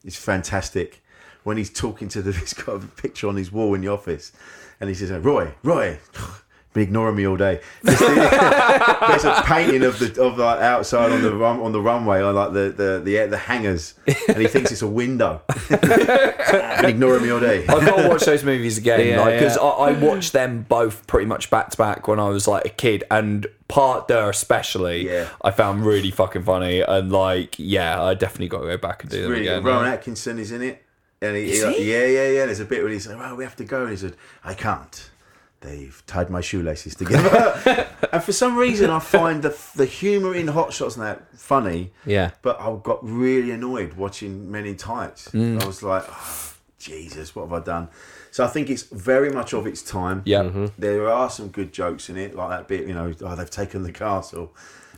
is 0.04 0.16
fantastic 0.16 1.04
when 1.44 1.58
he's 1.58 1.70
talking 1.70 2.08
to 2.10 2.22
the. 2.24 2.32
He's 2.40 2.54
got 2.54 2.78
a 2.84 2.88
picture 2.88 3.28
on 3.28 3.36
his 3.36 3.52
wall 3.52 3.76
in 3.76 3.82
the 3.82 3.88
office, 3.90 4.32
and 4.82 4.90
he 4.90 4.96
says, 4.96 5.12
"Roy, 5.12 5.54
Roy." 5.62 6.00
Been 6.74 6.84
ignoring 6.84 7.16
me 7.16 7.28
all 7.28 7.38
day. 7.38 7.62
There's, 7.84 8.00
there's 8.00 9.26
a 9.26 9.44
painting 9.46 9.84
of 9.84 10.00
the 10.00 10.20
of 10.22 10.38
like 10.40 10.60
outside 10.62 11.12
on 11.12 11.22
the 11.22 11.34
run, 11.36 11.60
on 11.60 11.72
the 11.72 11.80
runway 11.82 12.22
on 12.22 12.34
like 12.34 12.54
the 12.54 12.74
the 12.76 13.02
the, 13.04 13.28
the 13.28 13.38
hangars, 13.38 13.94
and 14.28 14.38
he 14.38 14.48
thinks 14.48 14.72
it's 14.72 14.82
a 14.82 14.88
window. 14.88 15.42
Been 15.70 16.86
ignoring 16.86 17.24
me 17.24 17.30
all 17.32 17.40
day. 17.40 17.66
I've 17.68 17.86
got 17.86 18.02
to 18.02 18.10
watch 18.10 18.24
those 18.26 18.44
movies 18.44 18.78
again, 18.78 19.08
Yeah, 19.08 19.22
like 19.22 19.36
because 19.40 19.56
yeah. 19.56 19.62
I, 19.64 19.90
I 19.90 19.92
watched 19.94 20.34
them 20.34 20.66
both 20.68 21.06
pretty 21.08 21.26
much 21.28 21.50
back 21.50 21.70
to 21.72 21.78
back 21.78 22.08
when 22.08 22.20
I 22.20 22.30
was 22.30 22.48
like 22.48 22.66
a 22.66 22.70
kid, 22.70 23.04
and 23.12 23.46
Part 23.68 24.08
Deux 24.08 24.30
especially, 24.30 25.06
Yeah. 25.08 25.30
I 25.44 25.52
found 25.52 25.86
really 25.86 26.12
fucking 26.12 26.44
funny, 26.44 26.82
and 26.82 27.12
like, 27.12 27.56
yeah, 27.60 28.02
I 28.02 28.14
definitely 28.16 28.48
got 28.50 28.62
to 28.62 28.66
go 28.68 28.78
back 28.78 29.04
and 29.04 29.12
do 29.12 29.22
them 29.24 29.32
Really, 29.32 29.48
again. 29.48 29.64
Rowan 29.64 29.88
Atkinson 29.88 30.40
is 30.40 30.52
in 30.52 30.62
it. 30.64 30.84
And 31.22 31.38
he, 31.38 31.52
Is 31.52 31.64
he- 31.64 31.74
he? 31.84 31.92
yeah, 31.94 32.06
yeah, 32.06 32.30
yeah. 32.32 32.46
There's 32.48 32.60
a 32.60 32.66
bit 32.66 32.84
where 32.84 32.92
he's 32.92 33.08
like, 33.08 33.18
"Well, 33.18 33.36
we 33.38 33.46
have 33.46 33.56
to 33.58 33.64
go," 33.64 33.84
and 33.84 33.92
he 33.92 33.96
said, 33.98 34.16
"I 34.44 34.54
can't. 34.54 35.10
They've 35.64 36.04
tied 36.06 36.30
my 36.30 36.42
shoelaces 36.42 36.96
together." 36.96 37.88
and 38.12 38.24
for 38.24 38.32
some 38.32 38.56
reason, 38.58 38.90
I 38.90 39.00
find 39.00 39.42
the 39.42 39.58
the 39.76 39.86
humour 39.86 40.36
in 40.36 40.48
Hot 40.50 40.74
Shots 40.74 40.96
and 40.96 41.06
that 41.06 41.38
funny. 41.38 41.92
Yeah. 42.06 42.32
But 42.42 42.60
I 42.60 42.76
got 42.84 43.00
really 43.02 43.52
annoyed 43.52 43.94
watching 43.94 44.52
Men 44.52 44.66
in 44.66 44.78
Tights. 44.78 45.30
Mm. 45.30 45.62
I 45.62 45.66
was 45.66 45.82
like, 45.82 46.06
oh, 46.08 46.54
Jesus, 46.80 47.36
what 47.36 47.44
have 47.44 47.54
I 47.54 47.60
done? 47.60 47.88
So 48.32 48.44
I 48.44 48.48
think 48.48 48.70
it's 48.70 48.84
very 48.84 49.30
much 49.30 49.54
of 49.54 49.68
its 49.68 49.82
time. 49.82 50.22
Yeah. 50.26 50.44
Mm-hmm. 50.44 50.66
There 50.78 51.10
are 51.10 51.30
some 51.30 51.50
good 51.50 51.72
jokes 51.72 52.10
in 52.10 52.18
it, 52.18 52.36
like 52.36 52.50
that 52.50 52.68
bit, 52.68 52.88
you 52.88 52.94
know, 52.94 53.14
oh, 53.22 53.36
they've 53.36 53.50
taken 53.50 53.84
the 53.84 53.92
castle. 53.92 54.54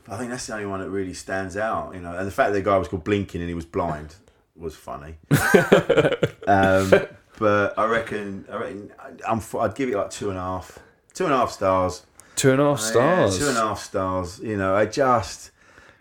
But 0.05 0.13
I 0.13 0.17
think 0.17 0.31
that's 0.31 0.47
the 0.47 0.53
only 0.53 0.67
one 0.67 0.79
that 0.79 0.89
really 0.89 1.13
stands 1.13 1.57
out, 1.57 1.93
you 1.93 2.01
know. 2.01 2.15
And 2.15 2.27
the 2.27 2.31
fact 2.31 2.53
that 2.53 2.59
the 2.59 2.63
guy 2.63 2.77
was 2.77 2.87
called 2.87 3.03
Blinkin 3.03 3.41
and 3.41 3.49
he 3.49 3.55
was 3.55 3.65
blind 3.65 4.15
was 4.55 4.75
funny. 4.75 5.15
um, 6.47 6.93
but 7.39 7.77
I 7.77 7.85
reckon, 7.85 8.45
I 8.51 8.55
reckon 8.57 8.91
I'm, 9.27 9.41
I'd 9.59 9.75
give 9.75 9.89
it 9.89 9.95
like 9.97 10.09
two 10.09 10.29
and 10.29 10.37
a 10.37 10.41
half, 10.41 10.79
two 11.13 11.25
and 11.25 11.33
a 11.33 11.37
half 11.37 11.51
stars. 11.51 12.05
Two 12.35 12.51
and 12.51 12.59
a 12.61 12.65
half 12.65 12.79
Yeah, 12.79 12.85
stars. 12.85 13.39
two 13.39 13.47
and 13.47 13.57
a 13.57 13.61
half 13.61 13.79
stars. 13.83 14.39
You 14.39 14.57
know, 14.57 14.75
I 14.75 14.85
just, 14.85 15.51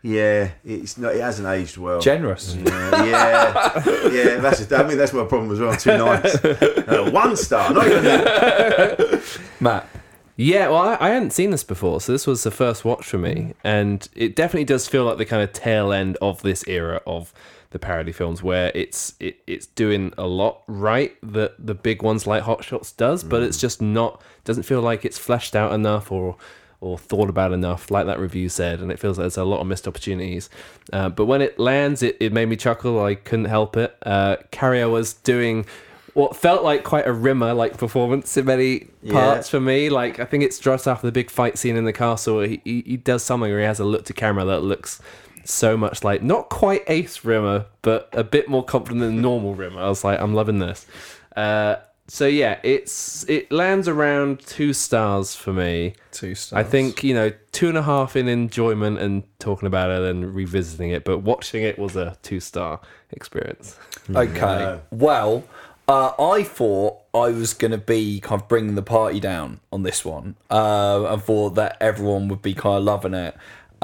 yeah, 0.02 0.50
it's 0.64 0.98
not. 0.98 1.14
It 1.14 1.20
hasn't 1.20 1.46
aged 1.46 1.76
well. 1.76 2.00
Generous. 2.00 2.56
Yeah, 2.56 3.04
yeah, 3.04 4.08
yeah. 4.10 4.36
That's. 4.40 4.70
I 4.72 4.82
mean, 4.86 4.98
that's 4.98 5.12
my 5.12 5.24
problem 5.24 5.52
as 5.52 5.60
well. 5.60 5.76
Too 5.76 5.96
nice. 5.96 6.36
Uh, 6.84 7.10
one 7.10 7.34
star. 7.34 7.72
Not 7.72 7.86
even 7.86 8.04
that. 8.04 9.22
Matt. 9.60 9.88
Yeah, 10.36 10.68
well, 10.68 10.78
I, 10.78 10.96
I 11.00 11.08
hadn't 11.10 11.30
seen 11.30 11.50
this 11.50 11.62
before, 11.64 12.00
so 12.00 12.10
this 12.12 12.26
was 12.26 12.42
the 12.42 12.50
first 12.50 12.84
watch 12.84 13.06
for 13.06 13.18
me, 13.18 13.54
and 13.62 14.06
it 14.14 14.34
definitely 14.36 14.64
does 14.64 14.86
feel 14.88 15.04
like 15.04 15.16
the 15.16 15.24
kind 15.24 15.42
of 15.42 15.52
tail 15.52 15.92
end 15.92 16.18
of 16.20 16.42
this 16.42 16.66
era 16.66 17.00
of 17.06 17.32
the 17.74 17.78
parody 17.78 18.12
films, 18.12 18.42
where 18.42 18.72
it's 18.74 19.12
it, 19.20 19.36
it's 19.46 19.66
doing 19.66 20.14
a 20.16 20.26
lot 20.26 20.62
right 20.66 21.14
that 21.22 21.54
the 21.58 21.74
big 21.74 22.02
ones 22.02 22.26
like 22.26 22.44
Hot 22.44 22.64
Shots 22.64 22.90
does, 22.92 23.22
but 23.22 23.42
it's 23.42 23.60
just 23.60 23.82
not 23.82 24.22
doesn't 24.44 24.62
feel 24.62 24.80
like 24.80 25.04
it's 25.04 25.18
fleshed 25.18 25.54
out 25.54 25.72
enough 25.74 26.10
or 26.10 26.36
or 26.80 26.98
thought 26.98 27.30
about 27.30 27.52
enough, 27.52 27.90
like 27.90 28.06
that 28.06 28.18
review 28.18 28.48
said, 28.48 28.80
and 28.80 28.90
it 28.92 28.98
feels 28.98 29.16
like 29.18 29.24
there's 29.24 29.36
a 29.38 29.44
lot 29.44 29.60
of 29.60 29.66
missed 29.66 29.88
opportunities. 29.88 30.50
Uh, 30.92 31.08
but 31.08 31.24
when 31.26 31.40
it 31.42 31.58
lands, 31.58 32.02
it, 32.02 32.16
it 32.20 32.30
made 32.32 32.46
me 32.46 32.56
chuckle. 32.56 33.02
I 33.02 33.14
couldn't 33.14 33.46
help 33.46 33.76
it. 33.76 33.96
Uh, 34.04 34.36
Carrier 34.50 34.88
was 34.88 35.14
doing 35.14 35.64
what 36.12 36.36
felt 36.36 36.62
like 36.62 36.84
quite 36.84 37.06
a 37.08 37.12
rimmer 37.12 37.52
like 37.54 37.76
performance 37.76 38.36
in 38.36 38.44
many 38.44 38.86
Yeah. 39.02 39.12
parts 39.14 39.48
for 39.48 39.58
me. 39.60 39.88
Like 39.90 40.20
I 40.20 40.24
think 40.26 40.44
it's 40.44 40.58
just 40.60 40.86
after 40.86 41.06
the 41.08 41.12
big 41.12 41.28
fight 41.30 41.58
scene 41.58 41.76
in 41.76 41.86
the 41.86 41.92
castle. 41.92 42.40
He, 42.42 42.60
he 42.64 42.82
he 42.86 42.96
does 42.96 43.24
something 43.24 43.50
where 43.50 43.58
he 43.60 43.66
has 43.66 43.80
a 43.80 43.84
look 43.84 44.04
to 44.04 44.12
camera 44.12 44.44
that 44.44 44.60
looks 44.60 45.00
so 45.44 45.76
much 45.76 46.04
like 46.04 46.22
not 46.22 46.48
quite 46.48 46.82
Ace 46.88 47.24
Rimmer, 47.24 47.66
but 47.82 48.08
a 48.12 48.24
bit 48.24 48.48
more 48.48 48.64
confident 48.64 49.00
than 49.00 49.20
normal 49.20 49.54
Rimmer. 49.54 49.80
I 49.80 49.88
was 49.88 50.04
like, 50.04 50.20
I'm 50.20 50.34
loving 50.34 50.58
this. 50.58 50.86
Uh, 51.36 51.76
so 52.06 52.26
yeah, 52.26 52.60
it's 52.62 53.28
it 53.28 53.50
lands 53.50 53.88
around 53.88 54.40
two 54.40 54.72
stars 54.72 55.34
for 55.34 55.52
me. 55.52 55.94
Two 56.12 56.34
stars. 56.34 56.66
I 56.66 56.68
think 56.68 57.02
you 57.02 57.14
know 57.14 57.32
two 57.52 57.68
and 57.68 57.78
a 57.78 57.82
half 57.82 58.14
in 58.14 58.28
enjoyment 58.28 58.98
and 58.98 59.22
talking 59.38 59.66
about 59.66 59.90
it 59.90 60.02
and 60.02 60.34
revisiting 60.34 60.90
it, 60.90 61.04
but 61.04 61.18
watching 61.18 61.62
it 61.62 61.78
was 61.78 61.96
a 61.96 62.16
two 62.22 62.40
star 62.40 62.80
experience. 63.10 63.78
Okay. 64.14 64.80
Well, 64.90 65.44
uh, 65.88 66.12
I 66.18 66.42
thought 66.42 66.98
I 67.14 67.30
was 67.30 67.54
going 67.54 67.70
to 67.70 67.78
be 67.78 68.20
kind 68.20 68.38
of 68.38 68.48
bringing 68.48 68.74
the 68.74 68.82
party 68.82 69.18
down 69.18 69.60
on 69.72 69.82
this 69.82 70.04
one, 70.04 70.36
uh, 70.50 71.06
and 71.08 71.22
thought 71.22 71.54
that 71.54 71.78
everyone 71.80 72.28
would 72.28 72.42
be 72.42 72.52
kind 72.52 72.76
of 72.76 72.84
loving 72.84 73.14
it, 73.14 73.34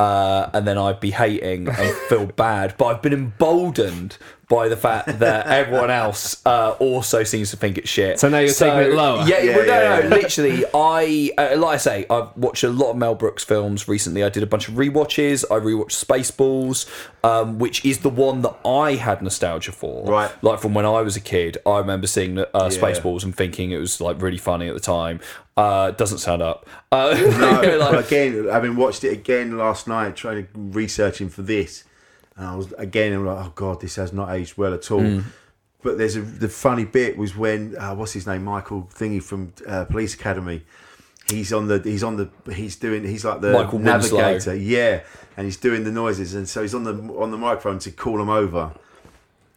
uh, 0.01 0.49
and 0.55 0.67
then 0.67 0.79
I'd 0.79 0.99
be 0.99 1.11
hating 1.11 1.69
and 1.69 1.97
feel 2.09 2.25
bad. 2.27 2.75
But 2.79 2.87
I've 2.87 3.03
been 3.03 3.13
emboldened 3.13 4.17
by 4.51 4.69
the 4.69 4.77
fact 4.77 5.21
that 5.21 5.47
everyone 5.61 5.91
else 5.91 6.45
uh, 6.45 6.73
also 6.81 7.23
seems 7.25 7.51
to 7.53 7.57
think 7.57 7.79
it's 7.79 7.89
shit. 7.89 8.19
So 8.21 8.29
now 8.29 8.41
you're 8.41 8.53
taking 8.53 8.81
it 8.81 8.93
lower? 8.95 9.25
Yeah, 9.27 9.39
Yeah, 9.43 9.57
well, 9.57 9.67
no, 9.67 9.73
yeah, 10.01 10.09
no, 10.09 10.17
literally, 10.17 10.65
I 10.75 11.31
uh, 11.39 11.57
like 11.57 11.75
I 11.75 11.77
say, 11.79 12.07
I've 12.11 12.37
watched 12.37 12.65
a 12.65 12.69
lot 12.69 12.91
of 12.91 12.97
Mel 12.97 13.15
Brooks 13.15 13.45
films 13.45 13.89
recently. 13.89 14.23
I 14.25 14.29
did 14.29 14.43
a 14.43 14.47
bunch 14.47 14.69
of 14.69 14.75
rewatches. 14.75 15.45
I 15.51 15.61
rewatched 15.61 16.05
Spaceballs, 16.05 16.87
um, 17.25 17.59
which 17.59 17.85
is 17.85 17.99
the 17.99 18.11
one 18.11 18.43
that 18.43 18.57
I 18.67 18.97
had 18.97 19.23
nostalgia 19.23 19.73
for. 19.73 20.05
Right. 20.05 20.31
like 20.43 20.59
from 20.61 20.75
when 20.75 20.85
I 20.85 21.01
was 21.01 21.17
a 21.17 21.21
kid. 21.21 21.57
I 21.65 21.79
remember 21.79 22.07
seeing 22.09 22.39
uh, 22.39 22.47
Yeah. 22.53 22.69
Spaceballs 22.69 23.23
and 23.25 23.35
thinking 23.35 23.71
it 23.71 23.79
was 23.79 24.01
like 24.01 24.21
really 24.21 24.39
funny 24.39 24.69
at 24.69 24.75
the 24.75 24.81
time. 24.81 25.21
Uh, 25.57 25.93
doesn't 25.93 26.19
sound 26.19 26.43
up. 26.43 26.67
Uh, 26.91 27.15
No, 27.39 27.77
like- 27.79 27.91
but 27.93 28.07
again, 28.07 28.49
having 28.51 28.75
watched 28.77 29.05
it 29.05 29.13
again 29.13 29.57
last 29.57 29.87
night, 29.87 30.17
trying 30.17 30.45
to 30.45 30.49
researching 30.55 31.29
for 31.29 31.43
this, 31.43 31.85
and 32.41 32.49
I 32.49 32.57
was 32.57 32.73
again, 32.79 33.13
I'm 33.13 33.27
like, 33.27 33.47
oh 33.47 33.53
god, 33.55 33.83
this 33.83 33.97
has 33.97 34.15
not 34.15 34.31
aged 34.31 34.57
well 34.57 34.73
at 34.73 34.91
all. 34.91 35.03
Mm. 35.03 35.25
But 35.83 35.99
there's 35.99 36.17
a 36.17 36.23
the 36.23 36.49
funny 36.49 36.87
bit 36.87 37.19
was 37.19 37.37
when 37.37 37.77
uh, 37.77 37.95
what's 37.95 38.13
his 38.13 38.27
name, 38.27 38.45
Michael 38.45 38.89
Thingy 38.95 39.23
from 39.23 39.53
uh, 39.67 39.85
Police 39.85 40.15
Academy. 40.15 40.63
He's 41.29 41.53
on 41.53 41.69
the 41.69 41.81
he's 41.81 42.03
on 42.03 42.17
the 42.17 42.31
he's 42.53 42.77
doing 42.77 43.05
he's 43.05 43.27
like 43.27 43.43
the 43.43 43.53
Michael 43.53 43.79
Winslow. 43.79 44.19
navigator, 44.19 44.55
yeah, 44.55 45.03
and 45.37 45.45
he's 45.45 45.59
doing 45.59 45.85
the 45.85 45.93
noises, 45.93 46.35
and 46.35 46.49
so 46.49 46.63
he's 46.63 46.75
on 46.75 46.85
the 46.85 46.95
on 47.19 47.31
the 47.31 47.37
microphone 47.37 47.79
to 47.81 47.91
call 47.91 48.19
him 48.19 48.31
over, 48.31 48.73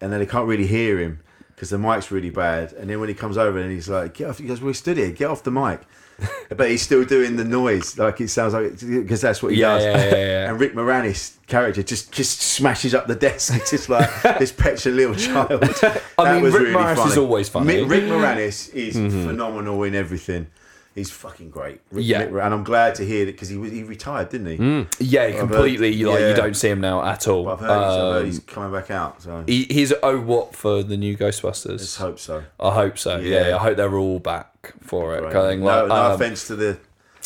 and 0.02 0.12
then 0.12 0.20
they 0.20 0.26
can't 0.26 0.48
really 0.48 0.68
hear 0.68 1.00
him 1.00 1.22
because 1.56 1.70
the 1.70 1.78
mic's 1.78 2.12
really 2.12 2.32
bad. 2.32 2.74
And 2.74 2.90
then 2.90 3.00
when 3.00 3.08
he 3.08 3.16
comes 3.16 3.38
over 3.38 3.58
and 3.58 3.72
he's 3.72 3.88
like, 3.88 4.16
"Get 4.16 4.30
off!" 4.30 4.40
He 4.40 4.46
goes, 4.46 4.62
"We 4.62 4.74
stood 4.74 4.98
here. 4.98 5.12
Get 5.12 5.30
off 5.30 5.42
the 5.42 5.52
mic." 5.52 5.80
but 6.50 6.70
he's 6.70 6.82
still 6.82 7.04
doing 7.06 7.36
the 7.36 7.44
noise, 7.44 7.98
like 7.98 8.22
it 8.22 8.30
sounds 8.30 8.54
like 8.54 8.80
because 8.80 9.22
that's 9.22 9.42
what 9.42 9.54
he 9.54 9.60
Yeah, 9.62 9.78
does. 9.78 9.84
yeah, 9.84 10.06
yeah, 10.06 10.16
yeah. 10.26 10.50
And 10.50 10.60
Rick 10.60 10.74
Moranis' 10.74 11.38
character 11.48 11.82
just 11.84 12.12
just 12.12 12.42
smashes 12.42 12.94
up 12.94 13.08
the 13.08 13.16
desk. 13.16 13.54
It's 13.56 13.72
just 13.72 13.90
like 13.90 14.10
this 14.40 14.52
petulant 14.52 14.98
little 14.98 15.16
child. 15.16 15.62
That 15.62 16.02
I 16.18 16.34
mean, 16.36 16.44
was 16.44 16.54
Rick 16.54 16.64
really 16.64 16.74
Moranis 16.76 16.96
funny. 16.98 17.12
is 17.12 17.18
always 17.18 17.50
funny. 17.50 17.66
Mi- 17.66 17.84
Rick 17.84 18.04
Moranis 18.04 18.74
is 18.74 18.96
Mhm. 18.96 19.26
phenomenal 19.28 19.84
in 19.84 19.96
everything. 19.96 20.48
He's 20.96 21.10
fucking 21.10 21.50
great. 21.50 21.82
Rick, 21.92 22.06
Yeah. 22.06 22.24
Rick- 22.26 22.44
and 22.46 22.54
I'm 22.54 22.64
glad 22.64 22.94
to 22.96 23.04
hear 23.06 23.26
that 23.26 23.32
because 23.32 23.50
he 23.50 23.58
was 23.58 23.72
he 23.72 23.82
retired, 23.82 24.30
didn't 24.30 24.46
he? 24.46 24.58
Mm. 24.58 24.88
Yeah, 25.00 25.24
I've 25.24 25.32
heard- 25.34 25.40
completely. 25.40 26.04
like 26.04 26.20
yeah. 26.20 26.30
you 26.30 26.36
don't 26.36 26.56
see 26.56 26.70
him 26.70 26.82
now 26.82 27.04
at 27.04 27.28
all. 27.28 27.50
I've 27.50 27.60
heard, 27.60 27.68
he's, 27.70 27.78
I've 27.80 28.00
heard 28.14 28.20
Um, 28.20 28.26
he's 28.28 28.40
coming 28.40 28.72
back 28.72 28.92
out. 28.92 29.22
So 29.24 29.44
he, 29.48 29.64
he's 29.64 29.92
oh 30.04 30.20
what 30.20 30.56
for 30.56 30.84
the 30.84 30.96
new 30.96 31.18
Ghostbusters? 31.18 31.80
Let's 31.80 31.96
hope 31.96 32.20
so. 32.20 32.44
I 32.60 32.72
hope 32.76 33.00
so. 33.00 33.18
Yeah, 33.18 33.48
Yeah. 33.48 33.56
I 33.56 33.60
hope 33.60 33.78
they're 33.78 33.96
all 33.98 34.20
back 34.20 34.53
for 34.82 35.16
it. 35.16 35.24
Right. 35.24 35.34
Kind 35.34 35.46
of 35.46 35.50
thing. 35.52 35.60
no, 35.62 35.66
Like, 35.66 35.88
no 35.88 35.96
um, 35.96 36.12
offense 36.14 36.48
to 36.48 36.56
the 36.56 36.78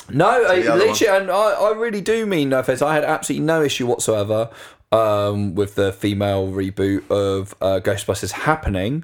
No, 0.10 0.28
I, 0.28 0.60
other 0.68 0.76
literally, 0.86 1.22
and 1.22 1.32
I, 1.32 1.36
I 1.52 1.72
really 1.74 2.02
do 2.02 2.26
mean 2.26 2.50
no 2.50 2.60
offense. 2.60 2.82
I 2.82 2.94
had 2.96 3.04
absolutely 3.04 3.46
no 3.46 3.62
issue 3.62 3.86
whatsoever 3.88 4.50
um, 4.92 5.54
with 5.56 5.76
the 5.76 5.92
female 5.92 6.48
reboot 6.48 7.10
of 7.12 7.54
uh, 7.62 7.80
Ghostbusters 7.84 8.32
happening. 8.32 9.04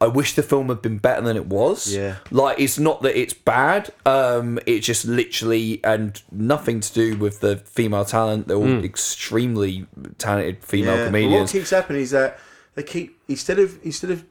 I 0.00 0.08
wish 0.08 0.34
the 0.34 0.42
film 0.42 0.66
had 0.68 0.82
been 0.82 0.98
better 0.98 1.20
than 1.22 1.36
it 1.36 1.46
was. 1.46 1.94
Yeah. 1.94 2.16
Like, 2.32 2.58
it's 2.58 2.76
not 2.76 3.02
that 3.02 3.16
it's 3.16 3.34
bad. 3.34 3.90
Um, 4.04 4.58
it's 4.66 4.84
just 4.84 5.04
literally, 5.04 5.80
and 5.84 6.20
nothing 6.32 6.80
to 6.80 6.92
do 6.92 7.16
with 7.16 7.38
the 7.38 7.58
female 7.58 8.04
talent. 8.04 8.48
They're 8.48 8.56
all 8.56 8.64
Mm. 8.64 8.84
extremely 8.84 9.86
talented 10.18 10.64
female 10.64 10.86
Yeah, 10.86 10.96
but 10.96 11.02
what 11.02 11.06
comedians. 11.06 11.52
keeps 11.52 11.70
happening 11.70 12.02
is 12.02 12.10
that 12.10 12.36
they 12.74 12.82
keep 12.82 13.18
instead 13.28 13.58
of 13.58 13.78
instead 13.84 14.10
of 14.10 14.24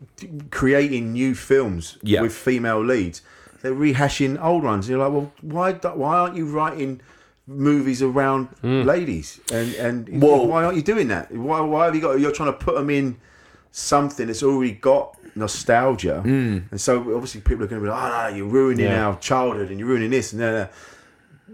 creating 0.50 1.12
new 1.14 1.36
films 1.36 1.98
Yeah. 2.02 2.22
with 2.22 2.34
female 2.34 2.84
leads, 2.84 3.22
they're 3.62 3.74
rehashing 3.74 4.42
old 4.44 4.64
ones. 4.64 4.90
You're 4.90 5.00
like, 5.00 5.12
well, 5.14 5.32
why 5.42 5.74
why 5.74 6.18
aren't 6.18 6.36
you 6.36 6.46
writing 6.46 7.02
movies 7.48 8.02
around 8.02 8.48
ladies? 8.64 9.40
And 9.52 9.74
and 9.76 10.22
why 10.22 10.64
aren't 10.64 10.78
you 10.78 10.84
doing 10.84 11.08
that? 11.10 11.32
Why 11.32 11.60
why 11.62 11.86
have 11.86 11.96
you 11.96 12.02
got? 12.02 12.20
You're 12.20 12.32
trying 12.32 12.52
to 12.52 12.58
put 12.58 12.76
them 12.76 12.90
in 12.90 13.18
something 13.72 14.28
that's 14.28 14.44
already 14.44 14.74
got 14.74 15.16
nostalgia, 15.36 16.22
Mm. 16.26 16.64
and 16.72 16.82
so 16.82 17.00
obviously 17.16 17.40
people 17.42 17.64
are 17.64 17.68
going 17.68 17.82
to 17.82 17.86
be 17.86 17.90
like, 17.90 18.04
oh 18.04 18.30
no, 18.30 18.36
you're 18.36 18.48
ruining 18.48 18.86
Yeah. 18.88 19.06
our 19.08 19.18
childhood 19.20 19.70
and 19.70 19.80
you're 19.80 19.88
ruining 19.88 20.10
this 20.12 20.34
and 20.34 20.42
that. 20.42 20.74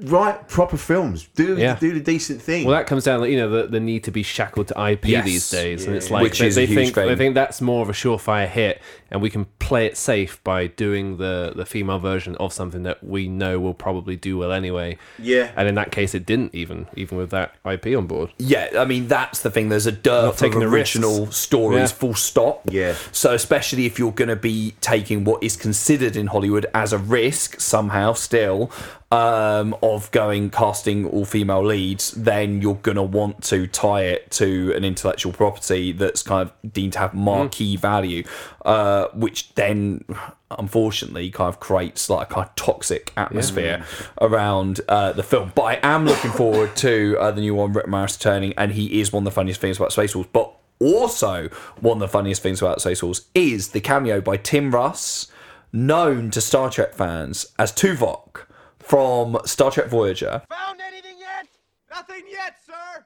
Write 0.02 0.48
proper 0.48 0.78
films. 0.78 1.28
Do 1.36 1.58
Yeah. 1.58 1.76
do 1.80 1.92
the 1.94 2.00
decent 2.00 2.40
thing. 2.42 2.66
Well, 2.66 2.76
that 2.78 2.86
comes 2.86 3.04
down, 3.04 3.22
to, 3.22 3.30
you 3.30 3.38
know, 3.38 3.50
the, 3.50 3.68
the 3.68 3.80
need 3.80 4.04
to 4.04 4.12
be 4.12 4.22
shackled 4.22 4.68
to 4.68 4.80
IP 4.92 5.06
Yes. 5.08 5.26
these 5.26 5.50
days, 5.50 5.86
and 5.88 5.96
it's 5.96 6.12
like 6.12 6.22
Which 6.24 6.40
they, 6.40 6.48
is 6.48 6.58
a 6.58 6.62
they 6.62 6.66
huge 6.68 6.94
think 6.94 6.96
they 6.96 7.16
think 7.16 7.34
that's 7.36 7.62
more 7.62 7.82
of 7.82 7.90
a 7.90 7.94
surefire 7.94 8.48
hit, 8.48 8.80
and 9.12 9.22
we 9.22 9.30
can 9.30 9.46
play 9.60 9.86
it 9.86 9.98
safe 9.98 10.44
by 10.44 10.68
doing 10.68 11.18
the 11.18 11.54
the 11.56 11.66
female 11.66 12.00
version 12.00 12.36
of 12.38 12.54
something 12.54 12.84
that 12.84 13.04
we 13.04 13.28
know 13.28 13.60
will 13.60 13.74
probably 13.74 14.16
do 14.16 14.38
well 14.38 14.52
anyway. 14.52 14.98
Yeah. 15.20 15.52
and 15.56 15.68
in 15.68 15.76
that 15.76 15.92
case, 15.92 16.14
it 16.16 16.26
didn't 16.26 16.54
even 16.56 16.88
even 16.96 17.18
with 17.18 17.30
that 17.32 17.56
IP 17.66 17.88
on 17.98 18.08
board. 18.08 18.32
Yeah, 18.38 18.70
I 18.78 18.86
mean 18.86 19.08
that's 19.08 19.42
the 19.42 19.52
thing. 19.52 19.70
There's 19.70 19.86
a 19.86 19.92
dearth 19.92 20.34
of 20.34 20.38
taking 20.38 20.60
the 20.60 20.68
original 20.68 21.22
risks. 21.28 21.38
stories, 21.38 21.92
Yeah. 21.92 21.98
full 21.98 22.14
stop. 22.16 22.62
Yeah. 22.72 22.96
So 23.12 23.34
especially 23.34 23.86
if 23.86 23.98
you're 24.00 24.12
going 24.12 24.30
to 24.30 24.36
be 24.36 24.76
taking 24.82 25.24
what 25.24 25.44
is 25.44 25.56
considered 25.56 26.16
in 26.16 26.28
Hollywood 26.28 26.66
as 26.74 26.94
a 26.94 26.98
risk 26.98 27.60
somehow 27.60 28.14
still 28.14 28.72
um, 29.12 29.74
of 29.82 30.12
going 30.12 30.50
casting 30.50 31.06
all 31.08 31.24
female 31.24 31.64
leads, 31.66 32.12
then 32.12 32.62
you're 32.62 32.76
going 32.76 32.98
to 32.98 33.04
want 33.04 33.42
to 33.46 33.66
tie 33.68 34.02
it 34.04 34.30
to 34.32 34.74
an 34.76 34.84
intellectual 34.84 35.32
property 35.32 35.94
that's 35.94 36.22
kind 36.22 36.50
of 36.50 36.74
deemed 36.74 36.94
to 36.94 37.00
have 37.00 37.14
marquee 37.14 37.78
value, 37.78 38.24
uh, 38.68 39.08
which 39.14 39.56
then 39.56 40.04
unfortunately 40.52 41.32
kind 41.32 41.48
of 41.48 41.60
creates 41.62 42.10
like 42.10 42.30
a 42.30 42.34
kind 42.34 42.50
of 42.50 42.56
toxic 42.56 43.14
atmosphere 43.16 43.86
around 44.20 44.82
uh, 44.90 45.14
the 45.14 45.24
film. 45.24 45.54
But 45.56 45.64
I 45.64 45.80
am 45.84 46.06
looking 46.06 46.32
forward 46.32 46.76
to 46.78 47.16
uh, 47.18 47.32
the 47.32 47.40
new 47.40 47.56
one, 47.56 47.72
Rick 47.72 47.86
Moranis 47.86 48.18
returning, 48.18 48.54
and 48.58 48.74
he 48.74 49.00
is 49.00 49.14
one 49.14 49.22
of 49.22 49.26
the 49.26 49.32
funniest 49.32 49.62
things 49.62 49.78
about 49.78 49.92
Spaceballs. 49.92 50.28
But 50.34 50.54
also 50.80 51.48
one 51.80 51.98
of 51.98 52.02
the 52.02 52.10
funniest 52.10 52.44
things 52.44 52.62
about 52.62 52.80
Spaceballs 52.80 53.26
is 53.34 53.70
the 53.70 53.80
cameo 53.80 54.20
by 54.20 54.36
Tim 54.36 54.76
Russ, 54.76 55.32
known 55.72 56.30
to 56.32 56.42
Star 56.42 56.70
Trek 56.70 56.94
fans 56.94 57.46
as 57.58 57.72
Tuvok 57.72 58.48
from 58.80 59.38
Star 59.46 59.72
Trek 59.72 59.88
Voyager. 59.88 60.42
Found 60.50 60.82
anything 60.82 61.16
yet? 61.20 61.48
Nothing 61.90 62.24
yet, 62.30 62.58
sir. 62.66 63.06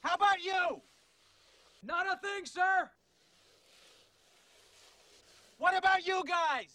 How 0.00 0.16
about 0.16 0.42
you? 0.42 0.82
Not 1.84 2.06
a 2.06 2.18
thing, 2.20 2.44
sir. 2.46 2.90
What 5.58 5.76
about 5.76 6.06
you 6.06 6.22
guys? 6.26 6.66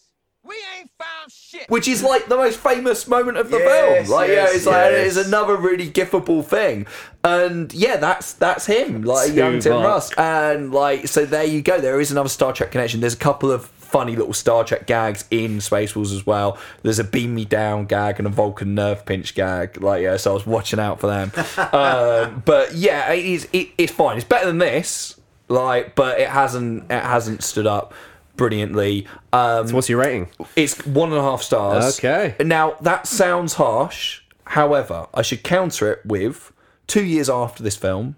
We 0.43 0.55
ain't 0.75 0.89
found 0.97 1.31
shit. 1.31 1.69
which 1.69 1.87
is 1.87 2.01
like 2.01 2.25
the 2.25 2.35
most 2.35 2.59
famous 2.59 3.07
moment 3.07 3.37
of 3.37 3.51
the 3.51 3.59
Yes, 3.59 4.07
film. 4.07 4.17
Like, 4.17 4.27
yeah, 4.29 4.33
yes, 4.35 4.55
it's 4.55 4.65
like 4.65 4.91
it's 4.91 5.15
another 5.17 5.55
really 5.55 5.87
gifable 5.87 6.43
thing, 6.43 6.87
and 7.23 7.71
yeah, 7.71 7.97
that's 7.97 8.33
that's 8.33 8.65
him, 8.65 9.03
like 9.03 9.33
young 9.35 9.59
Tim 9.59 9.73
Tuvok. 9.73 9.83
Russ, 9.83 10.11
and 10.17 10.71
like 10.73 11.07
so 11.07 11.25
there 11.27 11.43
you 11.43 11.61
go. 11.61 11.79
There 11.79 12.01
is 12.01 12.09
another 12.11 12.27
Star 12.29 12.53
Trek 12.53 12.71
connection. 12.71 13.01
There's 13.01 13.13
a 13.13 13.17
couple 13.17 13.51
of 13.51 13.65
funny 13.67 14.15
little 14.15 14.33
Star 14.33 14.63
Trek 14.63 14.87
gags 14.87 15.25
in 15.29 15.57
Spaceballs 15.59 16.11
as 16.11 16.25
well. 16.25 16.57
There's 16.81 16.97
a 16.97 17.03
beam 17.03 17.35
me 17.35 17.45
down 17.45 17.85
gag 17.85 18.17
and 18.17 18.25
a 18.25 18.31
Vulcan 18.31 18.73
nerve 18.73 19.05
pinch 19.05 19.35
gag. 19.35 19.79
Like 19.79 20.01
yeah, 20.01 20.17
so 20.17 20.31
I 20.31 20.33
was 20.33 20.47
watching 20.47 20.79
out 20.79 20.99
for 20.99 21.05
them. 21.05 21.31
um, 21.71 22.41
but 22.47 22.73
yeah, 22.73 23.11
it 23.13 23.23
is 23.23 23.47
it, 23.53 23.67
it's 23.77 23.91
fine. 23.91 24.17
It's 24.17 24.25
better 24.25 24.47
than 24.47 24.57
this, 24.57 25.19
like, 25.49 25.93
but 25.93 26.19
it 26.19 26.29
hasn't 26.29 26.85
it 26.91 27.03
hasn't 27.03 27.43
stood 27.43 27.67
up 27.67 27.93
brilliantly. 28.37 29.07
Um, 29.33 29.67
So 29.67 29.75
what's 29.75 29.89
your 29.89 29.99
rating? 29.99 30.29
it's 30.55 30.85
one 30.85 31.09
and 31.09 31.17
a 31.17 31.23
half 31.23 31.41
stars. 31.41 31.97
Okay. 31.99 32.35
Now 32.43 32.75
that 32.81 33.07
sounds 33.07 33.53
harsh. 33.53 34.21
However, 34.45 35.07
I 35.13 35.21
should 35.21 35.43
counter 35.43 35.91
it 35.93 36.05
with 36.05 36.51
two 36.87 37.03
years 37.05 37.29
after 37.29 37.63
this 37.63 37.77
film, 37.77 38.15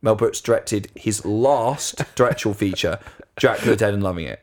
Mel 0.00 0.16
Brooks 0.16 0.40
directed 0.40 0.90
his 0.96 1.24
last 1.24 2.02
directorial 2.16 2.54
feature, 2.54 2.98
Dracula 3.36 3.76
Dead 3.76 3.94
and 3.94 4.02
Loving 4.02 4.26
It. 4.26 4.41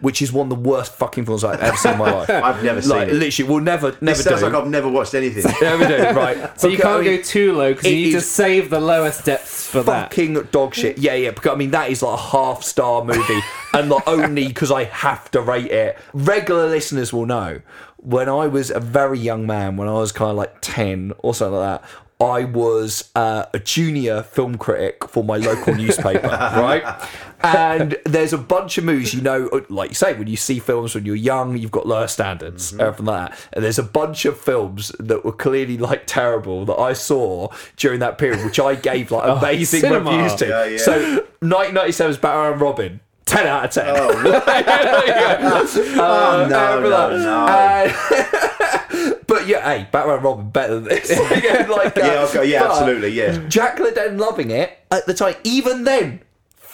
Which 0.00 0.20
is 0.20 0.30
one 0.30 0.50
of 0.52 0.62
the 0.62 0.68
worst 0.68 0.92
fucking 0.94 1.24
films 1.24 1.42
I've 1.42 1.58
ever 1.60 1.76
seen 1.76 1.92
in 1.92 1.98
my 1.98 2.12
life. 2.12 2.28
I've 2.30 2.62
never 2.62 2.82
seen 2.82 2.90
like, 2.90 3.08
it. 3.08 3.14
Literally, 3.14 3.50
we'll 3.50 3.62
never, 3.62 3.92
never 4.02 4.04
This 4.04 4.24
sounds 4.24 4.40
do. 4.40 4.46
like 4.46 4.54
I've 4.54 4.68
never 4.68 4.88
watched 4.88 5.14
anything. 5.14 5.44
never 5.62 5.86
do. 5.88 5.96
Right. 6.18 6.36
So 6.58 6.68
you 6.68 6.76
Because, 6.76 6.90
I 6.90 6.92
can't 6.94 7.04
mean, 7.06 7.16
go 7.16 7.22
too 7.22 7.52
low 7.54 7.70
because 7.72 7.86
it 7.86 7.90
you 7.94 8.04
need 8.06 8.10
to 8.12 8.16
is 8.18 8.30
save 8.30 8.68
the 8.70 8.80
lowest 8.80 9.24
depths 9.24 9.66
for 9.68 9.82
that. 9.84 10.10
fucking 10.10 10.34
dog 10.52 10.74
shit. 10.74 10.98
Yeah, 10.98 11.14
yeah. 11.14 11.30
Because 11.30 11.52
I 11.52 11.56
mean, 11.56 11.70
that 11.70 11.90
is 11.90 12.02
like 12.02 12.18
a 12.18 12.22
half 12.22 12.62
star 12.62 13.04
movie, 13.04 13.40
and 13.72 13.88
not 13.88 14.02
only 14.06 14.48
because 14.48 14.70
I 14.70 14.84
have 14.84 15.30
to 15.30 15.40
rate 15.40 15.70
it. 15.70 15.96
Regular 16.12 16.68
listeners 16.68 17.12
will 17.12 17.26
know 17.26 17.60
when 17.96 18.28
I 18.28 18.46
was 18.46 18.70
a 18.70 18.80
very 18.80 19.18
young 19.18 19.46
man, 19.46 19.76
when 19.76 19.88
I 19.88 19.94
was 19.94 20.12
kind 20.12 20.30
of 20.30 20.36
like 20.36 20.56
ten 20.60 21.12
or 21.18 21.34
something 21.34 21.58
like 21.58 21.80
that. 21.82 21.88
I 22.18 22.44
was 22.44 23.10
uh, 23.14 23.44
a 23.52 23.58
junior 23.58 24.22
film 24.22 24.56
critic 24.56 25.06
for 25.08 25.22
my 25.22 25.36
local 25.36 25.74
newspaper, 25.74 26.28
right? 26.28 26.82
And 27.42 27.96
there's 28.06 28.32
a 28.32 28.38
bunch 28.38 28.78
of 28.78 28.84
movies, 28.84 29.12
you 29.12 29.20
know, 29.20 29.50
like 29.68 29.90
you 29.90 29.94
say, 29.94 30.14
when 30.14 30.26
you 30.26 30.36
see 30.36 30.58
films 30.58 30.94
when 30.94 31.04
you're 31.04 31.14
young, 31.14 31.58
you've 31.58 31.70
got 31.70 31.86
lower 31.86 32.06
standards, 32.08 32.72
everything 32.78 33.04
like 33.06 33.30
that. 33.30 33.38
And 33.52 33.62
there's 33.64 33.78
a 33.78 33.82
bunch 33.82 34.24
of 34.24 34.38
films 34.40 34.92
that 34.98 35.26
were 35.26 35.32
clearly 35.32 35.76
like 35.76 36.04
terrible 36.06 36.64
that 36.64 36.78
I 36.78 36.94
saw 36.94 37.48
during 37.76 38.00
that 38.00 38.16
period, 38.16 38.42
which 38.46 38.58
I 38.58 38.76
gave 38.76 39.10
like 39.10 39.24
Oh, 39.26 39.36
amazing 39.36 39.80
cinema. 39.82 40.10
reviews 40.10 40.34
to. 40.36 40.48
Yeah, 40.48 40.64
yeah. 40.64 40.78
So 40.78 41.26
1997's 41.42 42.16
Batman 42.16 42.52
and 42.52 42.60
Robin. 42.62 43.00
10 43.26 43.46
out 43.48 43.64
of 43.64 43.70
10. 43.72 43.84
Oh, 43.88 44.22
no, 46.48 46.80
no, 46.88 47.16
no. 47.18 47.46
Uh, 47.46 47.92
but 49.26 49.46
yeah, 49.46 49.62
hey, 49.62 49.88
Batman 49.90 50.22
Robin 50.22 50.50
better 50.50 50.74
than 50.76 50.84
this. 50.84 51.10
yeah, 51.42 51.66
like, 51.68 51.96
uh, 51.96 52.00
Yeah, 52.00 52.26
okay, 52.28 52.50
yeah, 52.50 52.64
absolutely, 52.64 53.10
yeah. 53.10 53.36
Dracula 53.48 53.92
Dead 53.92 54.08
and 54.08 54.20
loving 54.20 54.50
it 54.50 54.78
at 54.90 55.06
the 55.06 55.14
time. 55.14 55.34
Even 55.44 55.84
then, 55.84 56.20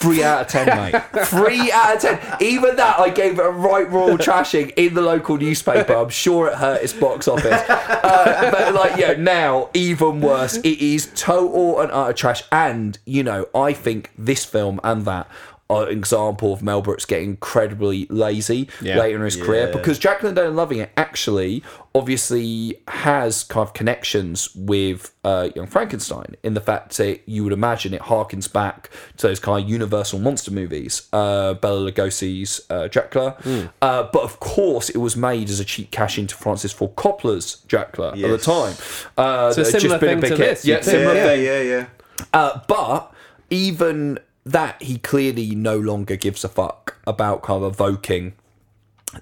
three 0.03 0.23
out 0.23 0.43
of 0.43 0.47
ten, 0.49 0.66
mate. 0.66 1.03
Three 1.27 1.70
out 1.70 1.95
of 1.97 2.03
ten. 2.03 2.37
Even 2.41 2.77
that, 2.77 2.99
I 2.99 3.09
gave 3.09 3.39
it 3.39 3.45
a 3.45 3.51
right 3.51 3.89
royal 3.91 4.19
trashing 4.19 4.73
in 4.77 4.95
the 4.95 5.01
local 5.01 5.37
newspaper. 5.37 5.95
I'm 5.95 6.09
sure 6.09 6.49
it 6.49 6.55
hurt 6.55 6.83
its 6.83 6.93
box 6.93 7.29
office. 7.29 7.62
Uh, 7.69 8.51
but 8.51 8.74
like, 8.74 8.99
yeah, 8.99 9.12
now 9.12 9.70
even 9.74 10.20
worse. 10.20 10.57
It 10.57 10.81
is 10.81 11.11
total 11.15 11.81
and 11.81 11.91
utter 11.93 12.12
trash. 12.12 12.43
And 12.51 12.99
you 13.07 13.23
know, 13.23 13.47
I 13.55 13.73
think 13.73 14.11
this 14.19 14.45
film 14.45 14.81
and 14.83 15.05
that. 15.05 15.29
Are 15.70 15.84
an 15.89 15.97
example 15.97 16.52
of 16.52 16.62
Mel 16.62 16.82
Brooks 16.82 17.06
getting 17.06 17.30
incredibly 17.30 18.06
lazy 18.10 18.68
Yeah. 18.82 18.98
later 18.98 19.16
in 19.16 19.22
his 19.24 19.36
career 19.36 19.68
because 19.72 19.98
Dracula 19.98 20.34
Dead 20.34 20.47
and 20.47 20.56
Loving 20.56 20.80
It 20.80 20.90
actually 20.98 21.62
obviously 21.94 22.78
has 22.89 23.43
kind 23.44 23.66
of 23.66 23.72
connections 23.72 24.55
with 24.55 25.14
uh, 25.24 25.48
Young 25.55 25.66
Frankenstein 25.66 26.36
in 26.43 26.52
the 26.55 26.60
fact 26.60 26.97
that 26.98 27.26
you 27.26 27.43
would 27.44 27.52
imagine 27.55 27.94
it 27.94 28.02
harkens 28.02 28.52
back 28.52 28.90
to 29.16 29.28
those 29.28 29.40
kind 29.40 29.64
of 29.64 29.70
Universal 29.70 30.18
monster 30.18 30.51
movies, 30.51 31.09
uh, 31.12 31.55
Bela 31.55 31.90
Lugosi's 31.90 32.60
uh, 32.68 32.89
Dracula. 32.89 33.36
Uh, 33.80 34.02
but 34.12 34.22
of 34.22 34.40
course, 34.40 34.90
it 34.90 34.98
was 34.98 35.16
made 35.16 35.48
as 35.48 35.59
a 35.60 35.64
cheap 35.64 35.90
cash 35.90 36.18
into 36.18 36.34
Francis 36.34 36.72
Ford 36.72 36.97
Coppola's 36.97 37.62
Dracula 37.68 38.10
at 38.10 38.18
the 38.18 38.36
time. 38.39 38.74
Uh, 39.16 39.52
So 39.52 39.62
that 39.62 39.72
had 39.72 39.80
similar 39.80 39.98
been 39.98 40.09
a 40.09 40.12
thing 40.12 40.20
big 40.20 40.30
to 40.30 40.36
hit. 40.36 40.51
this, 40.56 40.64
you 40.66 40.74
Yeah, 40.74 40.80
similar 40.82 41.14
yeah, 41.14 41.24
thing. 41.24 41.44
yeah, 41.44 41.60
yeah. 41.62 41.86
Uh, 42.34 42.60
but 42.68 43.12
even 43.51 44.18
that, 44.44 44.82
he 44.82 44.98
clearly 44.98 45.55
no 45.55 45.78
longer 45.78 46.16
gives 46.16 46.44
a 46.44 46.48
fuck 46.48 46.97
about 47.06 47.43
kind 47.43 47.62
of 47.64 47.73
evoking 47.74 48.35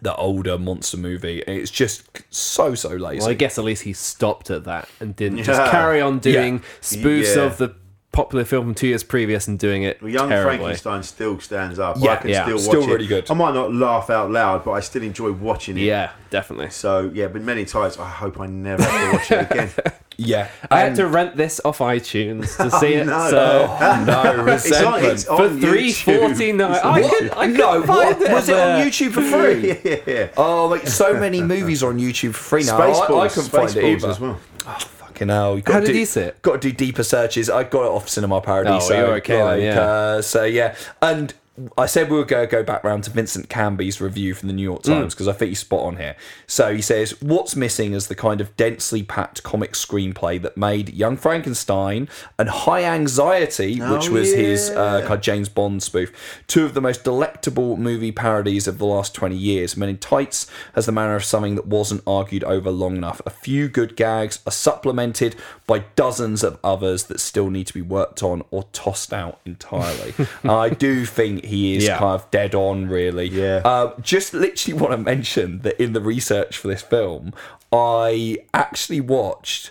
the 0.00 0.14
older 0.14 0.56
monster 0.56 0.96
movie. 0.96 1.40
It's 1.48 1.70
just 1.70 2.04
so 2.32 2.74
so 2.76 2.90
lazy. 2.90 3.20
Well, 3.20 3.30
I 3.30 3.34
guess 3.34 3.58
at 3.58 3.64
least 3.64 3.82
he 3.82 3.92
stopped 3.92 4.48
at 4.50 4.64
that 4.64 4.88
and 5.00 5.16
didn't 5.16 5.38
Yeah. 5.38 5.44
just 5.44 5.70
carry 5.70 6.00
on 6.00 6.20
doing 6.20 6.54
Yeah. 6.58 6.60
spoofs 6.80 7.36
Yeah. 7.36 7.42
of 7.42 7.58
the 7.58 7.74
popular 8.12 8.44
film 8.44 8.64
from 8.66 8.74
two 8.74 8.88
years 8.88 9.04
previous 9.04 9.46
and 9.46 9.56
doing 9.58 9.84
it 9.84 10.02
Well, 10.02 10.10
Young 10.10 10.28
terribly. 10.28 10.56
Frankenstein 10.58 11.02
still 11.04 11.38
stands 11.38 11.78
up. 11.78 11.96
Yeah, 12.00 12.12
I 12.12 12.16
can 12.16 12.30
yeah. 12.30 12.42
still 12.42 12.56
watch 12.56 12.64
Still 12.64 12.82
it. 12.82 12.86
really 12.88 13.06
good. 13.06 13.30
I 13.30 13.34
might 13.34 13.54
not 13.54 13.72
laugh 13.72 14.10
out 14.10 14.30
loud, 14.32 14.64
but 14.64 14.72
I 14.72 14.80
still 14.80 15.02
enjoy 15.02 15.30
watching 15.32 15.76
it. 15.78 15.82
Yeah, 15.82 16.10
definitely. 16.30 16.70
So 16.70 17.10
yeah, 17.14 17.28
but 17.28 17.42
many 17.42 17.64
times 17.64 17.98
I 17.98 18.08
hope 18.08 18.40
I 18.40 18.46
never 18.46 18.82
have 18.82 19.00
to 19.10 19.16
watch 19.16 19.30
it 19.30 19.50
again. 19.52 19.70
yeah, 20.16 20.48
I 20.72 20.80
had 20.80 20.88
um, 20.90 20.96
to 20.96 21.06
rent 21.06 21.36
this 21.36 21.60
off 21.64 21.78
iTunes 21.78 22.56
to 22.56 22.68
see 22.80 22.94
it. 22.94 23.06
no. 23.06 23.30
So 23.30 23.66
Oh, 23.80 24.04
no, 24.04 24.46
It's 24.54 24.72
on, 24.82 25.04
it's 25.04 25.26
on 25.28 25.60
for 25.60 25.66
three 25.66 25.92
forty 25.92 26.50
nine, 26.50 26.80
I 26.82 27.00
What? 27.02 27.16
could, 27.18 27.30
I 27.30 27.46
could 27.46 27.56
no, 27.58 27.82
find 27.84 27.88
what? 28.18 28.22
it. 28.22 28.32
was 28.32 28.48
it 28.48 28.56
on. 28.58 28.80
YouTube 28.86 29.12
for 29.12 29.22
free? 29.22 29.68
yeah. 29.84 29.96
Yeah. 30.06 30.28
Oh, 30.36 30.66
like, 30.66 30.88
so 30.88 31.14
many 31.14 31.40
movies 31.42 31.84
are 31.84 31.90
on 31.90 31.98
YouTube 32.00 32.34
for 32.34 32.42
free 32.58 32.64
now. 32.64 32.76
I, 32.78 32.88
I 32.88 32.92
Spaceballs, 32.92 33.34
couldn't 33.34 33.50
find 33.50 33.70
it 33.70 33.76
Spaceballs 33.76 33.96
either. 33.96 34.08
as 34.08 34.20
well. 34.20 34.40
Oh, 34.66 34.78
Fucking 35.20 35.28
hell! 35.28 35.56
You 35.56 35.62
got 35.62 35.72
How 35.74 35.80
to 35.80 35.86
did 35.86 35.92
do, 35.92 35.98
you 35.98 36.06
sit? 36.06 36.40
Got 36.40 36.62
to 36.62 36.70
do 36.70 36.72
deeper 36.72 37.02
searches. 37.02 37.50
I 37.50 37.64
got 37.64 37.84
it 37.84 37.90
off 37.90 38.08
Cinema 38.08 38.40
Parody. 38.40 38.70
Oh, 38.70 38.88
you're 38.88 39.16
okay 39.16 39.36
then, 39.36 39.60
yeah. 39.60 39.80
Uh, 39.82 40.22
so 40.22 40.44
yeah, 40.44 40.74
and 41.02 41.34
I 41.76 41.86
said 41.86 42.10
we 42.10 42.16
were 42.16 42.24
going 42.24 42.46
to 42.46 42.50
go 42.50 42.62
back 42.62 42.84
round 42.84 43.04
to 43.04 43.10
Vincent 43.10 43.48
Canby's 43.48 44.00
review 44.00 44.34
from 44.34 44.48
the 44.48 44.54
New 44.54 44.60
Mm. 44.68 44.72
York 44.72 44.82
Times 44.82 45.14
because 45.14 45.28
I 45.28 45.32
think 45.32 45.48
he's 45.50 45.58
spot 45.60 45.80
on 45.80 45.96
here. 45.96 46.16
So 46.46 46.74
he 46.74 46.82
says, 46.82 47.20
"What's 47.20 47.56
missing 47.56 47.92
is 47.92 48.06
the 48.08 48.14
kind 48.14 48.40
of 48.40 48.56
densely 48.56 49.02
packed 49.02 49.42
comic 49.42 49.72
screenplay 49.72 50.40
that 50.42 50.56
made 50.56 50.90
Young 50.94 51.16
Frankenstein 51.16 52.08
and 52.38 52.48
High 52.48 52.84
Anxiety, 52.84 53.80
which 53.80 54.08
Oh, 54.08 54.12
was 54.12 54.32
his 54.32 54.70
uh, 54.70 55.00
kind 55.02 55.14
of 55.14 55.20
James 55.20 55.48
Bond 55.48 55.82
spoof, 55.82 56.12
two 56.46 56.64
of 56.64 56.74
the 56.74 56.80
most 56.80 57.04
delectable 57.04 57.76
movie 57.76 58.12
parodies 58.12 58.66
of 58.68 58.78
the 58.78 58.86
last 58.86 59.14
20 59.14 59.36
years. 59.36 59.76
Men 59.76 59.88
in 59.88 59.98
Tights 59.98 60.46
has 60.74 60.86
the 60.86 60.92
manner 60.92 61.16
of 61.16 61.24
something 61.24 61.54
that 61.56 61.66
wasn't 61.66 62.02
argued 62.06 62.44
over 62.44 62.70
long 62.70 62.96
enough. 62.96 63.20
A 63.26 63.30
few 63.30 63.68
good 63.68 63.96
gags 63.96 64.38
are 64.46 64.52
supplemented 64.52 65.34
by 65.70 65.78
dozens 65.94 66.42
of 66.42 66.58
others 66.64 67.04
that 67.04 67.20
still 67.20 67.48
need 67.48 67.66
to 67.68 67.72
be 67.72 67.80
worked 67.80 68.22
on 68.24 68.42
or 68.50 68.64
tossed 68.72 69.12
out 69.12 69.40
entirely. 69.46 70.12
I 70.44 70.68
do 70.70 71.06
think 71.06 71.44
he 71.44 71.76
is 71.76 71.84
Yeah. 71.84 71.98
kind 71.98 72.14
of 72.20 72.30
dead 72.32 72.54
on, 72.56 72.88
really. 72.88 73.28
Yeah. 73.28 73.62
Uh, 73.64 73.94
just 74.00 74.34
literally 74.34 74.78
want 74.80 74.92
to 74.92 74.98
mention 74.98 75.60
that 75.60 75.80
in 75.80 75.92
the 75.92 76.00
research 76.00 76.56
for 76.58 76.66
this 76.68 76.82
film, 76.82 77.32
I 77.72 78.38
actually 78.52 79.00
watched 79.00 79.70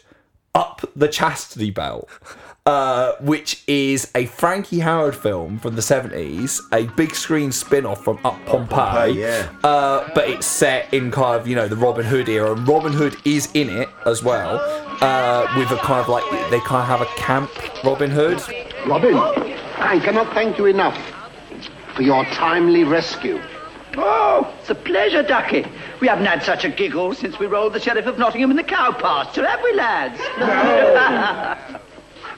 Up 0.55 0.89
the 0.95 1.09
Chastity 1.09 1.69
Belt. 1.69 2.07
Uh, 2.65 3.13
which 3.21 3.63
is 3.67 4.11
a 4.13 4.27
Frankie 4.27 4.79
Howerd 4.79 5.15
film 5.15 5.57
from 5.57 5.75
the 5.75 5.81
70s, 5.81 6.59
a 6.71 6.83
big 6.95 7.15
screen 7.15 7.51
spin 7.51 7.83
off 7.83 8.03
from 8.03 8.17
Up 8.23 8.35
Pompeii. 8.45 8.67
Pompeii, 8.67 9.19
yeah. 9.19 9.49
Uh, 9.63 10.07
but 10.13 10.29
it's 10.29 10.45
set 10.45 10.93
in 10.93 11.09
kind 11.09 11.39
of, 11.39 11.47
you 11.47 11.55
know, 11.55 11.67
the 11.67 11.75
Robin 11.75 12.05
Hood 12.05 12.29
era, 12.29 12.51
and 12.51 12.67
Robin 12.67 12.93
Hood 12.93 13.15
is 13.25 13.49
in 13.55 13.69
it 13.69 13.89
as 14.05 14.21
well, 14.23 14.59
uh, 15.01 15.47
with 15.57 15.71
a 15.71 15.77
kind 15.77 15.99
of 15.99 16.09
like, 16.09 16.23
they 16.51 16.59
kind 16.59 16.83
of 16.83 16.87
have 16.87 17.01
a 17.01 17.07
camp 17.15 17.49
Robin 17.83 18.11
Hood. 18.11 18.39
Robin, 18.85 19.15
I 19.15 19.99
cannot 20.03 20.31
thank 20.33 20.59
you 20.59 20.67
enough 20.67 20.95
for 21.95 22.03
your 22.03 22.23
timely 22.25 22.83
rescue. 22.83 23.41
Oh, 23.97 24.53
it's 24.59 24.69
a 24.69 24.75
pleasure, 24.75 25.23
Ducky. 25.23 25.65
We 26.01 26.07
haven't 26.07 26.25
had 26.25 26.43
such 26.43 26.65
a 26.65 26.69
giggle 26.69 27.15
since 27.15 27.39
we 27.39 27.47
rolled 27.47 27.73
the 27.73 27.79
Sheriff 27.79 28.05
of 28.05 28.19
Nottingham 28.19 28.51
in 28.51 28.57
the 28.57 28.63
cow 28.63 28.91
pasture, 28.91 29.45
have 29.45 29.63
we, 29.63 29.73
lads? 29.73 30.19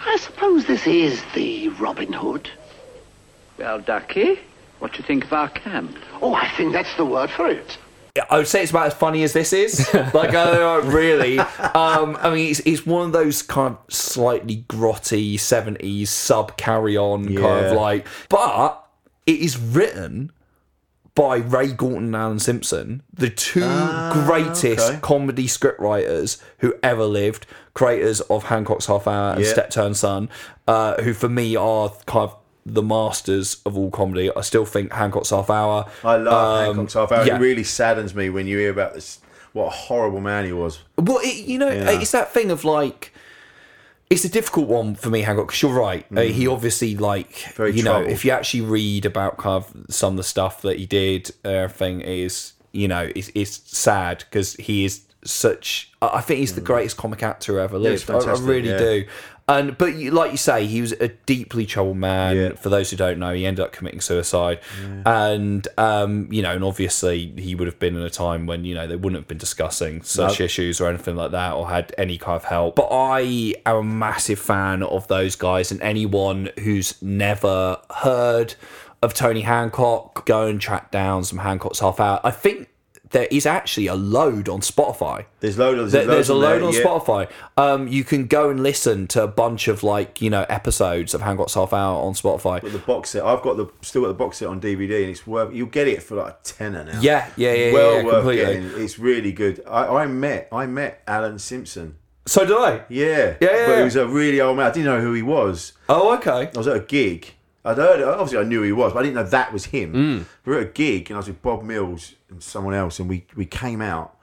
I 0.05 0.17
suppose 0.17 0.65
this 0.65 0.87
is 0.87 1.21
the 1.35 1.69
Robin 1.69 2.11
Hood. 2.11 2.49
well, 3.57 3.79
Ducky, 3.79 4.39
what 4.79 4.93
do 4.93 4.97
you 4.97 5.03
think 5.03 5.25
of 5.25 5.33
our 5.33 5.49
camp? 5.49 5.95
Oh, 6.21 6.33
I 6.33 6.49
think 6.49 6.73
that's 6.73 6.95
the 6.95 7.05
word 7.05 7.29
for 7.29 7.47
it. 7.47 7.77
I 8.29 8.37
would 8.37 8.47
say 8.47 8.61
it's 8.61 8.71
about 8.71 8.87
as 8.87 8.93
funny 8.93 9.23
as 9.23 9.31
this 9.31 9.53
is. 9.53 9.93
like, 10.13 10.33
uh, 10.33 10.81
really. 10.83 11.39
Um, 11.39 12.17
I 12.19 12.29
mean, 12.33 12.51
it's, 12.51 12.59
it's 12.61 12.85
one 12.85 13.05
of 13.05 13.11
those 13.13 13.41
kind 13.41 13.77
of 13.77 13.93
slightly 13.93 14.65
grotty 14.67 15.35
70s 15.35 16.07
sub 16.07 16.57
carry 16.57 16.97
on 16.97 17.25
kind 17.25 17.67
of 17.67 17.77
like, 17.77 18.05
but 18.27 18.85
it 19.25 19.39
is 19.39 19.57
written 19.57 20.31
by 21.13 21.37
Ray 21.37 21.73
Galton 21.73 22.05
and 22.05 22.15
Alan 22.15 22.39
Simpson, 22.39 23.03
the 23.13 23.29
two 23.29 23.59
greatest 24.25 24.89
okay. 24.89 24.99
comedy 25.01 25.45
scriptwriters 25.47 26.41
who 26.59 26.73
ever 26.81 27.03
lived, 27.03 27.45
creators 27.73 28.21
of 28.21 28.45
Hancock's 28.45 28.85
Half 28.85 29.07
Hour 29.07 29.33
and 29.35 29.43
Yeah. 29.43 29.51
Steptoe 29.51 29.85
and 29.87 29.97
Son, 29.97 30.29
uh, 30.67 31.01
who 31.01 31.13
for 31.13 31.29
me 31.29 31.55
are 31.55 31.89
kind 32.05 32.29
of 32.29 32.37
the 32.65 32.81
masters 32.83 33.61
of 33.65 33.77
all 33.77 33.89
comedy. 33.91 34.29
I 34.35 34.41
still 34.41 34.65
think 34.65 34.93
Hancock's 34.93 35.31
Half 35.31 35.49
Hour. 35.49 35.85
I 36.03 36.15
love 36.17 36.59
um, 36.59 36.65
Hancock's 36.75 36.93
Half 36.93 37.11
Hour. 37.11 37.25
yeah. 37.25 37.35
It 37.35 37.39
really 37.39 37.63
saddens 37.63 38.15
me 38.15 38.29
when 38.29 38.47
you 38.47 38.57
hear 38.57 38.71
about 38.71 38.93
this. 38.93 39.19
What 39.53 39.65
a 39.67 39.71
horrible 39.71 40.21
man 40.21 40.45
he 40.45 40.53
was. 40.53 40.79
Well, 40.97 41.19
it, 41.21 41.45
you 41.45 41.57
know, 41.57 41.69
Yeah. 41.69 41.91
it's 41.99 42.11
that 42.11 42.31
thing 42.31 42.51
of 42.51 42.63
like. 42.63 43.10
It's 44.11 44.25
a 44.25 44.29
difficult 44.29 44.67
one 44.67 44.95
for 44.95 45.09
me, 45.09 45.21
Hancock, 45.21 45.47
because 45.47 45.61
you're 45.61 45.71
right. 45.71 46.05
Uh, 46.15 46.21
he 46.21 46.45
obviously, 46.45 46.95
like, 46.97 47.31
Mm. 47.31 47.53
Very 47.53 47.71
you 47.71 47.83
know, 47.83 48.01
if 48.01 48.25
you 48.25 48.31
actually 48.31 48.61
read 48.61 49.05
about 49.05 49.37
kind 49.37 49.63
of 49.63 49.85
some 49.89 50.13
of 50.13 50.17
the 50.17 50.23
stuff 50.23 50.61
that 50.63 50.77
he 50.77 50.85
did, 50.85 51.31
everything 51.45 52.01
is, 52.01 52.53
you 52.73 52.87
know, 52.89 53.09
it's, 53.15 53.31
it's 53.33 53.61
sad 53.77 54.25
because 54.29 54.55
he 54.55 54.83
is 54.83 55.01
such. 55.23 55.91
I 56.01 56.19
think 56.19 56.39
he's 56.41 56.55
the 56.55 56.61
greatest 56.61 56.97
comic 56.97 57.23
actor 57.23 57.57
ever 57.59 57.77
Mm. 57.77 57.83
Yeah, 57.83 57.89
lived. 57.91 58.11
I, 58.11 58.31
I 58.33 58.39
really 58.39 58.69
yeah. 58.69 58.77
do. 58.77 59.05
And 59.51 59.77
but 59.77 59.95
you, 59.95 60.11
like 60.11 60.31
you 60.31 60.37
say, 60.37 60.65
he 60.65 60.79
was 60.81 60.93
a 60.93 61.09
deeply 61.09 61.65
troubled 61.65 61.97
man. 61.97 62.55
For 62.55 62.69
those 62.69 62.89
who 62.91 62.97
don't 62.97 63.19
know, 63.19 63.33
he 63.33 63.45
ended 63.45 63.63
up 63.65 63.71
committing 63.73 63.99
suicide, 64.01 64.59
and 65.05 65.67
um, 65.77 66.31
you 66.31 66.41
know, 66.41 66.51
and 66.51 66.63
obviously 66.63 67.33
he 67.37 67.55
would 67.55 67.67
have 67.67 67.79
been 67.79 67.95
in 67.95 68.01
a 68.01 68.09
time 68.09 68.45
when 68.45 68.63
you 68.65 68.73
know 68.75 68.87
they 68.87 68.95
wouldn't 68.95 69.19
have 69.19 69.27
been 69.27 69.37
discussing 69.37 70.01
such 70.03 70.39
No. 70.39 70.45
issues 70.45 70.79
or 70.79 70.87
anything 70.87 71.15
like 71.15 71.31
that, 71.31 71.53
or 71.53 71.69
had 71.69 71.93
any 71.97 72.17
kind 72.17 72.35
of 72.37 72.45
help. 72.45 72.75
But 72.75 72.89
I 72.91 73.55
am 73.65 73.75
a 73.75 73.83
massive 73.83 74.39
fan 74.39 74.83
of 74.83 75.07
those 75.07 75.35
guys, 75.35 75.71
and 75.71 75.81
anyone 75.81 76.49
who's 76.59 77.01
never 77.01 77.79
heard 77.97 78.55
of 79.03 79.13
Tony 79.13 79.41
Hancock, 79.41 80.25
go 80.25 80.45
and 80.47 80.61
track 80.61 80.91
down 80.91 81.23
some 81.23 81.39
Hancock's 81.39 81.79
Half 81.79 81.99
Hour. 81.99 82.19
I 82.23 82.31
think 82.31 82.69
there 83.11 83.27
is 83.29 83.45
actually 83.45 83.87
a 83.87 83.95
load 83.95 84.49
on 84.49 84.61
Spotify. 84.61 85.25
There's 85.39 85.57
load 85.57 85.77
of 85.79 85.91
There- 85.91 86.05
there's 86.05 86.29
a 86.29 86.33
load 86.33 86.59
there, 86.61 86.67
on 86.67 86.73
yeah. 86.73 86.81
Spotify. 86.81 87.29
Um, 87.57 87.87
you 87.87 88.03
can 88.03 88.27
go 88.27 88.49
and 88.49 88.61
listen 88.63 89.07
to 89.09 89.23
a 89.23 89.27
bunch 89.27 89.67
of 89.67 89.83
like 89.83 90.21
you 90.21 90.29
know 90.29 90.45
episodes 90.49 91.13
of 91.13 91.21
Hancock's 91.21 91.53
Half 91.53 91.73
Hour 91.73 92.01
on 92.03 92.13
Spotify. 92.13 92.61
But 92.61 92.71
the 92.71 92.79
box 92.79 93.11
set, 93.11 93.23
I've 93.23 93.41
got 93.41 93.57
the 93.57 93.67
still 93.81 94.01
got 94.03 94.07
the 94.09 94.13
box 94.13 94.37
set 94.37 94.47
on 94.47 94.59
DVD, 94.59 95.01
and 95.01 95.11
it's 95.11 95.27
worth. 95.27 95.53
You'll 95.53 95.67
get 95.67 95.87
it 95.87 96.01
for 96.03 96.15
like 96.15 96.33
a 96.33 96.37
tenner 96.43 96.83
now. 96.83 96.99
Yeah, 97.01 97.29
yeah, 97.35 97.53
yeah, 97.53 97.73
well 97.73 97.97
yeah, 97.97 98.03
worth 98.03 98.13
completely. 98.15 98.45
getting. 98.45 98.83
It's 98.83 98.97
really 98.99 99.31
good. 99.31 99.63
I, 99.67 99.87
I 100.03 100.07
met 100.07 100.47
I 100.51 100.65
met 100.65 101.01
Alan 101.07 101.39
Simpson. 101.39 101.95
So 102.27 102.45
did 102.45 102.55
I. 102.55 102.83
Yeah, 102.87 103.35
Yeah, 103.41 103.51
yeah, 103.51 103.65
But 103.65 103.77
he 103.79 103.83
was 103.83 103.95
a 103.95 104.07
really 104.07 104.39
old 104.39 104.55
man. 104.55 104.67
I 104.67 104.71
didn't 104.71 104.85
know 104.85 105.01
who 105.01 105.11
he 105.13 105.23
was. 105.23 105.73
Oh, 105.89 106.13
okay. 106.17 106.51
I 106.53 106.57
was 106.57 106.67
at 106.67 106.75
a 106.75 106.79
gig. 106.79 107.33
I'd 107.65 107.77
heard. 107.77 108.01
Obviously, 108.03 108.37
I 108.37 108.43
knew 108.43 108.59
who 108.59 108.65
he 108.65 108.71
was, 108.71 108.93
but 108.93 108.99
I 108.99 109.03
didn't 109.03 109.15
know 109.15 109.23
that 109.23 109.51
was 109.51 109.65
him. 109.65 109.93
Mm. 109.93 110.25
We 110.45 110.53
were 110.53 110.59
at 110.61 110.67
a 110.67 110.69
gig, 110.71 111.09
and 111.09 111.17
I 111.17 111.19
was 111.19 111.27
with 111.27 111.41
Bob 111.41 111.63
Mills 111.63 112.13
and 112.31 112.41
someone 112.41 112.73
else, 112.73 112.99
and 112.99 113.07
we, 113.09 113.25
we 113.35 113.45
came 113.45 113.81
out, 113.81 114.15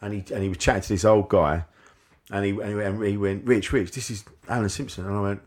and 0.00 0.12
he 0.14 0.34
and 0.34 0.42
he 0.42 0.48
was 0.48 0.58
chatting 0.58 0.82
to 0.82 0.88
this 0.88 1.04
old 1.04 1.28
guy, 1.28 1.64
and 2.30 2.44
he 2.44 2.50
and 2.52 2.68
he, 2.68 2.74
went- 2.74 2.94
and 2.96 3.04
he 3.04 3.16
went, 3.16 3.44
Rich, 3.44 3.72
Rich, 3.72 3.92
this 3.92 4.10
is 4.10 4.24
Alan 4.48 4.68
Simpson, 4.68 5.06
and 5.06 5.16
I 5.16 5.20
went, 5.20 5.40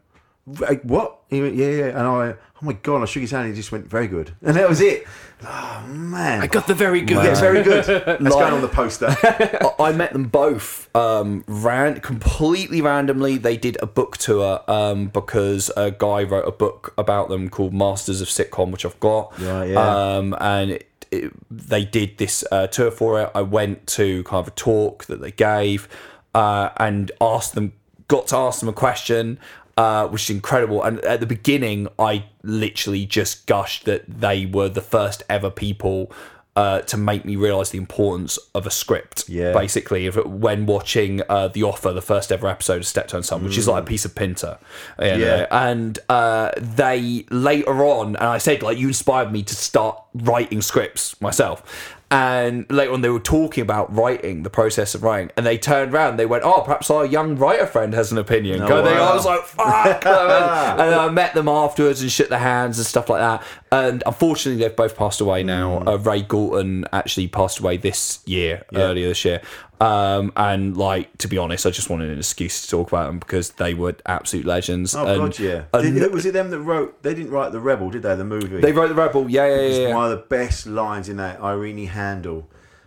what? 0.85 1.19
He 1.29 1.41
went, 1.41 1.55
yeah, 1.55 1.69
yeah, 1.69 1.85
and 1.89 1.99
I 1.99 2.17
went, 2.17 2.37
oh 2.55 2.65
my 2.65 2.73
god, 2.73 3.03
I 3.03 3.05
shook 3.05 3.21
his 3.21 3.31
hand, 3.31 3.45
and 3.45 3.53
he 3.53 3.59
just 3.59 3.71
went, 3.71 3.85
very 3.87 4.07
good, 4.07 4.31
and 4.41 4.55
that 4.57 4.67
was 4.67 4.81
it. 4.81 5.05
Oh 5.41 5.85
man, 5.87 6.41
I 6.41 6.47
got 6.47 6.67
the 6.67 6.73
very 6.73 6.99
good. 7.01 7.23
Yeah, 7.23 7.33
very 7.39 7.63
good. 7.63 7.85
That's 8.05 8.19
Like- 8.21 8.31
going 8.33 8.53
on 8.53 8.61
the 8.61 8.67
poster. 8.67 9.07
I- 9.23 9.69
I 9.79 9.91
met 9.93 10.11
them 10.11 10.25
both 10.25 10.93
um, 10.95 11.45
ran 11.47 12.01
completely 12.01 12.81
randomly. 12.81 13.37
They 13.37 13.55
did 13.55 13.77
a 13.81 13.85
book 13.87 14.17
tour 14.17 14.61
um, 14.69 15.07
because 15.07 15.71
a 15.77 15.91
guy 15.91 16.23
wrote 16.23 16.45
a 16.45 16.51
book 16.51 16.93
about 16.97 17.29
them 17.29 17.49
called 17.49 17.73
Masters 17.73 18.19
of 18.19 18.27
Sitcom, 18.27 18.71
which 18.71 18.83
I've 18.85 18.99
got. 18.99 19.39
Right, 19.39 19.69
yeah. 19.69 20.15
Um, 20.17 20.35
and 20.41 20.79
it, 21.11 21.33
they 21.49 21.85
did 21.85 22.17
this 22.17 22.43
uh, 22.51 22.67
tour 22.67 22.91
for 22.91 23.21
it. 23.21 23.31
I 23.33 23.41
went 23.41 23.87
to 23.87 24.23
kind 24.23 24.39
of 24.39 24.47
a 24.49 24.51
talk 24.51 25.05
that 25.05 25.21
they 25.21 25.31
gave 25.31 25.87
uh, 26.33 26.69
and 26.77 27.11
asked 27.19 27.55
them, 27.55 27.73
got 28.07 28.27
to 28.27 28.37
ask 28.37 28.59
them 28.59 28.69
a 28.69 28.73
question. 28.73 29.39
Uh, 29.77 30.09
which 30.09 30.23
is 30.23 30.29
incredible. 30.31 30.83
And 30.83 30.99
at 31.05 31.21
the 31.21 31.25
beginning, 31.25 31.87
I 31.97 32.25
literally 32.43 33.05
just 33.05 33.47
gushed 33.47 33.85
that 33.85 34.03
they 34.05 34.45
were 34.45 34.67
the 34.67 34.81
first 34.81 35.23
ever 35.29 35.49
people 35.49 36.11
uh, 36.55 36.81
to 36.81 36.97
make 36.97 37.23
me 37.25 37.35
realize 37.35 37.69
the 37.69 37.77
importance 37.77 38.37
of 38.53 38.65
a 38.65 38.71
script. 38.71 39.29
Yeah. 39.29 39.53
Basically, 39.53 40.07
if 40.07 40.15
when 40.25 40.65
watching 40.65 41.21
uh, 41.29 41.47
The 41.47 41.63
Offer, 41.63 41.93
the 41.93 42.01
first 42.01 42.31
ever 42.31 42.47
episode 42.47 42.77
of 42.77 42.85
Steptoe 42.85 43.21
Son, 43.21 43.43
which 43.43 43.57
is 43.57 43.67
like 43.67 43.83
a 43.83 43.85
piece 43.85 44.03
of 44.03 44.15
Pinter. 44.15 44.57
you 44.99 45.05
know. 45.05 45.13
Mm. 45.15 45.19
Yeah. 45.19 45.47
And 45.51 45.99
uh, 46.09 46.51
they 46.57 47.25
later 47.29 47.85
on, 47.85 48.15
and 48.15 48.25
I 48.25 48.39
said, 48.39 48.61
like, 48.61 48.77
you 48.77 48.87
inspired 48.87 49.31
me 49.31 49.43
to 49.43 49.55
start 49.55 50.01
writing 50.13 50.61
scripts 50.61 51.19
myself. 51.21 51.95
And 52.11 52.65
later 52.71 52.91
on, 52.93 53.01
they 53.01 53.09
were 53.09 53.19
talking 53.19 53.61
about 53.61 53.93
writing, 53.95 54.41
the 54.41 54.49
process 54.49 54.95
of 54.95 55.03
writing, 55.03 55.29
and 55.37 55.45
they 55.45 55.59
turned 55.59 55.93
around. 55.93 56.17
They 56.17 56.25
went, 56.25 56.43
"Oh, 56.43 56.61
perhaps 56.61 56.89
our 56.89 57.05
young 57.05 57.35
writer 57.35 57.67
friend 57.67 57.93
has 57.93 58.11
an 58.11 58.17
opinion." 58.17 58.63
Oh, 58.63 58.77
of 58.79 58.85
thing. 58.85 58.97
I 58.97 59.13
was 59.13 59.25
like, 59.25 59.43
"Fuck!" 59.43 60.05
and 60.05 60.79
then 60.79 60.97
I 60.99 61.09
met 61.09 61.35
them 61.35 61.47
afterwards 61.47 62.01
and 62.01 62.11
shook 62.11 62.29
their 62.29 62.39
hands 62.39 62.79
and 62.79 62.87
stuff 62.87 63.09
like 63.09 63.19
that. 63.21 63.43
And 63.71 64.01
unfortunately, 64.07 64.63
they've 64.63 64.75
both 64.75 64.97
passed 64.97 65.21
away 65.21 65.43
now. 65.43 65.83
Uh, 65.85 65.97
Ray 65.97 66.23
Galton 66.23 66.85
actually 66.91 67.27
passed 67.27 67.59
away 67.59 67.77
this 67.77 68.19
year, 68.25 68.63
Mm. 68.73 68.77
Yeah. 68.79 68.83
earlier 68.85 69.07
this 69.09 69.23
year. 69.25 69.41
Um, 69.81 70.33
and 70.35 70.75
like 70.75 71.17
to 71.19 71.27
be 71.27 71.37
honest, 71.37 71.65
I 71.65 71.69
just 71.69 71.89
wanted 71.89 72.09
an 72.09 72.17
excuse 72.17 72.63
to 72.63 72.67
talk 72.69 72.89
about 72.89 73.07
them 73.07 73.19
because 73.19 73.51
they 73.51 73.73
were 73.73 73.95
absolute 74.05 74.45
legends. 74.45 74.93
Oh 74.93 75.05
and, 75.05 75.21
god, 75.21 75.39
yeah. 75.39 75.63
and 75.73 75.95
Did- 75.95 76.11
was 76.13 76.25
it 76.25 76.33
them 76.33 76.49
that 76.49 76.59
wrote? 76.59 77.01
They 77.01 77.13
didn't 77.13 77.31
write 77.31 77.51
the 77.53 77.61
Rebel, 77.61 77.89
did 77.89 78.01
they? 78.03 78.15
The 78.15 78.25
movie. 78.25 78.59
they 78.59 78.73
wrote 78.73 78.89
the 78.89 78.95
Rebel. 78.95 79.29
Yeah, 79.29 79.47
yeah, 79.47 79.61
yeah. 79.61 79.87
yeah. 79.87 79.95
one 79.95 80.05
of 80.05 80.11
the 80.11 80.25
best 80.25 80.67
lines 80.67 81.07
in 81.07 81.17
that 81.17 81.39
Irene 81.39 81.87
Handl 81.87 82.45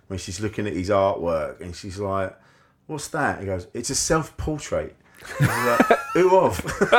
when 0.09 0.19
she's 0.19 0.41
looking 0.41 0.67
at 0.67 0.75
his 0.75 0.91
artwork 0.91 1.61
and 1.63 1.75
she's 1.75 1.99
like, 1.99 2.39
"What's 2.87 3.09
that?" 3.09 3.41
He 3.41 3.47
goes, 3.47 3.67
"It's 3.73 3.89
a 3.89 3.95
self-portrait." 3.95 4.95
like, 5.41 5.81
Who 6.15 6.37
of? 6.37 6.63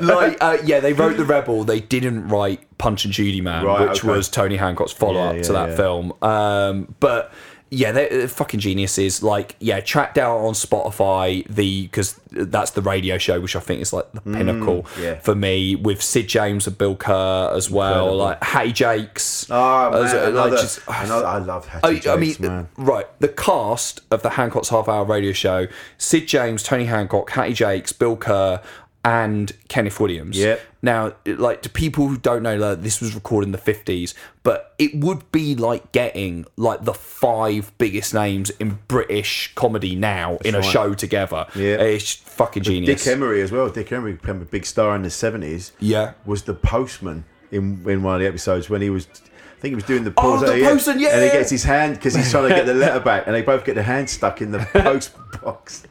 like 0.00 0.38
uh, 0.40 0.56
yeah, 0.64 0.80
they 0.80 0.92
wrote 0.94 1.16
the 1.18 1.24
Rebel. 1.26 1.64
They 1.64 1.80
didn't 1.80 2.28
write 2.28 2.78
Punch 2.78 3.04
and 3.04 3.12
Judy 3.12 3.40
Man, 3.40 3.64
Right, 3.64 3.88
which 3.88 3.98
okay. 4.04 4.08
was 4.08 4.28
Tony 4.28 4.56
Hancock's 4.56 4.92
follow 4.92 5.20
up 5.20 5.36
Yeah, 5.36 5.42
to 5.42 5.52
that 5.52 5.68
yeah. 5.70 5.76
film. 5.76 6.12
Um, 6.22 6.94
but 7.00 7.32
yeah, 7.70 7.90
they're, 7.92 8.08
they're 8.08 8.28
fucking 8.28 8.60
geniuses. 8.60 9.22
Like 9.22 9.56
yeah, 9.60 9.80
track 9.80 10.14
down 10.14 10.40
on 10.40 10.52
Spotify 10.54 11.46
the 11.48 11.82
because 11.82 12.18
that's 12.30 12.70
the 12.72 12.82
radio 12.82 13.18
show, 13.18 13.40
which 13.40 13.56
I 13.56 13.60
think 13.60 13.80
is 13.80 13.92
like 13.92 14.10
the 14.12 14.20
pinnacle 14.20 14.84
Mm, 14.84 15.02
yeah. 15.02 15.14
for 15.20 15.34
me 15.34 15.74
with 15.74 16.02
Sid 16.02 16.28
James 16.28 16.66
and 16.66 16.78
Bill 16.78 16.94
Kerr 16.96 17.50
as 17.54 17.70
well. 17.70 17.92
Incredible. 18.12 18.16
Like 18.18 18.44
Hattie 18.44 18.72
Jacques. 18.72 19.20
Oh 19.50 19.90
man, 19.90 20.04
as, 20.04 20.12
uh, 20.12 20.16
like, 20.16 20.26
another, 20.28 20.56
just- 20.56 20.80
another- 20.86 21.26
I 21.26 21.38
love 21.38 21.66
Hattie 21.66 21.86
I, 21.86 21.94
Jacques, 21.98 22.16
I 22.16 22.20
mean, 22.20 22.36
man. 22.40 22.68
right. 22.76 23.20
The 23.20 23.28
cast 23.28 24.00
of 24.10 24.22
the 24.22 24.30
Hancock's 24.30 24.68
Half 24.68 24.88
Hour 24.88 25.04
Radio 25.04 25.32
Show: 25.32 25.66
Sid 25.98 26.28
James, 26.28 26.62
Tony 26.62 26.84
Hancock, 26.84 27.30
Hattie 27.30 27.54
Jacques, 27.54 27.98
Bill 27.98 28.16
Kerr, 28.16 28.60
and 29.06 29.52
Kenneth 29.68 30.00
Williams. 30.00 30.36
Yep. 30.36 30.60
Now, 30.82 31.14
like 31.24 31.62
to 31.62 31.70
people 31.70 32.08
who 32.08 32.18
don't 32.18 32.42
know, 32.42 32.56
like, 32.56 32.82
this 32.82 33.00
was 33.00 33.14
recorded 33.14 33.46
in 33.46 33.52
the 33.52 33.58
fifties, 33.58 34.14
but 34.42 34.74
it 34.80 34.96
would 34.96 35.30
be 35.30 35.54
like 35.54 35.92
getting 35.92 36.44
like 36.56 36.84
the 36.84 36.92
five 36.92 37.72
biggest 37.78 38.12
names 38.12 38.50
in 38.58 38.80
British 38.88 39.52
comedy 39.54 39.94
now 39.94 40.38
in 40.44 40.56
a 40.56 40.62
show 40.62 40.92
together. 40.92 41.46
Yeah. 41.54 41.76
it's 41.76 42.14
fucking 42.14 42.64
genius. 42.64 43.04
Dick 43.04 43.12
Emery 43.12 43.42
as 43.42 43.52
well. 43.52 43.68
Dick 43.70 43.92
Emery 43.92 44.14
became 44.14 44.42
a 44.42 44.44
big 44.44 44.66
star 44.66 44.96
in 44.96 45.02
the 45.02 45.10
seventies. 45.10 45.70
Yeah. 45.78 46.14
was 46.24 46.42
the 46.42 46.54
postman 46.54 47.24
in 47.52 47.88
in 47.88 48.02
one 48.02 48.16
of 48.16 48.20
the 48.20 48.26
episodes 48.26 48.68
when 48.68 48.82
he 48.82 48.90
was. 48.90 49.06
I 49.06 49.58
think 49.60 49.70
he 49.70 49.74
was 49.76 49.84
doing 49.84 50.02
the 50.04 50.12
Oh, 50.18 50.38
the 50.38 50.62
postman, 50.64 50.98
yeah, 50.98 51.14
And 51.14 51.24
he 51.24 51.30
gets 51.30 51.48
his 51.50 51.64
hand 51.64 51.94
because 51.94 52.14
he's 52.14 52.30
trying 52.30 52.48
to 52.50 52.54
get 52.54 52.66
the 52.66 52.74
letter 52.84 53.00
back, 53.00 53.26
and 53.26 53.34
they 53.34 53.40
both 53.42 53.64
get 53.64 53.74
their 53.76 53.84
hands 53.84 54.10
stuck 54.10 54.42
in 54.42 54.50
the 54.50 54.58
post 54.72 55.12
box. 55.40 55.84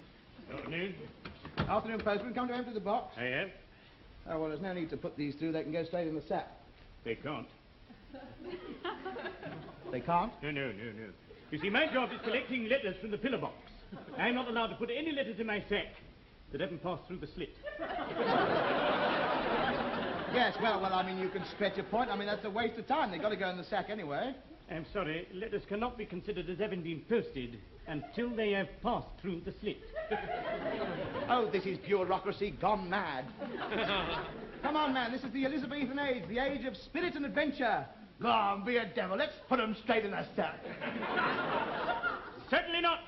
Afternoon. 1.58 2.00
Postman. 2.02 2.34
Come 2.34 2.48
to 2.48 2.54
empty 2.56 2.74
the 2.74 2.80
box. 2.80 3.16
I 3.18 3.26
am. 3.26 3.52
Oh, 4.30 4.40
well, 4.40 4.50
there's 4.50 4.62
no 4.62 4.74
need 4.74 4.90
to 4.90 4.98
put 4.98 5.16
these 5.18 5.36
through. 5.36 5.52
They 5.52 5.64
can 5.64 5.72
go 5.72 5.86
straight 5.86 6.08
in 6.08 6.16
the 6.16 6.24
sack. 6.28 6.52
They 7.04 7.16
can't. 7.16 7.48
They 9.92 10.00
can't? 10.02 10.32
No, 10.42 10.52
no, 10.52 10.68
no, 10.72 10.84
no. 10.84 11.08
You 11.52 11.60
see, 11.60 11.70
my 11.70 11.86
job 11.94 12.10
is 12.12 12.20
collecting 12.24 12.68
letters 12.68 12.96
from 13.00 13.12
the 13.12 13.18
pillar 13.18 13.38
box. 13.38 13.56
I'm 14.18 14.34
not 14.36 14.48
allowed 14.48 14.68
to 14.68 14.76
put 14.76 14.90
any 14.90 15.12
letters 15.12 15.40
in 15.40 15.46
my 15.46 15.64
sack 15.70 15.94
that 16.52 16.60
haven't 16.60 16.84
passed 16.84 17.04
through 17.08 17.20
the 17.20 17.28
slit. 17.36 17.56
Yes, 20.34 20.54
well, 20.62 20.82
well, 20.82 20.94
I 20.94 21.06
mean, 21.06 21.18
you 21.18 21.30
can 21.30 21.44
stretch 21.56 21.78
your 21.78 21.86
point. 21.86 22.10
I 22.10 22.18
mean, 22.18 22.28
that's 22.28 22.44
a 22.44 22.50
waste 22.50 22.78
of 22.78 22.86
time. 22.88 23.10
They've 23.10 23.22
got 23.22 23.30
to 23.30 23.38
go 23.38 23.48
in 23.50 23.56
the 23.56 23.64
sack 23.64 23.90
anyway. 23.90 24.36
I'm 24.70 24.86
sorry, 24.92 25.30
letters 25.34 25.62
cannot 25.70 25.98
be 25.98 26.06
considered 26.06 26.50
as 26.50 26.58
having 26.60 26.84
been 26.84 27.04
posted 27.08 27.58
until 27.88 28.36
they 28.36 28.52
have 28.52 28.68
passed 28.82 29.08
through 29.22 29.42
the 29.42 29.54
slit. 29.62 29.78
Oh, 31.28 31.50
this 31.52 31.66
is 31.66 31.80
bureaucracy 31.80 32.52
gone 32.62 32.88
mad. 32.88 33.26
Come 34.62 34.76
on, 34.76 34.94
man. 34.94 35.12
This 35.12 35.24
is 35.24 35.32
the 35.32 35.44
Elizabethan 35.46 35.98
age, 35.98 36.24
the 36.30 36.38
age 36.38 36.64
of 36.66 36.78
spirit 36.78 37.16
and 37.16 37.26
adventure. 37.26 37.84
Go 38.22 38.28
on, 38.28 38.64
be 38.64 38.78
a 38.78 38.86
devil. 38.96 39.18
Let's 39.18 39.34
put 39.50 39.60
him 39.60 39.76
straight 39.84 40.06
in 40.06 40.12
the 40.12 40.24
sack. 40.36 40.60
Certainly 42.52 42.82
not. 42.82 43.00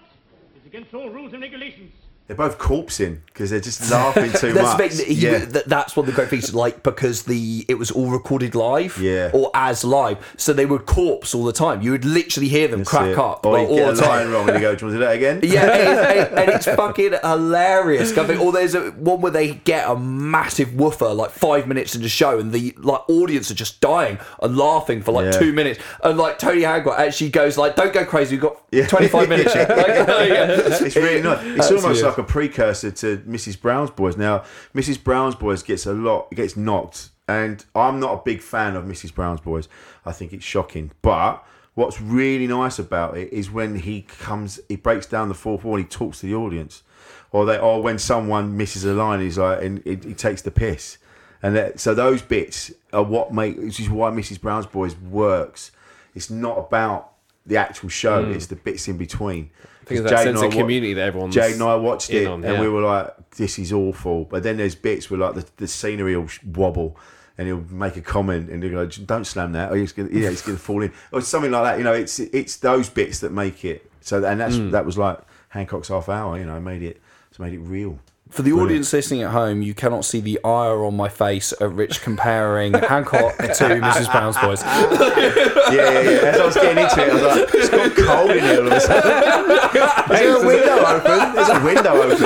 It's 0.56 0.66
against 0.66 0.96
all 0.96 1.12
rules 1.12 1.34
and 1.34 1.44
regulations. 1.44 1.94
They're 2.28 2.36
both 2.36 2.58
corpsing 2.58 3.20
because 3.28 3.52
they're 3.52 3.62
just 3.62 3.90
laughing 3.92 4.32
too 4.34 4.52
that's 4.52 4.78
much. 4.78 5.06
he- 5.08 5.14
yeah. 5.14 5.46
th- 5.46 5.64
that's 5.66 5.96
what 5.96 6.06
the 6.08 6.12
great 6.12 6.28
features, 6.28 6.54
like 6.54 6.84
because 6.84 7.24
the 7.24 7.66
it 7.70 7.76
was 7.76 7.90
all 7.90 8.10
recorded 8.10 8.54
live, 8.54 8.98
Yeah. 8.98 9.32
or 9.34 9.50
as 9.54 9.86
live, 9.86 10.18
so 10.38 10.52
they 10.52 10.66
would 10.66 10.86
corpse 10.86 11.34
all 11.34 11.46
the 11.46 11.54
time. 11.54 11.82
You 11.82 11.92
would 11.92 12.04
literally 12.04 12.50
hear 12.50 12.68
them 12.68 12.84
crack 12.84 13.12
it. 13.12 13.18
up 13.18 13.46
oh, 13.46 13.52
like, 13.52 13.68
all 13.70 13.78
the 13.94 14.02
time. 14.02 14.30
wrong 14.32 14.50
and 14.50 14.58
you 14.58 14.62
go, 14.62 14.76
do 14.76 14.86
you 14.86 14.92
want 14.92 15.00
to 15.00 15.00
do 15.00 15.00
that 15.00 15.16
again? 15.16 15.40
Yeah, 15.42 15.62
and, 15.64 16.20
and- 16.30 16.40
and 16.40 16.50
it's 16.50 16.66
fucking 16.82 17.14
hilarious. 17.24 18.18
I 18.18 18.26
think, 18.28 18.42
or 18.42 18.52
there's 18.52 18.76
a, 18.76 18.92
one 18.92 19.22
where 19.22 19.32
they 19.32 19.54
get 19.54 19.90
a 19.90 19.96
massive 19.96 20.74
woofer 20.76 21.14
like 21.14 21.32
five 21.32 21.66
minutes 21.68 21.96
into 21.96 22.04
the 22.04 22.10
show, 22.10 22.40
and 22.40 22.52
the 22.52 22.74
like 22.78 23.08
audience 23.10 23.50
are 23.52 23.56
just 23.56 23.80
dying 23.80 24.18
and 24.42 24.58
laughing 24.58 25.02
for 25.02 25.14
like 25.14 25.32
Yeah. 25.34 25.40
two 25.40 25.54
minutes, 25.54 25.80
and 26.04 26.18
like 26.18 26.40
Tony 26.40 26.62
Hagwell 26.64 26.98
actually 26.98 27.30
goes 27.30 27.58
like, 27.58 27.76
"Don't 27.78 27.94
go 27.94 28.04
crazy. 28.06 28.36
We've 28.36 28.42
got 28.42 28.62
Yeah. 28.72 28.88
25 28.88 29.30
minutes." 29.30 29.56
yet." 29.56 29.68
Like, 29.78 29.88
yeah. 30.30 30.48
it's 30.82 30.96
really 30.96 31.22
nice. 31.22 31.44
It's 31.46 31.58
That's 31.70 31.72
almost 31.84 32.02
weird. 32.04 32.06
like 32.06 32.17
a 32.18 32.24
precursor 32.24 32.92
to 32.92 33.18
Mrs. 33.20 33.60
Brown's 33.60 33.90
Boys. 33.92 34.18
Now, 34.18 34.44
Mrs. 34.76 35.04
Brown's 35.04 35.36
Boys 35.36 35.64
gets 35.64 35.86
a 35.86 35.94
lot, 35.94 36.32
gets 36.32 36.56
knocked, 36.58 37.10
and 37.28 37.64
I'm 37.76 38.00
not 38.00 38.14
a 38.14 38.22
big 38.24 38.42
fan 38.42 38.76
of 38.76 38.86
Mrs. 38.86 39.14
Brown's 39.14 39.42
Boys. 39.42 39.68
I 40.06 40.12
think 40.12 40.34
it's 40.34 40.46
shocking. 40.46 40.92
But 41.02 41.44
what's 41.76 42.02
really 42.02 42.48
nice 42.48 42.80
about 42.80 43.18
it 43.18 43.32
is 43.34 43.52
when 43.52 43.76
he 43.80 44.02
comes, 44.02 44.60
he 44.70 44.76
breaks 44.76 45.06
down 45.06 45.30
the 45.30 45.36
fourth 45.36 45.64
wall, 45.64 45.76
and 45.76 45.86
he 45.86 45.90
talks 45.90 46.22
to 46.22 46.26
the 46.26 46.36
audience, 46.36 46.84
or 47.32 47.46
they, 47.46 47.58
or 47.58 47.82
when 47.82 48.00
someone 48.00 48.56
misses 48.58 48.84
a 48.86 48.94
line, 48.94 49.20
he's 49.20 49.38
like, 49.38 49.62
and 49.62 49.82
he, 49.84 49.96
he 49.96 50.14
takes 50.14 50.42
the 50.42 50.52
piss. 50.52 50.98
And 51.44 51.56
that, 51.56 51.80
so 51.80 51.94
those 51.94 52.22
bits 52.22 52.72
are 52.92 53.04
what 53.04 53.34
make, 53.34 53.58
which 53.58 53.80
is 53.80 53.90
why 53.90 54.10
Mrs. 54.10 54.42
Brown's 54.42 54.66
Boys 54.66 54.96
works. 54.98 55.72
It's 56.16 56.30
not 56.32 56.58
about 56.58 57.12
the 57.46 57.58
actual 57.58 57.90
show; 57.90 58.26
Mm. 58.26 58.36
it's 58.36 58.48
the 58.48 58.56
bits 58.56 58.88
in 58.88 58.98
between. 58.98 59.52
That 59.90 60.10
Jade 60.10 60.18
sense 60.20 60.28
and 60.30 60.38
I 60.40 60.46
of 60.48 60.54
wa- 60.56 60.62
community 60.62 60.94
that 60.94 61.02
everyone's 61.08 61.34
Jade 61.36 61.54
and 61.54 61.64
I 61.64 61.76
watched 61.76 62.10
it, 62.10 62.28
on, 62.28 62.44
and 62.44 62.54
yeah. 62.56 62.62
we 62.62 62.70
were 62.70 62.82
like, 62.82 63.32
"This 63.32 63.58
is 63.60 63.72
awful." 63.74 64.26
But 64.26 64.44
then 64.44 64.58
there's 64.58 64.76
bits 64.76 65.10
where 65.10 65.20
like 65.20 65.36
the, 65.36 65.46
the 65.58 65.68
scenery 65.68 66.16
will 66.18 66.28
wobble, 66.46 66.98
and 67.38 67.48
he'll 67.48 67.64
make 67.72 67.96
a 67.98 68.02
comment, 68.02 68.50
and 68.50 68.62
he'll 68.64 68.74
go, 68.74 68.86
"Don't 68.86 69.26
slam 69.26 69.54
that," 69.54 69.72
or 69.72 69.76
he's 69.78 69.92
gonna, 69.94 70.10
yeah, 70.12 70.30
it's 70.30 70.42
gonna 70.42 70.58
fall 70.58 70.82
in, 70.84 70.92
or 71.12 71.22
something 71.22 71.52
like 71.52 71.64
that. 71.64 71.78
You 71.78 71.84
know, 71.84 71.94
it's 71.94 72.20
it's 72.20 72.58
those 72.58 72.90
bits 72.90 73.20
that 73.20 73.32
make 73.32 73.64
it. 73.66 73.90
So 74.02 74.24
and 74.24 74.40
that's 74.40 74.56
Mm. 74.56 74.72
that 74.72 74.86
was 74.86 74.98
like 74.98 75.20
Hancock's 75.50 75.88
half 75.90 76.10
hour. 76.10 76.38
You 76.38 76.46
know, 76.46 76.60
made 76.60 76.84
it 76.84 77.02
made 77.40 77.54
it 77.54 77.60
real. 77.60 78.00
For 78.30 78.42
the 78.42 78.50
Brilliant. 78.50 78.70
audience 78.72 78.94
listening 78.94 79.22
at 79.24 79.32
home, 79.32 79.62
you 79.62 79.74
cannot 79.74 80.04
see 80.06 80.20
the 80.20 80.40
ire 80.44 80.84
on 80.84 80.96
my 80.96 81.08
face 81.10 81.54
at 81.62 81.72
Rich 81.72 82.02
comparing 82.02 82.74
Hancock 82.74 83.38
to 83.38 83.44
Mrs. 83.46 84.12
Brown's 84.12 84.38
Boys. 84.38 84.62
yeah, 84.66 85.70
yeah, 85.72 86.02
yeah. 86.02 86.10
As 86.30 86.40
I 86.40 86.46
was 86.46 86.56
getting 86.56 86.84
into 86.84 87.04
it, 87.06 87.10
I 87.10 87.14
was 87.14 87.24
like, 87.24 87.50
it's 87.54 87.70
got 87.70 87.96
cold 88.06 88.32
in 88.32 88.44
here 88.44 88.60
all 88.62 88.68
of 88.68 88.74
a 88.74 88.80
sudden. 88.80 90.12
Is 90.14 90.20
there 90.20 90.36
a 90.44 90.46
window 90.46 90.86
open? 90.86 91.36
There's 91.36 91.50
a 91.50 91.64
window 91.64 92.02
open. 92.02 92.20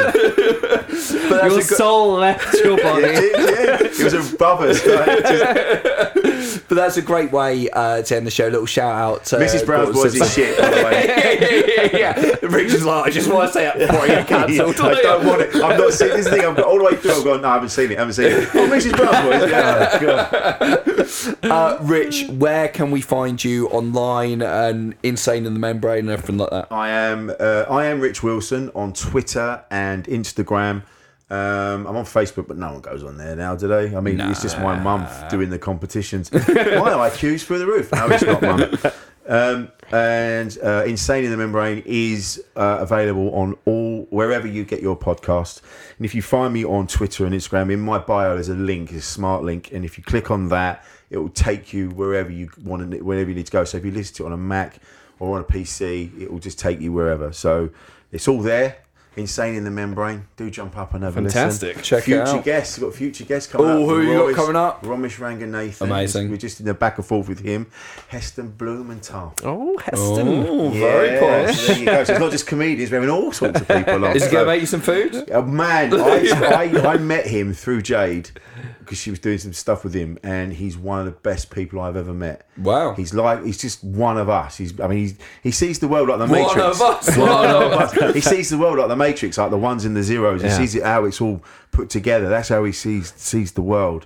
But 1.29 1.43
Your 1.43 1.51
that's 1.51 1.65
a 1.65 1.69
good- 1.69 1.77
soul 1.77 2.13
left 2.15 2.53
your 2.55 2.77
body. 2.77 3.01
Yeah, 3.03 3.19
it, 3.19 3.81
yeah. 3.91 4.05
it 4.07 4.13
was 4.13 4.33
above 4.33 4.61
us. 4.61 4.85
Like, 4.85 5.23
just- 5.23 6.67
But 6.67 6.75
that's 6.75 6.97
a 6.97 7.01
great 7.01 7.31
way 7.31 7.69
uh, 7.69 8.01
to 8.01 8.15
end 8.15 8.25
the 8.27 8.31
show. 8.31 8.47
A 8.47 8.51
little 8.51 8.65
shout 8.65 8.93
out 8.95 9.25
to 9.25 9.37
Mrs. 9.37 9.65
Brown's 9.65 9.93
Gordon 9.93 10.11
Boys 10.13 10.21
is 10.21 10.33
shit, 10.33 10.57
by 10.59 10.69
the 10.69 10.83
way. 10.83 11.05
yeah, 11.07 11.97
yeah, 11.97 12.19
yeah. 12.19 12.35
Rich 12.49 12.73
is 12.73 12.85
like, 12.85 13.07
I 13.07 13.09
just 13.09 13.29
want 13.31 13.47
to 13.49 13.53
say 13.53 13.63
that 13.65 13.77
before 13.77 13.99
I 14.01 14.07
get 14.07 14.27
cancelled. 14.27 14.79
I 14.81 14.93
don't 15.01 15.25
want 15.25 15.41
it. 15.41 15.55
I've 15.55 15.79
not 15.79 15.90
seen 15.97 16.09
this 16.09 16.27
thing. 16.29 16.41
I've 16.45 16.55
got 16.55 16.65
all 16.65 16.77
the 16.77 16.83
way 16.83 16.95
through. 16.95 17.11
I've 17.11 17.23
gone. 17.23 17.41
No, 17.41 17.49
I 17.49 17.53
haven't 17.53 17.69
seen 17.69 17.91
it. 17.91 17.97
I 17.97 17.99
haven't 17.99 18.13
seen 18.13 18.25
it. 18.27 18.49
Oh, 18.53 18.67
Mrs. 18.67 18.95
Brown's 18.97 19.41
Boys. 19.41 19.51
Yeah. 19.51 19.99
God. 20.01 20.87
Uh, 21.43 21.77
Rich, 21.81 22.27
where 22.29 22.67
can 22.69 22.89
we 22.89 23.01
find 23.01 23.43
you 23.43 23.67
online 23.69 24.41
and 24.41 24.95
Insane 25.03 25.45
in 25.45 25.53
the 25.53 25.59
Membrane 25.59 25.99
and 25.99 26.09
everything 26.09 26.37
like 26.37 26.49
that? 26.51 26.71
I 26.71 26.89
am. 26.89 27.29
Uh, 27.37 27.65
I 27.69 27.85
am 27.85 27.99
Rich 27.99 28.23
Wilson 28.23 28.71
on 28.73 28.93
Twitter 28.93 29.63
and 29.69 30.05
Instagram. 30.05 30.83
Um, 31.29 31.87
I'm 31.87 31.95
on 31.97 32.05
Facebook, 32.05 32.47
but 32.47 32.57
no 32.57 32.71
one 32.73 32.81
goes 32.81 33.03
on 33.03 33.17
there 33.17 33.35
now, 33.35 33.55
do 33.55 33.67
they? 33.67 33.95
I 33.95 33.99
mean, 33.99 34.19
it's 34.19 34.41
just 34.41 34.59
my 34.59 34.77
mum 34.79 35.05
doing 35.29 35.49
the 35.49 35.59
competitions. 35.59 36.31
my 36.31 36.39
IQ's 36.41 37.43
through 37.43 37.59
the 37.59 37.67
roof. 37.67 37.91
No, 37.91 38.07
it's 38.09 38.23
not, 38.23 38.41
mum. 38.41 38.77
Um, 39.27 39.71
and 39.91 40.57
uh, 40.63 40.83
Insane 40.85 41.25
in 41.25 41.31
the 41.31 41.37
Membrane 41.37 41.83
is 41.85 42.43
uh, 42.55 42.77
available 42.79 43.33
on 43.35 43.57
all 43.65 44.07
wherever 44.09 44.47
you 44.47 44.63
get 44.63 44.81
your 44.81 44.97
podcast. 44.97 45.61
And 45.97 46.05
if 46.05 46.15
you 46.15 46.21
find 46.21 46.53
me 46.53 46.63
on 46.63 46.87
Twitter 46.87 47.25
and 47.25 47.35
Instagram, 47.35 47.71
in 47.71 47.81
my 47.81 47.97
bio 47.97 48.35
there's 48.35 48.49
a 48.49 48.55
link, 48.55 48.91
a 48.93 49.01
smart 49.01 49.43
link, 49.43 49.71
and 49.73 49.83
if 49.83 49.97
you 49.97 50.03
click 50.03 50.31
on 50.31 50.47
that, 50.49 50.85
it 51.09 51.17
will 51.17 51.29
take 51.29 51.73
you 51.73 51.89
wherever 51.89 52.31
you 52.31 52.49
want 52.63 52.89
to, 52.91 53.01
wherever 53.01 53.29
you 53.29 53.35
need 53.35 53.45
to 53.47 53.51
go. 53.51 53.65
So 53.65 53.77
if 53.77 53.85
you 53.85 53.91
listen 53.91 54.15
to 54.15 54.23
it 54.23 54.25
on 54.27 54.33
a 54.33 54.37
Mac 54.37 54.79
or 55.19 55.35
on 55.35 55.41
a 55.41 55.45
PC, 55.45 56.21
it 56.21 56.31
will 56.31 56.39
just 56.39 56.57
take 56.57 56.79
you 56.79 56.93
wherever. 56.93 57.33
So 57.33 57.69
it's 58.11 58.27
all 58.27 58.41
there. 58.41 58.80
Insane 59.17 59.55
in 59.55 59.65
the 59.65 59.71
Membrane. 59.71 60.25
Do 60.37 60.49
jump 60.49 60.77
up 60.77 60.93
and 60.93 61.03
have 61.03 61.15
Fantastic. 61.15 61.75
a 61.75 61.79
listen. 61.79 61.83
Check 61.83 61.99
it 61.99 62.05
future 62.05 62.21
out. 62.23 62.43
guests. 62.45 62.77
We've 62.77 62.87
got 62.89 62.95
future 62.97 63.25
guests 63.25 63.51
coming 63.51 63.67
up. 63.67 63.75
Oh, 63.75 63.83
up. 63.83 63.89
who 63.89 64.01
you 64.03 64.13
got 64.13 64.25
Romesh- 64.29 64.35
coming 64.35 64.55
up? 64.55 64.83
Romesh 64.83 65.17
Ranganathan. 65.19 65.81
Amazing. 65.81 66.29
We're 66.31 66.37
just 66.37 66.61
in 66.61 66.65
the 66.65 66.73
back 66.73 66.97
and 66.97 67.05
forth 67.05 67.27
with 67.27 67.39
him. 67.39 67.67
Heston 68.07 68.51
Blumenthal. 68.51 69.33
Oh, 69.43 69.77
Heston. 69.79 70.45
Oh, 70.47 70.69
very 70.69 71.09
Yeah, 71.09 71.45
posh. 71.47 71.57
so 71.59 71.67
there 71.73 71.79
you 71.79 71.85
go. 71.85 72.03
So 72.05 72.11
it's 72.13 72.19
not 72.21 72.31
just 72.31 72.47
comedians, 72.47 72.89
we're 72.89 73.01
having 73.01 73.09
all 73.13 73.33
sorts 73.33 73.59
of 73.59 73.67
people 73.67 74.05
on. 74.05 74.15
Is 74.15 74.23
he 74.25 74.31
going 74.31 74.45
to 74.45 74.51
make 74.51 74.61
you 74.61 74.67
some 74.67 74.81
food? 74.81 75.29
Oh, 75.31 75.41
man, 75.41 75.93
I, 75.99 76.71
I, 76.83 76.93
I 76.93 76.97
met 76.97 77.27
him 77.27 77.53
through 77.53 77.81
Jade 77.81 78.31
because 78.79 78.97
she 78.97 79.09
was 79.09 79.19
doing 79.19 79.37
some 79.37 79.53
stuff 79.53 79.83
with 79.85 79.93
him, 79.93 80.17
and 80.23 80.51
he's 80.51 80.77
one 80.77 80.99
of 80.99 81.05
the 81.05 81.11
best 81.11 81.49
people 81.49 81.79
I've 81.79 81.95
ever 81.95 82.13
met. 82.13 82.47
Wow. 82.57 82.93
He's 82.93 83.13
like 83.13 83.43
he's 83.45 83.57
just 83.57 83.81
one 83.83 84.17
of 84.17 84.27
us. 84.27 84.57
He's 84.57 84.77
I 84.81 84.87
mean 84.87 84.97
he's, 84.99 85.15
he 85.43 85.51
sees 85.51 85.79
the 85.79 85.87
world 85.87 86.09
like 86.09 86.19
the 86.19 86.27
Matrix. 86.27 86.55
One 86.57 86.71
of 86.71 86.81
us. 86.81 87.17
One 87.17 87.29
of 87.45 87.71
us. 87.73 88.13
He 88.13 88.19
sees 88.21 88.49
the 88.49 88.57
world 88.57 88.79
like 88.79 88.89
the 88.89 88.95
Matrix, 89.01 89.37
like 89.37 89.49
the 89.51 89.57
ones 89.57 89.85
and 89.85 89.95
the 89.95 90.03
zeros. 90.03 90.41
He 90.41 90.47
Yeah. 90.47 90.57
sees 90.57 90.75
it 90.75 90.83
how 90.83 91.05
it's 91.05 91.19
all 91.21 91.41
put 91.71 91.89
together. 91.89 92.29
That's 92.29 92.49
how 92.49 92.63
he 92.63 92.71
sees 92.71 93.13
sees 93.17 93.51
the 93.53 93.61
world. 93.61 94.05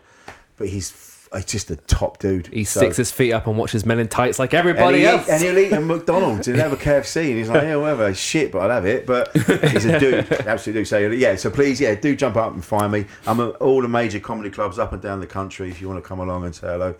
But 0.58 0.70
he's 0.70 0.94
uh, 1.32 1.38
he's 1.38 1.46
just 1.46 1.72
a 1.72 1.76
top 1.76 2.20
dude. 2.20 2.48
He 2.48 2.64
So- 2.64 2.80
sticks 2.80 2.98
his 2.98 3.12
feet 3.12 3.34
up 3.34 3.46
and 3.48 3.58
watches 3.58 3.86
Men 3.86 4.00
in 4.00 4.08
Tights 4.08 4.40
like 4.40 4.54
and, 4.54 4.60
everybody 4.60 5.00
he, 5.00 5.06
else. 5.08 5.28
and 5.28 5.42
he'll 5.44 5.58
eat 5.58 5.72
a 5.74 5.82
McDonald's 5.82 6.48
and 6.48 6.58
have 6.58 6.72
a 6.72 6.78
KFC, 6.78 7.30
and 7.30 7.38
he's 7.40 7.50
like, 7.50 7.64
yeah, 7.64 7.76
whatever, 7.76 8.14
shit, 8.14 8.52
but 8.54 8.60
I'll 8.60 8.70
have 8.70 8.86
it. 8.86 9.06
But 9.06 9.36
he's 9.36 9.86
a 9.86 10.00
dude, 10.00 10.32
absolutely 10.48 10.82
do. 10.82 10.86
So 10.86 10.98
yeah, 11.00 11.36
so 11.36 11.50
please, 11.50 11.82
yeah, 11.82 11.96
do 11.96 12.16
jump 12.16 12.38
up 12.38 12.54
and 12.54 12.64
find 12.64 12.92
me. 12.92 13.06
I'm 13.28 13.40
at 13.42 13.56
all 13.56 13.82
the 13.82 13.88
major 13.90 14.20
comedy 14.20 14.50
clubs 14.50 14.80
up 14.80 14.94
and 14.94 15.02
down 15.02 15.20
the 15.20 15.28
country. 15.28 15.70
If 15.70 15.82
you 15.82 15.90
want 15.90 16.02
to 16.02 16.08
come 16.08 16.20
along 16.20 16.46
and 16.46 16.56
say 16.56 16.68
hello, 16.68 16.96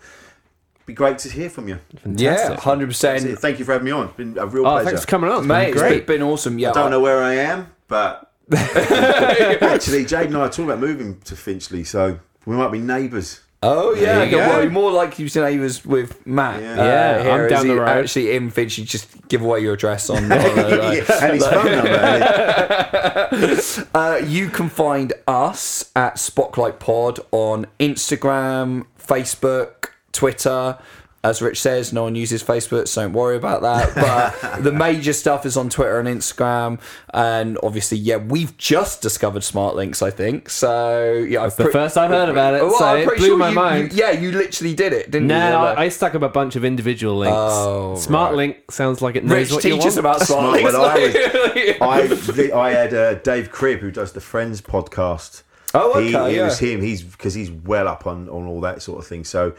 be 0.84 0.92
great 0.92 1.18
to 1.18 1.30
hear 1.30 1.48
from 1.48 1.68
you. 1.68 1.78
Yeah, 2.04 2.56
hundred 2.56 2.90
That's 2.90 3.04
it. 3.04 3.12
percent. 3.22 3.38
Thank 3.38 3.58
you 3.58 3.64
for 3.64 3.72
having 3.72 3.86
me 3.86 3.92
on. 3.92 4.06
It's 4.08 4.16
been 4.16 4.36
a 4.38 4.46
real 4.46 4.66
Oh, 4.66 4.70
pleasure. 4.72 4.84
thanks 4.86 5.00
for 5.02 5.06
coming 5.06 5.30
on. 5.30 5.38
It's 5.38 5.46
Mate, 5.46 5.64
been 5.72 5.78
great. 5.80 5.96
it's 5.98 6.06
been 6.06 6.22
awesome. 6.22 6.58
Yeah, 6.58 6.70
I 6.70 6.74
don't 6.74 6.90
know 6.90 7.00
where 7.00 7.22
I 7.22 7.34
am, 7.36 7.68
but 7.88 8.32
actually, 8.56 10.04
Jade 10.04 10.26
and 10.28 10.36
I 10.36 10.40
are 10.40 10.48
talking 10.48 10.66
about 10.66 10.80
moving 10.80 11.20
to 11.22 11.36
Finchley, 11.36 11.84
so 11.84 12.18
we 12.44 12.56
might 12.56 12.70
be 12.72 12.78
neighbours. 12.78 13.40
Oh 13.62 13.94
yeah, 13.94 14.18
There 14.18 14.26
yeah. 14.28 14.48
Well, 14.48 14.68
more 14.70 14.92
like 14.92 15.18
you 15.18 15.28
to 15.30 15.40
neighbours 15.40 15.84
with 15.84 16.24
Matt. 16.26 16.60
Yeah. 16.62 16.72
Uh, 16.72 16.84
Yeah, 17.24 17.32
I'm 17.34 17.48
down 17.48 17.64
he 17.66 17.72
the 17.72 17.80
road. 17.80 17.88
Actually, 17.88 18.36
in 18.36 18.50
Finch, 18.50 18.76
you 18.78 18.84
just 18.84 19.26
give 19.28 19.40
away 19.42 19.60
your 19.60 19.72
address 19.74 20.10
on. 20.10 20.24
on 20.30 20.32
uh, 20.32 20.78
like- 20.82 21.10
and 21.22 21.32
his 21.34 21.46
phone 21.46 21.72
number. 21.72 23.28
Uh, 23.94 24.20
you 24.24 24.48
can 24.48 24.68
find 24.68 25.12
us 25.26 25.90
at 25.96 26.18
Spotlight 26.18 26.78
Pod 26.78 27.18
on 27.32 27.66
Instagram, 27.80 28.84
Facebook, 28.98 29.86
Twitter. 30.12 30.78
As 31.26 31.42
Rich 31.42 31.60
says, 31.60 31.92
no 31.92 32.04
one 32.04 32.14
uses 32.14 32.40
Facebook, 32.44 32.86
so 32.86 33.02
don't 33.02 33.12
worry 33.12 33.36
about 33.36 33.62
that. 33.62 33.94
But 33.96 34.62
the 34.62 34.70
major 34.70 35.12
stuff 35.12 35.44
is 35.44 35.56
on 35.56 35.68
Twitter 35.68 35.98
and 35.98 36.06
Instagram, 36.08 36.80
and 37.12 37.58
obviously, 37.64 37.98
yeah, 37.98 38.16
we've 38.18 38.56
just 38.56 39.02
discovered 39.02 39.42
Smart 39.42 39.74
Links, 39.74 40.02
I 40.02 40.10
think. 40.10 40.48
So 40.48 41.12
yeah, 41.28 41.40
That's 41.42 41.56
the 41.56 41.70
first 41.72 41.98
I've 41.98 42.10
heard 42.10 42.28
about 42.28 42.54
it, 42.54 42.60
so 42.78 42.94
it 42.96 43.16
blew 43.18 43.36
my 43.36 43.48
you, 43.48 43.54
mind. 43.56 43.92
You, 43.92 43.98
yeah, 43.98 44.10
you 44.12 44.30
literally 44.30 44.74
did 44.74 44.92
it, 44.92 45.10
didn't 45.10 45.26
No, 45.26 45.34
you? 45.34 45.40
Yeah, 45.40 45.58
I, 45.58 45.82
I 45.82 45.88
stuck 45.88 46.14
up 46.14 46.22
a 46.22 46.28
bunch 46.28 46.54
of 46.54 46.64
individual 46.64 47.16
links. 47.16 47.34
Oh, 47.36 47.96
Smart 47.96 48.30
right. 48.30 48.36
Link 48.36 48.70
sounds 48.70 49.02
like 49.02 49.16
it 49.16 49.24
knows 49.24 49.50
Rich, 49.50 49.52
what 49.52 49.64
you 49.64 49.76
want. 49.78 49.96
about 49.96 50.20
Smart 50.20 50.52
Links. 50.52 50.72
well, 50.72 50.84
I, 50.84 52.06
was, 52.06 52.40
I, 52.52 52.56
I 52.56 52.70
had 52.70 52.94
uh, 52.94 53.14
Dave 53.14 53.50
Cribb 53.50 53.80
who 53.80 53.90
does 53.90 54.12
the 54.12 54.20
Friends 54.20 54.60
podcast. 54.60 55.42
Oh, 55.74 56.00
He- 56.00 56.14
okay, 56.16 56.34
it 56.34 56.36
yeah. 56.36 56.44
was 56.44 56.58
him. 56.60 56.80
He's 56.80 57.02
because 57.02 57.34
he's 57.34 57.50
well 57.50 57.88
up 57.88 58.06
on, 58.06 58.28
on 58.28 58.46
all 58.46 58.60
that 58.60 58.80
sort 58.80 59.00
of 59.00 59.06
thing. 59.06 59.24
So 59.24 59.54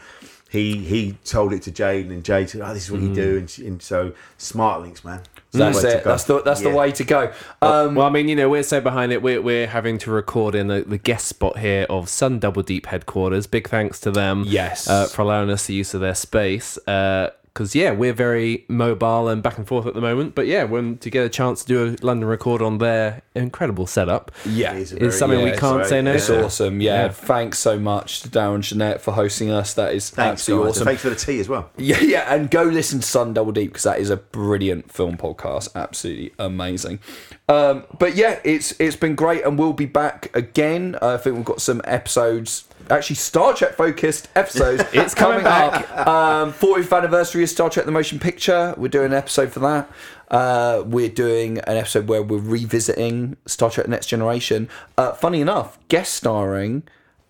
he 0.48 0.76
he 0.78 1.12
told 1.24 1.52
it 1.52 1.62
to 1.62 1.70
Jade, 1.70 2.06
and 2.10 2.24
Jade 2.24 2.48
said, 2.50 2.62
"Oh, 2.62 2.72
this 2.72 2.84
is 2.86 2.90
what 2.92 3.00
you 3.02 3.14
do." 3.14 3.38
And, 3.38 3.50
she- 3.50 3.66
and 3.66 3.82
so 3.82 4.12
smart 4.38 4.80
links, 4.82 5.04
man. 5.04 5.20
That's 5.50 5.80
the 5.80 5.86
way 5.86 5.92
to 5.92 5.98
it. 5.98 6.04
That's 6.04 6.24
the 6.24 6.42
that's 6.42 6.60
the 6.60 6.70
way 6.70 6.92
to 6.92 7.04
go. 7.04 7.32
Um, 7.62 7.94
well, 7.94 8.06
I 8.06 8.10
mean, 8.10 8.28
you 8.28 8.36
know, 8.36 8.48
we're 8.50 8.62
so 8.62 8.80
behind 8.80 9.12
it. 9.12 9.22
We're, 9.22 9.40
we're 9.40 9.66
having 9.66 9.96
to 9.98 10.10
record 10.10 10.54
in 10.54 10.66
the, 10.68 10.84
the 10.86 10.98
guest 10.98 11.26
spot 11.26 11.58
here 11.58 11.86
of 11.88 12.08
Sun 12.08 12.40
Double 12.40 12.62
Deep 12.62 12.86
headquarters. 12.86 13.46
Big 13.46 13.68
thanks 13.68 13.98
to 14.00 14.10
them. 14.10 14.44
Yes. 14.46 14.88
Uh, 14.88 15.06
for 15.06 15.22
allowing 15.22 15.48
us 15.50 15.66
the 15.66 15.74
use 15.74 15.94
of 15.94 16.00
their 16.02 16.14
space. 16.14 16.76
Uh, 16.86 17.30
because 17.58 17.74
yeah, 17.74 17.90
we're 17.90 18.12
very 18.12 18.64
mobile 18.68 19.26
and 19.26 19.42
back 19.42 19.58
and 19.58 19.66
forth 19.66 19.84
at 19.84 19.94
the 19.94 20.00
moment. 20.00 20.36
But 20.36 20.46
yeah, 20.46 20.62
when 20.62 20.96
to 20.98 21.10
get 21.10 21.26
a 21.26 21.28
chance 21.28 21.64
to 21.64 21.66
do 21.66 21.96
a 22.00 22.06
London 22.06 22.28
record 22.28 22.62
on 22.62 22.78
their 22.78 23.22
incredible 23.34 23.88
setup, 23.88 24.30
Yeah, 24.46 24.74
is 24.74 25.18
something 25.18 25.42
we 25.42 25.50
can't 25.50 25.80
it's 25.80 25.88
say 25.88 26.00
no. 26.00 26.12
It's 26.12 26.28
to. 26.28 26.44
awesome. 26.44 26.80
Yeah. 26.80 27.06
Yeah. 27.06 27.08
thanks 27.08 27.58
so 27.58 27.76
much 27.80 28.20
to 28.22 28.28
Darren 28.28 28.60
Jeanette 28.60 29.00
for 29.00 29.10
hosting 29.12 29.50
us. 29.50 29.74
That 29.74 29.92
is 29.92 30.08
Thanks, 30.08 30.42
absolutely 30.42 30.66
guys. 30.68 30.76
awesome. 30.76 30.84
Thanks 30.86 31.02
for 31.02 31.10
the 31.10 31.16
tea 31.16 31.40
as 31.40 31.48
well. 31.48 31.68
Yeah, 31.78 31.98
yeah, 32.00 32.32
and 32.34 32.48
go 32.50 32.62
listen 32.62 33.00
to 33.00 33.06
Sun 33.06 33.34
Double 33.34 33.50
Deep 33.50 33.70
because 33.70 33.82
that 33.84 33.98
is 33.98 34.10
a 34.10 34.16
brilliant 34.18 34.92
film 34.92 35.16
podcast. 35.16 35.74
Absolutely 35.74 36.32
amazing. 36.38 37.00
Um, 37.48 37.86
but 37.98 38.14
yeah, 38.14 38.38
it's 38.44 38.78
it's 38.78 38.94
been 38.94 39.14
great, 39.16 39.42
and 39.44 39.58
we'll 39.58 39.72
be 39.72 39.86
back 39.86 40.30
again. 40.36 40.96
Uh, 41.02 41.14
I 41.14 41.16
think 41.16 41.34
we've 41.36 41.44
got 41.44 41.60
some 41.60 41.80
episodes. 41.84 42.67
Actually, 42.90 43.16
Star 43.16 43.54
Trek 43.54 43.74
focused 43.74 44.28
episodes. 44.34 44.82
It's 44.92 45.14
coming 45.14 45.44
back. 45.44 45.88
up. 45.92 46.06
Um, 46.06 46.52
40th 46.52 46.96
anniversary 46.96 47.42
of 47.42 47.48
Star 47.50 47.70
Trek: 47.70 47.86
The 47.86 47.92
Motion 47.92 48.18
Picture. 48.18 48.74
We're 48.76 48.88
doing 48.88 49.06
an 49.06 49.14
episode 49.14 49.52
for 49.52 49.60
that. 49.60 49.90
Uh, 50.30 50.82
we're 50.86 51.08
doing 51.08 51.58
an 51.58 51.76
episode 51.76 52.08
where 52.08 52.22
we're 52.22 52.38
revisiting 52.38 53.36
Star 53.46 53.70
Trek: 53.70 53.88
Next 53.88 54.06
Generation. 54.06 54.68
Uh, 54.96 55.12
funny 55.12 55.40
enough, 55.40 55.78
guest 55.88 56.14
starring 56.14 56.82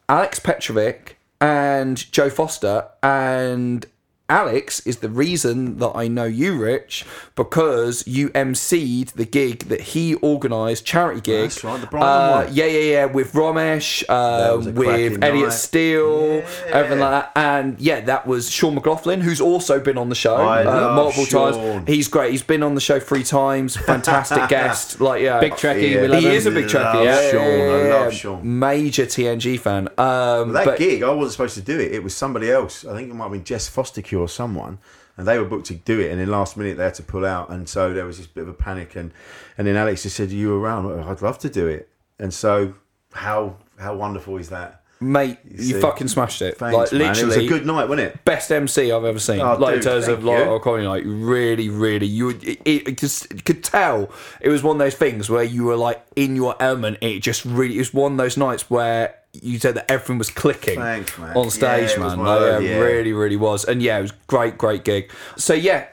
Alex 0.09 0.39
Petrovic 0.41 1.17
and 1.41 2.11
Joe 2.13 2.31
Foster. 2.31 2.87
And 3.03 3.87
Alex 4.31 4.87
is 4.87 4.99
the 4.99 5.09
reason 5.09 5.79
that 5.79 5.93
I 5.95 6.07
know 6.07 6.25
you, 6.25 6.63
Rich, 6.63 7.07
because 7.35 8.07
you 8.07 8.29
emceed 8.31 9.13
the 9.13 9.25
gig 9.25 9.61
that 9.71 9.81
he 9.81 10.17
organised, 10.17 10.85
charity 10.85 11.23
gig. 11.23 11.45
That's 11.51 11.65
right, 11.65 11.81
the 11.81 11.87
Brighton 11.87 12.09
uh, 12.09 12.45
one. 12.45 12.55
Yeah, 12.55 12.67
yeah, 12.67 12.79
yeah, 12.93 13.05
with 13.07 13.33
Romesh, 13.33 14.05
uh, 14.07 14.57
with 14.59 14.77
cracking 14.77 15.23
Elliot 15.25 15.49
night. 15.49 15.53
Steele, 15.55 16.43
everything 16.67 16.99
like 17.01 17.33
that. 17.33 17.33
And 17.37 17.81
yeah, 17.81 18.01
that 18.03 18.27
was 18.27 18.51
Sean 18.51 18.75
McLoughlin, 18.75 19.23
who's 19.23 19.41
also 19.41 19.81
been 19.81 19.97
on 19.97 20.11
the 20.11 20.15
show 20.15 20.37
I 20.37 20.63
uh, 20.63 20.65
love 20.67 20.97
multiple 20.97 21.25
Sean. 21.25 21.53
times. 21.55 21.89
He's 21.89 22.09
great. 22.09 22.31
He's 22.33 22.43
been 22.43 22.63
on 22.63 22.75
the 22.75 22.83
show 22.83 23.01
three 23.01 23.25
times. 23.25 23.77
Fantastic 23.79 24.47
guest. 24.51 25.01
Like, 25.01 25.23
yeah, 25.23 25.41
Big 25.41 25.53
Trekkie, 25.55 25.91
Yeah. 26.11 26.19
he 26.21 26.27
him. 26.27 26.33
is 26.33 26.45
a 26.45 26.51
big 26.51 26.67
Trekkie. 26.67 27.05
Yeah, 27.05 27.31
Sean, 27.31 27.41
yeah, 27.41 27.97
I 27.97 28.05
love. 28.05 28.13
Sean. 28.13 28.59
Major 28.59 29.07
TNG 29.07 29.59
fan. 29.59 29.89
Um, 29.97 30.53
that 30.53 30.67
but 30.67 30.79
gig, 30.79 31.03
I 31.03 31.11
wasn't 31.11 31.33
supposed 31.33 31.55
to 31.55 31.63
do 31.63 31.81
it. 31.81 31.93
It 31.93 32.03
was 32.03 32.15
somebody 32.15 32.51
else. 32.51 32.85
I 32.85 32.95
think 32.95 33.11
it 33.11 33.15
might 33.15 33.25
have 33.25 33.33
been 33.33 33.45
Jess 33.45 33.71
Fostekew 33.71 34.18
or 34.19 34.29
someone. 34.29 34.79
And 35.17 35.27
they 35.27 35.39
were 35.39 35.45
booked 35.45 35.67
to 35.67 35.75
do 35.75 35.99
it, 35.99 36.11
and 36.11 36.21
then 36.21 36.29
last 36.29 36.57
minute 36.57 36.77
they 36.77 36.85
had 36.85 36.95
to 36.95 37.03
pull 37.03 37.27
out, 37.27 37.51
and 37.51 37.69
so 37.69 37.93
there 37.93 38.05
was 38.05 38.19
this 38.19 38.29
bit 38.29 38.43
of 38.43 38.49
a 38.49 38.55
panic. 38.55 38.95
And, 38.95 39.13
and 39.57 39.67
then 39.67 39.75
Alex 39.75 40.05
just 40.05 40.15
said, 40.15 40.31
"Are 40.31 40.35
you 40.35 40.55
around? 40.55 40.87
I'd 41.03 41.23
love 41.23 41.39
to 41.41 41.51
do 41.51 41.67
it." 41.67 41.89
And 42.21 42.33
so, 42.33 42.75
how 43.13 43.57
how 43.79 43.97
wonderful 43.97 44.37
is 44.37 44.49
that? 44.51 44.85
Mate, 45.01 45.39
you, 45.51 45.75
see. 45.75 45.81
fucking 45.81 46.09
smashed 46.09 46.43
it. 46.43 46.59
Thanks, 46.59 46.77
like 46.77 46.93
man. 46.93 47.17
It 47.19 47.25
was 47.25 47.37
a 47.37 47.47
good 47.47 47.67
night, 47.67 47.89
wasn't 47.89 48.09
it? 48.15 48.25
best 48.25 48.51
MC 48.51 48.91
I've 48.93 49.05
ever 49.05 49.19
seen. 49.19 49.41
Oh, 49.41 49.57
like 49.57 49.77
in 49.77 49.83
terms 49.83 50.09
of 50.09 50.19
thank 50.19 50.27
like 50.29 50.45
you. 50.45 50.51
or 50.51 50.61
comedy, 50.61 50.87
like 50.87 51.03
really, 51.07 51.69
really, 51.69 52.07
you 52.07 52.31
it, 52.31 52.43
it, 52.65 52.89
it 52.89 52.99
just 52.99 53.33
you 53.33 53.43
could 53.43 53.63
tell 53.65 54.11
it 54.41 54.49
was 54.49 54.63
one 54.63 54.77
of 54.77 54.81
those 54.81 54.95
things 54.95 55.29
where 55.31 55.43
you 55.45 55.65
were 55.65 55.77
like 55.77 56.05
in 56.17 56.37
your 56.37 56.55
element. 56.61 56.99
It 57.01 57.21
just 57.21 57.45
really 57.45 57.77
it 57.77 57.79
was 57.79 57.95
one 57.95 58.13
of 58.13 58.19
those 58.19 58.37
nights 58.37 58.69
where 58.71 59.15
you 59.33 59.59
said 59.59 59.75
that 59.75 59.91
everything 59.91 60.19
was 60.19 60.31
clicking 60.31 60.79
Thanks, 60.79 61.17
man. 61.19 61.37
on 61.37 61.51
stage, 61.51 61.91
Yeah, 61.91 61.97
it 61.97 61.99
was 62.05 62.17
man. 62.17 62.19
one 62.25 62.27
of 62.37 62.43
Like, 62.43 62.51
those, 62.53 62.63
yeah, 62.65 62.71
yeah. 62.71 62.79
really, 62.79 63.13
really 63.13 63.37
was, 63.37 63.65
and 63.65 63.83
yeah, 63.83 63.99
it 63.99 64.03
was 64.03 64.13
great, 64.27 64.57
great 64.59 64.85
gig. 64.85 65.11
So 65.37 65.55
yeah. 65.55 65.87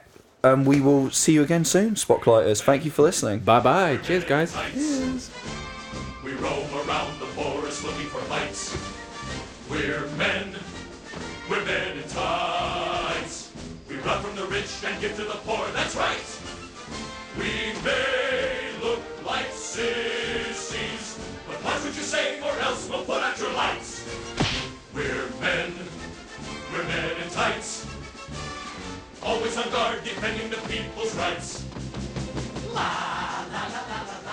Um, 0.44 0.64
we 0.64 0.80
will 0.80 1.10
see 1.10 1.34
you 1.34 1.42
again 1.42 1.66
soon, 1.66 1.96
Spotlighters. 1.96 2.62
Thank 2.62 2.86
you 2.86 2.92
for 2.92 3.02
listening. 3.02 3.40
Bye 3.40 3.62
bye. 3.62 3.98
Cheers, 3.98 4.26
guys. 4.26 4.56
We 6.24 6.34
roam 6.34 6.72
around 6.88 7.20
the 7.20 7.26
forest 7.34 7.84
looking 7.84 8.06
for 8.06 8.20
fights. 8.22 8.65
We're 9.76 10.08
men. 10.16 10.56
We're 11.50 11.66
men 11.66 11.98
in 11.98 12.08
tights. 12.08 13.52
We 13.90 13.98
rob 13.98 14.24
from 14.24 14.34
the 14.38 14.46
rich 14.46 14.72
and 14.86 15.02
give 15.02 15.18
to 15.18 15.26
the 15.26 15.38
poor. 15.44 15.68
That's 15.74 15.98
right. 15.98 16.24
We 17.38 17.74
may 17.84 18.72
look 18.82 19.02
like 19.26 19.52
sissies, 19.52 21.20
but 21.46 21.62
watch 21.66 21.84
what 21.84 21.94
you 21.94 22.04
say, 22.04 22.40
or 22.40 22.58
else 22.62 22.88
we'll 22.90 23.04
put 23.04 23.22
out 23.22 23.38
your 23.38 23.52
lights. 23.52 24.08
We're 24.94 25.28
men. 25.42 25.74
We're 26.72 26.86
men 26.86 27.12
in 27.22 27.30
tights. 27.32 27.86
Always 29.22 29.58
on 29.58 29.70
guard, 29.72 30.06
defending 30.06 30.52
the 30.52 30.58
people's 30.70 31.14
rights. 31.16 31.66
La 32.74 33.44
la 33.52 33.64
la 33.68 33.82
la 33.92 34.20
la. 34.24 34.25